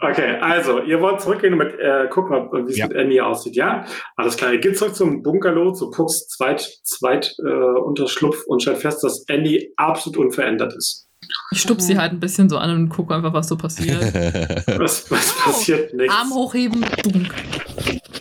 Okay, 0.00 0.36
also, 0.40 0.82
ihr 0.82 1.00
wollt 1.00 1.20
zurückgehen 1.20 1.54
und 1.54 1.58
mit, 1.58 1.74
äh, 1.80 2.06
gucken, 2.08 2.48
wie 2.64 2.70
es 2.70 2.78
Ja. 2.78 2.86
mit 2.86 2.96
Annie 2.96 3.26
aussieht, 3.26 3.56
ja? 3.56 3.84
Alles 4.14 4.36
klar, 4.36 4.52
ihr 4.52 4.60
geht 4.60 4.78
zurück 4.78 4.94
zum 4.94 5.20
Bungalow, 5.24 5.72
zu 5.72 5.90
Pucks 5.90 6.28
Zweit, 6.28 6.60
Zweit 6.84 7.34
äh, 7.44 7.50
Unterschlupf 7.80 8.44
und 8.46 8.62
stellt 8.62 8.78
fest, 8.78 9.02
dass 9.02 9.24
Annie 9.28 9.72
absolut 9.76 10.18
unverändert 10.18 10.74
ist. 10.76 11.07
Ich 11.52 11.60
stupse 11.62 11.86
sie 11.86 11.98
halt 11.98 12.12
ein 12.12 12.20
bisschen 12.20 12.48
so 12.48 12.58
an 12.58 12.70
und 12.70 12.88
gucke 12.90 13.14
einfach, 13.14 13.32
was 13.32 13.48
so 13.48 13.56
passiert. 13.56 14.00
Was, 14.78 15.10
was 15.10 15.34
passiert? 15.36 15.92
Nichts. 15.94 16.14
Arm 16.14 16.32
hochheben, 16.32 16.84
dunk. 17.02 17.34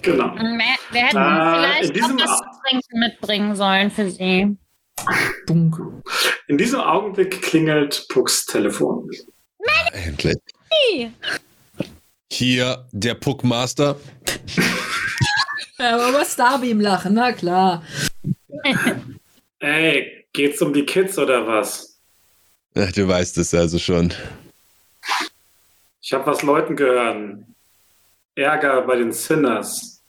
Genau. 0.02 0.34
Wir, 0.36 1.02
hätten 1.02 1.18
Äh, 1.18 1.84
vielleicht 1.92 1.96
noch 1.98 2.20
was 2.26 2.38
zu 2.38 2.44
trinken 2.70 3.00
mitbringen 3.00 3.56
sollen 3.56 3.92
für 3.92 4.10
sie. 4.10 4.58
Dunk. 5.46 5.78
In 6.48 6.58
diesem 6.58 6.80
Augenblick 6.80 7.42
klingelt 7.42 8.08
Pucks 8.10 8.46
Telefon. 8.46 9.10
Endlich. 9.92 10.38
Hier 12.32 12.88
der 12.92 13.16
Puckmaster. 13.16 13.98
Ja, 15.80 15.94
aber 15.94 16.12
was 16.22 16.34
Starbeam 16.34 16.82
lachen, 16.82 17.14
na 17.14 17.32
klar. 17.34 17.84
Ey, 19.60 20.26
geht's 20.34 20.60
um 20.60 20.74
die 20.74 20.88
Kids 20.88 21.20
oder 21.20 21.46
was? 21.46 21.97
Ach, 22.80 22.92
du 22.92 23.08
weißt 23.08 23.38
es 23.40 23.54
also 23.56 23.80
schon. 23.80 24.14
Ich 26.02 26.14
habe 26.14 26.28
was 26.28 26.44
Leuten 26.44 26.76
gehört. 26.76 27.44
Ärger 28.36 28.82
bei 28.84 28.98
den 28.98 29.12
Sinners. 29.12 30.00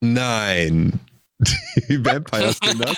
Nein. 0.00 0.98
Die 1.88 2.02
Vampires 2.02 2.58
sind 2.64 2.82
das. 2.82 2.96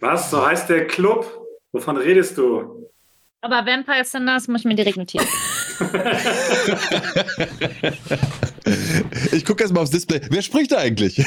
Was? 0.00 0.30
So 0.30 0.44
heißt 0.44 0.68
der 0.68 0.88
Club? 0.88 1.46
Wovon 1.70 1.98
redest 1.98 2.36
du? 2.36 2.90
Aber 3.40 3.64
Vampire 3.64 4.04
Sinners 4.04 4.48
muss 4.48 4.62
ich 4.62 4.66
mir 4.66 4.74
direkt 4.74 4.96
notieren. 4.96 5.26
Ich 9.32 9.44
gucke 9.44 9.62
erst 9.62 9.72
mal 9.72 9.80
aufs 9.80 9.90
Display. 9.90 10.20
Wer 10.28 10.42
spricht 10.42 10.72
da 10.72 10.78
eigentlich? 10.78 11.22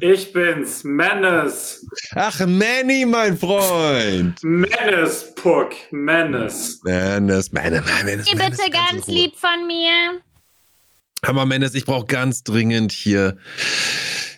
Ich 0.00 0.32
bin's, 0.32 0.82
Menace. 0.82 1.86
Ach, 2.14 2.40
Manny, 2.46 3.06
mein 3.06 3.38
Freund. 3.38 4.42
Menace, 4.42 5.34
Puck. 5.34 5.74
Menace. 5.90 6.80
Menace, 6.82 7.52
Menace, 7.52 7.84
Menace. 8.04 8.26
Hey, 8.26 8.36
bitte 8.36 8.70
ganz 8.70 9.06
lieb 9.06 9.36
von 9.36 9.66
mir. 9.66 10.20
Aber 11.22 11.46
Menace, 11.46 11.74
ich 11.74 11.84
brauche 11.84 12.06
ganz 12.06 12.42
dringend 12.42 12.92
hier 12.92 13.36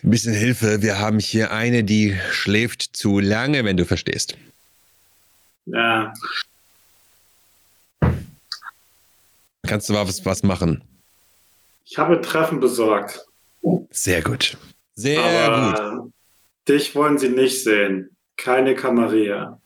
ein 0.03 0.09
bisschen 0.09 0.33
Hilfe. 0.33 0.81
Wir 0.81 0.99
haben 0.99 1.19
hier 1.19 1.51
eine, 1.51 1.83
die 1.83 2.17
schläft 2.31 2.95
zu 2.95 3.19
lange, 3.19 3.63
wenn 3.63 3.77
du 3.77 3.85
verstehst. 3.85 4.37
Ja. 5.65 6.13
Kannst 9.65 9.89
du 9.89 9.93
was, 9.93 10.25
was 10.25 10.43
machen? 10.43 10.83
Ich 11.85 11.97
habe 11.97 12.21
Treffen 12.21 12.59
besorgt. 12.59 13.25
Sehr 13.91 14.21
gut. 14.21 14.57
Sehr 14.95 15.21
gut. 15.21 15.25
aber 15.25 16.07
dich 16.67 16.93
wollen 16.95 17.17
sie 17.17 17.29
nicht 17.29 17.63
sehen. 17.63 18.15
Keine 18.35 18.75
Camarilla. 18.75 19.59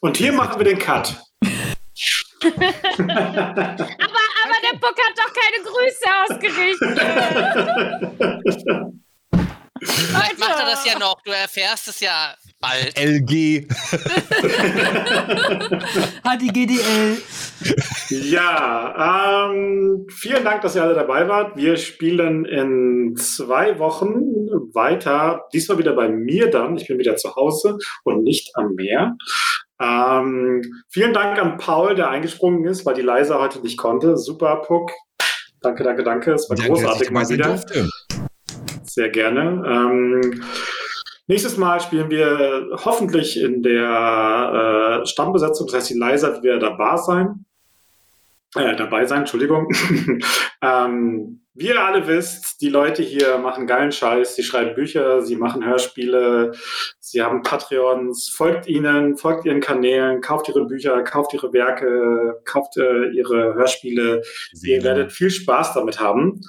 Und 0.00 0.16
hier 0.16 0.32
machen 0.32 0.58
wir 0.58 0.64
den 0.64 0.78
Cut. 0.78 1.20
Aber, 2.44 2.54
aber 4.44 4.58
der 4.62 4.76
Puck 4.78 4.96
hat 5.00 5.16
doch 5.16 5.32
keine 5.32 5.58
Grüße 5.64 6.06
ausgerichtet. 6.28 6.98
Vielleicht 9.84 10.38
macht 10.38 10.58
er 10.58 10.66
das 10.66 10.84
ja 10.86 10.98
noch, 10.98 11.20
du 11.22 11.30
erfährst 11.30 11.88
es 11.88 12.00
ja 12.00 12.34
bald. 12.60 12.98
LG. 12.98 13.66
Hat 16.24 16.40
die 16.40 16.48
GDL. 16.48 17.18
Ja, 18.10 19.50
ähm, 19.50 20.06
vielen 20.10 20.44
Dank, 20.44 20.62
dass 20.62 20.74
ihr 20.74 20.82
alle 20.82 20.94
dabei 20.94 21.28
wart. 21.28 21.56
Wir 21.56 21.76
spielen 21.76 22.44
in 22.44 23.16
zwei 23.16 23.78
Wochen 23.78 24.14
weiter. 24.72 25.44
Diesmal 25.52 25.78
wieder 25.78 25.94
bei 25.94 26.08
mir 26.08 26.50
dann. 26.50 26.76
Ich 26.76 26.88
bin 26.88 26.98
wieder 26.98 27.16
zu 27.16 27.34
Hause 27.36 27.78
und 28.04 28.22
nicht 28.22 28.50
am 28.56 28.74
Meer. 28.74 29.16
Ähm, 29.80 30.62
vielen 30.88 31.12
Dank 31.12 31.38
an 31.38 31.58
Paul, 31.58 31.94
der 31.94 32.08
eingesprungen 32.08 32.64
ist, 32.64 32.86
weil 32.86 32.94
die 32.94 33.02
Leise 33.02 33.38
heute 33.38 33.60
nicht 33.60 33.76
konnte. 33.76 34.16
Super, 34.16 34.62
Puck. 34.66 34.92
Danke, 35.60 35.82
danke, 35.82 36.04
danke. 36.04 36.32
Es 36.32 36.48
war 36.48 36.56
Danke, 36.56 36.72
dass 36.72 36.80
ich 36.80 36.84
großartig 36.84 37.10
mal 37.10 37.28
wieder. 37.28 37.46
durfte. 37.46 37.88
Sehr 38.94 39.08
gerne. 39.08 39.64
Ähm, 39.66 40.44
nächstes 41.26 41.56
Mal 41.56 41.80
spielen 41.80 42.10
wir 42.10 42.68
hoffentlich 42.84 43.40
in 43.40 43.60
der 43.60 45.00
äh, 45.02 45.06
Stammbesetzung. 45.06 45.66
Das 45.66 45.74
heißt, 45.74 45.90
die 45.90 45.98
Leisa 45.98 46.40
wird 46.44 46.62
dabei 46.62 46.96
sein. 46.98 47.44
Äh, 48.54 48.76
dabei 48.76 49.04
sein, 49.06 49.22
Entschuldigung. 49.22 49.68
ähm, 50.62 51.40
wie 51.54 51.66
ihr 51.70 51.84
alle 51.84 52.06
wisst, 52.06 52.60
die 52.60 52.68
Leute 52.68 53.02
hier 53.02 53.38
machen 53.38 53.66
geilen 53.66 53.90
Scheiß. 53.90 54.36
Sie 54.36 54.44
schreiben 54.44 54.76
Bücher, 54.76 55.22
sie 55.22 55.34
machen 55.34 55.66
Hörspiele, 55.66 56.52
sie 57.00 57.20
haben 57.20 57.42
Patreons. 57.42 58.28
Folgt 58.28 58.68
ihnen, 58.68 59.16
folgt 59.16 59.44
ihren 59.44 59.60
Kanälen, 59.60 60.20
kauft 60.20 60.48
ihre 60.48 60.66
Bücher, 60.66 61.02
kauft 61.02 61.34
ihre 61.34 61.52
Werke, 61.52 62.40
kauft 62.44 62.76
äh, 62.76 63.08
ihre 63.08 63.54
Hörspiele. 63.54 64.22
Ihr 64.62 64.84
werdet 64.84 65.10
viel 65.10 65.30
Spaß 65.30 65.74
damit 65.74 65.98
haben. 65.98 66.42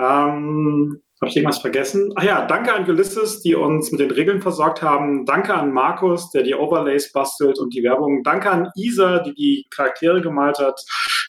Ähm, 0.00 1.02
Habe 1.20 1.30
ich 1.30 1.36
irgendwas 1.36 1.58
vergessen? 1.58 2.12
Ach 2.14 2.22
ja, 2.22 2.46
danke 2.46 2.72
an 2.72 2.88
Ulysses, 2.88 3.40
die 3.40 3.56
uns 3.56 3.90
mit 3.90 4.00
den 4.00 4.12
Regeln 4.12 4.40
versorgt 4.40 4.82
haben. 4.82 5.26
Danke 5.26 5.52
an 5.52 5.72
Markus, 5.72 6.30
der 6.30 6.44
die 6.44 6.54
Overlays 6.54 7.12
bastelt 7.12 7.58
und 7.58 7.74
die 7.74 7.82
Werbung. 7.82 8.22
Danke 8.22 8.50
an 8.50 8.70
Isa, 8.76 9.18
die 9.18 9.34
die 9.34 9.66
Charaktere 9.68 10.20
gemalt 10.20 10.58
hat, 10.60 10.80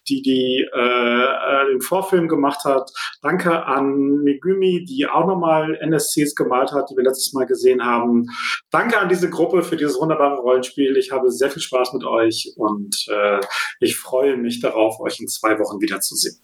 die, 0.07 0.21
die 0.21 0.63
äh, 0.71 0.79
äh, 0.79 1.71
den 1.71 1.81
Vorfilm 1.81 2.27
gemacht 2.27 2.65
hat. 2.65 2.91
Danke 3.23 3.65
an 3.65 4.21
Megumi, 4.23 4.85
die 4.85 5.07
auch 5.07 5.25
nochmal 5.25 5.75
NSCs 5.81 6.35
gemalt 6.35 6.71
hat, 6.71 6.91
die 6.91 6.95
wir 6.95 7.03
letztes 7.03 7.33
Mal 7.33 7.47
gesehen 7.47 7.83
haben. 7.83 8.27
Danke 8.69 8.99
an 8.99 9.09
diese 9.09 9.31
Gruppe 9.31 9.63
für 9.63 9.75
dieses 9.75 9.99
wunderbare 9.99 10.39
Rollenspiel. 10.39 10.97
Ich 10.97 11.11
habe 11.11 11.31
sehr 11.31 11.49
viel 11.49 11.63
Spaß 11.63 11.93
mit 11.93 12.03
euch 12.03 12.53
und 12.57 13.07
äh, 13.09 13.39
ich 13.79 13.97
freue 13.97 14.37
mich 14.37 14.61
darauf, 14.61 14.99
euch 14.99 15.19
in 15.19 15.27
zwei 15.27 15.57
Wochen 15.57 15.81
wiederzusehen. 15.81 16.39